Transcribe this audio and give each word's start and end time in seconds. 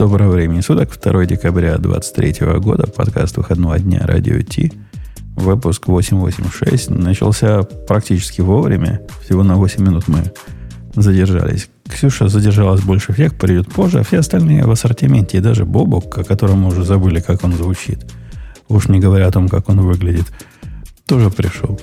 Доброго 0.00 0.30
времени 0.30 0.62
суток, 0.62 0.98
2 0.98 1.26
декабря 1.26 1.76
2023 1.76 2.58
года, 2.58 2.86
подкаст 2.86 3.36
выходного 3.36 3.78
дня 3.78 4.00
«Радио 4.02 4.40
Ти», 4.40 4.72
выпуск 5.36 5.88
886, 5.88 6.88
начался 6.88 7.64
практически 7.64 8.40
вовремя, 8.40 9.02
всего 9.22 9.42
на 9.42 9.56
8 9.56 9.84
минут 9.84 10.08
мы 10.08 10.32
задержались. 10.94 11.68
Ксюша 11.86 12.28
задержалась 12.28 12.80
больше 12.80 13.12
всех, 13.12 13.34
придет 13.34 13.70
позже, 13.70 14.00
а 14.00 14.02
все 14.02 14.20
остальные 14.20 14.64
в 14.64 14.70
ассортименте, 14.70 15.36
и 15.36 15.42
даже 15.42 15.66
Бобок, 15.66 16.16
о 16.16 16.24
котором 16.24 16.60
мы 16.60 16.68
уже 16.68 16.82
забыли, 16.82 17.20
как 17.20 17.44
он 17.44 17.52
звучит, 17.52 17.98
уж 18.68 18.88
не 18.88 19.00
говоря 19.00 19.26
о 19.26 19.32
том, 19.32 19.50
как 19.50 19.68
он 19.68 19.82
выглядит, 19.82 20.24
тоже 21.04 21.28
пришел. 21.28 21.78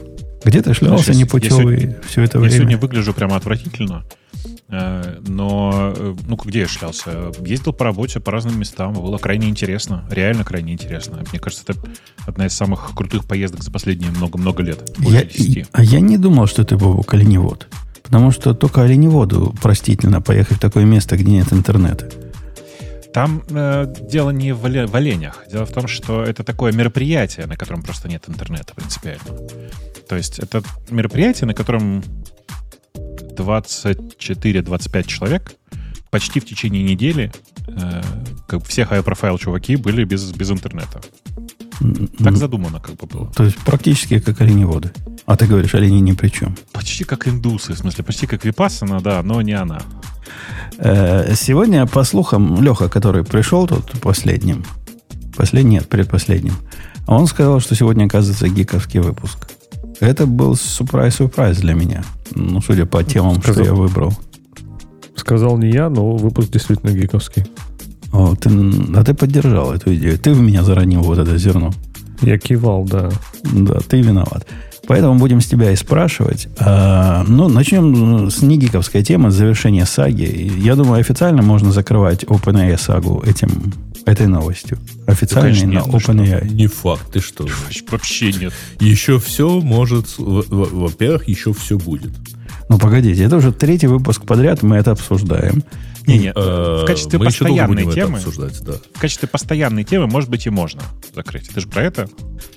Где 0.45 0.61
ты 0.61 0.73
шлялся 0.73 1.11
я- 1.11 1.17
непутевый 1.17 1.73
я 1.75 1.79
сегодня- 1.81 2.01
все 2.07 2.21
это 2.23 2.37
Я 2.37 2.41
время? 2.41 2.55
сегодня 2.57 2.77
выгляжу 2.77 3.13
прямо 3.13 3.35
отвратительно. 3.35 4.03
Э, 4.69 5.17
Но, 5.25 5.93
э, 5.95 6.15
ну, 6.27 6.35
где 6.43 6.59
я 6.61 6.67
шлялся? 6.67 7.31
Ездил 7.45 7.71
по 7.73 7.85
работе, 7.85 8.19
по 8.19 8.31
разным 8.31 8.59
местам. 8.59 8.93
Было 8.93 9.17
крайне 9.17 9.47
интересно. 9.49 10.05
Реально 10.11 10.43
крайне 10.43 10.73
интересно. 10.73 11.23
Мне 11.31 11.39
кажется, 11.39 11.63
это 11.67 11.79
одна 12.25 12.47
из 12.47 12.53
самых 12.53 12.91
крутых 12.93 13.25
поездок 13.25 13.63
за 13.63 13.71
последние 13.71 14.11
много-много 14.11 14.61
лет. 14.63 14.91
Я, 14.99 15.03
Больше 15.03 15.25
10. 15.37 15.65
а 15.71 15.83
я 15.83 15.99
не 16.01 16.17
думал, 16.17 16.47
что 16.47 16.63
ты, 16.65 16.75
Бобок, 16.75 17.13
оленевод. 17.13 17.67
Потому 18.03 18.31
что 18.31 18.53
только 18.53 18.81
оленеводу 18.83 19.55
простительно 19.61 20.21
поехать 20.21 20.57
в 20.57 20.59
такое 20.61 20.85
место, 20.85 21.15
где 21.17 21.31
нет 21.31 21.51
интернета. 21.53 22.09
Там 23.17 23.41
э, 23.49 23.91
дело 24.01 24.29
не 24.29 24.51
в, 24.51 24.61
в 24.61 24.95
оленях. 24.95 25.43
Дело 25.49 25.65
в 25.65 25.71
том, 25.71 25.87
что 25.87 26.21
это 26.21 26.43
такое 26.43 26.71
мероприятие, 26.71 27.47
на 27.47 27.57
котором 27.57 27.81
просто 27.81 28.07
нет 28.07 28.29
интернета 28.29 28.75
принципиально. 28.75 29.25
То 30.07 30.15
есть 30.15 30.37
это 30.37 30.61
мероприятие, 30.91 31.47
на 31.47 31.55
котором 31.55 32.03
24-25 32.93 35.07
человек 35.07 35.55
почти 36.11 36.39
в 36.39 36.45
течение 36.45 36.83
недели 36.83 37.31
э, 37.67 38.01
как 38.47 38.59
бы 38.59 38.65
все 38.67 38.83
high-profile 38.83 39.39
чуваки 39.39 39.77
были 39.77 40.03
без, 40.03 40.31
без 40.33 40.51
интернета. 40.51 41.01
Так 41.79 42.27
М, 42.27 42.35
задумано 42.35 42.79
как 42.79 42.95
бы 42.95 43.05
было. 43.07 43.31
То 43.35 43.43
есть 43.43 43.57
практически 43.57 44.19
как 44.19 44.41
оленеводы. 44.41 44.91
А 45.25 45.35
ты 45.35 45.45
говоришь, 45.45 45.75
олени 45.75 45.99
ни 45.99 46.13
при 46.13 46.29
чем. 46.29 46.55
Почти 46.71 47.03
как 47.03 47.27
индусы, 47.27 47.73
в 47.73 47.77
смысле, 47.77 48.03
почти 48.03 48.25
как 48.27 48.45
Випассана, 48.45 48.99
да, 49.01 49.21
но 49.23 49.41
не 49.41 49.53
она. 49.53 49.81
Э, 50.77 51.33
Сегодня, 51.35 51.85
по 51.85 52.03
слухам, 52.03 52.61
Леха, 52.61 52.89
который 52.89 53.23
пришел 53.23 53.67
тут 53.67 53.91
последним, 54.01 54.63
последний, 55.35 55.75
нет, 55.75 55.89
предпоследним, 55.89 56.53
он 57.07 57.27
сказал, 57.27 57.59
что 57.59 57.75
сегодня, 57.75 58.05
оказывается, 58.05 58.47
гиковский 58.49 58.99
выпуск. 58.99 59.49
Это 59.99 60.25
был 60.27 60.55
сюрприз-сюрприз 60.55 61.57
для 61.57 61.73
меня. 61.73 62.03
Ну, 62.35 62.61
судя 62.61 62.85
по 62.85 63.03
темам, 63.03 63.35
что 63.41 63.53
Сказал. 63.53 63.65
я 63.65 63.73
выбрал. 63.73 64.13
Сказал 65.15 65.57
не 65.57 65.71
я, 65.71 65.89
но 65.89 66.15
выпуск 66.15 66.51
действительно 66.51 66.91
гиковский. 66.91 67.45
О, 68.11 68.35
ты, 68.35 68.49
а 68.95 69.03
ты 69.03 69.13
поддержал 69.13 69.73
эту 69.73 69.93
идею. 69.95 70.17
Ты 70.17 70.33
в 70.33 70.41
меня 70.41 70.63
заронил 70.63 71.01
вот 71.01 71.17
это 71.17 71.37
зерно. 71.37 71.71
Я 72.21 72.37
кивал, 72.37 72.83
да. 72.85 73.09
Да, 73.43 73.79
ты 73.87 74.01
виноват. 74.01 74.47
Поэтому 74.87 75.19
будем 75.19 75.41
с 75.41 75.45
тебя 75.45 75.71
и 75.71 75.75
спрашивать. 75.75 76.47
А, 76.59 77.25
ну, 77.27 77.49
начнем 77.49 78.29
с 78.31 78.41
негиковской 78.41 79.03
темы, 79.03 79.31
с 79.31 79.35
завершения 79.35 79.85
саги. 79.85 80.51
Я 80.57 80.75
думаю, 80.75 81.01
официально 81.01 81.41
можно 81.41 81.71
закрывать 81.73 82.23
OpenAI 82.23 82.79
сагу 82.79 83.21
этим, 83.25 83.73
этой 84.05 84.27
новостью. 84.27 84.79
Официально 85.05 85.49
конечно, 85.49 85.67
на 85.67 85.85
ну. 85.85 85.97
OpenAI. 85.97 86.49
Не 86.49 86.67
факт, 86.67 87.11
ты 87.11 87.19
что? 87.19 87.45
Вообще 87.91 88.31
нет. 88.31 88.53
Еще 88.79 89.19
все 89.19 89.59
может... 89.59 90.07
Во-первых, 90.17 91.27
еще 91.27 91.51
все 91.51 91.77
будет. 91.77 92.13
Ну, 92.69 92.79
погодите, 92.79 93.23
это 93.23 93.37
уже 93.37 93.51
третий 93.51 93.87
выпуск 93.87 94.23
подряд, 94.23 94.63
мы 94.63 94.77
это 94.77 94.91
обсуждаем. 94.91 95.63
Не-не, 96.07 96.31
Э, 96.35 96.83
в 96.83 96.85
качестве 96.87 97.19
постоянной 97.19 97.83
это 97.83 97.91
темы, 97.93 98.17
обсуждать, 98.17 98.61
да. 98.63 98.73
в 98.93 98.99
качестве 98.99 99.27
постоянной 99.27 99.83
темы, 99.83 100.07
может 100.07 100.29
быть, 100.29 100.47
и 100.47 100.49
можно 100.49 100.81
закрыть. 101.13 101.49
Ты 101.53 101.59
же 101.61 101.67
про 101.67 101.83
это? 101.83 102.09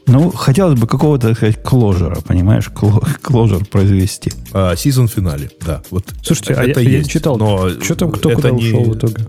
Ну, 0.07 0.31
хотелось 0.31 0.79
бы 0.79 0.87
какого-то, 0.87 1.29
так 1.29 1.37
сказать, 1.37 1.63
кложера, 1.63 2.21
понимаешь, 2.21 2.71
Кло- 2.75 3.05
кложер 3.23 3.65
произвести. 3.65 4.33
А, 4.53 4.77
сезон 4.77 5.09
финале, 5.09 5.51
да. 5.67 5.83
Вот 5.91 6.07
Слушайте, 6.23 6.55
а 6.55 6.63
это 6.63 6.81
я, 6.81 6.89
я 6.91 6.99
есть, 6.99 7.11
читал, 7.11 7.37
но 7.39 7.69
что 7.83 7.97
там, 7.97 8.13
кто 8.13 8.31
это 8.31 8.37
куда 8.37 8.51
не- 8.53 8.69
ушел 8.69 8.85
в 8.85 8.97
итоге? 8.97 9.27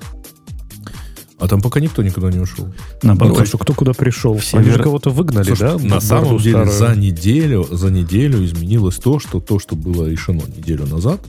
А 1.40 1.48
там 1.48 1.60
пока 1.60 1.80
никто 1.80 2.04
никуда 2.04 2.30
не 2.30 2.38
ушел. 2.38 2.66
Ну, 2.68 2.74
Наоборот, 3.02 3.38
хорошо, 3.38 3.58
кто 3.58 3.74
куда 3.74 3.94
пришел? 3.94 4.38
Все 4.38 4.58
Они 4.60 4.70
же 4.70 4.78
вер- 4.78 4.84
кого-то 4.84 5.10
выгнали, 5.10 5.46
Слушай, 5.48 5.76
да? 5.76 5.78
на 5.80 6.00
самом 6.00 6.38
деле 6.38 6.68
старую. 6.68 6.96
за 6.96 6.96
неделю, 7.02 7.68
за 7.72 7.90
неделю 7.90 8.46
изменилось 8.46 8.98
то, 8.98 9.18
что 9.20 9.40
то, 9.40 9.58
что 9.58 9.76
было 9.76 10.08
решено 10.08 10.44
неделю 10.56 10.86
назад, 10.86 11.20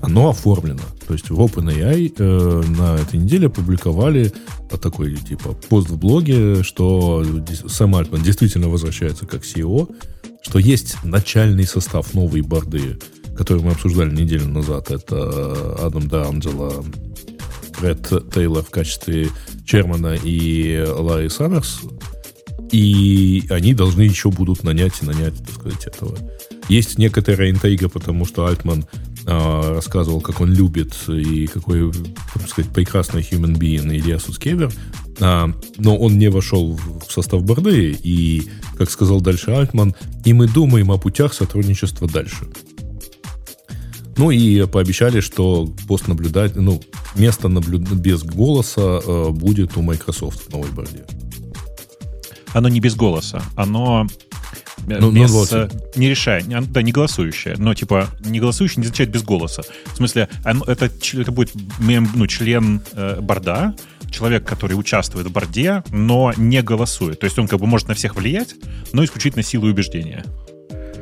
оно 0.00 0.30
оформлено. 0.30 0.82
То 1.06 1.14
есть 1.14 1.30
в 1.30 1.40
OpenAI 1.40 2.14
э, 2.18 2.62
на 2.68 2.96
этой 2.96 3.18
неделе 3.18 3.46
опубликовали 3.46 4.32
такой 4.82 5.16
типа 5.16 5.52
пост 5.68 5.88
в 5.88 5.96
блоге, 5.96 6.62
что 6.62 7.24
Сэм 7.66 7.94
Альтман 7.94 8.22
действительно 8.22 8.68
возвращается 8.68 9.26
как 9.26 9.42
CEO, 9.42 9.94
что 10.42 10.58
есть 10.58 10.96
начальный 11.02 11.66
состав 11.66 12.14
новой 12.14 12.42
борды, 12.42 12.98
который 13.36 13.62
мы 13.62 13.72
обсуждали 13.72 14.14
неделю 14.14 14.48
назад. 14.48 14.90
Это 14.90 15.76
Адам 15.84 16.04
Д'Анджело, 16.04 16.84
Ред 17.80 18.08
Тейлор 18.32 18.64
в 18.64 18.70
качестве 18.70 19.28
чермана 19.64 20.16
и 20.22 20.84
Ларри 20.86 21.28
Саммерс. 21.28 21.80
И 22.72 23.44
они 23.48 23.74
должны 23.74 24.02
еще 24.02 24.30
будут 24.30 24.64
нанять 24.64 24.94
и 25.00 25.06
нанять, 25.06 25.38
так 25.38 25.54
сказать, 25.54 25.86
этого. 25.86 26.16
Есть 26.68 26.98
некоторая 26.98 27.50
интрига, 27.50 27.88
потому 27.88 28.24
что 28.24 28.46
Альтман 28.46 28.86
рассказывал, 29.26 30.20
как 30.20 30.40
он 30.40 30.52
любит 30.52 30.94
и 31.08 31.46
какой, 31.48 31.92
так 32.34 32.48
сказать, 32.48 32.70
прекрасный 32.72 33.22
human 33.22 33.58
being 33.58 33.88
Илья 33.94 34.18
Суцкевер. 34.18 34.72
А, 35.18 35.50
но 35.78 35.96
он 35.96 36.18
не 36.18 36.28
вошел 36.28 36.74
в 36.74 37.10
состав 37.10 37.42
борды, 37.42 37.96
и, 38.00 38.48
как 38.76 38.90
сказал 38.90 39.20
дальше 39.20 39.50
Альтман, 39.50 39.94
и 40.24 40.32
мы 40.32 40.46
думаем 40.46 40.92
о 40.92 40.98
путях 40.98 41.34
сотрудничества 41.34 42.08
дальше. 42.08 42.46
Ну 44.16 44.30
и 44.30 44.66
пообещали, 44.66 45.20
что 45.20 45.68
пост 45.86 46.08
наблюдать, 46.08 46.56
ну, 46.56 46.80
место 47.16 47.48
наблюд... 47.48 47.82
без 47.92 48.22
голоса 48.22 49.00
э, 49.04 49.30
будет 49.30 49.76
у 49.76 49.82
Microsoft 49.82 50.46
в 50.46 50.52
новой 50.52 50.70
борде. 50.70 51.04
Оно 52.54 52.68
не 52.68 52.80
без 52.80 52.94
голоса, 52.94 53.42
оно 53.54 54.06
Ну, 54.86 55.10
ну, 55.10 55.22
без, 55.22 55.30
вот. 55.30 55.52
э, 55.52 55.68
не 55.96 56.08
решая, 56.08 56.42
не- 56.42 56.60
да, 56.60 56.82
не 56.82 56.92
голосующее, 56.92 57.54
но 57.58 57.74
типа 57.74 58.08
не 58.20 58.40
голосующее 58.40 58.80
не 58.82 58.84
означает 58.84 59.10
без 59.10 59.22
голоса. 59.22 59.62
В 59.86 59.96
смысле, 59.96 60.28
оно- 60.44 60.64
это, 60.66 60.86
это 61.14 61.32
будет 61.32 61.52
мем- 61.78 62.10
ну, 62.14 62.26
член 62.26 62.82
э, 62.92 63.20
борда, 63.20 63.74
человек, 64.10 64.44
который 64.46 64.74
участвует 64.74 65.26
в 65.26 65.32
борде, 65.32 65.82
но 65.90 66.32
не 66.36 66.62
голосует. 66.62 67.20
То 67.20 67.24
есть 67.24 67.38
он 67.38 67.48
как 67.48 67.58
бы 67.60 67.66
может 67.66 67.88
на 67.88 67.94
всех 67.94 68.16
влиять, 68.16 68.54
но 68.92 69.04
исключительно 69.04 69.42
силой 69.42 69.70
убеждения. 69.70 70.24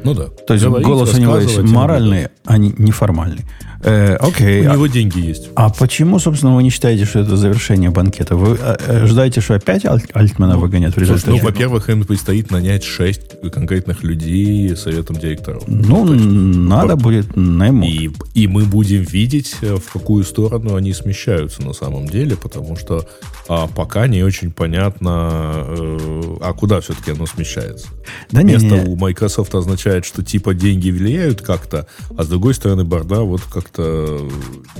Ну 0.04 0.12
да. 0.14 0.26
то 0.26 0.52
есть 0.54 0.64
Говорить, 0.64 0.86
голос 0.86 1.14
у 1.14 1.18
него 1.18 1.38
есть 1.38 1.58
моральный, 1.58 2.28
а 2.44 2.58
не 2.58 2.74
неформальный. 2.76 3.44
Э, 3.84 4.16
окей, 4.16 4.66
У 4.66 4.72
него 4.72 4.86
деньги 4.86 5.20
есть. 5.20 5.50
А 5.54 5.70
почему, 5.70 6.18
собственно, 6.18 6.54
вы 6.54 6.62
не 6.62 6.70
считаете, 6.70 7.04
что 7.04 7.20
это 7.20 7.36
завершение 7.36 7.90
банкета? 7.90 8.34
Вы 8.34 8.56
э, 8.60 8.76
э, 8.86 9.02
ожидаете, 9.04 9.40
что 9.40 9.54
опять 9.54 9.84
Аль- 9.84 10.02
Альтмана 10.12 10.56
выгонят 10.56 10.94
в 10.94 10.98
результате? 10.98 11.30
ну, 11.30 11.38
во-первых, 11.38 11.90
им 11.90 12.04
предстоит 12.04 12.50
нанять 12.50 12.82
6 12.84 13.50
конкретных 13.52 14.02
людей 14.02 14.74
советом 14.76 15.16
директоров. 15.16 15.64
Ну, 15.66 16.04
надо 16.04 16.96
будет 16.96 17.36
наймут. 17.36 17.84
И, 17.88 18.10
и 18.34 18.46
мы 18.46 18.64
будем 18.64 19.02
видеть, 19.02 19.56
в 19.60 19.92
какую 19.92 20.24
сторону 20.24 20.76
они 20.76 20.92
смещаются 20.94 21.62
на 21.62 21.74
самом 21.74 22.08
деле, 22.08 22.36
потому 22.36 22.76
что 22.76 23.06
а, 23.46 23.66
пока 23.66 24.06
не 24.06 24.22
очень 24.22 24.50
понятно, 24.50 25.52
э, 25.68 26.36
а 26.40 26.54
куда 26.54 26.80
все-таки 26.80 27.10
оно 27.10 27.26
смещается. 27.26 27.88
Да 28.30 28.42
Место 28.42 28.66
не, 28.66 28.88
у 28.88 28.96
Microsoft 28.96 29.54
означает, 29.54 30.06
что 30.06 30.22
типа 30.22 30.54
деньги 30.54 30.90
влияют 30.90 31.42
как-то, 31.42 31.86
а 32.16 32.24
с 32.24 32.28
другой 32.28 32.54
стороны 32.54 32.84
борда 32.84 33.20
вот 33.20 33.42
как-то 33.74 34.28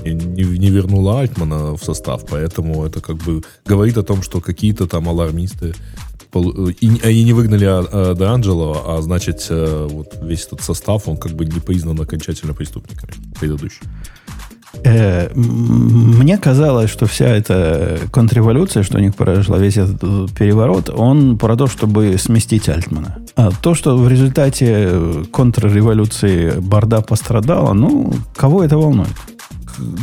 не, 0.03 0.13
не- 0.13 0.57
не 0.57 0.69
вернула 0.69 1.21
Альтмана 1.21 1.75
в 1.75 1.83
состав, 1.83 2.25
поэтому 2.29 2.85
это 2.85 3.01
как 3.01 3.17
бы 3.17 3.43
говорит 3.65 3.97
о 3.97 4.03
том, 4.03 4.21
что 4.21 4.41
какие-то 4.41 4.87
там 4.87 5.09
алармисты 5.09 5.73
пол- 6.31 6.69
и, 6.69 7.01
они 7.03 7.23
не 7.23 7.33
выгнали 7.33 7.65
а, 7.65 7.83
а, 7.91 8.15
а 8.85 9.01
значит 9.01 9.47
э, 9.49 9.87
вот 9.89 10.17
весь 10.21 10.45
этот 10.45 10.61
состав, 10.61 11.07
он 11.07 11.17
как 11.17 11.33
бы 11.33 11.45
не 11.45 11.59
признан 11.59 11.99
окончательно 11.99 12.53
преступниками 12.53 13.13
предыдущий. 13.39 13.81
Э, 14.83 15.29
мне 15.33 16.37
казалось, 16.37 16.89
что 16.89 17.05
вся 17.05 17.25
эта 17.27 17.99
контрреволюция, 18.11 18.83
что 18.83 18.97
у 18.97 19.01
них 19.01 19.15
произошла, 19.15 19.57
весь 19.57 19.77
этот 19.77 20.03
э, 20.03 20.27
переворот, 20.37 20.89
он 20.89 21.37
про 21.37 21.55
то, 21.55 21.67
чтобы 21.67 22.17
сместить 22.17 22.69
Альтмана. 22.69 23.17
А 23.35 23.51
то, 23.51 23.73
что 23.75 23.97
в 23.97 24.07
результате 24.07 24.67
э, 24.69 25.23
контрреволюции 25.31 26.51
Борда 26.59 27.01
пострадала, 27.01 27.73
ну, 27.73 28.13
кого 28.35 28.63
это 28.63 28.77
волнует? 28.77 29.09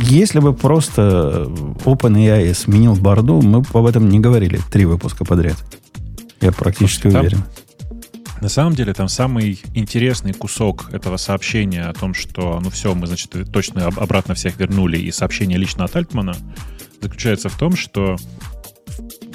Если 0.03 0.39
бы 0.39 0.53
просто 0.53 1.47
OpenAI 1.85 2.53
сменил 2.53 2.95
Борду, 2.95 3.41
мы 3.41 3.61
бы 3.61 3.67
об 3.73 3.85
этом 3.85 4.07
не 4.09 4.19
говорили 4.19 4.59
три 4.71 4.85
выпуска 4.85 5.25
подряд. 5.25 5.55
Я 6.41 6.51
практически 6.51 7.03
Слушайте, 7.03 7.09
там- 7.11 7.21
уверен. 7.21 7.43
На 8.43 8.49
самом 8.49 8.75
деле 8.75 8.93
там 8.93 9.07
самый 9.07 9.61
интересный 9.73 10.33
кусок 10.33 10.93
этого 10.93 11.15
сообщения 11.15 11.83
о 11.83 11.93
том, 11.93 12.13
что 12.13 12.59
ну 12.59 12.69
все, 12.69 12.93
мы, 12.93 13.07
значит, 13.07 13.33
точно 13.53 13.87
об- 13.87 13.97
обратно 13.97 14.33
всех 14.35 14.59
вернули, 14.59 14.97
и 14.97 15.11
сообщение 15.13 15.57
лично 15.57 15.85
от 15.85 15.95
Альтмана 15.95 16.35
заключается 16.99 17.47
в 17.47 17.57
том, 17.57 17.77
что 17.77 18.17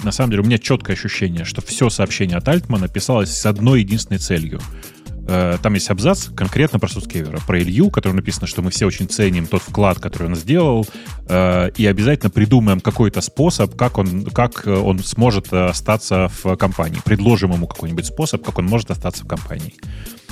на 0.03 0.13
самом 0.13 0.33
деле 0.33 0.43
у 0.43 0.45
меня 0.45 0.59
четкое 0.59 0.95
ощущение, 0.95 1.47
что 1.47 1.63
все 1.63 1.89
сообщение 1.89 2.37
от 2.37 2.47
Альтмана 2.49 2.87
писалось 2.87 3.35
с 3.35 3.47
одной 3.47 3.81
единственной 3.81 4.19
целью. 4.19 4.61
Э, 5.29 5.59
там 5.63 5.75
есть 5.75 5.91
абзац 5.91 6.29
конкретно 6.35 6.79
про 6.79 6.89
Сускевера, 6.89 7.39
про 7.47 7.61
Илью, 7.61 7.91
который 7.91 8.15
написано, 8.15 8.47
что 8.47 8.63
мы 8.63 8.71
все 8.71 8.87
очень 8.87 9.09
ценим 9.09 9.47
тот 9.47 9.63
вклад, 9.63 9.99
который 10.01 10.29
он 10.29 10.35
сделал, 10.35 10.87
э, 11.29 11.71
и 11.77 11.87
обязательно 11.87 12.31
придумаем 12.31 12.81
какой-то 12.81 13.21
способ, 13.21 13.77
как 13.77 13.99
он, 13.99 14.25
как 14.25 14.67
он 14.67 15.01
сможет 15.01 15.53
остаться 15.53 16.31
в 16.43 16.57
компании. 16.57 17.01
Предложим 17.05 17.53
ему 17.53 17.67
какой-нибудь 17.67 18.07
способ, 18.07 18.43
как 18.43 18.59
он 18.59 18.65
может 18.65 18.91
остаться 18.91 19.25
в 19.25 19.29
компании. 19.29 19.75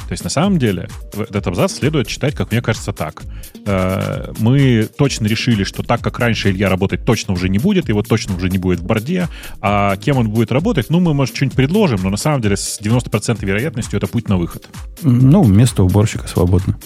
То 0.09 0.13
есть, 0.13 0.23
на 0.23 0.31
самом 0.31 0.59
деле, 0.59 0.89
этот 1.13 1.47
абзац 1.49 1.75
следует 1.75 2.07
читать, 2.07 2.35
как 2.35 2.53
мне 2.53 2.63
кажется, 2.63 2.93
так. 2.93 3.23
Э, 3.67 4.33
мы 4.39 4.89
точно 4.97 5.27
решили, 5.27 5.65
что 5.65 5.83
так, 5.83 6.01
как 6.01 6.19
раньше 6.19 6.51
Илья 6.51 6.69
работать 6.69 7.05
точно 7.05 7.35
уже 7.35 7.49
не 7.49 7.59
будет, 7.59 7.89
его 7.89 8.03
точно 8.03 8.37
уже 8.37 8.49
не 8.49 8.59
будет 8.59 8.81
в 8.81 8.85
борде, 8.85 9.29
а 9.61 9.97
кем 9.97 10.19
он 10.19 10.31
будет 10.31 10.53
работать, 10.53 10.91
ну, 10.91 11.01
мы, 11.01 11.13
может, 11.13 11.35
что-нибудь 11.35 11.57
предложим, 11.57 11.99
но 12.03 12.11
на 12.11 12.17
самом 12.17 12.41
деле 12.41 12.57
с 12.57 12.81
90% 12.81 13.45
вероятностью 13.45 13.97
это 13.97 14.07
путь 14.07 14.29
на 14.29 14.37
выход. 14.37 14.69
Ну, 15.03 15.45
место 15.45 15.83
уборщика 15.83 16.29
свободно. 16.29 16.79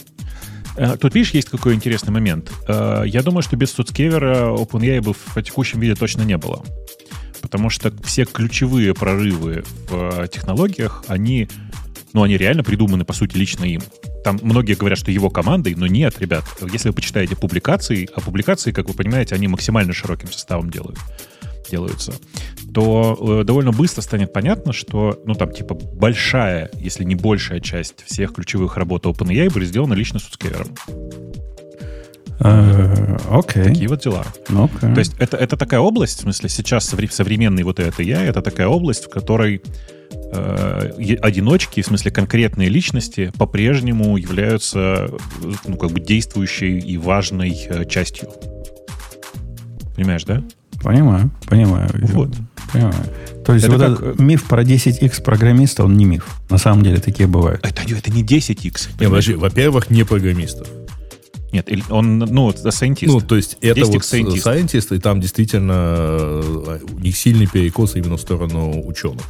Э, 0.76 0.96
тут, 0.96 1.14
видишь, 1.14 1.32
есть 1.32 1.50
какой 1.50 1.74
интересный 1.74 2.12
момент. 2.12 2.50
Э, 2.66 3.02
я 3.06 3.22
думаю, 3.22 3.42
что 3.42 3.56
без 3.56 3.70
Суцкевера 3.72 4.54
OpenAI 4.56 5.02
бы 5.02 5.12
в 5.12 5.42
текущем 5.42 5.80
виде 5.80 5.94
точно 5.94 6.22
не 6.22 6.38
было. 6.38 6.64
Потому 7.42 7.70
что 7.70 7.92
все 8.02 8.24
ключевые 8.24 8.94
прорывы 8.94 9.64
в 9.88 10.28
технологиях, 10.28 11.04
они 11.08 11.48
ну, 12.12 12.22
они 12.22 12.36
реально 12.36 12.62
придуманы, 12.62 13.04
по 13.04 13.12
сути, 13.12 13.36
лично 13.36 13.64
им. 13.64 13.82
Там 14.24 14.38
многие 14.42 14.74
говорят, 14.74 14.98
что 14.98 15.10
его 15.10 15.30
командой, 15.30 15.74
но 15.76 15.86
нет, 15.86 16.18
ребят. 16.18 16.44
Если 16.72 16.88
вы 16.88 16.94
почитаете 16.94 17.36
публикации, 17.36 18.08
а 18.14 18.20
публикации, 18.20 18.72
как 18.72 18.88
вы 18.88 18.94
понимаете, 18.94 19.34
они 19.34 19.48
максимально 19.48 19.92
широким 19.92 20.30
составом 20.30 20.70
делают, 20.70 20.98
делаются, 21.70 22.12
то 22.74 23.40
э, 23.40 23.44
довольно 23.44 23.72
быстро 23.72 24.02
станет 24.02 24.32
понятно, 24.32 24.72
что, 24.72 25.20
ну, 25.24 25.34
там, 25.34 25.52
типа, 25.52 25.74
большая, 25.74 26.70
если 26.74 27.04
не 27.04 27.14
большая 27.14 27.60
часть 27.60 28.04
всех 28.04 28.34
ключевых 28.34 28.76
работ 28.76 29.06
OpenAI 29.06 29.52
были 29.52 29.64
сделаны 29.64 29.94
лично 29.94 30.18
с 30.18 30.24
Скевером. 30.24 30.68
Э, 32.40 33.16
окей. 33.30 33.64
Такие 33.64 33.88
вот 33.88 34.00
дела. 34.00 34.24
Okay. 34.48 34.94
То 34.94 34.98
есть 34.98 35.14
это, 35.18 35.36
это 35.36 35.56
такая 35.56 35.80
область, 35.80 36.18
в 36.18 36.22
смысле, 36.22 36.48
сейчас 36.48 36.86
современный 36.86 37.62
вот 37.62 37.78
это 37.78 38.02
я, 38.02 38.24
это 38.24 38.40
такая 38.40 38.66
область, 38.66 39.06
в 39.06 39.08
которой 39.10 39.62
одиночки, 40.32 41.82
в 41.82 41.86
смысле 41.86 42.10
конкретные 42.10 42.68
личности, 42.68 43.32
по-прежнему 43.36 44.16
являются 44.16 45.10
ну, 45.66 45.76
как 45.76 45.90
бы 45.90 46.00
действующей 46.00 46.78
и 46.78 46.96
важной 46.98 47.50
э, 47.68 47.84
частью. 47.84 48.28
Понимаешь, 49.96 50.24
да? 50.24 50.42
Понимаю, 50.82 51.30
понимаю. 51.46 51.90
Вот. 51.92 52.34
Понимаю. 52.72 52.94
То 53.44 53.54
есть 53.54 53.66
это 53.66 53.76
вот 53.76 53.98
как... 53.98 54.00
этот 54.00 54.20
миф 54.20 54.44
про 54.44 54.62
10x 54.62 55.22
программиста, 55.22 55.84
он 55.84 55.96
не 55.96 56.04
миф. 56.04 56.26
На 56.48 56.58
самом 56.58 56.84
деле 56.84 57.00
такие 57.00 57.26
бывают. 57.26 57.64
Это, 57.66 57.82
это 57.82 58.10
не 58.10 58.22
10x. 58.22 59.00
Не, 59.00 59.06
подожди, 59.06 59.34
во-первых, 59.34 59.90
не 59.90 60.04
программистов. 60.04 60.68
Нет, 61.52 61.68
он, 61.90 62.18
ну, 62.18 62.50
scientist. 62.50 63.06
Ну, 63.06 63.20
то 63.20 63.34
есть 63.34 63.58
это 63.60 63.84
вот 63.84 63.96
scientist. 63.96 64.94
и 64.94 65.00
там 65.00 65.20
действительно 65.20 65.96
э, 65.98 66.78
у 66.92 66.98
них 67.00 67.16
сильный 67.16 67.48
перекос 67.48 67.96
именно 67.96 68.16
в 68.16 68.20
сторону 68.20 68.86
ученых. 68.86 69.24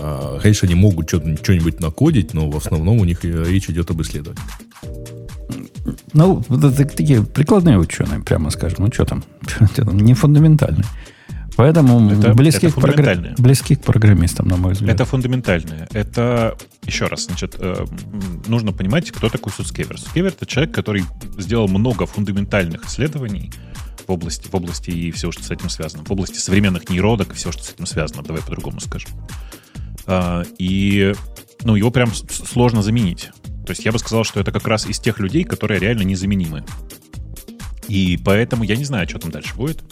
А, 0.00 0.38
конечно, 0.40 0.66
они 0.66 0.74
могут 0.74 1.08
что-нибудь 1.08 1.80
накодить, 1.80 2.34
но 2.34 2.50
в 2.50 2.56
основном 2.56 2.98
у 2.98 3.04
них 3.04 3.24
э, 3.24 3.44
речь 3.48 3.68
идет 3.68 3.90
об 3.90 4.00
исследовании. 4.02 4.42
Ну, 6.12 6.40
это 6.40 6.72
такие 6.84 7.22
прикладные 7.22 7.78
ученые, 7.78 8.20
прямо 8.20 8.50
скажем. 8.50 8.84
Ну, 8.84 8.92
что 8.92 9.04
там? 9.04 9.24
Что 9.46 9.84
там? 9.84 9.98
Не 9.98 10.14
фундаментальные. 10.14 10.86
Поэтому 11.56 12.10
это, 12.10 12.34
близки, 12.34 12.66
это 12.66 12.76
к 12.76 12.80
програ... 12.80 13.16
близки 13.38 13.76
к 13.76 13.82
программистам, 13.82 14.48
на 14.48 14.56
мой 14.56 14.72
взгляд. 14.72 14.94
Это 14.94 15.04
фундаментальное. 15.04 15.88
Это, 15.92 16.56
еще 16.84 17.06
раз, 17.06 17.26
значит, 17.26 17.56
э, 17.58 17.86
нужно 18.46 18.72
понимать, 18.72 19.10
кто 19.12 19.28
такой 19.28 19.52
Суцкевер. 19.52 19.98
Суцкевер— 19.98 20.28
это 20.36 20.46
человек, 20.46 20.74
который 20.74 21.04
сделал 21.38 21.68
много 21.68 22.06
фундаментальных 22.06 22.86
исследований 22.86 23.52
в 24.06 24.10
области, 24.10 24.48
в 24.48 24.54
области 24.54 24.90
и 24.90 25.10
всего, 25.12 25.30
что 25.30 25.44
с 25.44 25.50
этим 25.50 25.68
связано, 25.68 26.04
в 26.04 26.10
области 26.10 26.38
современных 26.38 26.88
нейродок 26.88 27.32
и 27.32 27.34
всего, 27.34 27.52
что 27.52 27.62
с 27.62 27.72
этим 27.72 27.86
связано. 27.86 28.22
Давай 28.22 28.42
по-другому 28.42 28.80
скажем. 28.80 29.10
А, 30.06 30.42
и 30.58 31.14
ну, 31.62 31.76
его 31.76 31.90
прям 31.90 32.12
сложно 32.14 32.82
заменить. 32.82 33.30
То 33.66 33.70
есть 33.70 33.84
я 33.84 33.92
бы 33.92 33.98
сказал, 33.98 34.24
что 34.24 34.40
это 34.40 34.52
как 34.52 34.66
раз 34.66 34.86
из 34.86 34.98
тех 34.98 35.18
людей, 35.18 35.44
которые 35.44 35.80
реально 35.80 36.02
незаменимы. 36.02 36.64
И 37.88 38.18
поэтому 38.22 38.64
я 38.64 38.76
не 38.76 38.84
знаю, 38.84 39.08
что 39.08 39.18
там 39.18 39.30
дальше 39.30 39.54
будет. 39.54 39.82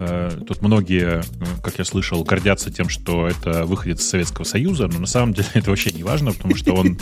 Э, 0.00 0.30
тут 0.46 0.62
многие, 0.62 1.22
как 1.60 1.78
я 1.78 1.84
слышал, 1.84 2.22
гордятся 2.22 2.70
тем, 2.70 2.88
что 2.88 3.26
это 3.26 3.64
выходит 3.64 3.98
из 3.98 4.08
Советского 4.08 4.44
Союза, 4.44 4.86
но 4.86 5.00
на 5.00 5.06
самом 5.06 5.34
деле 5.34 5.48
это 5.54 5.70
вообще 5.70 5.90
не 5.90 6.04
важно, 6.04 6.32
потому 6.32 6.54
что 6.54 6.74
он... 6.74 6.98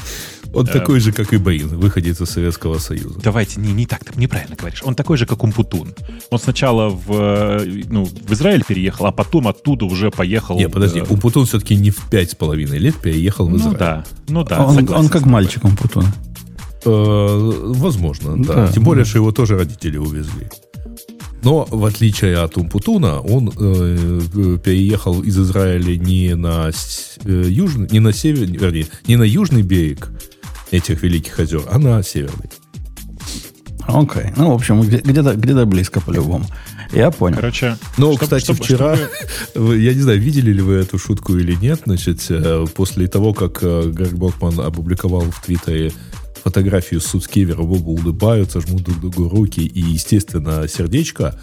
Он 0.54 0.64
такой 0.64 1.00
же, 1.00 1.12
как 1.12 1.34
и 1.34 1.37
Баин, 1.37 1.69
выходит 1.69 2.19
из 2.19 2.31
Советского 2.31 2.78
Союза. 2.78 3.20
Давайте, 3.22 3.60
не, 3.60 3.72
не 3.72 3.84
так, 3.84 4.04
ты 4.04 4.19
неправильно 4.19 4.56
говоришь. 4.56 4.82
Он 4.84 4.94
такой 4.94 5.19
же, 5.19 5.26
как 5.26 5.44
Умпутун. 5.44 5.94
Он 6.31 6.38
сначала 6.38 6.88
в, 6.88 7.62
ну, 7.90 8.04
в 8.04 8.32
Израиль 8.32 8.64
переехал, 8.64 9.06
а 9.06 9.12
потом 9.12 9.49
оттуда 9.49 9.84
уже 9.84 10.10
поехал... 10.10 10.56
Не, 10.56 10.70
подожди, 10.70 11.02
Умпутун 11.02 11.44
все-таки 11.44 11.76
не 11.76 11.90
в 11.90 12.08
пять 12.08 12.31
с 12.31 12.34
половиной 12.34 12.78
лет 12.78 12.96
переехал 12.96 13.46
в 13.46 13.50
ну 13.50 13.56
Израиль. 13.56 13.72
Ну 13.72 13.78
да, 13.78 14.04
ну 14.28 14.44
да. 14.44 14.64
Он, 14.64 14.88
он 14.90 15.08
как 15.10 15.26
мальчик 15.26 15.64
Умпутун. 15.64 16.06
Э, 16.87 17.52
возможно, 17.75 18.42
да. 18.42 18.54
да. 18.54 18.72
Тем 18.72 18.84
более, 18.84 19.04
что 19.04 19.19
его 19.19 19.32
тоже 19.32 19.58
родители 19.58 19.99
увезли. 19.99 20.49
Но, 21.43 21.67
в 21.71 21.85
отличие 21.85 22.38
от 22.38 22.56
Умпутуна, 22.56 23.21
он 23.21 23.50
э, 23.56 24.59
переехал 24.65 25.23
из 25.23 25.38
Израиля 25.38 25.97
не 25.97 26.35
на 26.35 26.71
э, 27.25 27.44
южный, 27.49 27.88
не 27.91 28.00
на 28.00 28.12
север, 28.12 28.47
вернее, 28.47 28.87
не 29.06 29.17
на 29.17 29.23
южный 29.23 29.62
берег 29.62 30.09
этих 30.71 31.03
великих 31.03 31.38
озер, 31.38 31.62
а 31.71 31.79
на 31.79 32.03
северный. 32.03 32.50
Окей. 33.87 34.23
Okay. 34.23 34.33
Ну, 34.37 34.50
в 34.50 34.55
общем, 34.55 34.81
где-то 34.81 35.35
где 35.35 35.65
близко 35.65 36.00
по-любому. 36.00 36.47
Я 36.93 37.11
понял. 37.11 37.37
Короче, 37.37 37.77
но, 37.99 38.12
чтобы, 38.12 38.19
кстати, 38.19 38.44
чтобы, 38.44 38.62
вчера, 38.62 38.97
чтобы... 39.50 39.79
я 39.79 39.94
не 39.94 40.00
знаю, 40.00 40.21
видели 40.21 40.53
ли 40.53 40.61
вы 40.61 40.75
эту 40.75 40.99
шутку 40.99 41.37
или 41.37 41.55
нет, 41.55 41.83
значит, 41.85 42.25
э, 42.29 42.67
после 42.75 43.06
того, 43.09 43.35
как 43.35 43.59
э, 43.62 43.91
Грег 43.91 44.12
Бокман 44.12 44.61
опубликовал 44.61 45.23
в 45.23 45.43
Твиттере 45.44 45.93
фотографию 46.46 47.00
Суцкевера, 47.00 47.62
оба 47.62 47.88
улыбаются, 47.88 48.60
жмут 48.60 48.82
друг 48.84 49.00
другу 49.00 49.28
руки 49.28 49.66
и, 49.66 49.81
естественно, 49.81 50.69
сердечко. 50.69 51.34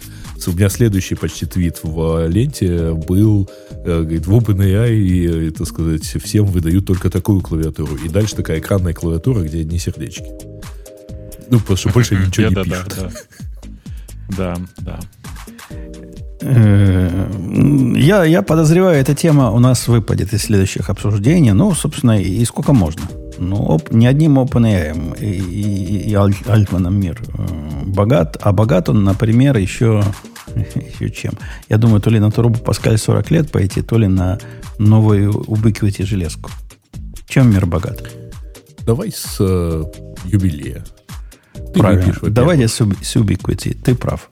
У 0.46 0.52
меня 0.52 0.70
следующий 0.70 1.14
почти 1.14 1.44
твит 1.44 1.80
в 1.82 2.26
ленте 2.26 2.94
был, 2.94 3.50
э, 3.70 4.00
говорит, 4.00 4.26
в 4.26 4.32
OpenAI, 4.34 4.94
и, 4.94 5.50
так 5.50 5.66
сказать, 5.66 6.04
всем 6.04 6.46
выдают 6.46 6.86
только 6.86 7.10
такую 7.10 7.42
клавиатуру. 7.42 7.96
И 7.96 8.08
дальше 8.08 8.34
такая 8.36 8.60
экранная 8.60 8.94
клавиатура, 8.94 9.42
где 9.42 9.60
одни 9.60 9.78
сердечки. 9.78 10.24
Ну, 11.50 11.60
потому 11.60 11.76
что 11.76 11.90
больше 11.90 12.14
ничего 12.14 12.48
не 12.48 12.64
пишут. 12.64 13.12
Да, 14.38 14.56
да. 14.78 15.00
Э, 16.40 17.30
я, 17.94 18.24
я 18.24 18.40
подозреваю, 18.40 18.98
эта 18.98 19.14
тема 19.14 19.50
у 19.50 19.58
нас 19.58 19.86
выпадет 19.86 20.32
из 20.32 20.44
следующих 20.44 20.88
обсуждений. 20.88 21.52
Ну, 21.52 21.74
собственно, 21.74 22.18
и 22.18 22.42
сколько 22.46 22.72
можно. 22.72 23.02
Ну, 23.44 23.56
оп, 23.56 23.92
не 23.92 24.06
одним 24.06 24.38
OpenAI 24.38 25.20
и, 25.20 25.26
и, 25.26 26.10
и 26.10 26.14
Альтманом 26.14 26.98
мир 26.98 27.20
э, 27.36 27.84
богат, 27.84 28.38
а 28.40 28.52
богат 28.52 28.88
он, 28.88 29.04
например, 29.04 29.56
еще, 29.58 30.02
еще 30.54 31.10
чем. 31.10 31.34
Я 31.68 31.76
думаю, 31.76 32.00
то 32.00 32.10
ли 32.10 32.18
на 32.18 32.30
Турбо 32.30 32.58
Паскаль 32.58 32.96
40 32.96 33.30
лет 33.30 33.52
пойти, 33.52 33.82
то 33.82 33.98
ли 33.98 34.08
на 34.08 34.38
новую 34.78 35.32
Ubiquiti 35.32 36.04
железку. 36.04 36.50
Чем 37.26 37.50
мир 37.50 37.66
богат? 37.66 38.10
Давай 38.86 39.12
с 39.12 39.36
э, 39.40 39.84
юбилея. 40.24 40.84
Ты 41.52 41.80
Правильно. 41.80 42.14
Давайте 42.22 42.68
с, 42.68 42.76
с 42.76 43.16
Ubiquiti. 43.16 43.74
Ты 43.74 43.94
прав. 43.94 44.30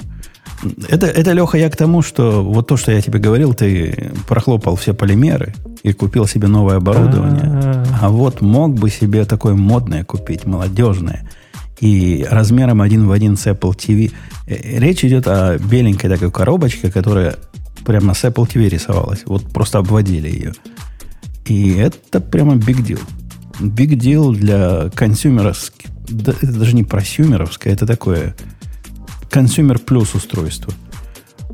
Это, 0.88 1.06
это, 1.06 1.32
Леха, 1.32 1.58
я 1.58 1.68
к 1.68 1.76
тому, 1.76 2.02
что 2.02 2.42
вот 2.42 2.66
то, 2.68 2.76
что 2.76 2.92
я 2.92 3.02
тебе 3.02 3.18
говорил, 3.18 3.52
ты 3.52 4.10
прохлопал 4.26 4.76
все 4.76 4.94
полимеры 4.94 5.54
и 5.82 5.92
купил 5.92 6.26
себе 6.26 6.48
новое 6.48 6.76
оборудование. 6.76 7.44
А, 7.44 7.84
а 8.02 8.08
вот 8.08 8.40
мог 8.40 8.74
бы 8.74 8.90
себе 8.90 9.24
такое 9.24 9.54
модное 9.54 10.04
купить, 10.04 10.44
молодежное, 10.44 11.28
и 11.80 12.26
размером 12.30 12.80
один 12.80 13.06
в 13.06 13.12
один 13.12 13.36
с 13.36 13.46
Apple 13.46 13.76
TV. 13.76 14.12
Э, 14.46 14.78
речь 14.78 15.04
идет 15.04 15.26
о 15.26 15.58
беленькой 15.58 16.10
такой 16.10 16.30
коробочке, 16.30 16.90
которая 16.90 17.36
прямо 17.84 18.14
с 18.14 18.24
Apple 18.24 18.48
TV 18.48 18.68
рисовалась. 18.68 19.22
Вот 19.26 19.52
просто 19.52 19.78
обводили 19.78 20.28
ее. 20.28 20.52
И 21.46 21.72
это 21.72 22.20
прямо 22.20 22.54
big 22.54 22.86
deal. 22.86 23.00
Big 23.60 23.98
deal 23.98 24.32
для 24.34 24.90
consumer 24.94 25.42
овских. 25.42 25.90
Да, 26.08 26.32
это 26.40 26.52
даже 26.52 26.74
не 26.74 26.84
prosumer 26.84 27.31
овское, 27.31 27.72
это 27.72 27.86
такое 27.86 28.34
consumer 29.30 29.78
plus 29.78 30.14
устройство, 30.14 30.72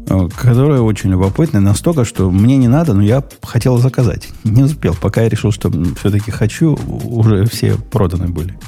которое 0.08 0.80
очень 0.80 1.10
любопытное, 1.10 1.60
настолько, 1.60 2.04
что 2.04 2.30
мне 2.30 2.56
не 2.56 2.68
надо, 2.68 2.94
но 2.94 3.02
я 3.02 3.22
хотел 3.42 3.78
заказать. 3.78 4.28
Не 4.44 4.62
успел, 4.62 4.94
пока 5.00 5.22
я 5.22 5.28
решил, 5.28 5.52
что 5.52 5.70
все-таки 5.98 6.30
хочу, 6.30 6.78
уже 7.04 7.44
все 7.46 7.76
проданы 7.76 8.28
были. 8.28 8.58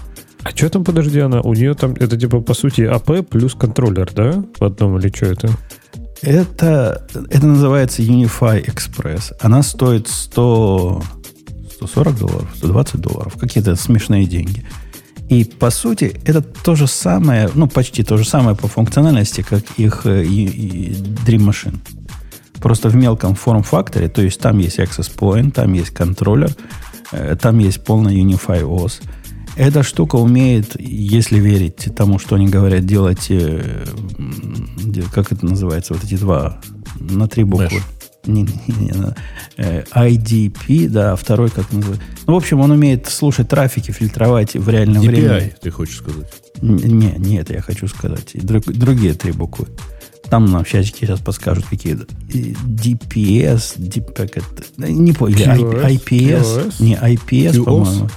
А 0.43 0.51
что 0.51 0.71
там, 0.71 0.85
подожди, 0.85 1.21
она, 1.21 1.41
у 1.41 1.55
нее 1.55 1.75
там, 1.75 1.93
это 1.93 2.17
типа, 2.17 2.41
по 2.41 2.55
сути, 2.55 2.83
АП 2.83 3.27
плюс 3.29 3.55
контроллер, 3.55 4.11
да? 4.15 4.43
В 4.59 4.65
одном 4.65 4.99
или 4.99 5.09
что 5.15 5.27
это? 5.27 5.51
Это, 6.23 7.07
это 7.31 7.47
называется 7.47 8.03
Unify 8.03 8.65
Express. 8.65 9.33
Она 9.41 9.63
стоит 9.63 10.09
100, 10.09 11.03
140 11.77 12.19
долларов, 12.19 12.49
120 12.57 13.01
долларов. 13.01 13.35
Какие-то 13.39 13.77
смешные 13.77 14.27
деньги. 14.27 14.65
И 15.31 15.45
по 15.45 15.71
сути 15.71 16.21
это 16.25 16.43
то 16.43 16.75
же 16.75 16.89
самое, 16.89 17.49
ну 17.55 17.69
почти 17.69 18.03
то 18.03 18.17
же 18.17 18.25
самое 18.25 18.57
по 18.57 18.67
функциональности, 18.67 19.43
как 19.43 19.63
их 19.77 20.05
э, 20.05 20.25
и, 20.25 20.45
и 20.45 20.93
Dream 21.25 21.49
Machine. 21.49 21.79
Просто 22.61 22.89
в 22.89 22.97
мелком 22.97 23.37
форм-факторе, 23.37 24.09
то 24.09 24.23
есть 24.23 24.41
там 24.41 24.59
есть 24.59 24.81
access 24.81 25.09
point, 25.17 25.53
там 25.53 25.73
есть 25.73 25.91
контроллер, 25.91 26.51
э, 27.13 27.37
там 27.41 27.61
есть 27.61 27.85
полная 27.85 28.13
Unify 28.13 28.63
OS. 28.63 29.03
Эта 29.55 29.85
штука 29.85 30.17
умеет, 30.17 30.75
если 30.81 31.39
верить 31.39 31.89
тому, 31.95 32.19
что 32.19 32.35
они 32.35 32.49
говорят, 32.49 32.85
делать, 32.85 33.27
э, 33.31 33.85
как 35.15 35.31
это 35.31 35.47
называется, 35.47 35.95
вот 35.95 36.03
эти 36.03 36.17
два 36.17 36.61
на 36.99 37.29
три 37.29 37.45
буквы. 37.45 37.69
Mesh. 37.69 38.00
Не, 38.27 38.43
не, 38.43 38.53
не, 38.67 38.75
не, 38.77 38.93
э, 39.57 39.83
IDP, 39.95 40.89
да, 40.89 41.17
второй 41.17 41.51
как 41.51 41.73
называется. 41.73 42.05
Ну, 42.27 42.35
в 42.35 42.37
общем, 42.37 42.61
он 42.61 42.71
умеет 42.71 43.07
слушать 43.07 43.49
трафики, 43.49 43.93
фильтровать 43.93 44.55
в 44.55 44.69
реальном 44.69 45.03
DPI, 45.03 45.07
времени. 45.07 45.55
ты 45.61 45.71
хочешь 45.71 45.99
сказать? 45.99 46.31
Не, 46.61 47.15
не 47.17 47.39
это 47.39 47.55
я 47.55 47.63
хочу 47.63 47.89
сказать. 47.89 48.33
Друг, 48.35 48.65
другие 48.65 49.15
три 49.15 49.33
буквы. 49.33 49.69
Там 50.29 50.47
нам 50.47 50.65
в 50.65 50.69
чатике 50.69 51.07
сейчас 51.07 51.21
подскажут 51.21 51.65
какие-то. 51.67 52.05
DPS, 52.29 53.79
DPacket, 53.79 54.45
не 54.89 55.13
помню, 55.13 55.37
IPS, 55.37 55.99
QoS? 56.07 56.75
не 56.79 56.95
IPS, 56.95 57.65
по-моему. 57.65 58.09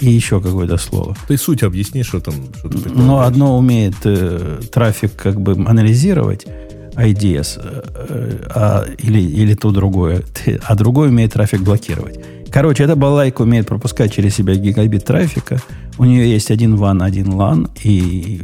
И 0.00 0.10
еще 0.10 0.40
какое-то 0.40 0.78
слово. 0.78 1.16
Ты 1.28 1.36
суть 1.36 1.62
объясни, 1.62 2.02
что 2.02 2.20
там. 2.20 2.34
Что 2.58 2.70
Но 2.88 3.20
одно 3.20 3.56
умеет 3.56 3.94
э, 4.04 4.60
трафик 4.72 5.14
как 5.14 5.40
бы 5.40 5.52
анализировать, 5.52 6.46
IDS, 6.94 7.60
э, 7.62 8.46
а, 8.54 8.84
или, 8.98 9.20
или 9.20 9.54
то 9.54 9.70
другое, 9.70 10.22
а 10.66 10.74
другое 10.74 11.08
умеет 11.08 11.32
трафик 11.32 11.60
блокировать. 11.60 12.18
Короче, 12.50 12.84
эта 12.84 12.96
балайка 12.96 13.42
умеет 13.42 13.66
пропускать 13.66 14.12
через 14.12 14.34
себя 14.34 14.54
гигабит 14.54 15.04
трафика. 15.04 15.58
У 15.96 16.04
нее 16.04 16.30
есть 16.30 16.50
один 16.50 16.74
WAN, 16.74 17.02
один 17.02 17.30
LAN, 17.30 17.70
и 17.82 18.42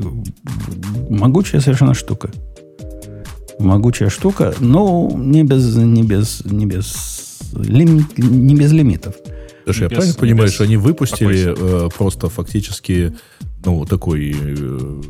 могучая 1.11 1.61
совершенно 1.61 1.93
штука. 1.93 2.31
Могучая 3.59 4.09
штука, 4.09 4.55
но 4.61 5.11
не 5.15 5.45
без, 5.45 5.77
не 5.77 6.05
без, 6.05 6.43
не 6.47 6.65
без, 6.65 7.41
лим, 7.55 8.09
не 8.17 8.55
без 8.55 8.73
лимитов. 8.73 9.15
Слушай, 9.65 9.83
я 9.83 9.89
правильно 9.91 10.15
понимаю, 10.15 10.49
что 10.49 10.65
они 10.65 10.79
выпустили 10.79 11.55
э, 11.55 11.89
просто 11.95 12.31
фактически 12.31 13.15
ну, 13.65 13.85
такой 13.85 14.35
э, 14.35 15.03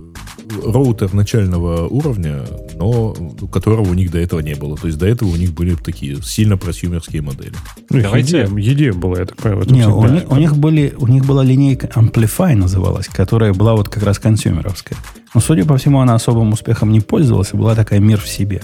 роутер 0.64 1.14
начального 1.14 1.86
уровня, 1.86 2.44
но 2.74 3.14
которого 3.52 3.82
у 3.82 3.94
них 3.94 4.10
до 4.10 4.18
этого 4.18 4.40
не 4.40 4.54
было. 4.54 4.76
То 4.76 4.86
есть 4.86 4.98
до 4.98 5.06
этого 5.06 5.28
у 5.28 5.36
них 5.36 5.52
были 5.52 5.74
такие 5.74 6.20
сильно 6.22 6.56
просюмерские 6.56 7.22
модели. 7.22 7.54
Ну, 7.90 8.02
Давайте... 8.02 8.44
идея, 8.44 8.74
идея 8.74 8.92
была, 8.92 9.18
я 9.18 9.26
так 9.26 9.36
понимаю. 9.36 9.70
Не, 9.70 9.86
у 9.86 10.06
них, 10.06 10.30
у, 10.30 10.36
них 10.36 10.56
были, 10.56 10.94
у 10.96 11.06
них 11.06 11.24
была 11.24 11.44
линейка 11.44 11.88
Amplify 11.88 12.54
называлась, 12.54 13.08
которая 13.08 13.52
была 13.52 13.74
вот 13.74 13.88
как 13.88 14.02
раз 14.02 14.18
консюмеровская. 14.18 14.98
Но, 15.34 15.40
судя 15.40 15.64
по 15.64 15.76
всему, 15.76 16.00
она 16.00 16.14
особым 16.14 16.52
успехом 16.52 16.92
не 16.92 17.00
пользовалась, 17.00 17.52
и 17.52 17.56
была 17.56 17.74
такая 17.74 18.00
мир 18.00 18.20
в 18.20 18.28
себе. 18.28 18.62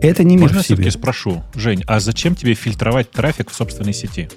Это 0.00 0.24
не 0.24 0.36
мир 0.36 0.48
Можно 0.48 0.62
в 0.62 0.66
себе. 0.66 0.84
Я 0.84 0.90
спрошу, 0.90 1.42
Жень, 1.54 1.84
а 1.86 2.00
зачем 2.00 2.34
тебе 2.34 2.54
фильтровать 2.54 3.10
трафик 3.10 3.50
в 3.50 3.54
собственной 3.54 3.92
сети? 3.92 4.28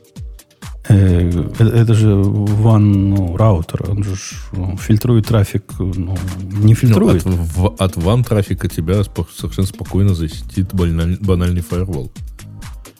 Э, 0.88 1.52
это 1.60 1.94
же 1.94 2.10
WAN 2.10 2.80
ну, 2.80 3.38
раутер, 3.38 3.90
он 3.90 4.04
же 4.04 4.16
ну, 4.52 4.78
фильтрует 4.78 5.28
трафик, 5.28 5.64
ну, 5.80 6.16
не 6.38 6.74
ну, 6.74 6.76
фильтрует. 6.76 7.26
Ну, 7.26 7.48
от, 7.58 7.82
от 7.82 7.98
WAN 7.98 8.24
трафика 8.24 8.68
тебя 8.68 9.04
совершенно 9.04 9.68
спокойно 9.68 10.14
защитит 10.14 10.74
банальный, 10.74 11.18
банальный 11.20 11.62
фаервол. 11.62 12.12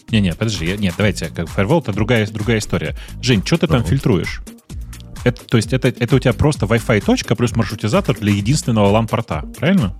Не-не, 0.10 0.34
подожди, 0.34 0.66
я, 0.66 0.78
нет, 0.78 0.96
давайте, 0.98 1.28
как 1.28 1.48
фаервол 1.48 1.82
это 1.82 1.94
другая, 1.94 2.28
другая 2.28 2.60
история. 2.60 2.96
Жень, 3.22 3.44
что 3.46 3.58
ты 3.58 3.68
там 3.68 3.82
uh 3.82 3.88
фильтруешь? 3.88 4.42
Это, 5.24 5.44
то 5.44 5.58
есть 5.58 5.74
это, 5.74 5.88
это 5.88 6.16
у 6.16 6.20
тебя 6.20 6.34
просто 6.34 6.68
Wi-Fi 6.68 7.04
точка 7.04 7.36
плюс 7.36 7.56
маршрутизатор 7.56 8.16
для 8.16 8.32
единственного 8.32 8.92
LAN-порта, 8.96 9.44
правильно? 9.58 9.96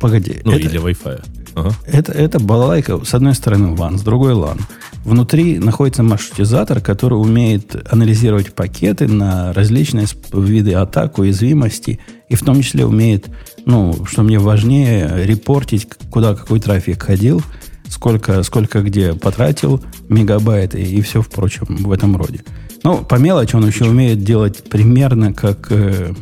Погоди. 0.00 0.40
Ну, 0.44 0.52
это, 0.52 0.62
и 0.62 0.68
для 0.68 0.80
Wi-Fi. 0.80 1.39
Это, 1.86 2.12
это 2.12 2.38
балалайка, 2.38 3.04
с 3.04 3.14
одной 3.14 3.34
стороны, 3.34 3.74
WAN, 3.74 3.98
с 3.98 4.02
другой 4.02 4.32
LAN. 4.32 4.60
Внутри 5.04 5.58
находится 5.58 6.02
маршрутизатор, 6.02 6.80
который 6.80 7.14
умеет 7.14 7.74
анализировать 7.90 8.54
пакеты 8.54 9.08
на 9.08 9.52
различные 9.52 10.06
виды 10.32 10.74
атак, 10.74 11.18
уязвимости, 11.18 12.00
и 12.28 12.34
в 12.34 12.40
том 12.42 12.60
числе 12.60 12.84
умеет, 12.84 13.28
ну, 13.64 14.04
что 14.04 14.22
мне 14.22 14.38
важнее, 14.38 15.24
репортить, 15.24 15.88
куда 16.10 16.34
какой 16.34 16.60
трафик 16.60 17.02
ходил, 17.02 17.42
сколько, 17.88 18.42
сколько 18.42 18.82
где 18.82 19.14
потратил, 19.14 19.82
мегабайт 20.08 20.74
и, 20.74 20.82
и 20.82 21.00
все 21.02 21.22
впрочем 21.22 21.66
в 21.68 21.92
этом 21.92 22.16
роде. 22.16 22.44
Ну, 22.82 23.04
по 23.04 23.16
мелочи 23.16 23.56
он 23.56 23.66
еще 23.66 23.84
умеет 23.84 24.22
делать 24.22 24.68
примерно 24.68 25.34
как 25.34 25.70
э, 25.70 26.12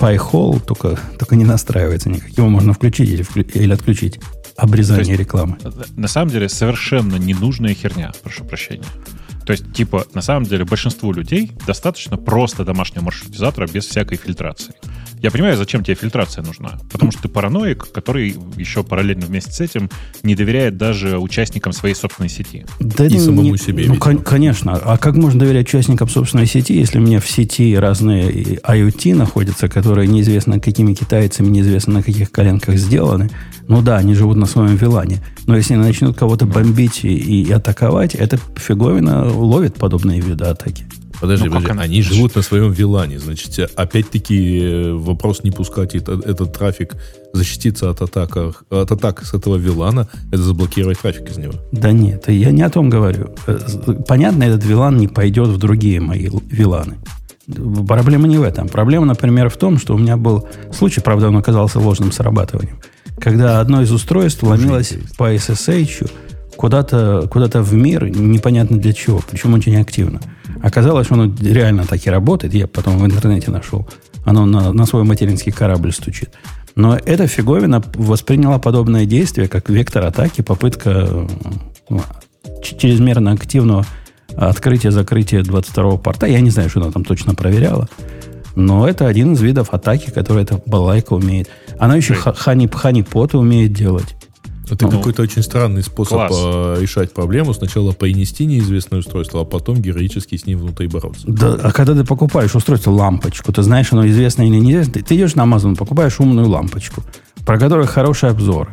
PyHole, 0.00 0.60
только, 0.60 0.98
только 1.18 1.36
не 1.36 1.44
настраивается 1.44 2.08
никак. 2.08 2.30
Его 2.30 2.48
можно 2.48 2.72
включить 2.72 3.10
или, 3.10 3.26
или 3.54 3.72
отключить 3.72 4.20
обрезание 4.58 5.06
есть, 5.06 5.20
рекламы. 5.20 5.56
На 5.96 6.08
самом 6.08 6.30
деле 6.30 6.48
совершенно 6.48 7.16
ненужная 7.16 7.74
херня, 7.74 8.12
прошу 8.22 8.44
прощения. 8.44 8.84
То 9.46 9.52
есть, 9.52 9.72
типа, 9.72 10.06
на 10.12 10.20
самом 10.20 10.44
деле 10.44 10.64
большинству 10.64 11.12
людей 11.12 11.52
достаточно 11.66 12.18
просто 12.18 12.64
домашнего 12.64 13.04
маршрутизатора 13.04 13.66
без 13.66 13.86
всякой 13.86 14.18
фильтрации. 14.18 14.74
Я 15.22 15.30
понимаю, 15.30 15.56
зачем 15.56 15.82
тебе 15.82 15.94
фильтрация 15.94 16.44
нужна. 16.44 16.78
Потому 16.92 17.12
что 17.12 17.22
ты 17.22 17.28
параноик, 17.28 17.90
который 17.92 18.36
еще 18.56 18.84
параллельно 18.84 19.26
вместе 19.26 19.52
с 19.52 19.60
этим 19.60 19.90
не 20.22 20.34
доверяет 20.34 20.76
даже 20.76 21.18
участникам 21.18 21.72
своей 21.72 21.94
собственной 21.94 22.28
сети. 22.28 22.66
Да 22.80 23.06
и 23.06 23.18
самому 23.18 23.52
не, 23.52 23.58
себе. 23.58 23.84
Ну, 23.86 23.96
кон- 23.96 24.18
конечно. 24.18 24.74
А 24.74 24.96
как 24.98 25.16
можно 25.16 25.40
доверять 25.40 25.68
участникам 25.68 26.08
собственной 26.08 26.46
сети, 26.46 26.74
если 26.74 26.98
у 26.98 27.02
меня 27.02 27.20
в 27.20 27.28
сети 27.28 27.76
разные 27.76 28.30
IoT 28.56 29.14
находятся, 29.14 29.68
которые 29.68 30.06
неизвестно 30.06 30.60
какими 30.60 30.94
китайцами, 30.94 31.48
неизвестно 31.48 31.94
на 31.94 32.02
каких 32.02 32.30
коленках 32.30 32.76
сделаны? 32.76 33.30
Ну 33.66 33.82
да, 33.82 33.98
они 33.98 34.14
живут 34.14 34.36
на 34.36 34.46
своем 34.46 34.76
вилане. 34.76 35.22
Но 35.46 35.56
если 35.56 35.74
они 35.74 35.82
начнут 35.82 36.16
кого-то 36.16 36.46
бомбить 36.46 37.04
и, 37.04 37.14
и 37.14 37.50
атаковать, 37.50 38.14
это 38.14 38.38
фиговина 38.56 39.30
ловит 39.30 39.74
подобные 39.74 40.20
виды 40.20 40.44
атаки. 40.44 40.86
Подожди, 41.20 41.48
ну, 41.48 41.56
подожди. 41.56 41.82
они 41.82 42.02
живут 42.02 42.36
на 42.36 42.42
своем 42.42 42.70
вилане. 42.70 43.18
Значит, 43.18 43.70
опять-таки 43.74 44.60
э, 44.60 44.92
вопрос 44.92 45.42
не 45.42 45.50
пускать 45.50 45.94
этот, 45.94 46.24
этот 46.24 46.52
трафик, 46.56 46.96
защититься 47.32 47.90
от, 47.90 48.00
атак, 48.02 48.36
от 48.70 48.92
атак 48.92 49.24
с 49.24 49.34
этого 49.34 49.56
вилана, 49.56 50.08
это 50.30 50.42
заблокировать 50.42 51.00
трафик 51.00 51.30
из 51.30 51.38
него. 51.38 51.54
Да 51.72 51.92
нет, 51.92 52.28
я 52.28 52.50
не 52.50 52.62
о 52.62 52.70
том 52.70 52.88
говорю. 52.88 53.30
Э, 53.46 53.58
понятно, 54.06 54.44
этот 54.44 54.64
вилан 54.64 54.96
не 54.96 55.08
пойдет 55.08 55.48
в 55.48 55.58
другие 55.58 56.00
мои 56.00 56.28
виланы. 56.50 56.98
Проблема 57.86 58.28
не 58.28 58.38
в 58.38 58.42
этом. 58.42 58.68
Проблема, 58.68 59.06
например, 59.06 59.48
в 59.48 59.56
том, 59.56 59.78
что 59.78 59.94
у 59.94 59.98
меня 59.98 60.16
был 60.16 60.46
случай, 60.72 61.00
правда, 61.00 61.28
он 61.28 61.36
оказался 61.36 61.80
ложным 61.80 62.12
срабатыванием, 62.12 62.78
когда 63.18 63.60
одно 63.60 63.82
из 63.82 63.90
устройств 63.90 64.42
ломилось 64.42 64.94
по 65.16 65.34
SSH 65.34 66.10
куда-то 66.58 67.28
куда 67.30 67.62
в 67.62 67.72
мир, 67.72 68.10
непонятно 68.10 68.78
для 68.78 68.92
чего, 68.92 69.22
причем 69.30 69.54
очень 69.54 69.76
активно. 69.76 70.20
Оказалось, 70.60 71.06
что 71.06 71.14
оно 71.14 71.32
реально 71.40 71.84
так 71.86 72.04
и 72.04 72.10
работает. 72.10 72.52
Я 72.52 72.66
потом 72.66 72.98
в 72.98 73.06
интернете 73.06 73.50
нашел. 73.52 73.88
Оно 74.24 74.44
на, 74.44 74.72
на 74.72 74.84
свой 74.84 75.04
материнский 75.04 75.52
корабль 75.52 75.92
стучит. 75.92 76.30
Но 76.74 76.96
эта 76.96 77.28
фиговина 77.28 77.82
восприняла 77.94 78.58
подобное 78.58 79.06
действие 79.06 79.48
как 79.48 79.70
вектор 79.70 80.04
атаки, 80.04 80.42
попытка 80.42 81.28
ну, 81.88 82.02
чрезмерно 82.62 83.32
активного 83.32 83.86
открытия-закрытия 84.36 85.42
22-го 85.42 85.96
порта. 85.96 86.26
Я 86.26 86.40
не 86.40 86.50
знаю, 86.50 86.70
что 86.70 86.80
она 86.80 86.90
там 86.90 87.04
точно 87.04 87.34
проверяла. 87.34 87.88
Но 88.56 88.88
это 88.88 89.06
один 89.06 89.34
из 89.34 89.40
видов 89.40 89.72
атаки, 89.72 90.10
который 90.10 90.42
эта 90.42 90.60
балайка 90.66 91.12
умеет. 91.12 91.48
Она 91.78 91.94
еще 91.94 92.14
хани, 92.14 92.66
хани-поты 92.66 93.38
умеет 93.38 93.72
делать. 93.72 94.16
Это 94.70 94.86
ну, 94.86 94.90
какой-то 94.90 95.22
очень 95.22 95.42
странный 95.42 95.82
способ 95.82 96.18
класс. 96.18 96.32
Э, 96.34 96.76
решать 96.80 97.12
проблему. 97.12 97.52
Сначала 97.54 97.92
принести 97.92 98.46
неизвестное 98.46 99.00
устройство, 99.00 99.42
а 99.42 99.44
потом 99.44 99.80
героически 99.80 100.36
с 100.36 100.46
ним 100.46 100.58
внутри 100.58 100.88
бороться. 100.88 101.24
Да, 101.26 101.54
а 101.62 101.72
когда 101.72 101.94
ты 101.94 102.04
покупаешь 102.04 102.54
устройство 102.54 102.90
лампочку, 102.90 103.52
ты 103.52 103.62
знаешь, 103.62 103.92
оно 103.92 104.06
известно 104.08 104.42
или 104.42 104.56
неизвестно, 104.56 104.94
ты, 104.94 105.02
ты 105.02 105.16
идешь 105.16 105.34
на 105.34 105.42
Amazon, 105.42 105.76
покупаешь 105.76 106.20
умную 106.20 106.48
лампочку, 106.48 107.02
про 107.44 107.58
которую 107.58 107.86
хороший 107.86 108.30
обзор. 108.30 108.72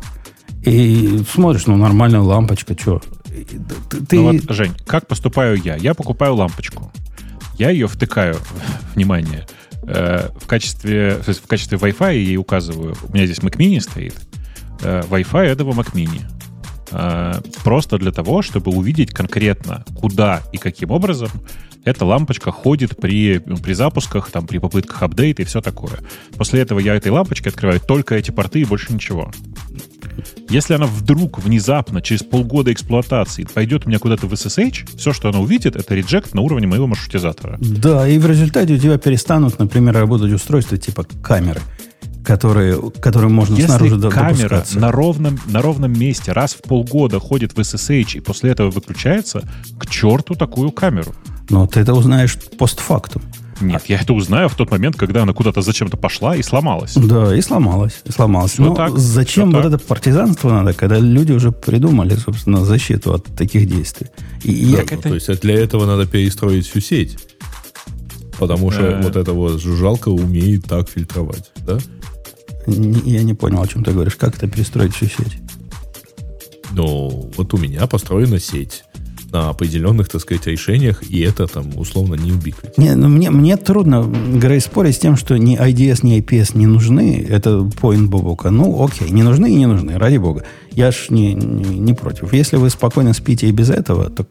И 0.64 1.24
смотришь, 1.32 1.68
ну, 1.68 1.78
нормальная 1.78 2.22
лампочка, 2.22 2.76
что? 2.80 3.02
Ты... 4.10 4.16
Ну 4.18 4.32
вот, 4.32 4.42
Жень, 4.50 4.74
как 4.86 5.08
поступаю 5.08 5.62
я? 5.64 5.76
Я 5.76 5.94
покупаю 5.94 6.36
лампочку. 6.36 6.92
Я 7.58 7.70
ее 7.70 7.88
втыкаю, 7.88 8.38
внимание, 8.96 9.46
э, 9.84 10.30
в 10.40 10.48
качестве, 10.48 11.22
в 11.26 11.48
качестве 11.48 11.78
Wi-Fi 11.78 12.06
я 12.06 12.12
ей 12.12 12.38
указываю. 12.38 12.96
У 13.08 13.14
меня 13.14 13.26
здесь 13.26 13.40
Mac 13.40 13.58
Mini 13.58 13.80
стоит. 13.80 14.16
Э, 14.82 15.04
Wi-Fi 15.10 15.46
этого 15.46 15.74
Mac 15.74 15.94
Mini. 15.94 16.22
Просто 17.64 17.98
для 17.98 18.12
того, 18.12 18.42
чтобы 18.42 18.72
увидеть 18.72 19.12
конкретно, 19.12 19.84
куда 20.00 20.44
и 20.54 20.58
каким 20.58 20.92
образом 20.92 21.30
эта 21.86 22.04
лампочка 22.04 22.52
ходит 22.52 22.98
при, 22.98 23.42
ну, 23.46 23.58
при 23.58 23.74
запусках, 23.74 24.32
там, 24.32 24.48
при 24.48 24.58
попытках 24.58 25.04
апдейта 25.04 25.44
и 25.44 25.46
все 25.46 25.62
такое. 25.62 26.00
После 26.36 26.62
этого 26.62 26.80
я 26.80 26.96
этой 26.96 27.12
лампочкой 27.12 27.52
открываю 27.52 27.80
только 27.80 28.16
эти 28.16 28.32
порты 28.32 28.62
и 28.62 28.66
больше 28.66 28.92
ничего. 28.92 29.32
Если 30.50 30.74
она 30.74 30.88
вдруг 30.88 31.40
внезапно 31.40 32.02
через 32.02 32.24
полгода 32.24 32.74
эксплуатации 32.74 33.46
пойдет 33.52 33.86
у 33.86 33.90
меня 33.90 34.00
куда-то 34.00 34.28
в 34.28 34.34
SSH, 34.34 34.98
все, 34.98 35.14
что 35.14 35.30
она 35.30 35.40
увидит, 35.40 35.76
это 35.76 35.94
реджект 35.94 36.34
на 36.34 36.42
уровне 36.42 36.68
моего 36.68 36.88
маршрутизатора. 36.88 37.58
Да, 37.60 38.08
и 38.08 38.18
в 38.18 38.26
результате 38.26 38.74
у 38.74 38.78
тебя 38.78 38.98
перестанут, 38.98 39.60
например, 39.60 39.94
работать 39.94 40.32
устройства 40.32 40.78
типа 40.78 41.06
камеры 41.22 41.62
которые, 42.26 42.80
которые 43.00 43.30
можно 43.30 43.54
Если 43.56 43.68
снаружи 43.68 44.00
камера 44.10 44.50
допускаться. 44.50 44.80
на 44.80 44.92
ровном, 44.92 45.40
на 45.48 45.62
ровном 45.62 45.94
месте 45.94 46.32
раз 46.32 46.54
в 46.56 46.62
полгода 46.62 47.20
ходит 47.20 47.54
в 47.56 47.60
SSH 47.60 48.18
и 48.18 48.20
после 48.20 48.52
этого 48.52 48.70
выключается, 48.72 49.44
к 49.80 49.88
черту 49.88 50.36
такую 50.36 50.72
камеру. 50.72 51.14
Но 51.50 51.68
ты 51.68 51.80
это 51.82 51.94
узнаешь 51.94 52.38
постфактум. 52.58 53.22
Нет, 53.62 53.84
я 53.88 54.00
это 54.02 54.12
узнаю 54.14 54.50
в 54.50 54.56
тот 54.56 54.70
момент, 54.70 54.98
когда 54.98 55.22
она 55.24 55.32
куда-то 55.32 55.62
зачем-то 55.62 55.96
пошла 55.96 56.36
и 56.36 56.44
сломалась. 56.44 56.94
Да, 56.96 57.34
и 57.34 57.40
сломалась. 57.42 58.02
И 58.04 58.12
сломалась. 58.12 58.52
Всё 58.52 58.64
Ну, 58.64 58.76
так, 58.76 58.98
зачем 58.98 59.50
всё 59.50 59.62
вот 59.62 59.64
так. 59.72 59.80
это 59.80 59.88
партизанство 59.88 60.50
надо, 60.52 60.74
когда 60.74 61.00
люди 61.00 61.32
уже 61.32 61.54
придумали, 61.54 62.16
собственно, 62.16 62.66
защиту 62.66 63.14
от 63.14 63.24
таких 63.24 63.66
действий? 63.70 64.08
И 64.44 64.52
я- 64.52 64.78
Так 64.80 64.92
Ну, 64.92 64.98
это- 64.98 65.10
То 65.10 65.16
есть 65.16 65.40
для 65.42 65.54
этого 65.56 65.86
надо 65.86 66.06
перестроить 66.06 66.68
всю 66.68 66.82
сеть. 66.82 67.18
Потому 68.38 68.72
что 68.72 68.82
Э. 68.82 69.02
вот 69.02 69.16
эта 69.16 69.32
вот 69.32 69.62
жужжалка 69.62 70.10
умеет 70.10 70.66
так 70.66 70.90
фильтровать, 70.90 71.52
да? 71.66 71.78
Я 72.68 73.24
не 73.24 73.34
понял, 73.34 73.62
о 73.62 73.68
чем 73.68 73.84
ты 73.84 73.92
говоришь. 73.92 74.16
Как 74.16 74.36
это 74.38 74.48
перестроить 74.48 74.96
всю 74.96 75.06
сеть? 75.06 75.38
Но 76.72 77.10
вот 77.38 77.54
у 77.54 77.58
меня 77.58 77.88
построена 77.88 78.40
сеть 78.40 78.84
на 79.32 79.50
определенных, 79.50 80.08
так 80.08 80.22
сказать, 80.22 80.48
решениях, 80.48 81.04
и 81.10 81.20
это 81.20 81.48
там 81.48 81.78
условно 81.78 82.16
не 82.16 82.32
убиквит. 82.32 82.78
Не, 82.78 82.96
ну 82.96 83.10
мне, 83.10 83.30
мне 83.32 83.58
трудно, 83.58 84.04
Грей, 84.04 84.62
спорить 84.62 84.96
с 84.96 85.00
тем, 85.00 85.18
что 85.18 85.38
ни 85.38 85.60
IDS, 85.60 86.00
ни 86.04 86.20
IPS 86.20 86.58
не 86.58 86.68
нужны. 86.68 87.26
Это 87.30 87.64
поинт 87.82 88.10
Бобука. 88.10 88.50
Ну, 88.50 88.84
окей, 88.84 89.10
не 89.10 89.24
нужны 89.24 89.52
и 89.52 89.56
не 89.56 89.66
нужны, 89.66 89.98
ради 89.98 90.18
бога. 90.18 90.44
Я 90.72 90.92
ж 90.92 91.08
не, 91.10 91.34
не, 91.34 91.80
не 91.80 91.94
против. 91.94 92.34
Если 92.34 92.58
вы 92.58 92.70
спокойно 92.70 93.14
спите 93.14 93.48
и 93.48 93.52
без 93.52 93.70
этого, 93.70 94.10
так 94.10 94.28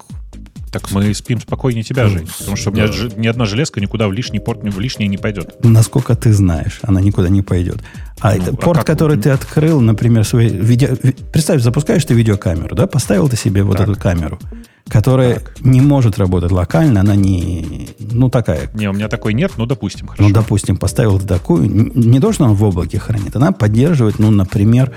Так 0.75 0.91
мы 0.91 1.15
спим 1.15 1.41
спокойнее 1.41 1.85
тебя, 1.85 2.03
Ну, 2.03 2.09
Жень. 2.11 2.27
Потому 2.37 2.57
что 2.57 2.73
да. 2.73 2.89
ни 3.17 3.29
одна 3.29 3.45
железка 3.45 3.81
никуда 3.81 4.09
в 4.09 4.13
лишний 4.13 4.41
порт, 4.41 4.61
в 4.65 4.81
лишнее 4.81 5.07
не 5.09 5.17
пойдет. 5.19 5.55
насколько 5.63 6.17
ты 6.17 6.33
знаешь, 6.33 6.81
она 6.83 7.01
никуда 7.01 7.29
не 7.29 7.43
пойдет. 7.43 7.77
А 8.21 8.35
Ну, 8.35 8.43
это 8.43 8.51
а 8.51 8.57
порт, 8.57 8.79
как? 8.79 8.87
который 8.89 9.17
ты 9.17 9.31
открыл, 9.31 9.81
например, 9.81 10.25
свой 10.25 10.49
видео... 10.49 10.89
ви- 11.01 11.15
Представь, 11.33 11.63
запускаешь 11.63 12.05
ты 12.05 12.15
видеокамеру, 12.15 12.75
да? 12.75 12.89
Поставил 12.89 13.29
ты 13.29 13.37
себе 13.37 13.63
вот 13.63 13.77
Так. 13.77 13.89
эту 13.89 14.01
камеру, 14.01 14.41
которая 14.89 15.35
Так. 15.35 15.61
не 15.61 15.81
может 15.81 16.19
работать 16.19 16.51
локально, 16.51 17.03
она 17.03 17.15
не... 17.15 17.91
Ну, 18.01 18.29
такая. 18.29 18.69
Не, 18.75 18.89
у 18.89 18.93
меня 18.93 19.07
такой 19.07 19.33
нет, 19.33 19.53
ну, 19.57 19.67
допустим, 19.67 20.09
хорошо. 20.09 20.25
Ну, 20.29 20.35
допустим, 20.35 20.77
поставил 20.77 21.21
ты 21.21 21.27
такую. 21.29 21.69
Не 21.71 22.19
то, 22.19 22.33
что 22.33 22.47
она 22.47 22.55
в 22.55 22.65
облаке 22.65 22.99
хранит, 22.99 23.37
она 23.37 23.53
поддерживает, 23.53 24.19
ну, 24.19 24.33
например, 24.33 24.91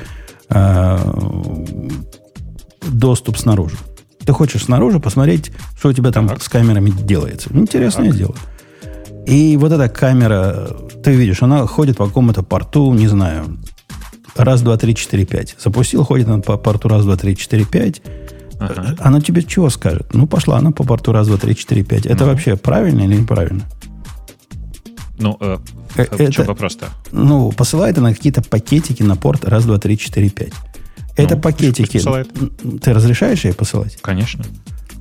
э, 0.49 0.97
доступ 2.87 3.37
снаружи. 3.37 3.75
Ты 4.27 4.33
хочешь 4.33 4.65
снаружи 4.65 4.99
посмотреть, 4.99 5.53
что 5.79 5.87
у 5.87 5.93
тебя 5.93 6.11
там 6.11 6.27
Так. 6.27 6.43
с 6.43 6.49
камерами 6.49 6.89
делается. 6.89 7.49
Интересное 7.53 8.11
дело. 8.11 8.35
И 9.25 9.55
вот 9.55 9.71
эта 9.71 9.87
камера, 9.87 10.67
ты 11.01 11.15
видишь, 11.15 11.41
она 11.41 11.65
ходит 11.65 11.95
по 11.95 12.07
какому-то 12.07 12.43
порту, 12.43 12.93
не 12.93 13.07
знаю, 13.07 13.57
раз, 14.35 14.61
два, 14.63 14.75
три, 14.75 14.95
четыре, 14.95 15.25
пять. 15.25 15.55
Запустил, 15.57 16.03
ходит 16.03 16.27
она 16.27 16.39
по 16.39 16.57
порту 16.57 16.89
раз, 16.89 17.05
два, 17.05 17.15
три, 17.15 17.37
четыре, 17.37 17.63
пять. 17.63 18.01
Ага. 18.59 18.97
Она 18.99 19.21
тебе 19.21 19.43
чего 19.43 19.69
скажет? 19.69 20.13
Ну, 20.13 20.27
пошла 20.27 20.57
она 20.57 20.71
по 20.71 20.83
порту 20.83 21.13
раз, 21.13 21.27
два, 21.27 21.37
три, 21.37 21.55
четыре, 21.55 21.83
пять. 21.83 22.05
Это 22.05 22.25
Ну. 22.25 22.31
вообще 22.31 22.57
правильно 22.57 23.03
или 23.03 23.15
неправильно? 23.15 23.63
Ну, 25.19 25.37
э, 25.39 25.57
Э, 25.95 26.03
в 26.03 26.17
чем 26.17 26.27
это- 26.27 26.43
вопрос-то? 26.43 26.87
ну, 27.13 27.51
посылает 27.53 27.97
она 27.97 28.13
какие-то 28.13 28.41
пакетики 28.43 29.03
на 29.03 29.15
порт 29.15 29.45
раз, 29.45 29.63
два, 29.65 29.77
три, 29.79 29.97
четыре, 29.97 30.29
пять. 30.29 30.51
Это 31.17 31.35
Ну, 31.35 31.41
пакетики. 31.41 31.99
Ты 32.79 32.93
разрешаешь 32.93 33.43
ей 33.43 33.53
посылать? 33.53 33.97
Конечно. 34.01 34.45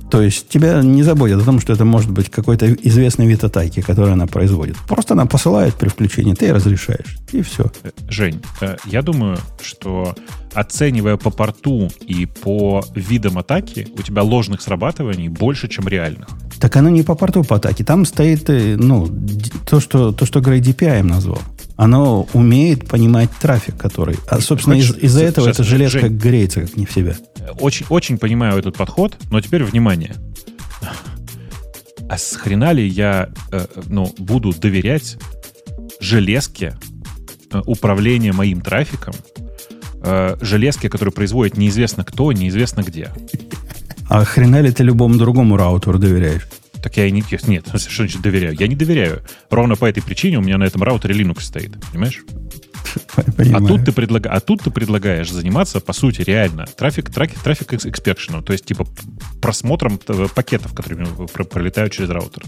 То 0.09 0.21
есть 0.21 0.47
тебя 0.47 0.81
не 0.81 1.03
заботит 1.03 1.41
о 1.41 1.43
том, 1.43 1.59
что 1.59 1.73
это 1.73 1.83
может 1.83 2.09
быть 2.11 2.29
какой-то 2.29 2.71
известный 2.73 3.27
вид 3.27 3.43
атаки, 3.43 3.81
который 3.81 4.13
она 4.13 4.25
производит. 4.25 4.77
Просто 4.87 5.13
она 5.13 5.25
посылает 5.25 5.75
при 5.75 5.89
включении, 5.89 6.33
ты 6.33 6.53
разрешаешь. 6.53 7.17
И 7.33 7.41
все. 7.41 7.69
Э, 7.83 7.89
Жень, 8.07 8.41
э, 8.61 8.77
я 8.85 9.01
думаю, 9.01 9.37
что 9.61 10.15
оценивая 10.53 11.17
по 11.17 11.29
порту 11.29 11.89
и 12.07 12.25
по 12.25 12.85
видам 12.95 13.37
атаки, 13.37 13.87
у 13.97 14.01
тебя 14.01 14.23
ложных 14.23 14.61
срабатываний 14.61 15.27
больше, 15.27 15.67
чем 15.67 15.87
реальных. 15.89 16.29
Так 16.59 16.75
оно 16.77 16.89
не 16.89 17.03
по 17.03 17.15
порту 17.15 17.43
по 17.43 17.57
атаке. 17.57 17.83
Там 17.83 18.05
стоит 18.05 18.49
э, 18.49 18.77
ну, 18.77 19.09
то, 19.69 19.81
что, 19.81 20.13
то, 20.13 20.25
что 20.25 20.39
Грей 20.39 20.61
DPI 20.61 21.03
назвал. 21.03 21.41
Оно 21.77 22.27
умеет 22.33 22.87
понимать 22.87 23.29
трафик, 23.39 23.77
который... 23.77 24.17
А, 24.27 24.41
собственно, 24.41 24.73
из- 24.73 24.97
из-за 24.97 25.23
этого 25.23 25.45
сейчас, 25.47 25.59
эта 25.59 25.63
железка 25.63 25.99
Жень. 26.01 26.17
греется, 26.17 26.61
как 26.61 26.75
не 26.75 26.85
в 26.87 26.91
себя. 26.91 27.15
Э, 27.37 27.51
Очень, 27.59 27.85
очень 27.89 28.17
понимаю 28.17 28.57
этот 28.57 28.75
подход, 28.75 29.15
но 29.29 29.39
теперь 29.41 29.63
внимание. 29.63 30.15
А 32.09 32.17
с 32.17 32.35
хрена 32.35 32.71
ли 32.71 32.87
я 32.87 33.29
э, 33.51 33.65
ну, 33.87 34.11
буду 34.17 34.53
доверять 34.53 35.17
железке 35.99 36.77
э, 37.51 37.61
управления 37.65 38.31
моим 38.33 38.61
трафиком, 38.61 39.13
э, 40.03 40.37
железке, 40.41 40.89
которую 40.89 41.13
производит 41.13 41.57
неизвестно 41.57 42.03
кто, 42.03 42.31
неизвестно 42.31 42.81
где? 42.81 43.09
А 44.09 44.23
хрена 44.23 44.61
ли 44.61 44.71
ты 44.71 44.83
любому 44.83 45.15
другому 45.17 45.57
раутеру 45.57 45.99
доверяешь? 45.99 46.47
Так 46.81 46.97
я 46.97 47.05
и 47.07 47.11
не... 47.11 47.23
Нет, 47.47 47.67
что 47.67 48.03
значит 48.03 48.21
доверяю? 48.21 48.55
Я 48.59 48.67
не 48.67 48.75
доверяю. 48.75 49.21
Ровно 49.49 49.75
по 49.75 49.85
этой 49.85 50.01
причине 50.03 50.37
у 50.37 50.41
меня 50.41 50.57
на 50.57 50.63
этом 50.65 50.83
раутере 50.83 51.15
Linux 51.15 51.41
стоит, 51.41 51.75
понимаешь? 51.91 52.23
А 53.15 53.59
тут, 53.59 53.85
ты 53.85 53.91
предлага... 53.91 54.29
а 54.29 54.39
тут 54.39 54.63
ты 54.63 54.71
предлагаешь 54.71 55.29
заниматься, 55.31 55.79
по 55.79 55.93
сути, 55.93 56.21
реально 56.21 56.65
трафик, 56.65 57.09
трафик, 57.11 57.39
трафик 57.39 57.73
экспекшеном, 57.73 58.43
то 58.43 58.53
есть 58.53 58.65
типа 58.65 58.87
просмотром 59.41 59.99
э, 60.07 60.27
пакетов, 60.33 60.73
которые 60.73 61.05
про- 61.33 61.43
пролетают 61.43 61.93
через 61.93 62.09
раутер. 62.09 62.43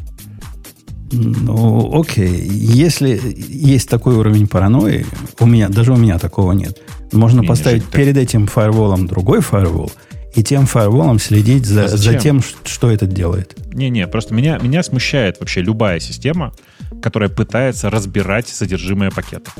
Ну, 1.11 1.99
окей. 1.99 2.47
Если 2.49 3.19
есть 3.35 3.89
такой 3.89 4.15
уровень 4.15 4.47
паранойи, 4.47 5.05
у 5.39 5.45
меня, 5.45 5.67
даже 5.69 5.93
у 5.93 5.97
меня 5.97 6.19
такого 6.19 6.51
нет. 6.51 6.81
Можно 7.11 7.39
Не, 7.39 7.41
не, 7.43 7.47
поставить 7.47 7.83
так- 7.83 7.93
перед 7.93 8.15
этим 8.17 8.47
фаерволом 8.47 9.07
другой 9.07 9.41
фаервол, 9.41 9.91
и 10.35 10.43
тем 10.43 10.65
фаерволом 10.65 11.19
следить 11.19 11.65
за, 11.65 11.85
А 11.85 11.87
за 11.87 12.15
тем, 12.15 12.41
что 12.63 12.89
этот 12.91 13.09
делает. 13.13 13.55
Не-не, 13.73 14.07
просто 14.07 14.33
меня, 14.33 14.57
меня 14.59 14.83
смущает 14.83 15.39
вообще 15.39 15.61
любая 15.61 15.99
система, 15.99 16.53
которая 17.01 17.29
пытается 17.29 17.89
разбирать 17.89 18.47
содержимое 18.47 19.11
пакета. 19.11 19.51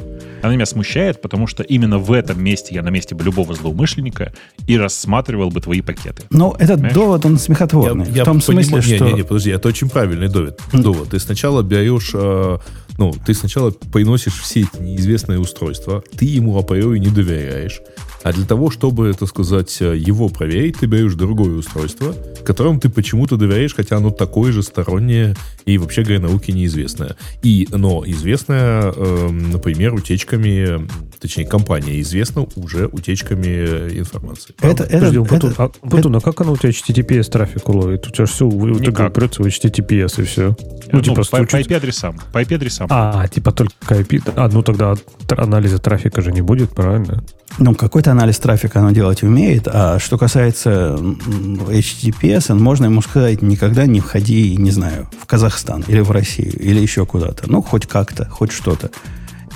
Она 0.41 0.53
меня 0.53 0.65
смущает, 0.65 1.21
потому 1.21 1.47
что 1.47 1.63
именно 1.63 1.97
в 1.97 2.12
этом 2.12 2.41
месте 2.43 2.75
я 2.75 2.82
на 2.82 2.89
месте 2.89 3.15
бы 3.15 3.23
любого 3.23 3.53
злоумышленника 3.53 4.34
и 4.67 4.77
рассматривал 4.77 5.49
бы 5.49 5.62
твои 5.62 5.82
пакеты. 5.82 6.23
Но 6.29 6.55
этот 6.60 6.75
Понимаешь? 6.75 6.93
довод, 6.93 7.25
он 7.25 7.38
смехотворный. 7.38 8.05
в 8.05 8.23
том 8.23 8.41
смысле, 8.41 8.77
понимаю- 8.82 8.95
что... 8.97 9.05
Не, 9.05 9.13
не, 9.13 9.23
подожди, 9.23 9.51
это 9.51 9.67
очень 9.67 9.89
правильный 9.89 10.27
довод. 10.27 10.60
довод. 10.73 11.10
Ты 11.10 11.19
сначала 11.19 11.62
берешь, 11.62 12.12
э, 12.13 12.58
ну, 12.97 13.13
ты 13.25 13.34
сначала 13.34 13.71
приносишь 13.71 14.39
в 14.39 14.45
сеть 14.45 14.79
неизвестное 14.79 15.38
устройство, 15.39 16.03
ты 16.17 16.25
ему 16.25 16.58
априори 16.58 16.99
не 16.99 17.10
доверяешь, 17.10 17.79
а 18.23 18.34
для 18.34 18.45
того, 18.45 18.69
чтобы, 18.69 19.13
так 19.13 19.29
сказать, 19.29 19.79
его 19.79 20.29
проверить, 20.29 20.77
ты 20.79 20.86
берешь 20.86 21.13
другое 21.15 21.55
устройство, 21.55 22.13
которому 22.45 22.79
ты 22.79 22.89
почему-то 22.89 23.38
доверяешь, 23.38 23.75
хотя 23.75 23.97
оно 23.97 24.12
такое 24.12 24.51
же 24.51 24.63
стороннее 24.63 25.36
и, 25.65 25.77
вообще 25.77 26.03
говоря, 26.03 26.19
науке 26.21 26.51
неизвестное. 26.51 27.15
И, 27.43 27.67
но 27.71 28.03
известное, 28.05 28.91
э, 28.95 29.29
например, 29.29 29.93
утечками, 29.93 30.88
точнее, 31.19 31.45
компания 31.45 31.99
известна 32.01 32.45
уже 32.55 32.88
утечками 32.88 33.97
информации. 33.99 34.53
Это, 34.62 34.84
это, 34.84 34.93
Подожди, 34.93 35.19
это- 35.19 35.29
Путун, 35.29 35.53
а, 35.58 35.69
Путун, 35.69 36.15
а 36.15 36.19
как 36.21 36.41
оно 36.41 36.53
у 36.53 36.58
тебя 36.58 36.69
HTTPS 36.69 37.29
трафик 37.29 37.67
уловит? 37.69 38.08
У 38.08 38.12
тебя 38.12 38.25
же 38.25 38.32
все 38.32 38.45
упрется 38.45 39.43
в 39.43 39.45
HTTPS 39.45 40.21
и 40.21 40.25
все. 40.25 40.55
Ну, 40.91 40.99
Ну, 40.99 41.01
типа, 41.01 41.21
по, 41.29 41.38
по 41.45 41.60
IP-адресам. 41.62 42.17
По 42.34 42.41
IP-адресам. 42.41 42.88
А, 42.89 43.27
типа 43.27 43.51
только 43.51 43.73
IP. 43.89 44.21
А, 44.36 44.49
ну 44.49 44.63
тогда 44.63 44.95
анализа 45.29 45.77
трафика 45.79 46.21
же 46.21 46.32
не 46.32 46.41
будет, 46.41 46.71
правильно? 46.71 47.23
Ну, 47.58 47.75
какой-то 47.75 48.08
анализ 48.11 48.37
трафика 48.37 48.79
оно 48.79 48.91
делать 48.91 49.23
умеет, 49.23 49.67
а 49.67 49.99
что 49.99 50.17
касается 50.17 50.97
HTTPS, 50.99 52.53
можно 52.53 52.85
ему 52.85 53.01
сказать, 53.01 53.41
никогда 53.41 53.85
не 53.85 53.99
входи, 53.99 54.55
не 54.57 54.71
знаю, 54.71 55.07
в 55.21 55.25
Казахстан 55.25 55.83
или 55.87 55.99
в 56.01 56.11
Россию, 56.11 56.57
или 56.59 56.79
еще 56.79 57.05
куда-то. 57.05 57.49
Ну, 57.49 57.61
хоть 57.61 57.87
как-то, 57.87 58.25
хоть 58.29 58.51
что-то. 58.51 58.91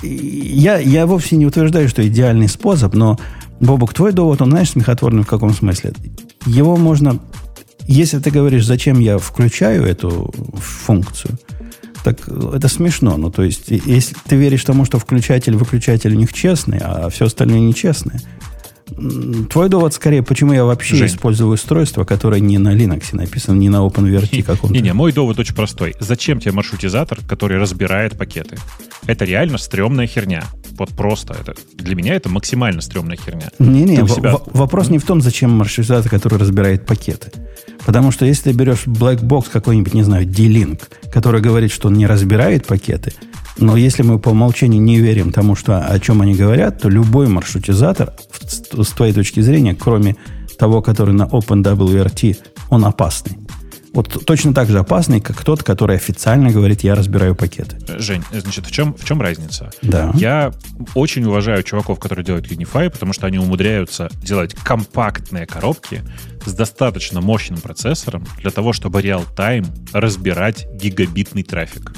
Я, 0.01 0.77
я 0.77 1.05
вовсе 1.05 1.35
не 1.37 1.45
утверждаю, 1.45 1.87
что 1.87 2.05
идеальный 2.05 2.49
способ, 2.49 2.93
но, 2.93 3.19
Бобук, 3.59 3.93
твой 3.93 4.11
довод, 4.11 4.41
он, 4.41 4.49
знаешь, 4.49 4.71
смехотворный 4.71 5.23
в 5.23 5.27
каком 5.27 5.53
смысле? 5.53 5.93
Его 6.45 6.75
можно... 6.77 7.19
Если 7.85 8.19
ты 8.19 8.31
говоришь, 8.31 8.65
зачем 8.65 8.99
я 8.99 9.17
включаю 9.17 9.85
эту 9.85 10.33
функцию, 10.55 11.37
так 12.03 12.27
это 12.27 12.67
смешно. 12.67 13.17
Ну, 13.17 13.31
то 13.31 13.43
есть, 13.43 13.69
если 13.69 14.15
ты 14.27 14.35
веришь 14.35 14.63
тому, 14.63 14.85
что 14.85 14.99
включатель, 14.99 15.55
выключатель 15.55 16.13
у 16.13 16.17
них 16.17 16.33
честный, 16.33 16.79
а 16.81 17.09
все 17.09 17.25
остальное 17.25 17.59
нечестное, 17.59 18.19
твой 19.49 19.69
довод 19.69 19.93
скорее, 19.93 20.23
почему 20.23 20.53
я 20.53 20.65
вообще 20.65 20.95
Жень. 20.95 21.07
использую 21.07 21.51
устройство, 21.51 22.03
которое 22.03 22.39
не 22.41 22.57
на 22.57 22.75
Linux 22.75 23.15
написано, 23.15 23.57
не 23.57 23.69
на 23.69 23.77
OpenVRT 23.77 24.43
каком-то. 24.43 24.73
Не-не, 24.73 24.93
мой 24.93 25.11
довод 25.11 25.39
очень 25.39 25.55
простой. 25.55 25.95
Зачем 25.99 26.39
тебе 26.39 26.51
маршрутизатор, 26.51 27.19
который 27.27 27.57
разбирает 27.57 28.17
пакеты? 28.17 28.57
Это 29.07 29.25
реально 29.25 29.57
стрёмная 29.57 30.07
херня. 30.07 30.43
Вот 30.77 30.89
просто 30.89 31.35
это. 31.39 31.55
Для 31.75 31.95
меня 31.95 32.15
это 32.15 32.29
максимально 32.29 32.81
стрёмная 32.81 33.17
херня. 33.17 33.49
Не-не, 33.59 34.07
себя- 34.07 34.37
вопрос 34.47 34.89
не 34.89 34.97
в 34.99 35.03
том, 35.03 35.21
зачем 35.21 35.51
маршрутизатор, 35.51 36.09
который 36.09 36.37
разбирает 36.37 36.85
пакеты. 36.85 37.31
Потому 37.85 38.11
что 38.11 38.25
если 38.25 38.51
ты 38.51 38.57
берешь 38.57 38.87
black 38.87 39.21
box 39.21 39.45
какой-нибудь, 39.51 39.93
не 39.93 40.03
знаю, 40.03 40.25
D-Link, 40.25 40.81
который 41.11 41.41
говорит, 41.41 41.71
что 41.71 41.89
он 41.89 41.95
не 41.95 42.07
разбирает 42.07 42.65
пакеты, 42.65 43.13
но 43.57 43.77
если 43.77 44.03
мы 44.03 44.19
по 44.19 44.29
умолчанию 44.29 44.81
не 44.81 44.99
верим 44.99 45.31
тому, 45.31 45.55
что, 45.55 45.79
о 45.79 45.99
чем 45.99 46.21
они 46.21 46.33
говорят, 46.33 46.81
то 46.81 46.89
любой 46.89 47.27
маршрутизатор, 47.27 48.13
с 48.41 48.89
твоей 48.89 49.13
точки 49.13 49.41
зрения, 49.41 49.75
кроме 49.75 50.15
того, 50.57 50.81
который 50.81 51.13
на 51.13 51.23
OpenWRT, 51.23 52.37
он 52.69 52.85
опасный. 52.85 53.37
Вот 53.93 54.25
точно 54.25 54.55
так 54.55 54.69
же 54.69 54.79
опасный, 54.79 55.21
как 55.21 55.43
тот, 55.43 55.61
который 55.61 55.95
официально 55.97 56.49
говорит, 56.49 56.81
я 56.81 56.95
разбираю 56.95 57.35
пакеты. 57.35 57.77
Э, 57.87 57.99
Жень, 57.99 58.23
значит, 58.31 58.65
в 58.65 58.71
чем, 58.71 58.95
в 58.95 59.05
чем 59.05 59.21
разница? 59.21 59.69
Да. 59.83 60.11
Я 60.15 60.51
очень 60.95 61.23
уважаю 61.25 61.61
чуваков, 61.61 61.99
которые 61.99 62.25
делают 62.25 62.47
Unify, 62.47 62.89
потому 62.89 63.13
что 63.13 63.27
они 63.27 63.37
умудряются 63.37 64.09
делать 64.15 64.55
компактные 64.55 65.45
коробки 65.45 66.01
с 66.43 66.53
достаточно 66.53 67.21
мощным 67.21 67.61
процессором 67.61 68.25
для 68.39 68.49
того, 68.49 68.73
чтобы 68.73 68.99
реал-тайм 69.01 69.65
разбирать 69.93 70.67
гигабитный 70.73 71.43
трафик. 71.43 71.93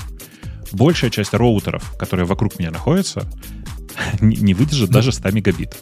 Большая 0.73 1.09
часть 1.09 1.33
роутеров, 1.33 1.93
которые 1.97 2.25
вокруг 2.25 2.59
меня 2.59 2.71
находятся, 2.71 3.25
не 4.19 4.35
не 4.35 4.53
выдержит 4.53 4.89
даже 4.89 5.13
100 5.13 5.31
мегабит. 5.31 5.77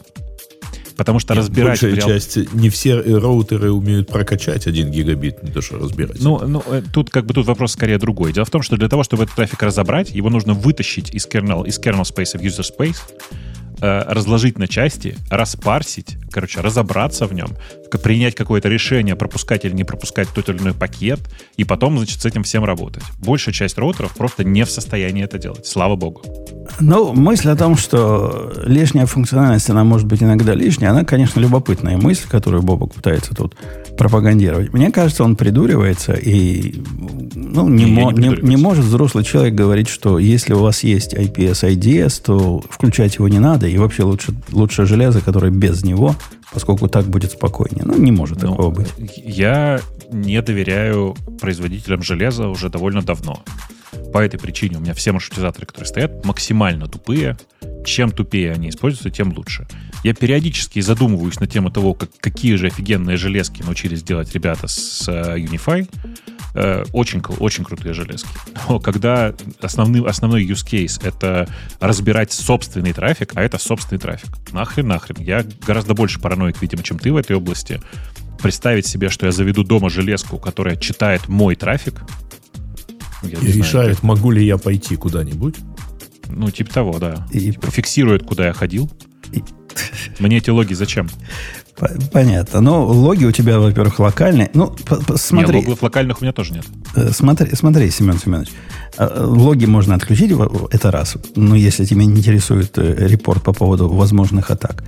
Потому 0.96 1.18
что 1.18 1.34
разбирать... 1.34 1.78
в 1.78 1.82
Большая 1.82 1.94
реал- 1.94 2.08
часть, 2.08 2.52
не 2.54 2.70
все 2.70 3.00
э, 3.00 3.18
роутеры 3.18 3.72
умеют 3.72 4.08
прокачать 4.08 4.66
1 4.66 4.90
гигабит, 4.90 5.42
не 5.42 5.50
то 5.50 5.60
что 5.60 5.78
разбирать. 5.78 6.20
Ну, 6.20 6.38
ну, 6.46 6.62
э, 6.66 6.82
тут 6.92 7.10
как 7.10 7.26
бы 7.26 7.34
тут 7.34 7.46
вопрос 7.46 7.72
скорее 7.72 7.98
другой. 7.98 8.32
Дело 8.32 8.44
в 8.44 8.50
том, 8.50 8.62
что 8.62 8.76
для 8.76 8.88
того, 8.88 9.02
чтобы 9.02 9.24
этот 9.24 9.34
трафик 9.34 9.62
разобрать, 9.62 10.10
его 10.10 10.30
нужно 10.30 10.54
вытащить 10.54 11.12
из 11.14 11.26
kernel, 11.26 11.66
из 11.66 11.80
kernel 11.80 12.02
space 12.02 12.38
в 12.38 12.42
user 12.42 12.64
space, 12.64 12.98
разложить 14.08 14.58
на 14.58 14.66
части, 14.66 15.16
распарсить, 15.30 16.16
короче, 16.30 16.60
разобраться 16.60 17.26
в 17.26 17.34
нем, 17.34 17.50
принять 18.02 18.34
какое-то 18.34 18.68
решение, 18.68 19.14
пропускать 19.14 19.64
или 19.64 19.72
не 19.72 19.84
пропускать 19.84 20.28
тот 20.34 20.48
или 20.48 20.58
иной 20.58 20.74
пакет, 20.74 21.20
и 21.56 21.64
потом, 21.64 21.96
значит, 21.96 22.20
с 22.20 22.26
этим 22.26 22.42
всем 22.42 22.64
работать. 22.64 23.04
Большая 23.18 23.54
часть 23.54 23.78
роутеров 23.78 24.14
просто 24.16 24.42
не 24.42 24.64
в 24.64 24.70
состоянии 24.70 25.22
это 25.22 25.38
делать. 25.38 25.66
Слава 25.66 25.94
богу. 25.94 26.22
Ну, 26.80 27.12
мысль 27.12 27.50
о 27.50 27.56
том, 27.56 27.76
что 27.76 28.52
лишняя 28.64 29.06
функциональность, 29.06 29.70
она 29.70 29.84
может 29.84 30.06
быть 30.06 30.22
иногда 30.22 30.54
лишняя, 30.54 30.90
она, 30.90 31.04
конечно, 31.04 31.38
любопытная 31.40 31.96
мысль, 31.96 32.26
которую 32.28 32.62
Бобок 32.62 32.94
пытается 32.94 33.34
тут 33.34 33.54
пропагандировать. 33.96 34.72
Мне 34.72 34.90
кажется, 34.90 35.24
он 35.24 35.36
придуривается 35.36 36.12
и 36.14 36.74
ну, 37.34 37.68
не, 37.68 37.84
Не, 37.84 37.90
мо- 37.90 38.12
не 38.12 38.28
не- 38.42 38.56
может 38.56 38.84
взрослый 38.84 39.24
человек 39.24 39.54
говорить, 39.54 39.88
что 39.88 40.18
если 40.18 40.54
у 40.54 40.58
вас 40.60 40.82
есть 40.84 41.14
IPS 41.14 41.62
IDS, 41.74 42.22
то 42.24 42.62
включать 42.68 43.14
его 43.16 43.28
не 43.28 43.38
надо, 43.38 43.66
и 43.68 43.78
вообще 43.78 44.02
лучше, 44.02 44.32
лучше 44.52 44.86
железо, 44.86 45.20
которое 45.20 45.50
без 45.52 45.84
него, 45.84 46.14
поскольку 46.52 46.88
так 46.88 47.04
будет 47.06 47.32
спокойнее. 47.32 47.84
Ну, 47.84 47.96
не 47.96 48.10
может 48.12 48.42
Ну, 48.42 48.50
такого 48.50 48.70
быть. 48.70 48.88
Я 49.24 49.80
не 50.12 50.40
доверяю 50.42 51.14
производителям 51.40 52.02
железа 52.02 52.48
уже 52.48 52.68
довольно 52.68 53.02
давно. 53.02 53.40
По 54.12 54.18
этой 54.18 54.38
причине 54.38 54.78
у 54.78 54.80
меня 54.80 54.94
все 54.94 55.12
маршрутизаторы, 55.12 55.66
которые 55.66 55.88
стоят, 55.88 56.24
максимально 56.24 56.86
тупые. 56.86 57.36
Чем 57.84 58.10
тупее 58.10 58.52
они 58.52 58.70
используются, 58.70 59.10
тем 59.10 59.32
лучше. 59.36 59.66
Я 60.04 60.14
периодически 60.14 60.80
задумываюсь 60.80 61.40
на 61.40 61.46
тему 61.46 61.70
того, 61.70 61.94
как, 61.94 62.10
какие 62.20 62.56
же 62.56 62.66
офигенные 62.66 63.16
железки 63.16 63.62
научились 63.62 64.02
делать 64.02 64.32
ребята 64.34 64.68
с 64.68 65.08
э, 65.08 65.38
Unify. 65.38 65.88
Э, 66.54 66.84
очень, 66.92 67.20
очень 67.40 67.64
крутые 67.64 67.94
железки. 67.94 68.28
Но 68.68 68.78
когда 68.78 69.34
основный, 69.60 70.08
основной 70.08 70.44
use 70.44 70.64
case— 70.64 71.00
это 71.04 71.48
разбирать 71.80 72.32
собственный 72.32 72.92
трафик, 72.92 73.32
а 73.34 73.42
это 73.42 73.58
собственный 73.58 74.00
трафик. 74.00 74.30
Нахрен, 74.52 74.86
нахрен. 74.86 75.16
Я 75.18 75.44
гораздо 75.66 75.94
больше 75.94 76.20
параноик, 76.20 76.62
видимо, 76.62 76.82
чем 76.82 76.98
ты 76.98 77.12
в 77.12 77.16
этой 77.16 77.34
области. 77.34 77.80
Представить 78.40 78.86
себе, 78.86 79.08
что 79.08 79.26
я 79.26 79.32
заведу 79.32 79.64
дома 79.64 79.90
железку, 79.90 80.38
которая 80.38 80.76
читает 80.76 81.28
мой 81.28 81.56
трафик, 81.56 81.94
я 83.26 83.38
И 83.38 83.40
знаю, 83.40 83.54
решает, 83.54 84.02
могу 84.02 84.30
ли 84.30 84.44
я 84.44 84.56
пойти 84.58 84.96
куда-нибудь. 84.96 85.56
ну, 86.28 86.50
типа 86.50 86.72
того, 86.74 86.98
да. 86.98 87.26
И- 87.32 87.52
Типа 87.52 87.70
фиксирует, 87.70 88.24
куда 88.24 88.46
я 88.46 88.52
ходил. 88.52 88.90
И- 89.32 89.42
Мне 90.18 90.38
эти 90.38 90.50
логи 90.50 90.74
зачем? 90.74 91.08
Понятно. 92.12 92.60
Но 92.60 92.86
логи 92.86 93.24
у 93.24 93.32
тебя, 93.32 93.58
во-первых, 93.58 93.98
локальные. 93.98 94.50
Ну, 94.54 94.74
смотри. 95.16 95.56
Нет, 95.56 95.66
логов 95.66 95.82
локальных 95.82 96.20
у 96.20 96.24
меня 96.24 96.32
тоже 96.32 96.52
нет. 96.54 96.64
Э, 96.94 97.10
Смотри, 97.12 97.50
смотри, 97.56 97.90
Семен 97.90 98.16
Семенович, 98.18 98.50
э, 98.96 99.24
логи 99.24 99.66
можно 99.66 99.96
отключить, 99.96 100.30
это 100.70 100.90
раз. 100.92 101.16
Но 101.34 101.56
если 101.56 101.84
тебя 101.84 102.04
не 102.04 102.12
интересует 102.18 102.78
э, 102.78 103.08
репорт 103.08 103.42
по 103.42 103.52
поводу 103.52 103.88
возможных 103.88 104.50
атак. 104.52 104.84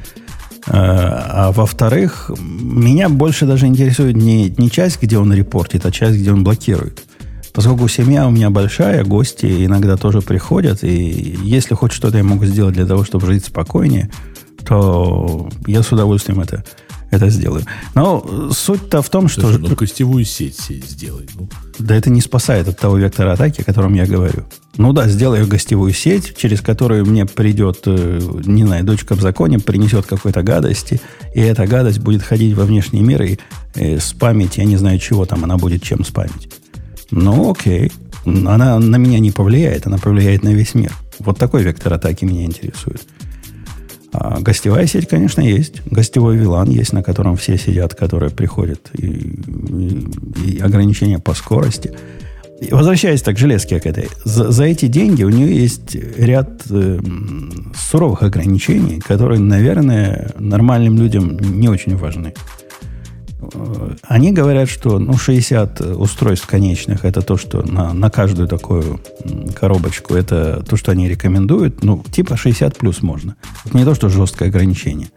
Э, 0.69 0.71
А 0.75 1.51
во-вторых, 1.53 2.31
меня 2.39 3.09
больше 3.09 3.47
даже 3.47 3.67
интересует 3.67 4.15
не, 4.17 4.51
не 4.57 4.71
часть, 4.71 5.03
где 5.03 5.19
он 5.19 5.33
репортит, 5.33 5.85
а 5.87 5.91
часть, 5.91 6.17
где 6.19 6.31
он 6.33 6.45
блокирует. 6.45 7.03
Поскольку 7.57 7.89
семья 7.89 8.29
у 8.29 8.31
меня 8.31 8.51
большая, 8.51 9.03
гости 9.03 9.65
иногда 9.65 9.97
тоже 9.97 10.21
приходят, 10.21 10.85
и 10.85 11.39
если 11.43 11.75
хоть 11.75 11.91
что-то 11.91 12.19
я 12.19 12.23
могу 12.23 12.45
сделать 12.45 12.75
для 12.75 12.85
того, 12.85 13.03
чтобы 13.03 13.27
жить 13.27 13.47
спокойнее, 13.47 14.11
то 14.67 15.49
я 15.67 15.83
с 15.83 15.91
удовольствием 15.91 16.39
это, 16.41 16.67
это 17.11 17.31
сделаю. 17.31 17.65
Но 17.95 18.51
суть-то 18.53 19.01
в 19.01 19.09
том, 19.09 19.29
что... 19.29 19.41
Слушай, 19.41 19.61
ну, 19.61 19.75
гостевую 19.75 20.27
сеть, 20.27 20.59
сеть 20.61 20.85
сделай. 20.85 21.27
Ну, 21.35 21.49
Да 21.79 21.95
это 21.95 22.11
не 22.11 22.21
спасает 22.21 22.69
от 22.69 22.79
того 22.79 22.99
вектора 22.99 23.33
атаки, 23.33 23.63
о 23.63 23.65
котором 23.65 23.95
я 23.95 24.05
говорю. 24.05 24.45
Ну 24.77 24.93
да, 24.93 25.09
сделаю 25.09 25.47
гостевую 25.47 25.95
сеть, 25.95 26.37
через 26.37 26.61
которую 26.61 27.07
мне 27.07 27.25
придет, 27.25 27.85
э, 27.87 28.21
не 28.45 28.65
знаю, 28.65 28.85
дочка 28.85 29.15
в 29.15 29.23
законе, 29.23 29.61
принесет 29.61 30.05
какой-то 30.05 30.43
гадости, 30.43 31.01
и 31.35 31.41
эта 31.41 31.67
гадость 31.67 32.01
будет 32.01 32.21
ходить 32.21 32.55
во 32.55 32.67
внешний 32.67 33.01
мир 33.01 33.23
и 33.23 33.39
э, 33.77 33.99
спамить, 33.99 34.59
я 34.59 34.65
не 34.65 34.77
знаю 34.77 34.99
чего 34.99 35.25
там, 35.25 35.43
она 35.45 35.57
будет 35.57 35.83
чем 35.83 36.05
спамить. 36.05 36.51
Ну 37.11 37.51
окей, 37.51 37.93
она 38.25 38.79
на 38.79 38.97
меня 38.97 39.19
не 39.19 39.31
повлияет, 39.31 39.87
она 39.87 39.99
повлияет 39.99 40.43
на 40.43 40.51
весь 40.55 40.75
мир. 40.75 40.93
Вот 41.19 41.39
такой 41.39 41.63
вектор 41.63 41.93
атаки 41.95 42.25
меня 42.25 42.45
интересует. 42.45 43.03
А 44.13 44.41
гостевая 44.41 44.87
сеть, 44.87 45.09
конечно, 45.09 45.41
есть. 45.43 45.83
Гостевой 45.91 46.39
VLAN 46.39 46.71
есть, 46.73 46.93
на 46.93 47.03
котором 47.03 47.37
все 47.37 47.59
сидят, 47.59 47.95
которые 47.95 48.31
приходят. 48.31 48.89
И, 48.95 49.07
и- 49.07 50.07
и 50.47 50.59
ограничения 50.61 51.19
по 51.19 51.35
скорости. 51.35 51.93
И 52.61 52.73
возвращаясь 52.73 53.21
так 53.21 53.37
к 53.37 53.39
железке 53.39 53.79
к 53.81 53.85
этой. 53.87 54.09
За, 54.25 54.51
за 54.51 54.65
эти 54.65 54.87
деньги 54.87 55.23
у 55.25 55.29
нее 55.29 55.55
есть 55.55 55.95
ряд 56.17 56.63
э, 56.71 56.99
суровых 57.91 58.23
ограничений, 58.23 58.99
которые, 59.01 59.39
наверное, 59.41 60.33
нормальным 60.39 60.97
людям 60.97 61.37
не 61.39 61.69
очень 61.69 61.97
важны. 61.97 62.33
Они 64.03 64.33
говорят, 64.33 64.69
что 64.69 64.99
ну, 64.99 65.17
60 65.17 65.81
устройств 65.81 66.47
конечных 66.47 67.05
это 67.05 67.21
то, 67.21 67.37
что 67.37 67.63
на, 67.63 67.93
на 67.93 68.11
каждую 68.11 68.49
такую 68.49 69.01
коробочку, 69.55 70.15
это 70.15 70.65
то, 70.69 70.77
что 70.77 70.93
они 70.93 71.09
рекомендуют. 71.09 71.85
Ну, 71.85 72.03
типа 72.11 72.37
60 72.37 72.77
плюс 72.77 73.03
можно. 73.03 73.37
Это 73.65 73.77
не 73.77 73.85
то, 73.85 73.95
что 73.95 74.09
жесткое 74.09 74.49
ограничение. 74.49 75.09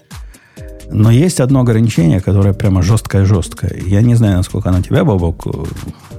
Но 0.92 1.12
есть 1.12 1.40
одно 1.40 1.62
ограничение, 1.62 2.20
которое 2.20 2.54
прямо 2.54 2.82
жесткое-жесткое. 2.82 3.84
Я 3.86 4.02
не 4.02 4.16
знаю, 4.16 4.38
насколько 4.38 4.70
оно 4.70 4.82
тебя, 4.82 5.06
Бобок, 5.06 5.46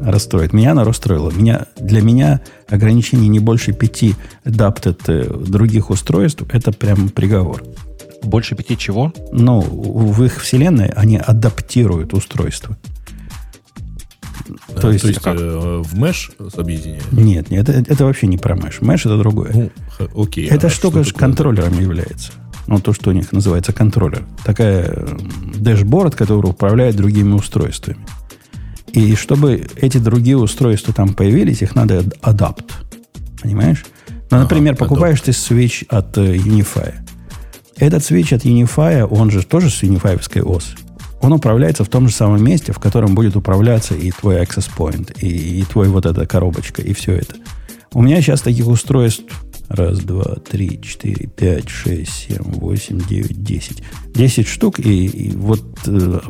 расстроит. 0.00 0.52
Меня 0.52 0.72
оно 0.72 0.84
расстроило. 0.84 1.30
Меня, 1.30 1.66
для 1.78 2.02
меня 2.02 2.40
ограничение 2.68 3.28
не 3.28 3.40
больше 3.40 3.72
пяти 3.72 4.14
adapted 4.44 5.00
э, 5.08 5.44
других 5.48 5.90
устройств– 5.90 6.44
это 6.52 6.70
прям 6.72 7.08
приговор. 7.08 7.64
Больше 8.22 8.54
пяти 8.54 8.76
чего? 8.76 9.12
Но 9.32 9.60
в 9.60 10.22
их 10.24 10.40
вселенной 10.40 10.88
они 10.88 11.16
адаптируют 11.16 12.12
устройство. 12.14 12.76
да, 14.68 14.80
То 14.80 14.90
есть 14.90 15.20
как? 15.20 15.36
э, 15.40 15.82
в 15.84 15.94
Mesh 15.94 16.30
объединяем. 16.58 17.02
Нет, 17.12 17.50
нет, 17.50 17.68
это, 17.68 17.92
это 17.92 18.04
вообще 18.04 18.26
не 18.26 18.36
про 18.38 18.54
Mesh. 18.56 18.80
Mesh 18.80 19.00
это 19.06 19.16
другое. 19.18 19.52
Ну, 19.52 19.70
окей. 20.22 20.48
Эта 20.48 20.66
а 20.66 20.70
штука 20.70 21.04
что 21.04 21.18
контроллером 21.18 21.78
является. 21.80 22.32
Ну, 22.66 22.78
то, 22.78 22.92
что 22.92 23.10
у 23.10 23.12
них 23.12 23.32
называется 23.32 23.72
контроллер. 23.72 24.24
Такая 24.44 25.06
дэшборд, 25.54 26.14
который 26.14 26.46
управляет 26.50 26.94
другими 26.96 27.32
устройствами. 27.32 27.98
И 28.92 29.14
чтобы 29.14 29.66
эти 29.76 29.98
другие 29.98 30.36
устройства 30.36 30.92
там 30.92 31.14
появились, 31.14 31.62
их 31.62 31.74
надо 31.74 31.98
ад- 32.00 32.14
адапт. 32.20 32.64
Понимаешь? 33.42 33.84
Ну, 34.08 34.14
Ага, 34.36 34.38
например, 34.42 34.74
adopt. 34.74 34.78
покупаешь 34.78 35.20
ты 35.20 35.32
свич 35.32 35.84
от 35.88 36.16
э, 36.18 36.36
Unify. 36.36 36.94
Этот 37.80 38.04
свич 38.04 38.32
от 38.34 38.44
Unify, 38.44 39.04
он 39.04 39.30
же 39.30 39.42
тоже 39.42 39.70
с 39.70 39.82
Unify 39.82 40.42
ОС. 40.42 40.74
Он 41.22 41.32
управляется 41.32 41.82
в 41.82 41.88
том 41.88 42.08
же 42.08 42.14
самом 42.14 42.44
месте, 42.44 42.72
в 42.72 42.78
котором 42.78 43.14
будет 43.14 43.36
управляться 43.36 43.94
и 43.94 44.10
твой 44.10 44.36
access 44.36 44.70
point, 44.74 45.18
и, 45.20 45.60
и 45.60 45.62
твой 45.64 45.88
вот 45.88 46.04
эта 46.04 46.26
коробочка, 46.26 46.82
и 46.82 46.92
все 46.92 47.14
это. 47.14 47.36
У 47.92 48.02
меня 48.02 48.20
сейчас 48.20 48.42
таких 48.42 48.66
устройств 48.66 49.24
раз, 49.68 50.00
два, 50.00 50.36
три, 50.36 50.80
четыре, 50.82 51.26
пять, 51.26 51.68
шесть, 51.70 52.28
семь, 52.28 52.42
восемь, 52.42 53.00
девять, 53.08 53.42
десять. 53.42 53.82
Десять 54.14 54.46
штук, 54.46 54.78
и, 54.78 55.06
и 55.06 55.30
вот 55.34 55.62
э, 55.86 56.20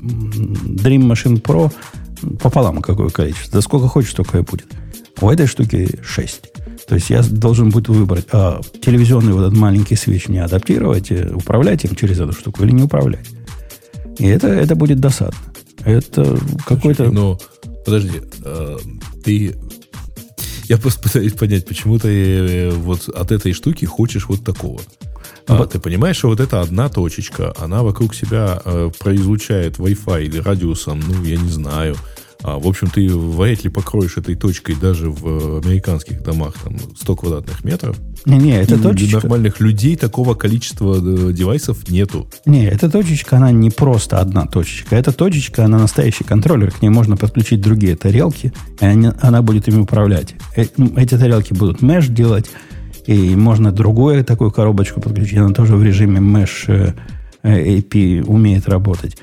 Dream 0.00 1.06
Machine 1.06 1.40
Pro 1.40 1.72
пополам 2.40 2.82
какое 2.82 3.10
количество. 3.10 3.52
Да 3.52 3.60
сколько 3.62 3.86
хочешь, 3.86 4.10
столько 4.10 4.38
и 4.38 4.42
будет. 4.42 4.66
У 5.20 5.30
этой 5.30 5.46
штуки 5.46 6.00
6. 6.02 6.50
То 6.88 6.94
есть 6.94 7.10
я 7.10 7.22
должен 7.22 7.70
будет 7.70 7.88
выбрать, 7.88 8.26
а 8.32 8.60
телевизионный 8.80 9.32
вот 9.32 9.46
этот 9.46 9.58
маленький 9.58 9.96
свеч 9.96 10.28
мне 10.28 10.42
адаптировать, 10.42 11.10
э, 11.10 11.32
управлять 11.34 11.84
им 11.84 11.94
через 11.94 12.20
эту 12.20 12.32
штуку 12.32 12.62
или 12.62 12.72
не 12.72 12.82
управлять. 12.82 13.26
И 14.18 14.26
это, 14.26 14.48
это 14.48 14.76
будет 14.76 15.00
досадно. 15.00 15.38
Это 15.84 16.38
какой-то... 16.66 17.10
Но, 17.10 17.38
подожди, 17.84 18.22
э, 18.44 18.78
ты... 19.24 19.56
Я 20.68 20.78
просто 20.78 21.02
пытаюсь 21.02 21.32
понять, 21.32 21.66
почему 21.66 21.98
ты 21.98 22.08
э, 22.08 22.70
вот 22.70 23.08
от 23.08 23.32
этой 23.32 23.52
штуки 23.52 23.84
хочешь 23.84 24.26
вот 24.28 24.44
такого. 24.44 24.80
А, 25.46 25.56
Вот. 25.56 25.72
Ты 25.72 25.78
понимаешь, 25.78 26.16
что 26.16 26.28
вот 26.28 26.40
эта 26.40 26.60
одна 26.60 26.88
точечка, 26.88 27.52
она 27.58 27.82
вокруг 27.82 28.14
себя 28.14 28.60
э, 28.64 28.90
произлучает 28.98 29.76
Wi-Fi 29.76 30.24
или 30.24 30.38
радиусом, 30.38 31.00
ну, 31.06 31.22
я 31.24 31.36
не 31.36 31.50
знаю. 31.50 31.96
А, 32.46 32.58
в 32.58 32.66
общем, 32.66 32.88
ты 32.90 33.08
вряд 33.08 33.64
ли 33.64 33.70
покроешь 33.70 34.18
этой 34.18 34.34
точкой 34.34 34.74
даже 34.76 35.08
в 35.08 35.64
американских 35.64 36.22
домах 36.22 36.52
там 36.62 36.76
100 36.94 37.16
квадратных 37.16 37.64
метров. 37.64 37.96
Не-не, 38.26 38.60
это 38.60 38.74
И 38.74 38.78
Для 38.78 38.90
точечка... 38.90 39.16
нормальных 39.22 39.60
людей 39.60 39.96
такого 39.96 40.34
количества 40.34 40.96
э, 40.96 41.32
девайсов 41.32 41.88
нету. 41.88 42.28
Не, 42.44 42.66
эта 42.66 42.90
точечка, 42.90 43.38
она 43.38 43.50
не 43.50 43.70
просто 43.70 44.18
одна 44.20 44.44
точечка. 44.46 44.94
Эта 44.94 45.10
точечка, 45.12 45.64
она 45.64 45.78
настоящий 45.78 46.24
контроллер. 46.24 46.70
К 46.70 46.82
ней 46.82 46.90
можно 46.90 47.16
подключить 47.16 47.62
другие 47.62 47.96
тарелки, 47.96 48.52
и 48.78 48.84
они- 48.84 49.10
она 49.22 49.40
будет 49.40 49.66
ими 49.68 49.80
управлять. 49.80 50.34
Э, 50.54 50.66
м, 50.76 50.98
Эти 50.98 51.16
тарелки 51.16 51.54
будут 51.54 51.80
меш 51.80 52.08
делать, 52.08 52.50
и 53.06 53.34
можно 53.36 53.72
другую 53.72 54.22
такую 54.22 54.50
коробочку 54.50 55.00
подключить. 55.00 55.38
Она 55.38 55.54
тоже 55.54 55.76
в 55.76 55.82
режиме 55.82 56.20
э, 56.68 56.92
э, 57.42 57.78
AP 57.78 58.22
умеет 58.26 58.68
работать. 58.68 59.16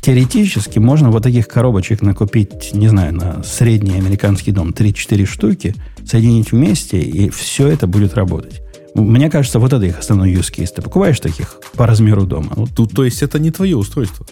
Теоретически 0.00 0.78
можно 0.78 1.10
вот 1.10 1.22
таких 1.22 1.48
коробочек 1.48 2.02
накупить, 2.02 2.72
не 2.72 2.88
знаю, 2.88 3.14
на 3.14 3.42
средний 3.42 3.96
американский 3.96 4.52
дом 4.52 4.70
3-4 4.70 5.26
штуки, 5.26 5.74
соединить 6.06 6.52
вместе, 6.52 7.00
и 7.00 7.28
все 7.30 7.68
это 7.68 7.86
будет 7.86 8.14
работать. 8.14 8.62
Мне 8.94 9.30
кажется, 9.30 9.58
вот 9.58 9.72
это 9.72 9.84
их 9.84 9.98
основной 9.98 10.32
use 10.32 10.52
case. 10.52 10.72
Ты 10.74 10.82
покупаешь 10.82 11.20
таких 11.20 11.60
по 11.74 11.86
размеру 11.86 12.26
дома. 12.26 12.52
Вот 12.56 12.70
Тут, 12.74 12.92
то 12.92 13.04
есть, 13.04 13.22
это 13.22 13.38
не 13.38 13.50
твое 13.50 13.76
устройство. 13.76 14.26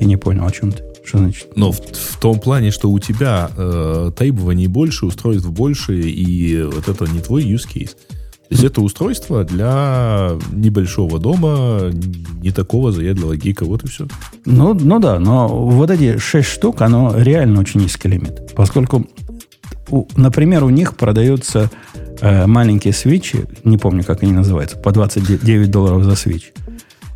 я 0.00 0.06
не 0.06 0.16
понял, 0.16 0.46
о 0.46 0.50
чем 0.50 0.72
ты. 0.72 0.82
Что 1.04 1.18
значит? 1.18 1.48
Но 1.56 1.70
в, 1.70 1.80
в 1.80 2.18
том 2.18 2.38
плане, 2.38 2.70
что 2.70 2.90
у 2.90 2.98
тебя 2.98 3.50
э, 3.56 4.10
требований 4.16 4.68
больше, 4.68 5.06
устройств 5.06 5.48
больше, 5.48 6.00
и 6.00 6.62
вот 6.62 6.88
это 6.88 7.06
не 7.06 7.20
твой 7.20 7.44
use 7.44 7.66
case. 7.72 7.90
То 8.48 8.54
есть 8.54 8.64
это 8.64 8.82
устройство 8.82 9.42
для 9.42 10.32
небольшого 10.52 11.18
дома, 11.18 11.90
не 12.42 12.50
такого 12.50 12.92
заядлого 12.92 13.36
гика, 13.36 13.64
вот 13.64 13.84
и 13.84 13.88
все. 13.88 14.06
Ну, 14.44 14.74
ну 14.74 14.98
да, 14.98 15.18
но 15.18 15.48
вот 15.48 15.90
эти 15.90 16.18
6 16.18 16.48
штук, 16.48 16.82
оно 16.82 17.14
реально 17.16 17.60
очень 17.60 17.80
низкий 17.80 18.08
лимит. 18.08 18.52
Поскольку, 18.54 19.06
у- 19.88 20.06
например, 20.16 20.62
у 20.64 20.68
них 20.68 20.94
продаются 20.96 21.70
э, 22.20 22.46
маленькие 22.46 22.92
свечи, 22.92 23.46
не 23.64 23.78
помню, 23.78 24.04
как 24.04 24.22
они 24.22 24.32
называются, 24.32 24.76
по 24.76 24.92
29 24.92 25.70
долларов 25.70 26.04
за 26.04 26.14
свеч, 26.14 26.52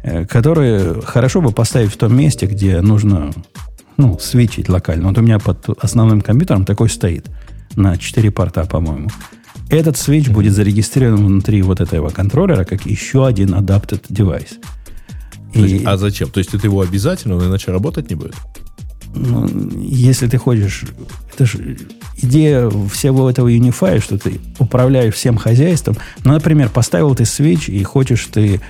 э, 0.02 0.24
которые 0.24 1.02
хорошо 1.02 1.42
бы 1.42 1.52
поставить 1.52 1.92
в 1.92 1.98
том 1.98 2.16
месте, 2.16 2.46
где 2.46 2.80
нужно 2.80 3.32
ну, 3.98 4.18
свечить 4.18 4.68
локально. 4.70 5.08
Вот 5.08 5.18
у 5.18 5.22
меня 5.22 5.38
под 5.38 5.68
основным 5.78 6.22
компьютером 6.22 6.64
такой 6.64 6.88
стоит 6.88 7.26
на 7.76 7.98
4 7.98 8.30
порта, 8.30 8.64
по-моему. 8.64 9.10
Этот 9.70 9.96
свеч 9.96 10.28
будет 10.28 10.54
зарегистрирован 10.54 11.26
внутри 11.26 11.62
вот 11.62 11.80
этого 11.80 12.08
контроллера 12.08 12.64
как 12.64 12.86
еще 12.86 13.26
один 13.26 13.54
adapted 13.54 14.02
девайс. 14.08 14.58
Есть, 15.54 15.84
а 15.86 15.96
зачем? 15.96 16.30
То 16.30 16.38
есть 16.38 16.54
это 16.54 16.66
его 16.66 16.80
обязательно, 16.80 17.36
он 17.36 17.46
иначе 17.46 17.70
работать 17.72 18.10
не 18.10 18.16
будет? 18.16 18.34
Ну, 19.14 19.48
если 19.80 20.26
ты 20.28 20.38
хочешь... 20.38 20.84
Это 21.34 21.46
же 21.46 21.78
идея 22.16 22.70
всего 22.88 23.30
этого 23.30 23.48
Unify, 23.48 24.00
что 24.00 24.18
ты 24.18 24.40
управляешь 24.58 25.14
всем 25.14 25.36
хозяйством. 25.36 25.96
Ну, 26.24 26.32
например, 26.32 26.68
поставил 26.68 27.14
ты 27.14 27.24
свеч 27.24 27.68
и 27.68 27.82
хочешь 27.84 28.26
ты, 28.26 28.60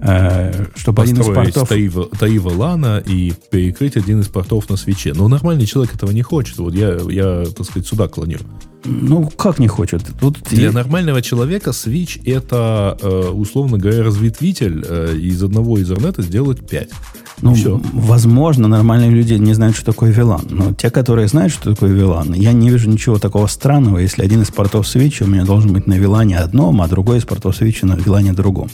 э, 0.00 0.66
чтобы 0.76 1.02
один 1.02 1.16
из 1.16 1.26
Построить 1.26 1.54
портов... 1.54 1.68
Таива, 1.68 2.08
Таива 2.18 2.50
Лана 2.50 3.02
и 3.04 3.32
перекрыть 3.50 3.96
один 3.96 4.20
из 4.20 4.28
портов 4.28 4.68
на 4.68 4.76
свече. 4.76 5.14
Но 5.14 5.26
нормальный 5.28 5.66
человек 5.66 5.94
этого 5.94 6.10
не 6.10 6.22
хочет. 6.22 6.58
Вот 6.58 6.74
я, 6.74 6.98
я 7.08 7.44
так 7.46 7.66
сказать, 7.66 7.86
сюда 7.86 8.08
клоню. 8.08 8.38
Ну, 8.84 9.28
как 9.36 9.58
не 9.58 9.68
хочет? 9.68 10.02
Тут 10.20 10.38
Для 10.50 10.68
и- 10.68 10.72
нормального 10.72 11.20
человека 11.20 11.70
Switch 11.70 12.20
это, 12.24 12.96
э, 13.02 13.28
условно 13.30 13.76
говоря, 13.78 14.02
разветвитель 14.04 14.84
э, 14.88 15.16
из 15.16 15.42
одного 15.42 15.78
Ethernet 15.78 16.22
сделать 16.22 16.66
5. 16.66 16.90
Ну, 17.42 17.54
Всё. 17.54 17.74
м, 17.76 17.82
возможно, 17.92 18.66
нормальные 18.68 19.10
люди 19.10 19.34
не 19.34 19.54
знают, 19.54 19.76
что 19.76 19.86
такое 19.86 20.12
VLAN. 20.12 20.46
Но 20.50 20.72
те, 20.74 20.90
которые 20.90 21.28
знают, 21.28 21.52
что 21.52 21.74
такое 21.74 21.90
VLAN, 21.94 22.36
я 22.36 22.52
не 22.52 22.70
вижу 22.70 22.88
ничего 22.90 23.18
такого 23.18 23.46
странного, 23.48 23.98
если 23.98 24.24
один 24.24 24.42
из 24.42 24.50
портов 24.50 24.88
свечи 24.88 25.22
у 25.22 25.26
меня 25.26 25.44
должен 25.44 25.72
быть 25.72 25.86
на 25.86 25.94
VLAN 25.98 26.34
одном, 26.34 26.80
а 26.80 26.88
другой 26.88 27.18
из 27.18 27.24
портов 27.24 27.56
свечи 27.56 27.84
на 27.84 27.94
VLAN 27.94 28.32
другом. 28.34 28.68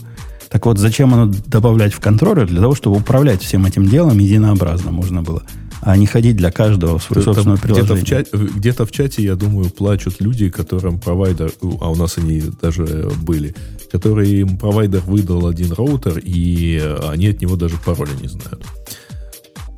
Так 0.51 0.67
вот, 0.67 0.79
зачем 0.79 1.13
оно 1.13 1.33
добавлять 1.47 1.93
в 1.93 1.99
контроллер? 2.01 2.47
Для 2.47 2.61
того, 2.61 2.75
чтобы 2.77 2.97
управлять 2.99 3.43
всем 3.43 3.67
этим 3.67 3.87
делом 3.89 4.19
единообразно 4.19 4.93
можно 4.93 5.21
было, 5.23 5.43
а 5.85 5.97
не 5.97 6.07
ходить 6.07 6.37
для 6.37 6.51
каждого 6.51 6.99
в 6.99 7.03
свое 7.03 7.23
Там 7.25 7.35
собственное 7.35 7.57
где-то, 7.59 7.75
приложение. 7.75 8.05
в 8.05 8.09
чате, 8.09 8.31
где-то 8.57 8.87
в 8.87 8.91
чате, 8.93 9.23
я 9.23 9.37
думаю, 9.37 9.71
плачут 9.71 10.21
люди, 10.21 10.49
которым 10.49 10.99
провайдер, 10.99 11.53
а 11.81 11.91
у 11.91 11.95
нас 11.95 12.17
они 12.19 12.43
даже 12.63 13.11
были, 13.23 13.55
которые 13.93 14.41
им 14.41 14.57
провайдер 14.57 15.01
выдал 15.01 15.47
один 15.47 15.73
роутер, 15.73 16.19
и 16.25 16.83
они 17.09 17.29
от 17.29 17.41
него 17.43 17.57
даже 17.57 17.77
пароля 17.85 18.13
не 18.21 18.29
знают. 18.29 18.63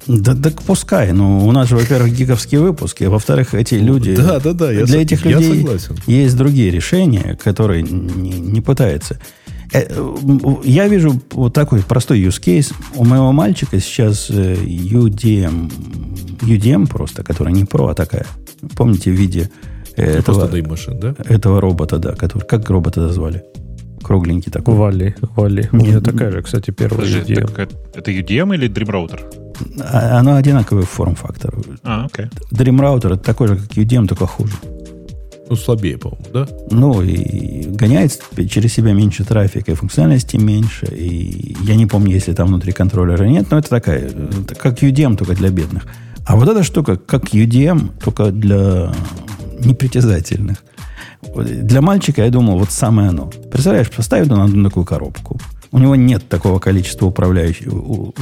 Да, 0.06 0.36
так 0.36 0.62
пускай. 0.62 1.12
Ну, 1.12 1.44
у 1.46 1.50
нас 1.50 1.68
же, 1.68 1.76
во-первых, 1.76 2.14
гиговские 2.16 2.60
выпуски, 2.60 3.02
а 3.02 3.10
во-вторых, 3.10 3.54
эти 3.54 3.74
люди... 3.74 4.14
Да, 4.14 4.38
да, 4.38 4.52
да, 4.52 4.70
я 4.70 4.84
для 4.84 4.98
со- 4.98 4.98
этих 4.98 5.24
я 5.26 5.32
людей 5.32 5.58
согласен. 5.58 5.96
есть 6.06 6.36
другие 6.36 6.70
решения, 6.70 7.36
которые 7.42 7.82
не, 7.82 8.30
не 8.38 8.60
пытаются. 8.60 9.18
Э, 9.72 9.84
Я 10.64 10.88
вижу 10.88 11.20
вот 11.32 11.52
такой 11.54 11.82
простой 11.82 12.20
use 12.22 12.40
case. 12.40 12.72
У 12.94 13.04
моего 13.04 13.32
мальчика 13.32 13.80
сейчас 13.80 14.30
э, 14.30 14.54
UDM, 14.54 15.70
UDM 16.40 16.86
просто, 16.86 17.22
которая 17.22 17.54
не 17.54 17.64
про, 17.64 17.88
а 17.88 17.94
такая. 17.94 18.26
Помните 18.76 19.10
в 19.10 19.14
виде 19.14 19.50
э, 19.96 20.02
Это 20.04 20.18
этого, 20.32 20.48
дайм-машин, 20.48 20.98
да? 21.00 21.14
этого 21.24 21.60
робота, 21.60 21.98
да, 21.98 22.12
который, 22.14 22.44
как 22.44 22.68
робота 22.70 23.00
назвали? 23.00 23.44
Кругленький 24.02 24.52
такой. 24.52 24.74
Вали, 24.74 25.14
Вали. 25.34 25.68
У 25.72 25.76
меня 25.76 26.00
такая 26.00 26.30
же, 26.30 26.40
кстати, 26.42 26.70
первая 26.70 27.00
Подожди, 27.00 27.32
идея. 27.34 27.46
так 27.46 27.58
это, 27.58 27.74
это 27.94 28.10
UDM 28.12 28.54
или 28.54 28.68
Dream 28.70 28.88
Router? 28.90 29.20
А- 29.80 30.18
Оно 30.20 30.36
одинаковый 30.36 30.84
форм-фактор. 30.84 31.54
А, 31.82 32.04
окей. 32.04 32.26
Dream 32.52 32.78
Router 32.78 33.14
это 33.14 33.16
такой 33.24 33.48
же, 33.48 33.56
как 33.56 33.72
UDM, 33.76 34.06
только 34.06 34.26
хуже. 34.28 34.52
Ну, 35.48 35.56
слабее, 35.56 35.96
по-моему, 35.96 36.26
да? 36.32 36.48
Ну, 36.70 37.02
и 37.02 37.62
гоняет 37.68 38.20
через 38.50 38.72
себя 38.72 38.92
меньше 38.92 39.24
трафика, 39.24 39.72
и 39.72 39.74
функциональности 39.74 40.36
меньше. 40.36 40.86
И 40.86 41.56
я 41.62 41.76
не 41.76 41.86
помню, 41.86 42.12
если 42.12 42.32
там 42.32 42.48
внутри 42.48 42.72
контроллера 42.72 43.24
нет, 43.24 43.50
но 43.50 43.58
это 43.58 43.68
такая, 43.70 44.08
это 44.08 44.54
как 44.56 44.82
UDM, 44.82 45.16
только 45.16 45.34
для 45.34 45.50
бедных. 45.50 45.86
А 46.26 46.36
вот 46.36 46.48
эта 46.48 46.64
штука, 46.64 46.96
как 46.96 47.32
UDM, 47.32 47.92
только 48.02 48.32
для 48.32 48.92
непритязательных. 49.60 50.64
Для 51.34 51.80
мальчика, 51.80 52.24
я 52.24 52.30
думал, 52.30 52.58
вот 52.58 52.70
самое 52.70 53.10
оно. 53.10 53.30
Представляешь, 53.50 53.90
поставит 53.90 54.30
он 54.32 54.40
одну 54.40 54.64
такую 54.68 54.84
коробку. 54.84 55.38
У 55.70 55.78
него 55.78 55.94
нет 55.94 56.28
такого 56.28 56.58
количества 56.58 57.06
управляющих 57.06 57.68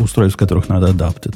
устройств, 0.00 0.36
которых 0.36 0.68
надо 0.68 0.88
адаптить. 0.88 1.34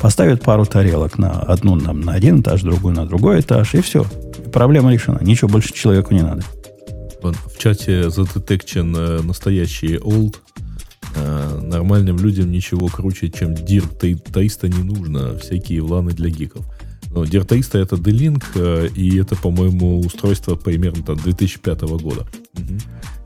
Поставит 0.00 0.42
пару 0.42 0.66
тарелок 0.66 1.18
на 1.18 1.30
одну 1.30 1.74
на, 1.74 1.92
на 1.92 2.12
один 2.12 2.40
этаж, 2.40 2.62
другую 2.62 2.94
на 2.94 3.06
другой 3.06 3.40
этаж, 3.40 3.74
и 3.74 3.80
все. 3.80 4.04
Проблема 4.52 4.92
решена. 4.92 5.18
Ничего 5.22 5.48
больше 5.48 5.72
человеку 5.72 6.14
не 6.14 6.22
надо. 6.22 6.42
В 7.22 7.58
чате 7.58 8.08
задетекчен 8.10 8.94
э, 8.96 9.20
настоящий 9.22 9.96
old. 9.96 10.36
Э, 11.16 11.60
нормальным 11.60 12.16
людям 12.18 12.50
ничего 12.50 12.88
круче, 12.88 13.30
чем 13.30 13.54
300 13.54 14.68
не 14.68 14.82
нужно. 14.82 15.36
Всякие 15.38 15.82
вланы 15.82 16.12
для 16.12 16.30
гиков. 16.30 16.64
Но 17.10 17.24
300 17.24 17.78
это 17.78 17.96
D-Link, 17.96 18.42
э, 18.54 18.88
и 18.94 19.18
это, 19.18 19.36
по-моему, 19.36 20.00
устройство 20.00 20.54
примерно 20.54 21.02
там 21.02 21.16
2005 21.16 21.82
года. 21.82 22.26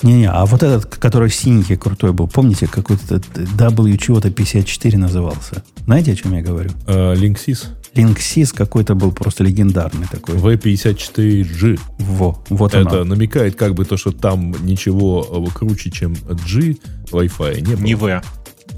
Не-не, 0.02 0.28
а 0.30 0.44
вот 0.44 0.62
этот, 0.62 0.96
который 0.96 1.30
синенький 1.30 1.76
крутой 1.76 2.12
был, 2.12 2.28
помните, 2.28 2.66
какой-то 2.66 3.20
W 3.34 3.96
чего-то 3.96 4.30
54 4.30 4.98
назывался? 4.98 5.62
Знаете, 5.84 6.12
о 6.12 6.16
чем 6.16 6.34
я 6.34 6.42
говорю? 6.42 6.70
Э, 6.86 7.14
Linksys 7.14 7.68
Linksys 7.94 8.54
какой-то 8.54 8.94
был 8.94 9.12
просто 9.12 9.44
легендарный 9.44 10.06
такой. 10.10 10.34
V54G. 10.36 11.80
Во, 11.98 12.42
вот 12.48 12.74
Это 12.74 13.02
оно. 13.02 13.14
намекает 13.14 13.54
как 13.54 13.74
бы 13.74 13.84
то, 13.84 13.96
что 13.96 14.10
там 14.10 14.54
ничего 14.66 15.46
э, 15.48 15.50
круче, 15.54 15.90
чем 15.90 16.14
G 16.14 16.76
Wi-Fi 17.12 17.60
не 17.60 17.74
было. 17.74 17.84
Не 17.84 17.94
V. 17.94 18.22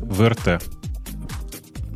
VRT. 0.02 0.62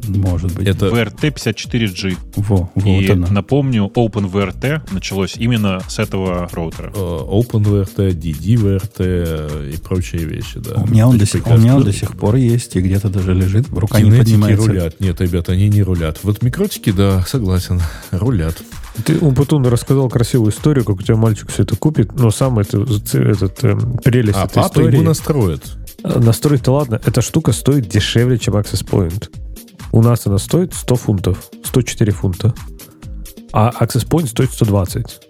Может 0.09 0.55
быть. 0.55 0.67
Это 0.67 0.87
VRT 0.89 1.35
54G. 1.35 2.17
Во, 2.37 2.71
вот 2.75 2.85
И 2.85 3.11
оно. 3.11 3.27
напомню, 3.29 3.91
OpenVRT 3.95 4.93
началось 4.93 5.37
именно 5.37 5.81
с 5.89 5.99
этого 5.99 6.49
роутера. 6.53 6.93
э, 6.95 6.99
OpenVRT, 6.99 8.13
DDVRT 8.15 8.95
э, 8.99 9.71
и 9.75 9.77
прочие 9.79 10.25
вещи, 10.25 10.59
да. 10.59 10.83
У 10.83 10.87
меня, 10.87 11.09
он 11.09 11.19
до 11.19 11.27
сих, 11.27 11.47
у 11.47 11.57
меня 11.57 11.77
он 11.77 11.85
до 11.85 11.93
сих 11.93 12.17
пор 12.17 12.37
есть, 12.37 12.77
и 12.77 12.81
где-то 12.81 13.09
даже 13.09 13.35
лежит, 13.35 13.69
рука 13.71 13.99
не 14.01 14.05
Кинетики 14.11 14.21
поднимается. 14.33 14.67
рулят. 14.69 15.01
Нет, 15.01 15.21
ребята, 15.21 15.53
они 15.53 15.69
не 15.69 15.83
рулят. 15.83 16.19
Вот 16.23 16.43
микротики, 16.43 16.91
да, 16.91 17.23
согласен, 17.23 17.81
рулят. 18.11 18.57
Ты, 19.05 19.19
Умпутун, 19.19 19.65
рассказал 19.67 20.09
красивую 20.09 20.51
историю, 20.53 20.85
как 20.85 20.97
у 20.97 21.03
тебя 21.03 21.17
мальчик 21.17 21.51
все 21.51 21.63
это 21.63 21.77
купит, 21.77 22.13
но 22.19 22.31
сам 22.31 22.59
это, 22.59 22.83
этот, 22.83 23.65
э, 23.65 23.79
прелесть 24.05 24.37
А 24.39 24.45
этой 24.47 24.55
папа 24.57 24.67
истории... 24.69 24.95
ему 24.97 25.03
настроит. 25.05 25.63
А, 26.03 26.19
Настроить-то 26.19 26.73
ладно, 26.73 27.01
эта 27.05 27.21
штука 27.23 27.53
стоит 27.53 27.89
дешевле, 27.89 28.39
чем 28.39 28.55
Access 28.57 28.85
Point. 28.85 29.29
У 29.93 30.03
нас 30.03 30.27
она 30.27 30.39
стоит 30.39 30.75
100 30.75 30.97
фунтов, 30.97 31.51
104 31.65 32.13
фунта. 32.13 32.55
А 33.53 33.71
Access 33.81 34.07
Point 34.07 34.29
стоит 34.29 34.53
120. 34.53 35.21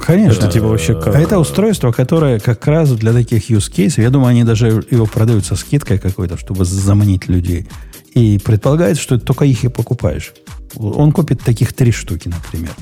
Конечно. 0.00 0.44
Это 0.44 0.52
типа 0.52 0.66
вообще 0.66 0.94
как? 0.94 1.14
А 1.14 1.18
это 1.18 1.38
устройство, 1.38 1.92
которое 1.92 2.40
как 2.40 2.66
раз 2.66 2.90
для 2.92 3.12
таких 3.12 3.50
use 3.50 3.70
cases, 3.70 4.02
я 4.02 4.10
думаю, 4.10 4.30
они 4.30 4.44
даже 4.44 4.84
его 4.90 5.06
продают 5.06 5.44
со 5.44 5.56
скидкой 5.56 5.98
какой-то, 5.98 6.36
чтобы 6.36 6.64
заманить 6.64 7.28
людей. 7.28 7.68
И 8.14 8.38
предполагается, 8.38 9.02
что 9.02 9.18
только 9.18 9.44
их 9.44 9.64
и 9.64 9.68
покупаешь. 9.68 10.32
Он 10.74 11.12
купит 11.12 11.40
таких 11.42 11.72
три 11.72 11.92
штуки, 11.92 12.28
например. 12.28 12.72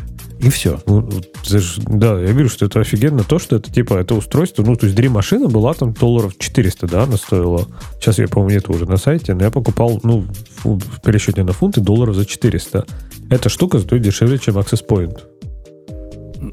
И 0.44 0.50
все. 0.50 0.78
Ну, 0.86 1.00
вот 1.00 1.28
это 1.42 1.58
ж- 1.58 1.78
да, 1.78 2.20
я 2.20 2.28
говорю, 2.32 2.48
что 2.48 2.66
это 2.66 2.80
офигенно 2.80 3.24
то, 3.24 3.38
что 3.38 3.56
это 3.56 3.72
типа 3.72 3.94
это 3.94 4.14
устройство, 4.14 4.62
ну, 4.62 4.76
то 4.76 4.86
есть 4.86 4.98
Dream 4.98 5.08
машина 5.08 5.48
была 5.48 5.72
там 5.74 5.92
долларов 5.94 6.34
400, 6.38 6.86
да, 6.86 7.02
она 7.04 7.16
стоила. 7.16 7.66
Сейчас 7.98 8.18
я, 8.18 8.28
по-моему, 8.28 8.54
нет 8.54 8.68
уже 8.68 8.84
на 8.86 8.96
сайте, 8.98 9.34
но 9.34 9.44
я 9.44 9.50
покупал, 9.50 10.00
ну, 10.02 10.26
в 10.64 11.00
пересчете 11.02 11.44
на 11.44 11.52
фунты 11.52 11.80
долларов 11.80 12.14
за 12.14 12.26
400. 12.26 12.84
Эта 13.30 13.48
штука 13.48 13.78
стоит 13.78 14.02
дешевле, 14.02 14.38
чем 14.38 14.58
Access 14.58 14.86
Point. 14.86 15.18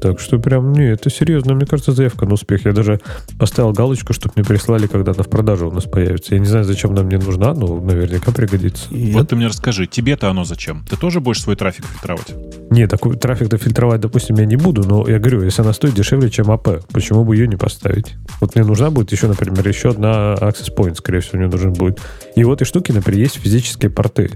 Так 0.00 0.20
что 0.20 0.38
прям, 0.38 0.72
не, 0.72 0.90
это 0.90 1.10
серьезно, 1.10 1.54
мне 1.54 1.66
кажется, 1.66 1.92
заявка 1.92 2.26
на 2.26 2.34
успех. 2.34 2.64
Я 2.64 2.72
даже 2.72 3.00
поставил 3.38 3.72
галочку, 3.72 4.12
чтобы 4.12 4.34
мне 4.36 4.44
прислали, 4.44 4.86
когда 4.86 5.12
она 5.12 5.22
в 5.22 5.28
продаже 5.28 5.66
у 5.66 5.70
нас 5.70 5.84
появится. 5.84 6.34
Я 6.34 6.40
не 6.40 6.46
знаю, 6.46 6.64
зачем 6.64 6.92
она 6.92 7.02
мне 7.02 7.18
нужна, 7.18 7.54
но 7.54 7.80
наверняка 7.80 8.32
пригодится. 8.32 8.86
И 8.90 9.12
Вот 9.12 9.28
ты 9.28 9.36
мне 9.36 9.46
расскажи, 9.46 9.86
тебе-то 9.86 10.30
оно 10.30 10.44
зачем? 10.44 10.84
Ты 10.88 10.96
тоже 10.96 11.20
будешь 11.20 11.42
свой 11.42 11.56
трафик 11.56 11.84
фильтровать? 11.86 12.34
Не, 12.70 12.86
такой 12.86 13.16
трафик-то 13.16 13.58
фильтровать, 13.58 14.00
допустим, 14.00 14.36
я 14.36 14.46
не 14.46 14.56
буду, 14.56 14.86
но 14.86 15.08
я 15.08 15.18
говорю, 15.18 15.42
если 15.42 15.62
она 15.62 15.72
стоит 15.72 15.94
дешевле, 15.94 16.30
чем 16.30 16.50
АП, 16.50 16.84
почему 16.92 17.24
бы 17.24 17.36
ее 17.36 17.46
не 17.46 17.56
поставить? 17.56 18.14
Вот 18.40 18.54
мне 18.54 18.64
нужна 18.64 18.90
будет 18.90 19.12
еще, 19.12 19.26
например, 19.28 19.66
еще 19.66 19.90
одна 19.90 20.34
Access 20.34 20.74
Point, 20.74 20.94
скорее 20.96 21.20
всего, 21.20 21.38
мне 21.38 21.48
нужен 21.48 21.72
будет. 21.72 22.00
И 22.34 22.44
в 22.44 22.52
этой 22.52 22.64
штуке, 22.64 22.92
например, 22.92 23.20
есть 23.20 23.36
физические 23.36 23.90
порты. 23.90 24.30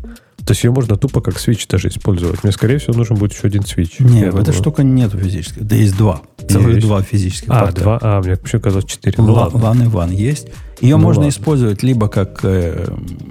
То 0.47 0.53
есть 0.53 0.63
ее 0.63 0.71
можно 0.71 0.97
тупо 0.97 1.21
как 1.21 1.39
свич 1.41 1.67
даже 1.67 1.89
использовать. 1.89 2.45
Мне, 2.45 2.53
скорее 2.53 2.79
всего, 2.79 2.95
нужен 2.97 3.17
будет 3.17 3.33
еще 3.33 3.49
один 3.49 3.65
свич. 3.65 3.99
Не, 3.99 4.21
Я 4.21 4.31
в 4.31 4.37
этой 4.37 4.45
думаю. 4.47 4.53
штуке 4.53 4.85
нету 4.85 5.19
физических. 5.19 5.67
Да 5.67 5.75
есть 5.75 5.97
два. 5.97 6.23
Целых 6.49 6.81
два 6.81 7.03
физических 7.03 7.49
А, 7.51 7.61
порта. 7.65 7.81
два. 7.81 7.99
А, 8.01 8.21
мне 8.23 8.31
вообще 8.37 8.61
казалось 8.61 8.85
четыре. 8.87 9.15
Ну, 9.19 9.33
Ла- 9.33 9.49
ладно. 9.53 9.59
LAN 9.59 9.85
и 9.85 9.89
WAN 9.89 10.15
есть. 10.15 10.47
Ее 10.81 10.97
Ну, 10.99 11.03
можно 11.03 11.23
ладно. 11.23 11.31
использовать 11.31 11.83
либо 11.83 12.09
как 12.09 12.41
э, 12.45 12.87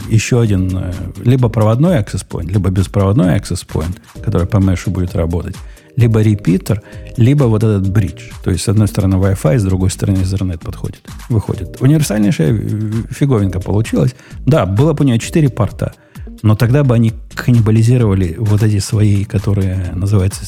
еще 0.10 0.42
один, 0.42 0.76
э, 0.78 0.94
либо 1.24 1.48
проводной 1.48 1.98
access 2.02 2.26
point, 2.28 2.52
либо 2.52 2.70
беспроводной 2.70 3.38
access 3.40 3.66
point, 3.66 3.98
который 4.24 4.46
по 4.48 4.58
мешу 4.58 4.92
будет 4.92 5.16
работать, 5.16 5.56
либо 5.96 6.22
репитер, 6.22 6.82
либо 7.16 7.44
вот 7.46 7.64
этот 7.64 7.90
бридж. 7.90 8.24
То 8.44 8.52
есть, 8.52 8.64
с 8.66 8.68
одной 8.68 8.88
стороны 8.90 9.16
Wi-Fi, 9.16 9.60
с 9.60 9.64
другой 9.64 9.90
стороны 9.92 10.18
Ethernet 10.18 10.58
подходит, 10.60 11.02
выходит. 11.30 11.78
Универсальнейшая 11.82 12.52
э, 12.54 12.92
фиговинка 13.12 13.60
получилась. 13.62 14.16
Да, 14.46 14.66
было 14.66 14.92
бы 14.94 15.06
у 15.06 15.08
нее 15.08 15.20
четыре 15.20 15.48
порта, 15.50 15.94
но 16.42 16.56
тогда 16.56 16.84
бы 16.84 16.96
они 16.96 17.14
каннибализировали 17.34 18.36
вот 18.38 18.64
эти 18.64 18.80
свои, 18.80 19.26
которые 19.26 19.92
называются, 19.94 20.46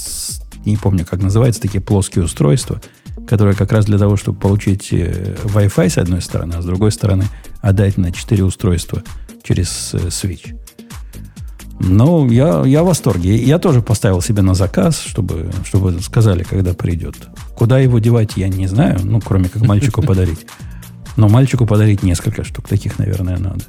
не 0.65 0.77
помню, 0.77 1.05
как 1.05 1.21
называются, 1.21 1.61
такие 1.61 1.81
плоские 1.81 2.25
устройства, 2.25 2.81
которые 3.27 3.55
как 3.55 3.71
раз 3.71 3.85
для 3.85 3.97
того, 3.97 4.15
чтобы 4.17 4.39
получить 4.39 4.89
э, 4.91 5.35
Wi-Fi 5.43 5.89
с 5.89 5.97
одной 5.97 6.21
стороны, 6.21 6.55
а 6.55 6.61
с 6.61 6.65
другой 6.65 6.91
стороны 6.91 7.25
отдать 7.61 7.97
на 7.97 8.11
4 8.11 8.43
устройства 8.43 9.03
через 9.43 9.93
э, 9.93 9.97
Switch. 10.07 10.55
Ну, 11.79 12.29
я, 12.29 12.63
я 12.65 12.83
в 12.83 12.87
восторге. 12.87 13.35
Я 13.35 13.59
тоже 13.59 13.81
поставил 13.81 14.21
себе 14.21 14.41
на 14.41 14.55
заказ, 14.55 14.99
чтобы, 14.99 15.51
чтобы 15.63 15.99
сказали, 16.01 16.43
когда 16.43 16.73
придет. 16.73 17.15
Куда 17.55 17.77
его 17.79 17.99
девать, 17.99 18.33
я 18.35 18.49
не 18.49 18.67
знаю, 18.67 18.99
ну, 19.03 19.21
кроме 19.21 19.47
как 19.49 19.61
мальчику 19.61 20.01
подарить. 20.01 20.47
Но 21.17 21.29
мальчику 21.29 21.65
подарить 21.65 22.03
несколько 22.03 22.43
штук, 22.43 22.67
таких, 22.67 22.99
наверное, 22.99 23.37
надо. 23.37 23.63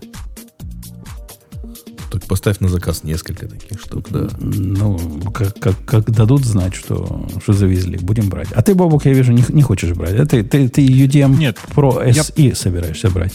Так 2.18 2.26
поставь 2.28 2.58
на 2.58 2.68
заказ 2.68 3.04
несколько 3.04 3.46
таких 3.46 3.80
штук, 3.80 4.08
да. 4.10 4.28
Ну, 4.40 4.98
как, 5.32 5.56
как, 5.60 5.84
как 5.84 6.10
дадут 6.10 6.44
знать, 6.44 6.74
что, 6.74 7.28
что 7.40 7.52
завезли, 7.52 7.96
будем 7.98 8.28
брать. 8.28 8.48
А 8.52 8.62
ты, 8.62 8.74
Бобук, 8.74 9.06
я 9.06 9.12
вижу, 9.12 9.32
не, 9.32 9.44
не 9.50 9.62
хочешь 9.62 9.92
брать. 9.92 10.14
А 10.14 10.26
ты, 10.26 10.42
ты, 10.42 10.68
ты 10.68 10.84
UDM 10.84 11.36
Нет, 11.36 11.58
Pro 11.76 12.04
я- 12.04 12.22
SE 12.22 12.54
собираешься 12.56 13.08
брать. 13.08 13.34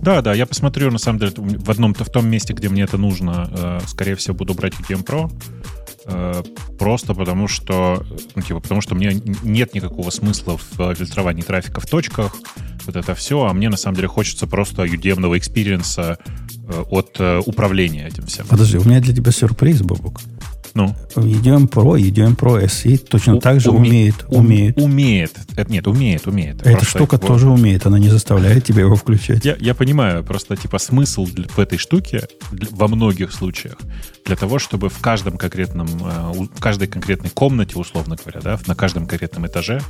Да, 0.00 0.22
да, 0.22 0.32
я 0.32 0.46
посмотрю, 0.46 0.92
на 0.92 0.98
самом 0.98 1.18
деле, 1.18 1.32
в 1.36 1.70
одном 1.70 1.92
в 1.92 2.08
том 2.08 2.28
месте, 2.28 2.54
где 2.54 2.68
мне 2.68 2.82
это 2.82 2.98
нужно, 2.98 3.50
э, 3.52 3.80
скорее 3.88 4.14
всего, 4.14 4.34
буду 4.34 4.54
брать 4.54 4.74
UDM 4.74 5.04
Pro. 5.04 5.30
Э, 6.10 6.42
Просто 6.78 7.14
потому 7.14 7.46
что, 7.46 8.04
ну, 8.34 8.42
типа, 8.42 8.60
потому 8.60 8.80
что 8.80 8.94
мне 8.94 9.20
нет 9.42 9.74
никакого 9.74 10.10
смысла 10.10 10.56
в 10.56 10.80
э, 10.80 10.94
фильтровании 10.94 11.42
трафика 11.42 11.80
в 11.80 11.86
точках, 11.86 12.34
вот 12.86 12.96
это 12.96 13.14
все, 13.14 13.44
а 13.44 13.52
мне 13.52 13.68
на 13.68 13.76
самом 13.76 13.96
деле 13.96 14.08
хочется 14.08 14.46
просто 14.46 14.84
UDM-ного 14.84 15.36
experience 15.38 16.11
а 16.11 16.18
э, 16.68 16.82
от 16.90 17.20
управления 17.46 18.06
этим 18.06 18.26
всем. 18.26 18.46
Подожди, 18.46 18.78
у 18.78 18.84
меня 18.84 19.00
для 19.00 19.14
тебя 19.14 19.30
сюрприз, 19.30 19.82
Бобук. 19.82 20.20
Ну, 20.74 20.94
UDM 21.16 21.68
Pro, 21.68 21.98
UDM 21.98 22.36
Pro 22.36 22.62
SE 22.64 22.96
точно 22.98 23.36
у- 23.36 23.40
так 23.40 23.60
же 23.60 23.70
уме- 23.70 23.76
умеет. 23.76 24.14
ум- 24.28 24.44
умеет. 24.46 24.78
Умеет. 24.78 25.32
Это, 25.56 25.70
нет, 25.72 25.86
умеет, 25.88 26.26
умеет. 26.28 26.64
Эта 26.64 26.84
штука 26.84 27.18
вот- 27.20 27.26
тоже 27.26 27.48
умеет, 27.50 27.86
она 27.86 27.98
не 27.98 28.08
заставляет 28.08 28.64
тебя 28.64 28.82
его 28.82 28.94
включать. 28.94 29.44
Я, 29.44 29.56
я 29.58 29.74
понимаю, 29.74 30.22
просто 30.22 30.56
типа 30.56 30.78
смысл 30.78 31.26
для- 31.26 31.48
в 31.48 31.58
этой 31.58 31.76
штуке 31.78 32.28
для- 32.52 32.68
во 32.70 32.86
многих 32.88 33.32
случаях 33.32 33.76
для 34.24 34.36
того, 34.36 34.58
чтобы 34.60 34.88
в 34.90 34.98
каждом 35.00 35.38
конкретном, 35.38 35.88
э, 35.88 36.32
в 36.56 36.60
каждой 36.60 36.86
конкретной 36.86 37.30
комнате, 37.30 37.76
условно 37.76 38.16
говоря, 38.22 38.40
да, 38.40 38.60
на 38.66 38.74
каждом 38.76 39.06
конкретном 39.06 39.46
этаже 39.46 39.80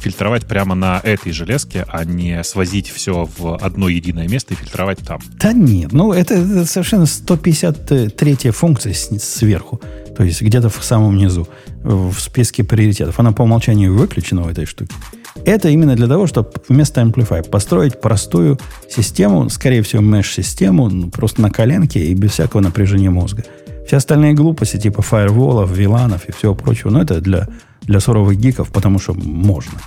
фильтровать 0.00 0.46
прямо 0.46 0.74
на 0.74 1.00
этой 1.02 1.32
железке, 1.32 1.84
а 1.88 2.04
не 2.04 2.42
свозить 2.44 2.88
все 2.88 3.28
в 3.38 3.56
одно 3.56 3.88
единое 3.88 4.28
место 4.28 4.54
и 4.54 4.56
фильтровать 4.56 4.98
там. 4.98 5.20
Да 5.38 5.52
нет, 5.52 5.92
ну 5.92 6.12
это, 6.12 6.34
это 6.34 6.64
совершенно 6.64 7.06
153 7.06 8.50
функция 8.50 8.94
сверху. 8.94 9.80
То 10.16 10.24
есть 10.24 10.42
где-то 10.42 10.68
в 10.68 10.82
самом 10.82 11.16
низу, 11.16 11.48
в 11.82 12.14
списке 12.18 12.64
приоритетов. 12.64 13.20
Она 13.20 13.32
по 13.32 13.42
умолчанию 13.42 13.96
выключена 13.96 14.42
в 14.42 14.48
этой 14.48 14.66
штуке. 14.66 14.92
Это 15.44 15.68
именно 15.68 15.94
для 15.94 16.08
того, 16.08 16.26
чтобы 16.26 16.50
вместо 16.68 17.00
Amplify 17.00 17.48
построить 17.48 18.00
простую 18.00 18.58
систему, 18.90 19.48
скорее 19.48 19.82
всего, 19.82 20.02
mesh-систему, 20.02 20.88
ну, 20.88 21.10
просто 21.10 21.40
на 21.40 21.50
коленке 21.50 22.04
и 22.04 22.14
без 22.14 22.32
всякого 22.32 22.60
напряжения 22.60 23.10
мозга. 23.10 23.44
Все 23.88 23.96
остальные 23.96 24.34
глупости, 24.34 24.78
типа 24.78 25.00
фаерволов, 25.00 25.70
виланов 25.70 26.28
и 26.28 26.32
всего 26.32 26.54
прочего, 26.54 26.90
ну, 26.90 27.00
это 27.00 27.22
для, 27.22 27.48
для 27.80 28.00
суровых 28.00 28.38
гиков, 28.38 28.70
потому 28.70 28.98
что 28.98 29.14
можно. 29.14 29.80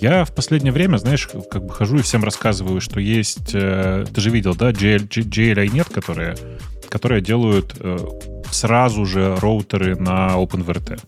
Я 0.00 0.24
в 0.24 0.34
последнее 0.34 0.72
время, 0.72 0.96
знаешь, 0.96 1.28
как 1.48 1.64
бы 1.64 1.72
хожу 1.72 1.98
и 1.98 2.02
всем 2.02 2.24
рассказываю, 2.24 2.80
что 2.80 2.98
есть, 2.98 3.50
э, 3.52 4.04
ты 4.12 4.20
же 4.20 4.30
видел, 4.30 4.56
да, 4.56 4.72
JL, 4.72 5.06
JLI 5.06 5.68
нет, 5.72 5.90
которые, 5.90 6.34
которые 6.88 7.20
делают 7.20 7.76
э, 7.78 7.98
сразу 8.50 9.06
же 9.06 9.36
роутеры 9.36 9.94
на 9.94 10.30
OpenVRT. 10.30 11.00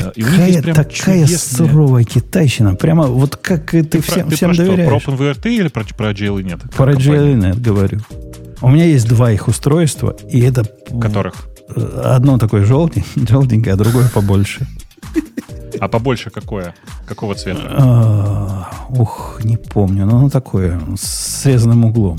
Э, 0.00 0.12
и 0.16 0.22
есть 0.22 0.62
прям 0.62 0.74
такая 0.74 1.28
суровая 1.28 2.02
китайщина. 2.02 2.74
Прямо 2.74 3.06
вот 3.06 3.36
как 3.36 3.72
и 3.72 3.82
ты, 3.82 3.98
Ты, 3.98 4.02
всем, 4.02 4.22
про, 4.22 4.30
ты 4.30 4.34
всем 4.34 4.48
про 4.48 4.54
что, 4.54 4.66
доверяешь. 4.66 5.04
про 5.04 5.12
OpenVRT 5.12 5.54
или 5.54 5.68
про, 5.68 5.84
про 5.84 6.10
JLI 6.10 6.42
нет? 6.42 6.60
Про 6.76 6.94
Компании, 6.94 7.36
JLNet 7.36 7.60
говорю. 7.60 8.00
У 8.62 8.68
меня 8.68 8.84
есть 8.84 9.08
два 9.08 9.32
их 9.32 9.48
устройства, 9.48 10.16
и 10.28 10.40
это 10.40 10.64
Которых? 11.00 11.34
э, 11.74 12.02
одно 12.04 12.38
такое 12.38 12.64
желтенькое, 12.64 13.26
желтенькое, 13.28 13.74
а 13.74 13.76
другое 13.76 14.08
побольше. 14.08 14.66
А 15.80 15.88
побольше 15.88 16.28
какое? 16.30 16.74
Какого 17.06 17.34
цвета? 17.34 17.62
А, 17.70 18.70
Ух, 18.90 19.40
не 19.44 19.56
помню, 19.56 20.04
но 20.04 20.18
оно 20.18 20.28
такое, 20.30 20.78
с 20.96 21.40
срезанным 21.42 21.86
углом. 21.86 22.18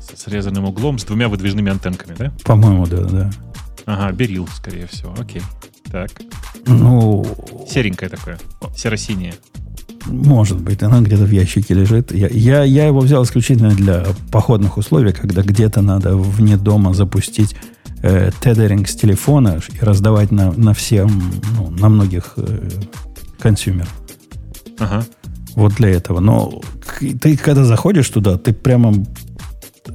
С 0.00 0.22
срезанным 0.22 0.64
углом, 0.64 0.98
с 0.98 1.04
двумя 1.04 1.28
выдвижными 1.28 1.70
антенками, 1.70 2.14
да? 2.16 2.32
По-моему, 2.44 2.86
да, 2.86 3.02
да. 3.04 3.30
Ага, 3.84 4.12
берил, 4.12 4.48
скорее 4.54 4.86
всего. 4.86 5.12
Окей. 5.18 5.42
Так. 5.90 6.10
Ну, 6.66 7.26
Серенькое 7.68 8.08
такое. 8.08 8.38
Серо-синее. 8.74 9.34
Может 10.06 10.60
быть, 10.60 10.82
оно 10.82 11.00
где-то 11.00 11.24
в 11.24 11.30
ящике 11.30 11.74
лежит. 11.74 12.12
Я, 12.12 12.28
я, 12.28 12.62
я 12.64 12.86
его 12.86 13.00
взял 13.00 13.24
исключительно 13.24 13.70
для 13.70 14.04
походных 14.30 14.76
условий, 14.76 15.12
когда 15.12 15.42
где-то 15.42 15.82
надо 15.82 16.16
вне 16.16 16.56
дома 16.56 16.94
запустить 16.94 17.54
э, 18.02 18.30
тедеринг 18.40 18.88
с 18.88 18.96
телефона 18.96 19.60
и 19.68 19.84
раздавать 19.84 20.30
на, 20.30 20.52
на 20.52 20.74
всем, 20.74 21.10
ну, 21.56 21.70
на 21.70 21.88
многих 21.88 22.34
э, 22.36 22.68
консюмеров. 23.38 23.92
Ага. 24.78 25.04
Вот 25.54 25.74
для 25.74 25.90
этого. 25.90 26.20
Но 26.20 26.60
ты, 27.20 27.36
когда 27.36 27.64
заходишь 27.64 28.08
туда, 28.08 28.38
ты 28.38 28.52
прямо 28.52 28.94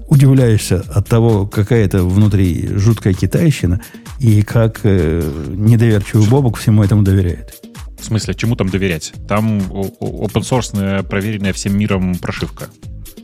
удивляешься 0.07 0.83
от 0.93 1.07
того, 1.07 1.47
какая 1.47 1.85
это 1.85 2.03
внутри 2.03 2.69
жуткая 2.75 3.13
китайщина, 3.13 3.81
и 4.19 4.41
как 4.41 4.81
э, 4.83 5.21
недоверчивый 5.49 6.27
Бобок 6.27 6.57
всему 6.57 6.83
этому 6.83 7.03
доверяет. 7.03 7.66
В 7.99 8.05
смысле, 8.05 8.33
чему 8.33 8.55
там 8.55 8.69
доверять? 8.69 9.13
Там 9.27 9.59
open 9.59 10.41
source 10.41 11.03
проверенная 11.03 11.53
всем 11.53 11.77
миром 11.77 12.15
прошивка. 12.15 12.69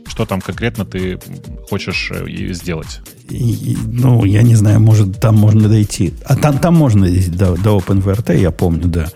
что 0.06 0.26
там 0.26 0.40
конкретно 0.40 0.84
ты 0.84 1.18
хочешь 1.68 2.10
э, 2.14 2.52
сделать. 2.52 3.00
И, 3.30 3.76
ну, 3.86 4.24
я 4.24 4.42
не 4.42 4.54
знаю, 4.54 4.80
может, 4.80 5.18
там 5.18 5.36
можно 5.36 5.68
дойти. 5.68 6.14
А 6.24 6.36
там, 6.36 6.58
там 6.58 6.74
можно 6.74 7.06
дойти 7.06 7.30
до, 7.30 7.56
до 7.56 7.78
OpenVRT, 7.78 8.38
я 8.38 8.50
помню, 8.50 8.86
да. 8.86 9.08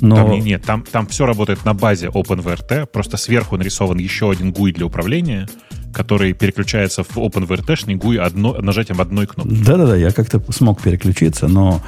Но... 0.00 0.16
Там, 0.16 0.40
нет, 0.40 0.62
там, 0.64 0.84
там 0.90 1.06
все 1.06 1.26
работает 1.26 1.64
на 1.64 1.74
базе 1.74 2.06
OpenVRT, 2.06 2.86
просто 2.86 3.16
сверху 3.16 3.56
нарисован 3.56 3.98
еще 3.98 4.30
один 4.30 4.50
GUI 4.50 4.72
для 4.72 4.86
управления, 4.86 5.48
который 5.92 6.32
переключается 6.32 7.02
в 7.02 7.16
OpenVRT-шный 7.16 7.94
GUI 7.94 8.18
одно, 8.18 8.54
нажатием 8.60 9.00
одной 9.00 9.26
кнопки. 9.26 9.54
Да-да-да, 9.54 9.96
я 9.96 10.10
как-то 10.10 10.42
смог 10.52 10.82
переключиться, 10.82 11.48
но... 11.48 11.82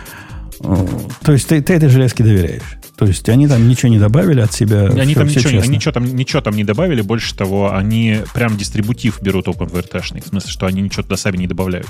Э, 0.60 0.86
то 1.22 1.32
есть 1.32 1.48
ты, 1.48 1.60
ты 1.62 1.74
этой 1.74 1.88
железке 1.88 2.24
доверяешь? 2.24 2.77
То 2.99 3.07
есть 3.07 3.28
они 3.28 3.46
там 3.46 3.68
ничего 3.68 3.90
не 3.90 3.99
добавили 4.01 4.40
от 4.40 4.53
себя? 4.53 4.86
Они 4.86 5.14
все, 5.14 5.20
там, 5.20 5.28
все 5.28 5.38
ничего, 5.38 5.64
ничего, 5.64 5.92
там, 5.92 6.16
ничего 6.16 6.42
там 6.42 6.55
не 6.55 6.64
добавили, 6.64 7.01
больше 7.01 7.32
того, 7.36 7.72
они 7.72 8.18
прям 8.34 8.57
дистрибутив 8.57 9.22
берут 9.22 9.46
OpenVRT-шный, 9.46 10.20
в 10.20 10.26
смысле, 10.26 10.51
что 10.51 10.66
они 10.66 10.82
ничего 10.82 11.05
туда 11.05 11.16
сами 11.16 11.36
не 11.36 11.46
добавляют. 11.46 11.88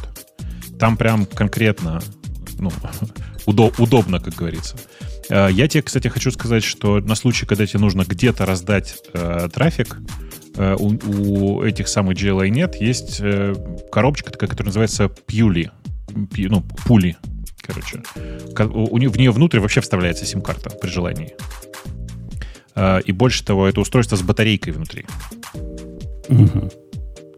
Там 0.79 0.99
прям 0.99 1.25
конкретно 1.25 2.03
ну, 2.59 2.71
удоб, 3.47 3.81
удобно, 3.81 4.21
как 4.21 4.35
говорится. 4.35 4.77
Э, 5.31 5.49
я 5.51 5.67
тебе, 5.67 5.83
кстати, 5.83 6.09
хочу 6.09 6.31
сказать, 6.31 6.63
что 6.63 7.01
на 7.01 7.15
случай, 7.15 7.47
когда 7.47 7.67
тебе 7.67 7.81
нужно 7.81 8.05
где-то 8.07 8.45
раздать 8.45 8.97
э, 9.15 9.49
трафик, 9.51 10.01
э, 10.57 10.77
у, 10.79 10.89
у 10.91 11.63
этих 11.63 11.89
самых 11.89 12.19
GLA 12.19 12.51
нет, 12.51 12.75
есть 12.83 13.17
э, 13.21 13.55
коробочка 13.91 14.31
такая, 14.31 14.51
которая 14.51 14.69
называется 14.69 15.09
Пьюли. 15.09 15.71
Пью, 16.35 16.51
ну, 16.51 16.61
пули, 16.85 17.17
короче. 17.69 18.03
У, 18.73 18.97
у, 18.97 19.11
в 19.11 19.19
нее 19.19 19.31
внутрь 19.31 19.61
вообще 19.61 19.81
вставляется 19.81 20.25
сим-карта 20.25 20.71
при 20.71 20.89
желании. 20.89 21.35
Э, 22.75 23.01
и 23.05 23.13
больше 23.13 23.45
того, 23.45 23.69
это 23.69 23.81
устройство 23.81 24.17
с 24.17 24.23
батарейкой 24.23 24.73
внутри. 24.73 25.05
Угу. 26.29 26.71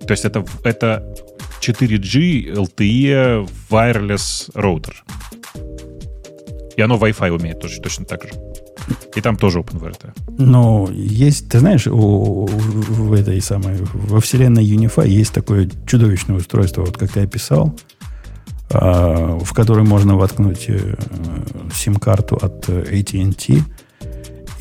То 0.07 0.13
есть 0.13 0.25
это, 0.25 0.45
это 0.65 1.15
4G 1.61 2.55
LTE 2.55 3.49
wireless 3.71 4.51
роутер. 4.55 5.05
И 6.77 6.83
оно 6.83 6.97
Wi-Fi 6.97 7.31
умеет 7.31 7.61
тоже, 7.61 7.81
точно 7.81 8.05
так 8.05 8.23
же. 8.25 8.31
И 9.15 9.21
там 9.21 9.37
тоже 9.37 9.59
OpenVRT. 9.59 10.13
Но 10.39 10.89
есть, 10.93 11.51
ты 11.51 11.59
знаешь, 11.59 11.87
у, 11.87 12.47
в 12.47 13.13
этой 13.13 13.41
самой, 13.41 13.77
во 13.93 14.21
вселенной 14.21 14.65
Unify 14.65 15.07
есть 15.07 15.33
такое 15.33 15.69
чудовищное 15.87 16.37
устройство, 16.37 16.83
вот 16.83 16.97
как 16.97 17.13
ты 17.13 17.21
описал, 17.21 17.69
а, 17.69 17.90
в 18.71 19.53
которое 19.53 19.83
можно 19.83 20.17
воткнуть 20.17 20.67
э, 20.69 20.95
сим-карту 21.75 22.37
от 22.37 22.69
AT&T, 22.69 23.63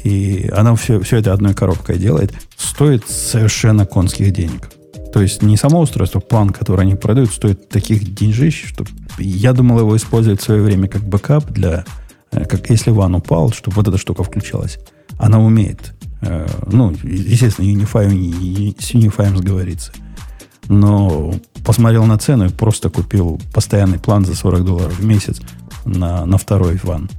и 0.04 0.50
она 0.56 0.76
все, 0.76 1.00
все 1.02 1.18
это 1.18 1.34
одной 1.34 1.54
коробкой 1.54 1.98
делает, 1.98 2.34
стоит 2.58 3.08
совершенно 3.08 3.86
конских 3.86 4.32
денег. 4.32 4.70
То 5.14 5.22
есть 5.22 5.42
не 5.42 5.58
само 5.58 5.82
устройство, 5.82 6.20
план, 6.20 6.50
который 6.52 6.82
они 6.82 6.96
продают, 6.96 7.32
стоит 7.32 7.70
таких 7.70 8.14
деньжищ, 8.14 8.68
что 8.68 8.86
я 9.18 9.54
думал 9.54 9.80
его 9.80 9.96
использовать 9.96 10.42
в 10.42 10.44
свое 10.44 10.62
время 10.62 10.88
как 10.88 11.04
backup 11.04 11.50
для 11.52 11.86
Э, 12.32 12.46
как 12.46 12.70
если 12.70 12.92
WAN 12.92 13.16
упал, 13.16 13.52
чтобы 13.52 13.76
вот 13.76 13.88
эта 13.88 13.98
штука 13.98 14.24
включалась. 14.24 14.80
Она 15.18 15.40
умеет. 15.40 15.94
Э, 16.22 16.48
ну, 16.68 16.94
естественно, 17.04 17.66
UniFi, 17.66 18.10
с 18.80 18.94
UniFi 18.94 19.36
сговорится. 19.36 19.92
Но 20.70 21.34
посмотрел 21.66 22.06
на 22.06 22.18
цену 22.18 22.46
и 22.46 22.50
просто 22.50 22.90
купил 22.90 23.42
постоянный 23.54 24.00
план 24.00 24.24
за 24.24 24.36
40 24.36 24.64
долларов 24.64 24.98
в 24.98 25.06
месяц 25.06 25.42
на, 25.84 26.26
на 26.26 26.38
второй 26.38 26.80
WAN. 26.84 27.10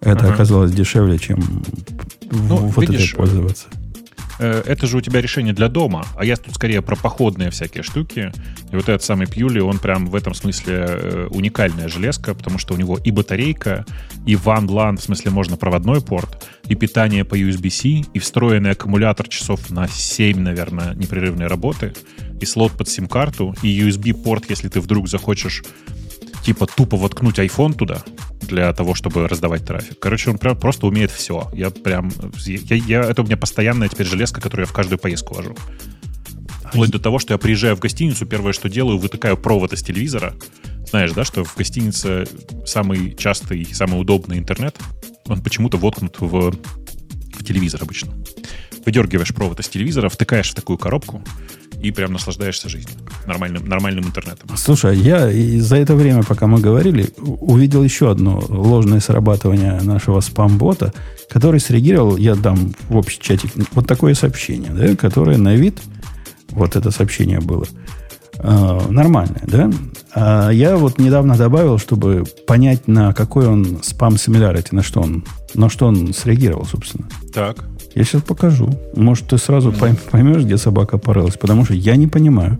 Это 0.00 0.24
ага. 0.26 0.34
оказалось 0.34 0.72
дешевле, 0.72 1.18
чем 1.18 1.62
ну, 2.30 2.56
вот 2.56 2.88
видишь, 2.88 3.08
этой 3.08 3.16
пользоваться. 3.16 3.66
Э, 4.40 4.62
это 4.64 4.86
же 4.86 4.96
у 4.96 5.00
тебя 5.02 5.20
решение 5.20 5.52
для 5.52 5.68
дома, 5.68 6.06
а 6.16 6.24
я 6.24 6.36
тут 6.36 6.54
скорее 6.54 6.80
про 6.80 6.96
походные 6.96 7.50
всякие 7.50 7.82
штуки. 7.82 8.32
И 8.72 8.76
вот 8.76 8.88
этот 8.88 9.02
самый 9.02 9.26
Пьюли, 9.26 9.60
он 9.60 9.78
прям 9.78 10.06
в 10.06 10.14
этом 10.14 10.32
смысле 10.32 10.74
э, 10.88 11.26
уникальная 11.30 11.88
железка, 11.88 12.34
потому 12.34 12.58
что 12.58 12.74
у 12.74 12.78
него 12.78 12.96
и 12.96 13.10
батарейка, 13.10 13.84
и 14.26 14.34
LAN, 14.34 14.96
в 14.96 15.02
смысле 15.02 15.30
можно 15.30 15.56
проводной 15.58 16.00
порт, 16.00 16.48
и 16.66 16.74
питание 16.74 17.24
по 17.24 17.38
USB-C, 17.38 18.10
и 18.14 18.18
встроенный 18.18 18.70
аккумулятор 18.70 19.28
часов 19.28 19.70
на 19.70 19.86
7, 19.86 20.38
наверное, 20.38 20.94
непрерывной 20.94 21.46
работы, 21.46 21.92
и 22.40 22.46
слот 22.46 22.72
под 22.72 22.88
сим-карту, 22.88 23.54
и 23.62 23.68
USB-порт, 23.80 24.48
если 24.48 24.68
ты 24.68 24.80
вдруг 24.80 25.08
захочешь 25.08 25.62
типа 26.44 26.66
тупо 26.66 26.96
воткнуть 26.96 27.38
iPhone 27.38 27.74
туда 27.74 28.02
для 28.40 28.72
того, 28.72 28.94
чтобы 28.94 29.28
раздавать 29.28 29.64
трафик. 29.64 29.98
Короче, 30.00 30.30
он 30.30 30.38
прям 30.38 30.58
просто 30.58 30.86
умеет 30.86 31.10
все. 31.10 31.48
Я 31.52 31.70
прям... 31.70 32.10
Я, 32.44 32.76
я, 32.76 33.00
это 33.02 33.22
у 33.22 33.24
меня 33.24 33.36
постоянная 33.36 33.88
теперь 33.88 34.06
железка, 34.06 34.40
которую 34.40 34.66
я 34.66 34.70
в 34.70 34.72
каждую 34.72 34.98
поездку 34.98 35.34
вожу. 35.34 35.56
Вплоть 36.64 36.90
до 36.90 36.98
того, 36.98 37.18
что 37.18 37.34
я 37.34 37.38
приезжаю 37.38 37.76
в 37.76 37.80
гостиницу, 37.80 38.26
первое, 38.26 38.52
что 38.52 38.68
делаю, 38.68 38.98
вытыкаю 38.98 39.36
провод 39.36 39.72
из 39.72 39.82
телевизора. 39.82 40.34
Знаешь, 40.88 41.12
да, 41.12 41.24
что 41.24 41.44
в 41.44 41.56
гостинице 41.56 42.26
самый 42.64 43.14
частый, 43.14 43.66
самый 43.72 44.00
удобный 44.00 44.38
интернет, 44.38 44.76
он 45.26 45.42
почему-то 45.42 45.78
воткнут 45.78 46.20
в, 46.20 46.50
в 46.50 47.44
телевизор 47.44 47.82
обычно. 47.82 48.12
Выдергиваешь 48.84 49.34
провод 49.34 49.60
из 49.60 49.68
телевизора, 49.68 50.08
втыкаешь 50.08 50.50
в 50.50 50.54
такую 50.54 50.78
коробку, 50.78 51.22
и 51.82 51.90
прям 51.90 52.12
наслаждаешься 52.12 52.68
жизнью, 52.68 52.96
нормальным, 53.26 53.66
нормальным 53.66 54.04
интернетом. 54.04 54.48
Слушай, 54.56 54.98
я 54.98 55.30
за 55.60 55.76
это 55.76 55.94
время, 55.94 56.22
пока 56.22 56.46
мы 56.46 56.60
говорили, 56.60 57.08
увидел 57.18 57.82
еще 57.82 58.10
одно 58.10 58.42
ложное 58.48 59.00
срабатывание 59.00 59.80
нашего 59.82 60.20
спам-бота, 60.20 60.92
который 61.28 61.60
среагировал, 61.60 62.16
я 62.16 62.34
дам 62.34 62.74
в 62.88 62.96
общий 62.96 63.20
чатик 63.20 63.52
вот 63.72 63.86
такое 63.86 64.14
сообщение, 64.14 64.72
да, 64.72 64.96
которое 64.96 65.38
на 65.38 65.54
вид, 65.54 65.78
вот 66.50 66.76
это 66.76 66.90
сообщение 66.90 67.40
было, 67.40 67.66
э, 68.38 68.80
нормальное, 68.90 69.42
да? 69.46 69.70
А 70.12 70.50
я 70.50 70.76
вот 70.76 70.98
недавно 70.98 71.36
добавил, 71.36 71.78
чтобы 71.78 72.24
понять, 72.46 72.88
на 72.88 73.14
какой 73.14 73.46
он 73.46 73.78
спам 73.82 74.14
similarity, 74.14 74.68
на 74.72 74.82
что 74.82 75.00
он, 75.00 75.24
на 75.54 75.70
что 75.70 75.86
он 75.86 76.12
среагировал, 76.12 76.66
собственно. 76.66 77.08
Так. 77.32 77.64
Я 77.94 78.04
сейчас 78.04 78.22
покажу. 78.22 78.70
Может, 78.94 79.28
ты 79.28 79.38
сразу 79.38 79.72
поймешь, 79.72 80.44
где 80.44 80.56
собака 80.56 80.98
порылась. 80.98 81.36
Потому 81.36 81.64
что 81.64 81.74
я 81.74 81.96
не 81.96 82.06
понимаю. 82.06 82.58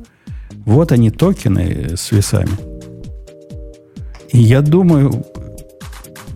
Вот 0.64 0.92
они, 0.92 1.10
токены 1.10 1.96
с 1.96 2.12
весами. 2.12 2.50
И 4.32 4.38
я 4.38 4.60
думаю, 4.60 5.24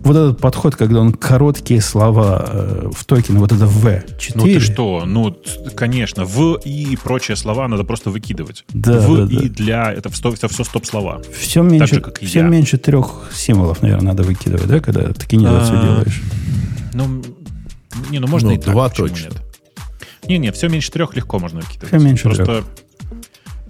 вот 0.05 0.15
этот 0.15 0.39
подход, 0.39 0.75
когда 0.75 0.99
он 0.99 1.13
короткие 1.13 1.81
слова 1.81 2.45
э, 2.47 2.89
в 2.93 3.05
токене, 3.05 3.39
вот 3.39 3.51
это 3.51 3.65
V4. 3.65 4.31
Ну 4.35 4.43
ты 4.43 4.59
что? 4.59 5.03
Ну, 5.05 5.35
конечно, 5.75 6.25
В 6.25 6.59
и 6.63 6.95
прочие 6.95 7.35
слова 7.35 7.67
надо 7.67 7.83
просто 7.83 8.11
выкидывать. 8.11 8.65
Да, 8.69 8.99
в 8.99 9.27
да, 9.27 9.33
и 9.33 9.49
да. 9.49 9.55
для 9.55 9.93
это, 9.93 10.09
это 10.09 10.47
все 10.47 10.63
стоп-слова. 10.63 11.21
Все 11.35 11.63
меньше, 11.63 11.95
же, 11.95 12.01
как 12.01 12.19
все 12.19 12.39
я. 12.39 12.45
меньше 12.45 12.77
трех 12.77 13.31
символов, 13.33 13.81
наверное, 13.81 14.09
надо 14.09 14.21
выкидывать, 14.21 14.67
да, 14.67 14.79
когда 14.79 15.11
токенизацию 15.11 15.79
а, 15.79 15.83
делаешь. 15.83 16.21
Ну, 16.93 17.23
не, 18.09 18.19
ну 18.19 18.27
можно 18.27 18.49
ну, 18.49 18.55
и 18.55 18.57
так. 18.57 18.73
Два 18.73 18.89
точно. 18.89 19.29
Нет? 19.29 19.41
Не, 20.27 20.37
не, 20.37 20.51
все 20.51 20.69
меньше 20.69 20.91
трех 20.91 21.15
легко 21.15 21.39
можно 21.39 21.61
выкидывать. 21.61 21.89
Все 21.89 21.99
меньше 21.99 22.23
Просто 22.23 22.45
трех. 22.45 22.65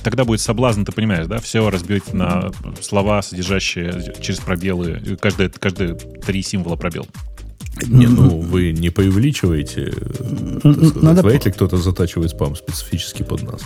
тогда 0.03 0.23
будет 0.25 0.41
соблазн, 0.41 0.83
ты 0.83 0.91
понимаешь, 0.91 1.27
да? 1.27 1.39
Все 1.39 1.69
разбить 1.69 2.13
на 2.13 2.51
слова, 2.81 3.21
содержащие 3.21 4.13
через 4.21 4.39
пробелы. 4.39 5.17
Каждые, 5.19 5.49
каждые 5.49 5.95
три 5.95 6.41
символа 6.41 6.75
пробел. 6.75 7.07
Не, 7.83 8.07
ну 8.07 8.39
вы 8.39 8.71
не 8.71 8.89
поувеличиваете. 8.89 9.93
Надо... 11.01 11.21
Вряд 11.23 11.45
ли 11.45 11.51
кто-то 11.51 11.77
затачивает 11.77 12.31
спам 12.31 12.55
специфически 12.55 13.23
под 13.23 13.43
нас. 13.43 13.61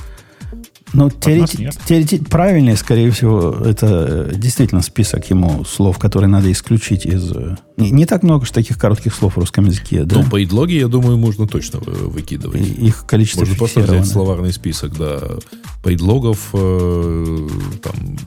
Ну, 0.93 1.07
теорети- 1.07 1.69
теорети- 1.87 2.23
правильнее, 2.27 2.75
скорее 2.75 3.11
всего, 3.11 3.51
это 3.63 4.29
э, 4.31 4.35
действительно 4.35 4.81
список 4.81 5.29
ему 5.29 5.63
слов, 5.65 5.99
которые 5.99 6.29
надо 6.29 6.51
исключить 6.51 7.05
из... 7.05 7.31
Э, 7.31 7.57
не, 7.77 7.91
не 7.91 8.05
так 8.05 8.23
много 8.23 8.45
же 8.45 8.51
таких 8.51 8.77
коротких 8.77 9.13
слов 9.13 9.35
в 9.35 9.39
русском 9.39 9.65
языке, 9.65 10.03
да? 10.03 10.17
Ну, 10.17 10.29
по 10.29 10.43
идлоге, 10.43 10.79
я 10.79 10.87
думаю, 10.87 11.17
можно 11.17 11.47
точно 11.47 11.79
выкидывать. 11.79 12.61
И 12.61 12.87
их 12.87 13.05
количество 13.05 13.41
Можно 13.41 13.55
просто 13.55 13.79
взять 13.81 14.07
словарный 14.07 14.51
список, 14.51 14.97
да, 14.97 15.19
поидлогов, 15.83 16.49
э, 16.53 17.47
там, 17.83 18.17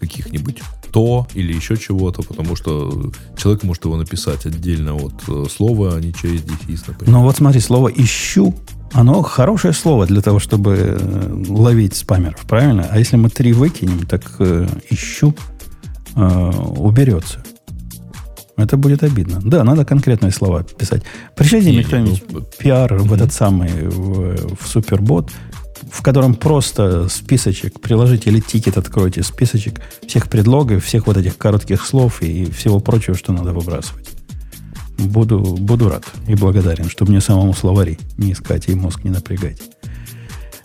каких-нибудь 0.00 0.60
то 0.92 1.26
или 1.34 1.52
еще 1.52 1.76
чего-то, 1.76 2.22
потому 2.22 2.56
что 2.56 3.12
человек 3.36 3.62
может 3.64 3.84
его 3.84 3.96
написать 3.96 4.46
отдельно 4.46 4.94
от 4.94 5.14
э, 5.28 5.44
слова, 5.54 5.94
а 5.96 6.00
не 6.00 6.14
через 6.14 6.42
дефис, 6.42 6.84
например. 6.86 7.12
Ну 7.12 7.22
вот 7.22 7.36
смотри, 7.36 7.60
слово 7.60 7.88
«ищу» 7.88 8.54
Оно 8.92 9.22
хорошее 9.22 9.74
слово 9.74 10.06
для 10.06 10.22
того, 10.22 10.38
чтобы 10.38 10.76
э, 10.78 11.44
ловить 11.48 11.94
спамеров, 11.94 12.40
правильно? 12.46 12.86
А 12.90 12.98
если 12.98 13.16
мы 13.16 13.30
три 13.30 13.52
выкинем, 13.52 14.06
так 14.06 14.22
э, 14.38 14.66
ищу 14.90 15.34
э, 16.14 16.50
уберется. 16.76 17.40
Это 18.56 18.76
будет 18.78 19.02
обидно. 19.02 19.40
Да, 19.42 19.64
надо 19.64 19.84
конкретные 19.84 20.32
слова 20.32 20.62
писать. 20.62 21.02
Пришлите 21.36 21.70
мне 21.70 21.84
кто-нибудь 21.84 22.24
ну, 22.30 22.40
пиар 22.58 22.94
в 22.94 23.12
этот 23.12 23.32
самый, 23.32 23.70
в, 23.88 24.56
в 24.56 24.66
супербот, 24.66 25.30
в 25.90 26.02
котором 26.02 26.34
просто 26.34 27.08
списочек, 27.08 27.80
приложите 27.80 28.30
или 28.30 28.40
тикет 28.40 28.78
откройте, 28.78 29.22
списочек 29.22 29.80
всех 30.06 30.30
предлогов, 30.30 30.84
всех 30.84 31.06
вот 31.06 31.18
этих 31.18 31.36
коротких 31.36 31.84
слов 31.84 32.22
и 32.22 32.50
всего 32.50 32.80
прочего, 32.80 33.14
что 33.14 33.32
надо 33.32 33.52
выбрасывать. 33.52 34.15
Буду, 34.98 35.40
буду 35.40 35.88
рад 35.88 36.04
и 36.26 36.34
благодарен, 36.34 36.88
чтобы 36.88 37.12
мне 37.12 37.20
самому 37.20 37.52
словари 37.52 37.98
не 38.16 38.32
искать 38.32 38.68
и 38.68 38.74
мозг 38.74 39.04
не 39.04 39.10
напрягать. 39.10 39.58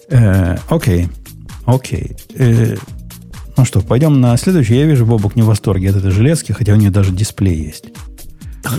Э, 0.09 0.57
окей. 0.69 1.09
Окей. 1.65 2.15
Э, 2.35 2.75
ну 3.57 3.65
что, 3.65 3.81
пойдем 3.81 4.21
на 4.21 4.35
следующий. 4.37 4.75
Я 4.75 4.85
вижу, 4.85 5.05
Бобок 5.05 5.35
не 5.35 5.41
в 5.41 5.45
восторге 5.45 5.89
от 5.89 5.97
этой 5.97 6.11
железки, 6.11 6.51
хотя 6.51 6.73
у 6.73 6.77
нее 6.77 6.91
даже 6.91 7.11
дисплей 7.11 7.55
есть. 7.55 7.85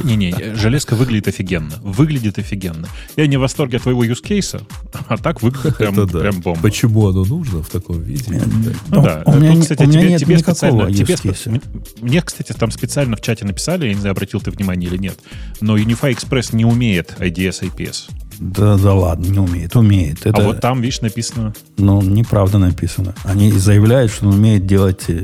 Не-не, 0.05 0.55
железка 0.55 0.95
выглядит 0.95 1.29
офигенно. 1.29 1.75
Выглядит 1.83 2.39
офигенно. 2.39 2.89
Я 3.17 3.27
не 3.27 3.37
в 3.37 3.41
восторге 3.41 3.79
от 3.79 3.83
твоего 3.83 4.05
юзкейса, 4.05 4.63
а 5.09 5.17
так 5.17 5.43
выглядит 5.43 5.77
прям, 5.77 5.95
Это 5.95 6.07
да. 6.07 6.21
прям 6.21 6.41
бомба. 6.41 6.63
Почему 6.63 7.09
оно 7.09 7.25
нужно 7.25 7.63
в 7.63 7.69
таком 7.69 8.01
виде? 8.01 8.41
Ну 8.89 9.03
да. 9.03 9.23
У 9.27 9.35
меня, 9.37 9.53
Тут, 9.53 9.63
кстати, 9.63 9.83
у 9.83 9.87
меня 9.89 10.01
тебе, 10.01 10.11
нет 10.11 10.21
тебе 10.21 10.39
специально, 10.39 10.93
тебе 10.93 11.17
мне, 12.01 12.23
кстати, 12.23 12.53
там 12.53 12.71
специально 12.71 13.17
в 13.17 13.21
чате 13.21 13.45
написали, 13.45 13.87
я 13.87 13.95
не 13.95 14.01
знаю, 14.01 14.13
обратил 14.13 14.41
ты 14.41 14.51
внимание 14.51 14.89
или 14.89 14.99
нет, 14.99 15.19
но 15.61 15.77
Unify 15.77 16.15
Express 16.15 16.55
не 16.55 16.65
умеет 16.65 17.17
IDS 17.19 17.63
IPS. 17.63 18.11
Да, 18.39 18.77
да 18.77 18.95
ладно, 18.95 19.27
не 19.27 19.39
умеет. 19.39 19.77
Умеет. 19.77 20.27
Это, 20.27 20.43
А 20.43 20.45
вот 20.45 20.61
там, 20.61 20.81
видишь, 20.81 21.01
написано... 21.01 21.55
ну, 21.77 22.03
неправда 22.03 22.59
написано. 22.59 23.15
Они 23.25 23.53
заявляют, 23.53 24.11
что 24.11 24.27
он 24.27 24.35
умеет 24.35 24.67
делать 24.67 25.05
э, 25.09 25.23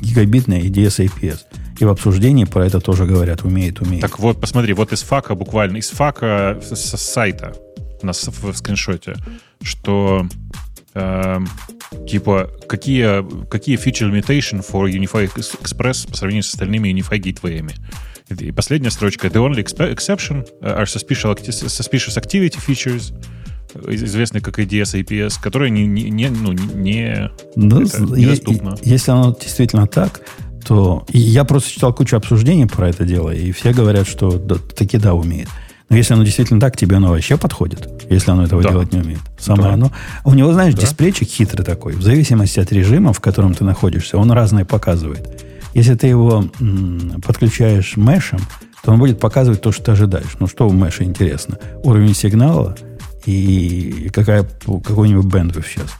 гигабитное 0.00 0.60
и 0.60 0.70
DSAPS. 0.70 1.40
И 1.78 1.84
в 1.84 1.88
обсуждении 1.88 2.44
про 2.44 2.66
это 2.66 2.80
тоже 2.80 3.04
говорят. 3.06 3.42
Умеет, 3.42 3.80
умеет. 3.80 4.02
Так 4.02 4.18
вот, 4.18 4.40
посмотри, 4.40 4.72
вот 4.74 4.92
из 4.92 5.02
фака 5.02 5.34
буквально, 5.34 5.78
из 5.78 5.90
фака 5.90 6.58
с, 6.62 6.74
с 6.76 7.00
сайта 7.00 7.54
у 8.02 8.06
нас 8.06 8.22
в, 8.26 8.52
в 8.52 8.56
скриншоте, 8.56 9.14
что 9.62 10.26
эм, 10.94 11.48
типа 12.08 12.50
какие, 12.68 13.46
какие 13.48 13.76
feature 13.78 14.10
limitation 14.10 14.64
for 14.64 14.90
Unify 14.90 15.30
Express 15.34 16.08
по 16.08 16.16
сравнению 16.16 16.42
с 16.44 16.50
остальными 16.52 16.88
Unify 16.88 17.18
гейтвеями. 17.18 17.74
И 18.28 18.52
последняя 18.52 18.90
строчка. 18.90 19.28
The 19.28 19.40
only 19.46 19.62
exception 19.64 20.46
are 20.62 20.84
suspicious, 20.86 21.34
acti- 21.34 21.50
suspicious 21.68 22.16
activity 22.16 22.58
features, 22.58 23.12
э, 23.74 23.94
известные 23.94 24.40
как 24.40 24.58
ADS, 24.58 24.94
APS, 24.94 25.34
которые 25.42 25.70
не, 25.70 25.86
не, 25.86 26.08
не, 26.08 26.30
ну, 26.30 26.52
не, 26.52 27.30
Ну, 27.56 27.82
это 27.82 28.02
е- 28.14 28.40
если 28.82 29.10
оно 29.10 29.36
действительно 29.38 29.86
так, 29.86 30.22
то... 30.66 31.04
и 31.08 31.18
я 31.18 31.44
просто 31.44 31.70
читал 31.70 31.92
кучу 31.92 32.16
обсуждений 32.16 32.66
про 32.66 32.88
это 32.88 33.04
дело, 33.04 33.30
и 33.30 33.52
все 33.52 33.72
говорят, 33.72 34.06
что 34.08 34.38
да, 34.38 34.56
таки 34.76 34.98
да, 34.98 35.14
умеет. 35.14 35.48
Но 35.90 35.96
если 35.96 36.14
оно 36.14 36.24
действительно 36.24 36.60
так, 36.60 36.76
тебе 36.76 36.96
оно 36.96 37.10
вообще 37.10 37.36
подходит, 37.36 37.88
если 38.08 38.30
оно 38.30 38.44
этого 38.44 38.62
Да. 38.62 38.70
делать 38.70 38.92
не 38.92 39.00
умеет. 39.00 39.20
Самое 39.38 39.68
Да. 39.68 39.74
оно. 39.74 39.92
У 40.24 40.32
него, 40.34 40.52
знаешь, 40.52 40.74
Да. 40.74 40.80
дисплейчик 40.80 41.28
хитрый 41.28 41.64
такой. 41.64 41.92
В 41.92 42.02
зависимости 42.02 42.58
от 42.58 42.72
режима, 42.72 43.12
в 43.12 43.20
котором 43.20 43.54
ты 43.54 43.64
находишься, 43.64 44.16
он 44.16 44.30
разное 44.32 44.64
показывает. 44.64 45.44
Если 45.74 45.94
ты 45.94 46.06
его 46.06 46.46
м, 46.60 47.20
подключаешь 47.24 47.96
мешем, 47.96 48.38
то 48.82 48.92
он 48.92 48.98
будет 48.98 49.20
показывать 49.20 49.60
то, 49.60 49.72
что 49.72 49.84
ты 49.84 49.92
ожидаешь. 49.92 50.36
Ну, 50.40 50.46
что 50.46 50.68
в 50.68 50.74
меше 50.74 51.04
интересно? 51.04 51.58
Уровень 51.82 52.14
сигнала 52.14 52.76
и 53.26 54.10
какая, 54.12 54.44
какой-нибудь 54.66 55.26
bandwidth 55.26 55.64
сейчас. 55.68 55.90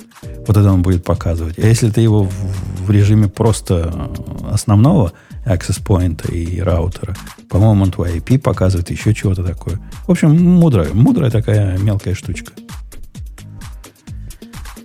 Вот 0.47 0.57
это 0.57 0.71
он 0.73 0.83
будет 0.83 1.05
показывать. 1.05 1.59
А 1.59 1.67
если 1.67 1.91
ты 1.91 2.01
его 2.01 2.25
в, 2.25 2.87
в 2.87 2.91
режиме 2.91 3.29
просто 3.29 3.93
э, 3.93 4.53
основного 4.53 5.13
access 5.47 5.83
point 5.83 6.31
и 6.31 6.61
раутера, 6.61 7.17
по-моему, 7.49 7.85
он 7.85 7.91
твой 7.91 8.19
IP 8.19 8.39
показывает, 8.39 8.91
еще 8.91 9.15
чего-то 9.15 9.43
такое. 9.43 9.81
В 10.07 10.11
общем, 10.11 10.37
мудрая, 10.43 10.93
мудрая 10.93 11.31
такая 11.31 11.79
мелкая 11.79 12.15
штучка. 12.15 12.53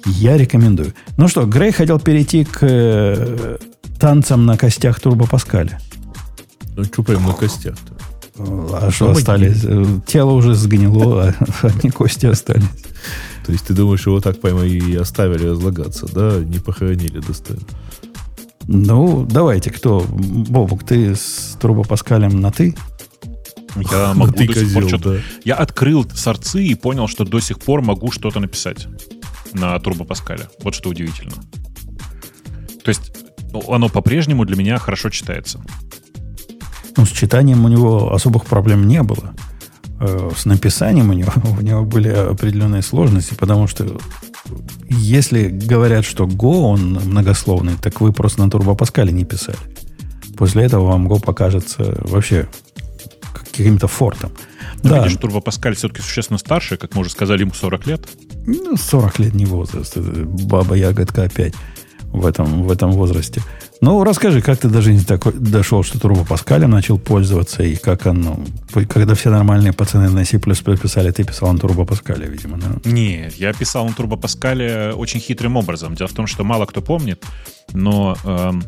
Я 0.06 0.38
рекомендую. 0.38 0.94
Ну 1.18 1.28
что, 1.28 1.46
Грей 1.46 1.72
хотел 1.72 2.00
перейти 2.00 2.46
к 2.46 2.60
э, 2.62 3.58
танцам 4.00 4.46
на 4.46 4.58
костях 4.58 5.00
Турбо 5.00 5.28
Паскаля. 5.28 5.80
Ну, 6.76 6.84
что 6.86 7.04
прям 7.04 7.26
на 7.26 7.34
костях-то? 7.34 7.94
А 8.38 8.90
что 8.92 9.12
остались? 9.12 9.62
Э, 9.66 9.86
Тело 10.08 10.32
уже 10.32 10.56
сгнило, 10.56 11.34
а 11.62 11.68
одни 11.68 11.90
кости 11.92 12.26
остались. 12.26 12.64
То 13.50 13.54
есть 13.54 13.66
ты 13.66 13.74
думаешь, 13.74 14.06
его 14.06 14.22
так 14.22 14.40
прямо 14.40 14.64
и 14.64 14.96
оставили 14.96 15.48
разлагаться, 15.48 16.06
да? 16.06 16.38
Не 16.38 16.60
похоронили 16.60 17.18
достойно. 17.18 17.64
Ну, 18.68 19.26
давайте, 19.28 19.72
кто? 19.72 20.06
Бобук, 20.08 20.84
ты 20.84 21.16
с 21.16 21.58
Турбо 21.60 21.82
Паскалем 21.82 22.42
на 22.42 22.52
ты? 22.52 22.76
Я 23.76 24.14
могу 24.14 24.32
ты 24.38 24.46
до 24.46 24.54
сих 24.54 24.72
пор 24.72 24.88
что-то 24.88 25.14
да. 25.14 25.20
Я 25.46 25.56
открыл 25.56 26.08
сорцы 26.14 26.64
и 26.64 26.76
понял, 26.76 27.08
что 27.08 27.26
до 27.26 27.40
сих 27.40 27.60
пор 27.60 27.82
могу 27.82 28.12
что-то 28.12 28.40
написать 28.40 28.88
на 29.54 29.80
Турбо 29.80 30.06
Паскале. 30.06 30.48
Вот 30.62 30.76
что 30.76 30.90
удивительно. 30.90 31.34
То 32.84 32.90
есть 32.90 33.12
ну, 33.52 33.64
оно 33.74 33.90
по-прежнему 33.90 34.46
для 34.46 34.58
меня 34.58 34.78
хорошо 34.78 35.10
читается. 35.10 35.60
Ну, 36.98 37.04
с 37.04 37.10
читанием 37.10 37.66
у 37.66 37.68
него 37.68 38.14
особых 38.14 38.46
проблем 38.46 38.86
не 38.86 39.02
было. 39.02 39.34
Э, 40.00 40.32
С 40.36 40.46
написанием 40.46 41.10
у 41.10 41.14
него, 41.14 41.32
у 41.60 41.62
него 41.62 41.84
были 41.84 42.10
определенные 42.10 42.82
сложности, 42.82 43.34
потому 43.34 43.68
что 43.68 44.00
если 44.90 45.50
говорят, 45.50 46.06
что 46.06 46.26
Go, 46.26 46.62
он 46.62 47.00
многословный, 47.04 47.74
так 47.82 48.02
вы 48.02 48.14
просто 48.14 48.42
на 48.42 48.50
Турбо 48.50 48.76
Паскале 48.76 49.12
не 49.12 49.26
писали. 49.26 49.58
После 50.38 50.64
этого 50.64 50.86
вам 50.86 51.08
Go 51.08 51.22
покажется 51.22 51.98
вообще 52.02 52.48
каким-то 53.34 53.88
фортом. 53.88 54.32
Но 54.84 54.90
да, 54.90 55.04
видишь, 55.04 55.20
Турбо 55.20 55.42
Паскаль 55.42 55.76
все-таки 55.76 56.02
существенно 56.02 56.40
старше, 56.40 56.78
как 56.78 56.96
мы 56.96 57.02
уже 57.02 57.10
сказали, 57.10 57.42
ему 57.42 57.54
40 57.54 57.88
лет. 57.88 58.08
Ну, 58.46 58.78
40 58.78 59.20
лет 59.20 59.34
не 59.34 59.46
возраст. 59.46 59.98
Баба 59.98 60.76
ягодка 60.76 61.24
опять 61.24 61.54
в 62.14 62.26
этом, 62.26 62.64
в 62.64 62.72
этом 62.72 62.92
возрасте. 62.92 63.42
Ну, 63.82 64.04
расскажи, 64.04 64.42
как 64.42 64.60
ты 64.60 64.68
даже 64.68 64.94
не 64.94 65.00
такой, 65.00 65.34
дошел, 65.34 65.84
что 65.84 66.00
Турбо 66.00 66.26
Паскалем 66.26 66.70
начал 66.70 67.00
пользоваться, 67.00 67.64
и 67.64 67.76
как 67.76 68.08
оно... 68.08 68.40
Когда 68.90 69.16
все 69.16 69.30
нормальные 69.30 69.72
пацаны 69.72 70.10
на 70.10 70.26
C++ 70.26 70.38
писали, 70.38 71.12
ты 71.12 71.24
писал 71.24 71.54
на 71.54 71.60
Турбо 71.60 71.86
Паскале, 71.86 72.28
видимо, 72.28 72.58
да? 72.58 72.90
Нет, 72.90 73.36
я 73.36 73.54
писал 73.54 73.88
на 73.88 73.94
Турбо 73.94 74.18
Паскале 74.18 74.92
очень 74.92 75.22
хитрым 75.22 75.56
образом. 75.56 75.96
Дело 75.96 76.10
в 76.10 76.14
том, 76.14 76.28
что 76.28 76.44
мало 76.44 76.66
кто 76.66 76.82
помнит, 76.82 77.24
но 77.72 78.18
эм, 78.26 78.64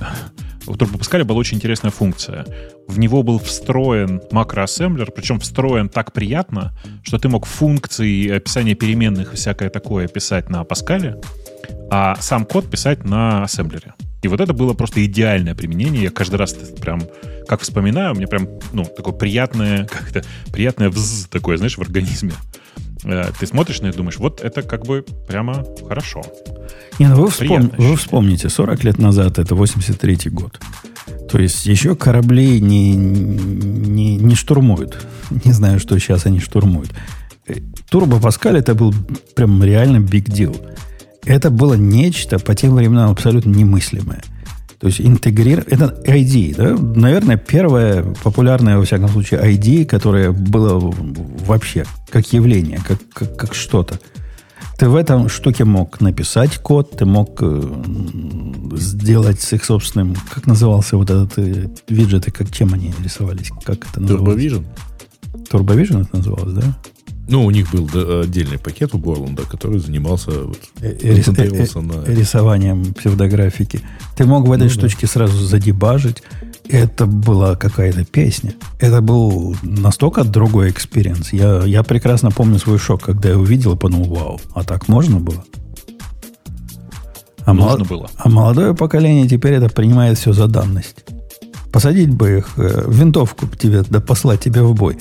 у 0.66 0.76
Турбо 0.76 0.96
Паскаля 0.96 1.26
была 1.26 1.38
очень 1.38 1.58
интересная 1.58 1.90
функция. 1.90 2.46
В 2.88 2.98
него 2.98 3.22
был 3.22 3.38
встроен 3.38 4.22
макроассемблер, 4.30 5.10
причем 5.10 5.40
встроен 5.40 5.90
так 5.90 6.12
приятно, 6.12 6.74
что 7.02 7.18
ты 7.18 7.28
мог 7.28 7.44
функции, 7.44 8.30
описание 8.30 8.74
переменных 8.74 9.34
и 9.34 9.36
всякое 9.36 9.68
такое 9.68 10.08
писать 10.08 10.48
на 10.48 10.64
Паскале, 10.64 11.20
а 11.90 12.16
сам 12.20 12.46
код 12.46 12.70
писать 12.70 13.04
на 13.04 13.44
ассемблере. 13.44 13.92
И 14.24 14.28
вот 14.28 14.40
это 14.40 14.54
было 14.54 14.72
просто 14.72 15.04
идеальное 15.04 15.54
применение. 15.54 16.04
Я 16.04 16.10
каждый 16.10 16.36
раз 16.36 16.54
прям, 16.80 17.02
как 17.46 17.60
вспоминаю, 17.60 18.14
мне 18.14 18.26
прям, 18.26 18.48
ну, 18.72 18.84
такое 18.84 19.12
приятное, 19.12 19.84
как-то 19.92 20.24
приятное 20.50 20.88
вз 20.88 21.26
такое, 21.30 21.58
знаешь, 21.58 21.76
в 21.76 21.82
организме. 21.82 22.32
Э, 23.04 23.30
Ты 23.38 23.46
смотришь 23.46 23.82
на 23.82 23.88
это 23.88 23.96
и 23.96 23.98
думаешь, 23.98 24.16
вот 24.18 24.40
это 24.40 24.62
как 24.62 24.86
бы 24.86 25.04
прямо 25.28 25.64
хорошо. 25.86 26.22
Не, 26.98 27.08
ну 27.08 27.16
вы, 27.16 27.28
вспом- 27.28 27.74
вы 27.76 27.96
вспомните, 27.96 28.48
40 28.48 28.84
лет 28.84 28.98
назад, 28.98 29.38
это 29.38 29.54
83 29.54 30.30
год. 30.30 30.58
То 31.30 31.38
есть 31.38 31.66
еще 31.66 31.94
кораблей 31.94 32.60
не, 32.60 32.92
не, 32.94 34.16
не 34.16 34.34
штурмуют. 34.34 35.06
Не 35.44 35.52
знаю, 35.52 35.80
что 35.80 35.98
сейчас 35.98 36.24
они 36.26 36.40
штурмуют. 36.40 36.92
Э, 37.46 37.56
Турбо 37.90 38.18
Паскаль 38.20 38.56
это 38.56 38.74
был 38.74 38.94
прям 39.34 39.62
реально 39.62 39.98
big 39.98 40.24
deal. 40.28 40.56
Это 41.24 41.50
было 41.50 41.74
нечто 41.74 42.38
по 42.38 42.54
тем 42.54 42.74
временам 42.74 43.10
абсолютно 43.10 43.50
немыслимое. 43.50 44.22
То 44.78 44.88
есть 44.88 45.00
интегрировать... 45.00 45.68
Это 45.68 46.02
ID, 46.06 46.56
да? 46.56 46.76
Наверное, 47.00 47.36
первое 47.38 48.14
популярное, 48.22 48.76
во 48.76 48.84
всяком 48.84 49.08
случае, 49.08 49.40
ID, 49.40 49.86
которое 49.86 50.30
было 50.32 50.78
в- 50.78 51.46
вообще 51.46 51.86
как 52.10 52.32
явление, 52.32 52.80
как, 52.86 52.98
как, 53.14 53.36
как 53.36 53.54
что-то. 53.54 53.98
Ты 54.76 54.88
в 54.88 54.96
этом 54.96 55.28
штуке 55.28 55.64
мог 55.64 56.00
написать 56.00 56.58
код, 56.58 56.98
ты 56.98 57.04
мог 57.06 57.38
э, 57.40 57.62
сделать 58.76 59.40
с 59.40 59.52
их 59.52 59.64
собственным... 59.64 60.16
Как 60.34 60.46
назывался 60.46 60.96
вот 60.96 61.10
этот 61.10 61.38
э, 61.38 61.68
виджеты, 61.88 62.30
как 62.32 62.50
чем 62.50 62.74
они 62.74 62.92
рисовались? 63.02 63.50
Как 63.64 63.86
это 63.88 64.00
называлось? 64.00 64.42
Turbo 64.42 64.51
Vision? 64.51 64.64
Turbo 65.50 65.74
Vision 65.74 66.02
это 66.02 66.16
называлось, 66.16 66.54
да? 66.54 66.76
Ну, 67.26 67.44
у 67.46 67.50
них 67.50 67.70
был 67.72 67.88
да, 67.92 68.20
отдельный 68.20 68.58
пакет 68.58 68.94
у 68.94 68.98
Борланда, 68.98 69.42
который 69.44 69.78
занимался... 69.78 70.30
Вот, 70.30 70.58
Э, 70.80 70.90
рис- 70.92 71.02
э, 71.02 71.14
концентрировался 71.14 71.78
э, 71.78 71.82
на... 71.82 72.04
рисованием 72.04 72.92
псевдографики. 72.94 73.80
Ты 74.16 74.26
мог 74.26 74.46
в 74.46 74.52
этой 74.52 74.64
Ну 74.64 74.68
да. 74.68 74.74
штучке 74.74 75.06
сразу 75.06 75.38
задебажить. 75.42 76.22
Это 76.68 77.06
была 77.06 77.56
какая-то 77.56 78.04
песня. 78.04 78.54
Это 78.78 79.00
был 79.00 79.56
настолько 79.62 80.24
другой 80.24 80.70
experience. 80.70 81.32
Я, 81.32 81.62
я 81.64 81.82
прекрасно 81.82 82.30
помню 82.30 82.58
свой 82.58 82.78
шок, 82.78 83.02
когда 83.02 83.30
я 83.30 83.38
увидел 83.38 83.74
и 83.74 83.78
подумал, 83.78 84.14
вау, 84.14 84.40
а 84.54 84.62
так 84.64 84.88
можно 84.88 85.18
было? 85.18 85.44
А, 87.46 87.52
Нужно 87.52 87.70
мало- 87.70 87.84
было. 87.84 88.10
а 88.16 88.28
молодое 88.28 88.74
поколение 88.74 89.28
теперь 89.28 89.54
это 89.54 89.68
принимает 89.68 90.18
все 90.18 90.32
за 90.32 90.46
данность. 90.46 91.04
Посадить 91.72 92.10
бы 92.10 92.38
их, 92.38 92.56
винтовку 92.56 93.46
тебе, 93.48 93.82
да 93.82 94.00
послать 94.00 94.40
тебе 94.40 94.62
в 94.62 94.74
бой. 94.74 94.96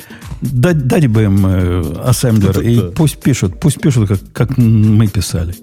Дать, 0.52 0.88
дать 0.88 1.08
бы 1.08 1.24
им 1.24 1.46
э, 1.46 2.02
ассемблер, 2.04 2.60
и 2.60 2.92
пусть 2.92 3.20
пишут, 3.22 3.60
пусть 3.60 3.80
пишут, 3.80 4.10
как, 4.10 4.20
как 4.34 4.58
мы 4.58 5.08
писали. 5.08 5.56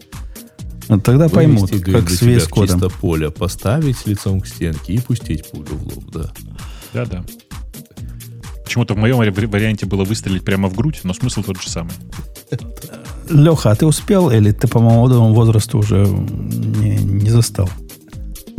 Вот 0.88 1.04
тогда 1.04 1.28
поймут, 1.28 1.70
Вывести, 1.70 1.84
говорит, 1.84 2.08
как 2.08 2.10
с 2.10 2.22
весь 2.22 2.48
кодом. 2.48 2.80
чисто 2.80 2.98
поле, 2.98 3.30
поставить 3.30 4.06
лицом 4.06 4.40
к 4.40 4.46
стенке 4.46 4.94
и 4.94 4.98
пустить 5.00 5.48
пулю 5.50 5.76
в 5.76 5.82
лоб, 5.94 6.04
да. 6.12 6.32
Да-да. 6.94 7.24
Почему-то 8.64 8.94
в 8.94 8.96
моем 8.96 9.18
вари- 9.20 9.46
варианте 9.46 9.84
было 9.86 10.04
выстрелить 10.04 10.44
прямо 10.44 10.68
в 10.68 10.74
грудь, 10.74 11.00
но 11.04 11.12
смысл 11.12 11.42
тот 11.42 11.60
же 11.60 11.68
самый. 11.68 11.92
Леха, 13.28 13.70
а 13.70 13.76
ты 13.76 13.86
успел 13.86 14.30
или 14.30 14.50
ты 14.50 14.66
по 14.66 14.80
молодому 14.80 15.34
возрасту 15.34 15.78
уже 15.78 16.06
не, 16.06 16.96
не 16.96 17.30
застал? 17.30 17.68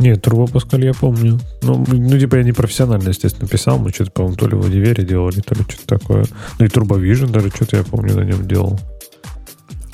Нет, 0.02 0.26
Turbo 0.26 0.46
Pascal 0.46 0.84
я 0.84 0.94
помню. 0.94 1.38
Ну, 1.62 1.84
ну, 1.86 2.18
типа 2.18 2.34
я 2.34 2.42
не 2.42 2.50
профессионально, 2.50 3.10
естественно, 3.10 3.46
писал. 3.46 3.78
Мы 3.78 3.90
что-то, 3.90 4.10
по-моему, 4.10 4.36
то 4.36 4.48
ли 4.48 4.56
в 4.56 4.64
универе 4.64 5.04
делали, 5.04 5.38
то 5.38 5.54
ли 5.54 5.62
что-то 5.62 5.86
такое. 5.86 6.24
Ну 6.58 6.66
и 6.66 6.68
Turbo 6.68 7.00
Vision 7.00 7.30
даже 7.30 7.50
что-то 7.50 7.76
я 7.76 7.84
помню 7.84 8.16
на 8.16 8.22
нем 8.22 8.48
делал. 8.48 8.80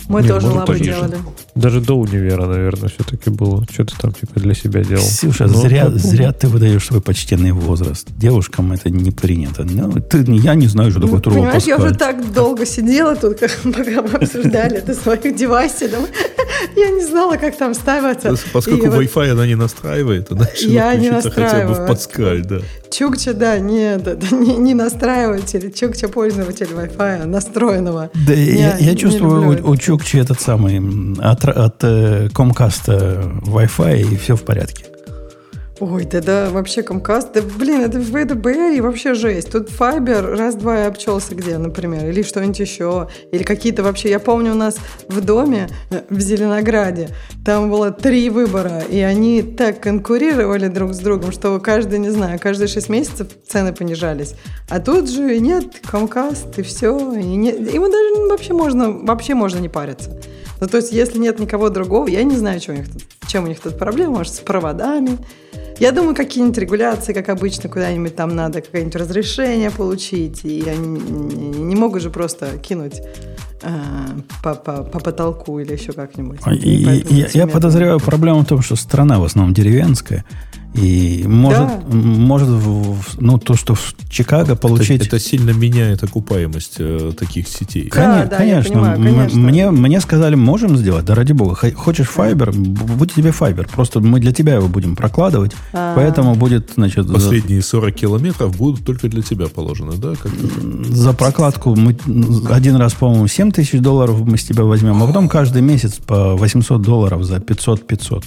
Мы 0.08 0.22
Не, 0.22 0.28
тоже 0.28 0.46
лабы 0.48 0.66
точно. 0.66 0.84
делали. 0.84 1.16
Даже 1.54 1.80
до 1.80 1.94
универа, 1.98 2.46
наверное, 2.46 2.88
все-таки 2.88 3.30
было. 3.30 3.64
Что-то 3.70 3.94
там 4.00 4.12
типа 4.12 4.40
для 4.40 4.54
себя 4.54 4.82
делал. 4.82 5.02
Ксюша, 5.04 5.46
Ну, 5.46 5.60
зря, 5.60 5.84
как 5.86 5.96
зря 5.98 6.32
ты 6.32 6.46
выдаешь 6.48 6.86
свой 6.86 7.00
почтенный 7.00 7.52
возраст. 7.52 8.06
Девушкам 8.16 8.72
это 8.72 8.90
не 8.90 9.10
принято. 9.10 9.64
Ну, 9.64 9.92
ты, 10.00 10.24
я 10.28 10.54
не 10.54 10.66
знаю, 10.66 10.90
что 10.92 11.00
такое 11.00 11.16
Ну, 11.24 11.30
Понимаешь, 11.30 11.64
я 11.64 11.76
уже 11.76 11.94
так 11.94 12.32
долго 12.32 12.64
сидела 12.64 13.16
тут, 13.16 13.38
как- 13.38 13.56
пока 13.64 14.02
мы 14.02 14.10
обсуждали 14.18 14.78
это 14.78 14.94
своих 14.94 15.36
девайсе. 15.36 15.88
думаю, 15.88 16.08
Я 16.76 16.90
не 16.90 17.04
знала, 17.04 17.36
как 17.36 17.56
там 17.56 17.74
ставиться. 17.74 18.34
Поскольку 18.52 18.86
И 18.86 18.88
вот 18.88 19.00
Wi-Fi 19.02 19.30
она 19.32 19.46
не 19.46 19.56
настраивает, 19.56 20.32
она 20.32 20.46
Я 20.60 20.94
не 20.94 21.08
включиться 21.10 21.30
хотя 21.30 21.66
бы 21.66 21.74
в 21.74 21.78
настраиваю. 21.78 21.88
Паскаль, 21.88 22.44
да. 22.44 22.58
Чукча, 22.90 23.34
да, 23.34 23.58
нет, 23.58 24.32
не, 24.32 24.56
не 24.56 24.74
настраиватель, 24.74 25.70
Чукча 25.72 26.08
пользователь 26.08 26.68
Wi-Fi 26.74 27.26
настроенного. 27.26 28.10
Да, 28.26 28.32
я, 28.32 28.78
я 28.78 28.92
не 28.92 28.96
чувствую, 28.96 29.62
у, 29.64 29.70
у. 29.72 29.76
Чукчи 29.98 30.18
этот 30.18 30.40
самый 30.40 30.78
от, 31.18 31.44
от 31.44 31.82
э, 31.82 32.28
Comcast 32.28 32.86
Wi-Fi 33.42 34.00
и 34.00 34.16
все 34.16 34.36
в 34.36 34.44
порядке. 34.44 34.84
Ой, 35.80 36.04
да 36.06 36.20
да, 36.20 36.50
вообще 36.50 36.80
Comcast, 36.80 37.28
да 37.34 37.40
блин, 37.40 37.82
это 37.82 38.00
в 38.00 38.10
ВДБ 38.10 38.76
и 38.76 38.80
вообще 38.80 39.14
жесть. 39.14 39.52
Тут 39.52 39.70
Fiber 39.70 40.34
раз-два 40.34 40.82
и 40.82 40.86
обчелся 40.86 41.36
где, 41.36 41.56
например, 41.56 42.08
или 42.08 42.22
что-нибудь 42.22 42.58
еще, 42.58 43.08
или 43.30 43.44
какие-то 43.44 43.84
вообще, 43.84 44.10
я 44.10 44.18
помню 44.18 44.52
у 44.52 44.56
нас 44.56 44.78
в 45.06 45.24
доме 45.24 45.68
э, 45.90 46.02
в 46.10 46.18
Зеленограде, 46.18 47.10
там 47.44 47.70
было 47.70 47.92
три 47.92 48.28
выбора, 48.28 48.82
и 48.90 48.98
они 48.98 49.42
так 49.42 49.80
конкурировали 49.80 50.66
друг 50.66 50.94
с 50.94 50.98
другом, 50.98 51.30
что 51.30 51.60
каждый, 51.60 52.00
не 52.00 52.10
знаю, 52.10 52.40
каждые 52.40 52.66
шесть 52.66 52.88
месяцев 52.88 53.28
цены 53.46 53.72
понижались. 53.72 54.34
А 54.68 54.80
тут 54.80 55.08
же 55.08 55.38
нет, 55.38 55.66
Comcast 55.84 56.54
и 56.56 56.62
все, 56.62 57.14
и 57.14 57.22
не, 57.22 57.50
ему 57.50 57.86
даже 57.86 58.28
вообще 58.28 58.52
можно, 58.52 58.90
вообще 58.90 59.34
можно 59.34 59.60
не 59.60 59.68
париться. 59.68 60.20
Ну, 60.60 60.66
то 60.66 60.78
есть, 60.78 60.92
если 60.92 61.18
нет 61.18 61.38
никого 61.38 61.68
другого, 61.68 62.08
я 62.08 62.24
не 62.24 62.36
знаю, 62.36 62.58
чем 62.58 62.74
у 62.74 62.78
них 62.78 62.88
тут, 62.92 63.02
чем 63.28 63.44
у 63.44 63.46
них 63.46 63.60
тут 63.60 63.78
проблема, 63.78 64.18
может, 64.18 64.34
с 64.34 64.40
проводами. 64.40 65.18
Я 65.80 65.92
думаю, 65.92 66.14
какие-нибудь 66.14 66.58
регуляции, 66.58 67.12
как 67.12 67.28
обычно, 67.28 67.68
куда-нибудь 67.68 68.16
там 68.16 68.34
надо 68.34 68.60
какое-нибудь 68.60 68.96
разрешение 68.96 69.70
получить, 69.70 70.40
и 70.44 70.64
они 70.68 70.88
не, 70.88 71.58
не 71.60 71.76
могут 71.76 72.02
же 72.02 72.10
просто 72.10 72.58
кинуть 72.58 73.00
э, 73.62 73.68
по, 74.42 74.54
по- 74.54 74.82
по 74.82 74.98
потолку 74.98 75.60
или 75.60 75.72
еще 75.74 75.92
как-нибудь. 75.92 76.40
И- 76.46 76.54
И 76.56 76.98
и- 77.00 77.14
я, 77.14 77.26
я 77.32 77.46
подозреваю, 77.46 78.00
проблема 78.00 78.40
в 78.40 78.46
том, 78.46 78.60
что 78.62 78.74
страна 78.76 79.18
в 79.20 79.24
основном 79.24 79.54
деревенская. 79.54 80.24
И 80.74 81.24
может, 81.26 81.66
Да. 81.66 81.80
может 81.96 82.48
ну, 83.18 83.38
то, 83.38 83.54
что 83.54 83.74
в 83.74 83.94
Чикаго 84.10 84.54
получить... 84.54 85.00
Это, 85.06 85.16
это 85.16 85.18
сильно 85.18 85.50
меняет 85.50 86.04
окупаемость 86.04 86.74
э, 86.78 87.12
таких 87.18 87.48
сетей. 87.48 87.88
Да, 87.92 87.96
Коне- 88.20 88.28
да, 88.28 88.36
конечно. 88.36 88.72
понимаю, 88.74 88.96
конечно. 89.02 89.40
Мне, 89.40 89.70
мне 89.70 90.00
сказали, 90.00 90.34
можем 90.34 90.76
сделать, 90.76 91.06
да 91.06 91.14
ради 91.14 91.32
бога. 91.32 91.54
Хо- 91.54 91.72
Хочешь 91.74 92.06
файбер, 92.08 92.52
б- 92.52 92.84
будет 92.96 93.14
тебе 93.14 93.32
файбер. 93.32 93.66
Просто 93.66 94.00
мы 94.00 94.20
для 94.20 94.30
тебя 94.32 94.56
его 94.56 94.68
будем 94.68 94.94
прокладывать. 94.94 95.52
А. 95.72 95.94
Поэтому 95.94 96.34
будет, 96.34 96.70
значит, 96.74 97.10
Последние 97.12 97.62
40 97.62 97.94
километров 97.94 98.56
будут 98.56 98.84
только 98.84 99.08
для 99.08 99.22
тебя 99.22 99.48
положены, 99.48 99.92
да? 99.96 100.14
Как 100.14 100.32
за 100.86 101.12
прокладку 101.12 101.74
мы 101.74 101.96
один 102.50 102.76
раз, 102.76 102.94
по-моему, 102.94 103.26
7 103.26 103.50
тысяч 103.52 103.80
долларов 103.80 104.20
мы 104.20 104.38
с 104.38 104.44
тебя 104.44 104.64
возьмем, 104.64 105.02
а 105.02 105.06
потом 105.06 105.28
каждый 105.28 105.62
месяц 105.62 105.94
по 105.94 106.36
800 106.36 106.80
долларов 106.80 107.24
за 107.24 107.36
500-500. 107.36 108.24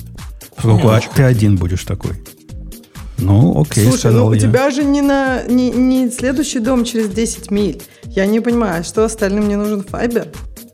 Поскольку 0.56 0.90
а- 0.90 1.02
ты 1.16 1.24
один 1.24 1.56
будешь 1.56 1.84
такой. 1.84 2.12
Ну, 3.18 3.62
окей, 3.62 3.84
Слушай, 3.84 4.00
сказал 4.00 4.26
ну 4.26 4.32
у 4.32 4.34
я. 4.34 4.40
тебя 4.40 4.72
же 4.72 4.84
не, 4.84 5.02
на, 5.02 5.44
не, 5.44 5.70
не 5.70 6.10
следующий 6.10 6.60
дом 6.60 6.84
через 6.86 7.10
10 7.10 7.52
миль. 7.52 7.82
Я 8.08 8.26
не 8.26 8.40
понимаю, 8.40 8.84
что 8.84 9.04
остальным 9.06 9.48
не 9.48 9.56
нужен 9.56 9.84
файбер? 9.84 10.28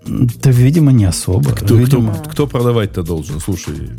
Да, 0.06 0.52
видимо, 0.52 0.92
не 0.92 1.06
особо. 1.06 1.52
кто, 1.52 1.66
кто, 1.66 1.76
видимо, 1.76 2.16
кто 2.32 2.48
продавать-то 2.48 3.04
должен? 3.04 3.40
Слушай, 3.42 3.90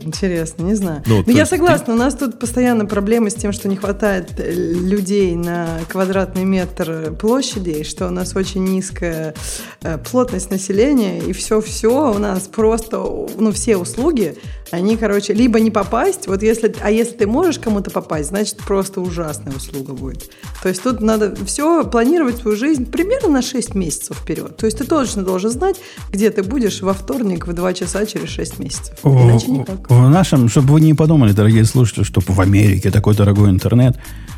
Интересно, 0.00 0.62
не 0.62 0.74
знаю. 0.74 1.02
Ну, 1.06 1.16
Ну, 1.16 1.24
то 1.24 1.30
я 1.30 1.40
есть 1.40 1.50
согласна, 1.50 1.94
у 1.94 1.96
нас 1.96 2.14
тут 2.14 2.38
постоянно 2.38 2.86
проблемы 2.86 3.30
с 3.30 3.34
тем, 3.34 3.52
что 3.52 3.68
не 3.68 3.76
хватает 3.76 4.32
э, 4.38 4.52
людей 4.52 5.34
на 5.34 5.80
квадратный 5.88 6.44
метр 6.44 7.14
площади, 7.18 7.70
и 7.70 7.84
что 7.84 8.06
у 8.08 8.10
нас 8.10 8.36
очень 8.36 8.64
низкая 8.64 9.34
э, 9.82 9.98
плотность 9.98 10.50
населения, 10.50 11.20
и 11.20 11.32
все-все 11.32 12.12
у 12.12 12.18
нас 12.18 12.42
просто, 12.42 12.98
ну, 12.98 13.52
все 13.52 13.76
услуги, 13.76 14.36
они, 14.70 14.96
короче, 14.96 15.32
либо 15.32 15.60
не 15.60 15.70
попасть, 15.70 16.26
вот 16.26 16.42
если, 16.42 16.74
а 16.80 16.90
если 16.90 17.16
ты 17.16 17.26
можешь 17.26 17.58
кому-то 17.58 17.90
попасть, 17.90 18.28
значит, 18.28 18.58
просто 18.58 19.00
ужасная 19.00 19.54
услуга 19.54 19.92
будет. 19.92 20.30
То 20.62 20.68
есть 20.68 20.82
тут 20.82 21.00
надо 21.00 21.34
все 21.44 21.84
планировать 21.84 22.38
свою 22.38 22.56
жизнь 22.56 22.90
примерно 22.90 23.28
на 23.28 23.42
6 23.42 23.74
месяцев 23.74 24.18
вперед. 24.18 24.56
То 24.56 24.66
есть 24.66 24.78
ты 24.78 24.84
точно 24.84 25.22
должен 25.22 25.50
знать, 25.50 25.76
где 26.10 26.30
ты 26.30 26.42
будешь 26.42 26.82
во 26.82 26.94
вторник 26.94 27.46
в 27.46 27.52
2 27.52 27.74
часа 27.74 28.04
через 28.06 28.28
6 28.30 28.58
месяцев. 28.58 28.98
Иначе 29.04 29.46
никак. 29.56 29.90
В 29.90 30.08
нашем, 30.08 30.48
чтобы 30.48 30.74
вы 30.74 30.80
не 30.80 30.94
подумали, 30.94 31.32
дорогие 31.32 31.64
слушатели, 31.64 32.04
что 32.04 32.20
в 32.20 32.40
Америке 32.40 32.90
такой 32.90 33.14
дорогой 33.14 33.50
интернет, 33.50 33.96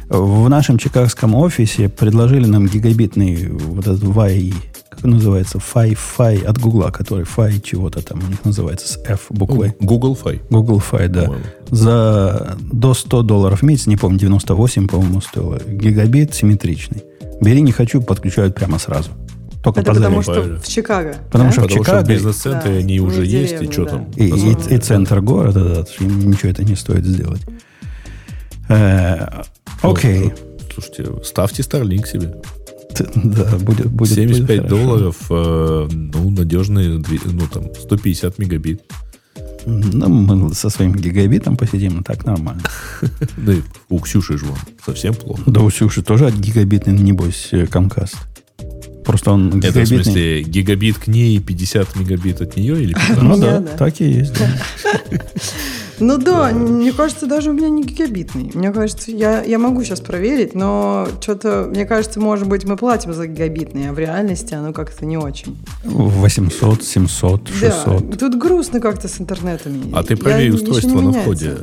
в 0.09 0.49
нашем 0.49 0.79
чикагском 0.79 1.35
офисе 1.35 1.89
предложили 1.89 2.47
нам 2.47 2.67
гигабитный 2.67 3.49
вот 3.51 3.87
этот 3.87 4.03
Wi, 4.03 4.55
как 4.89 5.05
он 5.05 5.13
называется, 5.13 5.59
Fi-Fi 5.59 6.45
от 6.45 6.59
Гугла, 6.59 6.91
который 6.91 7.25
Fi 7.25 7.61
чего-то 7.63 8.03
там 8.03 8.21
у 8.25 8.29
них 8.29 8.45
называется 8.45 8.89
с 8.89 8.97
F 9.05 9.27
буквой. 9.31 9.75
Google 9.81 10.19
Fi. 10.21 10.41
Google 10.51 10.83
Fi, 10.91 11.09
да. 11.09 11.23
По-моему. 11.23 11.45
За 11.71 12.57
до 12.73 12.95
100 12.95 13.23
долларов 13.23 13.61
в 13.61 13.65
месяц, 13.65 13.87
не 13.87 13.97
помню, 13.97 14.19
98, 14.19 14.89
по-моему, 14.89 15.21
стоило. 15.21 15.61
Гигабит 15.67 16.35
симметричный. 16.35 17.05
Бери, 17.41 17.61
не 17.61 17.73
хочу, 17.73 18.03
подключают 18.03 18.55
прямо 18.55 18.79
сразу. 18.79 19.11
Только 19.63 19.81
Это 19.81 19.91
по 19.91 19.95
потому 19.97 20.23
что 20.23 20.43
в 20.61 20.69
Чикаго. 20.69 21.17
Потому 21.31 21.45
да? 21.47 21.53
что- 21.53 21.63
Потому 21.63 21.85
что 21.85 21.91
Чикаго- 21.93 22.05
в 22.05 22.09
бизнес-центре 22.09 22.71
Да, 22.73 22.79
они 22.79 23.01
уже 23.01 23.21
в 23.23 23.25
есть, 23.25 23.53
и 23.53 23.57
деревне, 23.57 23.73
что 23.73 23.85
да. 23.85 23.91
там? 23.91 24.11
И, 24.17 24.25
и- 24.29 24.75
и 24.75 24.79
центр 24.79 25.21
города, 25.21 25.65
да, 25.65 26.05
ничего 26.05 26.51
это 26.51 26.65
не 26.65 26.77
стоит 26.77 27.05
сделать. 27.05 27.43
Э, 28.69 29.43
Окей. 29.83 30.25
Ну, 30.27 30.33
Слушайте, 30.83 31.25
ставьте 31.25 31.63
Starlink 31.63 32.07
себе. 32.07 32.35
Да, 33.15 33.57
будет, 33.59 33.87
будет 33.91 34.15
75 34.15 34.61
будет 34.61 34.69
долларов, 34.71 35.17
э, 35.31 35.89
ну, 35.93 36.31
надежные, 36.31 37.03
ну, 37.25 37.47
там, 37.53 37.65
150 37.75 38.39
мегабит. 38.39 38.83
Ну, 39.67 40.09
мы 40.09 40.55
со 40.55 40.71
своим 40.71 40.95
гигабитом 40.95 41.57
посидим, 41.57 42.03
так 42.05 42.25
нормально. 42.25 42.63
Да 43.37 43.53
и 43.53 43.61
у 43.89 43.99
Ксюши 43.99 44.39
же 44.39 44.47
вон 44.47 44.59
совсем 44.85 45.15
плохо. 45.15 45.43
Да 45.47 45.61
у 45.61 45.71
Сюши 45.71 46.03
тоже 46.03 46.27
от 46.27 46.35
гигабитный, 46.35 46.95
небось, 46.95 47.49
Comcast. 47.53 48.17
Просто 49.09 49.31
он 49.31 49.49
Это 49.49 49.57
в 49.57 49.61
гигабитный. 49.61 50.05
смысле 50.05 50.43
гигабит 50.43 50.99
к 50.99 51.07
ней 51.07 51.37
и 51.37 51.41
50 51.41 51.97
мегабит 51.97 52.43
от 52.43 52.57
нее 52.59 52.83
или 52.83 52.93
15? 52.93 53.23
Ну 53.23 53.39
да, 53.39 53.63
так 53.63 53.99
и 54.03 54.05
есть. 54.05 54.35
Ну 56.01 56.17
да, 56.17 56.53
мне 56.53 56.93
кажется, 56.93 57.27
даже 57.27 57.51
у 57.51 57.53
меня 57.55 57.69
не 57.71 57.83
гигабитный. 57.83 58.53
Мне 58.55 58.71
кажется, 58.71 59.11
я, 59.11 59.43
я 59.43 59.59
могу 59.59 59.83
сейчас 59.83 60.01
проверить, 60.01 60.55
но 60.55 61.09
что-то, 61.21 61.67
мне 61.69 61.87
кажется, 61.87 62.21
может 62.21 62.47
быть, 62.47 62.65
мы 62.65 62.77
платим 62.77 63.13
за 63.13 63.27
гигабитный, 63.27 63.89
а 63.89 63.93
в 63.93 63.99
реальности 63.99 64.55
оно 64.55 64.73
как-то 64.73 65.05
не 65.05 65.17
очень. 65.17 65.57
800, 65.83 66.85
700, 66.85 67.49
600. 67.49 68.11
Да, 68.11 68.17
тут 68.17 68.39
грустно 68.39 68.79
как-то 68.81 69.09
с 69.09 69.21
интернетами. 69.21 69.91
А 69.93 70.05
ты 70.05 70.17
проверь 70.17 70.51
не 70.51 70.55
устройство 70.55 71.01
на 71.01 71.13
входе. 71.13 71.57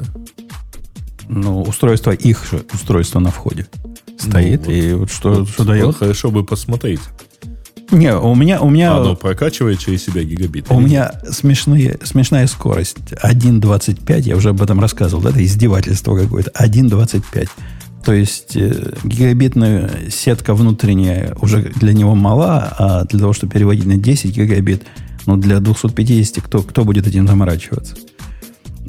Ну, 1.29 1.61
устройство, 1.61 2.11
их 2.11 2.45
же 2.51 2.65
устройство 2.73 3.19
на 3.19 3.31
входе 3.31 3.67
стоит. 4.17 4.67
Ну, 4.67 4.73
и 4.73 4.93
вот 4.93 5.11
что, 5.11 5.29
Вот, 5.29 5.49
что 5.49 5.63
дает? 5.63 5.95
Хорошо 5.95 6.31
бы 6.31 6.43
посмотреть. 6.43 6.99
Не, 7.91 8.15
у 8.15 8.33
меня, 8.35 8.61
у 8.61 8.69
меня, 8.69 8.95
Оно 8.95 9.15
прокачивает 9.15 9.79
через 9.79 10.03
себя 10.03 10.23
гигабит. 10.23 10.65
у 10.69 10.79
меня 10.79 11.11
смешные, 11.29 11.99
смешная 12.03 12.47
скорость. 12.47 12.97
1.25, 13.11 14.21
я 14.21 14.35
уже 14.35 14.49
об 14.49 14.61
этом 14.61 14.79
рассказывал. 14.79 15.27
Это 15.27 15.43
издевательство 15.43 16.17
какое-то. 16.17 16.51
1.25. 16.51 17.49
То 18.03 18.13
есть 18.13 18.55
э, 18.55 18.93
гигабитная 19.03 19.89
сетка 20.11 20.53
внутренняя 20.53 21.35
уже 21.41 21.71
для 21.75 21.93
него 21.93 22.13
мала, 22.13 22.75
а 22.77 23.05
для 23.05 23.19
того, 23.19 23.33
чтобы 23.33 23.53
переводить 23.53 23.85
на 23.85 23.97
10 23.97 24.35
гигабит, 24.35 24.83
ну, 25.25 25.37
для 25.37 25.59
250 25.59 26.43
кто, 26.43 26.61
кто 26.61 26.85
будет 26.85 27.07
этим 27.07 27.27
заморачиваться? 27.27 27.95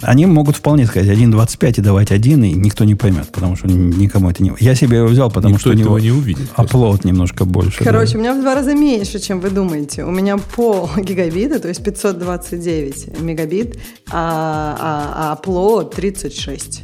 Они 0.02 0.26
могут 0.26 0.56
вполне 0.56 0.86
сказать 0.86 1.08
1.25 1.08 1.78
и 1.78 1.80
давать 1.80 2.10
1, 2.12 2.44
и 2.44 2.52
никто 2.52 2.84
не 2.84 2.94
поймет, 2.94 3.28
потому 3.32 3.56
что 3.56 3.66
никому 3.68 4.30
это 4.30 4.42
не... 4.42 4.52
Я 4.60 4.74
себе 4.74 4.98
его 4.98 5.06
взял, 5.08 5.30
потому 5.30 5.54
Никто 5.54 5.60
что 5.60 5.70
у 5.70 5.72
этого 5.72 5.84
него 5.86 5.98
не 5.98 6.10
увидит. 6.10 6.48
оплот 6.54 7.04
немножко 7.04 7.44
больше. 7.44 7.78
да. 7.82 7.90
Короче, 7.90 8.18
у 8.18 8.20
меня 8.20 8.34
в 8.34 8.40
два 8.40 8.54
раза 8.54 8.74
меньше, 8.74 9.18
чем 9.18 9.40
вы 9.40 9.50
думаете. 9.50 10.04
У 10.04 10.10
меня 10.10 10.36
пол 10.36 10.90
гигабита, 10.98 11.58
то 11.60 11.68
есть 11.68 11.82
529 11.82 13.20
мегабит, 13.20 13.78
а, 14.10 14.76
а, 14.78 15.32
а 15.32 15.36
upload 15.42 15.94
36. 15.94 16.82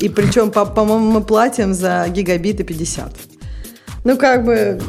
И 0.00 0.08
причем, 0.08 0.50
по- 0.50 0.64
по-моему, 0.64 1.10
мы 1.10 1.20
платим 1.22 1.74
за 1.74 2.06
гигабиты 2.08 2.62
50. 2.62 3.16
Ну, 4.04 4.16
как 4.16 4.44
бы... 4.44 4.80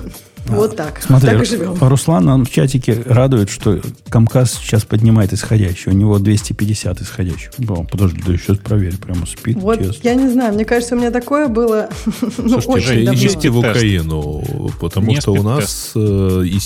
Вот 0.56 0.76
так. 0.76 1.02
Смотри, 1.02 1.30
так 1.30 1.42
и 1.42 1.46
живем. 1.46 1.78
Руслан 1.80 2.26
нам 2.26 2.46
в 2.46 2.50
чатике 2.50 3.02
радует, 3.06 3.50
что 3.50 3.80
Камкас 4.10 4.54
сейчас 4.54 4.84
поднимает 4.84 5.34
исходящий. 5.34 5.92
У 5.92 5.96
него 5.96 6.20
250 6.20 7.02
исходящих. 7.02 7.52
О, 7.68 7.84
подожди, 7.84 8.22
да 8.26 8.38
сейчас 8.38 8.58
проверь. 8.58 8.98
Прямо 8.98 9.26
спит. 9.26 9.58
Вот 9.58 9.80
тест. 9.80 10.04
я 10.04 10.16
не 10.16 10.30
знаю, 10.30 10.54
мне 10.54 10.66
кажется, 10.66 10.96
у 10.96 11.00
меня 11.00 11.12
такое 11.12 11.48
было 11.48 11.90
ну, 12.38 12.62
Слушайте, 12.62 12.92
очень 12.92 13.06
давно. 13.06 13.22
езжайте 13.22 13.50
в. 13.50 13.60
Украину, 13.60 14.72
потому 14.80 15.08
Не 15.08 15.20
что 15.20 15.34
у 15.34 15.44
нас, 15.44 15.92
э, 15.96 16.44
и 16.46 16.60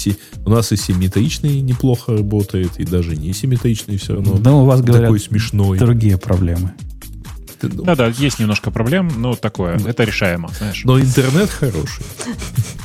у 0.45 0.49
нас 0.49 0.71
и 0.71 0.77
симметричный 0.77 1.61
неплохо 1.61 2.13
работает, 2.17 2.71
и 2.77 2.85
даже 2.85 3.15
не 3.15 3.33
симметричный 3.33 3.97
все 3.97 4.15
равно. 4.15 4.37
Да 4.37 4.53
у 4.53 4.65
вас, 4.65 4.81
говорят, 4.81 5.03
такой 5.03 5.19
смешной. 5.19 5.77
другие 5.77 6.17
проблемы. 6.17 6.73
Ну, 7.61 7.83
Да-да, 7.83 8.07
есть 8.07 8.39
немножко 8.39 8.71
проблем, 8.71 9.09
но 9.17 9.35
такое, 9.35 9.79
это 9.85 10.03
решаемо, 10.03 10.49
знаешь. 10.57 10.81
Но 10.83 10.99
интернет 10.99 11.49
хороший. 11.49 12.03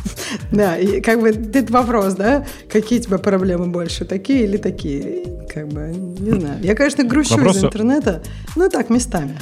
Да, 0.52 0.76
и 0.76 1.00
как 1.00 1.20
бы 1.20 1.28
этот 1.30 1.70
вопрос, 1.70 2.14
да, 2.14 2.46
какие 2.70 2.98
у 2.98 3.02
тебя 3.02 3.18
проблемы 3.18 3.66
больше, 3.66 4.04
такие 4.04 4.44
или 4.44 4.56
такие? 4.56 5.24
Как 5.52 5.68
бы, 5.68 5.92
не 5.92 6.38
знаю. 6.38 6.58
Я, 6.62 6.74
конечно, 6.74 7.04
грущу 7.04 7.34
из 7.34 7.38
Вопросу- 7.38 7.66
интернета, 7.66 8.22
ну 8.56 8.68
так, 8.68 8.90
местами. 8.90 9.36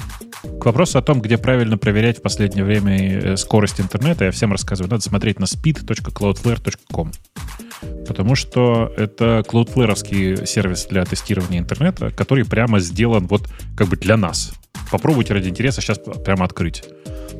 К 0.60 0.66
вопросу 0.66 0.98
о 0.98 1.02
том, 1.02 1.20
где 1.20 1.38
правильно 1.38 1.76
проверять 1.78 2.18
в 2.18 2.22
последнее 2.22 2.64
время 2.64 3.18
э, 3.18 3.36
скорость 3.36 3.80
интернета, 3.80 4.26
я 4.26 4.30
всем 4.30 4.52
рассказываю. 4.52 4.90
Надо 4.90 5.02
смотреть 5.02 5.40
на 5.40 5.44
speed.cloudflare.com. 5.44 7.12
Потому 8.06 8.34
что 8.34 8.92
это 8.96 9.44
cloudflare 9.46 10.46
сервис 10.46 10.86
для 10.86 11.04
тестирования 11.04 11.58
интернета, 11.58 12.10
который 12.10 12.44
прямо 12.44 12.80
сделан 12.80 13.26
вот 13.26 13.48
как 13.76 13.88
бы 13.88 13.96
для 13.96 14.16
нас. 14.16 14.52
Попробуйте 14.90 15.34
ради 15.34 15.48
интереса 15.48 15.80
сейчас 15.80 15.98
прямо 16.24 16.44
открыть. 16.44 16.84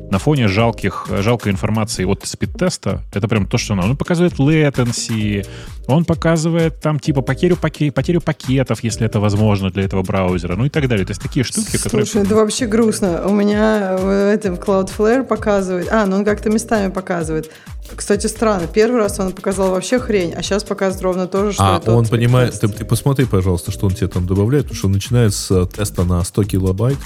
На 0.09 0.19
фоне 0.19 0.47
жалких, 0.47 1.07
жалкой 1.09 1.51
информации 1.51 2.05
от 2.05 2.25
спид-теста, 2.25 3.03
это 3.13 3.27
прям 3.27 3.45
то, 3.45 3.57
что 3.57 3.75
надо. 3.75 3.89
Он 3.89 3.97
показывает 3.97 4.39
latency, 4.39 5.45
он 5.87 6.05
показывает 6.05 6.79
там 6.79 6.99
типа 6.99 7.21
потерю, 7.21 7.55
паке- 7.55 7.91
потерю 7.91 8.21
пакетов, 8.21 8.83
если 8.83 9.05
это 9.05 9.19
возможно 9.19 9.69
для 9.69 9.83
этого 9.83 10.03
браузера, 10.03 10.55
ну 10.55 10.65
и 10.65 10.69
так 10.69 10.87
далее. 10.87 11.05
То 11.05 11.11
есть 11.11 11.21
такие 11.21 11.43
штуки, 11.43 11.77
которые... 11.77 12.05
Слушай, 12.05 12.25
это 12.25 12.35
вообще 12.35 12.67
грустно. 12.67 13.27
У 13.27 13.33
меня 13.33 13.97
в 13.97 14.07
этом 14.07 14.55
Cloudflare 14.55 15.23
показывает... 15.23 15.87
А, 15.91 16.05
ну 16.05 16.17
он 16.17 16.25
как-то 16.25 16.49
местами 16.49 16.89
показывает. 16.89 17.51
Кстати, 17.95 18.27
странно. 18.27 18.67
Первый 18.67 18.97
раз 18.99 19.19
он 19.19 19.31
показал 19.31 19.71
вообще 19.71 19.99
хрень, 19.99 20.33
а 20.33 20.41
сейчас 20.43 20.63
показывает 20.63 21.03
ровно 21.03 21.27
то 21.27 21.45
же, 21.45 21.53
что 21.53 21.75
А 21.75 21.77
и 21.77 21.85
тот 21.85 21.89
он 21.95 22.05
понимает, 22.05 22.59
ты, 22.59 22.67
ты 22.67 22.85
посмотри, 22.85 23.25
пожалуйста, 23.25 23.71
что 23.71 23.85
он 23.87 23.93
тебе 23.93 24.07
там 24.07 24.25
добавляет, 24.27 24.65
потому 24.65 24.77
что 24.77 24.87
он 24.87 24.93
начинает 24.93 25.33
с 25.33 25.49
э, 25.51 25.65
теста 25.75 26.03
на 26.03 26.23
100 26.23 26.43
килобайт, 26.43 26.97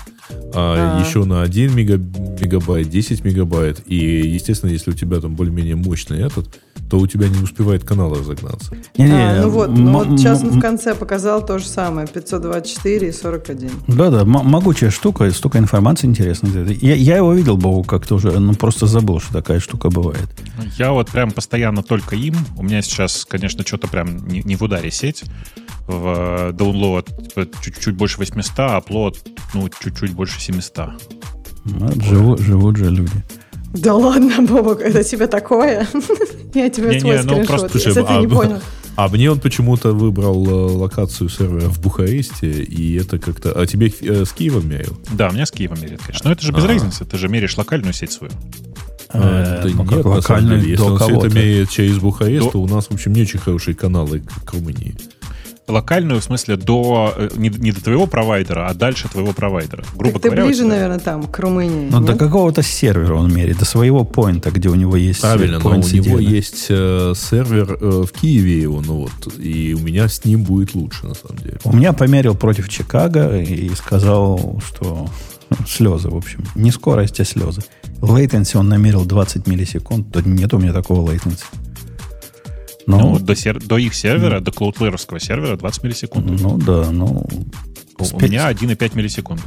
а, 0.53 0.97
А. 0.97 1.07
еще 1.07 1.23
на 1.23 1.41
1 1.43 1.73
мега- 1.75 1.97
мегабайт, 1.97 2.89
10 2.89 3.23
мегабайт, 3.23 3.81
и, 3.85 3.95
естественно, 3.95 4.71
если 4.71 4.91
у 4.91 4.93
тебя 4.93 5.19
там 5.19 5.35
более-менее 5.35 5.75
мощный 5.75 6.19
этот, 6.25 6.49
то 6.91 6.99
у 6.99 7.07
тебя 7.07 7.29
не 7.29 7.41
успевает 7.41 7.85
канал 7.85 8.13
разогнаться. 8.13 8.75
Не-не, 8.97 9.13
А, 9.13 9.41
ну 9.43 9.49
вот, 9.49 9.69
м- 9.69 9.85
ну 9.85 9.91
вот 9.93 10.19
сейчас 10.19 10.41
он 10.43 10.49
м- 10.49 10.57
в 10.57 10.61
конце 10.61 10.93
показал 10.93 11.45
то 11.45 11.57
же 11.57 11.65
самое. 11.65 12.05
524 12.05 13.07
и 13.07 13.11
41. 13.13 13.71
Да-да, 13.87 14.21
м- 14.23 14.27
могучая 14.45 14.89
штука, 14.89 15.31
столько 15.31 15.57
информации 15.59 16.07
интересной. 16.07 16.77
Я, 16.81 16.95
я 16.95 17.15
его 17.15 17.31
видел, 17.33 17.55
Богу, 17.55 17.85
как-то 17.85 18.15
уже, 18.15 18.37
ну 18.37 18.53
просто 18.55 18.87
забыл, 18.87 19.21
что 19.21 19.31
такая 19.31 19.61
штука 19.61 19.89
бывает. 19.89 20.27
Я 20.77 20.91
вот 20.91 21.09
прям 21.09 21.31
постоянно 21.31 21.81
только 21.81 22.17
им. 22.17 22.35
У 22.57 22.63
меня 22.63 22.81
сейчас, 22.81 23.23
конечно, 23.23 23.65
что-то 23.65 23.87
прям 23.87 24.27
не, 24.27 24.41
не 24.41 24.57
в 24.57 24.61
ударе 24.61 24.91
сеть. 24.91 25.23
В 25.87 26.49
э, 26.49 26.51
download 26.51 27.05
типа, 27.29 27.47
чуть-чуть 27.61 27.95
больше 27.95 28.17
800, 28.19 28.59
а 28.59 28.79
upload, 28.85 29.15
ну, 29.53 29.69
чуть-чуть 29.81 30.11
больше 30.13 30.41
700. 30.41 30.89
Вот 31.63 31.95
живу- 32.03 32.37
живут 32.37 32.75
же 32.75 32.89
люди. 32.89 33.13
Да 33.73 33.95
ладно, 33.95 34.41
Бобок, 34.41 34.81
это 34.81 35.03
тебе 35.03 35.27
такое? 35.27 35.87
Я 36.53 36.69
тебе 36.69 36.89
Не-не, 36.89 36.99
свой 36.99 37.17
ну, 37.17 37.23
скриншот, 37.23 37.47
просто, 37.47 37.77
если 37.77 37.91
слушай, 37.91 38.07
ты 38.07 38.13
не 38.19 38.25
а- 38.25 38.29
понял. 38.29 38.61
А 38.97 39.07
мне 39.07 39.31
он 39.31 39.39
почему-то 39.39 39.93
выбрал 39.93 40.45
э, 40.45 40.73
локацию 40.73 41.29
сервера 41.29 41.69
в 41.69 41.79
Бухаресте, 41.79 42.51
и 42.51 42.95
это 42.95 43.19
как-то... 43.19 43.53
А 43.53 43.65
тебе 43.65 43.91
э, 44.01 44.25
с 44.25 44.33
Киева 44.33 44.59
мерил? 44.59 44.97
Да, 45.13 45.29
у 45.29 45.31
меня 45.31 45.45
с 45.45 45.51
Киевом 45.51 45.81
меряет, 45.81 46.01
конечно. 46.01 46.27
Но 46.27 46.33
это 46.33 46.41
же 46.43 46.51
без 46.51 46.65
А. 46.65 46.67
разницы, 46.67 47.05
ты 47.05 47.17
же 47.17 47.29
меряешь 47.29 47.57
локальную 47.57 47.93
сеть 47.93 48.11
свою. 48.11 48.33
Э, 49.13 49.61
да 49.63 49.69
ну, 49.73 49.83
нет, 49.83 50.49
деле, 50.49 50.69
если 50.69 50.83
он 50.83 50.99
все 50.99 51.17
это 51.17 51.29
меряет 51.29 51.69
через 51.69 51.97
Бухарест, 51.99 52.51
то 52.51 52.61
у 52.61 52.67
нас, 52.67 52.87
в 52.87 52.91
общем, 52.91 53.13
не 53.13 53.21
очень 53.21 53.39
хорошие 53.39 53.75
каналы 53.75 54.23
к 54.45 54.53
Румынии. 54.53 54.95
Локальную, 55.67 56.19
в 56.19 56.23
смысле, 56.23 56.57
до 56.57 57.13
э, 57.15 57.29
не, 57.35 57.49
не 57.49 57.71
до 57.71 57.81
твоего 57.81 58.07
провайдера, 58.07 58.67
а 58.67 58.73
дальше 58.73 59.07
твоего 59.07 59.31
провайдера. 59.31 59.83
Грубо 59.95 60.13
Так 60.13 60.23
ты 60.23 60.27
говоря, 60.29 60.43
у 60.43 60.47
ближе, 60.47 60.61
тебя- 60.61 60.69
наверное, 60.69 60.99
там, 60.99 61.23
к 61.23 61.39
Румынии. 61.39 61.89
Ну, 61.89 62.01
до 62.01 62.15
какого-то 62.15 62.61
сервера 62.61 63.15
он 63.15 63.33
меряет, 63.33 63.59
до 63.59 63.65
своего 63.65 64.03
поинта, 64.03 64.51
где 64.51 64.69
у 64.69 64.75
него 64.75 64.95
есть 64.95 65.21
Правильно, 65.21 65.59
но 65.59 65.69
у 65.69 65.73
point 65.75 65.93
него 65.93 66.19
есть 66.19 66.67
э, 66.69 67.13
сервер 67.15 67.77
э, 67.79 68.03
в 68.05 68.11
Киеве 68.11 68.61
его, 68.61 68.81
ну 68.81 68.95
вот, 69.01 69.39
и 69.39 69.73
у 69.73 69.79
меня 69.79 70.07
с 70.07 70.25
ним 70.25 70.43
будет 70.43 70.75
лучше, 70.75 71.05
на 71.05 71.13
самом 71.13 71.37
деле. 71.37 71.59
У 71.63 71.75
меня 71.75 71.93
померил 71.93 72.35
против 72.35 72.67
Чикаго 72.67 73.39
и 73.39 73.69
сказал, 73.75 74.61
что 74.65 75.07
слезы, 75.67 76.09
в 76.09 76.15
общем. 76.15 76.43
Не 76.55 76.71
скорость, 76.71 77.19
а 77.19 77.25
слезы. 77.25 77.61
Лейтенси 78.01 78.57
он 78.57 78.69
намерил 78.69 79.05
20 79.05 79.47
миллисекунд. 79.47 80.09
Да 80.09 80.21
нет 80.21 80.53
у 80.53 80.57
меня 80.59 80.73
такого 80.73 81.09
лейтенси. 81.09 81.43
Ну, 82.87 82.99
ну 82.99 83.19
до, 83.19 83.35
сер... 83.35 83.59
до 83.59 83.77
их 83.77 83.93
сервера, 83.93 84.39
ну, 84.39 84.45
до 84.45 84.51
клаудлеровского 84.51 85.19
сервера 85.19 85.57
20 85.57 85.83
миллисекунд. 85.83 86.41
Ну 86.41 86.57
да, 86.57 86.89
ну... 86.91 87.25
У, 87.97 88.03
у 88.03 88.19
меня 88.19 88.51
1,5 88.51 88.97
миллисекунды. 88.97 89.43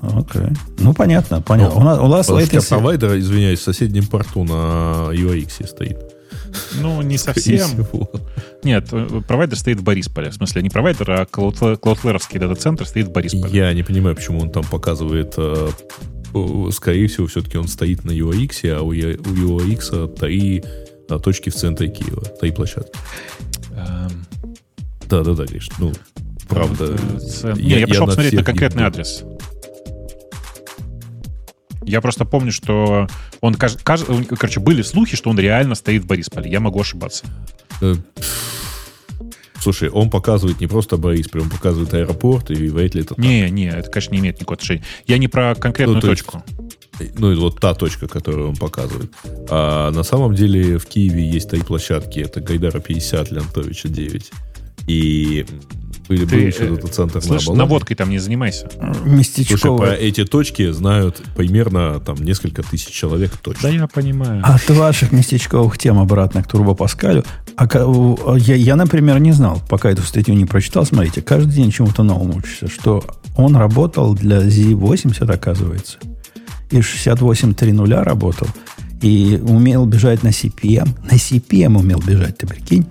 Окей. 0.00 0.48
Ну, 0.78 0.92
понятно, 0.94 1.40
понятно. 1.40 1.74
Ну, 1.74 1.80
у 1.80 1.84
нас, 1.84 1.98
у 1.98 2.08
нас 2.08 2.30
а 2.30 2.60
провайдер, 2.68 3.18
извиняюсь, 3.18 3.60
в 3.60 3.62
соседнем 3.62 4.06
порту 4.06 4.44
на 4.44 5.10
UX 5.12 5.66
стоит. 5.66 5.98
Ну, 6.80 7.02
не 7.02 7.18
совсем. 7.18 7.68
Нет, 8.62 8.88
э, 8.92 9.20
провайдер 9.26 9.58
стоит 9.58 9.80
в 9.80 9.82
Борисполе. 9.82 10.30
В 10.30 10.34
смысле, 10.34 10.62
не 10.62 10.70
провайдер, 10.70 11.10
а 11.10 11.24
Cloudflare 11.24 12.38
дата-центр 12.38 12.86
стоит 12.86 13.08
в 13.08 13.12
Борисполе. 13.12 13.52
Я 13.52 13.72
не 13.72 13.82
понимаю, 13.82 14.14
почему 14.14 14.40
он 14.40 14.50
там 14.50 14.64
показывает... 14.64 15.34
Э, 15.36 15.70
э, 16.34 16.68
скорее 16.72 17.08
всего, 17.08 17.26
все-таки 17.26 17.58
он 17.58 17.68
стоит 17.68 18.04
на 18.04 18.12
UX, 18.12 18.68
а 18.70 18.82
у 18.82 18.92
UX 18.92 20.14
3 20.14 20.64
на 21.08 21.18
точке 21.18 21.50
в 21.50 21.54
центре 21.54 21.88
Киева, 21.88 22.22
три 22.40 22.50
площадки. 22.50 22.98
Эм. 23.72 24.26
Да, 25.08 25.22
да, 25.22 25.34
да, 25.34 25.44
Гриш. 25.44 25.68
Ну, 25.78 25.92
правда. 26.48 26.96
Э, 27.42 27.54
я, 27.56 27.76
не, 27.76 27.80
я 27.80 27.86
пришел 27.86 28.02
я 28.02 28.06
посмотреть 28.06 28.32
на, 28.32 28.38
на 28.38 28.44
конкретный 28.44 28.82
их... 28.82 28.88
адрес. 28.88 29.24
Я 31.82 32.00
просто 32.00 32.24
помню, 32.24 32.50
что 32.50 33.06
он, 33.40 33.54
каж... 33.54 33.76
Каж... 33.82 34.02
короче, 34.38 34.60
были 34.60 34.82
слухи, 34.82 35.16
что 35.16 35.30
он 35.30 35.38
реально 35.38 35.74
стоит 35.74 36.04
в 36.04 36.06
Борисполе. 36.06 36.50
Я 36.50 36.60
могу 36.60 36.80
ошибаться. 36.80 37.26
Э, 37.82 37.94
слушай, 39.60 39.90
он 39.90 40.08
показывает 40.10 40.60
не 40.60 40.66
просто 40.66 40.96
Борисполь, 40.96 41.42
он 41.42 41.50
показывает 41.50 41.92
аэропорт, 41.92 42.50
и 42.50 42.68
вряд 42.68 42.94
ли 42.94 43.02
это. 43.02 43.14
Не, 43.18 43.50
не, 43.50 43.68
это, 43.68 43.90
конечно, 43.90 44.12
не 44.12 44.20
имеет 44.20 44.36
никакого 44.36 44.54
отношения. 44.54 44.84
Я 45.06 45.18
не 45.18 45.28
про 45.28 45.54
конкретную 45.54 45.96
ну, 45.96 46.00
точку. 46.00 46.42
Есть, 46.56 46.83
ну, 47.18 47.32
и 47.32 47.36
вот 47.36 47.60
та 47.60 47.74
точка, 47.74 48.06
которую 48.08 48.48
он 48.50 48.56
показывает. 48.56 49.12
А 49.50 49.90
на 49.90 50.02
самом 50.02 50.34
деле 50.34 50.78
в 50.78 50.86
Киеве 50.86 51.28
есть 51.28 51.50
три 51.50 51.60
площадки. 51.62 52.20
Это 52.20 52.40
Гайдара 52.40 52.80
50, 52.80 53.30
Леонтовича 53.32 53.88
9. 53.88 54.30
И 54.86 55.46
были 56.08 56.26
Ты, 56.26 56.36
был 56.36 56.42
еще 56.46 56.64
э, 56.66 56.74
этот 56.74 56.92
центр 56.94 57.22
Слышь, 57.22 57.46
на 57.46 57.52
Оболоне. 57.52 57.58
наводкой 57.58 57.96
там 57.96 58.10
не 58.10 58.18
занимайся. 58.18 58.68
Слушай, 59.46 59.76
про 59.78 59.94
эти 59.94 60.24
точки 60.26 60.70
знают 60.70 61.22
примерно 61.34 61.98
там 62.00 62.16
несколько 62.16 62.62
тысяч 62.62 62.88
человек 62.88 63.32
точно. 63.38 63.62
Да 63.62 63.68
я 63.70 63.86
понимаю. 63.86 64.42
От 64.44 64.68
ваших 64.68 65.12
местечковых 65.12 65.78
тем 65.78 65.98
обратно 65.98 66.42
к 66.42 66.48
Турбо 66.48 66.74
Паскалю. 66.74 67.24
А 67.56 67.66
у- 67.86 68.36
я, 68.36 68.54
я, 68.54 68.76
например, 68.76 69.18
не 69.20 69.32
знал, 69.32 69.62
пока 69.70 69.90
эту 69.90 70.02
статью 70.02 70.34
не 70.34 70.44
прочитал. 70.44 70.84
Смотрите, 70.84 71.22
каждый 71.22 71.54
день 71.54 71.70
чему-то 71.70 72.02
новому 72.02 72.36
учишься, 72.36 72.68
что 72.68 73.02
он 73.36 73.56
работал 73.56 74.14
для 74.14 74.42
Z80, 74.42 75.32
оказывается. 75.32 75.98
И 76.70 76.78
68.3.0 76.78 78.02
работал. 78.02 78.48
И 79.02 79.38
умел 79.42 79.86
бежать 79.86 80.22
на 80.22 80.28
CPM. 80.28 80.88
На 81.04 81.16
CPM 81.16 81.78
умел 81.78 82.00
бежать, 82.00 82.38
ты 82.38 82.46
прикинь? 82.46 82.86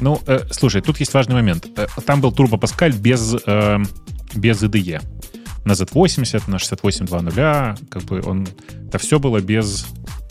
Ну, 0.00 0.20
э, 0.26 0.40
слушай, 0.50 0.80
тут 0.80 1.00
есть 1.00 1.12
важный 1.12 1.34
момент. 1.34 1.66
Э, 1.76 1.86
Там 2.06 2.20
был 2.20 2.30
Turbo 2.30 2.58
Pascal 2.58 2.96
без, 2.96 3.34
э, 3.46 3.78
без 4.34 4.62
IDE. 4.62 5.00
На 5.64 5.72
Z80, 5.72 6.48
на 6.48 6.56
68.2.0, 6.56 7.78
как 7.90 8.02
бы 8.04 8.22
он... 8.24 8.48
Это 8.88 8.98
все 8.98 9.18
было 9.18 9.40
без, 9.40 9.86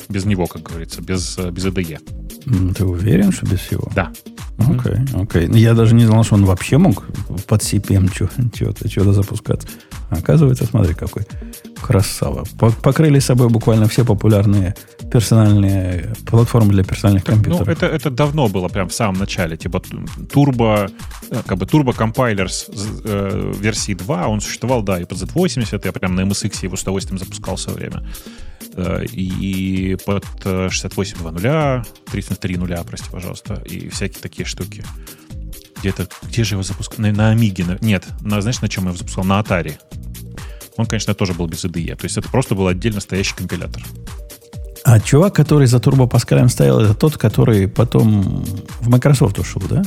без 0.09 0.25
него, 0.25 0.47
как 0.47 0.63
говорится, 0.63 1.01
без, 1.01 1.37
э, 1.37 1.51
без 1.51 1.65
IDE. 1.65 1.99
Ты 2.73 2.85
уверен, 2.85 3.31
что 3.31 3.45
без 3.45 3.59
всего? 3.59 3.91
Да. 3.93 4.11
Окей, 4.57 4.95
окей. 5.13 5.47
Ну, 5.47 5.55
Я 5.55 5.73
даже 5.73 5.93
не 5.93 6.05
знал, 6.05 6.23
что 6.23 6.35
он 6.35 6.45
вообще 6.45 6.77
мог 6.77 7.05
под 7.47 7.61
CPM 7.61 8.09
чего-то, 8.51 9.13
запускаться. 9.13 9.67
Оказывается, 10.09 10.65
смотри, 10.65 10.93
какой 10.95 11.25
красава. 11.81 12.43
По- 12.57 12.71
Покрыли 12.71 13.19
собой 13.19 13.49
буквально 13.49 13.87
все 13.87 14.03
популярные 14.05 14.75
персональные 15.11 16.13
платформы 16.25 16.71
для 16.73 16.83
персональных 16.83 17.27
Ну, 17.27 17.33
компьютеров. 17.33 17.67
это, 17.67 17.85
это 17.87 18.09
давно 18.09 18.47
было, 18.47 18.67
прям 18.67 18.87
в 18.89 18.93
самом 18.93 19.19
начале. 19.19 19.57
Типа 19.57 19.81
турбо, 20.31 20.89
э, 21.31 21.41
как 21.45 21.57
бы 21.57 21.65
с- 22.49 22.65
с, 22.67 23.01
э, 23.05 23.53
версии 23.59 23.93
2, 23.95 24.27
он 24.27 24.41
существовал, 24.41 24.83
да, 24.83 24.99
и 24.99 25.05
под 25.05 25.17
Z80, 25.17 25.85
я 25.85 25.91
прям 25.91 26.15
на 26.15 26.21
MSX 26.21 26.63
его 26.63 26.75
с 26.75 26.81
удовольствием 26.83 27.17
запускал 27.19 27.55
все 27.55 27.71
время. 27.71 28.03
э, 28.75 29.03
и 29.05 29.97
под 30.05 30.23
68.2.0, 30.45 31.83
33.0, 32.11 32.83
прости, 32.85 33.09
пожалуйста, 33.11 33.55
и 33.65 33.89
всякие 33.89 34.21
такие 34.21 34.45
штуки. 34.45 34.83
Где-то, 35.79 36.07
где 36.23 36.43
же 36.43 36.55
его 36.55 36.63
запускал? 36.63 36.97
На, 37.05 37.11
на 37.11 37.29
Амиге. 37.31 37.65
на- 37.65 37.77
нет, 37.81 38.05
на, 38.21 38.41
знаешь, 38.41 38.61
на 38.61 38.69
чем 38.69 38.83
я 38.85 38.89
его 38.89 38.97
запускал? 38.97 39.23
На 39.25 39.39
Atari. 39.41 39.73
Он, 40.79 40.85
конечно, 40.85 41.13
тоже 41.13 41.33
был 41.33 41.47
без 41.47 41.65
IDE. 41.65 41.95
То 41.95 42.05
есть 42.05 42.17
это 42.17 42.29
просто 42.29 42.55
был 42.55 42.67
отдельно 42.67 43.01
стоящий 43.01 43.35
компилятор. 43.35 43.83
А 44.85 44.99
чувак, 44.99 45.35
который 45.35 45.67
за 45.67 45.77
Turbo 45.77 46.09
Pascal 46.09 46.47
стоял, 46.49 46.79
это 46.79 46.93
тот, 46.93 47.17
который 47.17 47.67
потом 47.67 48.43
в 48.79 48.87
Microsoft 48.89 49.37
ушел, 49.39 49.61
да? 49.69 49.83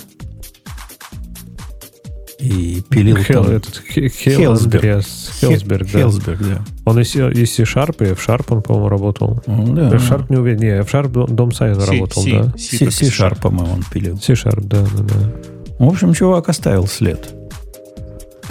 И 2.38 2.82
пилил 2.90 3.16
Хел- 3.18 3.44
там- 3.44 3.52
этот, 3.54 3.80
Хе- 3.88 4.08
Хел- 4.08 4.36
Хелсберг. 4.36 4.82
Хелсберг, 4.82 5.86
да. 5.92 5.98
Хелсберг, 6.00 6.38
да. 6.40 6.64
Он 6.84 6.98
и 6.98 7.04
C- 7.04 7.30
и 7.32 7.46
C-Sharp, 7.46 8.10
и 8.10 8.14
в 8.14 8.28
Sharp 8.28 8.46
он, 8.48 8.62
по-моему, 8.62 8.88
работал. 8.88 9.40
Ну, 9.46 9.72
да. 9.74 9.88
В 9.90 9.94
Sharp 9.94 10.26
не 10.28 10.36
уверен. 10.38 10.58
Не, 10.60 10.82
в 10.82 10.92
Sharp 10.92 11.08
Дом- 11.28 11.52
C- 11.52 11.72
работал, 11.72 12.22
C- 12.22 12.32
да. 12.32 12.52
C, 12.58 12.58
C- 12.58 12.78
только 12.80 12.92
C-Sharp, 12.92 13.40
по-моему, 13.40 13.72
он 13.74 13.84
пилил. 13.92 14.18
C-Sharp, 14.20 14.60
да, 14.64 14.82
да, 14.82 15.02
да. 15.04 15.32
В 15.78 15.86
общем, 15.88 16.12
чувак 16.14 16.48
оставил 16.48 16.86
след. 16.88 17.32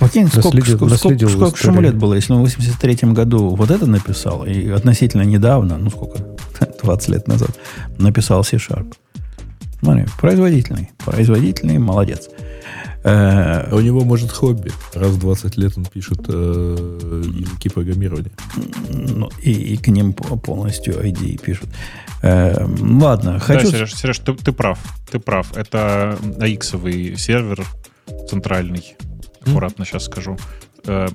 Прикинь, 0.02 0.28
сколько, 0.28 0.48
Наследил- 0.58 0.76
сколько, 0.78 0.86
наследил 0.94 1.30
сколько, 1.30 1.58
сколько 1.58 1.80
лет 1.82 1.96
было, 1.96 2.14
если 2.16 2.34
он 2.34 2.40
в 2.40 2.44
83 2.44 3.12
году 3.14 3.56
вот 3.56 3.72
это 3.72 3.86
написал, 3.86 4.46
и 4.46 4.70
относительно 4.70 5.22
недавно, 5.24 5.78
ну 5.78 5.90
сколько, 5.90 6.20
20 6.84 7.10
лет 7.10 7.28
назад, 7.28 7.52
написал 7.98 8.44
C-Sharp. 8.44 8.94
Смотри, 9.84 10.06
производительный, 10.20 10.92
производительный, 11.04 11.80
молодец. 11.80 12.30
Э, 13.04 13.72
А 13.72 13.76
у 13.76 13.80
него, 13.80 14.04
может, 14.04 14.32
хобби. 14.32 14.72
Раз 14.94 15.10
в 15.12 15.20
20 15.20 15.58
лет 15.58 15.74
он 15.76 15.86
пишет 15.86 16.20
э, 16.28 17.24
языки 17.34 17.70
программирования. 17.70 18.30
ну, 18.92 19.30
и, 19.42 19.52
и 19.52 19.78
к 19.78 19.88
ним 19.88 20.14
по- 20.14 20.38
полностью 20.38 20.94
ID 21.04 21.42
пишут. 21.42 21.70
Э, 22.22 22.68
ладно, 22.80 23.40
хочу... 23.40 23.66
Да, 23.72 23.78
Сереж, 23.78 23.96
Сереж, 23.96 24.20
ты, 24.20 24.34
ты 24.36 24.52
прав. 24.52 24.78
Ты 25.12 25.18
прав. 25.18 25.52
Это 25.58 26.16
AX-овый 26.38 27.18
сервер 27.18 27.66
центральный. 28.30 28.96
Аккуратно 29.46 29.86
сейчас 29.86 30.06
скажу. 30.06 30.38
Э, 30.86 31.08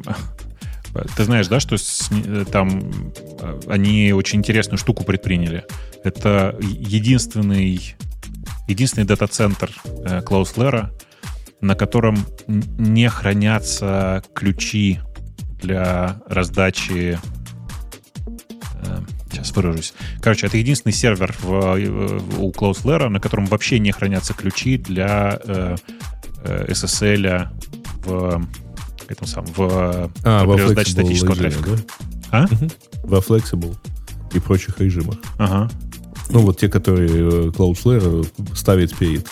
Ты 1.16 1.24
знаешь, 1.24 1.46
да, 1.48 1.60
что 1.60 1.76
с- 1.76 2.08
э, 2.10 2.44
там 2.50 3.12
э, 3.40 3.60
они 3.68 4.12
очень 4.12 4.38
интересную 4.38 4.78
штуку 4.78 5.04
предприняли. 5.04 5.64
Это 6.04 6.56
единственный, 6.60 7.94
единственный 8.66 9.04
дата-центр 9.04 9.70
э, 10.06 10.22
Cloudflare, 10.22 10.88
на 11.60 11.74
котором 11.74 12.16
не 12.46 13.08
хранятся 13.10 14.22
ключи 14.34 15.00
для 15.62 16.20
раздачи 16.28 17.18
э, 18.82 18.98
Сейчас 19.30 19.50
выражусь. 19.54 19.92
Короче, 20.22 20.46
это 20.46 20.56
единственный 20.56 20.92
сервер 20.92 21.34
в, 21.40 21.76
э, 21.76 22.20
у 22.38 22.52
Cloudflare, 22.52 23.08
на 23.08 23.20
котором 23.20 23.44
вообще 23.46 23.78
не 23.78 23.92
хранятся 23.92 24.32
ключи 24.32 24.78
для 24.78 25.38
э, 25.44 25.76
э, 26.44 26.66
SSL 26.70 27.48
в 28.06 28.42
этом 29.08 29.26
самом 29.26 29.52
в 29.56 30.10
А, 30.24 30.44
во 30.44 30.56
раздаче 30.56 30.90
Flexible 30.90 30.92
статического 30.92 31.34
режиме, 31.34 31.50
трафика. 31.50 31.70
да? 31.70 31.82
А? 32.30 32.46
Мгм. 32.54 32.70
Во 33.04 33.18
Flexible 33.18 33.76
и 34.32 34.40
прочих 34.40 34.80
режимах. 34.80 35.16
Ага. 35.38 35.70
Ну, 36.30 36.40
вот 36.40 36.58
те, 36.58 36.68
которые 36.68 37.08
э, 37.08 37.48
Cloudflare 37.50 38.28
ставит 38.54 38.96
перед 38.96 39.26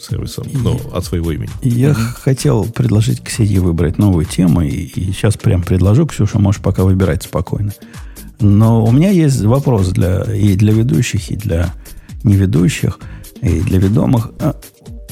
сервисом, 0.00 0.46
ну, 0.52 0.80
от 0.92 1.04
своего 1.04 1.32
имени. 1.32 1.50
Я 1.62 1.94
хотел 1.94 2.64
предложить 2.64 3.22
Ксении 3.22 3.58
выбрать 3.58 3.98
новую 3.98 4.24
тему, 4.24 4.62
и, 4.62 4.68
и 4.68 5.12
сейчас 5.12 5.36
прям 5.36 5.62
предложу, 5.62 6.06
Ксюша, 6.06 6.38
можешь 6.38 6.62
пока 6.62 6.84
выбирать 6.84 7.22
спокойно. 7.22 7.72
Но 8.40 8.84
у 8.84 8.92
меня 8.92 9.10
есть 9.10 9.42
вопрос 9.42 9.88
для, 9.88 10.22
и 10.22 10.56
для 10.56 10.72
ведущих, 10.72 11.30
и 11.30 11.36
для 11.36 11.72
неведущих, 12.22 12.98
и 13.40 13.60
для 13.60 13.78
ведомых. 13.78 14.30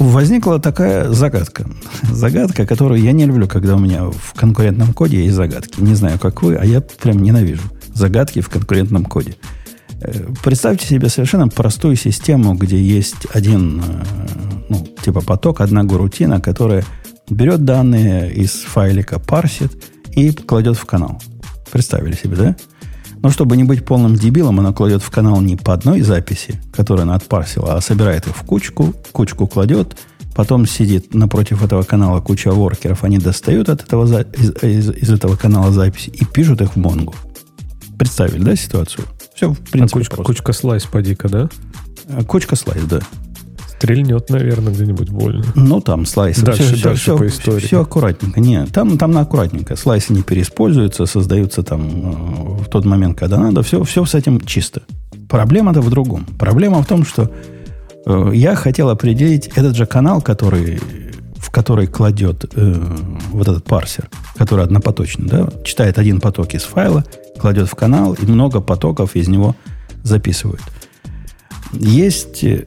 Возникла 0.03 0.59
такая 0.59 1.11
загадка. 1.11 1.65
Загадка, 2.11 2.67
которую 2.67 3.01
я 3.01 3.13
не 3.13 3.25
люблю, 3.25 3.47
когда 3.47 3.77
у 3.77 3.79
меня 3.79 4.07
в 4.07 4.35
конкурентном 4.35 4.93
коде 4.95 5.23
есть 5.23 5.37
загадки. 5.37 5.81
Не 5.81 5.95
знаю, 5.95 6.19
как 6.19 6.43
вы, 6.43 6.57
а 6.57 6.65
я 6.65 6.81
прям 6.81 7.23
ненавижу 7.23 7.63
загадки 7.95 8.41
в 8.41 8.49
конкурентном 8.49 9.05
коде. 9.05 9.37
Э, 10.01 10.13
Представьте 10.43 10.89
себе 10.89 11.09
совершенно 11.09 11.47
простую 11.47 11.95
систему, 11.95 12.55
где 12.55 12.83
есть 12.83 13.29
один, 13.33 13.81
э, 13.81 14.05
ну, 14.69 14.89
типа 15.05 15.21
поток, 15.21 15.61
одна 15.61 15.85
гурутина, 15.85 16.41
которая 16.41 16.85
берет 17.31 17.65
данные 17.65 18.33
из 18.35 18.55
файлика, 18.55 19.21
парсит 19.21 19.73
и 20.17 20.33
кладет 20.33 20.77
в 20.77 20.85
канал. 20.85 21.23
Представили 21.71 22.17
себе, 22.17 22.35
да? 22.37 22.57
Но 23.23 23.31
чтобы 23.31 23.57
не 23.57 23.65
быть 23.65 23.85
полным 23.85 24.17
дебилом, 24.17 24.59
она 24.59 24.73
кладет 24.73 25.03
в 25.03 25.11
канал 25.11 25.41
не 25.41 25.57
по 25.57 25.73
одной 25.73 26.01
записи, 26.03 26.61
которую 26.73 27.03
она 27.05 27.15
отпарсила, 27.15 27.75
а 27.77 27.81
собирает 27.81 28.27
их 28.27 28.37
в 28.37 28.43
кучку, 28.45 28.93
кучку 29.13 29.47
кладет, 29.47 29.97
потом 30.35 30.67
сидит 30.67 31.15
напротив 31.15 31.63
этого 31.65 31.83
канала 31.85 32.21
куча 32.21 32.51
воркеров, 32.51 33.05
они 33.05 33.19
достают 33.19 33.69
от 33.69 33.83
этого, 33.83 34.23
из, 34.23 34.51
из- 34.63 34.91
из 34.91 35.11
этого 35.11 35.37
канала 35.37 35.71
записи 35.73 36.11
и 36.11 36.25
пишут 36.25 36.61
их 36.63 36.73
в 36.75 36.77
Монгу. 36.79 37.15
Представили, 37.99 38.43
да, 38.43 38.57
ситуацию? 38.57 39.05
Все, 39.35 39.53
в 39.53 39.59
А 39.61 39.71
принципе, 39.71 40.01
кучка, 40.01 40.17
просто. 40.17 40.33
кучка 40.33 40.53
слайс 40.53 40.85
поди-ка, 40.85 41.29
да? 41.29 41.49
А, 42.09 42.25
Кучка 42.25 42.57
слайд, 42.57 42.87
да. 42.89 43.01
Стрельнет, 43.83 44.31
наверное, 44.31 44.73
где-нибудь 44.73 45.11
больно. 45.11 45.45
Ну, 45.57 45.81
там 45.81 46.07
слайсы. 46.07 46.45
Дальше, 46.45 46.63
все, 46.63 46.85
дальше 46.85 47.03
все, 47.03 47.19
по 47.19 47.27
истории. 47.27 47.67
все 47.67 47.81
аккуратненько. 47.81 48.39
Нет, 48.39 48.71
там, 48.71 48.97
там 48.97 49.11
на 49.11 49.23
аккуратненько. 49.23 49.75
Слайсы 49.75 50.13
не 50.13 50.23
переиспользуются, 50.23 51.05
создаются 51.05 51.65
там 51.65 51.83
э, 51.83 52.63
в 52.63 52.69
тот 52.69 52.85
момент, 52.85 53.19
когда 53.19 53.39
надо. 53.39 53.65
Все, 53.65 53.83
все 53.83 54.05
с 54.05 54.15
этим 54.15 54.41
чисто. 54.41 54.83
Проблема-то 55.29 55.81
в 55.81 55.91
другом. 55.91 56.25
Проблема 56.39 56.81
в 56.81 56.87
том, 56.87 57.05
что 57.05 57.29
э, 58.07 58.31
я 58.35 58.55
хотел 58.55 58.89
определить 58.89 59.49
этот 59.57 59.75
же 59.75 59.85
канал, 59.85 60.23
который, 60.23 60.79
в 61.39 61.51
который 61.51 61.89
кладет 61.89 62.45
э, 62.55 62.75
вот 63.33 63.49
этот 63.49 63.65
парсер, 63.65 64.09
который 64.37 64.65
однопоточный, 64.65 65.27
да, 65.27 65.49
читает 65.65 65.99
один 65.99 66.21
поток 66.21 66.55
из 66.55 66.63
файла, 66.63 67.05
кладет 67.37 67.69
в 67.69 67.75
канал 67.75 68.13
и 68.15 68.25
много 68.27 68.61
потоков 68.61 69.17
из 69.17 69.27
него 69.27 69.57
записывает. 70.05 70.63
Есть 71.73 72.45
э, 72.45 72.65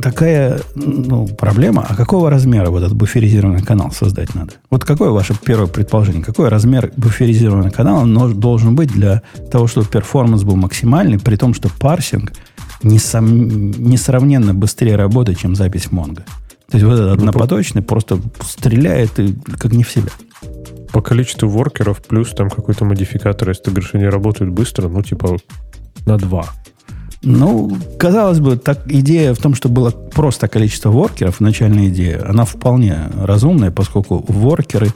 такая 0.00 0.60
ну, 0.74 1.26
проблема, 1.26 1.86
а 1.88 1.94
какого 1.94 2.30
размера 2.30 2.70
вот 2.70 2.82
этот 2.82 2.96
буферизированный 2.96 3.62
канал 3.62 3.90
создать 3.90 4.34
надо? 4.34 4.52
Вот 4.70 4.84
какое 4.84 5.10
ваше 5.10 5.34
первое 5.34 5.66
предположение? 5.66 6.22
Какой 6.22 6.48
размер 6.48 6.92
буферизированного 6.96 7.70
канала 7.70 8.28
должен 8.34 8.74
быть 8.74 8.92
для 8.92 9.22
того, 9.50 9.66
чтобы 9.66 9.86
перформанс 9.86 10.44
был 10.44 10.56
максимальный, 10.56 11.18
при 11.18 11.36
том, 11.36 11.54
что 11.54 11.68
парсинг 11.68 12.32
несом- 12.82 13.78
несравненно 13.78 14.54
быстрее 14.54 14.96
работает, 14.96 15.38
чем 15.38 15.54
запись 15.54 15.90
Монго? 15.90 16.24
То 16.70 16.78
есть 16.78 16.84
вот 16.86 16.94
этот 16.94 17.18
однопоточный 17.18 17.82
просто 17.82 18.18
стреляет 18.40 19.18
и 19.18 19.34
как 19.58 19.72
не 19.72 19.84
в 19.84 19.90
себя. 19.90 20.10
По 20.90 21.02
количеству 21.02 21.48
воркеров 21.48 22.02
плюс 22.02 22.30
там 22.30 22.48
какой-то 22.48 22.84
модификатор, 22.84 23.50
если 23.50 23.64
ты 23.64 23.70
говоришь, 23.70 23.90
они 23.94 24.06
работают 24.06 24.52
быстро, 24.52 24.88
ну, 24.88 25.02
типа, 25.02 25.36
на 26.06 26.16
два. 26.16 26.46
Ну, 27.24 27.76
казалось 27.98 28.40
бы, 28.40 28.56
так 28.56 28.90
идея 28.90 29.32
в 29.32 29.38
том, 29.38 29.54
что 29.54 29.68
было 29.68 29.90
просто 29.90 30.48
количество 30.48 30.90
воркеров, 30.90 31.38
начальная 31.40 31.88
идея, 31.88 32.28
она 32.28 32.44
вполне 32.44 32.96
разумная, 33.16 33.70
поскольку 33.70 34.24
воркеры 34.26 34.92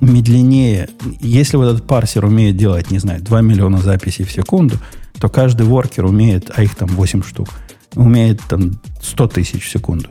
медленнее. 0.00 0.88
Если 1.20 1.56
вот 1.56 1.66
этот 1.72 1.86
парсер 1.86 2.24
умеет 2.26 2.56
делать, 2.56 2.90
не 2.90 2.98
знаю, 2.98 3.22
2 3.22 3.40
миллиона 3.40 3.78
записей 3.78 4.24
в 4.24 4.32
секунду, 4.32 4.76
то 5.18 5.28
каждый 5.30 5.64
воркер 5.64 6.04
умеет, 6.04 6.50
а 6.54 6.62
их 6.62 6.74
там 6.74 6.88
8 6.88 7.22
штук, 7.22 7.48
умеет 7.94 8.40
там 8.48 8.78
100 9.02 9.28
тысяч 9.28 9.64
в 9.64 9.70
секунду. 9.70 10.08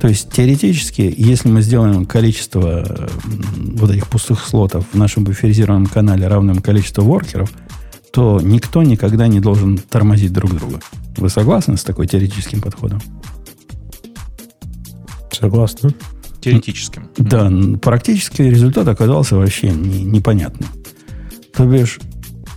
То 0.00 0.08
есть 0.08 0.32
теоретически, 0.32 1.14
если 1.14 1.50
мы 1.50 1.60
сделаем 1.60 2.06
количество 2.06 3.10
вот 3.74 3.90
этих 3.90 4.06
пустых 4.06 4.46
слотов 4.46 4.86
в 4.90 4.96
нашем 4.96 5.24
буферизированном 5.24 5.88
канале 5.88 6.26
равным 6.26 6.62
количеству 6.62 7.04
воркеров, 7.04 7.52
то 8.12 8.40
никто 8.42 8.82
никогда 8.82 9.28
не 9.28 9.40
должен 9.40 9.78
тормозить 9.78 10.32
друг 10.32 10.54
друга. 10.54 10.80
Вы 11.16 11.28
согласны 11.28 11.76
с 11.76 11.84
такой 11.84 12.06
теоретическим 12.06 12.60
подходом? 12.60 13.00
Согласна. 15.32 15.94
Теоретическим. 16.40 17.08
Да, 17.18 17.50
практически 17.80 18.42
результат 18.42 18.88
оказался 18.88 19.36
вообще 19.36 19.70
не- 19.70 20.04
непонятным. 20.04 20.68
То 21.54 21.66
бишь, 21.66 21.98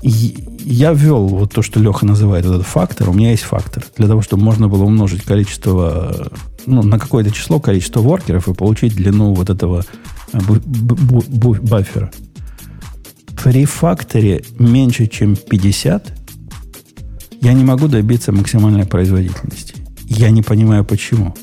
я 0.01 0.93
ввел 0.93 1.27
вот 1.27 1.53
то, 1.53 1.61
что 1.61 1.79
Леха 1.79 2.05
называет 2.05 2.45
этот 2.45 2.63
фактор. 2.63 3.09
У 3.09 3.13
меня 3.13 3.31
есть 3.31 3.43
фактор. 3.43 3.85
Для 3.97 4.07
того, 4.07 4.21
чтобы 4.21 4.43
можно 4.43 4.67
было 4.69 4.83
умножить 4.83 5.23
количество, 5.23 6.31
ну, 6.65 6.81
на 6.83 6.97
какое-то 6.99 7.31
число, 7.31 7.59
количество 7.59 7.99
воркеров 8.01 8.47
и 8.47 8.53
получить 8.53 8.95
длину 8.95 9.33
вот 9.33 9.49
этого 9.49 9.83
э, 10.31 10.37
бу- 10.39 10.61
бу- 10.63 11.27
бу- 11.27 11.61
баффера. 11.61 12.11
При 13.43 13.65
факторе 13.65 14.41
меньше, 14.57 15.07
чем 15.07 15.35
50, 15.35 16.13
я 17.41 17.51
не 17.51 17.65
могу 17.65 17.89
добиться 17.89 18.31
максимальной 18.31 18.85
производительности. 18.85 19.75
Я 20.07 20.29
не 20.29 20.41
понимаю, 20.41 20.85
почему. 20.85 21.35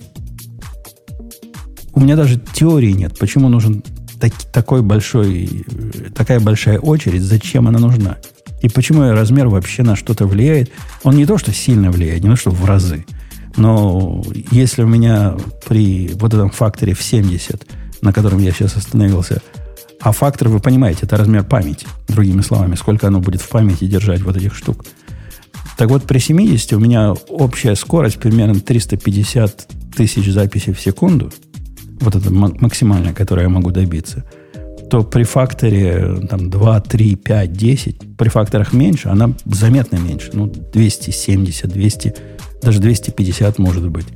У 1.92 2.01
меня 2.01 2.16
даже 2.16 2.40
теории 2.55 2.92
нет, 2.92 3.18
почему 3.18 3.51
нужен 3.51 3.84
так- 4.18 4.32
такой 4.51 4.80
большой, 4.80 5.66
такая 6.14 6.40
большая 6.40 6.78
очередь, 6.78 7.22
зачем 7.22 7.68
она 7.68 7.78
нужна. 7.78 8.16
И 8.62 8.70
почему 8.70 9.03
размер 9.12 9.48
вообще 9.48 9.82
на 9.82 9.94
что-то 9.94 10.26
влияет? 10.26 10.70
Он 11.03 11.16
не 11.16 11.26
то, 11.26 11.36
что 11.36 11.53
сильно 11.53 11.90
влияет, 11.90 12.22
не 12.22 12.30
то, 12.30 12.36
что 12.36 12.51
в 12.51 12.64
разы. 12.64 13.05
Но 13.57 14.24
если 14.51 14.82
у 14.84 14.88
меня 14.88 15.36
при 15.68 16.12
вот 16.14 16.32
этом 16.32 16.51
факторе 16.51 16.94
в 16.94 17.03
70, 17.03 17.66
на 18.01 18.14
котором 18.14 18.38
я 18.38 18.53
сейчас 18.53 18.76
остановился, 18.76 19.42
а 20.01 20.12
фактор, 20.12 20.48
вы 20.48 20.61
понимаете, 20.61 21.01
это 21.03 21.16
размер 21.16 21.44
памяти, 21.44 21.86
другими 22.09 22.40
словами, 22.40 22.74
сколько 22.74 23.07
оно 23.07 23.20
будет 23.20 23.42
в 23.42 23.48
памяти 23.48 23.84
держать 23.84 24.22
вот 24.22 24.36
этих 24.36 24.55
штук. 24.55 24.84
Так 25.76 25.88
вот, 25.90 26.05
при 26.05 26.18
70 26.18 26.72
у 26.74 26.78
меня 26.78 27.12
общая 27.28 27.74
скорость 27.74 28.18
примерно 28.18 28.61
350 28.61 29.68
тысяч 29.96 30.30
записей 30.30 30.72
в 30.72 30.80
секунду, 30.80 31.32
вот 32.01 32.14
это 32.14 32.32
максимальная, 32.32 33.12
которая 33.12 33.46
я 33.46 33.51
могу 33.51 33.70
добиться, 33.70 34.24
то 34.90 35.03
при 35.05 35.22
факторе 35.22 36.26
там, 36.28 36.51
2, 36.51 36.80
3, 36.80 37.14
5, 37.16 37.53
10, 37.53 38.16
при 38.16 38.28
факторах 38.28 38.72
меньше, 38.72 39.09
она 39.09 39.32
заметно 39.44 39.96
меньше. 39.96 40.30
Ну, 40.32 40.46
270, 40.46 41.70
200, 41.70 42.14
даже 42.62 42.80
250 42.80 43.59
может 43.59 43.88
быть. 43.88 44.07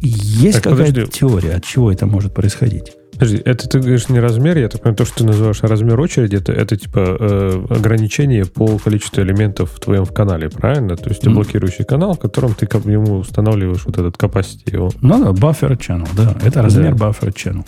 Есть 0.00 0.60
какая-то 0.60 1.06
теория, 1.06 1.54
от 1.54 1.64
чего 1.64 1.90
это 1.90 2.06
может 2.06 2.32
происходить? 2.32 2.92
Подожди, 3.18 3.42
это 3.44 3.68
ты 3.68 3.80
говоришь 3.80 4.08
не 4.08 4.20
размер, 4.20 4.58
я 4.58 4.68
так 4.68 4.80
понимаю, 4.80 4.96
то, 4.96 5.04
что 5.04 5.18
ты 5.18 5.24
называешь 5.24 5.60
размер 5.62 6.00
очереди, 6.00 6.36
это, 6.36 6.52
это 6.52 6.76
типа 6.76 7.16
э, 7.18 7.64
ограничение 7.70 8.44
по 8.44 8.78
количеству 8.78 9.22
элементов 9.22 9.72
в 9.72 9.80
твоем 9.80 10.04
в 10.04 10.12
канале, 10.12 10.48
правильно? 10.48 10.96
То 10.96 11.08
есть 11.08 11.22
ты 11.22 11.30
mm. 11.30 11.34
блокирующий 11.34 11.84
канал, 11.84 12.14
в 12.14 12.20
котором 12.20 12.54
ты 12.54 12.66
ему 12.88 13.16
устанавливаешь 13.16 13.84
вот 13.86 13.98
этот 13.98 14.16
capacity 14.16 14.72
его. 14.72 14.92
Ну 15.00 15.24
да, 15.24 15.30
buffer 15.30 15.76
channel, 15.76 16.08
да. 16.16 16.36
Это 16.44 16.62
размер 16.62 16.94
да. 16.94 17.06
buffer 17.08 17.32
channel. 17.34 17.64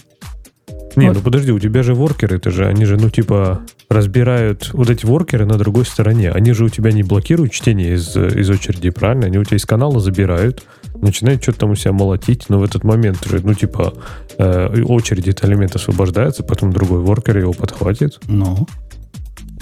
Не, 0.95 1.09
вот. 1.09 1.17
ну 1.17 1.23
подожди, 1.23 1.51
у 1.51 1.59
тебя 1.59 1.83
же 1.83 1.95
воркеры, 1.95 2.37
это 2.37 2.51
же, 2.51 2.67
они 2.67 2.85
же, 2.85 2.97
ну, 2.97 3.11
типа, 3.11 3.63
разбирают 3.89 4.71
вот 4.73 4.89
эти 4.91 5.05
воркеры 5.05 5.47
на 5.47 5.57
другой 5.57 5.85
стороне. 5.85 6.31
Они 6.31 6.53
же 6.53 6.65
у 6.65 6.69
тебя 6.69 6.93
не 6.93 7.03
блокируют 7.03 7.53
чтение 7.53 7.95
из, 7.95 8.17
из 8.17 8.51
очереди, 8.51 8.91
правильно? 8.91 9.27
Они 9.27 9.39
у 9.39 9.45
тебя 9.45 9.57
из 9.57 9.67
канала 9.67 10.01
забирают, 10.01 10.65
начинают 10.95 11.43
что-то 11.43 11.61
там 11.61 11.70
у 11.70 11.74
себя 11.74 11.93
молотить, 11.93 12.47
но 12.49 12.59
в 12.59 12.64
этот 12.64 12.84
момент 12.84 13.24
же, 13.24 13.41
ну, 13.43 13.55
типа, 13.55 13.95
э, 14.38 14.82
очередь 14.82 15.28
этот 15.28 15.45
элемент 15.45 15.74
освобождается, 15.76 16.43
потом 16.43 16.72
другой 16.72 17.01
воркер 17.01 17.38
его 17.38 17.53
подхватит. 17.53 18.18
Ну. 18.26 18.66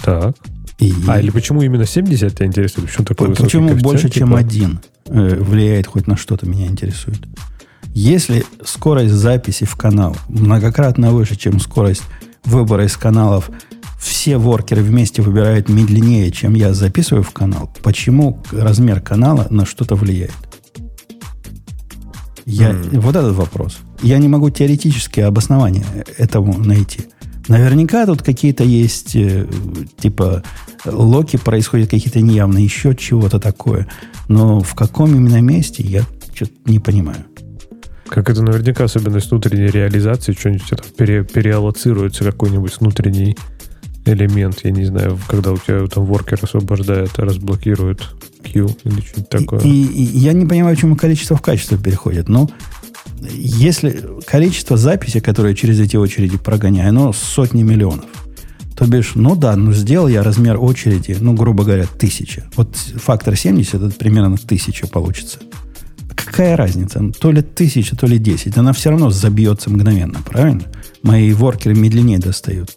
Так. 0.03 0.37
И... 0.79 0.95
А, 1.09 1.21
или 1.21 1.31
почему 1.31 1.63
именно 1.63 1.87
70 1.87 2.35
тебя 2.35 2.47
интересует? 2.47 2.87
Почему 2.87 3.05
такой 3.05 3.35
Почему 3.35 3.75
больше, 3.75 4.09
типа? 4.09 4.19
чем 4.19 4.35
один 4.35 4.81
э, 5.07 5.37
влияет 5.41 5.87
хоть 5.87 6.07
на 6.07 6.17
что-то, 6.17 6.49
меня 6.49 6.67
интересует. 6.67 7.19
Если 7.95 8.45
скорость 8.65 9.13
записи 9.13 9.65
в 9.65 9.75
канал 9.75 10.17
многократно 10.29 11.11
выше, 11.11 11.37
чем 11.37 11.59
скорость 11.59 12.05
выбора 12.45 12.85
из 12.85 12.97
каналов, 12.97 13.51
все 13.99 14.39
воркеры 14.39 14.83
вместе 14.83 15.23
выбирают 15.23 15.69
медленнее, 15.69 16.31
чем 16.31 16.55
я 16.55 16.73
записываю 16.73 17.25
в 17.25 17.33
канал, 17.33 17.75
почему 17.83 18.41
размер 18.53 19.01
канала 19.01 19.49
на 19.51 19.67
что-то 19.67 19.97
влияет? 19.97 20.48
Я, 22.51 22.71
mm. 22.71 23.01
Вот 23.01 23.15
этот 23.15 23.37
вопрос. 23.37 23.79
Я 24.03 24.17
не 24.17 24.27
могу 24.27 24.49
теоретически 24.49 25.21
обоснование 25.21 25.85
этому 26.17 26.59
найти. 26.59 27.03
Наверняка 27.47 28.07
тут 28.07 28.23
какие-то 28.23 28.65
есть, 28.65 29.15
э, 29.15 29.47
типа, 29.99 30.43
локи 30.87 31.37
происходят 31.37 31.91
какие-то 31.91 32.23
неявные, 32.23 32.65
еще 32.65 32.95
чего-то 32.95 33.39
такое. 33.39 33.87
Но 34.29 34.61
в 34.61 34.75
каком 34.75 35.15
именно 35.15 35.43
месте, 35.43 35.83
я 35.83 36.05
что-то 36.33 36.53
не 36.65 36.79
понимаю. 36.79 37.23
Как 38.09 38.31
это 38.31 38.43
наверняка 38.43 38.85
особенность 38.85 39.31
внутренней 39.31 39.67
реализации, 39.67 40.33
что-нибудь 40.33 40.71
там 40.71 40.79
пере, 40.97 41.25
переаллоцируется 41.25 42.25
какой-нибудь 42.25 42.81
внутренний 42.81 43.37
элемент, 44.07 44.61
я 44.65 44.71
не 44.71 44.87
знаю, 44.87 45.19
когда 45.29 45.53
у 45.53 45.59
тебя 45.59 45.87
там 45.87 46.07
воркер 46.07 46.39
освобождает, 46.43 47.19
разблокирует 47.19 48.09
Q 48.43 48.69
или 48.85 49.01
что-нибудь 49.01 49.29
такое. 49.29 49.61
И, 49.61 49.69
и, 49.69 50.05
и 50.05 50.19
я 50.19 50.33
не 50.33 50.47
понимаю, 50.47 50.77
почему 50.77 50.97
количество 50.97 51.37
в 51.37 51.43
качество 51.43 51.77
переходит. 51.79 52.29
Но 52.29 52.51
если 53.33 54.05
количество 54.27 54.77
записей, 54.77 55.21
которые 55.21 55.55
через 55.55 55.81
эти 55.81 55.97
очереди 55.97 56.39
прогоняю, 56.39 56.91
оно 56.91 57.13
сотни 57.13 57.63
миллионов. 57.63 58.07
То 58.77 58.87
бишь, 58.87 59.13
ну 59.17 59.35
да, 59.35 59.57
ну 59.57 59.73
сделал 59.73 60.07
я 60.07 60.23
размер 60.23 60.57
очереди, 60.61 61.17
ну, 61.19 61.33
грубо 61.33 61.65
говоря, 61.65 61.87
тысяча. 61.87 62.49
Вот 62.55 62.77
фактор 62.77 63.37
70, 63.37 63.75
это 63.75 63.91
примерно 63.91 64.37
тысяча 64.37 64.87
получится 64.87 65.41
какая 66.39 66.57
разница? 66.57 67.03
То 67.19 67.33
ли 67.33 67.43
тысяча, 67.43 67.97
то 67.97 68.07
ли 68.07 68.19
десять. 68.19 68.57
Она 68.57 68.73
все 68.73 68.91
равно 68.91 69.11
забьется 69.11 69.71
мгновенно, 69.71 70.21
правильно? 70.23 70.63
Мои 71.03 71.33
воркеры 71.33 71.75
медленнее 71.75 72.19
достают. 72.19 72.77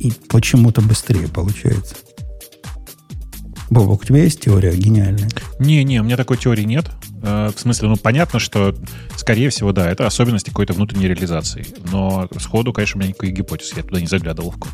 И 0.00 0.12
почему-то 0.28 0.80
быстрее 0.80 1.28
получается. 1.28 1.94
Бобок, 3.72 4.02
у 4.02 4.04
тебя 4.04 4.22
есть 4.22 4.40
теория 4.40 4.74
гениальная? 4.74 5.30
Не-не, 5.58 6.00
у 6.00 6.04
меня 6.04 6.18
такой 6.18 6.36
теории 6.36 6.64
нет. 6.64 6.90
Э, 7.22 7.50
в 7.56 7.58
смысле, 7.58 7.88
ну, 7.88 7.96
понятно, 7.96 8.38
что, 8.38 8.74
скорее 9.16 9.48
всего, 9.48 9.72
да, 9.72 9.90
это 9.90 10.06
особенности 10.06 10.50
какой-то 10.50 10.74
внутренней 10.74 11.08
реализации. 11.08 11.66
Но 11.90 12.28
сходу, 12.38 12.74
конечно, 12.74 12.98
у 12.98 13.00
меня 13.00 13.08
никакой 13.08 13.30
гипотез. 13.30 13.72
Я 13.74 13.82
туда 13.82 13.98
не 13.98 14.06
заглядывал 14.06 14.50
в 14.50 14.58
код. 14.58 14.72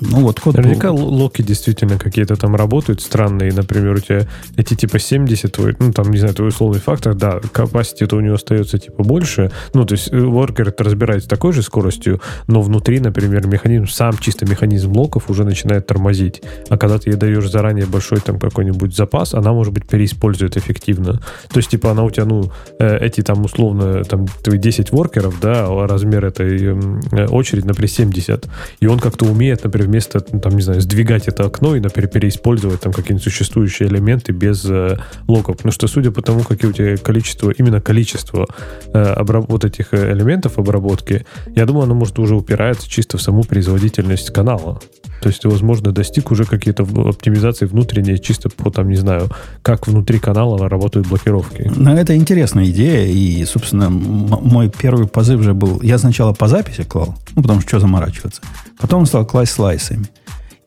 Ну 0.00 0.20
вот 0.20 0.40
код 0.40 0.56
Наверняка 0.56 0.92
был... 0.92 1.06
локи 1.06 1.42
действительно 1.42 1.98
какие-то 1.98 2.36
там 2.36 2.54
работают 2.54 3.00
странные. 3.00 3.52
Например, 3.52 3.94
у 3.94 3.98
тебя 3.98 4.26
эти 4.56 4.74
типа 4.74 4.98
70, 4.98 5.52
твой, 5.52 5.76
ну 5.78 5.92
там, 5.92 6.10
не 6.10 6.18
знаю, 6.18 6.34
твой 6.34 6.48
условный 6.48 6.80
фактор, 6.80 7.14
да, 7.14 7.38
capacity 7.38 8.06
то 8.06 8.16
у 8.16 8.20
него 8.20 8.34
остается 8.34 8.78
типа 8.78 9.02
больше. 9.02 9.50
Ну, 9.74 9.84
то 9.84 9.94
есть 9.94 10.12
worker 10.12 10.68
это 10.68 10.84
разбирается 10.84 11.28
такой 11.28 11.52
же 11.52 11.62
скоростью, 11.62 12.20
но 12.46 12.62
внутри, 12.62 13.00
например, 13.00 13.46
механизм, 13.46 13.86
сам 13.86 14.16
чисто 14.18 14.46
механизм 14.46 14.92
локов 14.92 15.30
уже 15.30 15.44
начинает 15.44 15.86
тормозить. 15.86 16.42
А 16.68 16.76
когда 16.76 16.98
ты 16.98 17.10
ей 17.10 17.16
даешь 17.16 17.48
заранее 17.50 17.86
большой 17.86 18.20
там 18.20 18.38
какой-нибудь 18.38 18.94
запас, 18.94 19.34
она, 19.34 19.52
может 19.52 19.72
быть, 19.72 19.86
переиспользует 19.86 20.56
эффективно. 20.56 21.20
То 21.48 21.58
есть, 21.58 21.70
типа, 21.70 21.90
она 21.90 22.04
у 22.04 22.10
тебя, 22.10 22.26
ну, 22.26 22.50
э, 22.78 22.98
эти 22.98 23.22
там 23.22 23.44
условно, 23.44 24.04
там, 24.04 24.26
твои 24.42 24.58
10 24.58 24.92
воркеров, 24.92 25.40
да, 25.40 25.66
размер 25.86 26.24
этой 26.24 26.58
э, 26.62 27.26
очередь, 27.26 27.64
например, 27.64 27.90
70. 27.90 28.48
И 28.80 28.86
он 28.86 28.98
как-то 28.98 29.24
умеет, 29.26 29.64
например, 29.64 29.79
вместо, 29.82 30.24
ну, 30.32 30.40
там, 30.40 30.56
не 30.56 30.62
знаю, 30.62 30.80
сдвигать 30.80 31.28
это 31.28 31.44
окно 31.44 31.76
и, 31.76 31.80
например, 31.80 32.08
переиспользовать 32.10 32.80
там 32.80 32.92
какие-нибудь 32.92 33.22
существующие 33.22 33.88
элементы 33.88 34.32
без 34.32 34.64
э, 34.64 34.98
локов. 35.26 35.56
Потому 35.56 35.72
что, 35.72 35.86
судя 35.88 36.10
по 36.10 36.22
тому, 36.22 36.42
какие 36.42 36.70
у 36.70 36.72
тебя 36.72 36.96
количество, 36.96 37.50
именно 37.50 37.80
количество 37.80 38.46
э, 38.92 39.14
обраб- 39.14 39.46
вот 39.48 39.64
этих 39.64 39.92
э, 39.92 40.12
элементов 40.12 40.58
обработки, 40.58 41.26
я 41.54 41.66
думаю, 41.66 41.84
оно 41.84 41.94
может 41.94 42.18
уже 42.18 42.34
упирается 42.34 42.88
чисто 42.88 43.18
в 43.18 43.22
саму 43.22 43.44
производительность 43.44 44.32
канала. 44.32 44.80
То 45.20 45.28
есть 45.28 45.42
ты, 45.42 45.48
возможно, 45.48 45.92
достиг 45.92 46.30
уже 46.30 46.44
какие-то 46.44 46.82
оптимизации 46.82 47.66
внутренние, 47.66 48.18
чисто 48.18 48.48
по, 48.48 48.70
там, 48.70 48.88
не 48.88 48.96
знаю, 48.96 49.28
как 49.62 49.86
внутри 49.86 50.18
канала 50.18 50.68
работают 50.68 51.06
блокировки. 51.06 51.70
Ну, 51.74 51.94
это 51.94 52.16
интересная 52.16 52.66
идея, 52.66 53.06
и, 53.06 53.44
собственно, 53.44 53.90
мой 53.90 54.70
первый 54.70 55.06
позыв 55.06 55.42
же 55.42 55.52
был... 55.52 55.80
Я 55.82 55.98
сначала 55.98 56.32
по 56.32 56.48
записи 56.48 56.84
клал, 56.84 57.16
ну, 57.34 57.42
потому 57.42 57.60
что 57.60 57.68
что 57.68 57.80
заморачиваться. 57.80 58.40
Потом 58.78 59.06
стал 59.06 59.26
класть 59.26 59.52
слайсами. 59.52 60.06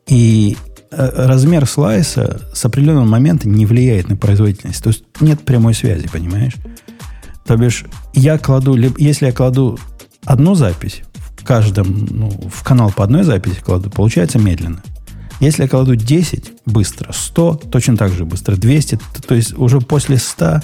И 0.06 0.56
э, 0.90 1.26
размер 1.26 1.66
слайса 1.66 2.40
с 2.54 2.64
определенного 2.64 3.04
момента 3.04 3.48
не 3.48 3.66
влияет 3.66 4.08
на 4.08 4.16
производительность. 4.16 4.82
То 4.82 4.90
есть 4.90 5.04
нет 5.20 5.40
прямой 5.40 5.74
связи, 5.74 6.08
понимаешь? 6.08 6.54
То 7.46 7.56
бишь, 7.56 7.84
я 8.14 8.38
кладу, 8.38 8.76
если 8.96 9.26
я 9.26 9.32
кладу 9.32 9.78
одну 10.24 10.54
запись, 10.54 11.02
каждом, 11.44 12.06
ну, 12.10 12.30
в 12.50 12.62
канал 12.62 12.92
по 12.94 13.04
одной 13.04 13.22
записи 13.22 13.60
кладу, 13.60 13.90
получается 13.90 14.38
медленно. 14.38 14.82
Если 15.40 15.62
я 15.62 15.68
кладу 15.68 15.96
10, 15.96 16.52
быстро, 16.66 17.12
100, 17.12 17.54
точно 17.70 17.96
так 17.96 18.12
же 18.12 18.24
быстро, 18.24 18.56
200, 18.56 18.96
то, 18.96 19.22
то 19.22 19.34
есть 19.34 19.56
уже 19.58 19.80
после 19.80 20.16
100 20.16 20.60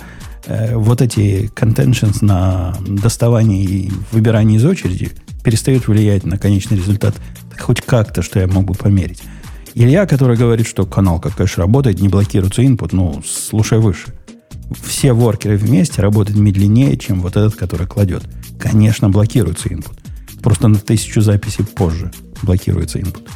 э, 0.47 0.77
вот 0.77 1.03
эти 1.03 1.51
contentions 1.55 2.25
на 2.25 2.75
доставание 2.87 3.63
и 3.63 3.93
выбирание 4.13 4.59
из 4.59 4.65
очереди 4.65 5.11
перестают 5.45 5.89
влиять 5.89 6.25
на 6.25 6.39
конечный 6.39 6.77
результат 6.77 7.15
хоть 7.59 7.81
как-то, 7.83 8.23
что 8.23 8.41
я 8.41 8.47
мог 8.47 8.65
бы 8.65 8.75
померить. 8.75 9.23
Илья, 9.75 10.07
который 10.07 10.37
говорит, 10.37 10.67
что 10.67 10.87
канал, 10.87 11.21
как 11.21 11.37
конечно, 11.37 11.63
работает, 11.63 12.01
не 12.01 12.09
блокируется 12.09 12.63
input, 12.63 12.91
ну, 12.93 13.23
слушай 13.25 13.79
выше. 13.79 14.15
Все 14.83 15.13
воркеры 15.13 15.57
вместе 15.57 16.01
работают 16.01 16.39
медленнее, 16.39 16.97
чем 16.97 17.21
вот 17.21 17.37
этот, 17.37 17.55
который 17.57 17.87
кладет. 17.87 18.23
Конечно, 18.59 19.11
блокируется 19.11 19.69
input. 19.69 20.00
Просто 20.43 20.69
на 20.69 20.79
тысячу 20.79 21.21
записей 21.21 21.65
позже 21.65 22.11
блокируется 22.43 22.99
input. 22.99 23.29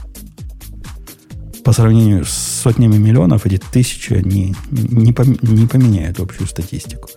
По 1.65 1.73
сравнению 1.73 2.25
с 2.25 2.31
сотнями 2.31 2.97
миллионов, 2.97 3.47
эти 3.47 3.57
тысячи 3.59 4.13
не, 4.13 4.55
не, 4.71 5.15
не 5.43 5.67
поменяют 5.67 6.21
общую 6.21 6.47
статистику. 6.47 7.09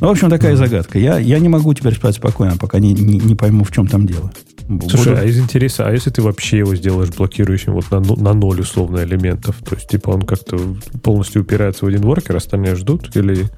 Ну, 0.00 0.08
в 0.08 0.10
общем, 0.10 0.30
такая 0.30 0.54
mm-hmm. 0.54 0.56
загадка. 0.56 0.98
Я, 0.98 1.18
я 1.18 1.38
не 1.38 1.48
могу 1.48 1.72
теперь 1.74 1.94
спать 1.94 2.16
спокойно, 2.16 2.56
пока 2.56 2.78
не, 2.78 2.92
не, 2.92 3.18
не 3.18 3.34
пойму, 3.34 3.64
в 3.64 3.70
чем 3.70 3.86
там 3.86 4.06
дело. 4.06 4.32
Слушай, 4.66 5.12
Буду... 5.12 5.16
а 5.18 5.24
из 5.24 5.38
интереса, 5.38 5.86
а 5.86 5.92
если 5.92 6.10
ты 6.10 6.22
вообще 6.22 6.58
его 6.58 6.74
сделаешь 6.74 7.10
блокирующим 7.10 7.74
вот 7.74 7.90
на, 7.90 8.00
на 8.00 8.32
ноль 8.32 8.60
условно 8.60 9.04
элементов, 9.04 9.56
то 9.62 9.74
есть 9.74 9.88
типа 9.88 10.10
он 10.10 10.22
как-то 10.22 10.58
полностью 11.02 11.42
упирается 11.42 11.84
в 11.84 11.88
один 11.88 12.02
воркер, 12.02 12.36
остальные 12.36 12.76
ждут 12.76 13.14
или... 13.16 13.50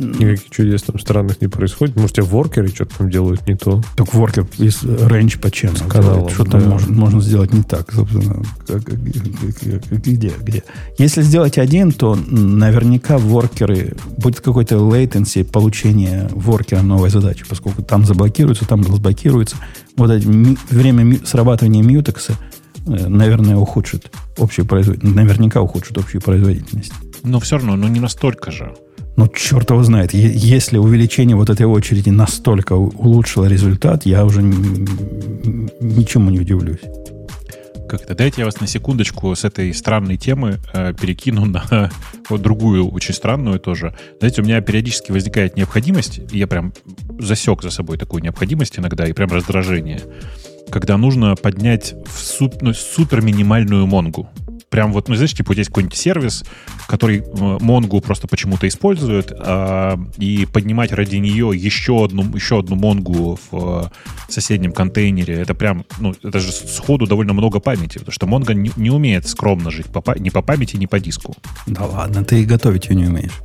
никаких 0.00 0.50
чудес 0.50 0.82
там 0.82 0.98
странных 0.98 1.40
не 1.40 1.48
происходит. 1.48 1.96
Может, 1.96 2.18
у 2.18 2.22
тебя 2.22 2.30
воркеры 2.30 2.68
что-то 2.68 2.98
там 2.98 3.10
делают 3.10 3.46
не 3.46 3.54
то. 3.54 3.82
Так 3.96 4.12
воркер 4.14 4.46
из 4.58 4.82
range 4.82 5.38
по 5.38 5.50
чем? 5.50 5.76
Что 5.76 6.44
там 6.44 6.60
да. 6.62 6.68
можно, 6.68 6.92
можно 6.92 7.20
сделать 7.20 7.52
не 7.52 7.62
так, 7.62 7.92
собственно. 7.92 8.42
Где, 9.90 10.32
где? 10.40 10.64
Если 10.98 11.22
сделать 11.22 11.58
один, 11.58 11.92
то 11.92 12.16
наверняка 12.16 13.18
воркеры... 13.18 13.94
Будет 14.16 14.40
какой-то 14.40 14.76
latency 14.76 15.44
получения 15.44 16.28
воркера 16.32 16.82
новой 16.82 17.10
задачи, 17.10 17.44
поскольку 17.48 17.82
там 17.82 18.04
заблокируется, 18.04 18.66
там 18.66 18.82
разблокируется. 18.82 19.56
Вот 19.96 20.10
это 20.10 20.26
ми- 20.26 20.56
время 20.70 21.02
ми- 21.02 21.20
срабатывания 21.24 21.82
мьютекса, 21.82 22.34
э, 22.86 23.08
наверное, 23.08 23.56
ухудшит 23.56 24.10
общую 24.38 24.66
производительность. 24.66 25.16
Наверняка 25.16 25.60
ухудшит 25.60 25.98
общую 25.98 26.20
производительность. 26.22 26.92
Но 27.22 27.40
все 27.40 27.56
равно, 27.56 27.76
ну 27.76 27.88
не 27.88 28.00
настолько 28.00 28.50
же. 28.50 28.74
Ну, 29.20 29.28
черт 29.28 29.68
его 29.68 29.82
знает. 29.82 30.14
Если 30.14 30.78
увеличение 30.78 31.36
вот 31.36 31.50
этой 31.50 31.66
очереди 31.66 32.08
настолько 32.08 32.72
улучшило 32.72 33.44
результат, 33.44 34.06
я 34.06 34.24
уже 34.24 34.40
ничему 34.40 36.30
не 36.30 36.40
удивлюсь. 36.40 36.80
Как-то 37.86 38.14
дайте 38.14 38.40
я 38.40 38.46
вас 38.46 38.60
на 38.62 38.66
секундочку 38.66 39.34
с 39.36 39.44
этой 39.44 39.74
странной 39.74 40.16
темы 40.16 40.58
э, 40.72 40.94
перекину 40.98 41.44
на 41.44 41.90
вот 42.30 42.40
другую, 42.40 42.88
очень 42.88 43.12
странную 43.12 43.60
тоже. 43.60 43.94
Знаете, 44.20 44.40
у 44.40 44.44
меня 44.46 44.62
периодически 44.62 45.12
возникает 45.12 45.54
необходимость, 45.54 46.22
и 46.32 46.38
я 46.38 46.46
прям 46.46 46.72
засек 47.18 47.62
за 47.62 47.68
собой 47.68 47.98
такую 47.98 48.22
необходимость 48.22 48.78
иногда, 48.78 49.06
и 49.06 49.12
прям 49.12 49.28
раздражение, 49.28 50.00
когда 50.70 50.96
нужно 50.96 51.34
поднять 51.36 51.94
в 52.06 52.18
суп- 52.20 52.62
ну, 52.62 52.72
супер 52.72 53.20
минимальную 53.20 53.86
монгу. 53.86 54.30
Прям 54.70 54.92
вот, 54.92 55.08
ну, 55.08 55.16
знаешь, 55.16 55.34
типа, 55.34 55.48
вот 55.48 55.58
есть 55.58 55.68
какой-нибудь 55.70 55.98
сервис, 55.98 56.44
который 56.86 57.18
э, 57.18 57.58
Монгу 57.60 58.00
просто 58.00 58.28
почему-то 58.28 58.68
использует, 58.68 59.32
а, 59.36 59.98
и 60.16 60.46
поднимать 60.46 60.92
ради 60.92 61.16
нее 61.16 61.50
еще 61.52 62.04
одну, 62.04 62.22
еще 62.36 62.60
одну 62.60 62.76
Монгу 62.76 63.38
в 63.50 63.90
э, 63.90 64.30
соседнем 64.32 64.72
контейнере, 64.72 65.34
это 65.34 65.54
прям, 65.54 65.84
ну, 65.98 66.14
это 66.22 66.38
же 66.38 66.52
сходу 66.52 67.06
довольно 67.06 67.32
много 67.32 67.58
памяти, 67.58 67.98
потому 67.98 68.12
что 68.12 68.26
Монго 68.28 68.54
не, 68.54 68.70
не 68.76 68.90
умеет 68.90 69.26
скромно 69.26 69.72
жить 69.72 69.86
по, 69.86 70.16
ни 70.16 70.30
по 70.30 70.40
памяти, 70.40 70.76
ни 70.76 70.86
по 70.86 71.00
диску. 71.00 71.34
Да 71.66 71.84
ладно, 71.86 72.24
ты 72.24 72.42
и 72.42 72.44
готовить 72.44 72.86
ее 72.86 72.94
не 72.94 73.06
умеешь. 73.06 73.40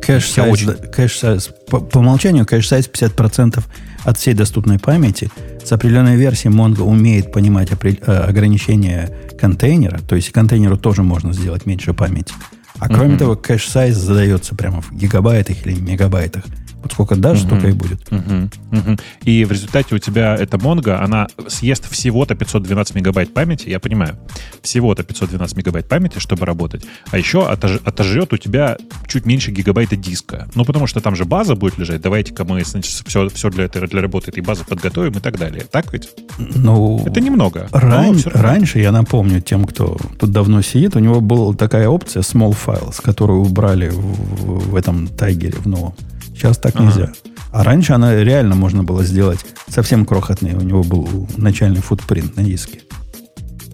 Кэш 0.00 0.28
Я 0.28 0.44
сайз, 0.44 0.52
очень- 0.52 0.66
да, 0.68 0.74
кэш 0.74 1.18
сайз 1.18 1.50
по, 1.68 1.80
по 1.80 1.98
умолчанию 1.98 2.46
кэш 2.46 2.68
сайз 2.68 2.88
50% 2.88 3.64
от 4.04 4.18
всей 4.18 4.34
доступной 4.34 4.78
памяти. 4.78 5.30
С 5.64 5.72
определенной 5.72 6.16
версией 6.16 6.54
Mongo 6.54 6.82
умеет 6.82 7.32
понимать 7.32 7.70
э, 7.72 8.12
ограничения 8.12 9.10
контейнера, 9.38 9.98
то 9.98 10.16
есть 10.16 10.30
контейнеру 10.30 10.76
тоже 10.76 11.02
можно 11.02 11.32
сделать 11.32 11.66
меньше 11.66 11.92
памяти. 11.92 12.32
А 12.78 12.88
кроме 12.88 13.10
Мгм. 13.10 13.18
того, 13.18 13.36
кэш 13.36 13.68
сайз 13.68 13.96
задается 13.96 14.54
прямо 14.54 14.80
в 14.82 14.92
гигабайтах 14.92 15.66
или 15.66 15.78
мегабайтах. 15.80 16.44
Вот 16.82 16.92
сколько 16.92 17.16
дашь, 17.16 17.38
Мгм. 17.40 17.46
столько 17.48 17.68
и 17.68 17.72
будет. 17.72 18.10
Мгм, 18.10 18.50
мгм. 18.70 18.98
И 19.24 19.44
в 19.44 19.50
результате 19.52 19.94
у 19.94 19.98
тебя 19.98 20.34
эта 20.36 20.58
Монго, 20.58 21.02
она 21.02 21.26
съест 21.48 21.90
всего-то 21.90 22.34
512 22.36 22.94
мегабайт 22.94 23.34
памяти, 23.34 23.68
я 23.68 23.80
понимаю, 23.80 24.16
всего-то 24.62 25.02
512 25.02 25.56
мегабайт 25.56 25.88
памяти, 25.88 26.18
чтобы 26.20 26.46
работать, 26.46 26.84
а 27.10 27.18
еще 27.18 27.38
отож- 27.40 27.80
отожрет 27.84 28.32
у 28.32 28.36
тебя 28.36 28.76
чуть 29.08 29.26
меньше 29.26 29.50
гигабайта 29.50 29.96
диска. 29.96 30.48
Ну, 30.54 30.64
потому 30.64 30.86
что 30.86 31.00
там 31.00 31.16
же 31.16 31.24
база 31.24 31.56
будет 31.56 31.78
лежать, 31.78 32.00
давайте-ка 32.00 32.44
мы 32.44 32.62
значит, 32.64 32.92
все, 33.06 33.28
все 33.28 33.50
для, 33.50 33.64
этой, 33.64 33.86
для 33.88 34.00
работы 34.00 34.30
этой 34.30 34.42
базы 34.42 34.64
подготовим 34.64 35.12
и 35.12 35.20
так 35.20 35.36
далее. 35.38 35.64
Так 35.70 35.92
ведь? 35.92 36.08
Ну, 36.38 37.02
Это 37.06 37.20
немного. 37.20 37.68
но 37.72 37.78
Ран- 37.80 38.22
раньше, 38.32 38.78
я 38.78 38.92
напомню 38.92 39.40
тем, 39.40 39.64
кто 39.64 39.96
тут 40.18 40.30
давно 40.30 40.62
сидит, 40.62 40.94
у 40.96 41.00
него 41.00 41.20
была 41.20 41.52
такая 41.54 41.88
опция 41.88 42.22
small 42.22 42.56
files, 42.66 43.02
которую 43.02 43.40
убрали 43.40 43.88
в- 43.88 44.70
в 44.70 44.76
этом 44.76 45.08
тайгере 45.08 45.58
в 45.58 45.66
новом. 45.66 45.94
Сейчас 46.38 46.56
так 46.56 46.76
Ага. 46.76 46.84
нельзя. 46.84 47.12
А 47.50 47.64
раньше 47.64 47.94
она 47.94 48.14
реально 48.14 48.54
можно 48.54 48.84
было 48.84 49.02
сделать 49.02 49.40
совсем 49.66 50.06
крохотной. 50.06 50.54
У 50.54 50.60
него 50.60 50.84
был 50.84 51.28
начальный 51.36 51.80
футпринт 51.80 52.36
на 52.36 52.44
диске. 52.44 52.82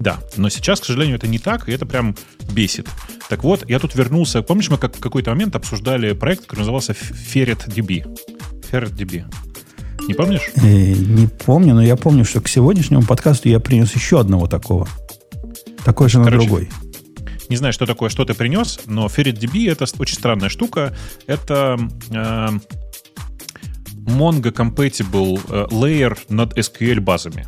Да, 0.01 0.19
но 0.37 0.49
сейчас, 0.49 0.81
к 0.81 0.85
сожалению, 0.87 1.17
это 1.17 1.29
не 1.29 1.39
так, 1.39 1.69
и 1.69 1.73
это 1.73 1.85
прям 1.85 2.17
бесит. 2.51 2.89
Так 3.29 3.45
вот, 3.45 3.69
я 3.69 3.79
тут 3.79 3.95
вернулся. 3.95 4.41
Помнишь, 4.43 4.71
мы 4.71 4.79
как 4.79 4.97
в 4.97 5.01
какой-то 5.01 5.31
момент 5.31 5.55
обсуждали 5.57 6.15
проект, 6.15 6.43
который 6.43 6.61
назывался 6.61 6.93
FerretDB? 6.95 8.07
FerretDB. 8.71 9.25
Не 10.09 10.15
помнишь? 10.15 10.51
Э, 10.57 10.61
не 10.63 11.27
помню, 11.27 11.75
но 11.75 11.83
я 11.83 11.97
помню, 11.97 12.25
что 12.25 12.41
к 12.41 12.49
сегодняшнему 12.49 13.03
подкасту 13.03 13.49
я 13.51 13.61
принес 13.61 13.95
еще 13.95 14.21
одного 14.21 14.47
такого. 14.47 14.89
Такой 15.85 16.09
же, 16.09 16.19
но 16.19 16.25
Короче, 16.25 16.47
другой. 16.47 16.71
Не 17.55 17.59
знаю, 17.59 17.73
что 17.73 17.87
такое, 17.87 18.11
что 18.11 18.25
ты 18.25 18.35
принес, 18.35 18.81
но 18.87 19.07
FerretDB— 19.07 19.71
это 19.71 19.87
очень 20.01 20.17
странная 20.17 20.49
штука. 20.49 20.93
Это 21.29 21.79
э, 22.11 22.49
Compatible 24.51 25.41
э, 25.49 25.67
Layer 25.71 26.19
над 26.29 26.59
SQL 26.59 26.99
базами. 26.99 27.47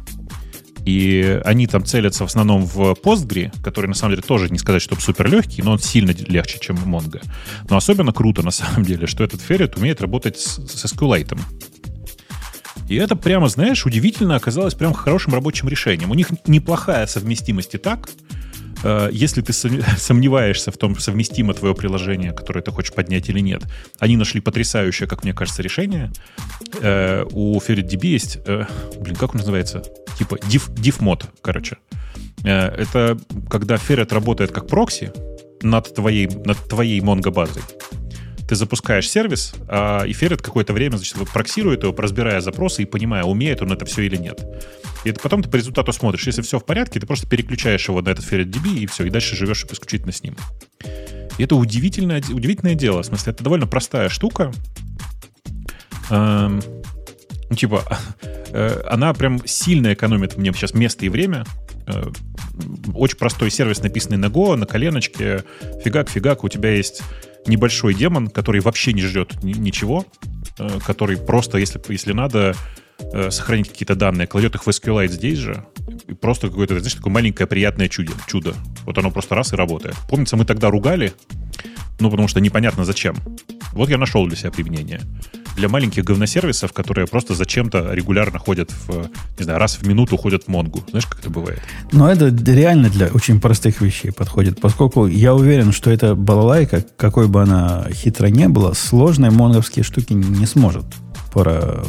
И 0.84 1.40
они 1.44 1.66
там 1.66 1.84
целятся 1.84 2.22
в 2.22 2.28
основном 2.28 2.66
в 2.66 2.92
Postgre, 2.92 3.50
который 3.64 3.88
на 3.88 3.94
самом 3.94 4.14
деле 4.14 4.22
тоже 4.22 4.48
не 4.48 4.59
сказать, 4.59 4.80
что 4.80 4.94
супер 4.94 5.28
легкий, 5.28 5.61
но 5.62 5.72
он 5.72 5.80
сильно 5.80 6.12
легче, 6.12 6.61
чем 6.61 6.76
Mongo. 6.76 7.20
Но 7.68 7.76
особенно 7.76 8.12
круто 8.12 8.44
на 8.44 8.52
самом 8.52 8.84
деле, 8.84 9.09
что 9.09 9.24
этот 9.24 9.40
Ferret 9.40 9.76
умеет 9.76 10.00
работать 10.00 10.38
с, 10.38 10.64
с 10.68 10.84
SQLite. 10.84 11.36
И 12.88 12.94
это 12.94 13.16
прямо, 13.16 13.48
знаешь, 13.48 13.84
удивительно 13.84 14.36
оказалось 14.36 14.74
прям 14.74 14.92
хорошим 14.94 15.34
рабочим 15.34 15.68
решением. 15.68 16.12
У 16.12 16.14
них 16.14 16.28
неплохая 16.46 17.09
совместимость 17.09 17.74
и 17.74 17.78
так. 17.78 18.09
Э, 18.85 19.09
Если 19.12 19.41
ты 19.43 19.53
сом- 19.53 19.83
сомневаешься 19.99 20.70
в 20.70 20.77
том, 20.77 20.99
совместимо 20.99 21.55
твое 21.55 21.74
приложение, 21.74 22.33
которое 22.33 22.62
ты 22.62 22.70
хочешь 22.70 22.93
поднять 22.93 23.29
или 23.29 23.41
нет, 23.41 23.62
они 23.99 24.16
нашли 24.16 24.41
потрясающее, 24.41 25.09
как 25.09 25.24
мне 25.24 25.33
кажется, 25.35 25.62
решение. 25.62 26.11
Э, 26.81 27.24
У 27.33 27.59
FerretDB 27.59 28.07
есть, 28.07 28.39
э, 28.47 28.64
блин, 29.01 29.16
как 29.16 29.35
он 29.35 29.39
называется? 29.41 29.83
Типа 30.18 30.37
diff, 30.37 30.72
diff 30.74 30.97
мод, 31.01 31.27
короче. 31.43 31.77
Это 32.45 33.18
когда 33.51 33.77
Ferret 33.77 34.12
работает 34.14 34.53
как 34.53 34.68
прокси 34.68 35.11
над 35.62 35.95
твоей, 35.95 36.27
над 36.27 36.57
твоей 36.68 37.01
Mongo 37.01 37.31
базой. 37.31 37.62
Ты 38.49 38.55
запускаешь 38.55 39.09
сервис, 39.11 39.55
а, 39.68 40.05
и 40.05 40.12
какое-то 40.43 40.72
время 40.72 40.97
значит, 40.97 41.16
проксирует 41.33 41.83
его, 41.83 41.95
разбирая 41.97 42.41
запросы 42.41 42.83
и 42.83 42.85
понимая, 42.85 43.24
умеет 43.24 43.62
он 43.62 43.72
это 43.72 43.85
все 43.87 44.03
или 44.03 44.16
нет. 44.16 44.41
И 45.07 45.11
это 45.11 45.20
потом 45.20 45.40
ты 45.40 45.48
по 45.48 45.54
результату 45.54 45.92
смотришь. 45.92 46.26
Если 46.26 46.42
все 46.42 46.59
в 46.59 46.64
порядке, 46.64 46.98
ты 46.98 47.07
просто 47.07 47.28
переключаешь 47.28 47.86
его 47.86 48.02
на 48.02 48.09
этот 48.09 48.24
FerretDB, 48.24 48.78
и 48.78 48.86
все, 48.86 49.04
и 49.04 49.11
дальше 49.11 49.36
живешь 49.36 49.64
исключительно 49.70 50.11
с 50.11 50.20
ним. 50.20 50.36
И 51.38 51.44
это 51.44 51.54
удивительное, 51.54 52.20
удивительное 52.28 52.74
дело. 52.74 53.02
В 53.02 53.07
смысле, 53.07 53.32
это 53.32 53.44
довольно 53.44 53.68
простая 53.68 54.09
штука. 54.09 54.50
Эм, 56.11 56.61
ну, 57.48 57.54
типа, 57.54 57.84
э, 58.48 58.82
она 58.88 59.14
прям 59.14 59.46
сильно 59.46 59.94
экономит 59.94 60.36
мне 60.38 60.52
сейчас 60.52 60.74
место 60.74 61.07
и 61.07 61.09
время. 61.09 61.44
Э, 61.86 62.11
Очень 62.92 63.18
простой 63.18 63.52
сервис, 63.52 63.80
написанный 63.84 64.16
на 64.16 64.26
Go, 64.26 64.57
на 64.57 64.66
коленочке. 64.66 65.44
Фигак-фигак, 65.84 66.42
у 66.42 66.48
тебя 66.48 66.70
есть 66.72 67.00
небольшой 67.46 67.94
демон, 67.94 68.26
который 68.26 68.61
вообще 68.61 68.92
не 68.92 69.02
жрет 69.02 69.40
ни- 69.44 69.52
ничего, 69.52 70.04
э, 70.59 70.80
который 70.84 71.16
просто, 71.16 71.59
если, 71.59 71.80
если 71.90 72.12
надо, 72.12 72.57
э, 72.99 73.30
сохранить 73.30 73.68
какие-то 73.68 73.94
данные, 73.94 74.26
кладет 74.26 74.55
их 74.55 74.66
в 74.66 74.68
SQLite 74.68 75.09
здесь 75.09 75.38
же, 75.38 75.64
и 76.07 76.14
просто 76.14 76.49
какое-то, 76.49 76.78
знаешь, 76.78 76.94
такое 76.94 77.12
маленькое 77.12 77.47
приятное 77.47 77.88
чудо. 77.88 78.12
чудо. 78.26 78.54
Вот 78.84 78.99
оно 78.99 79.11
просто 79.11 79.34
раз 79.34 79.53
и 79.53 79.57
работает. 79.57 79.96
Помнится, 80.08 80.37
мы 80.37 80.45
тогда 80.45 80.71
ругали, 80.71 81.12
ну, 81.99 82.11
потому 82.11 82.29
что 82.29 82.41
непонятно 82.41 82.84
зачем. 82.84 83.16
Вот 83.72 83.88
я 83.88 83.99
нашел 83.99 84.26
для 84.26 84.37
себя 84.37 84.50
применение. 84.50 85.00
Для 85.57 85.68
маленьких 85.68 86.04
говносервисов, 86.04 86.72
которые 86.72 87.07
просто 87.07 87.34
зачем-то 87.34 87.92
регулярно 87.95 88.38
ходят 88.38 88.71
в, 88.87 89.08
не 89.38 89.45
знаю, 89.45 89.58
раз 89.58 89.76
в 89.76 89.87
минуту 89.87 90.18
ходят 90.18 90.45
в 90.45 90.49
Монгу. 90.49 90.84
Знаешь, 90.91 91.07
как 91.07 91.21
это 91.21 91.30
бывает? 91.30 91.61
Но 91.92 92.11
это 92.11 92.29
реально 92.29 92.91
для 92.91 93.08
очень 93.08 93.41
простых 93.41 93.80
вещей 93.80 94.12
подходит, 94.12 94.61
поскольку 94.61 95.07
я 95.07 95.34
уверен, 95.34 95.72
что 95.72 95.91
эта 95.91 96.14
балалайка, 96.14 96.84
какой 96.96 97.29
бы 97.29 97.42
она 97.42 97.87
хитро 97.91 98.26
не 98.26 98.49
была, 98.49 98.75
сложные 98.75 99.30
монговские 99.30 99.83
штуки 99.83 100.12
не 100.12 100.46
сможет 100.46 100.84
про- 101.45 101.84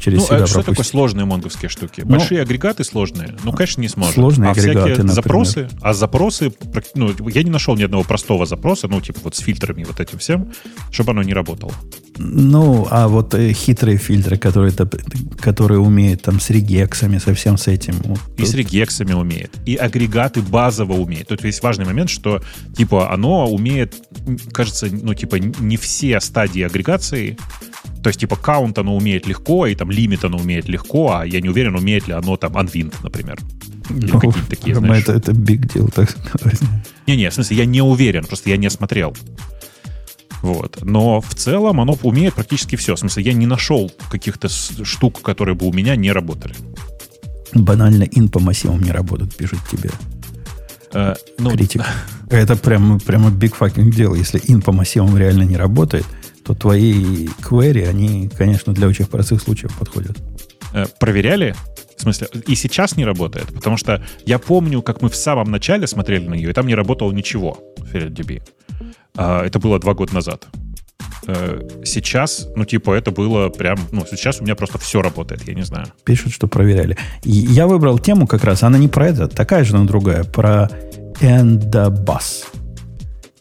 через 0.00 0.18
Ну, 0.20 0.26
себя 0.26 0.36
а 0.36 0.46
что 0.46 0.54
такое 0.56 0.64
пропустить. 0.74 0.90
сложные 0.90 1.24
монговские 1.24 1.68
штуки? 1.68 2.02
Ну, 2.04 2.10
Большие 2.18 2.42
агрегаты 2.42 2.84
сложные? 2.84 3.36
Ну, 3.44 3.52
конечно, 3.52 3.80
не 3.80 3.88
сможет. 3.88 4.14
сложные 4.14 4.48
а 4.48 4.52
агрегаты, 4.52 4.78
всякие 4.78 5.04
например. 5.04 5.14
запросы, 5.14 5.68
а 5.80 5.94
запросы, 5.94 6.52
ну, 6.94 7.12
я 7.28 7.42
не 7.42 7.50
нашел 7.50 7.76
ни 7.76 7.82
одного 7.82 8.04
простого 8.04 8.46
запроса, 8.46 8.88
ну, 8.88 9.00
типа 9.00 9.20
вот 9.24 9.36
с 9.36 9.38
фильтрами 9.40 9.84
вот 9.84 10.00
этим 10.00 10.18
всем, 10.18 10.52
чтобы 10.90 11.12
оно 11.12 11.22
не 11.22 11.32
работало. 11.32 11.72
Ну, 12.20 12.86
а 12.90 13.06
вот 13.06 13.34
э, 13.34 13.52
хитрые 13.52 13.96
фильтры, 13.96 14.36
которые, 14.38 14.72
которые 15.40 15.78
умеют 15.78 16.22
там 16.22 16.40
с 16.40 16.50
регексами, 16.50 17.18
со 17.18 17.32
всем 17.34 17.56
с 17.56 17.68
этим. 17.68 17.94
вот 18.04 18.18
И 18.36 18.42
тут- 18.42 18.48
с 18.48 18.54
регексами 18.54 19.12
умеет, 19.12 19.52
и 19.66 19.76
агрегаты 19.76 20.42
базово 20.42 20.94
умеет. 20.94 21.28
Тут 21.28 21.44
есть 21.44 21.62
важный 21.62 21.84
момент, 21.84 22.10
что, 22.10 22.42
типа, 22.76 23.12
оно 23.12 23.46
умеет, 23.48 23.94
кажется, 24.52 24.88
ну, 24.90 25.14
типа, 25.14 25.36
не 25.36 25.76
все 25.76 26.20
стадии 26.20 26.62
агрегации, 26.62 27.38
то 28.02 28.08
есть, 28.08 28.20
типа, 28.20 28.36
каунт 28.36 28.78
оно 28.78 28.96
умеет 28.96 29.26
легко, 29.26 29.66
и 29.66 29.74
там 29.74 29.90
лимит 29.90 30.24
оно 30.24 30.38
умеет 30.38 30.68
легко, 30.68 31.16
а 31.16 31.26
я 31.26 31.40
не 31.40 31.48
уверен, 31.48 31.74
умеет 31.74 32.08
ли 32.08 32.14
оно 32.14 32.36
там 32.36 32.56
unwind, 32.56 32.94
например. 33.02 33.38
Или 33.90 34.10
Ну, 34.12 34.20
какие-то 34.20 34.50
такие, 34.50 34.74
знаешь. 34.74 35.02
это, 35.02 35.12
это 35.12 35.32
big 35.32 35.66
deal, 35.66 35.92
так 35.92 36.10
сказать. 36.10 36.60
Не-не, 37.06 37.30
в 37.30 37.34
смысле, 37.34 37.56
я 37.56 37.64
не 37.64 37.82
уверен, 37.82 38.24
просто 38.24 38.50
я 38.50 38.56
не 38.56 38.70
смотрел. 38.70 39.16
Вот. 40.42 40.78
Но 40.82 41.20
в 41.20 41.34
целом 41.34 41.80
оно 41.80 41.98
умеет 42.02 42.34
практически 42.34 42.76
все. 42.76 42.94
В 42.94 42.98
смысле, 42.98 43.24
я 43.24 43.32
не 43.32 43.46
нашел 43.46 43.90
каких-то 44.10 44.48
штук, 44.48 45.20
которые 45.22 45.54
бы 45.54 45.66
у 45.66 45.72
меня 45.72 45.96
не 45.96 46.12
работали. 46.12 46.54
Банально 47.54 48.04
ин 48.04 48.28
по 48.28 48.38
массивам 48.38 48.80
не 48.82 48.92
работает, 48.92 49.34
пишет 49.34 49.58
тебе 49.70 49.90
Э, 50.92 51.14
ну, 51.38 51.50
критик. 51.50 51.82
Это 52.30 52.56
прямо, 52.56 52.98
прямо 52.98 53.30
big 53.30 53.54
fucking 53.58 53.90
дело. 53.90 54.14
Если 54.14 54.40
ин 54.48 54.62
по 54.62 54.72
массивам 54.72 55.16
реально 55.16 55.42
не 55.42 55.56
работает, 55.56 56.06
то 56.44 56.54
твои 56.54 57.26
query, 57.26 57.86
они, 57.86 58.28
конечно, 58.36 58.72
для 58.72 58.88
очень 58.88 59.06
простых 59.06 59.42
случаев 59.42 59.76
подходят. 59.78 60.16
э, 60.72 60.86
проверяли? 60.98 61.54
В 61.96 62.00
смысле, 62.00 62.28
и 62.46 62.54
сейчас 62.54 62.96
не 62.96 63.04
работает, 63.04 63.52
потому 63.52 63.76
что 63.76 64.04
я 64.24 64.38
помню, 64.38 64.82
как 64.82 65.02
мы 65.02 65.08
в 65.08 65.16
самом 65.16 65.50
начале 65.50 65.86
смотрели 65.88 66.28
на 66.28 66.34
нее, 66.34 66.50
и 66.50 66.52
там 66.52 66.68
не 66.68 66.76
работало 66.76 67.10
ничего 67.10 67.58
в 67.76 67.92
FreeDB. 67.92 68.40
А, 69.16 69.44
это 69.44 69.58
было 69.58 69.80
два 69.80 69.94
года 69.94 70.14
назад. 70.14 70.46
Э, 71.28 71.60
Сейчас, 71.84 72.48
ну, 72.56 72.64
типа, 72.64 72.94
это 72.94 73.10
было 73.10 73.50
прям... 73.50 73.78
Ну, 73.92 74.04
сейчас 74.10 74.40
у 74.40 74.44
меня 74.44 74.54
просто 74.54 74.78
все 74.78 75.02
работает, 75.02 75.46
я 75.46 75.54
не 75.54 75.62
знаю. 75.62 75.86
Пишут, 76.04 76.32
что 76.32 76.46
проверяли. 76.48 76.96
Я 77.22 77.66
выбрал 77.66 77.98
тему 77.98 78.26
как 78.26 78.44
раз, 78.44 78.62
она 78.62 78.78
не 78.78 78.88
про 78.88 79.08
это, 79.08 79.28
такая 79.28 79.62
же, 79.64 79.76
но 79.76 79.84
другая, 79.84 80.24
про 80.24 80.70
Endabus. 81.20 82.44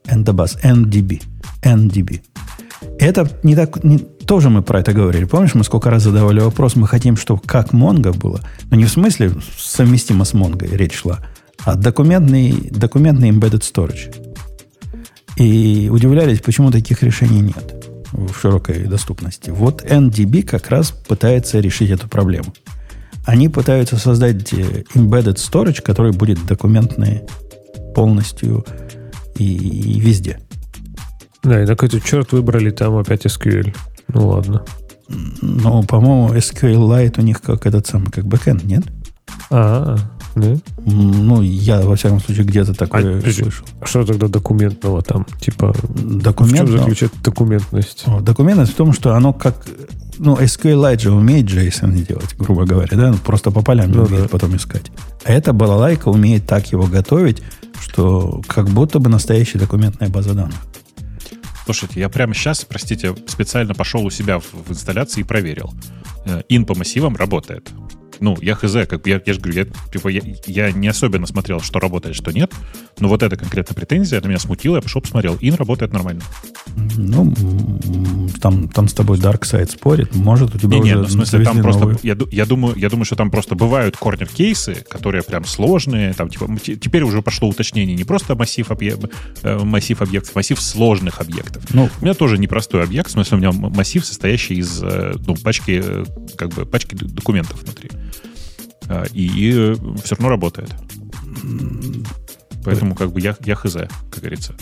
Endabus, 0.06 0.58
NDB. 0.64 1.22
NDB. 1.64 2.22
Это 3.00 3.30
не 3.44 3.56
так, 3.56 3.84
не- 3.84 4.00
тоже 4.00 4.50
мы 4.50 4.62
про 4.62 4.82
это 4.82 4.92
говорили. 4.94 5.26
Помнишь, 5.26 5.56
мы 5.56 5.64
сколько 5.64 5.90
раз 5.90 6.04
задавали 6.04 6.40
вопрос, 6.42 6.76
мы 6.76 6.88
хотим, 6.88 7.16
чтобы 7.16 7.42
как 7.46 7.74
Mongo 7.74 8.16
было, 8.18 8.42
но 8.70 8.78
не 8.78 8.86
в 8.86 8.90
смысле 8.90 9.32
совместимо 9.58 10.26
с 10.26 10.34
Mongo 10.34 10.68
речь 10.76 10.96
шла, 10.96 11.20
а 11.64 11.76
документный, 11.76 12.52
документный 12.72 13.30
embedded 13.30 13.62
storage. 13.62 14.14
И 15.38 15.90
удивлялись, 15.92 16.40
почему 16.40 16.72
таких 16.72 17.04
решений 17.04 17.42
нет 17.42 17.77
в 18.12 18.34
широкой 18.34 18.86
доступности. 18.86 19.50
Вот 19.50 19.84
NDB 19.84 20.44
как 20.44 20.70
раз 20.70 20.92
пытается 20.92 21.60
решить 21.60 21.90
эту 21.90 22.08
проблему. 22.08 22.54
Они 23.26 23.50
пытаются 23.50 23.98
создать 23.98 24.54
э, 24.54 24.84
embedded 24.96 25.36
storage, 25.36 25.82
который 25.82 26.14
будет 26.14 26.46
документный 26.46 27.24
полностью 27.94 28.66
и, 29.36 29.44
и 29.44 30.00
везде. 30.00 30.40
Да, 31.44 31.62
и 31.62 31.66
на 31.66 31.76
какой-то 31.76 32.00
черт 32.00 32.32
выбрали 32.32 32.72
там 32.72 32.98
опять 32.98 33.26
SQL. 33.26 33.76
Ну 34.08 34.28
ладно. 34.28 34.64
Но, 35.42 35.84
по-моему, 35.84 36.34
SQLite 36.34 37.20
у 37.20 37.22
них 37.22 37.42
как 37.42 37.66
этот 37.66 37.88
самый, 37.88 38.12
как 38.12 38.26
бэкэнд, 38.26 38.64
нет? 38.64 38.84
А, 39.50 39.98
да? 40.40 40.56
Ну, 40.86 41.42
я, 41.42 41.82
во 41.82 41.96
всяком 41.96 42.20
случае, 42.20 42.46
где-то 42.46 42.74
такое 42.74 43.20
А, 43.20 43.32
слышал. 43.32 43.66
А 43.82 43.86
что 43.86 44.06
тогда 44.06 44.28
документного 44.28 45.02
там? 45.02 45.26
Типа, 45.40 45.74
в 45.74 46.56
чем 46.56 46.68
заключается 46.68 47.18
документность? 47.24 48.06
Документность 48.22 48.74
в 48.74 48.76
том, 48.76 48.94
что 48.94 49.14
оно 49.14 49.34
как... 49.34 49.66
Ну, 50.20 50.36
SQLite 50.36 51.00
же 51.00 51.12
умеет 51.12 51.46
JSON 51.46 51.92
делать, 52.06 52.36
грубо 52.40 52.66
говоря, 52.66 52.98
да? 52.98 53.12
Ну, 53.12 53.18
Просто 53.18 53.52
по 53.52 53.62
полям 53.62 53.92
Ну 53.92 54.04
умеет 54.04 54.24
да. 54.24 54.30
потом 54.30 54.56
искать. 54.56 54.92
А 55.24 55.32
эта 55.32 55.54
балалайка 55.54 56.10
умеет 56.10 56.48
так 56.48 56.72
его 56.72 56.88
готовить, 56.88 57.44
что 57.80 58.42
как 58.48 58.68
будто 58.70 59.00
бы 59.00 59.10
настоящая 59.10 59.60
документная 59.60 60.10
база 60.10 60.34
данных. 60.34 60.58
Слушайте, 61.66 62.00
я 62.00 62.10
прямо 62.10 62.34
сейчас, 62.34 62.64
простите, 62.64 63.14
специально 63.28 63.74
пошел 63.74 64.06
у 64.06 64.10
себя 64.10 64.40
в, 64.40 64.46
в 64.68 64.72
инсталляции 64.72 65.20
и 65.20 65.24
проверил. 65.24 65.74
Э, 66.26 66.42
Ин 66.50 66.66
по 66.66 66.74
массивам 66.76 67.16
работает. 67.16 67.70
Ну, 68.20 68.38
я 68.42 68.56
хз, 68.56 68.74
как 68.88 69.06
я, 69.08 69.22
я 69.26 69.34
же 69.34 69.40
говорю, 69.40 69.66
я, 69.66 69.92
типа, 69.92 70.08
я, 70.10 70.22
я 70.46 70.72
не 70.72 70.88
особенно 70.88 71.28
смотрел, 71.28 71.60
что 71.62 71.80
работает, 71.80 72.16
что 72.16 72.32
нет. 72.32 72.52
Но 73.00 73.08
вот 73.08 73.24
эта 73.24 73.38
конкретная 73.38 73.76
претензия, 73.76 74.20
это 74.20 74.28
меня 74.28 74.40
смутило, 74.40 74.76
я 74.76 74.82
пошел 74.82 75.02
посмотрел. 75.02 75.38
Ин 75.40 75.56
работает 75.56 75.94
нормально. 75.94 76.22
Ну, 76.96 77.34
там, 78.42 78.70
там 78.70 78.88
с 78.88 78.94
тобой 78.94 79.18
Dark 79.18 79.42
Side 79.42 79.72
спорит. 79.72 80.16
Может, 80.16 80.56
у 80.56 80.60
тебя 80.60 80.78
Не, 80.78 80.94
уже 80.94 80.96
ну, 80.96 81.04
в 81.04 81.12
смысле, 81.12 81.46
там 81.46 81.62
просто, 81.62 81.98
я, 82.04 82.18
я, 82.32 82.46
думаю, 82.46 82.76
я 82.76 82.90
думаю, 82.90 83.06
что 83.06 83.16
там 83.16 83.32
просто 83.32 83.56
бывают 83.56 83.98
корнер-кейсы, 83.98 84.86
которые 84.90 85.24
прям 85.24 85.46
сложные, 85.46 86.14
там, 86.14 86.30
типа, 86.30 86.48
теперь 86.64 87.04
уже 87.04 87.22
пошло 87.22 87.50
уточнение, 87.50 87.96
не 87.96 88.04
просто 88.04 88.36
массив, 88.36 88.70
объе- 88.70 89.12
э, 89.44 89.60
массив 89.64 90.02
объектов, 90.02 90.36
массив 90.36 90.60
сложных 90.60 91.22
объектов. 91.22 91.64
Ну, 91.74 91.90
У 92.02 92.04
меня 92.04 92.14
тоже 92.14 92.38
непростой 92.38 92.84
объект, 92.84 93.10
в 93.10 93.12
смысле, 93.12 93.38
у 93.38 93.40
меня 93.40 93.52
массив, 93.52 94.06
состоящий 94.06 94.56
из 94.56 94.82
э, 94.84 95.16
ну, 95.26 95.36
пачки, 95.36 95.82
э, 95.84 96.06
как 96.36 96.50
бы, 96.50 96.66
пачки 96.66 96.96
документов 96.96 97.62
внутри. 97.64 97.90
А, 98.90 99.04
И, 99.14 99.52
все 100.04 100.16
равно 100.16 100.30
работает. 100.30 100.74
Поэтому, 102.64 102.96
как 102.96 103.12
бы, 103.12 103.22
я, 103.22 103.36
я 103.46 103.56
хз, 103.56 103.74
как 104.12 104.20
говорится. 104.20 104.56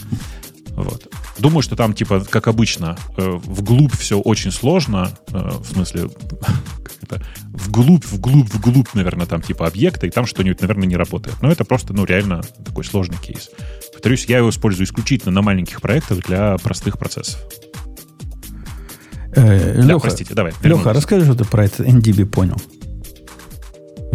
Вот. 0.76 1.08
Думаю, 1.40 1.62
что 1.62 1.76
там, 1.76 1.94
типа, 1.94 2.26
как 2.30 2.48
обычно, 2.48 2.98
э, 3.18 3.30
вглубь 3.46 3.94
все 3.96 4.20
очень 4.20 4.52
сложно. 4.52 5.10
э, 5.32 5.52
В 5.62 5.66
смысле, 5.66 6.10
как 6.84 6.94
это, 7.02 7.24
вглубь, 7.54 8.06
вглубь, 8.06 8.50
вглубь, 8.54 8.90
наверное, 8.94 9.26
там, 9.26 9.42
типа, 9.42 9.68
объекта, 9.68 10.06
и 10.06 10.10
там 10.12 10.26
что-нибудь, 10.26 10.62
наверное, 10.62 10.86
не 10.88 10.98
работает. 10.98 11.38
Но 11.42 11.50
это 11.50 11.64
просто, 11.64 11.94
ну, 11.94 12.04
реально 12.04 12.42
такой 12.66 12.84
сложный 12.84 13.18
кейс. 13.18 13.50
Повторюсь, 13.94 14.26
я 14.26 14.40
его 14.40 14.50
использую 14.50 14.86
исключительно 14.86 15.32
на 15.32 15.42
маленьких 15.42 15.82
проектах 15.82 16.20
для 16.28 16.58
простых 16.58 16.98
процессов. 17.00 17.42
э, 19.32 19.76
Да, 19.78 19.82
Леха, 19.82 20.00
простите, 20.02 20.34
давай. 20.34 20.54
Леха, 20.62 20.92
расскажи, 20.94 21.26
что 21.26 21.36
ты 21.36 21.46
про 21.46 21.66
этот 21.66 21.88
NDB 21.88 22.26
понял. 22.26 22.62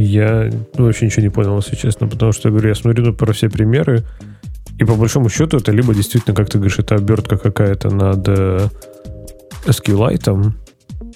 Я 0.03 0.51
вообще 0.79 1.05
ничего 1.07 1.23
не 1.23 1.29
понял, 1.29 1.57
если 1.57 1.77
честно, 1.77 2.09
потому 2.09 2.33
что, 2.33 2.49
я 2.49 2.53
говорю, 2.53 2.69
я 2.71 2.75
смотрю 2.75 3.05
ну, 3.05 3.13
про 3.13 3.33
все 3.35 3.51
примеры, 3.51 4.03
и 4.79 4.85
по 4.85 4.95
большому 4.95 5.29
счету 5.29 5.59
это 5.59 5.73
либо 5.73 5.95
действительно, 5.95 6.35
как 6.35 6.49
ты 6.49 6.57
говоришь, 6.59 6.79
это 6.79 6.95
обертка 6.95 7.37
какая-то 7.37 7.91
над 7.95 8.27
э, 8.27 8.69
SQLite, 9.67 10.53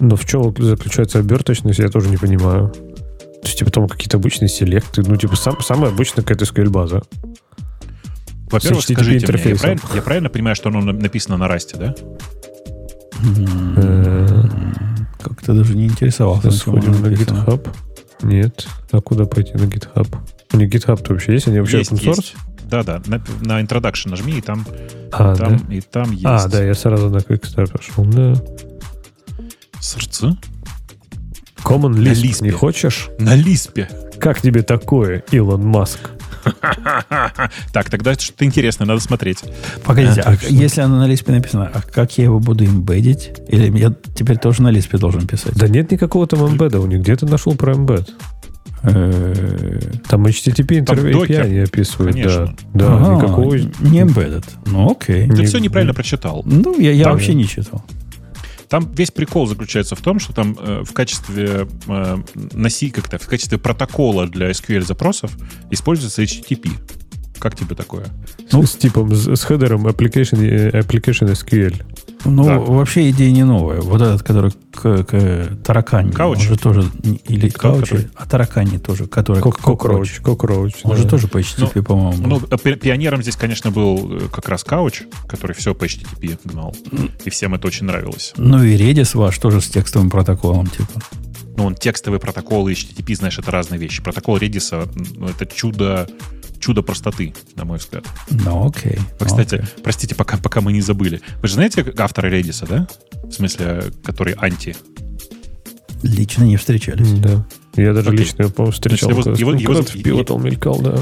но 0.01 0.17
в 0.17 0.25
чем 0.27 0.55
заключается 0.59 1.19
оберточность, 1.19 1.79
я 1.79 1.89
тоже 1.89 2.11
не 2.11 2.19
понимаю. 2.19 2.69
То 2.69 3.49
есть, 3.49 3.59
типа, 3.59 3.71
там 3.71 3.89
какие-то 3.89 4.19
обычные 4.19 4.49
селекты, 4.49 5.03
ну, 5.07 5.17
типа, 5.17 5.37
сам, 5.37 5.59
самая 5.63 5.91
обычная 5.91 6.23
какая-то 6.23 6.45
SQL-база. 6.45 7.03
Во-первых, 8.51 8.83
скажите 8.85 9.27
мне, 9.33 9.51
я 9.51 9.57
правильно, 9.57 9.83
я 9.95 10.03
правильно 10.03 10.29
понимаю, 10.29 10.57
что 10.57 10.69
оно 10.69 10.81
на- 10.83 10.93
написано 10.93 11.39
на 11.39 11.49
расте, 11.49 11.77
да? 11.79 11.95
Э, 13.77 14.43
Как-то 15.23 15.55
даже 15.55 15.75
не 15.75 15.87
интересовался. 15.87 16.51
Сходим 16.51 16.93
на 16.93 17.09
написано. 17.09 17.45
GitHub. 17.47 17.69
Нет. 18.25 18.67
А 18.91 19.01
куда 19.01 19.25
пойти 19.27 19.53
на 19.55 19.65
GitHub? 19.65 20.09
У 20.53 20.57
них 20.57 20.71
GitHub-то 20.73 21.13
вообще 21.13 21.35
есть? 21.35 21.47
Они 21.49 21.61
вообще 21.61 21.79
Есть, 21.79 21.93
open 21.93 21.99
source? 22.01 22.17
есть. 22.17 22.35
Да-да, 22.71 23.01
на, 23.07 23.23
на 23.43 23.61
introduction 23.63 24.09
нажми, 24.11 24.39
и 24.39 24.41
там, 24.41 24.65
А, 25.13 25.37
там, 25.37 25.59
да? 25.69 25.75
и 25.75 25.81
там 25.81 26.11
есть. 26.11 26.25
А, 26.25 26.49
да, 26.49 26.65
я 26.65 26.75
сразу 26.75 27.11
на 27.11 27.19
Quickstar 27.19 27.71
пошел. 27.71 28.05
Да. 28.07 28.35
Сорцы? 29.81 30.37
Common 31.63 31.95
Lisp. 31.95 32.43
не 32.43 32.51
хочешь? 32.51 33.11
На 33.19 33.35
лиспе. 33.35 33.89
Как 34.19 34.41
тебе 34.41 34.63
такое, 34.63 35.23
Илон 35.31 35.65
Маск? 35.67 36.11
Так, 37.73 37.91
тогда 37.91 38.15
что-то 38.15 38.45
интересное, 38.45 38.87
надо 38.87 39.01
смотреть. 39.01 39.39
Погодите, 39.85 40.21
А, 40.21 40.31
а 40.31 40.37
если 40.49 40.81
оно 40.81 40.99
на 40.99 41.07
лиспе 41.07 41.33
написано, 41.33 41.71
а 41.73 41.81
как 41.81 42.17
я 42.19 42.25
его 42.25 42.39
буду 42.41 42.65
имбедить? 42.65 43.33
Или 43.49 43.77
я 43.79 43.95
теперь 44.15 44.39
тоже 44.39 44.63
на 44.63 44.69
лиспе 44.69 44.99
должен 44.99 45.27
писать? 45.27 45.55
Да 45.55 45.69
нет 45.69 45.91
никакого 45.91 46.27
там 46.27 46.47
эмбеда 46.47 46.81
у 46.81 46.87
них. 46.87 47.01
Где 47.01 47.17
ты 47.17 47.27
нашел 47.27 47.55
про 47.55 47.75
эмбед? 47.75 48.11
Там 48.83 50.27
HTTP 50.27 50.81
интервью. 50.81 51.25
API 51.25 51.49
не 51.49 51.59
описывают. 51.61 52.15
Конечно. 52.15 52.55
Да, 52.75 52.87
да 52.89 52.97
ага, 52.97 53.15
никакого... 53.17 53.55
Не 53.55 54.03
embedded. 54.03 54.45
Ну, 54.67 54.91
окей. 54.91 55.27
Ты 55.29 55.37
Не- 55.39 55.47
все 55.47 55.59
неправильно 55.59 55.95
прочитал. 55.95 56.43
Ну, 56.45 56.79
я, 56.79 57.11
вообще 57.11 57.33
не 57.35 57.49
читал. 57.49 57.83
Там 58.75 58.91
весь 58.93 59.13
прикол 59.13 59.47
заключается 59.47 59.95
в 59.95 60.01
том, 60.01 60.19
что 60.19 60.33
там 60.33 60.57
э, 60.59 60.83
в 60.85 60.93
качестве 60.93 61.69
э, 61.87 62.17
носи 62.55 62.91
как-то 62.91 63.19
в 63.19 63.27
качестве 63.29 63.57
протокола 63.57 64.27
для 64.27 64.51
SQL 64.51 64.81
запросов 64.81 65.31
используется 65.71 66.25
HTTP. 66.25 66.71
Как 67.39 67.55
тебе 67.55 67.77
такое? 67.77 68.07
Ну, 68.51 68.65
с 68.65 68.75
типом, 68.75 69.15
с, 69.15 69.29
с 69.29 69.45
header 69.45 69.76
ом 69.76 69.87
application, 69.87 70.45
э, 70.45 70.81
application 70.81 71.31
SQL. 71.31 71.85
Ну, 72.25 72.45
Да. 72.45 72.59
вообще 72.59 73.11
идея 73.11 73.31
не 73.31 73.45
новая. 73.45 73.81
Вот 73.81 74.01
этот, 74.01 74.23
который 74.23 74.53
к, 74.73 75.05
к 75.05 75.57
таракани. 75.65 76.11
Couch? 76.13 76.39
Он 76.39 76.45
же 76.45 76.57
тоже... 76.59 76.85
Или 77.29 77.49
Кто 77.49 77.73
Couch, 77.75 77.89
который? 77.89 78.09
а 78.17 78.27
таракани 78.27 78.79
тоже, 78.79 79.07
который... 79.07 79.43
Cock- 79.43 79.61
Cockroach. 79.61 80.21
Cockroach. 80.21 80.75
Он 80.85 80.93
да. 80.93 80.97
же 80.97 81.07
тоже 81.09 81.29
по 81.29 81.39
HTTP, 81.39 81.83
по-моему. 81.83 82.27
Ну, 82.27 82.43
э, 82.51 82.57
пи- 82.63 82.77
пионером 82.77 83.23
здесь, 83.23 83.37
конечно, 83.37 83.71
был 83.71 84.17
э, 84.17 84.21
как 84.33 84.49
раз 84.49 84.65
Couch, 84.65 85.03
который 85.29 85.55
все 85.55 85.75
по 85.75 85.85
HTTP 85.85 86.39
гнал. 86.45 86.75
И 87.25 87.31
всем 87.31 87.55
это 87.55 87.67
очень 87.67 87.87
нравилось. 87.87 88.33
Ну 88.37 88.63
и 88.63 88.77
Redis 88.77 89.17
ваш 89.17 89.39
тоже 89.39 89.61
с 89.61 89.69
текстовым 89.69 90.11
протоколом, 90.11 90.67
типа. 90.67 91.01
Ну, 91.57 91.67
он 91.67 91.75
текстовый 91.77 92.19
протокол 92.19 92.67
и 92.69 92.73
HTTP, 92.73 93.15
знаешь, 93.15 93.39
это 93.39 93.51
разные 93.51 93.79
вещи. 93.79 94.03
Протокол 94.03 94.39
Redis, 94.39 94.89
ну, 95.17 95.29
это 95.29 95.47
чудо, 95.47 96.09
чудо 96.65 96.81
простоты, 96.83 97.35
на 97.57 97.67
мой 97.67 97.77
взгляд. 97.77 98.07
Ну, 98.31 98.67
окей. 98.69 98.99
Вы, 99.21 99.27
кстати, 99.27 99.57
окей. 99.57 99.69
простите, 99.83 100.15
пока, 100.15 100.39
пока 100.39 100.63
мы 100.63 100.73
не 100.73 100.81
забыли. 100.81 101.21
Вы 101.43 101.49
же 101.49 101.55
знаете 101.55 101.85
автора 101.99 102.31
Redis, 102.31 102.67
да? 102.67 102.89
В 103.23 103.33
смысле, 103.33 103.93
который 104.03 104.35
анти. 104.39 104.75
Лично 106.03 106.45
не 106.45 106.57
встречались. 106.57 107.13
Да. 107.13 107.47
Я 107.77 107.93
даже 107.93 108.09
Окей. 108.09 108.21
лично 108.21 108.45
его, 108.45 108.71
встречал. 108.71 109.11
его- 109.11 109.23
когда- 109.23 109.39
его- 109.39 109.53
его- 109.53 109.73
куда-то 109.75 109.99
в 109.99 110.03
пилотал 110.03 110.39
мелькал, 110.39 110.81
да. 110.81 111.01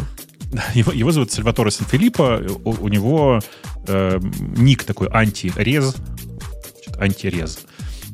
Его, 0.74 0.92
его 0.92 1.12
зовут 1.12 1.30
Сальваторе 1.30 1.70
Санфилиппо. 1.70 2.42
У, 2.64 2.70
у 2.84 2.88
него 2.88 3.40
э, 3.86 4.18
ник 4.56 4.82
такой 4.84 5.08
антирез, 5.12 5.94
антирез. 6.98 7.60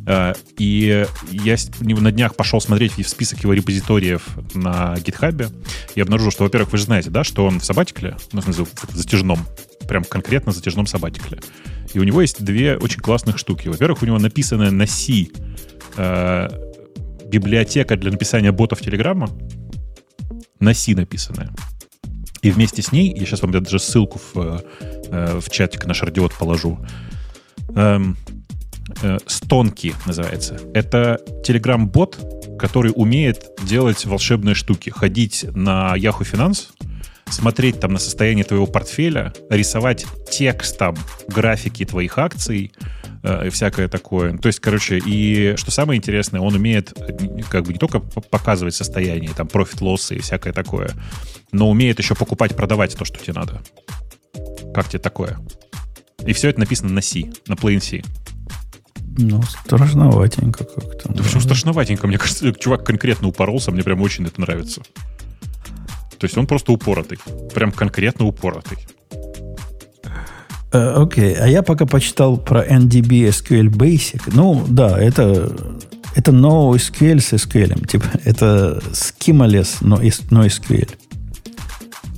Э, 0.09 0.33
и 0.57 1.07
я 1.31 1.57
на 1.81 2.11
днях 2.11 2.35
пошел 2.35 2.63
смотреть 2.63 2.95
в 2.95 3.09
список 3.09 3.41
его 3.43 3.53
репозиториев 3.53 4.27
на 4.55 4.97
гитхабе 5.05 5.49
и 5.95 6.01
обнаружил, 6.01 6.31
что, 6.31 6.45
во-первых, 6.45 6.73
вы 6.73 6.79
же 6.79 6.85
знаете, 6.85 7.11
да, 7.11 7.25
что 7.25 7.45
он 7.45 7.61
в 7.61 7.65
сабатикле, 7.65 8.17
ну, 8.33 8.41
в 8.41 8.45
смысле, 8.45 8.65
в 8.65 8.97
затяжном, 8.97 9.39
прям 9.87 10.05
конкретно 10.05 10.53
затяжном 10.53 10.87
сабатикле. 10.87 11.41
И 11.93 11.99
у 11.99 12.05
него 12.05 12.23
есть 12.23 12.43
две 12.43 12.79
очень 12.79 13.01
классных 13.01 13.37
штуки. 13.37 13.69
Во-первых, 13.69 14.03
у 14.03 14.07
него 14.07 14.19
написанная 14.19 14.71
на 14.71 14.87
C 14.87 15.27
э, 15.99 16.49
библиотека 17.27 17.97
для 17.97 18.11
написания 18.11 18.51
ботов 18.51 18.81
Телеграма, 18.81 19.29
на 20.59 20.73
C 20.73 20.95
написанная. 20.95 21.51
И 22.41 22.51
вместе 22.51 22.81
с 22.81 22.93
ней, 22.93 23.15
я 23.15 23.27
сейчас 23.27 23.43
вам 23.43 23.53
даже 23.53 23.79
ссылку 23.79 24.19
в, 24.33 24.63
э, 24.81 25.39
в 25.39 25.51
чатик 25.51 25.85
наш 25.85 26.03
радиот 26.03 26.33
положу, 26.33 26.79
эм, 27.75 28.17
э, 28.27 28.38
Стонки 29.27 29.95
называется. 30.07 30.59
Это 30.75 31.21
Telegram-бот, 31.47 32.59
который 32.59 32.93
умеет 32.95 33.47
делать 33.63 34.05
волшебные 34.05 34.55
штуки. 34.55 34.91
Ходить 34.91 35.45
на 35.55 35.95
Yahoo 35.97 36.21
Finance, 36.21 36.69
смотреть 37.31 37.81
там 37.81 37.93
на 37.93 37.99
состояние 37.99 38.45
твоего 38.45 38.67
портфеля, 38.67 39.33
рисовать 39.51 40.07
текстом 40.31 40.97
графики 41.29 41.85
твоих 41.85 42.19
акций, 42.19 42.73
э, 43.23 43.47
и 43.47 43.51
всякое 43.51 43.89
такое. 43.89 44.37
То 44.39 44.49
есть, 44.49 44.61
короче, 44.61 44.99
и 44.99 45.55
что 45.57 45.71
самое 45.71 45.99
интересное, 45.99 46.41
он 46.41 46.55
умеет 46.55 46.93
э, 46.97 47.43
как 47.49 47.65
бы 47.65 47.73
не 47.73 47.79
только 47.79 48.01
показывать 48.01 48.75
состояние, 48.75 49.31
там, 49.37 49.47
профит 49.47 49.81
лоссы 49.81 50.17
и 50.17 50.21
всякое 50.21 50.53
такое, 50.53 50.91
но 51.53 51.69
умеет 51.71 51.99
еще 51.99 52.15
покупать, 52.15 52.57
продавать 52.57 52.97
то, 52.97 53.05
что 53.05 53.19
тебе 53.19 53.35
надо. 53.35 53.63
Как 54.75 54.89
тебе 54.89 54.99
такое? 54.99 55.39
И 56.27 56.33
все 56.33 56.51
это 56.51 56.61
написано 56.61 56.91
на 56.91 57.01
C, 57.01 57.31
на 57.47 57.55
Plain 57.55 57.81
C. 57.81 58.03
Ну, 59.21 59.43
страшноватенько 59.43 60.65
как-то. 60.65 61.13
Да 61.13 61.23
почему 61.25 61.41
страшноватенько? 61.41 62.07
Мне 62.07 62.19
кажется, 62.19 62.53
чувак 62.53 62.85
конкретно 62.85 63.29
упоролся, 63.29 63.73
мне 63.73 63.83
прям 63.83 64.01
очень 64.01 64.25
это 64.27 64.41
нравится. 64.41 64.81
То 66.19 66.25
есть 66.25 66.39
он 66.39 66.47
просто 66.47 66.73
упоротый. 66.73 67.19
Прям 67.53 67.73
конкретно 67.73 68.27
упоротый. 68.27 68.79
Э, 70.73 71.03
окей, 71.03 71.33
okay. 71.33 71.37
а 71.41 71.49
я 71.49 71.63
пока 71.63 71.85
почитал 71.87 72.37
про 72.37 72.65
NDB 72.65 73.29
SQL 73.29 73.69
Basic. 73.69 74.23
Ну, 74.27 74.65
да, 74.69 75.01
это, 75.01 75.53
это 76.15 76.31
NoSQL 76.31 77.21
с 77.21 77.33
SQL. 77.33 77.87
Типа, 77.89 78.07
это 78.25 78.81
schemaless, 78.93 79.79
но, 79.81 79.97
но 80.31 80.47
SQL. 80.47 80.91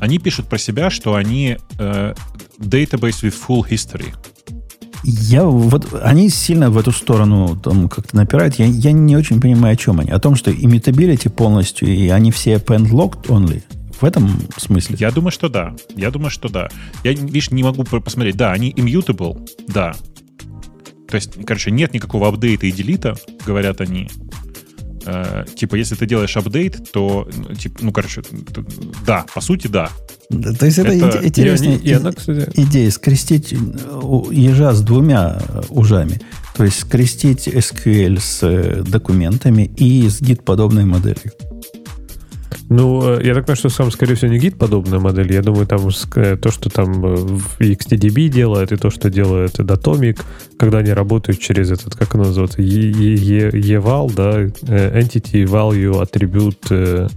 Они 0.00 0.18
пишут 0.18 0.48
про 0.48 0.58
себя, 0.58 0.90
что 0.90 1.14
они 1.14 1.56
э, 1.78 2.14
database 2.58 3.22
with 3.22 3.34
full 3.48 3.66
history. 3.68 4.14
Я 5.02 5.44
вот 5.44 5.94
они 6.02 6.28
сильно 6.28 6.70
в 6.70 6.76
эту 6.76 6.92
сторону 6.92 7.56
там 7.56 7.88
как-то 7.88 8.16
напирают. 8.16 8.56
Я, 8.56 8.66
я 8.66 8.92
не 8.92 9.16
очень 9.16 9.40
понимаю, 9.40 9.74
о 9.74 9.76
чем 9.76 10.00
они. 10.00 10.10
О 10.10 10.18
том, 10.18 10.36
что 10.36 10.50
immutability 10.50 11.30
полностью, 11.30 11.88
и 11.88 12.08
они 12.08 12.30
все 12.30 12.54
append 12.54 12.90
locked 12.90 13.26
only. 13.28 13.62
В 14.00 14.04
этом 14.04 14.30
смысле? 14.56 14.96
Я 14.98 15.10
думаю, 15.10 15.30
что 15.30 15.48
да. 15.48 15.74
Я 15.94 16.10
думаю, 16.10 16.30
что 16.30 16.48
да. 16.48 16.68
Я, 17.04 17.12
видишь, 17.12 17.50
не 17.50 17.62
могу 17.62 17.84
посмотреть. 17.84 18.36
Да, 18.36 18.52
они 18.52 18.72
immutable, 18.72 19.46
да. 19.68 19.94
То 21.08 21.16
есть, 21.16 21.44
короче, 21.44 21.70
нет 21.70 21.92
никакого 21.92 22.28
апдейта 22.28 22.66
и 22.66 22.72
делита, 22.72 23.16
говорят 23.44 23.80
они. 23.80 24.08
Э, 25.06 25.44
типа, 25.54 25.76
если 25.76 25.94
ты 25.94 26.06
делаешь 26.06 26.36
апдейт, 26.36 26.90
то, 26.92 27.28
типа, 27.58 27.78
ну, 27.82 27.92
короче, 27.92 28.22
да, 29.06 29.24
по 29.34 29.40
сути, 29.40 29.66
да. 29.66 29.90
да 30.28 30.52
то 30.52 30.66
есть 30.66 30.78
это, 30.78 30.92
это 30.92 31.26
интересная 31.26 31.76
и, 31.76 31.88
и 31.88 31.92
она, 31.92 32.12
кстати... 32.12 32.50
идея, 32.54 32.90
скрестить 32.90 33.52
ежа 33.52 34.72
с 34.72 34.82
двумя 34.82 35.40
ужами. 35.68 36.20
То 36.56 36.64
есть 36.64 36.80
скрестить 36.80 37.48
SQL 37.48 38.20
с 38.20 38.42
э, 38.42 38.82
документами 38.82 39.70
и 39.76 40.08
с 40.08 40.20
гид-подобной 40.20 40.84
моделью. 40.84 41.32
Ну, 42.68 43.02
э, 43.02 43.24
я 43.24 43.34
так 43.34 43.44
понимаю, 43.44 43.56
что 43.56 43.68
сам, 43.68 43.90
скорее 43.90 44.14
всего, 44.14 44.30
не 44.30 44.38
гид 44.38 44.58
подобная 44.58 44.98
модель. 44.98 45.32
Я 45.32 45.42
думаю, 45.42 45.66
там 45.66 45.88
э, 45.88 46.36
то, 46.36 46.50
что 46.50 46.70
там 46.70 47.04
э, 47.04 47.16
в 47.16 47.60
XTDB 47.60 48.28
делает, 48.28 48.72
и 48.72 48.76
то, 48.76 48.90
что 48.90 49.10
делает 49.10 49.58
Datomic, 49.58 50.20
когда 50.56 50.78
они 50.78 50.92
работают 50.92 51.40
через 51.40 51.70
этот, 51.70 51.94
как 51.96 52.14
он 52.14 52.22
называется, 52.22 52.62
EVAL, 52.62 54.12
да, 54.14 54.42
Entity 54.42 55.44
Value 55.44 56.00
Attribute 56.00 57.10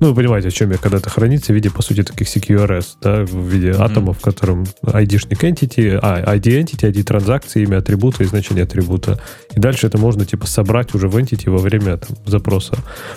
ну, 0.00 0.08
вы 0.08 0.14
понимаете, 0.14 0.48
о 0.48 0.50
чем 0.50 0.70
я, 0.70 0.78
когда 0.78 0.98
это 0.98 1.10
хранится 1.10 1.52
в 1.52 1.54
виде, 1.54 1.70
по 1.70 1.82
сути, 1.82 2.02
таких 2.02 2.28
CQRS, 2.28 2.86
да, 3.00 3.24
в 3.24 3.48
виде 3.48 3.70
mm-hmm. 3.70 3.82
атомов, 3.82 4.18
в 4.18 4.20
котором 4.20 4.64
ID-шник 4.82 5.40
entity, 5.40 5.98
а, 6.00 6.36
ID 6.36 6.62
entity, 6.62 6.90
ID 6.90 7.02
транзакции, 7.02 7.62
имя 7.62 7.78
атрибута 7.78 8.22
и 8.22 8.26
значение 8.26 8.64
атрибута. 8.64 9.20
И 9.54 9.60
дальше 9.60 9.86
это 9.86 9.98
можно, 9.98 10.26
типа, 10.26 10.46
собрать 10.46 10.94
уже 10.94 11.08
в 11.08 11.16
entity 11.16 11.50
во 11.50 11.58
время 11.58 11.96
там, 11.96 12.16
запроса. 12.26 12.76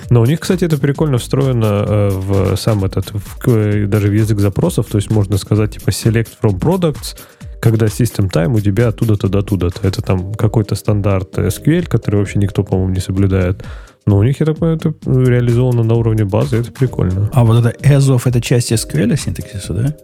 Но 0.09 0.21
у 0.21 0.25
них, 0.25 0.39
кстати, 0.39 0.63
это 0.63 0.77
прикольно 0.77 1.17
встроено 1.17 1.85
э, 1.87 2.09
в 2.11 2.55
сам 2.55 2.85
этот, 2.85 3.11
в, 3.13 3.87
даже 3.87 4.07
в 4.07 4.13
язык 4.13 4.39
запросов, 4.39 4.87
то 4.87 4.97
есть 4.97 5.09
можно 5.09 5.37
сказать, 5.37 5.73
типа, 5.73 5.89
select 5.89 6.29
from 6.41 6.59
products, 6.59 7.17
когда 7.59 7.87
system 7.87 8.29
time 8.31 8.55
у 8.55 8.59
тебя 8.59 8.87
оттуда-то 8.87 9.27
до 9.27 9.41
туда-то. 9.41 9.85
Это 9.87 10.01
там 10.01 10.33
какой-то 10.33 10.75
стандарт 10.75 11.37
SQL, 11.37 11.87
который 11.87 12.17
вообще 12.17 12.39
никто, 12.39 12.63
по-моему, 12.63 12.93
не 12.93 13.01
соблюдает. 13.01 13.63
Но 14.09 14.17
у 14.17 14.23
них, 14.23 14.39
я 14.39 14.47
так 14.47 14.57
понимаю, 14.57 14.77
это 14.77 14.93
реализовано 15.05 15.83
на 15.83 15.93
уровне 15.93 16.25
базы, 16.25 16.57
это 16.57 16.71
прикольно. 16.71 17.29
А 17.31 17.43
вот 17.43 17.63
это 17.63 17.77
ESOF, 17.87 18.23
это 18.25 18.41
часть 18.41 18.71
SQL 18.71 19.15
синтаксиса, 19.15 19.71
да? 19.71 19.95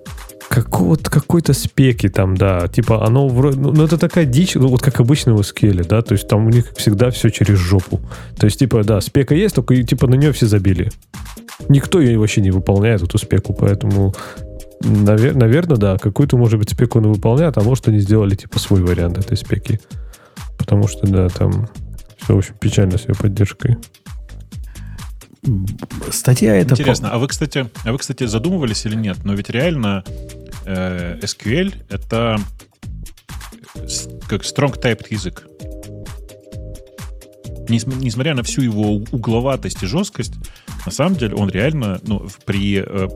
Какого-то, 0.48 1.10
какой-то 1.10 1.54
спеки 1.54 2.08
там, 2.08 2.38
да. 2.38 2.68
Типа 2.68 3.04
оно 3.04 3.28
вроде... 3.28 3.60
Ну, 3.60 3.84
это 3.84 3.98
такая 3.98 4.26
дичь, 4.26 4.54
ну, 4.54 4.68
вот 4.68 4.84
как 4.84 5.00
обычно 5.00 5.34
в 5.34 5.40
SQL, 5.40 5.88
да. 5.88 6.04
То 6.04 6.14
есть 6.14 6.28
там 6.28 6.46
у 6.46 6.50
них 6.52 6.72
всегда 6.78 7.10
все 7.10 7.32
через 7.32 7.58
жопу. 7.58 8.00
То 8.38 8.46
есть, 8.46 8.60
типа, 8.60 8.84
да, 8.84 9.02
спека 9.02 9.34
есть, 9.34 9.56
только 9.56 9.76
типа 9.82 10.06
на 10.06 10.14
нее 10.14 10.32
все 10.34 10.46
забили. 10.46 10.92
Никто 11.68 12.00
ее 12.00 12.20
вообще 12.20 12.42
не 12.42 12.52
выполняет, 12.52 13.02
эту 13.02 13.18
спеку, 13.18 13.56
поэтому 13.56 14.14
Навер- 14.84 15.36
наверное, 15.36 15.78
да. 15.78 15.98
Какую-то, 15.98 16.38
может 16.38 16.60
быть, 16.60 16.70
спеку 16.70 17.00
он 17.00 17.12
выполняет, 17.12 17.58
а 17.58 17.62
может, 17.62 17.88
они 17.88 17.98
сделали, 17.98 18.36
типа, 18.36 18.60
свой 18.60 18.84
вариант 18.84 19.18
этой 19.18 19.36
спеки. 19.36 19.80
Потому 20.60 20.88
что, 20.88 21.08
да, 21.08 21.28
там 21.30 21.68
все 22.26 22.36
очень 22.36 22.56
печально 22.60 22.98
с 22.98 23.08
ее 23.08 23.14
поддержкой. 23.14 23.78
Статья 26.12 26.56
это... 26.56 26.74
Интересно, 26.74 27.12
а 27.12 27.18
вы, 27.18 27.28
кстати, 27.28 27.70
а 27.84 27.92
вы, 27.92 27.98
кстати, 27.98 28.26
задумывались 28.26 28.86
или 28.86 28.96
нет? 28.96 29.18
Но 29.24 29.34
ведь 29.34 29.50
реально 29.50 30.04
э, 30.66 31.20
SQL— 31.22 31.74
это 31.90 32.40
как 34.28 34.42
strong 34.42 34.80
typed 34.82 35.08
язык. 35.10 35.48
Несмотря 37.68 38.36
на 38.36 38.44
всю 38.44 38.62
его 38.62 38.96
угловатость 39.12 39.82
и 39.84 39.88
жесткость, 39.88 40.34
на 40.86 40.92
самом 40.92 41.16
деле 41.16 41.36
он 41.36 41.50
реально, 41.50 42.00
ну, 42.04 42.28
при, 42.46 42.78
э, 42.78 43.08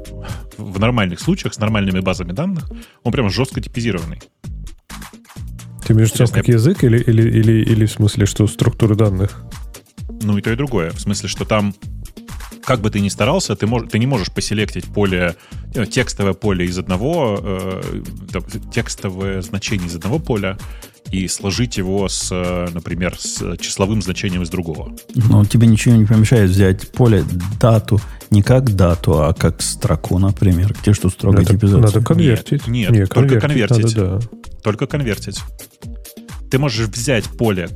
в 0.57 0.79
нормальных 0.79 1.19
случаях 1.19 1.53
с 1.53 1.59
нормальными 1.59 1.99
базами 1.99 2.31
данных, 2.31 2.69
он 3.03 3.11
прям 3.11 3.29
жестко 3.29 3.61
типизированный. 3.61 4.21
Ты 5.85 5.93
имеешь 5.93 6.11
в 6.11 6.19
виду 6.19 6.31
как 6.31 6.47
язык 6.47 6.83
или, 6.83 6.97
или, 6.97 7.21
или, 7.29 7.63
или 7.63 7.85
в 7.85 7.91
смысле, 7.91 8.25
что 8.25 8.47
структуры 8.47 8.95
данных? 8.95 9.43
Ну 10.21 10.37
и 10.37 10.41
то, 10.41 10.51
и 10.51 10.55
другое. 10.55 10.91
В 10.91 10.99
смысле, 10.99 11.29
что 11.29 11.45
там 11.45 11.73
как 12.69 12.81
бы 12.81 12.91
ты 12.91 12.99
ни 12.99 13.09
старался, 13.09 13.55
ты, 13.55 13.65
мож, 13.65 13.85
ты 13.89 13.97
не 13.97 14.05
можешь 14.05 14.31
поселектить 14.31 14.85
поле, 14.85 15.35
ну, 15.73 15.85
текстовое 15.85 16.33
поле 16.33 16.67
из 16.67 16.77
одного, 16.77 17.39
э, 17.41 17.81
текстовое 18.71 19.41
значение 19.41 19.87
из 19.87 19.95
одного 19.95 20.19
поля 20.19 20.55
и 21.09 21.27
сложить 21.27 21.77
его 21.77 22.07
с, 22.07 22.29
например, 22.71 23.15
с 23.17 23.57
числовым 23.57 24.03
значением 24.03 24.43
из 24.43 24.49
другого. 24.49 24.95
Но 25.15 25.43
тебе 25.45 25.65
ничего 25.65 25.95
не 25.95 26.05
помешает 26.05 26.51
взять 26.51 26.91
поле 26.91 27.23
дату 27.59 27.99
не 28.29 28.43
как 28.43 28.75
дату, 28.75 29.23
а 29.23 29.33
как 29.33 29.63
строку, 29.63 30.19
например, 30.19 30.75
где 30.79 30.93
что 30.93 31.09
строго 31.09 31.39
надо, 31.39 31.51
типизация. 31.51 31.81
Надо 31.81 32.01
конвертить. 32.03 32.67
Нет, 32.67 32.91
нет, 32.91 32.99
нет 32.99 33.09
только 33.09 33.39
конвертить. 33.39 33.95
Надо, 33.95 34.19
да. 34.19 34.51
Только 34.61 34.85
конвертить. 34.85 35.39
Ты 36.51 36.59
можешь 36.59 36.87
взять 36.87 37.25
поле, 37.25 37.67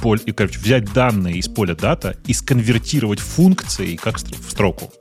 поле 0.00 0.20
и, 0.24 0.32
короче, 0.32 0.58
взять 0.58 0.92
данные 0.92 1.38
из 1.38 1.48
поля 1.48 1.74
дата 1.74 2.16
и 2.26 2.32
сконвертировать 2.32 3.20
функции 3.20 3.96
как 3.96 4.18
в 4.18 4.50
строку. 4.50 4.92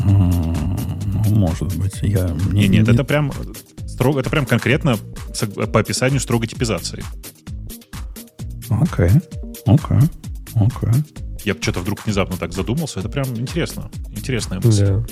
Может 0.00 1.76
быть. 1.76 1.98
Я 2.02 2.28
не, 2.50 2.68
нет, 2.68 2.86
не... 2.86 2.92
это 2.92 3.04
прям 3.04 3.32
строго, 3.86 4.20
это 4.20 4.30
прям 4.30 4.46
конкретно 4.46 4.96
по 5.72 5.80
описанию 5.80 6.20
строгой 6.20 6.48
типизации. 6.48 7.02
Окей, 8.68 9.10
окей, 9.66 10.08
окей. 10.54 11.02
Я 11.44 11.54
что-то 11.60 11.80
вдруг 11.80 12.04
внезапно 12.04 12.36
так 12.36 12.52
задумался. 12.52 13.00
Это 13.00 13.08
прям 13.08 13.26
интересно. 13.36 13.90
Интересная 14.10 14.60
мысль. 14.60 14.86
Да. 14.86 15.04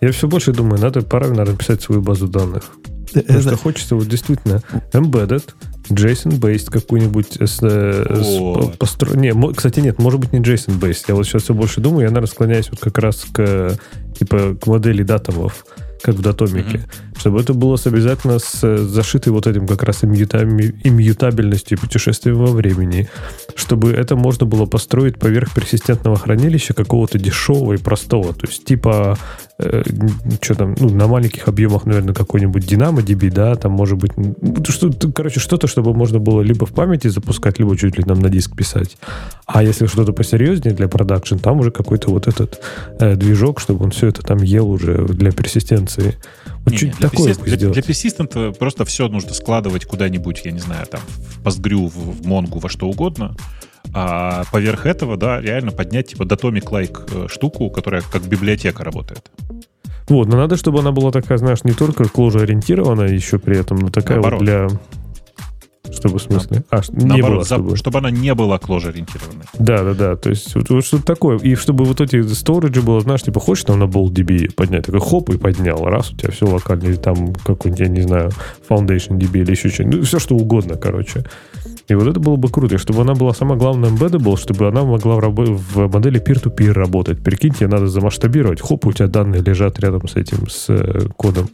Я 0.00 0.12
все 0.12 0.28
больше 0.28 0.52
думаю, 0.52 0.80
надо 0.80 1.02
пора, 1.02 1.28
наверное, 1.28 1.56
писать 1.56 1.82
свою 1.82 2.02
базу 2.02 2.28
данных. 2.28 2.72
Потому 3.12 3.38
это... 3.38 3.48
что 3.48 3.56
хочется 3.56 3.94
вот 3.94 4.08
действительно 4.08 4.62
embedded, 4.92 5.54
JSON-based 5.88 6.70
какую-нибудь 6.70 7.38
с, 7.40 7.58
с 7.58 8.76
постро... 8.78 9.14
Не, 9.14 9.32
кстати, 9.52 9.80
нет, 9.80 9.98
может 9.98 10.20
быть 10.20 10.32
не 10.32 10.40
JSON-based. 10.40 11.04
Я 11.08 11.14
вот 11.14 11.26
сейчас 11.26 11.42
все 11.44 11.54
больше 11.54 11.80
думаю, 11.80 12.02
я, 12.02 12.08
наверное, 12.08 12.28
склоняюсь 12.28 12.70
вот 12.70 12.80
как 12.80 12.98
раз 12.98 13.24
к 13.32 13.76
типа 14.18 14.56
к 14.60 14.66
модели 14.66 15.02
датовов 15.02 15.64
как 16.02 16.16
в 16.16 16.20
датомике, 16.20 16.78
mm-hmm. 16.78 17.11
Чтобы 17.16 17.40
это 17.40 17.54
было 17.54 17.76
с 17.76 17.86
обязательно 17.86 18.38
с 18.38 18.78
зашитой 18.78 19.32
вот 19.32 19.46
этим 19.46 19.66
как 19.66 19.82
раз 19.82 20.04
иммьютабельностью 20.04 21.78
и 21.78 21.80
путешествием 21.80 22.36
во 22.36 22.52
времени, 22.52 23.08
чтобы 23.54 23.92
это 23.92 24.16
можно 24.16 24.46
было 24.46 24.66
построить 24.66 25.18
поверх 25.18 25.54
персистентного 25.54 26.16
хранилища 26.16 26.74
какого-то 26.74 27.18
дешевого 27.18 27.74
и 27.74 27.76
простого, 27.78 28.34
то 28.34 28.46
есть 28.46 28.64
типа 28.64 29.18
э, 29.58 29.82
что 30.40 30.54
там, 30.54 30.74
ну, 30.78 30.90
на 30.90 31.06
маленьких 31.06 31.48
объемах, 31.48 31.84
наверное, 31.86 32.14
какой-нибудь 32.14 32.64
DynamoDB, 32.64 33.30
да, 33.30 33.54
там 33.54 33.72
может 33.72 33.98
быть, 33.98 34.12
что, 34.68 34.90
короче, 35.14 35.40
что-то, 35.40 35.66
чтобы 35.66 35.94
можно 35.94 36.18
было 36.18 36.40
либо 36.40 36.66
в 36.66 36.72
памяти 36.72 37.08
запускать, 37.08 37.58
либо 37.58 37.76
чуть 37.76 37.98
ли 37.98 38.04
нам 38.06 38.20
на 38.20 38.28
диск 38.28 38.56
писать. 38.56 38.96
А 39.46 39.62
если 39.62 39.86
что-то 39.86 40.12
посерьезнее 40.12 40.74
для 40.74 40.88
продакшн, 40.88 41.36
там 41.36 41.60
уже 41.60 41.70
какой-то 41.70 42.10
вот 42.10 42.28
этот 42.28 42.60
э, 42.98 43.16
движок, 43.16 43.60
чтобы 43.60 43.84
он 43.84 43.90
все 43.90 44.08
это 44.08 44.22
там 44.22 44.38
ел 44.38 44.70
уже 44.70 45.04
для 45.06 45.30
персистенции. 45.32 46.16
Вот 46.64 46.72
Не, 46.72 46.88
не, 46.88 46.92
для, 46.92 47.08
такое 47.08 47.34
бы 47.34 47.44
для, 47.44 47.56
для 47.56 47.82
persistent 47.82 48.56
просто 48.58 48.84
все 48.84 49.08
нужно 49.08 49.34
складывать 49.34 49.84
куда-нибудь, 49.84 50.42
я 50.44 50.52
не 50.52 50.60
знаю, 50.60 50.86
там, 50.86 51.00
в 51.06 51.42
Postgre, 51.42 51.88
в, 51.88 52.22
в 52.22 52.26
Mongo, 52.26 52.60
во 52.60 52.68
что 52.68 52.88
угодно. 52.88 53.34
А 53.94 54.44
поверх 54.52 54.86
этого, 54.86 55.16
да, 55.16 55.40
реально 55.40 55.72
поднять 55.72 56.08
типа 56.08 56.22
Datomic-like 56.22 57.24
э, 57.24 57.28
штуку, 57.28 57.68
которая 57.68 58.02
как 58.02 58.22
библиотека 58.22 58.84
работает. 58.84 59.30
Вот, 60.08 60.28
но 60.28 60.36
надо, 60.36 60.56
чтобы 60.56 60.80
она 60.80 60.92
была 60.92 61.10
такая, 61.10 61.38
знаешь, 61.38 61.64
не 61.64 61.72
только 61.72 62.04
ориентированная 62.40 63.08
еще 63.08 63.38
при 63.38 63.58
этом, 63.58 63.78
но 63.78 63.88
такая 63.88 64.18
Наоборот. 64.20 64.40
вот 64.40 64.46
для... 64.46 64.68
Чтобы, 65.92 66.18
в 66.18 66.22
смысле? 66.22 66.64
А, 66.70 66.80
не 66.92 67.04
Наоборот, 67.04 67.30
было, 67.36 67.44
за- 67.44 67.54
чтобы... 67.54 67.76
чтобы 67.76 67.98
она 67.98 68.10
не 68.10 68.34
была 68.34 68.56
closure-ориентированной. 68.56 69.44
Да, 69.58 69.84
да, 69.84 69.94
да. 69.94 70.16
То 70.16 70.30
есть 70.30 70.54
вот, 70.54 70.70
вот 70.70 70.84
что-то 70.84 71.04
такое. 71.04 71.38
И 71.38 71.54
чтобы 71.54 71.84
вот 71.84 72.00
эти 72.00 72.22
сториджи 72.22 72.82
было, 72.82 73.00
знаешь, 73.00 73.22
типа 73.22 73.40
хочешь 73.40 73.64
там 73.64 73.78
на 73.78 73.84
BoltDB 73.84 74.52
поднять, 74.54 74.86
такой 74.86 75.00
хоп 75.00 75.30
и 75.30 75.38
поднял. 75.38 75.84
Раз, 75.84 76.10
у 76.12 76.16
тебя 76.16 76.30
все 76.30 76.46
локально. 76.46 76.84
Или 76.84 76.96
там 76.96 77.34
какой-нибудь, 77.34 77.80
я 77.80 77.88
не 77.88 78.00
знаю, 78.00 78.30
Foundation 78.68 79.18
DB 79.18 79.40
или 79.42 79.50
еще 79.50 79.68
что-нибудь. 79.68 79.98
Ну, 80.00 80.04
все 80.04 80.18
что 80.18 80.34
угодно, 80.34 80.76
короче. 80.76 81.24
И 81.88 81.94
вот 81.94 82.06
это 82.06 82.20
было 82.20 82.36
бы 82.36 82.48
круто. 82.48 82.76
И 82.76 82.78
чтобы 82.78 83.02
она 83.02 83.14
была 83.14 83.34
сама 83.34 83.56
главная 83.56 83.90
embeddable, 83.90 84.36
чтобы 84.38 84.68
она 84.68 84.84
могла 84.84 85.16
в, 85.16 85.18
рабо- 85.18 85.54
в 85.54 85.92
модели 85.92 86.22
peer-to-peer 86.22 86.72
работать. 86.72 87.22
Прикинь, 87.22 87.52
тебе 87.52 87.68
надо 87.68 87.88
замасштабировать. 87.88 88.60
Хоп, 88.60 88.86
у 88.86 88.92
тебя 88.92 89.08
данные 89.08 89.42
лежат 89.42 89.78
рядом 89.80 90.08
с 90.08 90.16
этим, 90.16 90.48
с 90.48 90.66
э, 90.70 91.08
кодом. 91.16 91.50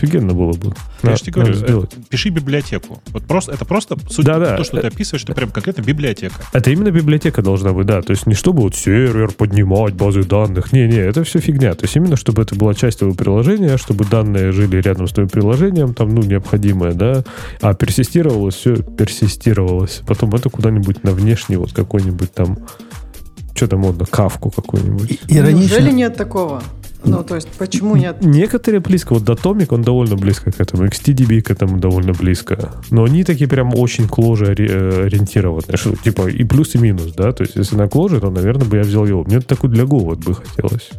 Офигенно 0.00 0.32
было 0.32 0.52
бы. 0.52 0.74
Я 1.02 1.16
же 1.16 1.22
тебе 1.22 1.32
говорю, 1.32 1.54
сделать. 1.54 1.92
э, 1.94 2.00
пиши 2.08 2.30
библиотеку. 2.30 3.02
Вот 3.08 3.24
просто, 3.26 3.52
это 3.52 3.64
просто, 3.64 3.96
суть 4.08 4.24
Да-да. 4.24 4.56
то, 4.56 4.64
что 4.64 4.80
ты 4.80 4.86
описываешь, 4.86 5.24
это 5.24 5.34
прям 5.34 5.50
конкретно 5.50 5.82
библиотека. 5.82 6.34
Это 6.52 6.70
именно 6.70 6.90
библиотека 6.90 7.42
должна 7.42 7.72
быть, 7.72 7.86
да. 7.86 8.00
То 8.02 8.12
есть 8.12 8.26
не 8.26 8.34
чтобы 8.34 8.62
вот 8.62 8.74
сервер 8.74 9.32
поднимать, 9.32 9.94
базы 9.94 10.24
данных. 10.24 10.72
Не-не, 10.72 10.98
это 10.98 11.24
все 11.24 11.38
фигня. 11.40 11.74
То 11.74 11.84
есть 11.84 11.96
именно 11.96 12.16
чтобы 12.16 12.42
это 12.42 12.54
была 12.54 12.74
часть 12.74 12.98
твоего 13.00 13.14
приложения, 13.14 13.76
чтобы 13.76 14.04
данные 14.04 14.52
жили 14.52 14.76
рядом 14.80 15.06
с 15.06 15.12
твоим 15.12 15.28
приложением, 15.28 15.94
там, 15.94 16.14
ну, 16.14 16.22
необходимое, 16.22 16.92
да. 16.92 17.24
А 17.60 17.74
персистировалось, 17.74 18.54
все 18.54 18.76
персистировалось. 18.76 20.02
Потом 20.06 20.34
это 20.34 20.48
куда-нибудь 20.48 21.04
на 21.04 21.12
внешний 21.12 21.56
вот 21.56 21.72
какой-нибудь 21.72 22.32
там 22.32 22.58
что 23.54 23.66
там 23.66 23.80
модно, 23.80 24.06
кавку 24.06 24.50
какую-нибудь. 24.50 25.10
И- 25.10 25.36
Иронично. 25.36 25.74
Неужели 25.74 25.90
нет 25.92 26.16
такого? 26.16 26.62
Ну, 27.04 27.24
то 27.24 27.34
есть, 27.34 27.48
почему 27.48 27.96
нет? 27.96 28.18
Некоторые 28.20 28.80
близко, 28.80 29.14
вот 29.14 29.22
Datomic, 29.22 29.68
он 29.70 29.82
довольно 29.82 30.16
близко 30.16 30.52
к 30.52 30.60
этому, 30.60 30.86
XTDB 30.86 31.40
к 31.40 31.50
этому 31.50 31.78
довольно 31.78 32.12
близко. 32.12 32.74
Но 32.90 33.04
они 33.04 33.24
такие 33.24 33.48
прям 33.48 33.74
очень 33.74 34.06
кложи 34.08 34.46
ориентированные. 34.46 35.76
Что, 35.76 35.96
типа 35.96 36.28
и 36.28 36.44
плюс, 36.44 36.74
и 36.74 36.78
минус, 36.78 37.12
да? 37.14 37.32
То 37.32 37.42
есть, 37.42 37.56
если 37.56 37.76
на 37.76 37.88
кложи, 37.88 38.20
то, 38.20 38.30
наверное, 38.30 38.66
бы 38.66 38.76
я 38.76 38.82
взял 38.82 39.06
его. 39.06 39.24
Мне 39.24 39.40
такой 39.40 39.70
для 39.70 39.84
Go 39.84 40.00
вот 40.00 40.18
бы 40.18 40.34
хотелось. 40.34 40.90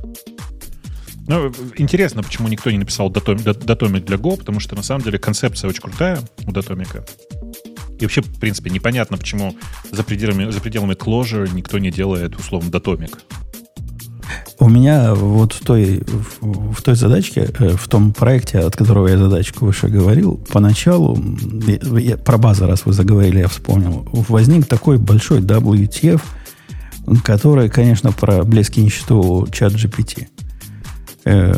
Ну, 1.27 1.51
интересно, 1.77 2.23
почему 2.23 2.47
никто 2.47 2.71
не 2.71 2.77
написал 2.77 3.11
Datomic, 3.11 3.63
Datomic 3.63 4.05
для 4.05 4.17
Go, 4.17 4.37
потому 4.37 4.59
что 4.59 4.75
на 4.75 4.83
самом 4.83 5.03
деле 5.03 5.19
концепция 5.19 5.69
очень 5.69 5.81
крутая 5.81 6.19
у 6.45 6.51
Datomic. 6.51 7.07
И 7.99 8.03
вообще, 8.03 8.21
в 8.21 8.39
принципе, 8.39 8.71
непонятно, 8.71 9.17
почему 9.17 9.55
за 9.91 10.03
пределами, 10.03 10.49
за 10.49 10.59
пределами 10.59 10.93
Clojure 10.93 11.53
никто 11.53 11.77
не 11.77 11.91
делает, 11.91 12.35
условно, 12.35 12.69
Datomic. 12.69 13.19
У 14.61 14.69
меня 14.69 15.15
вот 15.15 15.53
в 15.53 15.61
той, 15.65 16.03
в, 16.39 16.73
в 16.73 16.81
той 16.83 16.93
задачке, 16.95 17.49
э, 17.59 17.69
в 17.75 17.87
том 17.87 18.13
проекте, 18.13 18.59
от 18.59 18.75
которого 18.75 19.07
я 19.07 19.17
задачку 19.17 19.65
выше 19.65 19.87
говорил, 19.87 20.39
поначалу, 20.53 21.17
я- 21.67 21.99
я- 21.99 22.17
про 22.17 22.37
базы, 22.37 22.67
раз 22.67 22.85
вы 22.85 22.93
заговорили, 22.93 23.39
я 23.39 23.47
вспомнил, 23.47 24.07
возник 24.29 24.67
такой 24.67 24.99
большой 24.99 25.41
WTF, 25.41 26.21
который, 27.23 27.69
конечно, 27.69 28.11
про 28.11 28.43
блески 28.43 28.79
ничту 28.81 29.47
чат 29.51 29.73
GPT. 29.73 30.27
Э, 31.25 31.53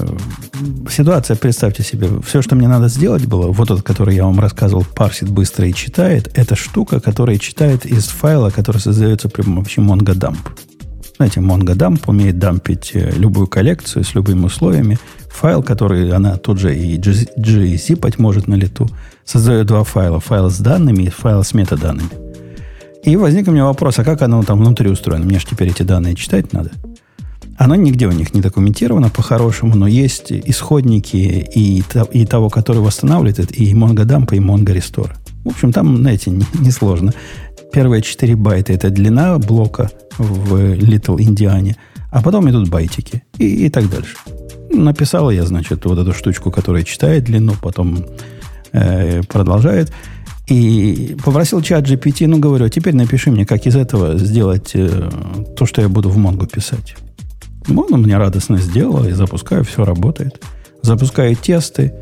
ситуация, 0.89 1.35
представьте 1.35 1.83
себе, 1.83 2.07
все, 2.25 2.41
что 2.41 2.55
мне 2.55 2.69
надо 2.69 2.87
сделать 2.87 3.25
было, 3.25 3.47
вот 3.51 3.69
этот, 3.69 3.83
который 3.83 4.15
я 4.15 4.23
вам 4.23 4.39
рассказывал, 4.39 4.85
парсит 4.95 5.29
быстро 5.29 5.67
и 5.67 5.73
читает, 5.73 6.31
это 6.35 6.55
штука, 6.55 7.01
которая 7.01 7.37
читает 7.37 7.85
из 7.85 8.05
файла, 8.05 8.49
который 8.49 8.77
создается 8.79 9.27
при 9.27 9.41
помощи 9.41 9.79
MongoDump. 9.79 10.37
Знаете, 11.23 11.39
MongoDump 11.39 12.01
умеет 12.07 12.37
дампить 12.37 12.91
э, 12.95 13.13
любую 13.15 13.47
коллекцию 13.47 14.03
с 14.03 14.13
любыми 14.13 14.43
условиями. 14.43 14.99
Файл, 15.29 15.63
который 15.63 16.11
она 16.11 16.35
тут 16.35 16.59
же 16.59 16.75
и 16.75 16.97
gzipать 16.97 18.19
может 18.19 18.49
на 18.49 18.55
лету, 18.55 18.89
создает 19.23 19.67
два 19.67 19.85
файла. 19.85 20.19
Файл 20.19 20.49
с 20.49 20.57
данными 20.57 21.03
и 21.03 21.09
файл 21.09 21.45
с 21.45 21.53
метаданными. 21.53 22.09
И 23.05 23.15
возник 23.15 23.47
у 23.47 23.51
меня 23.51 23.63
вопрос, 23.63 23.99
а 23.99 24.03
как 24.03 24.21
оно 24.21 24.43
там 24.43 24.59
внутри 24.59 24.89
устроено? 24.89 25.23
Мне 25.23 25.39
же 25.39 25.45
теперь 25.45 25.69
эти 25.69 25.83
данные 25.83 26.15
читать 26.15 26.51
надо. 26.51 26.71
Оно 27.57 27.75
нигде 27.75 28.07
у 28.07 28.11
них 28.11 28.33
не 28.33 28.41
документировано 28.41 29.09
по-хорошему, 29.09 29.75
но 29.75 29.87
есть 29.87 30.29
исходники 30.29 31.15
и, 31.15 31.83
и 32.11 32.25
того, 32.25 32.49
который 32.49 32.81
восстанавливает, 32.81 33.57
и 33.57 33.73
MongoDump, 33.73 34.35
и 34.35 34.39
MongoRestore. 34.39 35.13
В 35.45 35.49
общем, 35.49 35.71
там, 35.71 35.95
знаете, 35.97 36.31
не- 36.31 36.45
несложно. 36.59 37.13
Первые 37.73 38.03
4 38.03 38.35
байта– 38.35 38.71
это 38.73 38.91
длина 38.91 39.39
блока 39.39 39.89
в 40.19 40.53
Little 40.75 41.17
Indiana, 41.17 41.75
а 42.11 42.21
потом 42.21 42.47
идут 42.49 42.69
байтики 42.69 43.23
и, 43.39 43.65
и 43.65 43.69
так 43.69 43.89
дальше. 43.89 44.15
Написал 44.69 45.31
я, 45.31 45.43
значит, 45.45 45.83
вот 45.85 45.97
эту 45.97 46.13
штучку, 46.13 46.51
которая 46.51 46.83
читает 46.83 47.23
длину, 47.23 47.53
потом 47.59 48.05
э, 48.73 49.23
продолжает. 49.23 49.91
И 50.47 51.15
попросил 51.23 51.61
чат 51.61 51.85
GPT, 51.87 52.27
ну, 52.27 52.37
говорю, 52.37 52.69
теперь 52.69 52.95
напиши 52.95 53.31
мне, 53.31 53.45
как 53.45 53.65
из 53.65 53.75
этого 53.75 54.17
сделать 54.19 54.71
э, 54.75 55.09
то, 55.57 55.65
что 55.65 55.81
я 55.81 55.89
буду 55.89 56.09
в 56.09 56.17
Монгу 56.17 56.45
писать. 56.45 56.95
Он 57.67 58.01
мне 58.01 58.17
радостно 58.17 58.57
сделал, 58.57 59.03
и 59.07 59.13
запускаю, 59.13 59.63
все 59.63 59.83
работает. 59.83 60.43
Запускаю 60.83 61.35
тесты, 61.35 61.93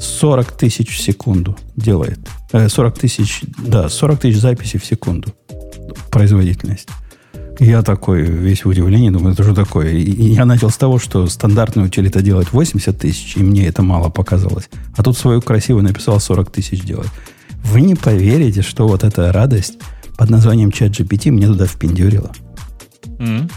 40 0.00 0.52
тысяч 0.52 0.96
в 0.96 1.00
секунду 1.00 1.56
делает. 1.76 2.18
Э, 2.52 2.68
40 2.68 2.98
тысяч, 2.98 3.42
да, 3.58 3.88
40 3.88 4.20
тысяч 4.20 4.38
записей 4.38 4.78
в 4.78 4.84
секунду. 4.84 5.32
Производительность. 6.10 6.88
Я 7.58 7.82
такой 7.82 8.22
весь 8.22 8.64
в 8.64 8.68
удивлении, 8.68 9.08
думаю, 9.08 9.32
это 9.32 9.42
что 9.42 9.54
такое? 9.54 9.92
И 9.92 10.34
я 10.34 10.44
начал 10.44 10.68
с 10.68 10.76
того, 10.76 10.98
что 10.98 11.26
стандартный 11.26 11.86
утилита 11.86 12.20
делает 12.20 12.52
80 12.52 12.98
тысяч, 12.98 13.36
и 13.36 13.42
мне 13.42 13.66
это 13.66 13.82
мало 13.82 14.10
показалось. 14.10 14.68
А 14.94 15.02
тут 15.02 15.16
свою 15.16 15.40
красивую 15.40 15.82
написал 15.82 16.20
40 16.20 16.50
тысяч 16.50 16.82
делать. 16.82 17.08
Вы 17.64 17.80
не 17.80 17.94
поверите, 17.94 18.60
что 18.60 18.86
вот 18.86 19.04
эта 19.04 19.32
радость 19.32 19.78
под 20.18 20.30
названием 20.30 20.68
ChatGPT 20.68 21.30
мне 21.30 21.46
туда 21.46 21.66
впендюрила. 21.66 22.30
М. 23.18 23.48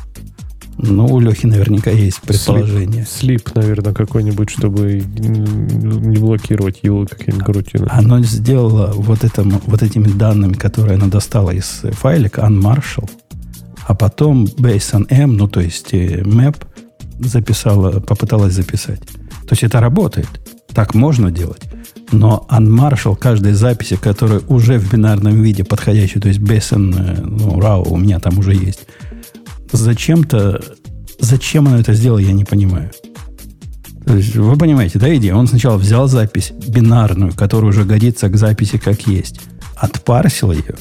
Ну, 0.81 1.05
у 1.07 1.19
Лехи 1.19 1.45
наверняка 1.45 1.91
есть 1.91 2.21
предположение. 2.21 3.05
Слип, 3.05 3.53
наверное, 3.53 3.93
какой-нибудь, 3.93 4.49
чтобы 4.49 5.03
не 5.19 6.17
блокировать 6.17 6.79
его 6.83 7.05
какие-нибудь 7.05 7.45
гарутины. 7.45 7.87
Оно 7.89 8.23
сделало 8.23 8.93
вот, 8.95 9.25
это, 9.25 9.43
вот 9.43 9.83
этими 9.83 10.07
данными, 10.07 10.53
которые 10.53 10.95
оно 10.95 11.07
достало 11.07 11.51
из 11.51 11.81
файлика 11.91 12.41
unmarshal, 12.41 13.09
а 13.87 13.93
потом 13.93 14.45
base 14.45 14.93
on 14.93 15.05
m, 15.09 15.35
ну, 15.35 15.49
то 15.49 15.59
есть 15.59 15.93
э, 15.93 16.21
map, 16.21 16.55
записала, 17.19 17.99
попыталась 17.99 18.53
записать. 18.53 19.01
То 19.01 19.51
есть 19.51 19.63
это 19.63 19.81
работает. 19.81 20.29
Так 20.73 20.93
можно 20.93 21.29
делать. 21.29 21.63
Но 22.13 22.47
unmarshal 22.49 23.17
каждой 23.17 23.51
записи, 23.51 23.97
которая 23.97 24.39
уже 24.47 24.79
в 24.79 24.93
бинарном 24.93 25.41
виде 25.43 25.65
подходящая, 25.65 26.21
то 26.21 26.29
есть 26.29 26.39
base 26.39 26.73
on, 26.73 26.95
э, 26.97 27.21
ну, 27.21 27.59
RAW 27.59 27.89
у 27.89 27.97
меня 27.97 28.19
там 28.19 28.39
уже 28.39 28.53
есть, 28.53 28.87
зачем-то, 29.71 30.61
зачем 31.19 31.67
оно 31.67 31.79
это 31.79 31.93
сделало, 31.93 32.19
я 32.19 32.33
не 32.33 32.45
понимаю. 32.45 32.91
То 34.05 34.15
есть, 34.15 34.35
вы 34.35 34.57
понимаете, 34.57 34.97
да, 34.97 35.15
идея? 35.15 35.35
Он 35.35 35.47
сначала 35.47 35.77
взял 35.77 36.07
запись 36.07 36.51
бинарную, 36.67 37.33
которая 37.33 37.69
уже 37.69 37.83
годится 37.83 38.29
к 38.29 38.37
записи 38.37 38.77
как 38.77 39.05
есть, 39.05 39.39
отпарсил 39.75 40.51
ее, 40.51 40.75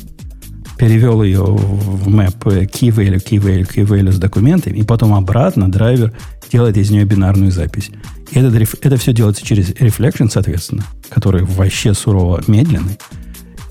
перевел 0.78 1.22
ее 1.22 1.42
в 1.44 2.08
map 2.08 2.38
key 2.44 2.88
value, 2.88 3.22
key 3.22 3.38
value, 3.38 3.68
key 3.68 3.86
value 3.86 4.12
с 4.12 4.18
документами, 4.18 4.78
и 4.78 4.82
потом 4.82 5.12
обратно 5.14 5.70
драйвер 5.70 6.14
делает 6.50 6.76
из 6.78 6.90
нее 6.90 7.04
бинарную 7.04 7.50
запись. 7.50 7.90
И 8.30 8.38
реф- 8.38 8.76
это 8.80 8.96
все 8.96 9.12
делается 9.12 9.44
через 9.44 9.70
Reflection, 9.70 10.30
соответственно, 10.30 10.84
который 11.10 11.44
вообще 11.44 11.94
сурово 11.94 12.42
медленный. 12.46 12.98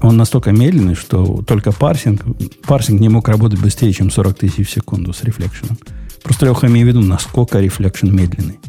Он 0.02 0.16
настолько 0.18 0.52
медленный, 0.52 0.96
что 0.96 1.44
только 1.48 1.72
парсинг, 1.72 2.22
парсинг 2.66 3.00
не 3.00 3.10
мог 3.10 3.28
работать 3.28 3.60
быстрее, 3.60 3.92
чем 3.94 4.12
40 4.12 4.38
тысяч 4.38 4.68
в 4.68 4.72
секунду 4.72 5.14
с 5.14 5.24
reflection 5.24 5.65
ом. 5.65 5.78
Просто 6.24 6.46
Леха 6.46 6.68
имею 6.68 6.86
в 6.86 6.90
виду, 6.90 7.02
насколько 7.02 7.60
reflection 7.60 8.08
медленный. 8.10 8.60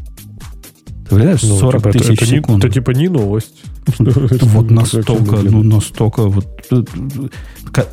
Ты 1.08 1.16
понимаешь, 1.16 1.40
40 1.40 1.76
типа, 1.76 1.88
это- 1.88 1.98
тысяч 1.98 2.10
это, 2.22 2.24
не- 2.24 2.30
секунд. 2.30 2.64
это 2.64 2.72
типа 2.74 2.90
не 2.92 3.08
новость. 3.08 3.54
Вот 3.98 4.70
настолько, 4.70 5.36
ну, 5.36 5.62
настолько 5.62 6.24
вот... 6.28 6.46
э, 6.70 6.82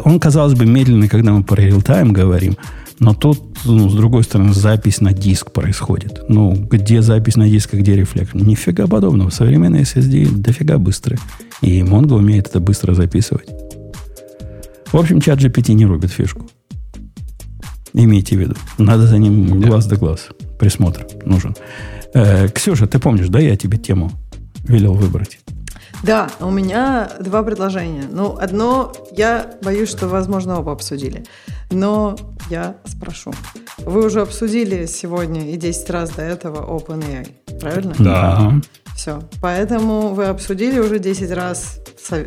Он, 0.03 0.20
казалось 0.20 0.53
бы, 0.53 0.66
медленный, 0.66 1.07
когда 1.07 1.32
мы 1.32 1.44
про 1.44 1.62
real-time 1.62 2.12
говорим, 2.12 2.57
но 2.99 3.14
тут, 3.14 3.41
ну, 3.66 3.90
с 3.90 3.94
другой 3.95 4.24
стороны, 4.24 4.53
запись 4.53 5.02
на 5.02 5.14
диск 5.14 5.52
происходит. 5.52 6.24
Ну, 6.30 6.53
где 6.53 7.02
запись 7.02 7.36
на 7.36 7.49
диск, 7.49 7.74
а 7.74 7.78
где 7.78 7.95
reflection? 7.96 8.42
Нифига 8.41 8.88
подобного. 8.88 9.30
Современные 9.30 9.84
SSD 9.84 10.30
дофига 10.38 10.78
быстрые. 10.78 11.20
И 11.61 11.82
Mongo 11.82 12.15
умеет 12.15 12.48
это 12.48 12.60
быстро 12.60 12.94
записывать. 12.94 13.49
В 14.91 14.98
общем, 14.98 15.19
чат 15.22 15.40
GPT 15.40 15.73
не 15.73 15.86
рубит 15.86 16.11
фишку. 16.11 16.48
Имейте 17.94 18.36
в 18.36 18.40
виду. 18.40 18.56
Надо 18.77 19.07
за 19.07 19.18
ним 19.18 19.61
глаз 19.61 19.88
да 19.88 19.95
глаз. 19.95 20.27
Присмотр 20.60 21.07
нужен. 21.26 21.56
Э, 22.14 22.48
Ксюша, 22.49 22.88
ты 22.88 22.99
помнишь, 22.99 23.30
да, 23.30 23.40
я 23.40 23.56
тебе 23.56 23.77
тему 23.77 24.11
велел 24.68 24.94
выбрать? 24.94 25.40
Да, 26.03 26.30
у 26.40 26.52
меня 26.52 27.10
два 27.19 27.41
предложения. 27.44 28.03
Ну, 28.11 28.38
одно, 28.38 28.91
я 29.11 29.52
боюсь, 29.64 29.90
что, 29.90 30.07
возможно, 30.07 30.60
оба 30.60 30.72
обсудили. 30.72 31.26
Но 31.72 32.15
я 32.49 32.76
спрошу. 32.86 33.34
Вы 33.80 34.06
уже 34.06 34.22
обсудили 34.22 34.86
сегодня 34.86 35.49
и 35.52 35.57
10 35.57 35.90
раз 35.90 36.11
до 36.11 36.22
этого 36.22 36.65
OpenAI, 36.77 37.60
правильно? 37.60 37.95
Да. 37.98 38.53
Все. 38.96 39.22
Поэтому 39.42 40.14
вы 40.14 40.26
обсудили 40.26 40.80
уже 40.80 41.00
10 41.00 41.32
раз, 41.32 41.80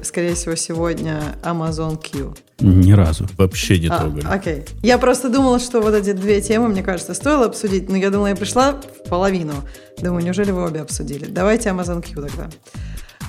скорее 0.02 0.34
всего, 0.34 0.54
сегодня 0.54 1.36
Amazon 1.42 1.96
Q. 2.00 2.34
Ни 2.60 2.92
разу. 2.92 3.26
Вообще 3.38 3.78
не 3.78 3.86
А, 3.88 3.98
трогали. 4.00 4.26
окей. 4.26 4.64
Я 4.82 4.98
просто 4.98 5.28
думала, 5.30 5.58
что 5.60 5.80
вот 5.80 5.94
эти 5.94 6.12
две 6.12 6.40
темы, 6.40 6.68
мне 6.68 6.82
кажется, 6.82 7.14
стоило 7.14 7.46
обсудить, 7.46 7.88
но 7.88 7.96
я 7.96 8.10
думала, 8.10 8.28
я 8.28 8.36
пришла 8.36 8.72
в 8.72 9.08
половину. 9.08 9.54
Думаю, 9.98 10.24
неужели 10.24 10.50
вы 10.50 10.64
обе 10.64 10.80
обсудили? 10.80 11.26
Давайте 11.26 11.70
Amazon 11.70 12.02
Q 12.02 12.20
тогда. 12.20 12.48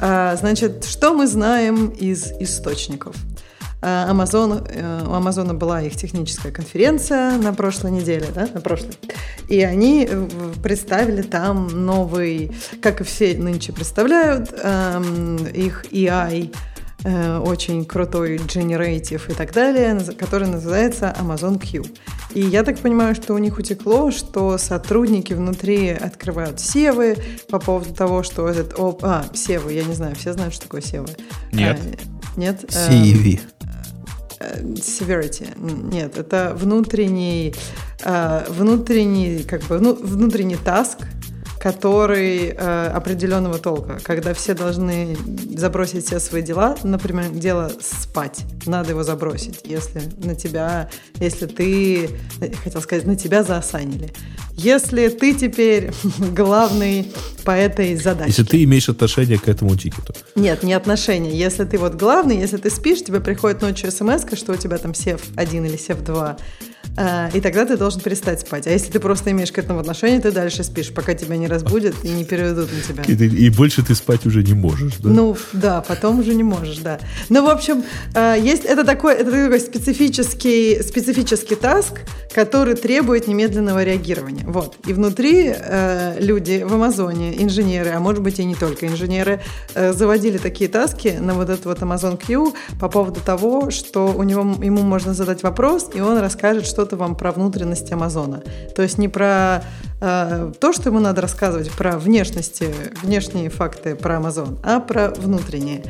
А, 0.02 0.36
значит, 0.36 0.84
что 0.86 1.14
мы 1.14 1.28
знаем 1.28 1.90
из 1.90 2.32
источников? 2.40 3.16
А, 3.81 4.11
Amazon, 4.11 4.68
э, 4.69 5.06
у 5.07 5.14
Амазона 5.14 5.53
была 5.53 5.81
их 5.81 5.95
техническая 5.95 6.51
конференция 6.51 7.38
на 7.38 7.53
прошлой 7.53 7.91
неделе, 7.91 8.27
да, 8.35 8.47
на 8.53 8.60
прошлой. 8.60 8.97
И 9.47 9.61
они 9.61 10.06
э, 10.10 10.27
представили 10.61 11.22
там 11.22 11.68
новый, 11.85 12.51
как 12.81 12.99
и 12.99 13.03
все 13.06 13.38
нынче 13.38 13.72
представляют, 13.72 14.53
эм, 14.61 15.38
их 15.47 15.85
AI, 15.91 16.53
э, 17.06 17.38
очень 17.39 17.85
крутой 17.85 18.35
Generative 18.35 19.31
и 19.31 19.34
так 19.34 19.53
далее, 19.53 19.97
который 20.19 20.49
называется 20.49 21.15
Amazon 21.18 21.57
Q. 21.57 21.85
И 22.34 22.41
я 22.41 22.64
так 22.64 22.80
понимаю, 22.80 23.15
что 23.15 23.34
у 23.34 23.38
них 23.38 23.57
утекло, 23.57 24.11
что 24.11 24.57
сотрудники 24.57 25.31
внутри 25.34 25.89
открывают 25.89 26.60
севы 26.60 27.18
по 27.49 27.60
поводу 27.60 27.93
того, 27.93 28.23
что 28.23 28.47
этот... 28.49 28.77
оп- 28.77 29.03
а, 29.03 29.26
севы, 29.34 29.72
я 29.72 29.84
не 29.84 29.93
знаю, 29.93 30.15
все 30.15 30.34
знают, 30.34 30.53
что 30.53 30.64
такое 30.64 30.81
севы? 30.81 31.07
Нет. 31.53 31.80
А, 31.81 32.39
нет? 32.39 32.65
Э, 32.76 32.91
CV. 32.91 33.39
Э, 34.40 34.61
Severity. 34.61 35.48
Нет, 35.91 36.18
это 36.18 36.53
внутренний, 36.56 37.53
э, 38.03 38.45
внутренний, 38.49 39.44
как 39.44 39.64
бы, 39.64 39.80
ну, 39.80 39.94
внутренний 39.95 40.57
таск, 40.57 40.99
который 41.60 42.48
э, 42.48 42.88
определенного 42.88 43.60
толка, 43.60 43.99
когда 44.02 44.34
все 44.34 44.53
должны 44.53 45.18
забросить 45.56 46.06
все 46.06 46.19
свои 46.19 46.41
дела, 46.41 46.77
например, 46.84 47.30
дело 47.31 47.72
спать, 47.81 48.45
надо 48.65 48.91
его 48.91 49.03
забросить, 49.03 49.60
если 49.65 50.02
на 50.23 50.36
тебя, 50.36 50.90
если 51.19 51.48
ты, 51.48 52.10
э, 52.40 52.53
хотел 52.64 52.81
сказать, 52.81 53.06
на 53.06 53.18
тебя 53.18 53.44
заосанили. 53.44 54.14
Если 54.53 55.10
ты 55.10 55.34
теперь 55.34 55.91
главный 56.36 57.11
по 57.44 57.52
этой 57.52 57.95
задаче. 57.95 58.30
Если 58.30 58.44
ты 58.44 58.64
имеешь 58.64 58.90
отношение 58.90 59.38
к 59.38 59.48
этому 59.48 59.76
тикету. 59.76 60.14
Нет, 60.36 60.64
не 60.64 60.73
отношения. 60.73 61.38
Если 61.38 61.65
ты 61.65 61.77
вот 61.77 61.95
главный, 61.95 62.38
если 62.38 62.57
ты 62.57 62.69
спишь, 62.69 63.03
тебе 63.03 63.19
приходит 63.19 63.61
ночью 63.61 63.91
смс, 63.91 64.23
что 64.34 64.53
у 64.53 64.56
тебя 64.56 64.77
там 64.77 64.94
сев 64.94 65.22
1 65.36 65.65
или 65.65 65.77
сев 65.77 66.03
2, 66.03 66.38
э, 66.38 66.64
и 67.34 67.41
тогда 67.41 67.65
ты 67.65 67.77
должен 67.77 68.01
перестать 68.01 68.41
спать. 68.41 68.67
А 68.67 68.71
если 68.71 68.91
ты 68.91 68.99
просто 68.99 69.31
имеешь 69.31 69.51
к 69.51 69.57
этому 69.57 69.80
отношение, 69.80 70.19
ты 70.19 70.31
дальше 70.31 70.63
спишь, 70.63 70.91
пока 70.93 71.13
тебя 71.13 71.38
не 71.38 71.47
разбудят 71.47 71.95
и 72.03 72.09
не 72.09 72.26
переведут 72.26 72.69
на 72.73 72.81
тебя. 72.81 73.03
И, 73.03 73.15
ты- 73.15 73.27
и 73.27 73.49
больше 73.49 73.84
ты 73.84 73.95
спать 73.95 74.26
уже 74.26 74.43
не 74.43 74.53
можешь, 74.53 74.97
да? 74.97 75.09
Ну, 75.09 75.38
да, 75.53 75.81
потом 75.81 76.19
уже 76.19 76.34
не 76.34 76.43
можешь, 76.43 76.77
да. 76.80 76.99
Ну, 77.30 77.45
в 77.45 77.49
общем, 77.49 77.84
э, 78.15 78.35
есть 78.41 78.65
это 78.65 78.84
такой, 78.84 79.15
это 79.15 79.31
такой 79.31 79.59
специфический, 79.59 80.81
специфический 80.84 81.55
таск, 81.55 81.93
который 82.34 82.76
требует 82.76 83.27
немедленного 83.27 83.84
реагирования. 83.84 84.45
Вот. 84.47 84.76
И 84.88 84.93
внутри 84.93 85.53
э, 85.55 86.17
люди 86.19 86.63
в 86.67 86.73
Амазоне, 86.73 87.41
инженеры, 87.43 87.91
а 87.91 87.99
может 87.99 88.21
быть 88.21 88.39
и 88.39 88.45
не 88.45 88.55
только 88.55 88.88
инженеры, 88.88 89.41
э, 89.73 89.93
заводили 89.93 90.38
такие 90.38 90.69
таски 90.69 91.17
на 91.19 91.34
вот 91.34 91.49
этот 91.49 91.65
вот 91.65 91.80
Amazon 91.80 92.17
Q 92.23 92.53
по 92.80 92.89
поводу 92.89 93.19
того, 93.19 93.71
что 93.71 94.07
у 94.07 94.23
него, 94.23 94.41
ему 94.63 94.81
можно 94.81 95.13
задать 95.13 95.43
вопрос, 95.43 95.89
и 95.93 96.01
он 96.01 96.19
расскажет 96.19 96.67
что-то 96.90 96.98
вам 96.98 97.16
про 97.16 97.32
внутренности 97.32 97.94
Амазона. 97.94 98.41
То 98.76 98.82
есть 98.82 98.98
не 98.98 99.07
про 99.07 99.64
э, 100.02 100.52
то, 100.60 100.74
что 100.74 100.90
ему 100.90 100.99
надо 100.99 101.22
рассказывать 101.22 101.70
про 101.72 101.99
внешности, 101.99 102.74
внешние 103.03 103.49
факты 103.49 103.95
про 103.95 104.16
Amazon, 104.16 104.57
а 104.64 104.80
про 104.80 105.10
внутренние. 105.11 105.84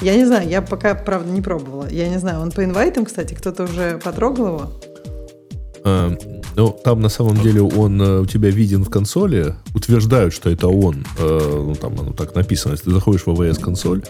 Я 0.00 0.16
не 0.16 0.24
знаю, 0.24 0.48
я 0.48 0.62
пока, 0.62 0.94
правда, 0.94 1.30
не 1.30 1.42
пробовала. 1.42 1.86
Я 1.90 2.08
не 2.08 2.18
знаю, 2.18 2.40
он 2.40 2.52
по 2.52 2.64
инвайтам, 2.64 3.04
кстати, 3.04 3.34
кто-то 3.34 3.64
уже 3.64 3.98
потрогал 4.02 4.46
его? 4.46 4.72
А, 5.84 6.16
ну, 6.56 6.76
там 6.84 7.00
на 7.00 7.10
самом 7.10 7.36
деле 7.36 7.60
он 7.60 8.00
э, 8.00 8.20
у 8.20 8.26
тебя 8.26 8.48
виден 8.48 8.82
в 8.82 8.88
консоли. 8.88 9.54
Утверждают, 9.74 10.32
что 10.32 10.48
это 10.48 10.68
он. 10.68 11.04
Э, 11.18 11.62
ну, 11.66 11.74
там 11.74 12.00
оно 12.00 12.12
так 12.12 12.34
написано. 12.34 12.72
Если 12.72 12.84
ты 12.84 12.92
заходишь 12.92 13.26
в 13.26 13.28
AWS 13.28 13.60
консоль, 13.60 14.02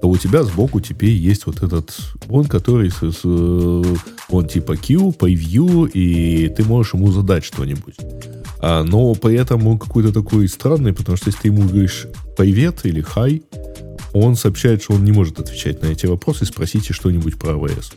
то 0.00 0.08
у 0.08 0.16
тебя 0.16 0.42
сбоку 0.42 0.80
теперь 0.80 1.10
есть 1.10 1.46
вот 1.46 1.62
этот 1.62 1.96
он, 2.28 2.44
который 2.44 2.90
с- 2.90 3.00
с, 3.00 3.20
э, 3.24 3.82
он 4.30 4.46
типа 4.48 4.76
Q, 4.76 5.14
PayView, 5.18 5.90
и 5.90 6.48
ты 6.48 6.64
можешь 6.64 6.94
ему 6.94 7.10
задать 7.12 7.44
что-нибудь. 7.44 7.96
А, 8.60 8.82
но 8.84 9.14
при 9.14 9.34
этом 9.36 9.66
он 9.66 9.78
какой-то 9.78 10.12
такой 10.12 10.48
странный, 10.48 10.92
потому 10.92 11.16
что 11.16 11.28
если 11.28 11.42
ты 11.42 11.48
ему 11.48 11.62
говоришь 11.68 12.06
«Привет» 12.36 12.80
или 12.84 13.00
«Хай», 13.00 13.42
он 14.12 14.36
сообщает, 14.36 14.82
что 14.82 14.94
он 14.94 15.04
не 15.04 15.12
может 15.12 15.38
отвечать 15.38 15.82
на 15.82 15.86
эти 15.86 16.06
вопросы, 16.06 16.44
спросите 16.44 16.92
что-нибудь 16.92 17.38
про 17.38 17.52
AWS. 17.52 17.94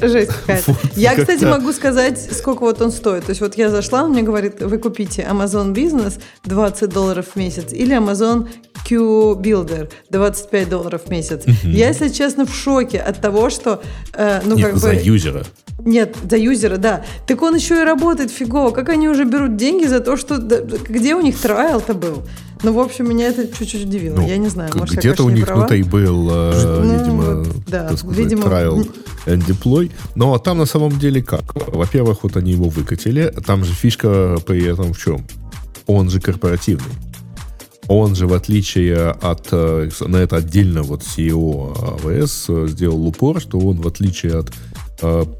Жесть 0.00 0.30
какая-то. 0.32 0.72
Вот 0.82 0.96
Я, 0.96 1.10
кстати, 1.10 1.40
как-то. 1.40 1.58
могу 1.58 1.72
сказать, 1.72 2.28
сколько 2.32 2.60
вот 2.60 2.80
он 2.80 2.92
стоит. 2.92 3.24
То 3.24 3.30
есть 3.30 3.40
вот 3.40 3.56
я 3.56 3.68
зашла, 3.68 4.04
он 4.04 4.12
мне 4.12 4.22
говорит, 4.22 4.62
вы 4.62 4.78
купите 4.78 5.26
Amazon 5.28 5.74
Business 5.74 6.20
20 6.44 6.88
долларов 6.88 7.26
в 7.34 7.36
месяц 7.36 7.72
или 7.72 7.96
Amazon 7.96 8.48
Q 8.88 9.34
Builder 9.40 9.90
25 10.10 10.68
долларов 10.68 11.02
в 11.06 11.10
месяц. 11.10 11.42
Я, 11.64 11.88
если 11.88 12.08
честно, 12.08 12.46
в 12.46 12.54
шоке 12.54 12.98
от 12.98 13.20
того, 13.20 13.50
что, 13.50 13.82
э, 14.14 14.40
ну, 14.44 14.54
Нет, 14.54 14.70
как 14.70 14.76
за 14.78 14.88
бы... 14.90 14.94
юзера. 14.94 15.44
Нет, 15.80 16.16
за 16.28 16.36
юзера, 16.36 16.76
да. 16.76 17.04
Так 17.26 17.42
он 17.42 17.54
еще 17.54 17.80
и 17.80 17.84
работает 17.84 18.30
фигово. 18.30 18.70
Как 18.70 18.88
они 18.88 19.08
уже 19.08 19.24
берут 19.24 19.56
деньги 19.56 19.86
за 19.86 20.00
то, 20.00 20.16
что... 20.16 20.38
где 20.38 21.14
у 21.14 21.20
них 21.20 21.38
трайл-то 21.38 21.94
был? 21.94 22.24
Ну, 22.62 22.72
в 22.72 22.78
общем, 22.80 23.08
меня 23.08 23.28
это 23.28 23.46
чуть-чуть 23.46 23.84
удивило. 23.84 24.16
Ну, 24.16 24.26
я 24.28 24.36
не 24.36 24.48
знаю, 24.48 24.70
может, 24.74 24.96
где-то 24.96 25.22
у 25.24 25.30
них 25.30 25.46
права. 25.46 25.60
внутри 25.60 25.82
был, 25.84 26.28
э, 26.30 26.80
Ну, 26.82 26.98
видимо, 26.98 27.46
да, 27.68 27.88
так 27.88 27.98
сказать, 27.98 28.16
видимо. 28.18 28.42
trial 28.46 28.90
and 29.26 29.46
deploy. 29.46 29.90
Но 30.14 30.36
там 30.38 30.58
на 30.58 30.66
самом 30.66 30.98
деле 30.98 31.22
как? 31.22 31.42
Во-первых, 31.72 32.24
вот 32.24 32.36
они 32.36 32.52
его 32.52 32.68
выкатили. 32.68 33.32
Там 33.46 33.64
же 33.64 33.72
фишка 33.72 34.38
при 34.46 34.64
этом 34.64 34.92
в 34.92 34.98
чем? 34.98 35.24
Он 35.86 36.10
же 36.10 36.20
корпоративный. 36.20 36.92
Он 37.86 38.14
же, 38.14 38.26
в 38.26 38.34
отличие 38.34 39.10
от... 39.10 39.48
э, 39.52 39.88
На 40.00 40.16
это 40.18 40.36
отдельно 40.36 40.82
вот 40.82 41.02
CEO 41.02 41.74
AWS 42.02 42.64
э, 42.64 42.68
сделал 42.68 43.06
упор, 43.06 43.40
что 43.40 43.58
он, 43.58 43.80
в 43.80 43.86
отличие 43.86 44.38
от 44.38 44.50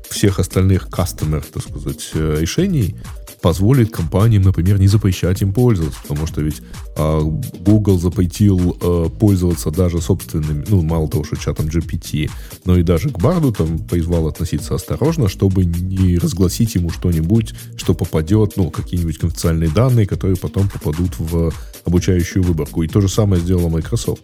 всех 0.09 0.39
остальных 0.39 0.89
customer, 0.89 1.45
так 1.53 1.65
сказать, 1.65 2.11
решений, 2.15 2.95
позволит 3.40 3.93
компаниям, 3.93 4.43
например, 4.43 4.78
не 4.78 4.89
запрещать 4.89 5.43
им 5.43 5.52
пользоваться, 5.52 6.01
потому 6.02 6.27
что 6.27 6.40
ведь 6.40 6.62
а, 6.97 7.20
Google 7.20 7.98
запретил 7.98 8.77
э, 8.81 9.09
пользоваться 9.19 9.70
даже 9.70 10.01
собственным, 10.01 10.65
ну, 10.69 10.82
мало 10.82 11.09
того, 11.09 11.24
что 11.24 11.36
чатом 11.36 11.66
GPT, 11.66 12.31
но 12.65 12.77
и 12.77 12.82
даже 12.82 13.10
к 13.10 13.19
Барду 13.19 13.52
там 13.52 13.78
призвал 13.78 14.27
относиться 14.27 14.74
осторожно, 14.74 15.28
чтобы 15.28 15.65
не 15.65 16.19
разгласить 16.19 16.74
ему 16.74 16.90
что-нибудь, 16.90 17.55
что 17.77 17.94
попадет, 17.94 18.55
ну, 18.56 18.70
какие-нибудь 18.70 19.19
конфиденциальные 19.19 19.70
данные, 19.70 20.06
которые 20.06 20.36
потом 20.36 20.69
попадут 20.69 21.19
в 21.19 21.52
обучающую 21.85 22.43
выборку. 22.43 22.82
И 22.82 22.89
то 22.89 23.01
же 23.01 23.09
самое 23.09 23.40
сделала 23.43 23.69
Microsoft. 23.69 24.23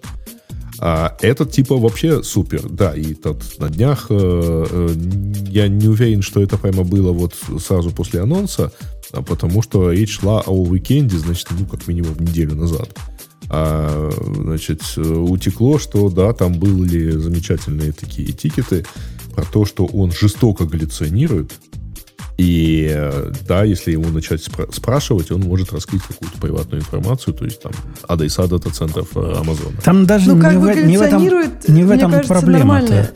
А 0.79 1.17
этот 1.21 1.53
типа 1.53 1.77
вообще 1.77 2.23
супер, 2.23 2.69
да, 2.69 2.95
и 2.95 3.15
тот 3.15 3.43
на 3.59 3.69
днях 3.69 4.07
э, 4.11 4.67
э, 4.71 4.95
я 5.49 5.69
не 5.69 5.89
уверен, 5.89 6.23
что 6.23 6.43
это 6.43 6.59
прямо 6.59 6.83
было 6.83 7.13
вот 7.13 7.35
сразу 7.61 7.91
после 7.91 8.21
анонса, 8.21 8.73
а 9.13 9.23
потому 9.23 9.63
что 9.63 9.93
речь 9.93 10.19
шла 10.19 10.41
о 10.41 10.53
уикенде, 10.53 11.17
значит, 11.19 11.49
ну, 11.51 11.67
как 11.67 11.87
минимум 11.87 12.19
неделю 12.19 12.57
назад. 12.57 12.91
А, 13.51 14.11
значит, 14.35 14.83
э, 14.97 15.01
утекло, 15.01 15.79
что 15.79 16.09
да, 16.11 16.33
там 16.33 16.55
были 16.55 17.11
замечательные 17.11 17.93
такие 17.93 18.33
тикеты 18.33 18.85
про 19.35 19.45
то, 19.45 19.65
что 19.65 19.85
он 19.87 20.11
жестоко 20.13 20.65
галлюционирует, 20.65 21.53
И 22.36 22.89
э, 22.93 23.31
да, 23.47 23.62
если 23.62 23.93
ему 23.93 24.09
начать 24.09 24.40
спра- 24.40 24.73
спрашивать, 24.74 25.31
он 25.31 25.43
может 25.43 25.73
раскрыть 25.73 26.02
какую-то 26.02 26.36
приватную 26.40 26.81
информацию, 26.82 27.32
то 27.35 27.44
есть 27.44 27.62
там 27.62 27.73
адреса 28.09 28.47
дата-центров 28.48 29.09
э, 29.15 29.35
Амазона. 29.39 29.77
Там 29.85 30.05
даже 30.05 30.31
Ну, 30.31 30.35
не, 30.36 30.40
как 30.40 30.55
в, 30.56 30.85
не 30.86 30.97
в 30.98 31.02
этом, 31.02 31.23
не 31.23 31.28
в 31.85 31.86
мне 31.86 31.94
этом 31.97 32.11
кажется, 32.11 32.35
проблема-то. 32.35 32.82
нормально. 32.86 33.11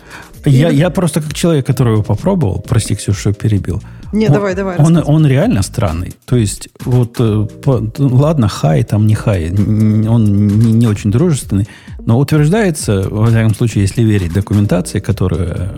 Я, 0.44 0.68
я 0.70 0.90
просто 0.90 1.20
как 1.20 1.34
человек, 1.34 1.66
который 1.66 1.94
его 1.94 2.02
попробовал, 2.04 2.60
прости, 2.66 2.94
Ксюша, 2.94 3.18
что 3.20 3.32
перебил. 3.32 3.82
Не, 4.12 4.28
он, 4.28 4.32
давай, 4.34 4.54
давай, 4.54 4.76
Он, 4.78 5.02
он 5.04 5.26
реально 5.26 5.62
странный. 5.62 6.14
То 6.24 6.36
есть, 6.36 6.68
вот, 6.84 7.16
э, 7.18 7.46
по- 7.64 7.92
ладно, 7.98 8.46
хай, 8.48 8.84
там 8.84 9.06
не 9.08 9.16
хай, 9.16 9.50
он 9.50 10.46
не, 10.46 10.72
не 10.72 10.86
очень 10.86 11.10
дружественный, 11.10 11.66
но 12.06 12.18
утверждается, 12.20 13.08
во 13.10 13.26
всяком 13.26 13.52
случае, 13.54 13.82
если 13.82 14.02
верить 14.02 14.32
документации, 14.32 15.00
которая 15.00 15.72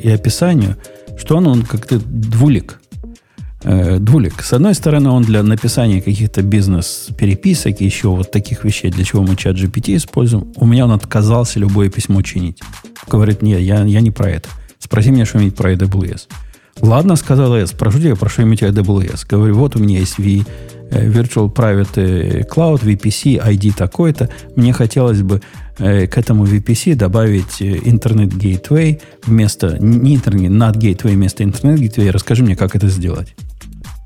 и 0.00 0.10
описанию, 0.10 0.76
что 1.18 1.36
он, 1.36 1.46
он 1.46 1.62
как-то 1.62 1.98
двулик. 1.98 2.80
Э, 3.62 3.98
двулик. 3.98 4.42
С 4.42 4.52
одной 4.52 4.74
стороны, 4.74 5.08
он 5.08 5.22
для 5.22 5.42
написания 5.42 6.02
каких-то 6.02 6.42
бизнес-переписок 6.42 7.80
и 7.80 7.84
еще 7.84 8.08
вот 8.08 8.30
таких 8.30 8.62
вещей, 8.64 8.90
для 8.90 9.04
чего 9.04 9.22
мы 9.22 9.36
чат 9.36 9.56
GPT 9.56 9.96
используем, 9.96 10.52
у 10.56 10.66
меня 10.66 10.84
он 10.84 10.92
отказался 10.92 11.58
любое 11.58 11.88
письмо 11.88 12.20
чинить. 12.20 12.60
Говорит, 13.08 13.40
нет, 13.40 13.60
я, 13.60 13.82
я 13.84 14.00
не 14.00 14.10
про 14.10 14.30
это. 14.30 14.48
Спроси 14.78 15.10
меня 15.10 15.24
что-нибудь 15.24 15.56
про 15.56 15.72
AWS. 15.72 16.28
Ладно, 16.82 17.16
сказал 17.16 17.56
я, 17.56 17.66
спрошу 17.66 18.00
тебя 18.00 18.16
про 18.16 18.28
что-нибудь 18.28 18.62
AWS. 18.62 19.26
Говорю, 19.28 19.54
вот 19.54 19.76
у 19.76 19.78
меня 19.78 20.00
есть 20.00 20.18
V, 20.18 20.44
Virtual 20.90 21.52
Private 21.52 21.96
э, 21.96 22.42
Cloud, 22.42 22.82
VPC, 22.82 23.40
ID 23.44 23.74
такой-то. 23.76 24.28
Мне 24.56 24.72
хотелось 24.72 25.22
бы 25.22 25.40
э, 25.78 26.06
к 26.06 26.18
этому 26.18 26.44
VPC 26.44 26.94
добавить 26.94 27.60
э, 27.60 27.76
Internet 27.76 28.30
Gateway 28.30 29.00
вместо, 29.24 29.78
не 29.78 30.16
интернет, 30.16 30.50
над 30.50 30.76
Gateway 30.76 31.12
вместо 31.12 31.42
Internet 31.42 31.78
Gateway. 31.78 32.10
Расскажи 32.10 32.42
мне, 32.42 32.56
как 32.56 32.76
это 32.76 32.88
сделать. 32.88 33.34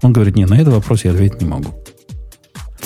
Он 0.02 0.12
говорит, 0.12 0.36
нет, 0.36 0.48
на 0.48 0.54
этот 0.54 0.74
вопрос 0.74 1.04
я 1.04 1.10
ответить 1.10 1.40
не 1.40 1.48
могу. 1.48 1.74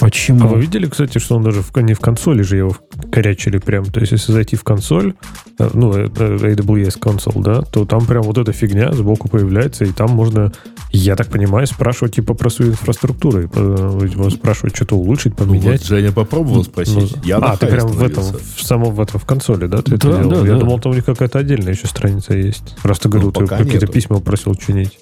Почему? 0.02 0.44
А 0.44 0.48
вы 0.48 0.60
видели, 0.60 0.86
кстати, 0.86 1.18
что 1.18 1.36
он 1.36 1.44
даже 1.44 1.62
в, 1.62 1.76
не 1.80 1.94
в 1.94 2.00
консоли 2.00 2.42
же 2.42 2.56
его 2.56 2.76
корячили 3.12 3.58
прям. 3.58 3.84
То 3.84 4.00
есть, 4.00 4.10
если 4.10 4.32
зайти 4.32 4.56
в 4.56 4.64
консоль, 4.64 5.14
э, 5.60 5.70
ну, 5.72 5.92
AWS 5.92 6.98
консоль, 6.98 7.34
да, 7.36 7.62
то 7.62 7.84
там 7.84 8.04
прям 8.04 8.22
вот 8.22 8.36
эта 8.36 8.52
фигня 8.52 8.92
сбоку 8.92 9.28
появляется, 9.28 9.84
и 9.84 9.92
там 9.92 10.10
можно, 10.10 10.52
я 10.90 11.14
так 11.14 11.28
понимаю, 11.28 11.68
спрашивать 11.68 12.16
типа 12.16 12.34
про 12.34 12.50
свою 12.50 12.72
инфраструктуру. 12.72 13.42
И, 13.42 13.46
э, 13.54 13.98
видимо, 14.02 14.28
спрашивать 14.30 14.74
что-то 14.74 14.96
улучшить, 14.96 15.38
Ну, 15.38 15.44
вот 15.44 15.48
поменять. 15.56 15.86
Женя 15.86 16.10
попробовал 16.10 16.64
спросить. 16.64 16.96
Ну, 16.96 17.22
я 17.22 17.36
а, 17.36 17.56
ты 17.56 17.68
прям 17.68 17.86
в 17.86 18.02
этом, 18.02 18.24
в 18.24 18.60
самом 18.62 18.92
в 18.94 19.00
этом, 19.00 19.20
в 19.20 19.24
консоли, 19.24 19.66
да, 19.66 19.82
ты 19.82 19.94
это 19.94 20.08
Да, 20.10 20.18
делал? 20.18 20.30
да, 20.30 20.46
Я 20.48 20.54
да. 20.54 20.58
думал, 20.58 20.80
там 20.80 20.90
у 20.90 20.94
них 20.96 21.04
какая-то 21.04 21.38
отдельная 21.38 21.74
еще 21.74 21.86
страница 21.86 22.34
есть. 22.34 22.74
Раз 22.82 22.98
ты 22.98 23.08
говорил, 23.08 23.30
ты 23.30 23.46
какие-то 23.46 23.86
нету. 23.86 23.92
письма 23.92 24.18
просил 24.18 24.56
чинить. 24.56 24.98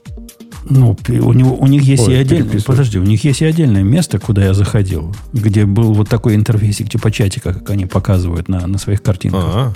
Ну, 0.69 0.97
у, 1.09 1.33
него, 1.33 1.57
у 1.57 1.67
них 1.67 1.83
есть 1.83 2.07
Ой, 2.07 2.15
и 2.15 2.17
отдельное, 2.17 2.61
подожди, 2.61 2.99
у 2.99 3.03
них 3.03 3.25
есть 3.25 3.41
и 3.41 3.45
отдельное 3.47 3.83
место, 3.83 4.19
куда 4.19 4.45
я 4.45 4.53
заходил, 4.55 5.15
где 5.33 5.65
был 5.65 5.95
вот 5.95 6.09
такой 6.09 6.35
интерфейсик 6.35 6.91
типа 6.91 7.11
чатика, 7.11 7.55
как 7.55 7.71
они 7.71 7.87
показывают 7.87 8.49
на, 8.49 8.67
на 8.67 8.77
своих 8.79 9.03
картинках. 9.03 9.43
А, 9.45 9.73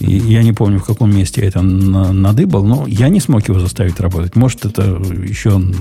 И 0.00 0.12
я 0.16 0.42
не 0.42 0.52
помню, 0.52 0.78
в 0.80 0.84
каком 0.84 1.14
месте 1.14 1.40
я 1.40 1.48
это 1.48 1.62
на- 1.62 2.12
надыбал, 2.12 2.64
но 2.64 2.86
я 2.86 3.08
не 3.08 3.20
смог 3.20 3.48
его 3.48 3.58
заставить 3.58 4.00
работать. 4.00 4.36
Может, 4.36 4.66
это 4.66 4.82
еще 4.82 5.50
он 5.54 5.74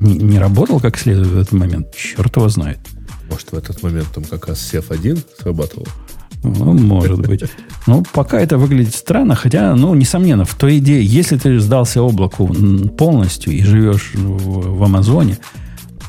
не, 0.00 0.14
не 0.18 0.38
работал 0.38 0.80
как 0.80 0.98
следует 0.98 1.28
в 1.28 1.38
этот 1.38 1.52
момент. 1.52 1.86
Черт 1.94 2.36
его 2.36 2.48
знает. 2.48 2.78
может, 3.30 3.52
в 3.52 3.54
этот 3.56 3.82
момент 3.82 4.08
там 4.14 4.24
как 4.24 4.48
раз 4.48 4.58
SEF1 4.72 5.22
срабатывал? 5.40 5.86
Ну, 6.42 6.72
может 6.74 7.26
быть. 7.26 7.42
Ну, 7.86 8.04
пока 8.12 8.40
это 8.40 8.58
выглядит 8.58 8.94
странно, 8.94 9.34
хотя, 9.34 9.74
ну, 9.74 9.94
несомненно, 9.94 10.44
в 10.44 10.54
той 10.54 10.78
идее, 10.78 11.04
если 11.04 11.36
ты 11.36 11.58
сдался 11.58 12.00
облаку 12.02 12.46
полностью 12.96 13.52
и 13.52 13.62
живешь 13.62 14.12
в, 14.14 14.76
в 14.78 14.82
Амазоне, 14.84 15.38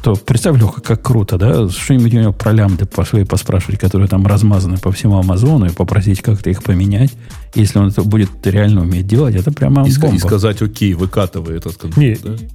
то 0.03 0.13
представь, 0.15 0.57
Леха, 0.57 0.79
как 0.81 1.01
круто, 1.01 1.37
да? 1.37 1.67
Что-нибудь 1.67 2.13
у 2.13 2.19
него 2.19 2.31
про 2.31 2.53
лямбды 2.53 2.85
по 2.85 3.03
своей 3.03 3.25
поспрашивать, 3.25 3.79
которые 3.79 4.07
там 4.07 4.25
размазаны 4.25 4.77
по 4.77 4.91
всему 4.93 5.17
Амазону, 5.19 5.65
и 5.65 5.71
попросить 5.71 6.21
как-то 6.21 6.49
их 6.49 6.63
поменять. 6.63 7.11
Если 7.53 7.79
он 7.79 7.87
это 7.89 8.03
будет 8.03 8.29
реально 8.45 8.81
уметь 8.81 9.07
делать, 9.07 9.35
это 9.35 9.51
прямо 9.51 9.85
И, 9.85 9.89
ска- 9.89 10.05
и 10.07 10.11
бомба. 10.11 10.19
сказать, 10.19 10.61
окей, 10.61 10.93
выкатывай 10.93 11.57
этот 11.57 11.83
Не, 11.97 12.13
контент, 12.15 12.39
да? 12.39 12.45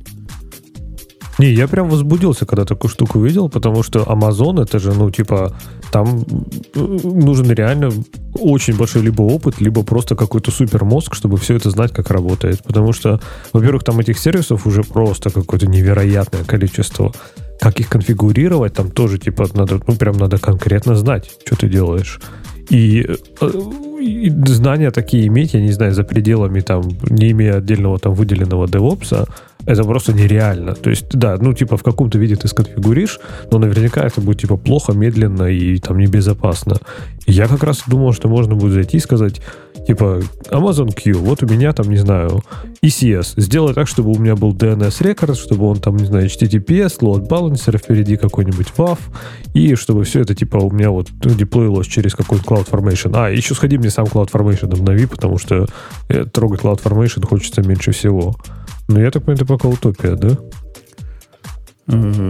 Не, 1.38 1.52
я 1.52 1.66
прям 1.66 1.88
возбудился, 1.90 2.46
когда 2.46 2.64
такую 2.64 2.90
штуку 2.90 3.18
увидел, 3.18 3.48
потому 3.48 3.82
что 3.82 4.00
Amazon 4.04 4.62
это 4.62 4.78
же, 4.78 4.92
ну, 4.92 5.10
типа, 5.10 5.54
там 5.94 6.24
нужен 6.64 7.52
реально 7.52 7.90
очень 8.34 8.76
большой 8.76 9.02
либо 9.02 9.22
опыт, 9.22 9.60
либо 9.60 9.84
просто 9.84 10.16
какой-то 10.16 10.50
супер 10.50 10.84
мозг, 10.84 11.14
чтобы 11.14 11.36
все 11.36 11.54
это 11.54 11.70
знать, 11.70 11.92
как 11.92 12.10
работает. 12.10 12.64
Потому 12.64 12.92
что, 12.92 13.20
во-первых, 13.52 13.84
там 13.84 14.00
этих 14.00 14.18
сервисов 14.18 14.66
уже 14.66 14.82
просто 14.82 15.30
какое-то 15.30 15.68
невероятное 15.68 16.42
количество. 16.42 17.12
Как 17.60 17.78
их 17.78 17.88
конфигурировать, 17.88 18.74
там 18.74 18.90
тоже, 18.90 19.18
типа, 19.18 19.46
надо, 19.54 19.80
ну, 19.86 19.94
прям 19.94 20.16
надо 20.16 20.38
конкретно 20.38 20.96
знать, 20.96 21.30
что 21.46 21.54
ты 21.54 21.68
делаешь. 21.68 22.20
И, 22.70 23.06
э, 23.40 23.50
и 24.00 24.30
знания 24.46 24.90
такие 24.90 25.28
иметь, 25.28 25.54
я 25.54 25.60
не 25.60 25.70
знаю, 25.70 25.94
за 25.94 26.02
пределами 26.02 26.58
там, 26.58 26.82
не 27.08 27.30
имея 27.30 27.58
отдельного 27.58 28.00
там 28.00 28.14
выделенного 28.14 28.66
DevOps, 28.66 29.28
это 29.66 29.84
просто 29.84 30.12
нереально. 30.12 30.74
То 30.74 30.90
есть, 30.90 31.08
да, 31.10 31.36
ну, 31.40 31.52
типа, 31.54 31.76
в 31.76 31.82
каком-то 31.82 32.18
виде 32.18 32.36
ты 32.36 32.48
сконфигуришь, 32.48 33.18
но 33.50 33.58
наверняка 33.58 34.02
это 34.02 34.20
будет, 34.20 34.40
типа, 34.40 34.56
плохо, 34.56 34.92
медленно 34.92 35.44
и 35.44 35.78
там 35.78 35.98
небезопасно. 35.98 36.76
Я 37.26 37.48
как 37.48 37.62
раз 37.62 37.84
думал, 37.86 38.12
что 38.12 38.28
можно 38.28 38.54
будет 38.54 38.74
зайти 38.74 38.98
и 38.98 39.00
сказать, 39.00 39.40
типа, 39.86 40.20
Amazon 40.50 40.92
Q, 40.92 41.18
вот 41.18 41.42
у 41.42 41.46
меня 41.46 41.72
там, 41.72 41.88
не 41.88 41.96
знаю, 41.96 42.42
ECS. 42.82 43.34
Сделай 43.36 43.72
так, 43.72 43.88
чтобы 43.88 44.10
у 44.10 44.18
меня 44.18 44.36
был 44.36 44.52
DNS 44.52 45.02
рекорд, 45.02 45.38
чтобы 45.38 45.66
он 45.66 45.80
там, 45.80 45.96
не 45.96 46.04
знаю, 46.04 46.26
HTTPS, 46.26 47.00
load 47.00 47.26
balancer, 47.28 47.78
впереди 47.78 48.16
какой-нибудь 48.16 48.68
WAF, 48.76 48.98
и 49.54 49.74
чтобы 49.74 50.04
все 50.04 50.20
это, 50.20 50.34
типа, 50.34 50.58
у 50.58 50.70
меня 50.70 50.90
вот 50.90 51.08
ну, 51.22 51.30
деплоилось 51.30 51.86
через 51.86 52.14
какой-то 52.14 52.44
CloudFormation. 52.44 53.12
А, 53.14 53.30
еще 53.30 53.54
сходи 53.54 53.78
мне 53.78 53.90
сам 53.90 54.04
CloudFormation 54.04 54.72
обнови, 54.74 55.06
потому 55.06 55.38
что 55.38 55.66
э, 56.08 56.24
трогать 56.26 56.60
CloudFormation 56.60 57.26
хочется 57.26 57.62
меньше 57.62 57.92
всего. 57.92 58.36
Ну, 58.88 59.00
я 59.00 59.10
так 59.10 59.24
понимаю, 59.24 59.36
это 59.42 59.46
пока 59.46 59.68
утопия, 59.68 60.14
да? 60.14 60.30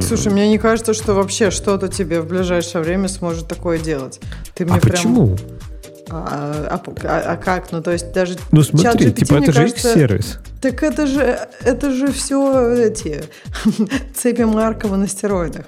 Слушай, 0.00 0.32
мне 0.32 0.48
не 0.48 0.58
кажется, 0.58 0.94
что 0.94 1.14
вообще 1.14 1.50
что-то 1.50 1.88
тебе 1.88 2.20
в 2.20 2.26
ближайшее 2.26 2.82
время 2.82 3.08
сможет 3.08 3.46
такое 3.46 3.78
делать. 3.78 4.20
Ты 4.54 4.64
мне 4.64 4.74
А 4.76 4.78
прям... 4.80 4.92
почему? 4.96 5.36
А, 6.10 6.66
а- 6.70 6.90
а- 7.04 7.32
а 7.32 7.36
как? 7.36 7.72
Ну, 7.72 7.82
то 7.82 7.90
есть 7.92 8.12
даже 8.12 8.36
Ну, 8.50 8.62
смотри, 8.62 9.06
ChatGPT, 9.08 9.12
типа, 9.14 9.34
это 9.34 9.52
же 9.52 9.60
кажется, 9.60 9.88
X-сервис. 9.88 10.38
Так 10.60 10.82
это 10.82 11.06
же, 11.06 11.38
это 11.62 11.92
же 11.92 12.12
все 12.12 12.74
эти 12.86 13.24
цепи 14.14 14.42
Маркова 14.42 14.96
на 14.96 15.08
стероидах. 15.08 15.66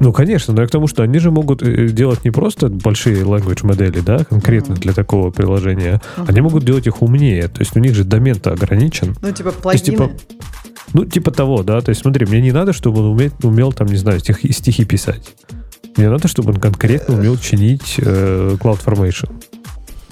Ну, 0.00 0.12
конечно, 0.12 0.52
но 0.52 0.62
я 0.62 0.66
к 0.66 0.70
тому, 0.70 0.88
что 0.88 1.02
они 1.02 1.18
же 1.18 1.30
могут 1.30 1.62
э, 1.62 1.88
делать 1.88 2.24
не 2.24 2.30
просто 2.30 2.68
большие 2.68 3.22
language 3.22 3.64
модели, 3.64 4.00
да, 4.00 4.24
конкретно 4.24 4.74
для 4.74 4.92
такого 4.92 5.30
приложения, 5.30 6.00
они 6.26 6.40
могут 6.40 6.64
делать 6.64 6.86
их 6.86 7.02
умнее. 7.02 7.48
То 7.48 7.60
есть 7.60 7.76
у 7.76 7.78
них 7.78 7.94
же 7.94 8.04
домен-то 8.04 8.52
ограничен. 8.52 9.14
Ну, 9.22 9.30
типа 9.30 9.52
То 9.52 9.70
есть, 9.70 9.84
плагины. 9.84 10.08
типа, 10.08 10.10
ну, 10.92 11.04
типа 11.04 11.30
того, 11.30 11.62
да. 11.62 11.80
То 11.80 11.90
есть, 11.90 12.00
смотри, 12.00 12.26
мне 12.26 12.40
не 12.40 12.52
надо, 12.52 12.72
чтобы 12.72 13.00
он 13.00 13.12
умел, 13.12 13.30
умел 13.42 13.72
там, 13.72 13.86
не 13.86 13.96
знаю, 13.96 14.18
стихи, 14.18 14.52
стихи 14.52 14.84
писать. 14.84 15.34
Мне 15.96 16.08
надо, 16.08 16.26
чтобы 16.26 16.52
он 16.52 16.60
конкретно 16.60 17.14
умел 17.14 17.36
чинить 17.36 17.96
э, 17.98 18.56
CloudFormation. 18.58 19.30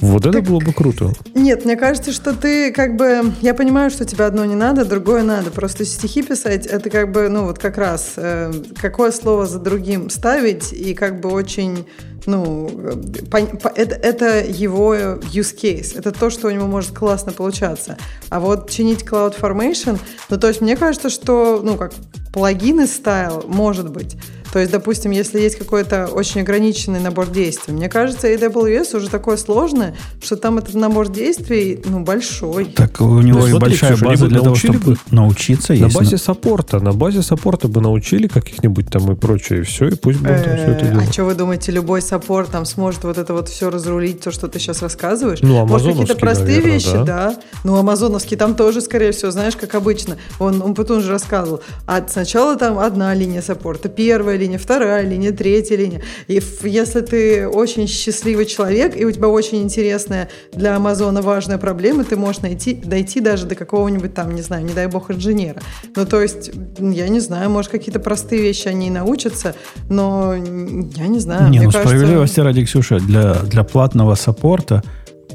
Вот 0.00 0.22
это 0.26 0.38
Так- 0.38 0.44
было 0.44 0.58
бы 0.60 0.72
круто. 0.72 1.12
Нет, 1.34 1.64
мне 1.64 1.76
кажется, 1.76 2.12
что 2.12 2.32
ты 2.34 2.72
как 2.72 2.96
бы... 2.96 3.32
Я 3.40 3.54
понимаю, 3.54 3.90
что 3.90 4.04
тебе 4.04 4.24
одно 4.24 4.44
не 4.44 4.54
надо, 4.54 4.84
другое 4.84 5.22
надо. 5.22 5.50
Просто 5.50 5.84
стихи 5.84 6.22
писать, 6.22 6.66
это 6.66 6.88
как 6.90 7.12
бы, 7.12 7.28
ну 7.28 7.44
вот 7.44 7.58
как 7.58 7.76
раз, 7.78 8.12
э, 8.16 8.52
какое 8.80 9.12
слово 9.12 9.46
за 9.46 9.58
другим 9.58 10.10
ставить, 10.10 10.72
и 10.72 10.94
как 10.94 11.20
бы 11.20 11.30
очень, 11.30 11.86
ну, 12.26 12.68
э, 12.68 12.92
пон- 13.30 13.58
по- 13.58 13.68
это, 13.68 13.94
это 13.94 14.40
его 14.44 14.94
use 14.94 15.54
case. 15.54 15.98
Это 15.98 16.12
то, 16.12 16.30
что 16.30 16.48
у 16.48 16.50
него 16.50 16.66
может 16.66 16.92
классно 16.96 17.32
получаться. 17.32 17.96
А 18.30 18.40
вот 18.40 18.70
чинить 18.70 19.02
CloudFormation, 19.02 19.98
ну 20.30 20.36
то 20.38 20.48
есть 20.48 20.60
мне 20.60 20.76
кажется, 20.76 21.10
что, 21.10 21.60
ну 21.62 21.76
как 21.76 21.92
плагины 22.32 22.86
style, 22.86 23.44
может 23.48 23.90
быть. 23.90 24.16
То 24.52 24.58
есть, 24.58 24.72
допустим, 24.72 25.12
если 25.12 25.40
есть 25.40 25.56
какой-то 25.56 26.06
очень 26.06 26.40
ограниченный 26.40 27.00
набор 27.00 27.28
действий, 27.30 27.72
мне 27.72 27.88
кажется, 27.88 28.32
AWS 28.32 28.96
уже 28.96 29.08
такое 29.08 29.36
сложное, 29.36 29.94
что 30.22 30.36
там 30.36 30.58
этот 30.58 30.74
набор 30.74 31.08
действий, 31.08 31.80
ну, 31.84 32.00
большой. 32.00 32.64
Так 32.66 33.00
у 33.00 33.20
него 33.20 33.40
Ну, 33.40 33.46
и 33.46 33.50
смотри, 33.50 33.70
большая 33.70 33.92
Ксюша, 33.92 34.04
база 34.06 34.26
для 34.26 34.40
того, 34.40 34.54
чтобы 34.56 34.78
бы 34.78 34.96
научиться. 35.10 35.72
На 35.74 35.88
базе 35.88 36.18
support 36.18 36.66
а, 36.66 36.80
на 36.80 36.92
базе 36.92 37.22
support 37.22 37.62
а 37.62 37.68
бы 37.68 37.80
научили 37.80 38.26
каких-нибудь 38.26 38.90
там 38.90 39.12
и 39.12 39.14
прочее, 39.14 39.60
и 39.60 39.62
все, 39.62 39.88
и 39.88 39.94
пусть 39.94 40.18
бы 40.20 40.30
он 40.30 40.42
там 40.42 40.56
все 40.56 40.66
это 40.72 40.80
Э, 40.80 40.90
делал. 40.90 41.04
А 41.08 41.12
что 41.12 41.24
вы 41.24 41.34
думаете, 41.34 41.72
любой 41.72 42.02
support 42.02 42.50
там 42.50 42.64
сможет 42.64 43.04
вот 43.04 43.18
это 43.18 43.32
вот 43.32 43.48
все 43.48 43.70
разрулить, 43.70 44.20
то, 44.20 44.30
что 44.30 44.48
ты 44.48 44.58
сейчас 44.58 44.82
рассказываешь? 44.82 45.40
Ну, 45.42 45.64
Может, 45.66 45.88
какие-то 45.88 46.16
простые 46.16 46.58
наверное, 46.58 46.72
вещи, 46.74 46.92
да. 46.92 47.04
да. 47.04 47.40
Ну, 47.64 47.76
амазоновский 47.76 48.36
там 48.36 48.54
тоже, 48.54 48.80
скорее 48.80 49.12
всего, 49.12 49.30
знаешь, 49.30 49.56
как 49.56 49.74
обычно. 49.74 50.16
Он, 50.38 50.62
он 50.62 50.74
потом 50.74 51.00
же 51.00 51.10
рассказывал. 51.10 51.60
А 51.86 52.04
сначала 52.08 52.56
там 52.56 52.78
одна 52.78 53.14
линия 53.14 53.42
саппорта, 53.42 53.88
первая 53.88 54.36
линия, 54.40 54.58
вторая 54.58 55.06
линия, 55.06 55.32
третья 55.32 55.76
линия. 55.76 56.02
И 56.26 56.40
если 56.64 57.00
ты 57.00 57.48
очень 57.48 57.86
счастливый 57.86 58.46
человек, 58.46 59.00
и 59.00 59.04
у 59.04 59.12
тебя 59.12 59.28
очень 59.28 59.62
интересная 59.62 60.28
для 60.52 60.76
Амазона 60.76 61.22
важная 61.22 61.58
проблема, 61.58 62.04
ты 62.04 62.16
можешь 62.16 62.42
найти, 62.42 62.74
дойти 62.74 63.20
даже 63.20 63.46
до 63.46 63.54
какого-нибудь 63.54 64.14
там, 64.14 64.34
не 64.34 64.42
знаю, 64.42 64.64
не 64.64 64.72
дай 64.72 64.86
бог, 64.86 65.10
инженера. 65.10 65.60
Ну, 65.96 66.06
то 66.06 66.20
есть, 66.20 66.50
я 66.78 67.08
не 67.08 67.20
знаю, 67.20 67.50
может, 67.50 67.70
какие-то 67.70 68.00
простые 68.00 68.42
вещи 68.42 68.68
они 68.68 68.88
и 68.88 68.90
научатся, 68.90 69.54
но 69.88 70.34
я 70.34 71.06
не 71.06 71.20
знаю. 71.20 71.44
Не, 71.50 71.58
мне 71.58 71.66
ну 71.66 71.72
кажется- 71.72 71.88
справедливости 71.88 72.40
ради, 72.40 72.64
Ксюша, 72.64 72.98
для, 72.98 73.34
для 73.34 73.64
платного 73.64 74.14
саппорта 74.14 74.82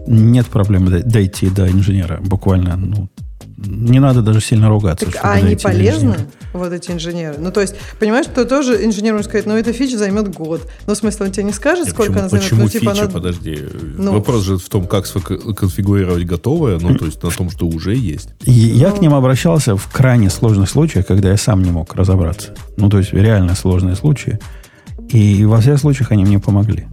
нет 0.07 0.48
проблемы 0.48 0.91
дой- 0.91 1.03
дойти 1.03 1.49
до 1.49 1.68
инженера. 1.69 2.19
Буквально, 2.22 2.76
ну, 2.77 3.10
не 3.57 3.99
надо 3.99 4.22
даже 4.22 4.41
сильно 4.41 4.68
ругаться. 4.69 5.06
Так, 5.06 5.19
а 5.23 5.34
они 5.34 5.56
полезны, 5.56 6.10
инженера. 6.10 6.27
вот 6.53 6.73
эти 6.73 6.91
инженеры? 6.91 7.36
Ну, 7.40 7.52
то 7.52 7.61
есть, 7.61 7.76
понимаешь, 7.99 8.26
то 8.34 8.44
тоже 8.45 8.84
инженер 8.86 9.14
может 9.14 9.30
сказать, 9.30 9.45
ну, 9.45 9.56
эта 9.56 9.72
фича 9.72 9.98
займет 9.98 10.34
год. 10.36 10.68
Ну, 10.88 10.94
в 10.94 10.98
смысле, 10.98 11.27
он 11.27 11.32
тебе 11.32 11.44
не 11.45 11.53
скажет, 11.53 11.86
Нет, 11.86 11.94
сколько 11.94 12.11
почему 12.11 12.19
она 12.19 12.30
займет? 12.30 12.44
почему 12.49 12.61
ну, 12.64 12.69
типа, 12.69 12.91
фича? 12.94 13.03
она- 13.03 13.11
Подожди. 13.11 13.60
Ну. 13.98 14.11
Вопрос 14.14 14.44
же 14.44 14.57
в 14.57 14.68
том, 14.68 14.88
как 14.88 15.06
конфигурировать 15.56 16.26
готовое, 16.26 16.80
ну, 16.80 16.95
то 16.95 17.06
есть 17.06 17.23
на 17.23 17.30
том, 17.30 17.49
что 17.49 17.65
уже 17.68 17.95
есть. 17.95 18.30
И 18.44 18.52
я 18.52 18.90
Ну. 18.90 18.95
к 18.98 19.02
ним 19.02 19.14
обращался 19.14 19.77
в 19.77 19.88
крайне 19.88 20.30
сложных 20.30 20.69
случаях, 20.69 21.07
когда 21.07 21.30
я 21.30 21.38
сам 21.38 21.64
не 21.64 21.72
мог 21.72 21.95
разобраться. 21.95 22.53
Ну, 22.77 22.90
то 22.90 22.98
есть 22.98 23.14
реально 23.14 23.56
сложные 23.56 23.95
случаи. 23.95 24.40
И 25.10 25.45
во 25.45 25.61
всех 25.61 25.80
случаях 25.80 26.11
они 26.11 26.26
мне 26.26 26.40
помогли. 26.40 26.88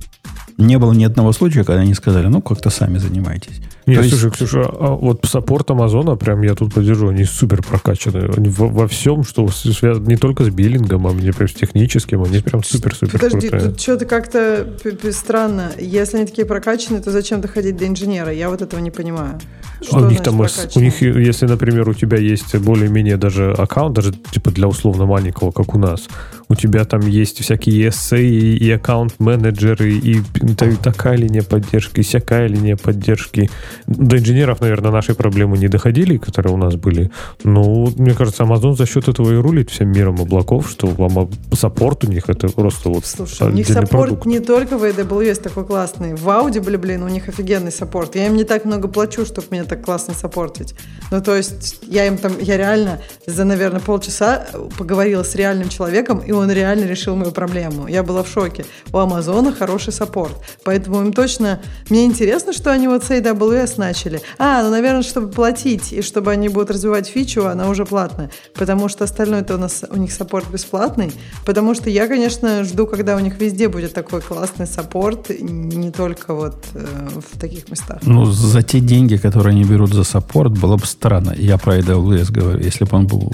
Не 0.59 0.79
было 0.79 0.93
ни 0.93 1.05
одного 1.05 1.33
случая, 1.33 1.65
когда 1.65 1.81
они 1.81 1.95
сказали, 1.95 2.29
ну, 2.29 2.41
как-то 2.41 2.71
сами 2.71 2.99
занимайтесь. 2.99 3.61
Нет, 3.87 3.99
То 3.99 4.05
есть- 4.05 4.11
слушай, 4.19 4.31
Ксюша, 4.33 4.63
а 4.65 4.95
вот 4.95 5.25
саппорт 5.25 5.71
Амазона, 5.71 6.17
прям 6.17 6.43
я 6.43 6.55
тут 6.55 6.75
поддержу, 6.75 7.09
они 7.09 7.25
супер 7.25 7.63
прокачаны. 7.63 8.31
Они 8.37 8.49
во, 8.49 8.69
во 8.69 8.87
всем, 8.87 9.25
что 9.25 9.49
связано 9.49 10.07
не 10.09 10.17
только 10.17 10.45
с 10.45 10.51
биллингом, 10.51 11.07
а 11.07 11.13
мне 11.13 11.33
прям 11.33 11.49
с 11.49 11.53
техническим, 11.55 12.23
они 12.23 12.39
прям 12.39 12.63
супер-супер 12.63 13.13
Подожди, 13.19 13.49
крутые. 13.49 13.71
тут 13.71 13.81
что-то 13.81 14.05
как-то 14.07 14.67
странно. 15.11 15.73
Если 15.79 16.19
они 16.19 16.27
такие 16.27 16.47
прокачанные, 16.47 17.03
то 17.03 17.11
зачем 17.11 17.41
доходить 17.41 17.77
до 17.77 17.87
инженера? 17.87 18.33
Я 18.33 18.51
вот 18.51 18.63
этого 18.63 18.81
не 18.81 18.91
понимаю. 18.91 19.41
Что 19.81 19.97
А 19.97 20.01
у 20.03 20.09
них 20.11 20.23
там, 20.23 20.39
у 20.39 20.81
них, 20.81 21.03
если, 21.03 21.47
например, 21.47 21.89
у 21.89 21.95
тебя 21.95 22.17
есть 22.17 22.55
более-менее 22.57 23.17
даже 23.17 23.53
аккаунт, 23.53 23.95
даже 23.97 24.13
типа 24.13 24.53
для 24.53 24.69
условно 24.69 25.07
маленького, 25.07 25.51
как 25.51 25.75
у 25.75 25.79
нас, 25.79 26.09
у 26.53 26.55
тебя 26.55 26.85
там 26.85 27.01
есть 27.01 27.43
всякие 27.43 27.89
ESA 27.89 28.21
и, 28.21 28.57
и 28.57 28.71
аккаунт-менеджеры, 28.71 29.93
и, 29.93 30.19
и 30.19 30.77
такая 30.83 31.17
линия 31.17 31.43
поддержки, 31.43 32.01
и 32.01 32.03
всякая 32.03 32.47
линия 32.47 32.77
поддержки. 32.77 33.51
До 33.87 34.19
инженеров, 34.19 34.61
наверное, 34.61 34.91
наши 34.91 35.15
проблемы 35.15 35.57
не 35.57 35.69
доходили, 35.69 36.19
которые 36.19 36.53
у 36.53 36.59
нас 36.59 36.77
были. 36.77 37.11
Но, 37.43 37.89
мне 37.97 38.13
кажется, 38.13 38.43
Amazon 38.43 38.77
за 38.77 38.87
счет 38.87 39.09
этого 39.09 39.33
и 39.33 39.37
рулит 39.37 39.71
всем 39.71 39.91
миром 39.91 40.21
облаков, 40.21 40.69
что 40.69 40.89
вам 40.89 41.31
support 41.55 42.05
у 42.05 42.09
них 42.09 42.29
это 42.29 42.49
просто 42.49 42.91
вот 42.91 43.07
Слушай, 43.07 43.49
у 43.49 43.51
них 43.51 43.67
support 43.67 43.91
продукт. 43.91 44.27
не 44.27 44.41
только 44.41 44.77
в 44.77 44.85
AWS 44.85 45.41
такой 45.41 45.65
классный. 45.65 46.15
В 46.15 46.29
Audible, 46.29 46.77
блин, 46.77 47.03
у 47.03 47.09
них 47.09 47.29
офигенный 47.29 47.73
support. 47.73 48.15
Я 48.15 48.27
им 48.27 48.37
не 48.37 48.45
так 48.45 48.67
много 48.67 48.89
плачу, 48.89 49.25
чтобы 49.25 49.47
меня 49.51 49.65
так 49.65 49.83
классно 49.83 50.13
support 50.13 50.52
ить. 50.52 50.75
Ну, 51.11 51.23
то 51.23 51.35
есть, 51.35 51.79
я 51.89 52.07
им 52.07 52.19
там, 52.19 52.33
я 52.41 52.59
реально 52.59 53.01
за, 53.27 53.45
наверное, 53.45 53.81
полчаса 53.81 54.47
поговорила 54.77 55.23
с 55.23 55.35
реальным 55.35 55.71
человеком, 55.71 56.19
и 56.19 56.33
он 56.33 56.42
реально 56.51 56.85
решил 56.85 57.17
мою 57.17 57.33
проблему. 57.33 57.87
Я 57.87 58.03
была 58.03 58.23
в 58.23 58.29
шоке. 58.29 58.65
У 58.93 58.99
Амазона 58.99 59.53
хороший 59.53 59.93
support. 59.93 60.35
Поэтому 60.65 61.01
им 61.01 61.13
точно... 61.13 61.61
Мне 61.91 62.05
интересно, 62.05 62.53
что 62.53 62.73
они 62.73 62.89
вот 62.89 63.05
с 63.05 63.11
AWS 63.11 63.75
начали. 63.77 64.21
А, 64.39 64.63
ну, 64.63 64.71
наверное, 64.71 65.03
чтобы 65.03 65.29
платить, 65.29 65.93
и 65.93 66.03
чтобы 66.03 66.31
они 66.31 66.49
будут 66.49 66.71
развивать 66.71 67.07
фичу, 67.07 67.47
она 67.47 67.69
уже 67.69 67.85
платная. 67.85 68.31
Потому 68.55 68.89
что 68.89 69.05
остальное-то 69.05 69.55
у 69.55 69.59
нас 69.59 69.85
у 69.89 69.97
них 69.97 70.13
support 70.13 70.51
бесплатный. 70.51 71.13
Потому 71.45 71.75
что 71.75 71.91
я, 71.91 72.07
конечно, 72.09 72.65
жду, 72.65 72.87
когда 72.87 73.17
у 73.17 73.21
них 73.21 73.41
везде 73.41 73.69
будет 73.69 73.93
такой 73.93 74.21
классный 74.21 74.67
support, 74.67 75.31
не 75.41 75.91
только 75.91 76.35
вот 76.35 76.65
э, 76.75 77.09
в 77.33 77.39
таких 77.39 77.69
местах. 77.69 77.99
Ну, 78.03 78.25
за 78.25 78.63
те 78.63 78.81
деньги, 78.81 79.17
которые 79.17 79.53
они 79.53 79.65
берут 79.65 79.93
за 79.93 80.05
support, 80.05 80.53
было 80.53 80.77
бы 80.77 80.87
странно. 80.87 81.35
Я 81.37 81.59
про 81.59 81.79
AWS 81.79 82.33
говорю, 82.33 82.59
если 82.59 82.85
бы 82.85 82.97
он 82.97 83.07
был 83.07 83.33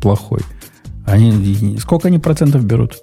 плохой. 0.00 0.40
Они, 1.06 1.78
сколько 1.78 2.08
они 2.08 2.18
процентов 2.18 2.64
берут? 2.64 2.96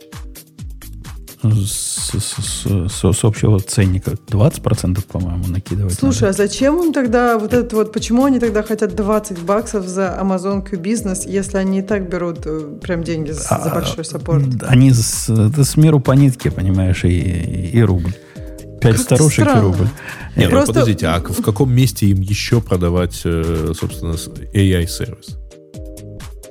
С, 1.42 2.12
с- 2.14 2.42
с- 2.42 2.90
с- 2.90 3.14
с 3.14 3.24
общего 3.26 3.60
ценника 3.60 4.12
20%, 4.30 5.04
по-моему, 5.06 5.48
накидывать. 5.48 5.94
Слушай, 5.94 6.24
надо. 6.24 6.30
а 6.30 6.48
зачем 6.48 6.82
им 6.82 6.94
тогда 6.94 7.38
вот 7.38 7.54
это 7.54 7.76
вот, 7.76 7.92
почему 7.92 8.24
они 8.24 8.40
тогда 8.40 8.64
хотят 8.64 8.96
20 8.96 9.40
баксов 9.40 9.86
за 9.86 10.18
Amazon 10.22 10.62
Q 10.66 10.78
Business, 10.78 11.24
если 11.30 11.58
они 11.58 11.80
и 11.80 11.82
так 11.82 12.08
берут 12.08 12.40
э, 12.46 12.78
прям 12.82 13.04
деньги 13.04 13.32
за, 13.32 13.42
за 13.42 13.50
А, 13.56 13.76
большой 13.76 14.06
саппорт? 14.06 14.46
Они 14.66 14.92
с, 14.94 15.30
это 15.30 15.66
с 15.66 15.76
миру 15.76 16.00
по 16.00 16.14
нитке, 16.14 16.50
понимаешь, 16.50 17.04
и, 17.04 17.10
и 17.74 17.82
рубль. 17.82 18.14
Пять 18.80 19.00
старушек 19.00 19.40
и 19.40 19.50
странно. 19.50 19.62
рубль. 19.64 19.88
Не, 20.38 20.46
ну 20.46 20.50
Просто- 20.52 20.68
подождите, 20.74 21.08
а 21.08 21.20
в 21.20 21.42
каком 21.42 21.74
месте 21.74 22.06
им 22.06 22.22
еще 22.22 22.62
продавать, 22.62 23.22
э, 23.26 23.74
собственно, 23.78 24.14
AI-сервис? 24.54 25.38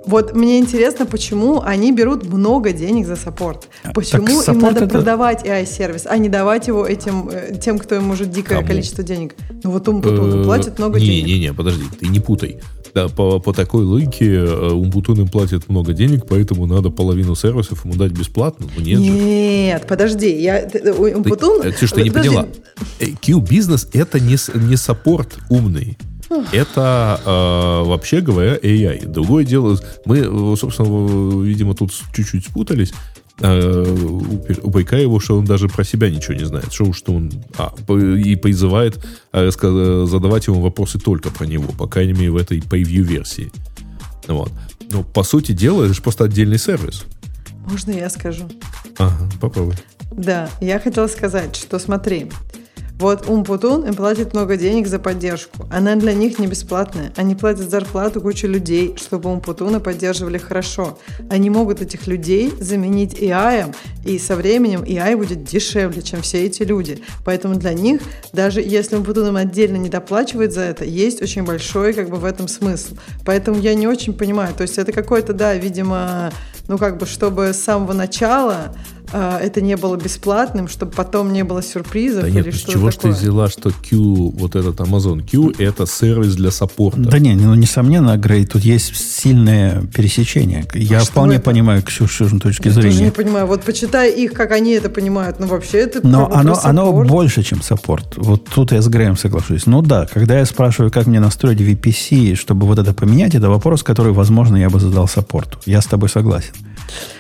Вот 0.06 0.34
мне 0.34 0.58
интересно, 0.58 1.06
почему 1.06 1.60
они 1.62 1.92
берут 1.92 2.24
много 2.26 2.72
денег 2.72 3.06
за 3.06 3.16
support? 3.16 3.68
Почему 3.94 4.26
им 4.28 4.40
support 4.40 4.62
надо 4.74 4.84
это- 4.84 4.88
продавать 4.88 5.44
AI-сервис, 5.46 6.06
а 6.06 6.16
не 6.18 6.28
давать 6.28 6.66
его 6.68 6.86
этим 6.86 7.28
э, 7.30 7.56
тем, 7.60 7.78
кто 7.78 7.94
им 7.96 8.04
может 8.04 8.30
дикое 8.30 8.56
Кому? 8.56 8.66
количество 8.68 9.04
денег? 9.04 9.34
Ну 9.62 9.70
вот 9.70 9.86
Умпутуну 9.88 10.40
Э, 10.42 10.44
платит 10.44 10.78
много 10.78 10.98
не, 10.98 11.06
денег. 11.06 11.26
Не, 11.26 11.38
не, 11.40 11.52
подожди, 11.54 11.84
ты 12.00 12.06
не 12.08 12.20
путай. 12.20 12.58
Да, 12.94 13.08
по, 13.08 13.38
по 13.38 13.54
такой 13.54 13.84
логике 13.84 14.26
э, 14.34 14.70
Умпутун 14.70 15.20
им 15.22 15.28
платит 15.28 15.68
много 15.70 15.94
денег, 15.94 16.26
поэтому 16.28 16.66
надо 16.66 16.90
половину 16.90 17.34
сервисов 17.34 17.84
ему 17.86 17.94
дать 17.94 18.12
бесплатно. 18.12 18.66
Ну 18.76 18.82
нет 18.84 18.98
же. 19.00 19.04
Нет, 19.10 19.86
подожди, 19.88 20.30
я 20.42 20.62
Ты, 20.68 20.92
Умпутун... 20.92 21.62
э, 21.62 21.72
Ксюш, 21.72 21.92
ты 21.92 22.02
не 22.02 22.10
Подожди, 22.10 22.28
поняла. 22.28 22.46
Q-бизнес 23.24 23.88
это 23.92 24.20
не, 24.20 24.36
не 24.68 24.76
саппорт 24.76 25.38
умный. 25.48 25.96
Это, 26.52 27.20
э, 27.24 27.88
вообще 27.88 28.20
говоря, 28.20 28.56
AI. 28.56 29.06
Другое 29.06 29.44
дело, 29.44 29.78
мы, 30.04 30.18
э, 30.18 30.56
собственно, 30.56 31.42
видимо, 31.42 31.74
тут 31.74 31.92
чуть-чуть 32.14 32.46
спутались. 32.46 32.92
Э, 33.40 33.84
Упрекаю 34.62 35.02
его, 35.02 35.20
что 35.20 35.38
он 35.38 35.44
даже 35.44 35.68
про 35.68 35.84
себя 35.84 36.10
ничего 36.10 36.34
не 36.34 36.44
знает. 36.44 36.72
Что, 36.72 36.92
что 36.92 37.12
он... 37.12 37.32
а, 37.58 37.74
и 37.94 38.36
призывает 38.36 39.04
э, 39.32 39.48
ска- 39.48 40.06
задавать 40.06 40.46
ему 40.46 40.60
вопросы 40.60 40.98
только 40.98 41.30
про 41.30 41.44
него, 41.46 41.72
по 41.72 41.86
крайней 41.86 42.12
мере, 42.12 42.30
в 42.30 42.36
этой 42.36 42.62
превью-версии. 42.62 43.50
Вот. 44.28 44.50
Но, 44.90 45.02
по 45.02 45.22
сути 45.24 45.52
дела, 45.52 45.84
это 45.84 45.94
же 45.94 46.02
просто 46.02 46.24
отдельный 46.24 46.58
сервис. 46.58 47.04
Можно 47.68 47.92
я 47.92 48.10
скажу? 48.10 48.44
Ага, 48.98 49.30
попробуй. 49.40 49.74
Да, 50.10 50.50
я 50.60 50.78
хотела 50.78 51.06
сказать, 51.06 51.56
что 51.56 51.78
смотри, 51.78 52.30
вот 53.02 53.28
Умпутун 53.28 53.84
им 53.84 53.94
платит 53.94 54.32
много 54.32 54.56
денег 54.56 54.86
за 54.86 55.00
поддержку. 55.00 55.66
Она 55.72 55.96
для 55.96 56.14
них 56.14 56.38
не 56.38 56.46
бесплатная. 56.46 57.12
Они 57.16 57.34
платят 57.34 57.68
зарплату 57.68 58.20
куче 58.20 58.46
людей, 58.46 58.94
чтобы 58.96 59.28
Умпутуна 59.28 59.80
поддерживали 59.80 60.38
хорошо. 60.38 61.00
Они 61.28 61.50
могут 61.50 61.82
этих 61.82 62.06
людей 62.06 62.52
заменить 62.60 63.14
AI, 63.14 63.74
и 64.04 64.20
со 64.20 64.36
временем 64.36 64.82
AI 64.82 65.16
будет 65.16 65.42
дешевле, 65.42 66.00
чем 66.00 66.22
все 66.22 66.46
эти 66.46 66.62
люди. 66.62 67.02
Поэтому 67.24 67.56
для 67.56 67.72
них, 67.72 68.02
даже 68.32 68.60
если 68.60 68.94
Умпутун 68.94 69.26
им 69.26 69.36
отдельно 69.36 69.78
не 69.78 69.88
доплачивает 69.88 70.52
за 70.52 70.60
это, 70.60 70.84
есть 70.84 71.20
очень 71.22 71.42
большой 71.42 71.94
как 71.94 72.08
бы 72.08 72.18
в 72.18 72.24
этом 72.24 72.46
смысл. 72.46 72.94
Поэтому 73.26 73.58
я 73.58 73.74
не 73.74 73.88
очень 73.88 74.12
понимаю. 74.12 74.54
То 74.54 74.62
есть 74.62 74.78
это 74.78 74.92
какой-то, 74.92 75.32
да, 75.32 75.54
видимо, 75.54 76.30
ну 76.68 76.78
как 76.78 76.98
бы, 76.98 77.06
чтобы 77.06 77.52
с 77.52 77.58
самого 77.58 77.94
начала 77.94 78.76
а, 79.12 79.38
это 79.38 79.60
не 79.60 79.76
было 79.76 79.96
бесплатным, 79.96 80.68
чтобы 80.68 80.92
потом 80.92 81.32
не 81.32 81.44
было 81.44 81.62
сюрпризов 81.62 82.22
Да 82.22 82.28
или 82.28 82.36
нет, 82.36 82.46
ну 82.46 82.52
с 82.52 82.56
что-то 82.56 82.72
чего 82.72 82.90
ж 82.90 82.96
ты 82.96 83.08
взяла, 83.10 83.48
что 83.48 83.70
Q, 83.70 84.32
вот 84.36 84.56
этот 84.56 84.80
Amazon 84.80 85.22
Q, 85.28 85.52
это 85.58 85.86
сервис 85.86 86.34
для 86.34 86.50
саппорта? 86.50 86.98
Да 87.00 87.18
не, 87.18 87.34
ну, 87.34 87.54
несомненно, 87.54 88.16
Грей, 88.16 88.46
тут 88.46 88.62
есть 88.62 88.96
сильное 88.96 89.82
пересечение. 89.94 90.66
Я 90.74 90.98
А 90.98 91.00
что 91.02 91.12
вполне 91.12 91.36
это? 91.36 91.44
понимаю 91.44 91.82
Ксюшин 91.82 92.40
точки 92.40 92.68
Я 92.68 92.74
тоже 92.74 92.88
не 92.88 92.94
зрения. 92.94 93.12
понимаю. 93.12 93.46
Вот 93.46 93.62
почитай 93.62 94.10
их, 94.12 94.32
как 94.32 94.52
они 94.52 94.72
это 94.72 94.88
понимают. 94.90 95.38
Ну, 95.40 95.46
вообще, 95.46 95.78
это 95.78 96.06
Но 96.06 96.30
оно, 96.32 96.58
оно 96.62 96.92
больше, 97.04 97.42
чем 97.42 97.62
саппорт. 97.62 98.14
Вот 98.16 98.46
тут 98.46 98.72
я 98.72 98.80
с 98.82 98.88
Греем 98.88 99.16
соглашусь. 99.16 99.66
Ну 99.66 99.82
да, 99.82 100.06
когда 100.12 100.38
я 100.38 100.46
спрашиваю, 100.46 100.90
как 100.90 101.06
мне 101.06 101.20
настроить 101.20 101.60
VPC, 101.60 102.34
чтобы 102.34 102.66
вот 102.66 102.78
это 102.78 102.92
поменять, 102.94 103.34
это 103.34 103.48
вопрос, 103.50 103.82
который, 103.82 104.12
возможно, 104.12 104.56
я 104.56 104.70
бы 104.70 104.80
задал 104.80 105.08
саппорту. 105.08 105.58
Я 105.66 105.80
с 105.80 105.86
тобой 105.86 106.08
согласен. 106.08 106.52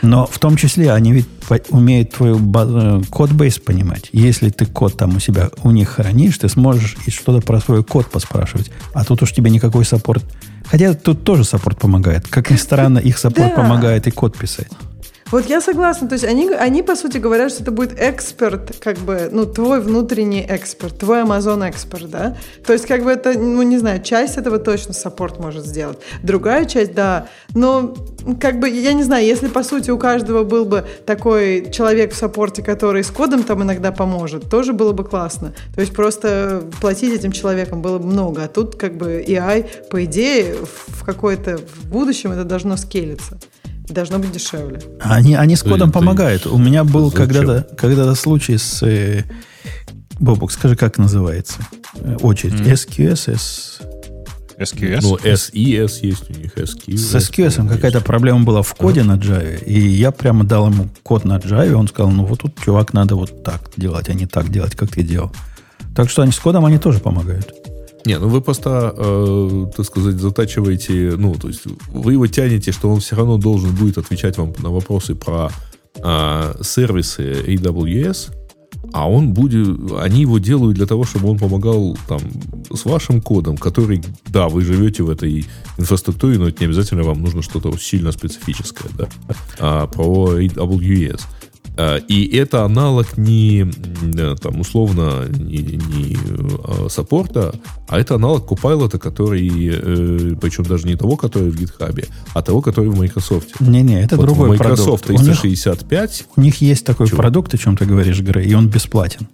Но 0.02 0.26
в 0.26 0.38
том 0.38 0.56
числе 0.56 0.92
они 0.92 1.12
ведь 1.12 1.26
умеют 1.70 2.12
твою 2.12 2.38
э, 2.38 3.02
codebase 3.10 3.58
понимать. 3.58 4.08
Если 4.12 4.50
ты 4.50 4.66
код 4.66 4.96
там 4.96 5.16
у 5.16 5.20
себя 5.20 5.50
у 5.62 5.70
них 5.70 5.90
хранишь, 5.90 6.38
ты 6.38 6.48
сможешь 6.48 6.96
и 7.06 7.10
что-то 7.10 7.44
про 7.44 7.60
свой 7.60 7.84
код 7.84 8.10
поспрашивать. 8.10 8.70
А 8.94 9.04
тут 9.04 9.22
уж 9.22 9.32
тебе 9.32 9.50
никакой 9.50 9.84
support. 9.84 10.24
Хотя 10.64 10.94
тут 10.94 11.24
тоже 11.24 11.44
support 11.44 11.78
помогает. 11.78 12.26
Как 12.28 12.50
ни 12.50 12.56
странно, 12.56 12.98
их 12.98 13.18
support 13.18 13.54
помогает 13.54 14.06
и 14.06 14.10
код 14.10 14.36
писать. 14.36 14.68
Вот 15.32 15.46
я 15.46 15.62
согласна. 15.62 16.08
То 16.08 16.12
есть 16.12 16.26
они, 16.26 16.50
они, 16.50 16.82
по 16.82 16.94
сути, 16.94 17.16
говорят, 17.16 17.50
что 17.50 17.62
это 17.62 17.72
будет 17.72 17.98
эксперт, 17.98 18.76
как 18.78 18.98
бы, 18.98 19.30
ну, 19.32 19.46
твой 19.46 19.80
внутренний 19.80 20.44
эксперт, 20.46 20.98
твой 20.98 21.22
Amazon 21.22 21.68
эксперт, 21.70 22.10
да? 22.10 22.36
То 22.66 22.74
есть, 22.74 22.84
как 22.84 23.02
бы 23.02 23.10
это, 23.10 23.32
ну, 23.32 23.62
не 23.62 23.78
знаю, 23.78 24.02
часть 24.02 24.36
этого 24.36 24.58
точно 24.58 24.92
support 24.92 25.40
может 25.40 25.64
сделать. 25.64 25.98
Другая 26.22 26.66
часть, 26.66 26.92
да. 26.92 27.28
Но, 27.54 27.94
как 28.42 28.60
бы, 28.60 28.68
я 28.68 28.92
не 28.92 29.04
знаю, 29.04 29.24
если, 29.24 29.48
по 29.48 29.62
сути, 29.62 29.90
у 29.90 29.96
каждого 29.96 30.44
был 30.44 30.66
бы 30.66 30.84
такой 31.06 31.70
человек 31.72 32.12
в 32.12 32.16
саппорте, 32.16 32.62
который 32.62 33.02
с 33.02 33.10
кодом 33.10 33.42
там 33.42 33.62
иногда 33.62 33.90
поможет, 33.90 34.50
тоже 34.50 34.74
было 34.74 34.92
бы 34.92 35.02
классно. 35.02 35.54
То 35.74 35.80
есть, 35.80 35.94
просто 35.94 36.62
платить 36.82 37.14
этим 37.14 37.32
человеком 37.32 37.80
было 37.80 37.98
бы 37.98 38.06
много. 38.06 38.44
А 38.44 38.48
тут, 38.48 38.76
как 38.76 38.98
бы, 38.98 39.24
AI, 39.26 39.88
по 39.88 40.04
идее, 40.04 40.56
в 40.88 41.04
какой-то 41.06 41.56
в 41.56 41.88
будущем 41.88 42.32
это 42.32 42.44
должно 42.44 42.76
скелиться 42.76 43.38
должно 43.88 44.18
быть 44.18 44.32
дешевле. 44.32 44.80
Они, 45.00 45.34
они 45.34 45.56
с 45.56 45.62
кодом 45.62 45.92
помогают. 45.92 46.46
У 46.46 46.58
меня 46.58 46.84
был 46.84 47.10
когда-то 47.10 47.66
когда 47.76 48.14
случай 48.14 48.58
с... 48.58 48.82
Э, 48.82 49.24
Бобок, 50.18 50.52
скажи, 50.52 50.76
как 50.76 50.98
называется? 50.98 51.58
Э, 51.96 52.16
очередь. 52.22 52.60
Mm. 52.60 52.72
SQS, 52.72 53.34
S... 53.34 53.80
SQS? 54.58 55.00
Ну, 55.02 55.16
SES 55.16 56.06
есть 56.06 56.30
у 56.30 56.38
них, 56.38 56.56
SQS. 56.56 56.96
С 56.96 57.14
SQS 57.16 57.68
какая-то 57.68 58.00
проблема 58.00 58.44
была 58.44 58.62
в 58.62 58.74
коде 58.74 59.00
ага. 59.00 59.14
на 59.14 59.18
Java, 59.18 59.64
и 59.64 59.80
я 59.80 60.12
прямо 60.12 60.44
дал 60.44 60.70
ему 60.70 60.88
код 61.02 61.24
на 61.24 61.38
Java, 61.38 61.72
он 61.72 61.88
сказал, 61.88 62.12
ну 62.12 62.24
вот 62.24 62.40
тут, 62.40 62.58
чувак, 62.64 62.92
надо 62.92 63.16
вот 63.16 63.42
так 63.42 63.70
делать, 63.76 64.08
а 64.08 64.14
не 64.14 64.26
так 64.26 64.50
делать, 64.50 64.76
как 64.76 64.90
ты 64.90 65.02
делал. 65.02 65.32
Так 65.94 66.08
что 66.08 66.22
они 66.22 66.32
с 66.32 66.38
кодом 66.38 66.64
они 66.64 66.78
тоже 66.78 67.00
помогают. 67.00 67.52
Не, 68.04 68.18
ну 68.18 68.28
вы 68.28 68.40
просто, 68.40 68.94
э, 68.96 69.66
так 69.76 69.86
сказать, 69.86 70.16
затачиваете, 70.16 71.14
ну, 71.16 71.34
то 71.34 71.48
есть 71.48 71.62
вы 71.88 72.12
его 72.12 72.26
тянете, 72.26 72.72
что 72.72 72.90
он 72.90 73.00
все 73.00 73.16
равно 73.16 73.38
должен 73.38 73.74
будет 73.74 73.98
отвечать 73.98 74.38
вам 74.38 74.52
на 74.58 74.70
вопросы 74.70 75.14
про 75.14 75.50
э, 75.96 76.54
сервисы 76.62 77.32
AWS, 77.46 78.32
а 78.92 79.08
он 79.08 79.32
будет, 79.32 79.68
они 80.00 80.22
его 80.22 80.38
делают 80.38 80.76
для 80.76 80.86
того, 80.86 81.04
чтобы 81.04 81.28
он 81.28 81.38
помогал 81.38 81.96
там 82.08 82.20
с 82.70 82.84
вашим 82.84 83.20
кодом, 83.20 83.56
который, 83.56 84.02
да, 84.26 84.48
вы 84.48 84.62
живете 84.62 85.02
в 85.02 85.10
этой 85.10 85.46
инфраструктуре, 85.78 86.38
но 86.38 86.48
это 86.48 86.60
не 86.60 86.66
обязательно 86.66 87.02
вам 87.02 87.22
нужно 87.22 87.42
что-то 87.42 87.76
сильно 87.78 88.12
специфическое, 88.12 88.90
да, 88.98 89.08
а, 89.58 89.86
про 89.86 90.40
AWS. 90.40 91.22
Э, 91.76 91.98
и 92.08 92.36
это 92.36 92.64
аналог 92.64 93.16
не, 93.16 93.66
там, 94.42 94.60
условно, 94.60 95.26
не, 95.28 95.58
не 95.58 96.16
э, 96.16 96.88
саппорта, 96.88 97.54
а 97.88 97.98
это 97.98 98.16
аналог 98.16 98.50
Copilot, 98.50 98.98
который, 98.98 99.48
э, 99.48 100.34
причем 100.40 100.64
даже 100.64 100.86
не 100.86 100.96
того, 100.96 101.16
который 101.16 101.50
в 101.50 101.56
GitHub, 101.56 102.08
а 102.34 102.42
того, 102.42 102.60
который 102.60 102.90
в 102.90 102.98
Microsoft. 102.98 103.60
Не-не, 103.60 104.02
это 104.02 104.16
вот 104.16 104.26
другой 104.26 104.50
Microsoft 104.50 105.04
продукт. 105.04 105.24
365. 105.24 106.10
У 106.10 106.12
них, 106.12 106.38
у 106.38 106.40
них 106.40 106.60
есть 106.60 106.84
такой 106.84 107.08
Чего? 107.08 107.18
продукт, 107.18 107.54
о 107.54 107.58
чем 107.58 107.76
ты 107.76 107.86
говоришь, 107.86 108.20
Грей, 108.20 108.46
и 108.46 108.54
он 108.54 108.68
бесплатен. 108.68 109.26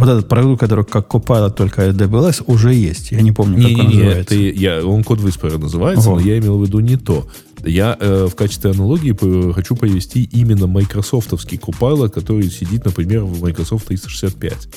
Вот 0.00 0.08
этот 0.08 0.28
продукт, 0.28 0.60
который 0.60 0.84
как 0.84 1.08
Copilot, 1.08 1.50
только 1.50 1.88
AWS, 1.88 2.44
уже 2.46 2.74
есть. 2.74 3.12
Я 3.12 3.20
не 3.20 3.32
помню, 3.32 3.58
не, 3.58 3.62
как 3.62 3.72
не, 3.72 3.80
он 3.80 3.88
не, 3.88 3.94
называется. 3.94 4.34
Это, 4.34 4.58
я, 4.58 4.86
он 4.86 5.04
код 5.04 5.20
Whisperer 5.20 5.58
называется, 5.58 6.08
Ого. 6.08 6.18
но 6.18 6.26
я 6.26 6.38
имел 6.38 6.58
в 6.58 6.64
виду 6.64 6.80
не 6.80 6.96
то. 6.96 7.26
Я 7.64 7.96
э, 8.00 8.26
в 8.30 8.34
качестве 8.34 8.70
аналогии 8.70 9.14
хочу 9.52 9.76
привести 9.76 10.24
именно 10.24 10.66
майкрософтовский 10.66 11.58
Copilot, 11.58 12.08
который 12.08 12.50
сидит, 12.50 12.84
например, 12.84 13.24
в 13.24 13.42
Microsoft 13.42 13.86
365. 13.86 14.68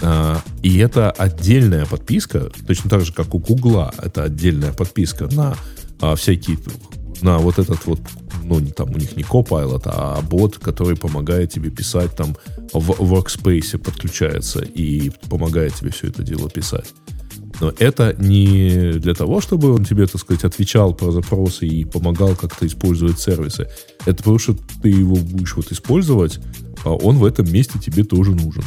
А, 0.00 0.40
и 0.62 0.78
это 0.78 1.10
отдельная 1.10 1.86
подписка, 1.86 2.50
точно 2.66 2.90
так 2.90 3.02
же, 3.02 3.12
как 3.12 3.34
у 3.34 3.38
Гугла, 3.38 3.92
это 3.98 4.24
отдельная 4.24 4.72
подписка 4.72 5.28
на 5.32 5.56
а, 6.00 6.14
всякие 6.14 6.58
на 7.22 7.38
вот 7.38 7.58
этот 7.58 7.86
вот, 7.86 8.00
ну, 8.44 8.60
там 8.66 8.90
у 8.90 8.98
них 8.98 9.16
не 9.16 9.22
Copilot, 9.22 9.82
а 9.86 10.20
бот, 10.22 10.58
который 10.58 10.96
помогает 10.96 11.50
тебе 11.50 11.70
писать 11.70 12.14
там 12.16 12.36
в 12.72 12.90
Workspace 12.90 13.78
подключается 13.78 14.60
и 14.60 15.10
помогает 15.28 15.74
тебе 15.74 15.90
все 15.90 16.08
это 16.08 16.22
дело 16.22 16.48
писать. 16.50 16.94
Но 17.60 17.72
это 17.78 18.14
не 18.18 18.92
для 18.98 19.14
того, 19.14 19.40
чтобы 19.40 19.74
он 19.74 19.84
тебе, 19.84 20.06
так 20.06 20.20
сказать, 20.20 20.44
отвечал 20.44 20.94
про 20.94 21.10
запросы 21.10 21.66
и 21.66 21.84
помогал 21.84 22.36
как-то 22.36 22.66
использовать 22.66 23.18
сервисы. 23.18 23.68
Это 24.06 24.18
потому 24.18 24.38
что 24.38 24.54
ты 24.82 24.88
его 24.88 25.16
будешь 25.16 25.56
вот 25.56 25.72
использовать, 25.72 26.38
а 26.84 26.90
он 26.90 27.18
в 27.18 27.24
этом 27.24 27.50
месте 27.52 27.78
тебе 27.78 28.04
тоже 28.04 28.30
нужен. 28.30 28.62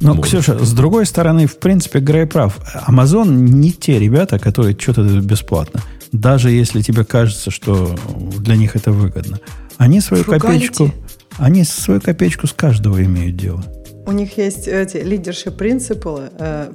Но, 0.00 0.14
Может. 0.14 0.32
Ксюша, 0.32 0.62
с 0.62 0.72
другой 0.72 1.06
стороны, 1.06 1.46
в 1.46 1.58
принципе, 1.58 2.00
Грей 2.00 2.26
прав. 2.26 2.58
Amazon 2.86 3.30
не 3.30 3.72
те 3.72 3.98
ребята, 3.98 4.38
которые 4.38 4.76
что-то 4.78 5.02
бесплатно. 5.20 5.80
Даже 6.12 6.50
если 6.50 6.82
тебе 6.82 7.04
кажется, 7.04 7.50
что 7.50 7.94
для 8.38 8.56
них 8.56 8.76
это 8.76 8.92
выгодно. 8.92 9.40
Они 9.76 10.00
свою 10.00 10.24
Фругалити. 10.24 10.68
копеечку... 10.68 10.94
Они 11.38 11.64
свою 11.64 12.00
копеечку 12.00 12.46
с 12.46 12.52
каждого 12.52 13.02
имеют 13.02 13.36
дело. 13.36 13.62
У 14.06 14.12
них 14.12 14.38
есть 14.38 14.66
эти 14.66 14.96
лидершип 14.96 15.56
принципы, 15.56 16.30
э, 16.38 16.72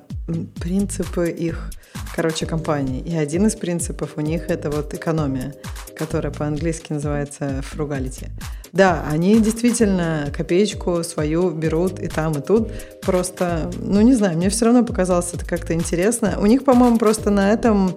принципы 0.61 1.30
их, 1.30 1.72
короче, 2.15 2.45
компании. 2.45 3.01
И 3.01 3.15
один 3.15 3.47
из 3.47 3.55
принципов 3.55 4.11
у 4.15 4.22
них 4.22 4.49
это 4.49 4.69
вот 4.69 4.93
экономия, 4.93 5.53
которая 5.97 6.31
по-английски 6.31 6.93
называется 6.93 7.64
frugality. 7.73 8.30
Да, 8.72 9.03
они 9.11 9.39
действительно 9.39 10.31
копеечку 10.35 11.03
свою 11.03 11.51
берут 11.51 11.99
и 11.99 12.07
там, 12.07 12.34
и 12.34 12.41
тут. 12.41 12.72
Просто, 13.01 13.72
ну 13.80 14.01
не 14.01 14.14
знаю, 14.14 14.38
мне 14.38 14.49
все 14.49 14.65
равно 14.65 14.84
показалось 14.85 15.31
это 15.34 15.45
как-то 15.45 15.73
интересно. 15.73 16.38
У 16.39 16.45
них, 16.45 16.64
по-моему, 16.64 16.97
просто 16.97 17.30
на 17.30 17.51
этом 17.51 17.95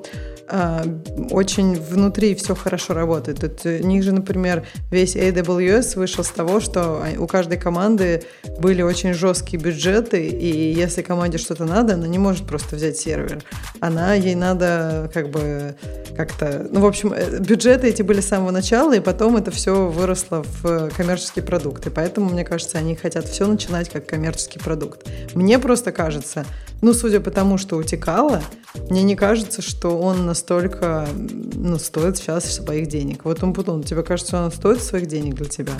очень 1.30 1.80
внутри 1.80 2.34
все 2.34 2.54
хорошо 2.54 2.94
работает. 2.94 3.40
Тут 3.40 3.64
у 3.64 3.86
них 3.86 4.02
же, 4.02 4.12
например, 4.12 4.66
весь 4.90 5.16
AWS 5.16 5.98
вышел 5.98 6.24
с 6.24 6.28
того, 6.28 6.60
что 6.60 7.04
у 7.18 7.26
каждой 7.26 7.58
команды 7.58 8.22
были 8.58 8.82
очень 8.82 9.14
жесткие 9.14 9.62
бюджеты, 9.62 10.26
и 10.26 10.72
если 10.72 11.02
команде 11.02 11.38
что-то 11.38 11.64
надо, 11.64 11.94
она 11.94 12.06
не 12.06 12.18
может 12.18 12.46
просто 12.46 12.76
взять 12.76 12.96
сервер. 12.96 13.42
Она, 13.80 14.14
ей 14.14 14.34
надо 14.34 15.10
как 15.12 15.30
бы 15.30 15.76
как-то... 16.16 16.66
Ну, 16.70 16.80
в 16.80 16.86
общем, 16.86 17.12
э, 17.12 17.38
бюджеты 17.40 17.88
эти 17.88 18.02
были 18.02 18.20
с 18.20 18.28
самого 18.28 18.50
начала, 18.50 18.94
и 18.94 19.00
потом 19.00 19.36
это 19.36 19.50
все 19.50 19.88
выросло 19.88 20.44
в 20.62 20.90
коммерческие 20.90 21.44
продукты. 21.44 21.90
Поэтому, 21.90 22.30
мне 22.30 22.44
кажется, 22.44 22.78
они 22.78 22.96
хотят 22.96 23.26
все 23.26 23.46
начинать 23.46 23.90
как 23.90 24.06
коммерческий 24.06 24.58
продукт. 24.58 25.06
Мне 25.34 25.58
просто 25.58 25.92
кажется, 25.92 26.46
ну, 26.80 26.94
судя 26.94 27.20
по 27.20 27.30
тому, 27.30 27.58
что 27.58 27.76
утекало, 27.76 28.42
мне 28.90 29.02
не 29.02 29.16
кажется, 29.16 29.62
что 29.62 29.98
он 29.98 30.26
настолько 30.36 31.08
ну, 31.54 31.78
стоит 31.78 32.18
сейчас 32.18 32.44
своих 32.54 32.88
денег. 32.88 33.24
Вот 33.24 33.42
он 33.42 33.54
потом, 33.54 33.82
тебе 33.82 34.02
кажется, 34.02 34.44
он 34.44 34.52
стоит 34.52 34.82
своих 34.82 35.06
денег 35.06 35.34
для 35.34 35.46
тебя? 35.46 35.72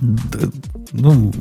Да, 0.00 0.40
ну, 0.90 1.32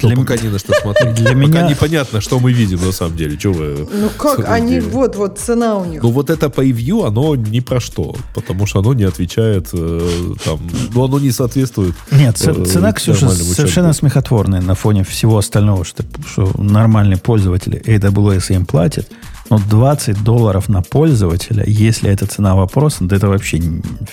для... 0.00 0.16
пока 0.16 0.36
не 0.36 0.48
на 0.48 0.58
что 0.58 0.72
смотреть. 0.72 1.14
Для 1.16 1.32
пока 1.32 1.36
меня... 1.36 1.68
непонятно, 1.68 2.20
что 2.22 2.40
мы 2.40 2.52
видим 2.52 2.80
на 2.84 2.92
самом 2.92 3.16
деле. 3.16 3.38
Что 3.38 3.52
вы... 3.52 3.86
Ну 3.92 4.08
как, 4.16 4.48
они, 4.48 4.80
вот, 4.80 5.16
вот, 5.16 5.38
цена 5.38 5.76
у 5.76 5.84
них. 5.84 6.02
Ну 6.02 6.10
вот 6.10 6.30
это 6.30 6.48
превью, 6.48 7.04
оно 7.04 7.36
ни 7.36 7.60
про 7.60 7.78
что, 7.78 8.16
потому 8.34 8.66
что 8.66 8.78
оно 8.78 8.94
не 8.94 9.04
отвечает, 9.04 9.68
э, 9.74 10.34
там, 10.44 10.58
ну 10.94 11.04
оно 11.04 11.18
не 11.18 11.30
соответствует. 11.30 11.94
Нет, 12.10 12.36
э, 12.46 12.64
цена, 12.64 12.92
Ксюша, 12.92 13.28
совершенно 13.28 13.92
смехотворная 13.92 14.62
на 14.62 14.74
фоне 14.74 15.04
всего 15.04 15.36
остального, 15.36 15.84
что, 15.84 16.02
что 16.26 16.50
нормальные 16.58 17.18
пользователи 17.18 17.82
AWS 17.82 18.54
им 18.54 18.64
платят. 18.64 19.08
Но 19.50 19.58
20 19.58 20.24
долларов 20.24 20.68
на 20.68 20.82
пользователя, 20.82 21.64
если 21.66 22.10
это 22.10 22.26
цена 22.26 22.54
вопроса, 22.54 23.04
да 23.04 23.16
это 23.16 23.28
вообще 23.28 23.60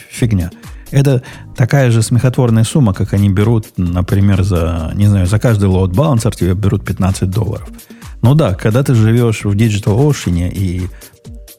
фигня. 0.09 0.51
Это 0.91 1.23
такая 1.55 1.89
же 1.89 2.03
смехотворная 2.03 2.63
сумма, 2.63 2.93
как 2.93 3.13
они 3.13 3.29
берут, 3.29 3.65
например, 3.77 4.43
за, 4.43 4.91
не 4.93 5.07
знаю, 5.07 5.25
за 5.25 5.39
каждый 5.39 5.69
load 5.69 5.91
balancer 5.91 6.35
тебе 6.35 6.53
берут 6.53 6.85
15 6.85 7.29
долларов. 7.29 7.67
Ну 8.21 8.35
да, 8.35 8.53
когда 8.53 8.83
ты 8.83 8.93
живешь 8.93 9.43
в 9.43 9.51
Digital 9.55 9.97
Ocean, 9.97 10.49
и 10.49 10.87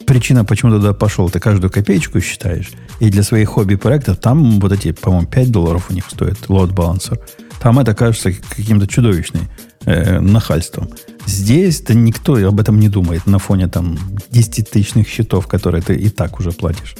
причина, 0.07 0.45
почему 0.45 0.73
туда 0.73 0.93
пошел, 0.93 1.29
ты 1.29 1.41
каждую 1.41 1.71
копеечку 1.71 2.21
считаешь, 2.21 2.71
и 3.01 3.11
для 3.11 3.23
своих 3.23 3.49
хобби-проектов 3.51 4.19
там 4.19 4.61
вот 4.61 4.73
эти, 4.73 4.93
по-моему, 4.93 5.27
5 5.27 5.51
долларов 5.51 5.87
у 5.91 5.95
них 5.95 6.05
стоит 6.09 6.39
load 6.49 6.73
balancer. 6.73 7.21
Там 7.61 7.79
это 7.79 7.95
кажется 7.95 8.33
каким-то 8.33 8.87
чудовищным 8.87 9.49
э, 9.85 10.21
нахальством. 10.21 10.91
Здесь-то 11.27 11.95
никто 11.95 12.35
об 12.37 12.61
этом 12.61 12.79
не 12.79 12.89
думает 12.89 13.27
на 13.27 13.39
фоне 13.39 13.69
там 13.69 13.99
10 14.31 14.71
тысячных 14.71 15.09
счетов, 15.09 15.47
которые 15.47 15.83
ты 15.83 15.95
и 15.95 16.09
так 16.09 16.39
уже 16.39 16.53
платишь. 16.53 16.97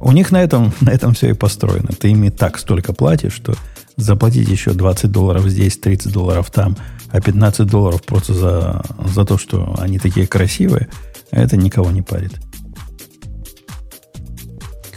У 0.00 0.12
них 0.12 0.32
на 0.32 0.42
этом, 0.42 0.72
на 0.80 0.90
этом 0.90 1.14
все 1.14 1.30
и 1.30 1.34
построено. 1.34 1.90
Ты 1.98 2.10
им 2.10 2.24
и 2.24 2.30
так 2.30 2.58
столько 2.58 2.92
платишь, 2.92 3.34
что 3.34 3.54
заплатить 3.96 4.48
еще 4.48 4.72
20 4.72 5.10
долларов 5.10 5.46
здесь, 5.46 5.76
30 5.78 6.12
долларов 6.12 6.50
там, 6.50 6.76
а 7.10 7.20
15 7.20 7.66
долларов 7.66 8.02
просто 8.02 8.34
за, 8.34 8.82
за 9.14 9.24
то, 9.24 9.38
что 9.38 9.74
они 9.78 9.98
такие 9.98 10.26
красивые, 10.26 10.88
это 11.30 11.56
никого 11.56 11.90
не 11.90 12.02
парит. 12.02 12.32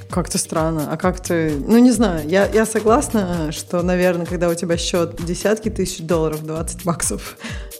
Как-то 0.09 0.37
странно. 0.37 0.87
А 0.89 0.95
как 0.95 1.19
ты... 1.19 1.51
Ну, 1.67 1.77
не 1.77 1.91
знаю. 1.91 2.25
Я, 2.29 2.47
я 2.47 2.65
согласна, 2.65 3.51
что, 3.51 3.81
наверное, 3.81 4.25
когда 4.25 4.47
у 4.47 4.53
тебя 4.53 4.77
счет 4.77 5.19
десятки 5.25 5.69
тысяч 5.69 5.99
долларов, 5.99 6.41
20 6.45 6.85
баксов, 6.85 7.35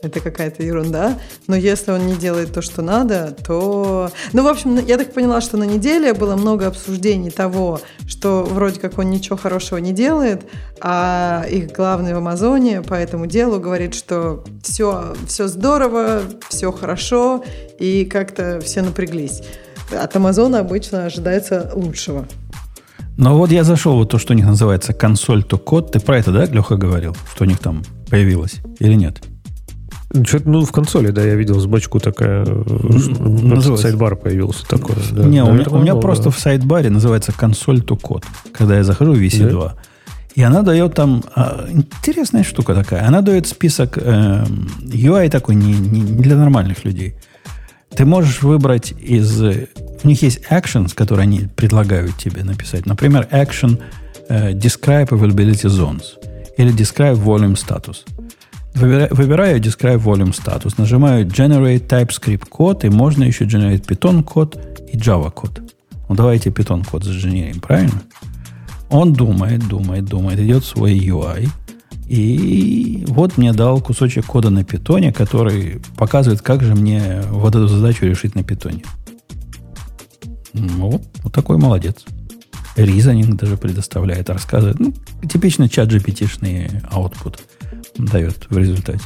это 0.06 0.20
какая-то 0.20 0.64
ерунда. 0.64 1.18
Но 1.48 1.56
если 1.56 1.92
он 1.92 2.08
не 2.08 2.16
делает 2.16 2.54
то, 2.54 2.62
что 2.62 2.82
надо, 2.82 3.36
то... 3.46 4.12
Ну, 4.34 4.44
в 4.44 4.48
общем, 4.48 4.78
я 4.86 4.98
так 4.98 5.14
поняла, 5.14 5.42
что 5.42 5.58
на 5.58 5.64
неделе 5.64 6.14
было 6.14 6.36
много 6.36 6.68
обсуждений 6.68 7.32
того, 7.32 7.80
что 8.08 8.44
вроде 8.44 8.80
как 8.80 8.98
он 8.98 9.10
ничего 9.10 9.38
хорошего 9.38 9.78
не 9.78 9.94
делает, 9.94 10.44
а 10.82 11.46
их 11.50 11.72
главный 11.72 12.14
в 12.14 12.18
Амазоне 12.18 12.82
по 12.82 12.94
этому 12.94 13.26
делу 13.26 13.60
говорит, 13.60 13.96
что 13.96 14.44
все, 14.64 15.16
все 15.28 15.48
здорово, 15.48 16.22
все 16.50 16.72
хорошо, 16.72 17.44
и 17.80 18.06
как-то 18.06 18.60
все 18.62 18.82
напряглись. 18.82 19.42
От 19.92 20.16
Амазона 20.16 20.60
обычно 20.60 21.06
ожидается 21.06 21.72
лучшего. 21.76 22.26
Но 23.18 23.38
вот 23.38 23.50
я 23.50 23.64
зашел 23.64 23.96
вот 23.96 24.10
то, 24.10 24.18
что 24.18 24.34
у 24.34 24.36
них 24.36 24.46
называется 24.46 24.94
консоль 24.94 25.44
то 25.44 25.58
код. 25.58 25.92
Ты 25.92 26.00
про 26.00 26.18
это, 26.18 26.32
да, 26.32 26.46
Леха, 26.46 26.76
говорил? 26.76 27.16
Что 27.34 27.46
у 27.46 27.48
них 27.48 27.60
там 27.60 27.84
появилось 28.10 28.56
или 28.80 28.94
нет? 28.94 29.22
Что-то, 30.24 30.50
ну, 30.50 30.64
в 30.66 30.72
консоли, 30.72 31.10
да, 31.12 31.24
я 31.24 31.36
видел 31.36 31.60
сбочку 31.60 32.00
такая, 32.00 32.46
Называется. 32.46 33.78
сайдбар 33.78 34.16
появился 34.16 34.66
такой. 34.68 34.96
Да. 35.12 35.24
Не, 35.24 35.44
у 35.44 35.52
меня, 35.54 35.66
у 35.70 35.80
меня 35.80 35.94
был, 35.94 36.02
просто 36.02 36.26
да. 36.26 36.30
в 36.32 36.40
сайт-баре 36.40 36.90
называется 36.90 37.32
консоль 37.32 37.82
то 37.82 37.96
код. 37.98 38.24
Когда 38.54 38.78
я 38.78 38.84
захожу 38.84 39.14
в 39.14 39.18
VC2. 39.22 39.72
И 40.36 40.42
она 40.44 40.62
дает 40.64 40.94
там... 40.94 41.24
а, 41.34 41.66
интересная 41.70 42.44
штука 42.44 42.76
такая. 42.76 43.08
Она 43.08 43.22
дает 43.22 43.48
список 43.48 43.98
эм, 43.98 44.70
UI 44.82 45.30
такой 45.30 45.56
не, 45.56 45.72
не- 45.74 46.02
не 46.02 46.22
для 46.24 46.36
нормальных 46.36 46.84
людей. 46.84 47.16
Ты 47.96 48.06
можешь 48.06 48.42
выбрать 48.42 48.94
из... 49.00 49.42
э, 49.42 49.68
У 50.04 50.08
них 50.08 50.22
есть 50.22 50.42
actions, 50.50 50.94
которые 50.94 51.24
они 51.24 51.48
предлагают 51.56 52.18
тебе 52.18 52.44
написать. 52.44 52.86
Например, 52.86 53.26
action 53.32 53.80
э, 54.28 54.52
describe 54.52 55.08
availability 55.10 55.70
zones 55.70 56.04
или 56.58 56.74
describe 56.74 57.16
volume 57.16 57.56
status. 57.56 58.04
Выбира- 58.76 59.08
Выбираю 59.14 59.60
describe 59.62 60.04
volume 60.04 60.34
status, 60.34 60.74
нажимаю 60.78 61.26
generate 61.26 61.88
TypeScript 61.88 62.46
код, 62.50 62.84
и 62.84 62.90
можно 62.90 63.24
еще 63.24 63.46
generate 63.46 63.86
Python 63.86 64.22
код 64.24 64.58
и 64.92 64.98
Java 64.98 65.32
код. 65.32 65.62
Ну, 66.10 66.16
давайте 66.16 66.50
Python 66.50 66.86
код 66.86 67.04
заженерим, 67.04 67.62
правильно? 67.62 68.02
Он 68.90 69.14
думает, 69.14 69.68
думает, 69.68 70.06
думает, 70.06 70.40
идет 70.40 70.64
в 70.64 70.68
свой 70.68 70.94
UI. 70.98 71.50
И 72.08 73.04
вот 73.08 73.38
мне 73.38 73.52
дал 73.54 73.82
кусочек 73.82 74.26
кода 74.26 74.50
на 74.52 74.64
питоне, 74.64 75.12
который 75.12 75.82
показывает, 75.98 76.42
как 76.42 76.62
же 76.62 76.76
мне 76.76 77.22
вот 77.32 77.56
эту 77.56 77.68
задачу 77.68 78.06
решить 78.06 78.36
на 78.36 78.44
питоне. 78.44 78.84
Ну, 80.54 81.02
вот, 81.24 81.34
такой 81.34 81.58
молодец. 81.58 82.06
Reasoning 82.76 83.36
даже 83.36 83.58
предоставляет, 83.58 84.30
рассказывает. 84.30 84.80
Ну, 84.80 84.94
типично 85.28 85.68
чат 85.70 85.90
GPT-шный 85.90 86.84
output 86.92 87.40
дает 87.98 88.48
в 88.50 88.58
результате. 88.58 89.02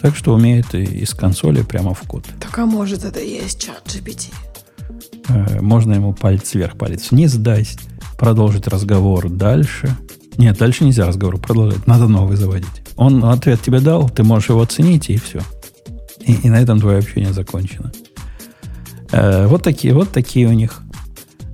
Так 0.00 0.16
что 0.16 0.34
умеет 0.34 0.74
и 0.74 0.82
из 0.82 1.14
консоли 1.14 1.62
прямо 1.62 1.94
в 1.94 2.02
код. 2.02 2.24
Так 2.40 2.58
а 2.58 2.66
может 2.66 3.04
это 3.04 3.20
и 3.20 3.30
есть 3.42 3.58
чат 3.60 3.82
GPT? 3.86 4.32
Э, 5.28 5.60
Можно 5.60 5.94
ему 5.94 6.12
палец 6.12 6.54
вверх, 6.54 6.76
палец 6.76 7.10
вниз 7.10 7.34
дать, 7.34 7.78
продолжить 8.18 8.66
разговор 8.66 9.30
дальше. 9.30 9.96
Нет, 10.36 10.58
дальше 10.58 10.84
нельзя 10.84 11.06
разговор 11.06 11.38
продолжать, 11.38 11.86
надо 11.86 12.08
новый 12.08 12.36
заводить. 12.36 12.68
Он 12.96 13.24
ответ 13.24 13.62
тебе 13.62 13.80
дал, 13.80 14.10
ты 14.10 14.24
можешь 14.24 14.50
его 14.50 14.62
оценить, 14.62 15.08
и 15.08 15.16
все. 15.16 15.40
И, 16.20 16.34
и 16.34 16.50
на 16.50 16.60
этом 16.60 16.80
твое 16.80 16.98
общение 16.98 17.32
закончено. 17.32 17.92
Э, 19.10 19.46
вот, 19.46 19.62
такие, 19.62 19.94
вот 19.94 20.10
такие 20.10 20.48
у 20.48 20.52
них. 20.52 20.82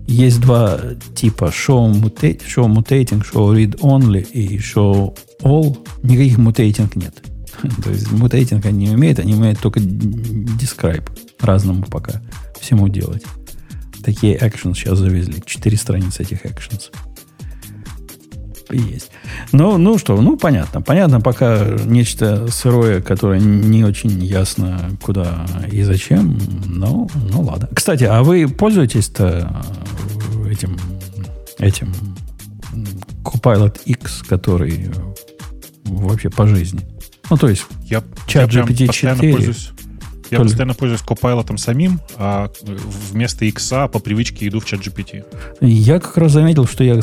Есть 0.07 0.41
два 0.41 0.77
типа 1.15 1.45
show, 1.45 1.89
mutate, 1.93 2.43
show 2.45 2.67
mutating, 2.67 3.23
show 3.23 3.55
read 3.55 3.79
only 3.81 4.29
и 4.33 4.59
show 4.59 5.17
all. 5.43 5.77
Никаких 6.03 6.39
mutating 6.39 6.91
нет. 6.95 7.15
То 7.85 7.91
есть 7.91 8.09
mutating 8.09 8.67
они 8.67 8.87
не 8.87 8.95
умеют, 8.95 9.19
они 9.19 9.35
умеют 9.35 9.61
только 9.61 9.81
describe 9.81 11.09
разному 11.41 11.85
пока 11.85 12.21
всему 12.61 12.89
делать. 12.89 13.25
Такие 14.03 14.37
actions 14.37 14.75
сейчас 14.75 14.99
завезли. 14.99 15.43
Четыре 15.45 15.77
страницы 15.77 16.23
этих 16.23 16.45
actions. 16.45 16.91
Есть. 18.71 19.11
Ну, 19.53 19.79
ну 19.79 19.99
что, 19.99 20.21
ну 20.21 20.37
понятно. 20.37 20.81
Понятно, 20.81 21.21
пока 21.21 21.67
нечто 21.85 22.47
сырое, 22.49 23.03
которое 23.03 23.41
не 23.41 23.85
очень 23.85 24.23
ясно, 24.25 24.97
куда 25.03 25.45
и 25.71 25.83
зачем. 25.83 26.39
Ну, 26.67 27.11
ну 27.33 27.43
ладно. 27.43 27.69
Кстати, 27.75 28.05
а 28.05 28.23
вы 28.23 28.49
пользуетесь-то 28.49 29.65
э, 30.45 30.53
этим, 30.53 30.77
этим 31.59 31.93
Copilot 33.25 33.81
X, 33.85 34.23
который 34.23 34.91
вообще 35.85 36.31
по 36.31 36.47
жизни? 36.47 36.81
Ну, 37.31 37.37
то 37.37 37.49
есть, 37.49 37.65
Я, 37.85 38.03
Чат 38.27 38.53
я 38.53 38.63
прям 38.65 38.67
GPT-4 38.69 38.87
постоянно 38.87 39.21
пользуюсь. 39.33 39.71
Я 40.31 40.37
Только- 40.39 40.49
постоянно 40.51 40.75
пользуюсь 40.75 41.01
Copilot 41.03 41.57
самим, 41.59 42.01
а 42.17 42.51
вместо 43.11 43.45
X 43.47 43.69
по 43.93 43.99
привычке 43.99 44.47
иду 44.47 44.61
в 44.61 44.65
чат 44.65 44.81
GPT. 44.81 45.25
Я 45.61 45.99
как 45.99 46.17
раз 46.19 46.33
заметил, 46.33 46.67
что 46.67 46.85
я 46.85 47.01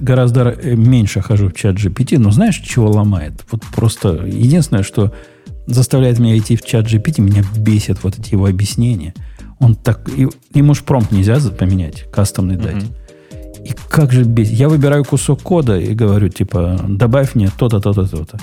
гораздо 0.00 0.50
э, 0.50 0.74
меньше 0.76 1.22
хожу 1.22 1.48
в 1.48 1.54
чат 1.54 1.76
GPT, 1.76 2.18
но 2.18 2.30
знаешь, 2.30 2.56
чего 2.58 2.90
ломает? 2.90 3.32
Вот 3.50 3.62
просто 3.74 4.26
единственное, 4.26 4.82
что 4.82 5.14
заставляет 5.66 6.18
меня 6.18 6.36
идти 6.36 6.54
в 6.56 6.62
чат 6.62 6.84
GPT, 6.86 7.22
меня 7.22 7.44
бесит 7.56 8.02
вот 8.02 8.18
эти 8.18 8.32
его 8.32 8.44
объяснения. 8.46 9.14
Он 9.58 9.74
так... 9.74 10.08
и- 10.14 10.28
Ему 10.52 10.74
ж 10.74 10.82
промпт 10.82 11.12
нельзя 11.12 11.38
поменять, 11.50 12.04
кастомный 12.10 12.56
дать. 12.56 12.84
И 13.64 13.74
как 13.88 14.12
же 14.12 14.24
бесит. 14.24 14.54
Я 14.54 14.68
выбираю 14.68 15.04
кусок 15.04 15.42
кода 15.42 15.78
и 15.78 15.94
говорю, 15.94 16.28
типа, 16.28 16.80
добавь 16.88 17.34
мне 17.34 17.50
то-то, 17.56 17.80
то-то, 17.80 18.06
то-то. 18.06 18.38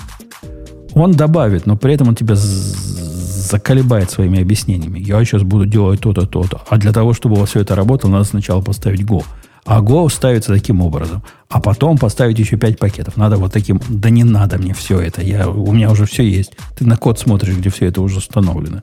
Он 0.94 1.12
добавит, 1.12 1.66
но 1.66 1.76
при 1.76 1.94
этом 1.94 2.08
он 2.08 2.14
тебя 2.14 2.34
заколебает 2.36 4.10
своими 4.10 4.40
объяснениями. 4.40 4.98
Я 4.98 5.24
сейчас 5.24 5.42
буду 5.42 5.66
делать 5.66 6.00
то-то, 6.00 6.26
то-то. 6.26 6.60
А 6.68 6.76
для 6.76 6.92
того, 6.92 7.14
чтобы 7.14 7.36
у 7.36 7.38
вас 7.38 7.50
все 7.50 7.60
это 7.60 7.74
работало, 7.74 8.10
надо 8.10 8.24
сначала 8.24 8.60
поставить 8.60 9.02
Go. 9.02 9.24
А 9.64 9.80
Go 9.80 10.08
ставится 10.10 10.52
таким 10.54 10.80
образом. 10.80 11.22
А 11.48 11.60
потом 11.60 11.98
поставить 11.98 12.38
еще 12.38 12.56
5 12.56 12.78
пакетов. 12.78 13.16
Надо 13.16 13.36
вот 13.36 13.52
таким. 13.52 13.80
Да 13.88 14.10
не 14.10 14.24
надо 14.24 14.58
мне 14.58 14.72
все 14.72 14.98
это. 14.98 15.22
Я, 15.22 15.48
у 15.48 15.72
меня 15.72 15.90
уже 15.90 16.04
все 16.04 16.22
есть. 16.22 16.52
Ты 16.76 16.86
на 16.86 16.96
код 16.96 17.18
смотришь, 17.18 17.56
где 17.56 17.68
все 17.68 17.86
это 17.86 18.00
уже 18.00 18.18
установлено. 18.18 18.82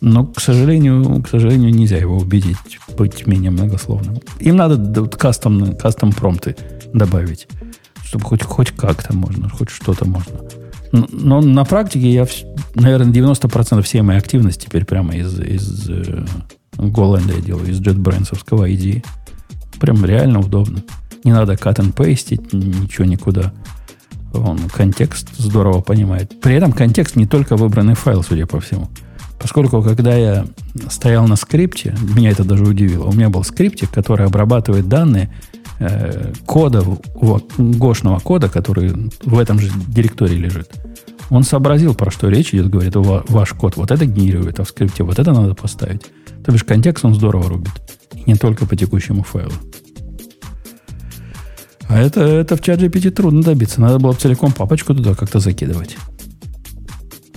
Но, 0.00 0.26
к 0.26 0.40
сожалению, 0.40 1.22
к 1.22 1.28
сожалению, 1.28 1.70
нельзя 1.74 1.96
его 1.96 2.16
убедить 2.18 2.56
быть 2.96 3.26
менее 3.26 3.50
многословным. 3.50 4.18
Им 4.38 4.56
надо 4.56 5.00
вот 5.00 5.16
кастом, 5.16 5.74
кастом 5.76 6.12
промпты 6.12 6.56
добавить, 6.94 7.48
чтобы 8.04 8.24
хоть, 8.24 8.42
хоть 8.42 8.70
как-то 8.70 9.12
можно, 9.14 9.48
хоть 9.48 9.70
что-то 9.70 10.04
можно. 10.04 10.38
Н- 10.92 11.08
Но 11.10 11.40
на 11.40 11.64
практике 11.64 12.10
я, 12.12 12.26
наверное, 12.74 13.12
90% 13.12 13.82
всей 13.82 14.02
моей 14.02 14.18
активности 14.20 14.66
теперь 14.66 14.84
прямо 14.84 15.16
из, 15.16 15.38
из 15.40 15.88
э, 15.90 16.24
Golang 16.76 17.34
я 17.34 17.40
делаю, 17.42 17.68
из 17.68 17.80
JetBrains 17.80 18.30
IDE. 18.32 19.04
Прям 19.80 20.04
реально 20.04 20.40
удобно. 20.40 20.82
Не 21.24 21.32
надо 21.32 21.54
cut 21.54 21.76
and 21.76 21.92
paste, 21.92 22.38
ничего 22.52 23.04
никуда. 23.04 23.52
Он 24.32 24.58
контекст 24.68 25.28
здорово 25.36 25.80
понимает. 25.80 26.40
При 26.40 26.54
этом 26.54 26.72
контекст 26.72 27.16
не 27.16 27.26
только 27.26 27.56
выбранный 27.56 27.94
файл, 27.94 28.22
судя 28.22 28.46
по 28.46 28.60
всему. 28.60 28.88
Поскольку, 29.40 29.82
когда 29.82 30.14
я 30.14 30.46
стоял 30.90 31.26
на 31.28 31.36
скрипте, 31.36 31.94
меня 32.02 32.30
это 32.30 32.44
даже 32.44 32.64
удивило. 32.64 33.04
У 33.04 33.12
меня 33.12 33.28
был 33.28 33.44
скриптик, 33.44 33.90
который 33.90 34.26
обрабатывает 34.26 34.88
данные 34.88 35.32
э, 35.78 36.32
кода, 36.44 36.84
гошного 37.56 38.18
кода, 38.18 38.48
который 38.48 39.10
в 39.22 39.38
этом 39.38 39.60
же 39.60 39.70
директории 39.88 40.36
лежит. 40.36 40.70
Он 41.30 41.44
сообразил, 41.44 41.94
про 41.94 42.10
что 42.10 42.28
речь 42.28 42.54
идет, 42.54 42.70
говорит, 42.70 42.96
«Ва- 42.96 43.24
ваш 43.28 43.52
код 43.52 43.76
вот 43.76 43.90
это 43.90 44.06
генерирует, 44.06 44.58
а 44.60 44.64
в 44.64 44.68
скрипте 44.68 45.04
вот 45.04 45.18
это 45.18 45.32
надо 45.32 45.54
поставить. 45.54 46.02
То 46.44 46.52
бишь 46.52 46.64
контекст 46.64 47.04
он 47.04 47.14
здорово 47.14 47.50
рубит. 47.50 47.72
И 48.14 48.22
не 48.26 48.34
только 48.34 48.66
по 48.66 48.74
текущему 48.76 49.22
файлу. 49.22 49.52
А 51.88 51.98
это, 51.98 52.20
это 52.20 52.56
в 52.56 52.60
чат 52.60 52.80
GPT 52.80 53.10
трудно 53.10 53.42
добиться. 53.42 53.80
Надо 53.80 53.98
было 53.98 54.12
бы 54.12 54.18
целиком 54.18 54.52
папочку 54.52 54.94
туда 54.94 55.14
как-то 55.14 55.38
закидывать. 55.38 55.96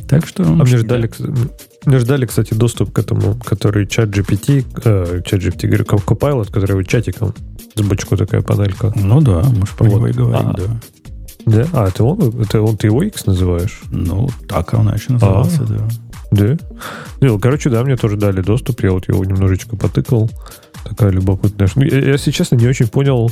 Так 0.09 0.27
что... 0.27 0.43
А 0.43 0.47
мне 0.47 0.77
мне 0.77 1.07
ждали, 1.85 2.25
кстати, 2.25 2.53
доступ 2.53 2.91
к 2.93 2.99
этому, 2.99 3.35
который 3.43 3.87
чат 3.87 4.09
GPT, 4.09 4.65
э, 4.85 5.21
чат 5.25 5.39
GPT, 5.41 5.67
говорю, 5.67 5.85
как 5.85 5.99
Copilot, 6.01 6.51
который 6.51 6.85
чатиком 6.85 7.33
с 7.75 7.81
бочку 7.81 8.17
такая 8.17 8.41
панелька. 8.41 8.91
Ну 8.95 9.21
да, 9.21 9.43
мы 9.43 9.65
же 9.65 9.73
про 9.77 9.85
Вот. 9.85 9.95
него 9.95 10.07
и 10.07 10.11
говорим, 10.13 10.49
А. 10.49 10.53
да. 10.53 10.63
Да? 11.45 11.65
А, 11.73 11.87
это 11.87 12.03
он? 12.03 12.39
Это 12.41 12.61
он, 12.61 12.77
ты 12.77 12.87
его 12.87 13.01
X 13.01 13.25
называешь? 13.25 13.81
Ну, 13.89 14.29
так 14.47 14.73
он 14.75 14.93
еще 14.93 15.13
назывался, 15.13 15.63
да. 15.63 15.87
Да? 16.31 16.57
Ну, 17.19 17.39
короче, 17.39 17.69
да, 17.69 17.83
мне 17.83 17.97
тоже 17.97 18.15
дали 18.15 18.41
доступ, 18.41 18.81
я 18.83 18.91
вот 18.91 19.07
его 19.07 19.25
немножечко 19.25 19.75
потыкал. 19.75 20.29
Такая 20.83 21.09
любопытная. 21.11 21.67
ш- 21.67 21.81
я, 21.83 21.99
я, 21.99 22.11
если 22.11 22.31
честно, 22.31 22.55
не 22.55 22.67
очень 22.67 22.87
понял, 22.87 23.31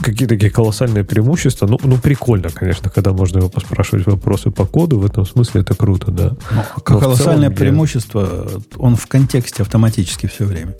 какие 0.00 0.26
такие 0.26 0.50
колоссальные 0.50 1.04
преимущества. 1.04 1.66
Ну, 1.66 1.78
ну, 1.82 1.98
прикольно, 1.98 2.50
конечно, 2.50 2.90
когда 2.90 3.12
можно 3.12 3.38
его 3.38 3.48
поспрашивать 3.48 4.06
вопросы 4.06 4.50
по 4.50 4.66
коду. 4.66 4.98
В 4.98 5.06
этом 5.06 5.26
смысле 5.26 5.60
это 5.62 5.74
круто, 5.74 6.10
да. 6.10 6.30
Ну, 6.50 6.56
Но 6.56 6.62
в 6.76 6.82
колоссальное 6.82 7.48
целом 7.48 7.54
преимущество, 7.54 8.48
он 8.76 8.96
в 8.96 9.06
контексте 9.06 9.62
автоматически 9.62 10.26
все 10.26 10.44
время. 10.44 10.74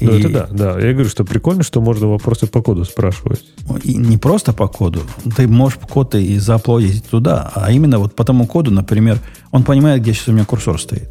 Ну, 0.00 0.12
это 0.12 0.28
да, 0.28 0.48
да. 0.50 0.80
Я 0.80 0.92
говорю, 0.92 1.08
что 1.08 1.24
прикольно, 1.24 1.62
что 1.62 1.80
можно 1.80 2.08
вопросы 2.08 2.46
по 2.46 2.62
коду 2.62 2.84
спрашивать. 2.84 3.44
И 3.82 3.94
не 3.94 4.16
просто 4.16 4.52
по 4.52 4.66
коду. 4.66 5.02
Ты 5.36 5.46
можешь 5.46 5.78
код 5.78 6.14
и 6.14 6.38
заплодить 6.38 7.06
туда, 7.08 7.50
а 7.54 7.70
именно 7.70 7.98
вот 7.98 8.16
по 8.16 8.24
тому 8.24 8.46
коду, 8.46 8.70
например, 8.70 9.18
он 9.50 9.62
понимает, 9.62 10.02
где 10.02 10.12
сейчас 10.12 10.28
у 10.28 10.32
меня 10.32 10.44
курсор 10.44 10.80
стоит. 10.80 11.10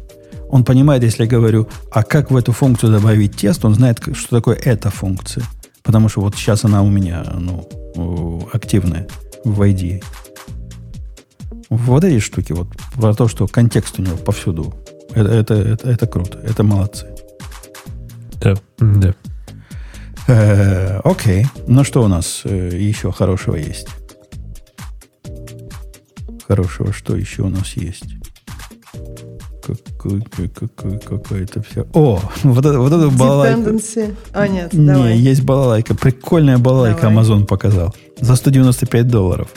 Он 0.50 0.64
понимает, 0.64 1.02
если 1.02 1.22
я 1.22 1.28
говорю, 1.28 1.68
а 1.90 2.02
как 2.02 2.30
в 2.30 2.36
эту 2.36 2.52
функцию 2.52 2.92
добавить 2.92 3.36
тест, 3.36 3.64
он 3.64 3.74
знает, 3.74 4.00
что 4.12 4.36
такое 4.36 4.56
эта 4.56 4.90
функция. 4.90 5.44
Потому 5.82 6.08
что 6.08 6.20
вот 6.20 6.34
сейчас 6.34 6.64
она 6.64 6.82
у 6.82 6.88
меня 6.88 7.24
ну, 7.38 8.48
активная 8.52 9.08
в 9.44 9.60
ID. 9.62 10.02
Вот 11.68 12.04
эти 12.04 12.20
штуки, 12.20 12.52
вот 12.52 12.68
про 12.94 13.14
то, 13.14 13.28
что 13.28 13.46
контекст 13.46 13.98
у 13.98 14.02
него 14.02 14.16
повсюду. 14.16 14.74
Это, 15.14 15.28
это, 15.30 15.54
это, 15.54 15.90
это 15.90 16.06
круто, 16.06 16.38
это 16.38 16.62
молодцы. 16.62 17.06
Да, 18.40 18.54
да. 18.78 19.14
Э, 20.28 21.00
окей. 21.04 21.46
Ну 21.66 21.84
что 21.84 22.02
у 22.02 22.08
нас 22.08 22.42
э, 22.44 22.70
еще 22.72 23.12
хорошего 23.12 23.56
есть? 23.56 23.88
Хорошего, 26.46 26.92
что 26.92 27.16
еще 27.16 27.42
у 27.42 27.48
нас 27.48 27.74
есть? 27.74 28.21
Какой, 29.62 30.20
какой, 30.48 30.98
какая-то 30.98 31.62
вся... 31.62 31.84
О, 31.92 32.20
вот 32.42 32.66
это, 32.66 32.78
вот 32.80 32.92
это 32.92 33.08
балалайка. 33.10 33.60
Dependency. 33.60 34.14
А, 34.32 34.48
нет, 34.48 34.72
Не, 34.72 34.86
давай. 34.86 35.16
есть 35.18 35.42
балалайка. 35.42 35.94
Прикольная 35.94 36.58
балалайка 36.58 37.02
Давай. 37.02 37.16
Amazon 37.24 37.44
показал. 37.46 37.94
За 38.20 38.34
195 38.36 39.06
долларов. 39.08 39.48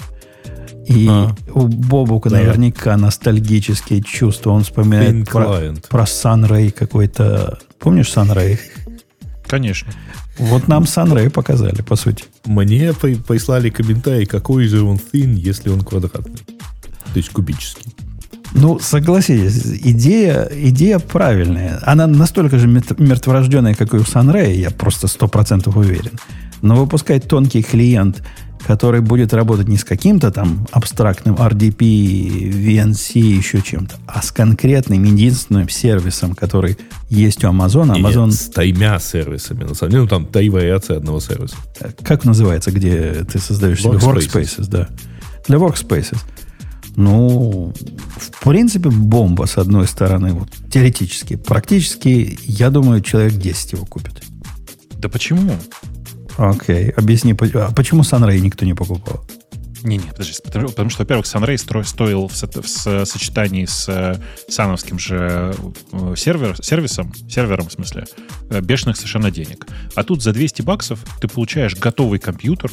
И 0.88 1.08
А. 1.10 1.36
у 1.54 1.62
Бобука 1.68 2.30
Да. 2.30 2.38
наверняка 2.38 2.96
ностальгические 2.98 4.04
чувства. 4.04 4.52
Он 4.52 4.64
вспоминает 4.64 5.28
про, 5.28 5.44
Client. 5.46 5.88
про 5.90 6.04
Sunray 6.04 6.70
какой-то. 6.72 7.58
Помнишь 7.80 8.12
Sunray? 8.16 8.60
Конечно. 9.48 9.92
Вот 10.38 10.68
нам 10.68 10.84
Sunray 10.84 11.30
показали, 11.32 11.82
по 11.82 11.96
сути. 11.96 12.26
Мне 12.46 12.94
при- 12.94 13.16
прислали 13.16 13.70
комментарий, 13.70 14.26
какой 14.26 14.68
же 14.68 14.84
он 14.84 14.98
thin, 14.98 15.34
если 15.34 15.70
он 15.70 15.82
квадратный. 15.82 16.36
То 16.36 17.16
есть 17.20 17.30
кубический. 17.30 17.92
Ну, 18.56 18.80
согласитесь, 18.80 19.64
идея, 19.84 20.50
идея 20.52 21.00
правильная. 21.00 21.80
Она 21.84 22.08
настолько 22.08 22.58
же 22.58 22.68
мертворожденная, 22.68 23.76
как 23.76 23.94
и 23.94 23.98
у 23.98 24.02
Sunray, 24.02 24.56
я 24.56 24.72
просто 24.72 25.08
сто 25.08 25.28
процентов 25.28 25.76
уверен. 25.76 26.12
Но 26.62 26.76
выпускать 26.76 27.28
тонкий 27.28 27.62
клиент, 27.62 28.24
который 28.66 29.02
будет 29.02 29.34
работать 29.34 29.68
не 29.68 29.78
с 29.78 29.84
каким-то 29.84 30.32
там 30.32 30.66
абстрактным 30.72 31.36
RDP, 31.36 31.78
VNC, 32.50 33.20
еще 33.20 33.62
чем-то, 33.62 33.96
а 34.08 34.22
с 34.22 34.32
конкретным 34.32 35.04
единственным 35.04 35.70
сервисом, 35.70 36.34
который 36.34 36.78
есть 37.10 37.44
у 37.44 37.50
Amazon. 37.50 37.94
Нет, 37.94 38.06
Amazon, 38.06 38.32
с 38.32 38.50
тремя 38.50 39.00
сервисами. 39.00 39.66
На 39.66 39.76
самом 39.76 39.92
деле, 39.92 40.04
ну 40.04 40.08
там 40.08 40.26
три 40.26 40.50
вариации 40.50 40.96
одного 40.96 41.20
сервиса. 41.20 41.56
как 42.04 42.24
называется, 42.26 42.72
где 42.72 43.26
ты 43.30 43.38
создаешь 43.38 43.82
себе 43.82 43.98
Workspaces. 43.98 44.60
workspaces, 44.60 44.68
да. 44.68 44.88
Для 45.48 45.58
workspaces. 45.58 46.18
Ну, 46.96 47.74
в 48.18 48.44
принципе, 48.44 48.90
бомба, 48.90 49.46
с 49.46 49.58
одной 49.58 49.88
стороны, 49.88 50.34
вот, 50.34 50.50
теоретически. 50.72 51.36
Практически, 51.36 52.38
я 52.44 52.70
думаю, 52.70 53.02
человек 53.02 53.34
10 53.34 53.74
его 53.74 53.86
купит. 53.86 54.24
Да 54.98 55.10
почему? 55.10 55.52
Окей, 56.38 56.90
объясни, 56.90 57.34
по- 57.34 57.46
а 57.68 57.72
почему 57.74 58.02
Sunray 58.02 58.40
никто 58.40 58.66
не 58.66 58.74
покупал? 58.74 59.26
Не-не, 59.84 60.08
подожди. 60.10 60.34
Потому, 60.44 60.70
потому 60.70 60.90
что, 60.90 61.04
во-первых, 61.04 61.26
Sunray 61.28 61.56
стро- 61.56 61.84
стоил 61.84 62.28
в, 62.28 62.36
со- 62.36 62.48
в 62.48 62.68
со- 62.68 63.06
сочетании 63.06 63.66
с 63.66 63.88
э, 63.88 64.20
сановским 64.50 64.98
же 64.98 65.54
э, 65.92 66.14
сервер, 66.18 66.58
сервисом, 66.64 67.14
сервером, 67.30 67.68
в 67.68 67.72
смысле, 67.74 68.06
э, 68.50 68.62
бешеных 68.62 68.96
совершенно 68.98 69.30
денег. 69.30 69.68
А 69.94 70.04
тут 70.04 70.24
за 70.24 70.32
200 70.34 70.64
баксов 70.64 71.00
ты 71.22 71.28
получаешь 71.28 71.76
готовый 71.76 72.18
компьютер, 72.20 72.72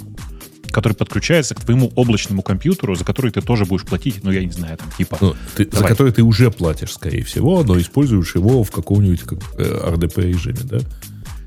который 0.73 0.95
подключается 0.95 1.55
к 1.55 1.61
твоему 1.61 1.93
облачному 1.95 2.43
компьютеру, 2.43 2.95
за 2.97 3.05
который 3.05 3.31
ты 3.31 3.41
тоже 3.41 3.65
будешь 3.65 3.85
платить, 3.85 4.25
ну, 4.25 4.31
я 4.33 4.45
не 4.45 4.51
знаю, 4.51 4.77
там, 4.79 4.89
типа... 4.99 5.19
Ну, 5.21 5.35
ты- 5.57 5.69
за 5.71 5.85
который 5.85 6.13
ты 6.13 6.23
уже 6.23 6.51
платишь, 6.51 6.93
скорее 6.93 7.23
всего, 7.23 7.63
но 7.63 7.79
используешь 7.79 8.35
его 8.35 8.65
в 8.65 8.71
каком-нибудь 8.71 9.21
как, 9.23 9.39
э, 9.59 9.63
RDP 9.95 10.23
режиме, 10.29 10.59
да? 10.65 10.79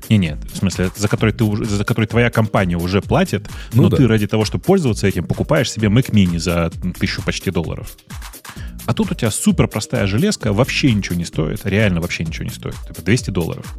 Не-не, 0.08 0.36
в 0.52 0.56
смысле, 0.56 0.90
за 0.96 1.08
который, 1.08 1.32
ты 1.34 1.42
уже, 1.44 1.64
за 1.64 1.84
который 1.84 2.06
твоя 2.06 2.30
компания 2.30 2.76
уже 2.76 3.00
платит, 3.02 3.48
Ну 3.72 3.82
но 3.82 3.88
да. 3.88 3.96
ты 3.96 4.06
ради 4.06 4.26
того, 4.28 4.44
чтобы 4.44 4.62
пользоваться 4.62 5.06
этим, 5.08 5.24
покупаешь 5.26 5.70
себе 5.70 5.88
Mac 5.88 6.10
Mini 6.12 6.38
за 6.38 6.70
тысячу 6.98 7.22
почти 7.22 7.50
долларов. 7.50 7.96
А 8.86 8.94
тут 8.94 9.10
у 9.10 9.14
тебя 9.16 9.32
супер 9.32 9.66
простая 9.66 10.06
железка, 10.06 10.52
вообще 10.52 10.92
ничего 10.92 11.16
не 11.16 11.24
стоит, 11.24 11.62
реально 11.66 12.00
вообще 12.00 12.24
ничего 12.24 12.44
не 12.44 12.50
стоит, 12.52 12.76
типа 12.86 13.02
200 13.02 13.30
долларов, 13.30 13.76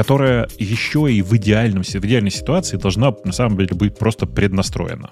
которая 0.00 0.48
еще 0.58 1.12
и 1.12 1.20
в, 1.20 1.36
идеальном, 1.36 1.82
в 1.82 1.94
идеальной 1.94 2.30
ситуации 2.30 2.78
должна 2.78 3.12
на 3.22 3.32
самом 3.32 3.58
деле 3.58 3.74
быть 3.74 3.98
просто 3.98 4.24
преднастроена. 4.24 5.10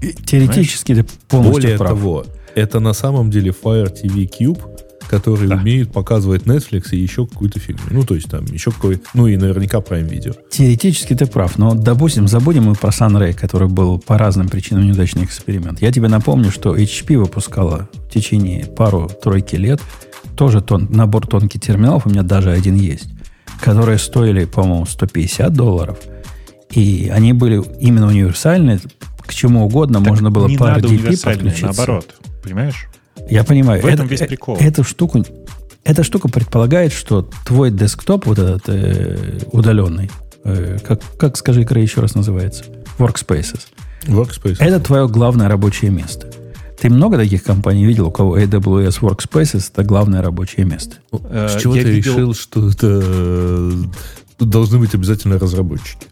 И 0.00 0.12
Теоретически 0.12 0.94
ты 0.94 1.04
полностью 1.28 1.62
Более 1.62 1.76
прав. 1.76 1.90
того, 1.90 2.24
это 2.54 2.78
на 2.78 2.92
самом 2.92 3.32
деле 3.32 3.50
Fire 3.50 3.92
TV 3.92 4.28
Cube, 4.30 4.60
который 5.08 5.48
Да. 5.48 5.56
умеет 5.56 5.92
показывать 5.92 6.44
Netflix 6.44 6.90
и 6.92 6.98
еще 6.98 7.26
какую-то 7.26 7.58
фигню. 7.58 7.82
Ну, 7.90 8.04
то 8.04 8.14
есть 8.14 8.30
там 8.30 8.44
еще 8.44 8.70
какой... 8.70 9.00
Ну, 9.12 9.26
и 9.26 9.36
наверняка 9.36 9.78
Prime 9.78 10.08
Video. 10.08 10.36
Теоретически 10.50 11.16
ты 11.16 11.26
прав, 11.26 11.58
но, 11.58 11.74
допустим, 11.74 12.28
забудем 12.28 12.66
мы 12.66 12.76
про 12.76 12.90
Sunray, 12.90 13.32
который 13.32 13.66
был 13.66 13.98
по 13.98 14.16
разным 14.18 14.48
причинам 14.48 14.86
неудачный 14.86 15.24
эксперимент. 15.24 15.82
Я 15.82 15.90
тебе 15.90 16.06
напомню, 16.06 16.52
что 16.52 16.76
HP 16.76 17.18
выпускала 17.18 17.88
в 18.08 18.12
течение 18.14 18.66
пару-тройки 18.66 19.56
лет 19.56 19.80
тоже 20.36 20.60
тон, 20.62 20.86
набор 20.90 21.26
тонких 21.26 21.60
терминалов, 21.60 22.06
у 22.06 22.10
меня 22.10 22.22
даже 22.22 22.52
один 22.52 22.76
есть, 22.76 23.08
которые 23.60 23.98
стоили, 23.98 24.44
по-моему, 24.44 24.86
150 24.86 25.52
долларов. 25.52 25.98
И 26.70 27.10
они 27.12 27.32
были 27.32 27.62
именно 27.80 28.06
универсальные, 28.06 28.80
к 29.26 29.34
чему 29.34 29.64
угодно 29.66 29.98
Так 30.00 30.08
можно 30.08 30.30
было 30.30 30.48
не 30.48 30.56
по 30.56 30.64
RDP 30.64 31.22
подключиться. 31.22 31.66
наоборот, 31.66 32.14
понимаешь? 32.42 32.86
Я 33.28 33.44
понимаю. 33.44 33.82
В 33.82 33.86
этом 33.86 34.06
это- 34.06 34.10
весь 34.10 34.20
э- 34.22 34.26
прикол. 34.26 34.56
Эту 34.58 34.84
штуку, 34.84 35.24
эта 35.84 36.02
штука 36.02 36.28
предполагает, 36.28 36.92
что 36.92 37.28
твой 37.46 37.70
десктоп, 37.70 38.26
вот 38.26 38.38
этот 38.38 38.62
э, 38.68 39.40
удаленный, 39.52 40.10
э, 40.44 40.78
как, 40.86 41.00
как, 41.18 41.36
скажи, 41.36 41.64
Крей, 41.64 41.82
еще 41.84 42.00
раз 42.00 42.14
называется? 42.14 42.64
Workspaces. 42.98 43.60
Workspace. 44.06 44.56
Это 44.58 44.80
твое 44.80 45.08
главное 45.08 45.48
рабочее 45.48 45.90
место. 45.90 46.30
Ты 46.80 46.88
много 46.88 47.16
таких 47.18 47.42
компаний 47.42 47.84
видел, 47.84 48.06
у 48.08 48.10
кого 48.10 48.38
AWS 48.38 49.00
Workspaces 49.00 49.70
это 49.72 49.84
главное 49.84 50.22
рабочее 50.22 50.64
место? 50.64 50.96
Ну, 51.12 51.20
Э, 51.30 51.48
С 51.48 51.60
чего 51.60 51.74
я 51.76 51.82
ты 51.82 51.90
видел- 51.90 52.14
решил, 52.14 52.34
что 52.34 52.68
это 52.68 53.00
э, 53.04 53.72
должны 54.38 54.78
быть 54.78 54.94
обязательно 54.94 55.38
разработчики? 55.38 56.06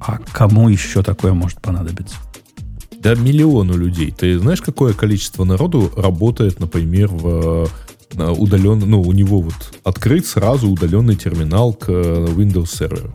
А 0.00 0.18
кому 0.32 0.68
еще 0.70 1.02
такое 1.02 1.34
может 1.34 1.60
понадобиться? 1.60 2.16
Да 3.00 3.14
миллиону 3.14 3.76
людей. 3.76 4.14
Ты 4.16 4.38
знаешь, 4.38 4.62
какое 4.62 4.94
количество 4.94 5.44
народу 5.44 5.92
работает, 5.94 6.58
например, 6.60 7.08
в 7.08 7.68
удаленный, 8.16 8.86
ну, 8.86 9.02
у 9.02 9.12
него 9.12 9.40
вот 9.40 9.54
открыт 9.82 10.24
сразу 10.26 10.68
удаленный 10.70 11.16
терминал 11.16 11.74
к 11.74 11.86
э, 11.88 12.26
Windows 12.30 12.74
серверу. 12.74 13.12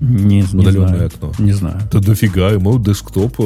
Не, 0.00 0.42
не 0.42 0.60
Удаленное 0.60 0.88
знаю. 0.88 1.06
окно. 1.06 1.32
Не 1.38 1.52
знаю. 1.52 1.80
Да 1.90 1.98
дофига, 2.00 2.50
ему 2.50 2.78
десктоп 2.78 3.40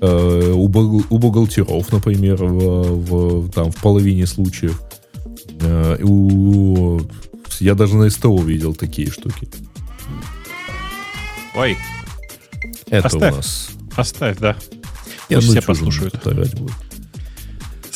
э, 0.00 0.52
у, 0.52 0.68
бухгал- 0.68 1.04
у 1.10 1.18
бухгалтеров, 1.18 1.92
например, 1.92 2.36
в, 2.44 3.44
в- 3.44 3.50
там, 3.50 3.70
в 3.70 3.76
половине 3.76 4.26
случаев. 4.26 4.80
Э, 5.60 5.98
у, 6.02 7.00
я 7.60 7.74
даже 7.74 7.96
на 7.96 8.08
СТО 8.10 8.36
видел 8.38 8.74
такие 8.74 9.10
штуки. 9.10 9.48
Ой, 11.54 11.76
Это 12.88 13.06
Оставь. 13.08 13.32
у 13.32 13.36
нас... 13.36 13.70
оставь, 13.96 14.38
да. 14.38 14.56
Я 15.28 15.36
Пусть 15.38 15.50
все 15.50 15.62
послушают. 15.62 16.12
тут 16.14 16.26
орать 16.32 16.54
буду. 16.58 16.72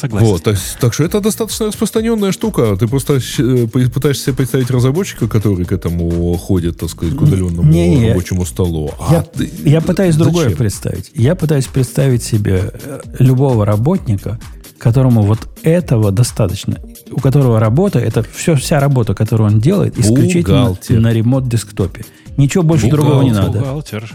Согласен. 0.05 0.26
Вот, 0.26 0.43
так, 0.43 0.56
так 0.81 0.94
что 0.94 1.05
это 1.05 1.20
достаточно 1.20 1.66
распространенная 1.66 2.32
штука. 2.32 2.76
Ты 2.78 2.86
просто 2.89 3.18
э, 3.39 3.66
пытаешься 3.66 4.24
себе 4.24 4.35
представить 4.35 4.70
разработчика, 4.70 5.28
который 5.28 5.64
к 5.64 5.72
этому 5.72 6.35
ходит, 6.36 6.78
так 6.78 6.90
сказать, 6.90 7.14
к 7.16 7.20
удаленному 7.22 7.62
Не-не, 7.70 8.09
рабочему 8.10 8.44
столу. 8.44 8.93
А 9.01 9.12
Я, 9.14 9.22
ты- 9.22 9.51
я 9.64 9.81
пытаюсь 9.81 10.16
другое 10.16 10.44
зачем? 10.44 10.59
представить. 10.59 11.10
Я 11.14 11.35
пытаюсь 11.35 11.66
представить 11.66 12.22
себе 12.22 12.72
э, 12.85 13.01
любого 13.18 13.64
работника, 13.64 14.39
которому 14.78 15.22
вот 15.22 15.39
этого 15.62 16.10
достаточно, 16.10 16.78
у 17.10 17.20
которого 17.20 17.59
работа, 17.59 17.98
это 17.98 18.22
все, 18.35 18.55
вся 18.56 18.81
работа, 18.81 19.14
которую 19.14 19.51
он 19.51 19.60
делает, 19.60 19.98
исключительно 19.98 20.64
Бухгалтер. 20.66 21.01
на 21.01 21.12
ремонт-десктопе. 21.12 22.05
Ничего 22.36 22.64
больше 22.64 22.89
другого 22.90 23.22
не 23.22 23.31
Бухгалтер. 23.31 23.47
надо. 23.55 23.59
Бухгалтер. 23.60 24.12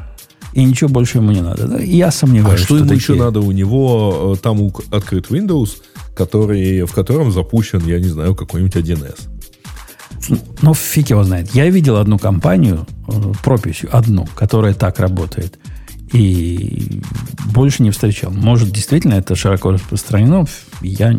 И 0.54 0.64
ничего 0.64 0.90
больше 0.90 1.20
ему 1.20 1.32
не 1.32 1.42
надо. 1.42 1.68
Да, 1.68 1.80
Я 1.80 2.08
А 2.08 2.12
сомневаюсь, 2.12 2.62
что 2.62 2.76
ему 2.78 2.88
такие- 2.88 3.00
еще 3.02 3.14
надо? 3.16 3.40
У 3.42 3.52
него 3.52 4.34
э, 4.36 4.42
там 4.42 4.72
открыт 4.92 5.28
Windows, 5.30 5.70
который, 6.16 6.84
в 6.86 6.92
котором 6.94 7.32
запущен, 7.32 7.86
я 7.86 8.00
не 8.00 8.08
знаю, 8.10 8.36
какой-нибудь 8.36 8.76
1С. 8.76 9.28
Ну, 10.62 10.74
фиг 10.74 11.10
его 11.12 11.24
знает. 11.24 11.54
Я 11.56 11.70
видел 11.70 11.98
одну 11.98 12.18
компанию, 12.20 12.86
э, 13.08 13.12
прописью, 13.44 13.90
одну, 13.96 14.28
которая 14.36 14.74
так 14.74 15.00
работает. 15.00 15.60
И 16.12 17.02
больше 17.54 17.84
не 17.84 17.92
встречал. 17.92 18.32
Может, 18.32 18.72
действительно 18.72 19.14
это 19.14 19.36
широко 19.36 19.72
распространено. 19.72 20.46
Я 20.82 21.16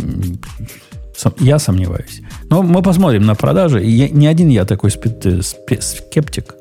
Я 1.38 1.58
сомневаюсь. 1.58 2.22
Но 2.48 2.62
мы 2.62 2.80
посмотрим 2.82 3.24
на 3.26 3.34
продажи. 3.34 3.84
Я- 3.84 4.08
не 4.08 4.26
один 4.26 4.48
я 4.48 4.64
такой 4.64 4.88
спе- 4.90 5.20
э, 5.24 5.40
спе- 5.40 5.80
скептик 5.82 6.54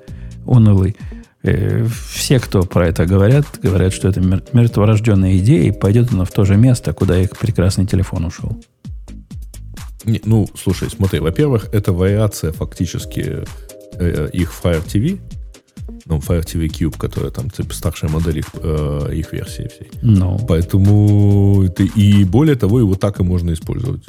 унылый. 0.46 0.98
Э, 1.44 1.86
Все, 2.12 2.40
кто 2.40 2.64
про 2.64 2.88
это 2.88 3.06
говорят, 3.06 3.46
говорят, 3.64 3.94
что 3.94 4.10
это 4.10 4.20
мер- 4.22 4.44
мертворожденная 4.54 5.38
идея, 5.38 5.64
и 5.64 5.72
пойдет 5.72 6.12
она 6.12 6.26
в 6.26 6.32
то 6.32 6.44
же 6.46 6.58
место, 6.58 6.94
куда 6.94 7.18
их 7.20 7.38
прекрасный 7.38 7.86
телефон 7.86 8.26
ушел. 8.26 8.62
Не, 10.06 10.22
ну, 10.26 10.48
слушай, 10.56 10.90
смотри, 10.90 11.20
во-первых, 11.20 11.70
это 11.74 11.92
вариация 11.94 12.52
фактически 12.52 13.44
э, 13.94 14.30
их 14.34 14.54
Fire 14.64 14.84
TV, 14.86 15.20
ну, 16.06 16.18
Fire 16.20 16.44
TV 16.44 16.68
Cube, 16.68 16.98
которая 16.98 17.32
там 17.32 17.50
типа, 17.50 17.74
старшая 17.74 18.10
модель 18.10 18.40
их, 18.40 18.46
э, 18.62 19.10
их 19.14 19.32
версии 19.34 19.68
всей. 19.70 19.92
Ну, 20.02 20.40
Поэтому 20.48 21.68
ты, 21.70 21.86
и 21.86 22.24
более 22.24 22.56
того, 22.56 22.80
его 22.80 22.96
так 22.96 23.20
и 23.20 23.24
можно 23.24 23.52
использовать. 23.54 24.04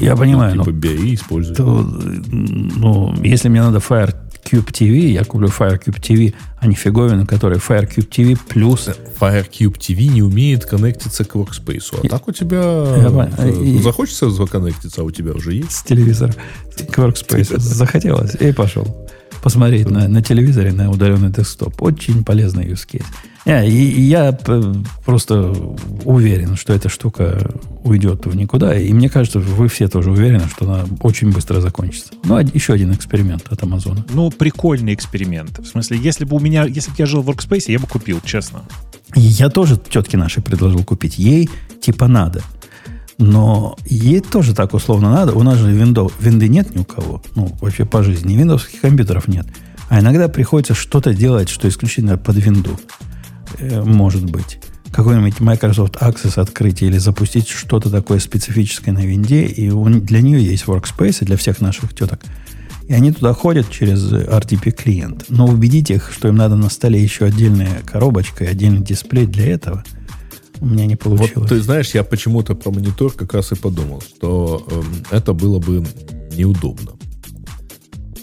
я 0.00 0.16
понимаю, 0.16 0.56
но 0.56 0.64
Типа 0.64 0.74
бери 0.74 1.10
и 1.10 1.14
используй. 1.14 1.54
то, 1.56 1.64
ну, 1.82 3.14
если 3.22 3.48
мне 3.48 3.62
надо 3.62 3.78
Fire 3.78 4.14
Cube 4.48 4.70
TV, 4.72 5.10
я 5.10 5.24
куплю 5.24 5.48
Fire 5.48 5.78
Cube 5.78 6.00
TV, 6.00 6.34
а 6.58 6.66
не 6.66 6.74
фиговину, 6.74 7.26
которая 7.26 7.58
Fire 7.58 7.88
Cube 7.88 8.08
TV 8.08 8.38
плюс 8.48 8.88
FireCube 9.20 9.76
TV 9.76 10.08
не 10.08 10.22
умеет 10.22 10.64
коннектиться 10.64 11.24
к 11.24 11.34
Workspace. 11.34 12.00
А 12.04 12.08
так 12.08 12.28
у 12.28 12.32
тебя 12.32 12.58
Я 12.96 13.30
э, 13.38 13.82
захочется 13.82 14.30
законнектиться, 14.30 15.02
а 15.02 15.04
у 15.04 15.10
тебя 15.10 15.32
уже 15.32 15.54
есть. 15.54 15.72
с 15.72 15.82
телевизора, 15.82 16.34
к 16.90 16.98
Workspace. 16.98 17.58
Захотелось, 17.58 18.34
и 18.36 18.52
пошел. 18.52 19.08
Посмотреть 19.42 19.88
на, 19.88 20.08
на 20.08 20.22
телевизоре, 20.22 20.72
на 20.72 20.90
удаленный 20.90 21.30
десктоп. 21.30 21.80
Очень 21.82 22.24
полезный 22.24 22.66
use 22.66 22.86
case. 22.90 23.04
И 23.48 24.02
я 24.02 24.32
п- 24.32 24.74
просто 25.06 25.54
уверен, 26.04 26.56
что 26.56 26.74
эта 26.74 26.90
штука 26.90 27.50
уйдет 27.82 28.26
в 28.26 28.36
никуда. 28.36 28.78
И 28.78 28.92
мне 28.92 29.08
кажется, 29.08 29.40
вы 29.40 29.68
все 29.68 29.88
тоже 29.88 30.10
уверены, 30.10 30.44
что 30.54 30.66
она 30.66 30.84
очень 31.00 31.32
быстро 31.32 31.60
закончится. 31.62 32.12
Ну, 32.24 32.38
еще 32.38 32.74
один 32.74 32.92
эксперимент 32.92 33.46
от 33.50 33.62
Амазона. 33.62 34.04
Ну, 34.12 34.30
прикольный 34.30 34.92
эксперимент. 34.92 35.58
В 35.58 35.66
смысле, 35.66 35.98
если 35.98 36.26
бы 36.26 36.36
у 36.36 36.40
меня, 36.40 36.64
если 36.64 36.90
бы 36.90 36.96
я 36.98 37.06
жил 37.06 37.22
в 37.22 37.30
Workspace, 37.30 37.72
я 37.72 37.78
бы 37.78 37.86
купил, 37.86 38.20
честно. 38.22 38.60
Я 39.14 39.48
тоже 39.48 39.78
тетке 39.78 40.18
нашей 40.18 40.42
предложил 40.42 40.84
купить. 40.84 41.18
Ей 41.18 41.48
типа 41.80 42.06
надо. 42.06 42.42
Но 43.16 43.76
ей 43.86 44.20
тоже 44.20 44.54
так 44.54 44.74
условно 44.74 45.10
надо. 45.10 45.32
У 45.32 45.42
нас 45.42 45.56
же 45.58 45.72
виндов, 45.72 46.12
винды 46.20 46.48
нет 46.48 46.74
ни 46.74 46.80
у 46.80 46.84
кого. 46.84 47.22
Ну, 47.34 47.50
вообще 47.60 47.86
по 47.86 48.02
жизни. 48.02 48.36
Виндовских 48.36 48.82
компьютеров 48.82 49.26
нет. 49.26 49.46
А 49.88 50.00
иногда 50.00 50.28
приходится 50.28 50.74
что-то 50.74 51.14
делать, 51.14 51.48
что 51.48 51.66
исключительно 51.66 52.18
под 52.18 52.36
винду. 52.36 52.78
Э, 53.58 53.82
может 53.82 54.24
быть. 54.30 54.58
Какой-нибудь 54.92 55.40
Microsoft 55.40 55.96
Access 55.96 56.40
открыть 56.40 56.80
или 56.82 56.96
запустить 56.98 57.48
что-то 57.48 57.90
такое 57.90 58.18
специфическое 58.20 58.92
на 58.94 59.00
винде. 59.04 59.44
И 59.44 59.68
у 59.70 59.86
н- 59.86 60.00
для 60.00 60.20
нее 60.22 60.42
есть 60.44 60.64
Workspace, 60.64 61.18
и 61.22 61.24
для 61.26 61.36
всех 61.36 61.60
наших 61.60 61.94
теток. 61.94 62.20
И 62.88 62.94
они 62.94 63.12
туда 63.12 63.34
ходят 63.34 63.70
через 63.70 64.10
RTP 64.10 64.70
клиент. 64.70 65.26
Но 65.28 65.46
убедить 65.46 65.90
их, 65.90 66.10
что 66.10 66.28
им 66.28 66.36
надо 66.36 66.56
на 66.56 66.70
столе 66.70 67.02
еще 67.02 67.26
отдельная 67.26 67.82
коробочка 67.84 68.44
и 68.44 68.48
отдельный 68.48 68.80
дисплей 68.80 69.26
для 69.26 69.46
этого, 69.52 69.84
у 70.60 70.66
меня 70.66 70.86
не 70.86 70.94
Вот 70.94 71.00
получилось. 71.18 71.48
ты 71.50 71.60
знаешь, 71.60 71.90
я 71.90 72.02
почему-то 72.02 72.54
про 72.54 72.70
монитор 72.70 73.12
как 73.12 73.34
раз 73.34 73.52
и 73.52 73.56
подумал, 73.56 74.00
что 74.00 74.66
эм, 74.70 75.04
это 75.10 75.34
было 75.34 75.58
бы 75.58 75.84
неудобно. 76.34 76.92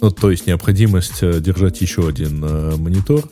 Ну, 0.02 0.10
то 0.10 0.30
есть 0.30 0.46
необходимость 0.46 1.22
э, 1.22 1.40
держать 1.40 1.80
еще 1.80 2.06
один 2.08 2.44
э, 2.44 2.74
монитор, 2.76 3.22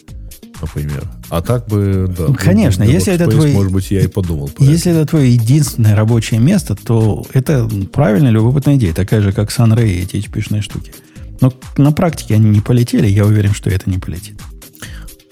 например. 0.61 1.05
А 1.31 1.43
так 1.43 1.67
бы, 1.69 2.07
да. 2.17 2.27
Ну, 2.29 2.35
конечно, 2.35 2.83
если 2.83 3.13
это 3.13 3.29
твой- 3.29 3.53
Может 3.53 3.73
быть, 3.73 3.91
я 3.91 4.01
и 4.03 4.07
подумал. 4.07 4.49
про 4.49 4.65
Если 4.65 4.93
это 4.93 5.07
твое 5.07 5.33
единственное 5.33 5.95
рабочее 5.95 6.41
место, 6.41 6.75
то 6.77 7.25
это 7.33 7.69
правильная 7.93 8.31
любопытная 8.31 8.77
идея, 8.77 8.93
такая 8.95 9.21
же, 9.21 9.33
как 9.33 9.51
Sunray 9.51 9.89
и 9.89 10.03
эти 10.03 10.17
HP-шные 10.17 10.63
штуки. 10.63 10.93
Но 11.41 11.53
на 11.77 11.93
практике 11.93 12.35
они 12.35 12.49
не 12.51 12.61
полетели, 12.61 13.07
я 13.07 13.25
уверен, 13.27 13.53
что 13.53 13.69
это 13.71 13.91
не 13.91 13.99
полетит. 13.99 14.41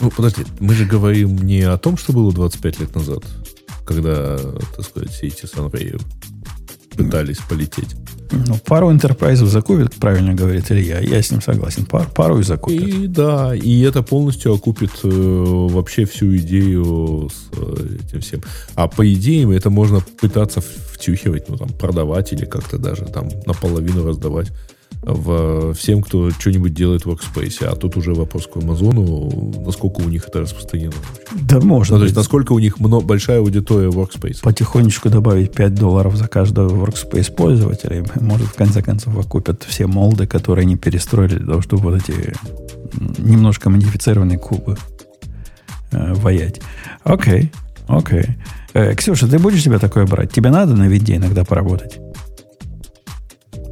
Ну, 0.01 0.11
подожди, 0.11 0.43
мы 0.59 0.75
же 0.75 0.85
говорим 0.85 1.37
не 1.39 1.61
о 1.63 1.79
том, 1.79 1.97
что 1.97 2.13
было 2.13 2.33
25 2.33 2.81
лет 2.81 2.95
назад, 2.95 3.23
когда, 3.87 4.37
так 4.37 4.85
сказать, 4.85 5.11
все 5.11 5.29
эти 5.29 5.45
Sunray 5.45 6.01
пытались 6.97 7.39
полететь. 7.49 7.95
Ну, 8.33 8.59
пару 8.65 8.91
интерпрайзов 8.91 9.49
закупит, 9.49 9.95
правильно 9.95 10.35
говорит 10.35 10.71
Илья, 10.71 11.01
я 11.01 11.23
с 11.23 11.31
ним 11.31 11.43
согласен. 11.43 11.85
Пар- 11.87 12.09
пару 12.15 12.39
и 12.39 12.43
закупит. 12.43 12.89
И 12.89 13.07
да, 13.07 13.55
и 13.55 13.81
это 13.83 14.03
полностью 14.03 14.55
окупит 14.55 14.91
э, 15.05 15.09
вообще 15.09 16.05
всю 16.05 16.37
идею 16.37 17.31
с 17.31 17.59
э, 17.59 17.97
этим 18.07 18.21
всем. 18.21 18.41
А 18.75 18.89
по 18.89 19.11
идеям 19.13 19.51
это 19.51 19.71
можно 19.71 20.01
пытаться 20.21 20.61
втюхивать, 20.61 21.49
ну 21.49 21.57
там 21.57 21.69
продавать 21.69 22.33
или 22.33 22.45
как-то 22.45 22.79
даже 22.79 23.05
там 23.05 23.29
наполовину 23.47 24.07
раздавать 24.07 24.51
в, 25.03 25.75
всем, 25.75 26.01
кто 26.01 26.31
что-нибудь 26.31 26.75
делает 26.75 27.05
в 27.05 27.11
Workspace. 27.11 27.65
А 27.67 27.75
тут 27.75 27.97
уже 27.97 28.15
вопрос 28.15 28.47
к 28.47 28.57
Амазону, 28.57 29.53
насколько 29.65 30.01
у 30.01 30.09
них 30.09 30.29
это 30.29 30.41
распространено. 30.41 30.93
Да 31.33 31.61
можно. 31.61 31.97
Ну, 31.97 32.01
то 32.01 32.05
есть, 32.05 32.17
насколько 32.17 32.53
у 32.53 32.59
них 32.59 32.79
много, 32.79 33.05
большая 33.05 33.41
аудитория 33.41 33.89
Workspace. 33.89 34.43
потихонечку 34.43 35.11
добавить 35.11 35.53
5 35.53 35.75
долларов 35.75 36.17
за 36.17 36.29
каждого 36.29 36.87
Workspace 36.87 37.35
пользователя. 37.35 38.01
и, 38.01 38.21
Может, 38.21 38.47
в 38.47 38.55
конце 38.55 38.83
концов, 38.83 39.19
окупят 39.19 39.65
все 39.65 39.87
молды, 39.87 40.27
которые 40.27 40.63
они 40.63 40.77
перестроили 40.77 41.37
для 41.39 41.47
того, 41.47 41.63
чтобы 41.63 41.91
вот 41.91 41.97
эти 41.97 42.35
немножко 43.19 43.71
модифицированные 43.71 44.39
кубы 44.39 44.77
э, 45.91 46.15
воять. 46.15 46.61
Окей, 47.03 47.51
окей. 47.89 48.37
Э, 48.75 48.95
Ксюша, 48.95 49.27
ты 49.27 49.39
будешь 49.39 49.63
себе 49.63 49.79
такое 49.79 50.07
брать? 50.07 50.33
Тебе 50.33 50.51
надо 50.51 50.75
на 50.75 50.87
виде 50.87 51.17
иногда 51.17 51.45
поработать? 51.45 51.99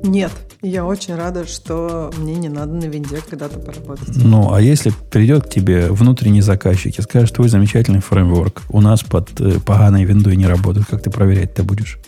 Нет, 0.02 0.32
я 0.62 0.84
очень 0.84 1.14
рада, 1.14 1.46
что 1.46 2.10
мне 2.16 2.34
не 2.34 2.48
надо 2.48 2.72
на 2.72 2.84
винде 2.84 3.20
когда-то 3.28 3.58
поработать. 3.58 4.16
Ну, 4.16 4.52
а 4.52 4.60
если 4.60 4.92
придет 5.10 5.46
к 5.46 5.48
тебе 5.48 5.90
внутренний 5.90 6.42
заказчик 6.42 6.98
и 6.98 7.02
скажет, 7.02 7.34
твой 7.34 7.48
замечательный 7.48 8.00
фреймворк 8.00 8.62
у 8.68 8.80
нас 8.80 9.02
под 9.02 9.40
э, 9.40 9.58
поганой 9.60 10.04
виндой 10.04 10.36
не 10.36 10.46
работает, 10.46 10.86
как 10.86 11.02
ты 11.02 11.10
проверять-то 11.10 11.62
будешь? 11.62 11.98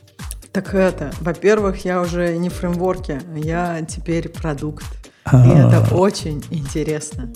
Так 0.53 0.75
это, 0.75 1.13
во-первых, 1.21 1.85
я 1.87 2.03
уже 2.03 2.37
не 2.37 2.51
в 2.51 2.55
фреймворке, 2.55 3.23
я 3.37 3.81
теперь 3.89 4.29
продукт. 4.29 4.85
И 5.27 5.37
А. 5.37 5.69
это 5.69 5.95
очень 5.95 6.43
интересно. 6.51 7.33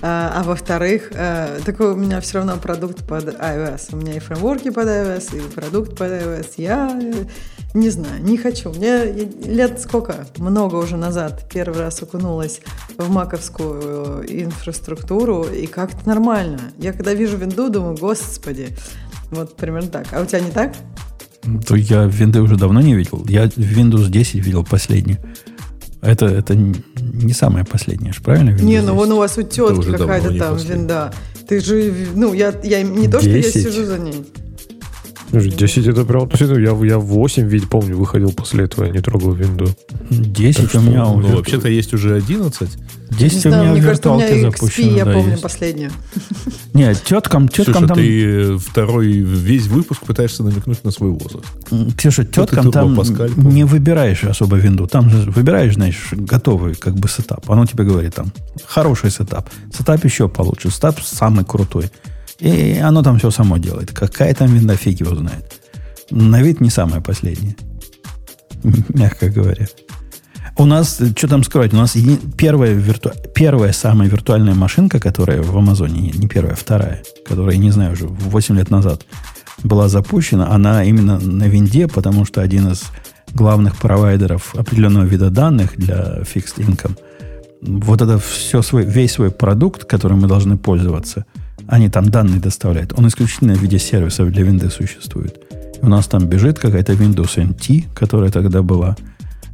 А, 0.00 0.32
а 0.36 0.42
во-вторых, 0.44 1.10
э, 1.12 1.60
такой 1.64 1.92
у 1.92 1.96
меня 1.96 2.20
все 2.20 2.38
равно 2.38 2.56
продукт 2.56 3.06
под 3.06 3.28
iOS. 3.28 3.88
У 3.92 3.96
меня 3.96 4.14
и 4.14 4.18
фреймворки 4.18 4.70
под 4.70 4.86
iOS, 4.86 5.36
и 5.36 5.50
продукт 5.52 5.96
под 5.96 6.08
iOS. 6.08 6.54
Я 6.56 6.98
э, 7.00 7.24
не 7.74 7.90
знаю, 7.90 8.22
не 8.22 8.36
хочу. 8.38 8.70
Мне 8.70 9.04
лет 9.04 9.80
сколько? 9.80 10.26
Много 10.36 10.76
уже 10.76 10.96
назад 10.96 11.48
первый 11.52 11.80
раз 11.80 12.02
окунулась 12.02 12.60
в 12.96 13.10
маковскую 13.10 14.24
инфраструктуру, 14.28 15.44
и 15.44 15.66
как-то 15.66 16.08
нормально. 16.08 16.60
Я 16.78 16.92
когда 16.92 17.14
вижу 17.14 17.36
винду, 17.36 17.68
думаю, 17.68 17.96
господи, 17.96 18.76
вот 19.30 19.56
примерно 19.56 19.88
так. 19.88 20.06
А 20.12 20.20
у 20.20 20.26
тебя 20.26 20.40
не 20.40 20.50
так? 20.50 20.74
То 21.66 21.74
я 21.74 22.04
винды 22.04 22.40
уже 22.40 22.56
давно 22.56 22.80
не 22.80 22.94
видел. 22.94 23.24
Я 23.28 23.46
Windows 23.46 24.08
10 24.08 24.34
видел 24.34 24.64
последнюю. 24.64 25.18
Это, 26.00 26.26
это 26.26 26.56
не 27.12 27.32
самое 27.32 27.64
последнее, 27.64 28.12
ж 28.12 28.20
правильно? 28.22 28.50
Windows 28.50 28.62
Не, 28.62 28.80
ну 28.80 28.92
10? 28.92 28.96
вон 28.96 29.12
у 29.12 29.16
вас 29.16 29.38
у 29.38 29.42
тетки 29.42 29.90
какая-то 29.92 30.38
там 30.38 30.56
винда. 30.56 31.12
Ты 31.48 31.60
же, 31.60 31.92
ну, 32.14 32.34
я, 32.34 32.54
я 32.62 32.82
не 32.82 33.08
то, 33.08 33.20
что 33.20 33.30
я 33.30 33.42
10. 33.42 33.62
сижу 33.62 33.84
за 33.84 33.98
ней. 33.98 34.24
Слушай, 35.30 35.50
10 35.50 35.86
это 35.86 36.04
прям. 36.04 36.28
Я, 36.40 36.86
я 36.86 36.98
в 36.98 37.04
8 37.04 37.48
ведь 37.48 37.68
помню, 37.68 37.96
выходил 37.96 38.32
после 38.32 38.64
этого, 38.64 38.84
я 38.84 38.92
не 38.92 39.00
трогал 39.00 39.32
винду. 39.32 39.66
10 40.10 40.72
Так 40.72 40.80
у 40.80 40.84
меня. 40.84 41.04
Ну, 41.04 41.36
вообще-то 41.36 41.68
есть 41.68 41.92
уже 41.92 42.14
11. 42.14 42.68
10 43.10 43.20
Не 43.20 43.26
у 43.26 43.40
знаю, 43.40 43.62
меня 43.62 43.72
мне 43.72 43.82
в 43.82 43.84
кажется, 43.84 44.10
у 44.10 44.16
меня 44.16 44.28
XP, 44.28 44.40
запущено. 44.40 44.96
я 44.96 45.04
да, 45.04 45.12
помню 45.12 45.30
есть. 45.30 45.42
последнюю. 45.42 45.90
Нет, 46.74 47.02
теткам, 47.04 47.48
теткам 47.48 47.74
Слушай, 47.74 47.88
там... 47.88 47.96
ты 47.96 48.58
второй 48.58 49.06
весь 49.08 49.66
выпуск 49.66 50.02
пытаешься 50.04 50.42
намекнуть 50.42 50.84
на 50.84 50.90
свой 50.90 51.10
возраст. 51.10 51.46
Ксюша, 51.96 52.24
теткам 52.24 52.66
ты 52.66 52.70
там 52.70 52.96
Паскаль, 52.96 53.32
не 53.36 53.64
выбираешь 53.64 54.24
особо 54.24 54.56
винду. 54.56 54.86
Там 54.86 55.10
же 55.10 55.30
выбираешь, 55.30 55.74
знаешь, 55.74 56.08
готовый 56.12 56.74
как 56.74 56.94
бы 56.94 57.08
setup. 57.08 57.50
Оно 57.50 57.66
тебе 57.66 57.84
говорит 57.84 58.14
там, 58.14 58.32
хороший 58.66 59.10
setup. 59.10 59.48
Setup 59.76 60.04
еще 60.04 60.28
получше. 60.28 60.70
Setup 60.70 61.00
самый 61.00 61.44
крутой. 61.44 61.90
И 62.40 62.78
оно 62.78 63.02
там 63.02 63.18
все 63.18 63.30
само 63.30 63.58
делает. 63.58 63.92
Какая 63.92 64.34
там 64.34 64.54
винда, 64.54 64.76
фиг 64.76 65.00
его 65.00 65.14
знает. 65.14 65.60
На 66.10 66.42
вид 66.42 66.60
не 66.60 66.70
самое 66.70 67.02
последнее. 67.02 67.56
Мягко 68.88 69.28
говоря. 69.28 69.66
У 70.56 70.64
нас, 70.64 71.00
что 71.16 71.28
там 71.28 71.44
скрывать, 71.44 71.72
у 71.72 71.76
нас 71.76 71.96
первая, 72.36 72.72
вирту... 72.72 73.12
первая 73.32 73.72
самая 73.72 74.08
виртуальная 74.08 74.54
машинка, 74.54 74.98
которая 74.98 75.40
в 75.40 75.56
Амазоне, 75.56 76.00
не- 76.00 76.10
не 76.10 76.26
первая, 76.26 76.54
а 76.54 76.56
вторая, 76.56 77.02
которая, 77.24 77.56
не 77.56 77.70
знаю, 77.70 77.92
уже 77.92 78.08
8 78.08 78.56
лет 78.56 78.68
назад 78.68 79.06
была 79.62 79.88
запущена, 79.88 80.50
она 80.50 80.82
именно 80.82 81.20
на 81.20 81.44
винде, 81.44 81.86
потому 81.86 82.24
что 82.24 82.40
один 82.40 82.68
из 82.72 82.86
главных 83.34 83.76
провайдеров 83.76 84.54
определенного 84.56 85.04
вида 85.04 85.30
данных 85.30 85.76
для 85.76 86.22
fixed 86.22 86.56
income, 86.56 86.98
вот 87.62 88.02
это 88.02 88.18
все 88.18 88.60
свой, 88.62 88.84
весь 88.84 89.12
свой 89.12 89.30
продукт, 89.30 89.84
которым 89.84 90.22
мы 90.22 90.28
должны 90.28 90.56
пользоваться, 90.56 91.24
они 91.68 91.88
там 91.90 92.08
данные 92.08 92.40
доставляют, 92.40 92.92
он 92.98 93.06
исключительно 93.06 93.54
в 93.54 93.62
виде 93.62 93.78
сервисов 93.78 94.30
для 94.32 94.42
винды 94.42 94.70
существует. 94.70 95.38
У 95.82 95.88
нас 95.88 96.06
там 96.06 96.26
бежит 96.26 96.58
какая-то 96.58 96.94
Windows 96.94 97.36
NT, 97.36 97.84
которая 97.94 98.30
тогда 98.30 98.62
была, 98.62 98.96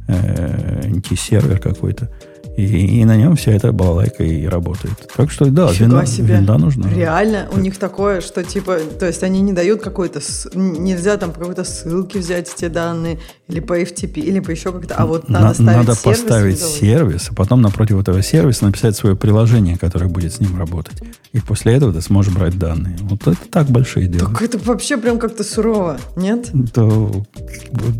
э, 0.07 0.91
сервер 1.15 1.59
какой-то. 1.59 2.09
И, 2.57 3.01
и 3.01 3.05
на 3.05 3.17
нем 3.17 3.35
вся 3.35 3.51
эта 3.51 3.73
балалайка 3.73 4.23
и 4.23 4.45
работает. 4.45 4.93
Так 5.15 5.29
что 5.29 5.45
да, 5.47 5.69
Нифига 5.69 5.85
винда, 5.87 6.05
себе. 6.05 6.35
винда 6.35 6.57
нужна. 6.57 6.89
Реально, 6.89 7.47
у 7.53 7.59
них 7.59 7.77
такое, 7.77 8.21
что 8.21 8.43
типа, 8.43 8.77
то 8.97 9.05
есть 9.05 9.23
они 9.23 9.41
не 9.41 9.51
дают 9.51 9.81
какой-то, 9.81 10.21
нельзя 10.53 11.17
там 11.17 11.31
по 11.31 11.39
какой-то 11.41 11.65
ссылке 11.65 12.19
взять 12.19 12.49
эти 12.55 12.69
данные, 12.69 13.19
или 13.49 13.59
по 13.59 13.77
FTP, 13.79 14.19
или 14.21 14.39
по 14.39 14.51
еще 14.51 14.71
как-то, 14.71 14.95
а 14.95 15.05
вот 15.05 15.27
надо 15.27 15.47
На- 15.47 15.53
ставить 15.53 15.67
надо 15.87 15.95
сервис 15.95 16.19
поставить 16.21 16.55
виндовый. 16.55 16.79
сервис, 16.79 17.27
а 17.29 17.33
потом 17.35 17.61
напротив 17.61 17.99
этого 17.99 18.21
сервиса 18.21 18.65
написать 18.65 18.95
свое 18.95 19.15
приложение, 19.17 19.77
которое 19.77 20.07
будет 20.07 20.33
с 20.33 20.39
ним 20.39 20.57
работать. 20.57 21.01
И 21.33 21.39
после 21.41 21.73
этого 21.73 21.91
ты 21.91 21.99
сможешь 22.01 22.33
брать 22.33 22.57
данные. 22.57 22.95
Вот 23.01 23.27
это 23.27 23.37
так 23.51 23.67
большие 23.67 24.07
дела. 24.07 24.29
Так 24.29 24.41
это 24.41 24.57
вообще 24.59 24.95
прям 24.95 25.19
как-то 25.19 25.43
сурово, 25.43 25.97
нет? 26.15 26.49
То 26.73 27.11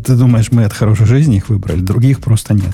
ты 0.04 0.14
думаешь, 0.16 0.50
мы 0.50 0.64
от 0.64 0.72
хорошей 0.72 1.04
жизни 1.04 1.36
их 1.36 1.50
выбрали, 1.50 1.80
других 1.80 2.20
просто 2.20 2.54
нет. 2.54 2.72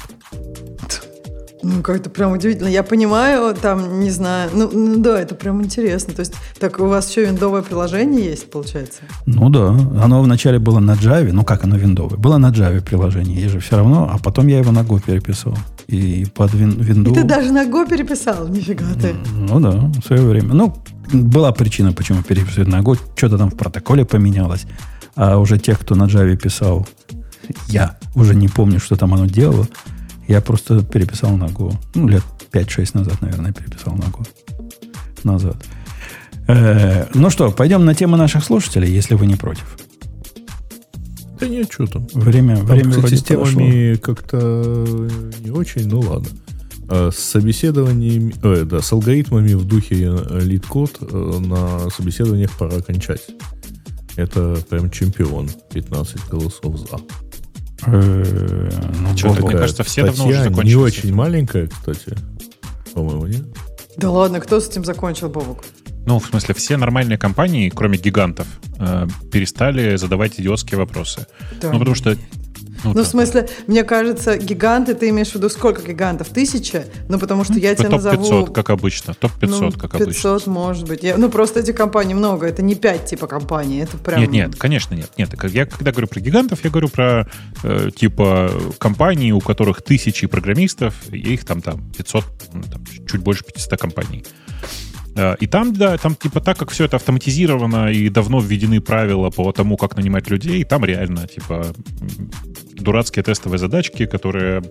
Ну, 1.62 1.82
как-то 1.82 2.10
прям 2.10 2.32
удивительно. 2.32 2.68
Я 2.68 2.82
понимаю, 2.82 3.55
там, 3.55 4.01
не 4.01 4.10
знаю, 4.10 4.51
ну, 4.52 4.70
ну 4.72 4.97
да, 4.97 5.20
это 5.20 5.34
прям 5.34 5.62
интересно. 5.62 6.12
То 6.12 6.20
есть, 6.20 6.34
так 6.59 6.80
у 6.80 6.86
вас 6.86 7.09
еще 7.09 7.24
виндовое 7.24 7.62
приложение 7.62 8.24
есть, 8.24 8.51
получается? 8.51 9.02
Ну 9.26 9.48
да, 9.48 9.68
оно 10.02 10.22
вначале 10.22 10.59
было 10.59 10.80
на 10.80 10.93
Java, 10.93 11.30
ну 11.32 11.44
как 11.44 11.64
оно 11.64 11.76
виндовое? 11.76 12.18
Было 12.18 12.39
на 12.39 12.51
Java 12.51 12.80
приложение, 12.82 13.40
есть 13.40 13.52
же 13.52 13.60
все 13.60 13.76
равно, 13.76 14.10
а 14.12 14.18
потом 14.18 14.48
я 14.48 14.59
его 14.59 14.72
на 14.72 14.80
Go 14.80 15.01
переписал. 15.01 15.56
И 15.86 16.26
под 16.34 16.52
вин, 16.55 16.70
винду... 16.72 17.12
И 17.12 17.14
ты 17.14 17.24
даже 17.24 17.52
на 17.52 17.64
Go 17.64 17.89
переписал, 17.89 18.48
нифига 18.48 18.86
ты. 19.01 19.14
Ну 19.32 19.60
да, 19.60 19.70
в 19.70 20.06
свое 20.06 20.22
время. 20.22 20.55
Ну, 20.55 20.74
была 21.12 21.52
причина, 21.52 21.93
почему 21.93 22.22
переписывать 22.22 22.68
на 22.68 22.80
Go. 22.80 22.98
Что-то 23.14 23.39
там 23.39 23.51
в 23.51 23.56
протоколе 23.56 24.05
поменялось. 24.05 24.64
А 25.14 25.39
уже 25.39 25.59
тех, 25.59 25.78
кто 25.78 25.94
на 25.94 26.05
Java 26.05 26.36
писал, 26.36 26.86
я 27.68 27.98
уже 28.14 28.34
не 28.34 28.48
помню, 28.48 28.80
что 28.80 28.97
там 28.97 29.14
оно 29.14 29.26
делало. 29.26 29.66
Я 30.28 30.40
просто 30.40 30.82
переписал 30.82 31.36
на 31.36 31.44
Go. 31.44 31.74
Ну, 31.94 32.09
лет 32.09 32.23
5-6 32.53 32.90
назад, 32.94 33.20
наверное, 33.20 33.53
переписал 33.53 33.94
на 33.94 34.05
Go. 34.05 34.27
Назад. 35.24 35.57
Э, 36.49 37.07
ну 37.15 37.31
что, 37.31 37.51
пойдем 37.51 37.85
на 37.85 37.94
тему 37.94 38.16
наших 38.16 38.44
слушателей, 38.44 38.90
если 38.90 39.15
вы 39.15 39.27
не 39.27 39.36
против. 39.36 39.77
Да 41.40 41.49
нет, 41.49 41.73
что 41.73 41.86
там. 41.86 42.07
Время, 42.15 42.57
Там, 42.57 42.66
время 42.66 42.93
кстати, 42.93 43.15
с 43.15 43.23
темами 43.23 43.97
как-то 43.97 45.09
не 45.40 45.51
очень, 45.51 45.89
ну 45.89 46.01
ладно. 46.01 46.28
А 46.89 47.11
С 47.11 47.19
собеседованиями, 47.19 48.35
э, 48.43 48.65
да, 48.65 48.81
с 48.81 48.93
алгоритмами 48.93 49.55
в 49.55 49.65
духе 49.65 50.12
LeetCode 50.31 50.98
э, 51.01 51.39
на 51.40 51.90
собеседованиях 51.90 52.51
пора 52.59 52.81
кончать. 52.81 53.23
Это 54.16 54.59
прям 54.69 54.90
чемпион. 54.90 55.49
15 55.73 56.28
голосов 56.28 56.78
за. 56.78 56.99
Э, 57.86 58.70
ну, 59.00 59.34
так 59.34 59.44
мне 59.44 59.56
кажется, 59.56 59.82
все 59.84 60.04
давно 60.04 60.26
уже 60.26 60.44
закончили 60.44 60.66
Не 60.66 60.76
очень 60.76 61.14
маленькая, 61.14 61.68
кстати. 61.68 62.16
По-моему, 62.94 63.26
нет? 63.26 63.42
Да 63.96 64.10
ладно, 64.10 64.40
кто 64.40 64.60
с 64.60 64.68
этим 64.68 64.84
закончил, 64.84 65.28
Бобок? 65.28 65.64
Ну, 66.06 66.18
в 66.18 66.26
смысле, 66.26 66.54
все 66.54 66.76
нормальные 66.76 67.18
компании, 67.18 67.68
кроме 67.68 67.98
гигантов, 67.98 68.46
э, 68.78 69.06
перестали 69.30 69.96
задавать 69.96 70.38
идиотские 70.38 70.78
вопросы. 70.78 71.26
Да. 71.60 71.72
Ну, 71.72 71.78
потому 71.78 71.94
что... 71.94 72.16
Ну, 72.84 72.94
да, 72.94 73.02
в 73.02 73.06
смысле, 73.06 73.48
мне 73.66 73.84
кажется, 73.84 74.36
гиганты, 74.36 74.94
ты 74.94 75.09
имеешь 75.10 75.30
в 75.30 75.34
виду 75.34 75.48
сколько 75.48 75.82
гигантов? 75.82 76.28
Тысяча? 76.28 76.84
Ну, 77.09 77.18
потому 77.18 77.44
что 77.44 77.54
я 77.54 77.70
да. 77.70 77.76
тебе 77.76 77.88
Топ-500, 77.90 78.16
назову... 78.16 78.46
как 78.46 78.70
обычно. 78.70 79.14
Топ-500, 79.14 79.46
ну, 79.48 79.72
как 79.72 79.92
500, 79.92 80.24
обычно. 80.24 80.52
может 80.52 80.88
быть. 80.88 81.02
Я- 81.02 81.16
ну, 81.16 81.28
просто 81.28 81.60
этих 81.60 81.74
компаний 81.74 82.14
много. 82.14 82.46
Это 82.46 82.62
не 82.62 82.74
пять 82.74 83.06
типа 83.06 83.26
компаний. 83.26 83.78
Это 83.78 83.96
прям... 83.98 84.20
Нет, 84.20 84.30
нет, 84.30 84.56
конечно, 84.56 84.94
нет. 84.94 85.10
Нет, 85.16 85.30
я 85.44 85.66
когда 85.66 85.92
говорю 85.92 86.09
про 86.09 86.20
гигантов, 86.20 86.64
я 86.64 86.70
говорю 86.70 86.88
про 86.88 87.28
э, 87.62 87.90
типа 87.94 88.50
компании, 88.78 89.32
у 89.32 89.40
которых 89.40 89.82
тысячи 89.82 90.26
программистов, 90.26 90.94
и 91.10 91.34
их 91.34 91.44
там, 91.44 91.62
там 91.62 91.92
500, 91.96 92.24
ну, 92.52 92.62
там, 92.62 92.84
чуть 93.06 93.20
больше 93.20 93.44
500 93.44 93.78
компаний. 93.78 94.24
Э, 95.16 95.36
И 95.40 95.47
там, 95.47 95.72
да, 95.72 95.97
там 95.98 96.14
типа 96.14 96.40
так 96.40 96.59
как 96.59 96.70
все 96.70 96.84
это 96.84 96.97
автоматизировано 96.97 97.90
и 97.93 98.09
давно 98.09 98.40
введены 98.40 98.80
правила 98.80 99.30
по 99.30 99.52
тому, 99.52 99.76
как 99.76 99.97
нанимать 99.97 100.30
людей, 100.30 100.64
там 100.64 100.84
реально 100.84 101.26
типа 101.26 101.66
дурацкие 102.74 103.22
тестовые 103.22 103.59
задачки, 103.59 104.06
которые 104.06 104.62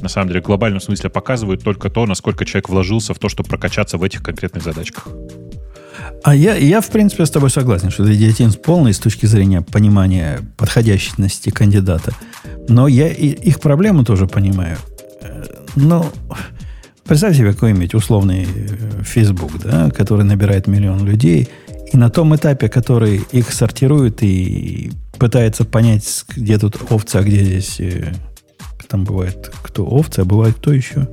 на 0.00 0.08
самом 0.08 0.28
деле 0.28 0.40
в 0.40 0.44
глобальном 0.44 0.80
смысле 0.80 1.10
показывают 1.10 1.62
только 1.62 1.90
то, 1.90 2.06
насколько 2.06 2.44
человек 2.44 2.68
вложился 2.68 3.14
в 3.14 3.18
то, 3.18 3.28
чтобы 3.28 3.48
прокачаться 3.48 3.98
в 3.98 4.02
этих 4.02 4.22
конкретных 4.22 4.62
задачках. 4.62 5.08
А 6.22 6.34
я, 6.34 6.56
я, 6.56 6.80
в 6.80 6.90
принципе, 6.90 7.26
с 7.26 7.30
тобой 7.30 7.50
согласен, 7.50 7.90
что 7.90 8.02
это 8.04 8.14
идиотизм 8.14 8.60
полный 8.60 8.92
с 8.92 8.98
точки 8.98 9.26
зрения 9.26 9.62
понимания 9.62 10.40
подходящности 10.56 11.50
кандидата. 11.50 12.12
Но 12.68 12.88
я 12.88 13.08
и 13.08 13.28
их 13.28 13.60
проблему 13.60 14.04
тоже 14.04 14.26
понимаю. 14.26 14.76
Э, 15.20 15.44
Но 15.76 16.06
представь 17.08 17.36
себе 17.36 17.52
какой-нибудь 17.52 17.94
условный 17.94 18.46
э, 18.46 19.02
Facebook, 19.02 19.58
да, 19.58 19.90
который 19.90 20.24
набирает 20.24 20.66
миллион 20.66 21.04
людей, 21.06 21.48
и 21.92 21.96
на 21.96 22.10
том 22.10 22.36
этапе, 22.36 22.68
который 22.68 23.22
их 23.32 23.50
сортирует 23.52 24.22
и 24.22 24.92
пытается 25.18 25.64
понять, 25.64 26.24
где 26.36 26.58
тут 26.58 26.78
овцы, 26.90 27.16
а 27.16 27.22
где 27.22 27.42
здесь... 27.42 27.80
э, 27.80 28.12
Там 28.88 29.04
бывает 29.04 29.50
кто 29.62 29.84
овцы, 29.86 30.20
а 30.20 30.24
бывает 30.24 30.56
кто 30.56 30.72
еще? 30.72 31.08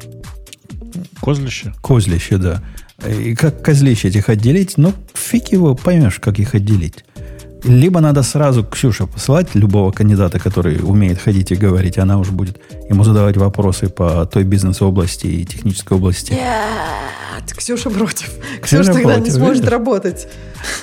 Козлище. 1.21 1.73
Козлище, 1.81 2.37
да. 2.37 2.61
И 3.09 3.35
как 3.35 3.61
козлище 3.61 4.07
этих 4.09 4.29
отделить? 4.29 4.77
Ну, 4.77 4.93
фиг 5.13 5.51
его 5.51 5.75
поймешь, 5.75 6.19
как 6.19 6.39
их 6.39 6.55
отделить. 6.55 7.03
Либо 7.65 7.99
надо 7.99 8.23
сразу 8.23 8.63
Ксюше 8.63 9.07
посылать 9.07 9.55
любого 9.55 9.91
кандидата, 9.91 10.39
который 10.39 10.79
умеет 10.83 11.19
ходить 11.19 11.51
и 11.51 11.55
говорить, 11.55 11.97
она 11.97 12.17
уже 12.19 12.31
будет 12.31 12.59
ему 12.89 13.03
задавать 13.03 13.37
вопросы 13.37 13.89
по 13.89 14.25
той 14.25 14.43
бизнес-области 14.43 15.27
и 15.27 15.45
технической 15.45 15.97
области. 15.97 16.31
Нет, 16.33 17.53
Ксюша 17.55 17.89
против. 17.89 18.29
Ксюша 18.61 18.83
Ксюша 18.83 18.93
тогда 18.93 19.15
не 19.15 19.21
против, 19.21 19.33
сможет 19.33 19.55
видишь? 19.57 19.69
работать. 19.71 20.27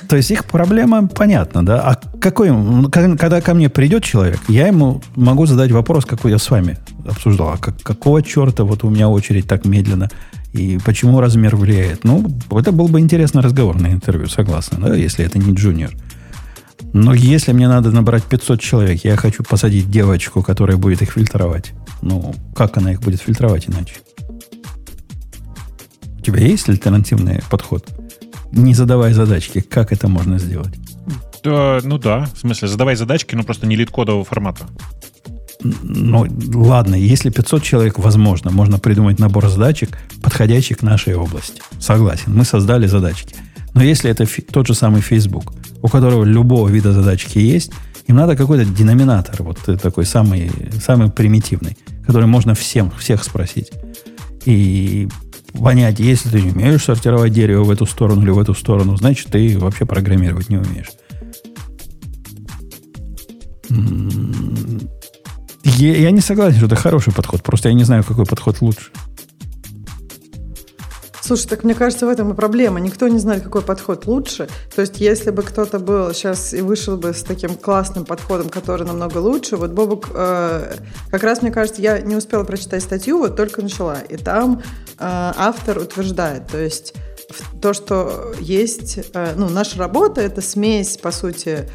То 0.09 0.16
есть 0.16 0.30
их 0.30 0.44
проблема 0.44 1.06
понятна, 1.09 1.64
да? 1.64 1.80
А 1.82 2.18
какой, 2.18 2.50
ну, 2.50 2.88
когда 2.90 3.40
ко 3.40 3.54
мне 3.54 3.68
придет 3.68 4.02
человек, 4.04 4.40
я 4.48 4.66
ему 4.66 5.02
могу 5.16 5.46
задать 5.46 5.70
вопрос, 5.72 6.04
какой 6.04 6.32
я 6.32 6.38
с 6.38 6.50
вами 6.50 6.78
обсуждал. 7.09 7.50
А 7.50 7.56
как- 7.59 7.80
какого 7.82 8.22
черта 8.22 8.64
вот 8.64 8.84
у 8.84 8.90
меня 8.90 9.09
очередь 9.09 9.46
так 9.46 9.64
медленно? 9.64 10.09
И 10.52 10.78
почему 10.84 11.20
размер 11.20 11.56
влияет? 11.56 12.04
Ну, 12.04 12.30
это 12.50 12.72
был 12.72 12.88
бы 12.88 13.00
интересный 13.00 13.40
разговор 13.42 13.80
на 13.80 13.86
интервью, 13.88 14.28
согласна, 14.28 14.78
да, 14.80 14.94
если 14.94 15.24
это 15.24 15.38
не 15.38 15.54
джуниор. 15.54 15.92
Но 16.93 17.14
если 17.14 17.52
мне 17.52 17.69
надо 17.69 17.90
набрать 17.90 18.24
500 18.24 18.60
человек, 18.60 19.05
я 19.05 19.16
хочу 19.16 19.43
посадить 19.43 19.90
девочку, 19.90 20.43
которая 20.43 20.77
будет 20.77 21.02
их 21.02 21.12
фильтровать. 21.12 21.73
Ну, 22.02 22.35
как 22.55 22.77
она 22.77 22.93
их 22.93 23.01
будет 23.01 23.20
фильтровать 23.23 23.69
иначе? 23.69 23.94
У 26.19 26.20
тебя 26.23 26.40
есть 26.40 26.69
альтернативный 26.69 27.40
подход? 27.51 27.89
Не 28.52 28.74
задавай 28.74 29.12
задачки, 29.12 29.60
как 29.60 29.93
это 29.93 30.09
можно 30.09 30.39
сделать? 30.39 30.74
Да, 31.43 31.81
ну 31.82 31.98
да, 31.98 32.27
в 32.35 32.39
смысле, 32.39 32.69
задавай 32.69 32.94
задачки, 32.94 33.35
но 33.35 33.43
просто 33.43 33.66
не 33.66 33.74
лид-кодового 33.77 34.24
формата. 34.24 34.66
Ну, 35.64 36.27
ладно, 36.55 36.94
если 36.94 37.31
500 37.31 37.62
человек, 37.62 37.98
возможно, 37.98 38.51
можно 38.51 38.78
придумать 38.78 39.19
набор 39.19 39.48
задачек, 39.48 39.97
подходящих 40.20 40.78
к 40.78 40.82
нашей 40.82 41.14
области. 41.14 41.62
Согласен, 41.81 42.35
мы 42.35 42.44
создали 42.44 42.86
задачки. 42.86 43.35
Но 43.74 43.82
если 43.82 44.10
это 44.10 44.27
фи- 44.27 44.43
тот 44.43 44.66
же 44.66 44.74
самый 44.74 45.01
Facebook, 45.01 45.52
у 45.82 45.88
которого 45.88 46.24
любого 46.24 46.68
вида 46.68 46.92
задачки 46.92 47.38
есть, 47.38 47.72
им 48.06 48.16
надо 48.16 48.36
какой-то 48.36 48.64
деноминатор, 48.64 49.42
вот 49.42 49.59
такой 49.80 50.06
самый, 50.06 50.50
самый 50.84 51.10
примитивный, 51.10 51.76
который 52.06 52.26
можно 52.26 52.54
всем, 52.54 52.90
всех 52.92 53.22
спросить. 53.24 53.70
И 54.44 55.09
понять, 55.52 56.00
если 56.00 56.30
ты 56.30 56.42
не 56.42 56.50
умеешь 56.50 56.84
сортировать 56.84 57.32
дерево 57.32 57.64
в 57.64 57.70
эту 57.70 57.86
сторону 57.86 58.22
или 58.22 58.30
в 58.30 58.38
эту 58.38 58.54
сторону, 58.54 58.96
значит, 58.96 59.28
ты 59.28 59.59
вообще 59.59 59.86
программировать 59.86 60.48
не 60.48 60.56
умеешь. 60.56 60.90
Я, 65.64 65.96
я 65.96 66.10
не 66.10 66.20
согласен, 66.20 66.56
что 66.59 66.66
это 66.66 66.76
хороший 66.76 67.12
подход. 67.12 67.42
Просто 67.42 67.68
я 67.68 67.74
не 67.74 67.84
знаю, 67.84 68.04
какой 68.04 68.26
подход 68.26 68.60
лучше. 68.60 68.90
Слушай, 71.23 71.47
так 71.47 71.62
мне 71.62 71.74
кажется, 71.74 72.05
в 72.07 72.09
этом 72.09 72.32
и 72.32 72.35
проблема. 72.35 72.81
Никто 72.81 73.07
не 73.07 73.19
знает, 73.19 73.44
какой 73.44 73.62
подход 73.62 74.07
лучше. 74.07 74.49
То 74.74 74.81
есть, 74.81 75.01
если 75.01 75.31
бы 75.31 75.43
кто-то 75.43 75.78
был 75.78 76.12
сейчас 76.12 76.53
и 76.53 76.62
вышел 76.62 76.97
бы 76.97 77.15
с 77.15 77.23
таким 77.23 77.55
классным 77.55 78.05
подходом, 78.05 78.49
который 78.49 78.85
намного 78.85 79.19
лучше, 79.19 79.57
вот 79.57 79.70
Бобок, 79.70 80.09
э, 80.12 80.74
как 81.12 81.23
раз 81.23 81.40
мне 81.40 81.53
кажется, 81.53 81.81
я 81.81 82.01
не 82.01 82.16
успела 82.16 82.43
прочитать 82.43 82.82
статью, 82.82 83.19
вот 83.19 83.36
только 83.36 83.62
начала, 83.62 84.01
и 84.01 84.16
там 84.16 84.62
э, 84.62 84.62
автор 84.99 85.78
утверждает, 85.78 86.49
то 86.49 86.59
есть 86.59 86.93
то, 87.61 87.73
что 87.73 88.35
есть, 88.40 88.99
э, 89.15 89.35
ну, 89.36 89.49
наша 89.49 89.78
работа 89.78 90.20
это 90.20 90.40
смесь, 90.40 90.97
по 90.97 91.12
сути, 91.12 91.69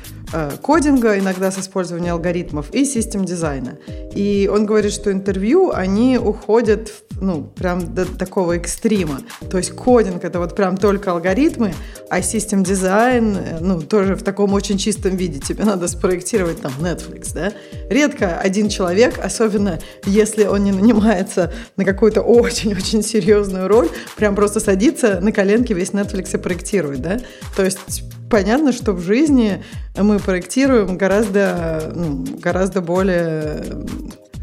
кодинга, 0.61 1.17
иногда 1.17 1.51
с 1.51 1.59
использованием 1.59 2.13
алгоритмов, 2.13 2.73
и 2.73 2.85
систем 2.85 3.25
дизайна. 3.25 3.77
И 4.13 4.49
он 4.51 4.65
говорит, 4.65 4.91
что 4.91 5.11
интервью, 5.11 5.71
они 5.73 6.17
уходят 6.17 6.91
ну, 7.21 7.43
прям 7.43 7.93
до 7.93 8.05
такого 8.05 8.53
экстрима. 8.53 9.21
То 9.49 9.57
есть 9.57 9.71
кодинг— 9.71 10.23
это 10.25 10.39
вот 10.39 10.55
прям 10.55 10.77
только 10.77 11.11
алгоритмы, 11.11 11.73
а 12.09 12.21
систем 12.21 12.63
дизайн, 12.63 13.35
э, 13.35 13.57
ну, 13.59 13.81
тоже 13.81 14.15
в 14.15 14.23
таком 14.23 14.53
очень 14.53 14.77
чистом 14.77 15.15
виде. 15.15 15.39
Тебе 15.39 15.63
надо 15.63 15.87
спроектировать 15.87 16.61
там 16.61 16.71
Netflix, 16.79 17.33
да? 17.33 17.53
Редко 17.89 18.39
один 18.39 18.69
человек, 18.69 19.19
особенно 19.23 19.79
если 20.05 20.45
он 20.45 20.63
не 20.63 20.71
нанимается 20.71 21.51
на 21.75 21.85
какую-то 21.85 22.21
очень-очень 22.21 23.03
серьезную 23.03 23.67
роль, 23.67 23.89
прям 24.15 24.35
просто 24.35 24.59
садится 24.59 25.19
на 25.19 25.31
коленке 25.31 25.73
весь 25.73 25.91
Netflix 25.91 26.35
и 26.35 26.37
проектирует, 26.37 27.01
да? 27.01 27.19
То 27.55 27.63
есть 27.63 28.03
понятно, 28.29 28.71
что 28.71 28.93
в 28.93 29.01
жизни 29.01 29.63
мы 29.95 30.19
проектируем 30.19 30.97
гораздо, 30.97 31.91
ну, 31.95 32.25
гораздо 32.39 32.81
более 32.81 33.63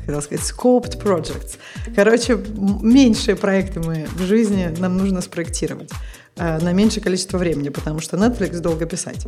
хотел 0.06 0.22
сказать, 0.22 0.44
scoped 0.44 1.02
projects. 1.02 1.56
Короче, 1.94 2.38
меньшие 2.82 3.36
проекты 3.36 3.80
мы 3.80 4.06
в 4.16 4.22
жизни 4.22 4.74
нам 4.78 4.96
нужно 4.96 5.20
спроектировать 5.20 5.90
э, 6.36 6.58
на 6.60 6.72
меньшее 6.72 7.02
количество 7.02 7.38
времени, 7.38 7.70
потому 7.70 8.00
что 8.00 8.16
Netflix 8.16 8.60
долго 8.60 8.86
писать. 8.86 9.26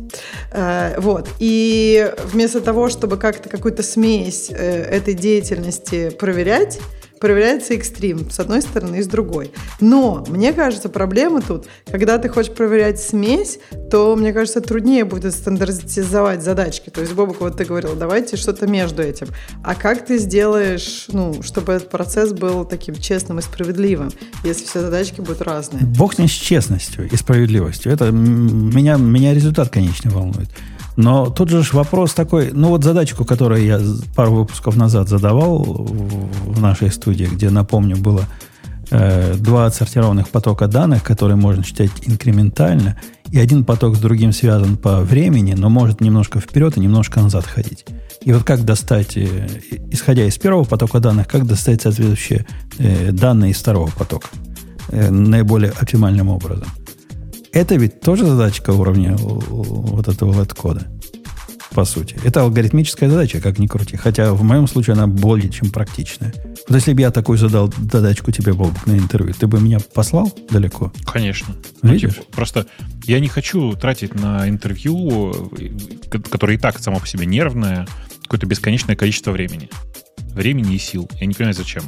Э, 0.51 0.99
вот. 0.99 1.29
И 1.39 2.11
вместо 2.25 2.61
того, 2.61 2.89
чтобы 2.89 3.17
как-то 3.17 3.49
какую-то 3.49 3.83
смесь 3.83 4.49
э, 4.51 4.55
этой 4.55 5.13
деятельности 5.13 6.09
проверять, 6.09 6.79
проверяется 7.19 7.73
экстрим 7.73 8.29
с 8.29 8.39
одной 8.39 8.61
стороны 8.61 8.97
и 8.97 9.01
с 9.01 9.07
другой. 9.07 9.51
Но, 9.79 10.25
мне 10.27 10.53
кажется, 10.53 10.89
проблема 10.89 11.41
тут, 11.41 11.67
когда 11.89 12.17
ты 12.17 12.29
хочешь 12.29 12.53
проверять 12.53 13.01
смесь, 13.01 13.59
то, 13.91 14.15
мне 14.15 14.33
кажется, 14.33 14.61
труднее 14.61 15.05
будет 15.05 15.33
стандартизовать 15.33 16.43
задачки. 16.43 16.89
То 16.89 17.01
есть, 17.01 17.13
Бобок, 17.13 17.41
вот 17.41 17.57
ты 17.57 17.65
говорил, 17.65 17.95
давайте 17.95 18.37
что-то 18.37 18.67
между 18.67 19.01
этим. 19.01 19.27
А 19.63 19.75
как 19.75 20.05
ты 20.05 20.17
сделаешь, 20.17 21.05
ну, 21.09 21.41
чтобы 21.43 21.73
этот 21.73 21.89
процесс 21.89 22.33
был 22.33 22.65
таким 22.65 22.95
честным 22.95 23.39
и 23.39 23.41
справедливым, 23.41 24.11
если 24.43 24.65
все 24.65 24.81
задачки 24.81 25.21
будут 25.21 25.41
разные? 25.41 25.83
Бог 25.83 26.17
не 26.17 26.27
с 26.27 26.31
честностью 26.31 27.09
и 27.09 27.15
справедливостью. 27.15 27.91
Это 27.91 28.11
меня, 28.11 28.97
меня 28.97 29.33
результат, 29.33 29.69
конечно, 29.69 30.11
волнует. 30.11 30.49
Но 30.97 31.29
тут 31.29 31.49
же 31.49 31.63
вопрос 31.73 32.13
такой, 32.15 32.49
ну 32.51 32.69
вот 32.69 32.83
задачку, 32.83 33.23
которую 33.23 33.63
я 33.63 33.79
пару 34.15 34.33
выпусков 34.33 34.75
назад 34.75 35.07
задавал 35.07 35.63
в 35.63 36.59
нашей 36.59 36.91
студии, 36.91 37.25
где, 37.25 37.51
напомню, 37.51 37.97
было 37.97 38.23
э, 38.89 39.35
два 39.35 39.67
отсортированных 39.67 40.29
потока 40.29 40.67
данных, 40.67 41.03
которые 41.03 41.37
можно 41.37 41.63
читать 41.63 41.91
инкрементально, 42.01 42.99
и 43.31 43.37
один 43.37 43.63
поток 43.63 43.95
с 43.95 43.99
другим 43.99 44.31
связан 44.31 44.75
по 44.75 45.01
времени, 45.01 45.53
но 45.53 45.69
может 45.69 46.01
немножко 46.01 46.39
вперед 46.39 46.77
и 46.77 46.79
немножко 46.79 47.21
назад 47.21 47.45
ходить. 47.45 47.85
И 48.21 48.33
вот 48.33 48.43
как 48.43 48.65
достать, 48.65 49.15
э, 49.17 49.47
исходя 49.91 50.25
из 50.25 50.35
первого 50.39 50.63
потока 50.63 50.99
данных, 50.99 51.27
как 51.27 51.45
достать 51.45 51.83
соответствующие 51.83 52.47
э, 52.79 53.11
данные 53.11 53.51
из 53.51 53.57
второго 53.57 53.91
потока 53.91 54.29
э, 54.89 55.11
наиболее 55.11 55.71
оптимальным 55.79 56.29
образом. 56.29 56.67
Это 57.51 57.75
ведь 57.75 58.01
тоже 58.01 58.25
задачка 58.25 58.71
уровня 58.71 59.15
вот 59.17 60.07
этого 60.07 60.33
LED-кода, 60.33 60.87
по 61.71 61.85
сути. 61.85 62.17
Это 62.23 62.41
алгоритмическая 62.41 63.09
задача, 63.09 63.39
как 63.41 63.59
ни 63.59 63.67
крути. 63.67 63.97
Хотя 63.97 64.33
в 64.33 64.43
моем 64.43 64.67
случае 64.67 64.93
она 64.93 65.07
более 65.07 65.49
чем 65.49 65.71
практичная. 65.71 66.33
Вот 66.67 66.75
если 66.75 66.93
бы 66.93 67.01
я 67.01 67.11
такую 67.11 67.37
задал 67.37 67.73
задачку 67.91 68.31
тебе, 68.31 68.53
Бобок, 68.53 68.85
на 68.85 68.97
интервью, 68.97 69.33
ты 69.33 69.47
бы 69.47 69.59
меня 69.61 69.79
послал 69.93 70.31
далеко? 70.49 70.91
Конечно. 71.05 71.55
Видишь? 71.81 72.15
Ну, 72.17 72.23
типа, 72.23 72.25
просто 72.33 72.65
я 73.05 73.19
не 73.19 73.27
хочу 73.27 73.73
тратить 73.73 74.15
на 74.15 74.49
интервью, 74.49 75.51
которое 76.29 76.57
и 76.57 76.59
так 76.59 76.79
само 76.79 76.99
по 76.99 77.07
себе 77.07 77.25
нервное, 77.25 77.87
какое-то 78.23 78.45
бесконечное 78.45 78.95
количество 78.95 79.31
времени. 79.31 79.69
Времени 80.33 80.75
и 80.75 80.77
сил. 80.79 81.09
Я 81.19 81.25
не 81.25 81.33
понимаю, 81.33 81.55
зачем. 81.55 81.83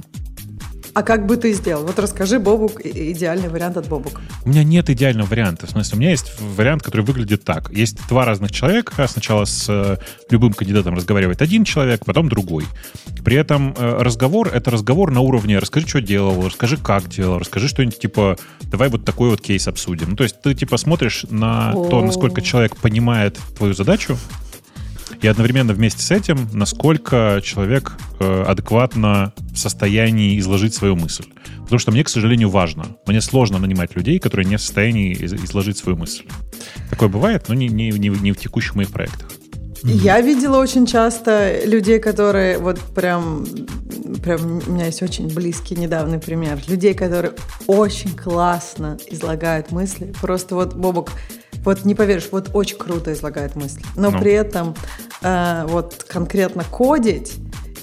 А 0.99 1.01
как 1.01 1.25
бы 1.25 1.37
ты 1.37 1.53
сделал? 1.53 1.85
Вот 1.85 1.97
расскажи, 1.97 2.39
Бобук, 2.39 2.81
идеальный 2.85 3.47
вариант 3.47 3.77
от 3.77 3.87
Бобука. 3.87 4.19
У 4.43 4.49
меня 4.49 4.65
нет 4.65 4.89
идеального 4.89 5.27
варианта. 5.27 5.65
В 5.65 5.69
смысле, 5.69 5.95
у 5.95 5.99
меня 6.01 6.09
есть 6.09 6.33
вариант, 6.41 6.83
который 6.83 7.05
выглядит 7.05 7.45
так. 7.45 7.71
Есть 7.71 8.05
два 8.09 8.25
разных 8.25 8.51
человека. 8.51 9.07
Сначала 9.07 9.45
с 9.45 9.69
э, 9.69 9.95
любым 10.29 10.51
кандидатом 10.51 10.95
разговаривает 10.95 11.41
один 11.41 11.63
человек, 11.63 12.03
потом 12.03 12.27
другой. 12.27 12.65
При 13.23 13.37
этом 13.37 13.73
э, 13.77 14.01
разговор— 14.01 14.49
это 14.53 14.71
разговор 14.71 15.09
на 15.11 15.21
уровне 15.21 15.57
«расскажи, 15.57 15.87
что 15.87 16.01
делал», 16.01 16.45
«расскажи, 16.45 16.75
как 16.75 17.07
делал», 17.07 17.39
«расскажи 17.39 17.69
что-нибудь 17.69 17.97
типа 17.97 18.35
«давай 18.63 18.89
вот 18.89 19.05
такой 19.05 19.29
вот 19.29 19.39
кейс 19.39 19.69
обсудим». 19.69 20.09
Ну, 20.09 20.15
то 20.17 20.23
есть 20.23 20.41
ты 20.41 20.53
типа 20.53 20.75
смотришь 20.75 21.25
на 21.29 21.71
О. 21.71 21.87
то, 21.87 22.01
насколько 22.01 22.41
человек 22.41 22.75
понимает 22.75 23.39
твою 23.55 23.73
задачу, 23.73 24.17
и 25.21 25.27
одновременно 25.27 25.73
вместе 25.73 26.01
с 26.01 26.11
этим, 26.11 26.47
насколько 26.53 27.41
человек 27.43 27.93
э, 28.19 28.43
адекватно 28.43 29.33
в 29.51 29.57
состоянии 29.57 30.39
изложить 30.39 30.73
свою 30.73 30.95
мысль. 30.95 31.25
Потому 31.61 31.79
что 31.79 31.91
мне, 31.91 32.03
к 32.03 32.09
сожалению, 32.09 32.49
важно. 32.49 32.97
Мне 33.05 33.21
сложно 33.21 33.59
нанимать 33.59 33.95
людей, 33.95 34.19
которые 34.19 34.47
не 34.47 34.57
в 34.57 34.61
состоянии 34.61 35.13
изложить 35.13 35.77
свою 35.77 35.97
мысль. 35.97 36.25
Такое 36.89 37.09
бывает, 37.09 37.45
но 37.47 37.53
не, 37.53 37.67
не, 37.67 37.89
не, 37.91 38.09
не 38.09 38.31
в 38.31 38.37
текущих 38.37 38.75
моих 38.75 38.89
проектах. 38.91 39.29
Я 39.83 40.19
видела 40.19 40.57
очень 40.57 40.85
часто 40.85 41.65
людей, 41.65 41.99
которые 41.99 42.57
вот 42.57 42.79
прям, 42.79 43.45
прям 44.21 44.61
у 44.67 44.71
меня 44.71 44.87
есть 44.87 45.01
очень 45.01 45.33
близкий 45.33 45.75
недавний 45.75 46.17
пример. 46.17 46.59
Людей, 46.67 46.93
которые 46.93 47.33
очень 47.67 48.15
классно 48.15 48.97
излагают 49.09 49.71
мысли. 49.71 50.13
Просто 50.21 50.55
вот, 50.55 50.73
Бобок, 50.73 51.11
вот 51.63 51.85
не 51.85 51.95
поверишь, 51.95 52.29
вот 52.31 52.49
очень 52.53 52.77
круто 52.77 53.13
излагает 53.13 53.55
мысли. 53.55 53.81
Но 53.95 54.11
ну. 54.11 54.19
при 54.19 54.33
этом 54.33 54.75
э, 55.21 55.65
вот 55.67 56.05
конкретно 56.07 56.63
кодить 56.63 57.33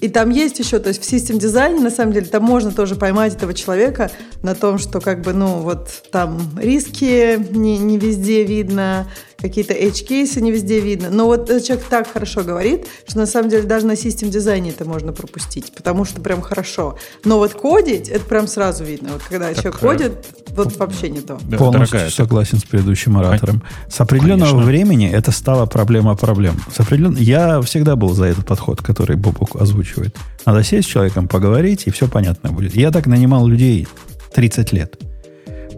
и 0.01 0.09
там 0.09 0.31
есть 0.31 0.59
еще, 0.59 0.79
то 0.79 0.89
есть 0.89 1.01
в 1.01 1.05
систем 1.05 1.39
дизайне, 1.39 1.81
на 1.81 1.91
самом 1.91 2.13
деле, 2.13 2.27
там 2.27 2.43
можно 2.43 2.71
тоже 2.71 2.97
поймать 2.97 3.35
этого 3.35 3.55
человека 3.55 4.11
на 4.43 4.55
том, 4.55 4.79
что 4.79 5.01
как 5.01 5.23
бы, 5.23 5.33
ну, 5.33 5.59
вот 5.63 5.89
там 6.13 6.39
риски 6.59 7.39
не, 7.57 7.79
не 7.79 7.99
везде 7.99 8.45
видно, 8.45 9.09
какие-то 9.39 9.75
edge-кейсы 9.75 10.41
не 10.41 10.51
везде 10.51 10.81
видно. 10.81 11.11
Но 11.11 11.27
вот 11.27 11.51
этот 11.51 11.65
человек 11.65 11.87
так 11.89 12.13
хорошо 12.13 12.43
говорит, 12.43 12.87
что 13.07 13.19
на 13.19 13.27
самом 13.27 13.51
деле 13.51 13.65
даже 13.65 13.87
на 13.87 13.97
систем 13.97 14.31
дизайне 14.31 14.71
это 14.71 14.85
можно 14.85 15.13
пропустить, 15.13 15.73
потому 15.73 16.05
что 16.05 16.21
прям 16.21 16.41
хорошо. 16.41 16.99
Но 17.25 17.39
вот 17.39 17.53
кодить, 17.53 18.09
это 18.09 18.25
прям 18.25 18.47
сразу 18.47 18.85
видно. 18.85 19.11
Вот 19.13 19.23
когда 19.23 19.49
так, 19.49 19.57
человек 19.57 19.81
кодит, 19.81 20.27
вот 20.51 20.77
вообще 20.77 21.11
не 21.11 21.21
то. 21.21 21.39
Да, 21.43 21.59
Полностью 21.59 21.99
дорогая, 21.99 22.11
согласен 22.11 22.59
с 22.59 22.65
предыдущим 22.65 23.17
оратором. 23.19 23.63
С 23.91 24.01
определенного 24.01 24.51
Конечно. 24.51 24.67
времени 24.67 25.11
это 25.11 25.31
стало 25.33 25.67
проблема 25.67 26.17
проблем. 26.17 26.61
С 26.75 26.81
определен... 26.81 27.17
Я 27.17 27.61
всегда 27.61 27.97
был 27.97 28.11
за 28.11 28.27
этот 28.27 28.47
подход, 28.47 28.83
который 28.83 29.17
Бобок 29.17 29.57
озвучивает. 29.61 30.17
Надо 30.45 30.63
сесть 30.63 30.89
с 30.89 30.91
человеком, 30.91 31.29
поговорить, 31.29 31.87
и 31.87 31.91
все 31.91 32.09
понятно 32.09 32.51
будет. 32.51 32.75
Я 32.75 32.91
так 32.91 33.07
нанимал 33.07 33.47
людей 33.47 33.87
30 34.35 34.73
лет. 34.73 34.99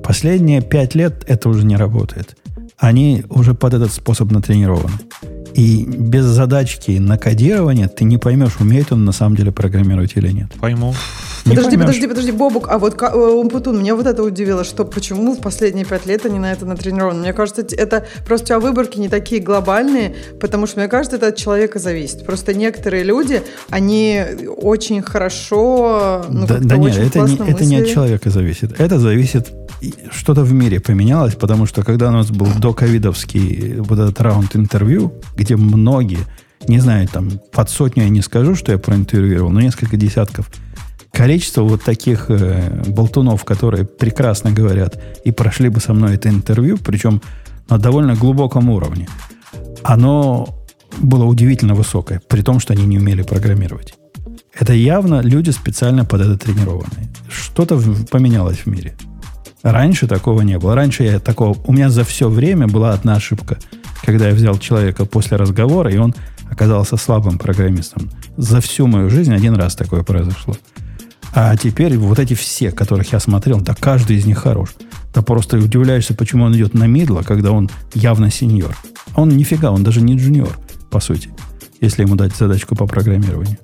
Последние 0.02 0.62
5 0.62 0.94
лет 0.94 1.24
это 1.26 1.48
уже 1.48 1.64
не 1.64 1.76
работает 1.76 2.36
они 2.78 3.24
уже 3.28 3.54
под 3.54 3.74
этот 3.74 3.92
способ 3.92 4.30
натренированы. 4.30 4.98
И 5.54 5.84
без 5.84 6.24
задачки 6.24 6.92
на 6.92 7.18
кодирование 7.18 7.88
ты 7.88 8.04
не 8.04 8.18
поймешь, 8.18 8.60
умеет 8.60 8.92
он 8.92 9.04
на 9.04 9.12
самом 9.12 9.34
деле 9.34 9.50
программировать 9.50 10.12
или 10.14 10.30
нет. 10.30 10.52
Пойму. 10.60 10.94
Не 11.44 11.56
подожди, 11.56 11.70
поймешь. 11.70 11.86
подожди, 11.86 12.06
подожди, 12.06 12.30
Бобук, 12.32 12.68
а 12.68 12.78
вот 12.78 13.00
э, 13.02 13.16
Умпутун, 13.16 13.80
меня 13.80 13.96
вот 13.96 14.06
это 14.06 14.22
удивило, 14.22 14.62
что 14.62 14.84
почему 14.84 15.34
в 15.34 15.40
последние 15.40 15.84
пять 15.84 16.06
лет 16.06 16.26
они 16.26 16.38
на 16.38 16.52
это 16.52 16.64
натренированы. 16.66 17.20
Мне 17.20 17.32
кажется, 17.32 17.62
это 17.62 18.06
просто 18.26 18.44
у 18.44 18.46
тебя 18.48 18.60
выборки 18.60 18.98
не 18.98 19.08
такие 19.08 19.42
глобальные, 19.42 20.14
потому 20.40 20.66
что, 20.66 20.78
мне 20.78 20.88
кажется, 20.88 21.16
это 21.16 21.28
от 21.28 21.36
человека 21.36 21.80
зависит. 21.80 22.24
Просто 22.24 22.54
некоторые 22.54 23.02
люди, 23.02 23.42
они 23.70 24.22
очень 24.56 25.02
хорошо, 25.02 26.24
ну, 26.28 26.46
да, 26.46 26.58
да 26.60 26.76
нет, 26.76 26.98
это 26.98 27.20
не, 27.20 27.50
это 27.50 27.64
не 27.64 27.76
от 27.78 27.88
человека 27.88 28.30
зависит. 28.30 28.78
Это 28.78 29.00
зависит 29.00 29.48
что-то 30.10 30.42
в 30.42 30.52
мире 30.52 30.80
поменялось, 30.80 31.34
потому 31.34 31.66
что 31.66 31.82
когда 31.82 32.08
у 32.08 32.12
нас 32.12 32.30
был 32.30 32.48
до 32.58 32.72
ковидовский 32.72 33.76
вот 33.80 33.98
этот 33.98 34.20
раунд 34.20 34.56
интервью, 34.56 35.12
где 35.36 35.56
многие, 35.56 36.20
не 36.66 36.80
знаю, 36.80 37.08
там 37.08 37.30
под 37.52 37.70
сотню 37.70 38.04
я 38.04 38.08
не 38.08 38.22
скажу, 38.22 38.54
что 38.54 38.72
я 38.72 38.78
проинтервьюировал, 38.78 39.50
но 39.50 39.60
несколько 39.60 39.96
десятков, 39.96 40.50
количество 41.12 41.62
вот 41.62 41.82
таких 41.82 42.26
э, 42.28 42.82
болтунов, 42.88 43.44
которые 43.44 43.84
прекрасно 43.84 44.50
говорят 44.52 45.00
и 45.24 45.32
прошли 45.32 45.68
бы 45.68 45.80
со 45.80 45.94
мной 45.94 46.14
это 46.14 46.28
интервью, 46.28 46.78
причем 46.78 47.22
на 47.68 47.78
довольно 47.78 48.14
глубоком 48.14 48.70
уровне, 48.70 49.08
оно 49.82 50.48
было 50.98 51.24
удивительно 51.24 51.74
высокое, 51.74 52.20
при 52.28 52.42
том, 52.42 52.60
что 52.60 52.72
они 52.72 52.86
не 52.86 52.98
умели 52.98 53.22
программировать. 53.22 53.94
Это 54.58 54.72
явно 54.72 55.20
люди 55.20 55.50
специально 55.50 56.04
под 56.04 56.22
это 56.22 56.36
тренированные. 56.36 57.08
Что-то 57.28 57.80
поменялось 58.10 58.58
в 58.58 58.66
мире. 58.66 58.96
Раньше 59.62 60.06
такого 60.06 60.42
не 60.42 60.58
было. 60.58 60.74
Раньше 60.74 61.04
я 61.04 61.18
такого... 61.18 61.56
У 61.66 61.72
меня 61.72 61.90
за 61.90 62.04
все 62.04 62.28
время 62.28 62.68
была 62.68 62.92
одна 62.92 63.14
ошибка. 63.14 63.58
Когда 64.04 64.28
я 64.28 64.34
взял 64.34 64.58
человека 64.58 65.04
после 65.04 65.36
разговора, 65.36 65.92
и 65.92 65.96
он 65.96 66.14
оказался 66.50 66.96
слабым 66.96 67.38
программистом. 67.38 68.10
За 68.36 68.60
всю 68.60 68.86
мою 68.86 69.10
жизнь 69.10 69.34
один 69.34 69.54
раз 69.54 69.74
такое 69.74 70.02
произошло. 70.02 70.56
А 71.34 71.56
теперь 71.56 71.98
вот 71.98 72.18
эти 72.18 72.34
все, 72.34 72.70
которых 72.70 73.12
я 73.12 73.20
смотрел, 73.20 73.60
да 73.60 73.74
каждый 73.78 74.16
из 74.16 74.24
них 74.24 74.38
хорош. 74.38 74.70
Да 75.12 75.22
просто 75.22 75.58
удивляешься, 75.58 76.14
почему 76.14 76.44
он 76.44 76.54
идет 76.54 76.74
на 76.74 76.84
мидла, 76.84 77.22
когда 77.22 77.52
он 77.52 77.68
явно 77.94 78.30
сеньор. 78.30 78.76
Он 79.14 79.28
нифига, 79.28 79.70
он 79.70 79.82
даже 79.82 80.00
не 80.00 80.16
джуниор. 80.16 80.58
по 80.90 81.00
сути, 81.00 81.30
если 81.80 82.02
ему 82.02 82.14
дать 82.14 82.34
задачку 82.34 82.74
по 82.74 82.86
программированию. 82.86 83.58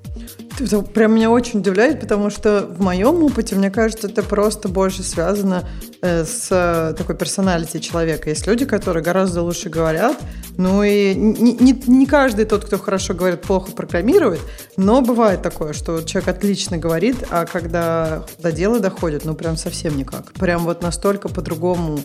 Это 0.58 0.82
прям 0.82 1.14
меня 1.14 1.30
очень 1.30 1.60
удивляет, 1.60 2.00
потому 2.00 2.30
что 2.30 2.66
в 2.68 2.80
моем 2.80 3.24
опыте, 3.24 3.56
мне 3.56 3.70
кажется, 3.70 4.06
это 4.06 4.22
просто 4.22 4.68
больше 4.68 5.02
связано 5.02 5.64
э, 6.00 6.24
с 6.24 6.48
э, 6.50 6.94
такой 6.96 7.16
персоналити 7.16 7.78
человека. 7.78 8.30
Есть 8.30 8.46
люди, 8.46 8.64
которые 8.64 9.02
гораздо 9.02 9.42
лучше 9.42 9.68
говорят, 9.68 10.16
ну 10.56 10.84
и 10.84 11.12
не, 11.14 11.54
не, 11.54 11.72
не 11.72 12.06
каждый 12.06 12.44
тот, 12.44 12.64
кто 12.64 12.78
хорошо 12.78 13.14
говорит, 13.14 13.42
плохо 13.42 13.72
программирует, 13.72 14.40
но 14.76 15.00
бывает 15.00 15.42
такое, 15.42 15.72
что 15.72 16.02
человек 16.02 16.28
отлично 16.28 16.78
говорит, 16.78 17.16
а 17.30 17.46
когда 17.46 18.24
до 18.38 18.52
дела 18.52 18.78
доходит, 18.78 19.24
ну 19.24 19.34
прям 19.34 19.56
совсем 19.56 19.96
никак. 19.96 20.32
Прям 20.34 20.64
вот 20.64 20.82
настолько 20.82 21.28
по-другому. 21.28 21.98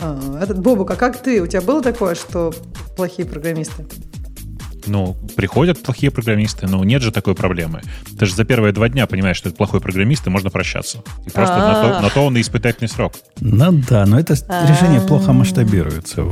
А, 0.00 0.40
этот 0.42 0.58
Бобук, 0.58 0.90
а 0.90 0.96
как 0.96 1.22
ты? 1.22 1.40
У 1.40 1.46
тебя 1.46 1.60
было 1.60 1.82
такое, 1.82 2.16
что 2.16 2.52
плохие 2.96 3.28
программисты? 3.28 3.84
Ну, 4.86 5.16
приходят 5.36 5.82
плохие 5.82 6.10
программисты, 6.10 6.66
но 6.66 6.82
нет 6.84 7.02
же 7.02 7.12
такой 7.12 7.34
проблемы. 7.34 7.82
Ты 8.18 8.26
же 8.26 8.34
за 8.34 8.44
первые 8.44 8.72
два 8.72 8.88
дня 8.88 9.06
понимаешь, 9.06 9.36
что 9.36 9.48
это 9.48 9.56
плохой 9.56 9.80
программист, 9.80 10.26
и 10.26 10.30
можно 10.30 10.50
прощаться. 10.50 11.02
И 11.26 11.30
просто 11.30 11.56
на 11.56 11.82
то, 11.82 12.00
на 12.00 12.10
то 12.10 12.26
он 12.26 12.36
и 12.36 12.40
испытательный 12.40 12.88
срок. 12.88 13.14
Ну 13.40 13.82
да, 13.88 14.06
но 14.06 14.18
это 14.18 14.34
решение 14.34 15.00
плохо 15.00 15.32
масштабируется. 15.32 16.24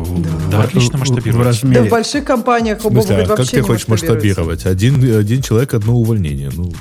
Да, 0.51 0.63
отлично 0.63 0.99
масштабируется. 0.99 1.67
Да 1.67 1.83
в 1.83 1.89
больших 1.89 2.25
компаниях 2.25 2.85
у 2.85 2.91
Бога 2.91 3.23
а 3.23 3.37
как 3.37 3.47
ты 3.47 3.63
хочешь 3.63 3.89
масштабировать? 3.89 4.67
Один, 4.67 4.95
один 5.19 5.43
человек, 5.43 5.75
одно 5.75 5.97
увольнение. 5.97 6.51
Ну, 6.55 6.73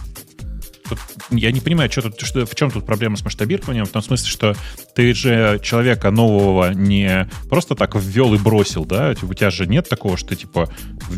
тут, 0.96 1.00
я 1.32 1.52
не 1.52 1.60
понимаю, 1.60 1.92
что 1.92 2.02
тут, 2.04 2.22
что, 2.22 2.46
в 2.46 2.56
чем 2.56 2.72
тут 2.72 2.86
проблема 2.86 3.18
с 3.18 3.24
масштабированием, 3.24 3.86
в 3.86 3.90
том 3.90 4.02
смысле, 4.02 4.30
что 4.30 4.56
ты 4.96 5.14
же 5.14 5.60
человека 5.64 6.12
нового 6.12 6.74
не 6.74 7.30
просто 7.50 7.76
так 7.76 7.96
ввел 7.96 8.34
и 8.34 8.38
бросил, 8.38 8.86
да? 8.86 9.14
У 9.22 9.34
тебя 9.34 9.50
же 9.50 9.68
нет 9.68 9.90
такого, 9.90 10.18
что 10.18 10.30
ты, 10.30 10.36
типа, 10.38 10.70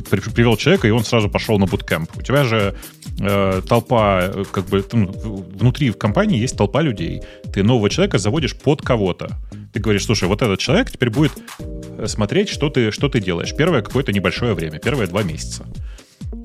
привел 0.09 0.57
человека, 0.57 0.87
и 0.87 0.91
он 0.91 1.03
сразу 1.03 1.29
пошел 1.29 1.59
на 1.59 1.65
буткемп. 1.65 2.17
У 2.17 2.21
тебя 2.21 2.43
же 2.43 2.75
э, 3.19 3.61
толпа, 3.67 4.31
как 4.51 4.65
бы, 4.67 4.85
ну, 4.91 5.45
внутри 5.55 5.91
в 5.91 5.97
компании 5.97 6.39
есть 6.39 6.57
толпа 6.57 6.81
людей. 6.81 7.21
Ты 7.53 7.63
нового 7.63 7.89
человека 7.89 8.17
заводишь 8.17 8.55
под 8.55 8.81
кого-то. 8.81 9.37
Ты 9.73 9.79
говоришь, 9.79 10.05
слушай, 10.05 10.27
вот 10.27 10.41
этот 10.41 10.59
человек 10.59 10.91
теперь 10.91 11.09
будет 11.09 11.33
э, 11.59 12.07
смотреть, 12.07 12.49
что 12.49 12.69
ты, 12.69 12.91
что 12.91 13.09
ты 13.09 13.19
делаешь. 13.19 13.53
Первое 13.55 13.81
какое-то 13.81 14.11
небольшое 14.11 14.53
время, 14.53 14.79
первые 14.79 15.07
два 15.07 15.23
месяца. 15.23 15.65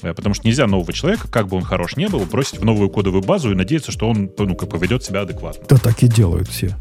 Э, 0.02 0.14
потому 0.14 0.34
что 0.34 0.46
нельзя 0.46 0.66
нового 0.66 0.92
человека, 0.92 1.28
как 1.28 1.48
бы 1.48 1.56
он 1.56 1.62
хорош 1.62 1.96
не 1.96 2.08
был, 2.08 2.20
бросить 2.20 2.58
в 2.58 2.64
новую 2.64 2.90
кодовую 2.90 3.22
базу 3.22 3.52
и 3.52 3.54
надеяться, 3.54 3.92
что 3.92 4.08
он 4.08 4.30
ну, 4.36 4.54
как 4.54 4.70
поведет 4.70 5.04
себя 5.04 5.22
адекватно. 5.22 5.64
Да 5.68 5.76
так 5.76 6.02
и 6.02 6.08
делают 6.08 6.48
все. 6.48 6.76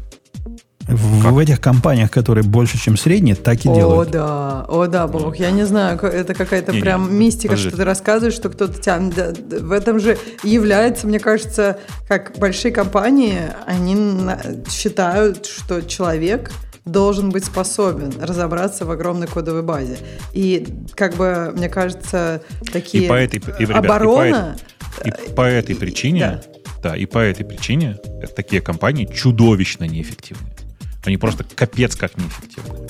В, 0.88 1.30
в 1.30 1.38
этих 1.38 1.60
компаниях, 1.60 2.10
которые 2.10 2.42
больше, 2.42 2.76
чем 2.78 2.96
средние, 2.96 3.36
так 3.36 3.64
и 3.64 3.68
о, 3.68 3.74
делают. 3.74 4.08
О, 4.08 4.12
да, 4.12 4.64
о, 4.68 4.86
да, 4.86 5.06
Бог, 5.06 5.36
я 5.36 5.50
не 5.52 5.64
знаю, 5.64 5.98
это 6.00 6.34
какая-то 6.34 6.72
не, 6.72 6.80
прям 6.80 7.10
не, 7.10 7.26
мистика, 7.26 7.52
подожди. 7.52 7.68
что 7.68 7.76
ты 7.76 7.84
рассказываешь, 7.84 8.34
что 8.34 8.48
кто-то 8.48 8.80
тебя... 8.80 8.98
В 9.60 9.70
этом 9.70 10.00
же 10.00 10.18
является, 10.42 11.06
мне 11.06 11.20
кажется, 11.20 11.78
как 12.08 12.36
большие 12.38 12.72
компании, 12.72 13.40
они 13.66 13.94
считают, 14.68 15.46
что 15.46 15.82
человек 15.82 16.50
должен 16.84 17.30
быть 17.30 17.44
способен 17.44 18.12
разобраться 18.20 18.84
в 18.84 18.90
огромной 18.90 19.26
кодовой 19.26 19.62
базе. 19.62 19.98
И, 20.32 20.66
как 20.94 21.14
бы, 21.16 21.52
мне 21.56 21.68
кажется, 21.68 22.42
такие... 22.72 23.04
И 23.04 23.08
по 23.08 23.14
этой, 23.14 23.36
и, 23.36 23.62
ребят, 23.62 23.84
оборона... 23.84 24.56
И 25.04 25.10
по, 25.10 25.16
и 25.16 25.34
по 25.34 25.42
этой 25.42 25.76
причине... 25.76 26.20
Да. 26.20 26.42
Да, 26.82 26.96
и 26.96 27.04
по 27.04 27.18
этой 27.18 27.44
причине 27.44 27.98
такие 28.34 28.62
компании 28.62 29.04
чудовищно 29.04 29.84
неэффективны. 29.84 30.48
Они 31.04 31.16
просто 31.16 31.44
капец 31.44 31.96
как 31.96 32.16
неэффективны. 32.16 32.88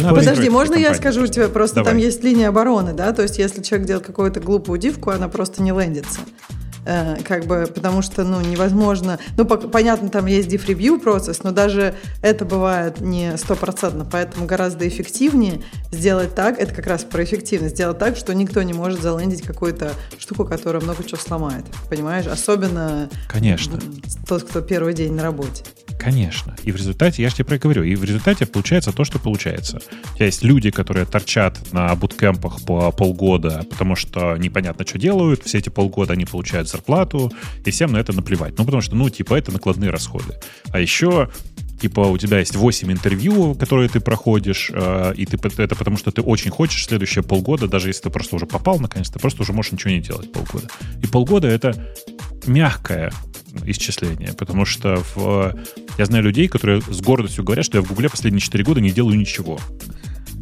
Ну, 0.00 0.14
подожди, 0.14 0.48
можно 0.48 0.74
я 0.74 0.94
скажу 0.94 1.26
тебе? 1.26 1.48
Просто 1.48 1.76
Давай. 1.76 1.92
там 1.92 2.00
есть 2.00 2.22
линия 2.22 2.48
обороны, 2.48 2.92
да? 2.92 3.12
То 3.12 3.22
есть, 3.22 3.38
если 3.38 3.62
человек 3.62 3.86
делает 3.86 4.06
какую-то 4.06 4.40
глупую 4.40 4.78
дивку, 4.78 5.10
она 5.10 5.28
просто 5.28 5.62
не 5.62 5.72
лендится. 5.72 6.20
Э, 6.86 7.16
как 7.24 7.46
бы, 7.46 7.68
потому 7.72 8.00
что, 8.00 8.22
ну, 8.22 8.40
невозможно, 8.40 9.18
ну, 9.36 9.44
по, 9.44 9.56
понятно, 9.56 10.08
там 10.08 10.26
есть 10.26 10.48
diff-review 10.48 11.00
процесс, 11.00 11.42
но 11.42 11.50
даже 11.50 11.96
это 12.22 12.44
бывает 12.44 13.00
не 13.00 13.36
стопроцентно, 13.36 14.04
поэтому 14.04 14.46
гораздо 14.46 14.86
эффективнее 14.86 15.62
сделать 15.90 16.36
так, 16.36 16.60
это 16.60 16.72
как 16.72 16.86
раз 16.86 17.02
про 17.02 17.24
эффективность, 17.24 17.74
сделать 17.74 17.98
так, 17.98 18.16
что 18.16 18.32
никто 18.34 18.62
не 18.62 18.72
может 18.72 19.02
залендить 19.02 19.42
какую-то 19.42 19.94
штуку, 20.16 20.44
которая 20.44 20.80
много 20.80 21.02
чего 21.02 21.18
сломает, 21.18 21.64
понимаешь? 21.90 22.26
Особенно 22.26 23.10
Конечно. 23.28 23.80
тот, 24.28 24.44
кто 24.44 24.60
первый 24.60 24.94
день 24.94 25.12
на 25.12 25.24
работе. 25.24 25.64
Конечно. 25.98 26.54
И 26.62 26.72
в 26.72 26.76
результате, 26.76 27.22
я 27.22 27.30
же 27.30 27.36
тебе 27.36 27.46
про 27.46 27.58
говорю, 27.58 27.82
и 27.82 27.94
в 27.94 28.04
результате 28.04 28.46
получается 28.46 28.92
то, 28.92 29.04
что 29.04 29.18
получается. 29.18 29.80
У 30.12 30.16
тебя 30.16 30.26
есть 30.26 30.42
люди, 30.42 30.70
которые 30.70 31.06
торчат 31.06 31.58
на 31.72 31.94
буткемпах 31.94 32.62
по 32.64 32.92
полгода, 32.92 33.64
потому 33.68 33.96
что 33.96 34.36
непонятно, 34.36 34.86
что 34.86 34.98
делают. 34.98 35.42
Все 35.44 35.58
эти 35.58 35.68
полгода 35.68 36.12
они 36.12 36.24
получают 36.24 36.68
зарплату, 36.76 37.32
и 37.64 37.70
всем 37.70 37.92
на 37.92 37.98
это 37.98 38.12
наплевать. 38.12 38.58
Ну, 38.58 38.64
потому 38.64 38.82
что, 38.82 38.94
ну, 38.96 39.08
типа, 39.08 39.34
это 39.34 39.52
накладные 39.52 39.90
расходы. 39.90 40.34
А 40.70 40.80
еще 40.80 41.28
типа 41.80 42.00
у 42.00 42.16
тебя 42.18 42.38
есть 42.38 42.56
8 42.56 42.90
интервью, 42.90 43.54
которые 43.54 43.88
ты 43.88 44.00
проходишь, 44.00 44.70
э, 44.72 45.12
и 45.16 45.26
ты, 45.26 45.38
это 45.62 45.74
потому 45.74 45.96
что 45.96 46.10
ты 46.10 46.22
очень 46.22 46.50
хочешь 46.50 46.86
следующие 46.86 47.22
полгода, 47.22 47.68
даже 47.68 47.88
если 47.88 48.04
ты 48.04 48.10
просто 48.10 48.36
уже 48.36 48.46
попал 48.46 48.78
наконец, 48.78 49.10
ты 49.10 49.18
просто 49.18 49.42
уже 49.42 49.52
можешь 49.52 49.72
ничего 49.72 49.90
не 49.90 50.00
делать 50.00 50.32
полгода. 50.32 50.68
И 51.02 51.06
полгода 51.06 51.48
это 51.48 51.74
мягкое 52.46 53.12
исчисление, 53.66 54.32
потому 54.32 54.64
что 54.64 55.02
в, 55.14 55.54
я 55.98 56.06
знаю 56.06 56.24
людей, 56.24 56.48
которые 56.48 56.82
с 56.82 57.00
гордостью 57.00 57.44
говорят, 57.44 57.64
что 57.64 57.78
я 57.78 57.82
в 57.82 57.88
Гугле 57.88 58.08
последние 58.08 58.40
4 58.40 58.64
года 58.64 58.80
не 58.80 58.90
делаю 58.90 59.18
ничего. 59.18 59.58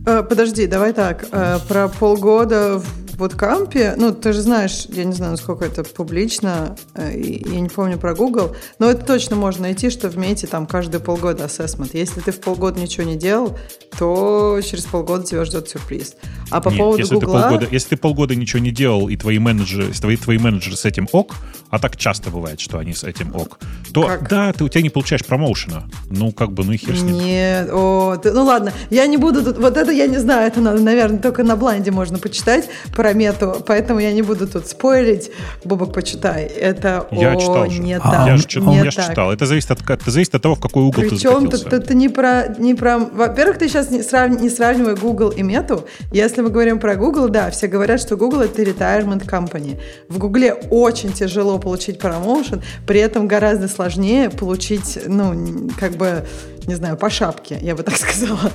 Э, 0.06 0.23
подожди, 0.23 0.66
давай 0.66 0.93
так. 0.93 1.27
Э, 1.32 1.59
про 1.69 1.89
полгода 1.89 2.82
буткампе, 3.16 3.95
ну, 3.97 4.12
ты 4.12 4.32
же 4.32 4.41
знаешь, 4.41 4.86
я 4.89 5.05
не 5.05 5.12
знаю, 5.12 5.32
насколько 5.32 5.65
это 5.65 5.85
публично, 5.85 6.77
э, 6.95 7.12
я 7.16 7.61
не 7.61 7.69
помню 7.69 7.99
про 7.99 8.15
Google, 8.15 8.57
но 8.78 8.91
это 8.91 9.05
точно 9.05 9.36
можно 9.36 9.62
найти, 9.62 9.91
что 9.91 10.09
в 10.09 10.16
Мете 10.16 10.47
там 10.47 10.66
каждые 10.66 11.01
полгода 11.01 11.45
ассессмент. 11.45 11.95
Если 11.95 12.20
ты 12.20 12.32
в 12.32 12.41
полгода 12.41 12.81
ничего 12.81 13.07
не 13.07 13.16
делал, 13.16 13.59
то 13.99 14.61
через 14.65 14.85
полгода 14.85 15.24
тебя 15.24 15.45
ждет 15.45 15.69
сюрприз. 15.69 16.16
А 16.51 16.61
по 16.61 16.69
Нет, 16.69 16.78
поводу 16.78 16.99
если 16.99 17.15
Google... 17.15 17.27
Ты 17.27 17.41
полгода, 17.41 17.69
если 17.70 17.89
ты 17.91 17.97
полгода 17.97 18.35
ничего 18.35 18.61
не 18.61 18.70
делал, 18.70 19.09
и 19.09 19.16
твои 19.16 19.39
менеджеры, 19.39 19.93
твои, 19.93 20.16
твои 20.16 20.39
менеджеры 20.39 20.77
с 20.77 20.85
этим 20.85 21.09
ок, 21.12 21.35
а 21.70 21.78
так 21.78 21.97
часто 21.97 22.31
бывает, 22.31 22.61
что 22.61 22.78
они 22.78 22.95
с 22.95 23.05
этим 23.05 23.35
ок, 23.35 23.59
то 23.93 24.07
как? 24.07 24.28
да, 24.28 24.53
ты, 24.53 24.65
у 24.65 24.69
тебя 24.69 24.82
не 24.82 24.91
получаешь 24.91 25.24
промоушена. 25.24 25.85
Ну, 26.11 26.32
как 26.32 26.53
бы, 26.53 26.65
ну 26.65 26.73
и 26.73 26.77
хер 26.77 26.97
с 26.97 27.03
ним. 27.03 27.19
Нет, 27.19 27.69
о, 27.73 28.16
ты, 28.16 28.32
ну 28.32 28.45
ладно, 28.45 28.73
я 28.91 29.07
не 29.07 29.16
буду 29.16 29.45
тут, 29.45 29.59
вот 29.59 29.77
это 29.77 29.91
я 29.91 30.07
не 30.07 30.19
знаю, 30.19 30.47
это, 30.47 30.61
надо, 30.61 30.81
наверное, 30.81 31.19
только 31.19 31.43
на 31.43 31.57
бланде 31.57 31.91
можно 31.91 32.19
почитать 32.19 32.69
про 32.95 33.03
мету, 33.12 33.62
поэтому 33.66 34.01
я 34.01 34.12
не 34.12 34.22
буду 34.22 34.47
тут 34.47 34.66
спойлить. 34.66 35.31
Бобок, 35.64 35.93
почитай. 35.93 36.44
Это 36.44 37.06
я 37.10 37.32
о, 37.32 37.36
читал 37.36 37.66
не 37.66 37.94
же. 37.94 38.01
так. 38.01 38.26
Я 38.26 38.36
же, 38.36 38.47
читал, 38.47 38.74
я 38.74 38.90
же 38.90 38.90
читал. 38.90 39.32
Это 39.32 39.47
зависит, 39.47 39.70
от, 39.70 39.90
это 39.90 40.10
зависит 40.10 40.35
от 40.35 40.43
того, 40.43 40.55
в 40.55 40.60
какой 40.60 40.82
угол 40.85 41.02
Причем 41.02 41.48
ты 41.48 41.59
Причем 41.59 41.76
это 41.76 41.94
не 41.94 42.09
про, 42.09 42.55
не 42.59 42.74
про... 42.74 42.98
Во-первых, 42.98 43.59
ты 43.59 43.68
сейчас 43.68 43.90
не, 43.90 44.02
срав... 44.02 44.31
не 44.31 44.48
сравнивай 44.48 44.94
Google 44.94 45.31
и 45.31 45.43
Мету. 45.43 45.85
Если 46.12 46.40
мы 46.43 46.51
говорим 46.51 46.78
про 46.78 46.97
Google, 46.97 47.28
да, 47.28 47.51
все 47.51 47.66
говорят, 47.66 48.01
что 48.01 48.16
Google 48.16 48.43
это 48.43 48.62
retirement 48.62 49.26
company. 49.26 49.81
В 50.09 50.18
Google 50.18 50.59
очень 50.70 51.12
тяжело 51.12 51.59
получить 51.59 51.98
промоушен, 51.98 52.62
при 52.86 53.01
этом 53.01 53.28
гораздо 53.28 53.68
сложнее 53.68 54.31
получить, 54.31 54.98
ну, 55.06 55.68
как 55.78 55.93
бы 55.93 56.24
не 56.66 56.74
знаю, 56.74 56.97
по 56.97 57.11
шапке, 57.11 57.59
я 57.62 57.74
бы 57.74 57.82
так 57.82 57.97
сказала. 58.05 58.51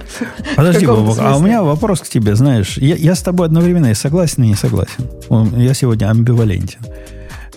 Подожди, 0.55 0.85
Бобок, 0.85 1.17
а 1.19 1.37
у 1.37 1.41
меня 1.41 1.63
вопрос 1.63 2.01
к 2.01 2.07
тебе, 2.07 2.35
знаешь, 2.35 2.77
я, 2.77 2.95
я 2.95 3.15
с 3.15 3.21
тобой 3.21 3.47
одновременно 3.47 3.91
и 3.91 3.93
согласен, 3.93 4.43
и 4.43 4.47
не 4.47 4.55
согласен. 4.55 5.05
Я 5.57 5.73
сегодня 5.73 6.09
амбивалентен. 6.09 6.79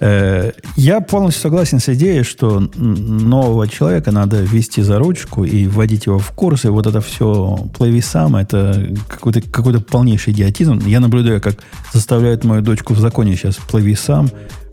Э, 0.05 0.51
я 0.77 1.01
полностью 1.01 1.43
согласен 1.43 1.79
с 1.79 1.89
идеей, 1.89 2.24
что 2.24 2.59
нового 2.74 3.69
человека 3.69 4.11
надо 4.11 4.43
вести 4.43 4.83
за 4.83 4.99
ручку 4.99 5.45
и 5.45 5.69
вводить 5.69 6.07
его 6.07 6.19
в 6.19 6.33
курс, 6.33 6.65
и 6.65 6.69
вот 6.69 6.89
это 6.89 7.01
все 7.01 7.57
плыви 7.77 8.01
сам, 8.01 8.35
это 8.35 8.97
какой-то 9.09 9.41
какой 9.43 9.81
полнейший 9.81 10.33
идиотизм. 10.33 10.81
Я 10.87 10.99
наблюдаю, 10.99 11.41
как 11.41 11.55
заставляют 11.93 12.43
мою 12.43 12.62
дочку 12.62 12.95
в 12.95 12.99
законе 12.99 13.37
сейчас 13.37 13.57
плыви 13.57 13.95
сам 13.95 14.29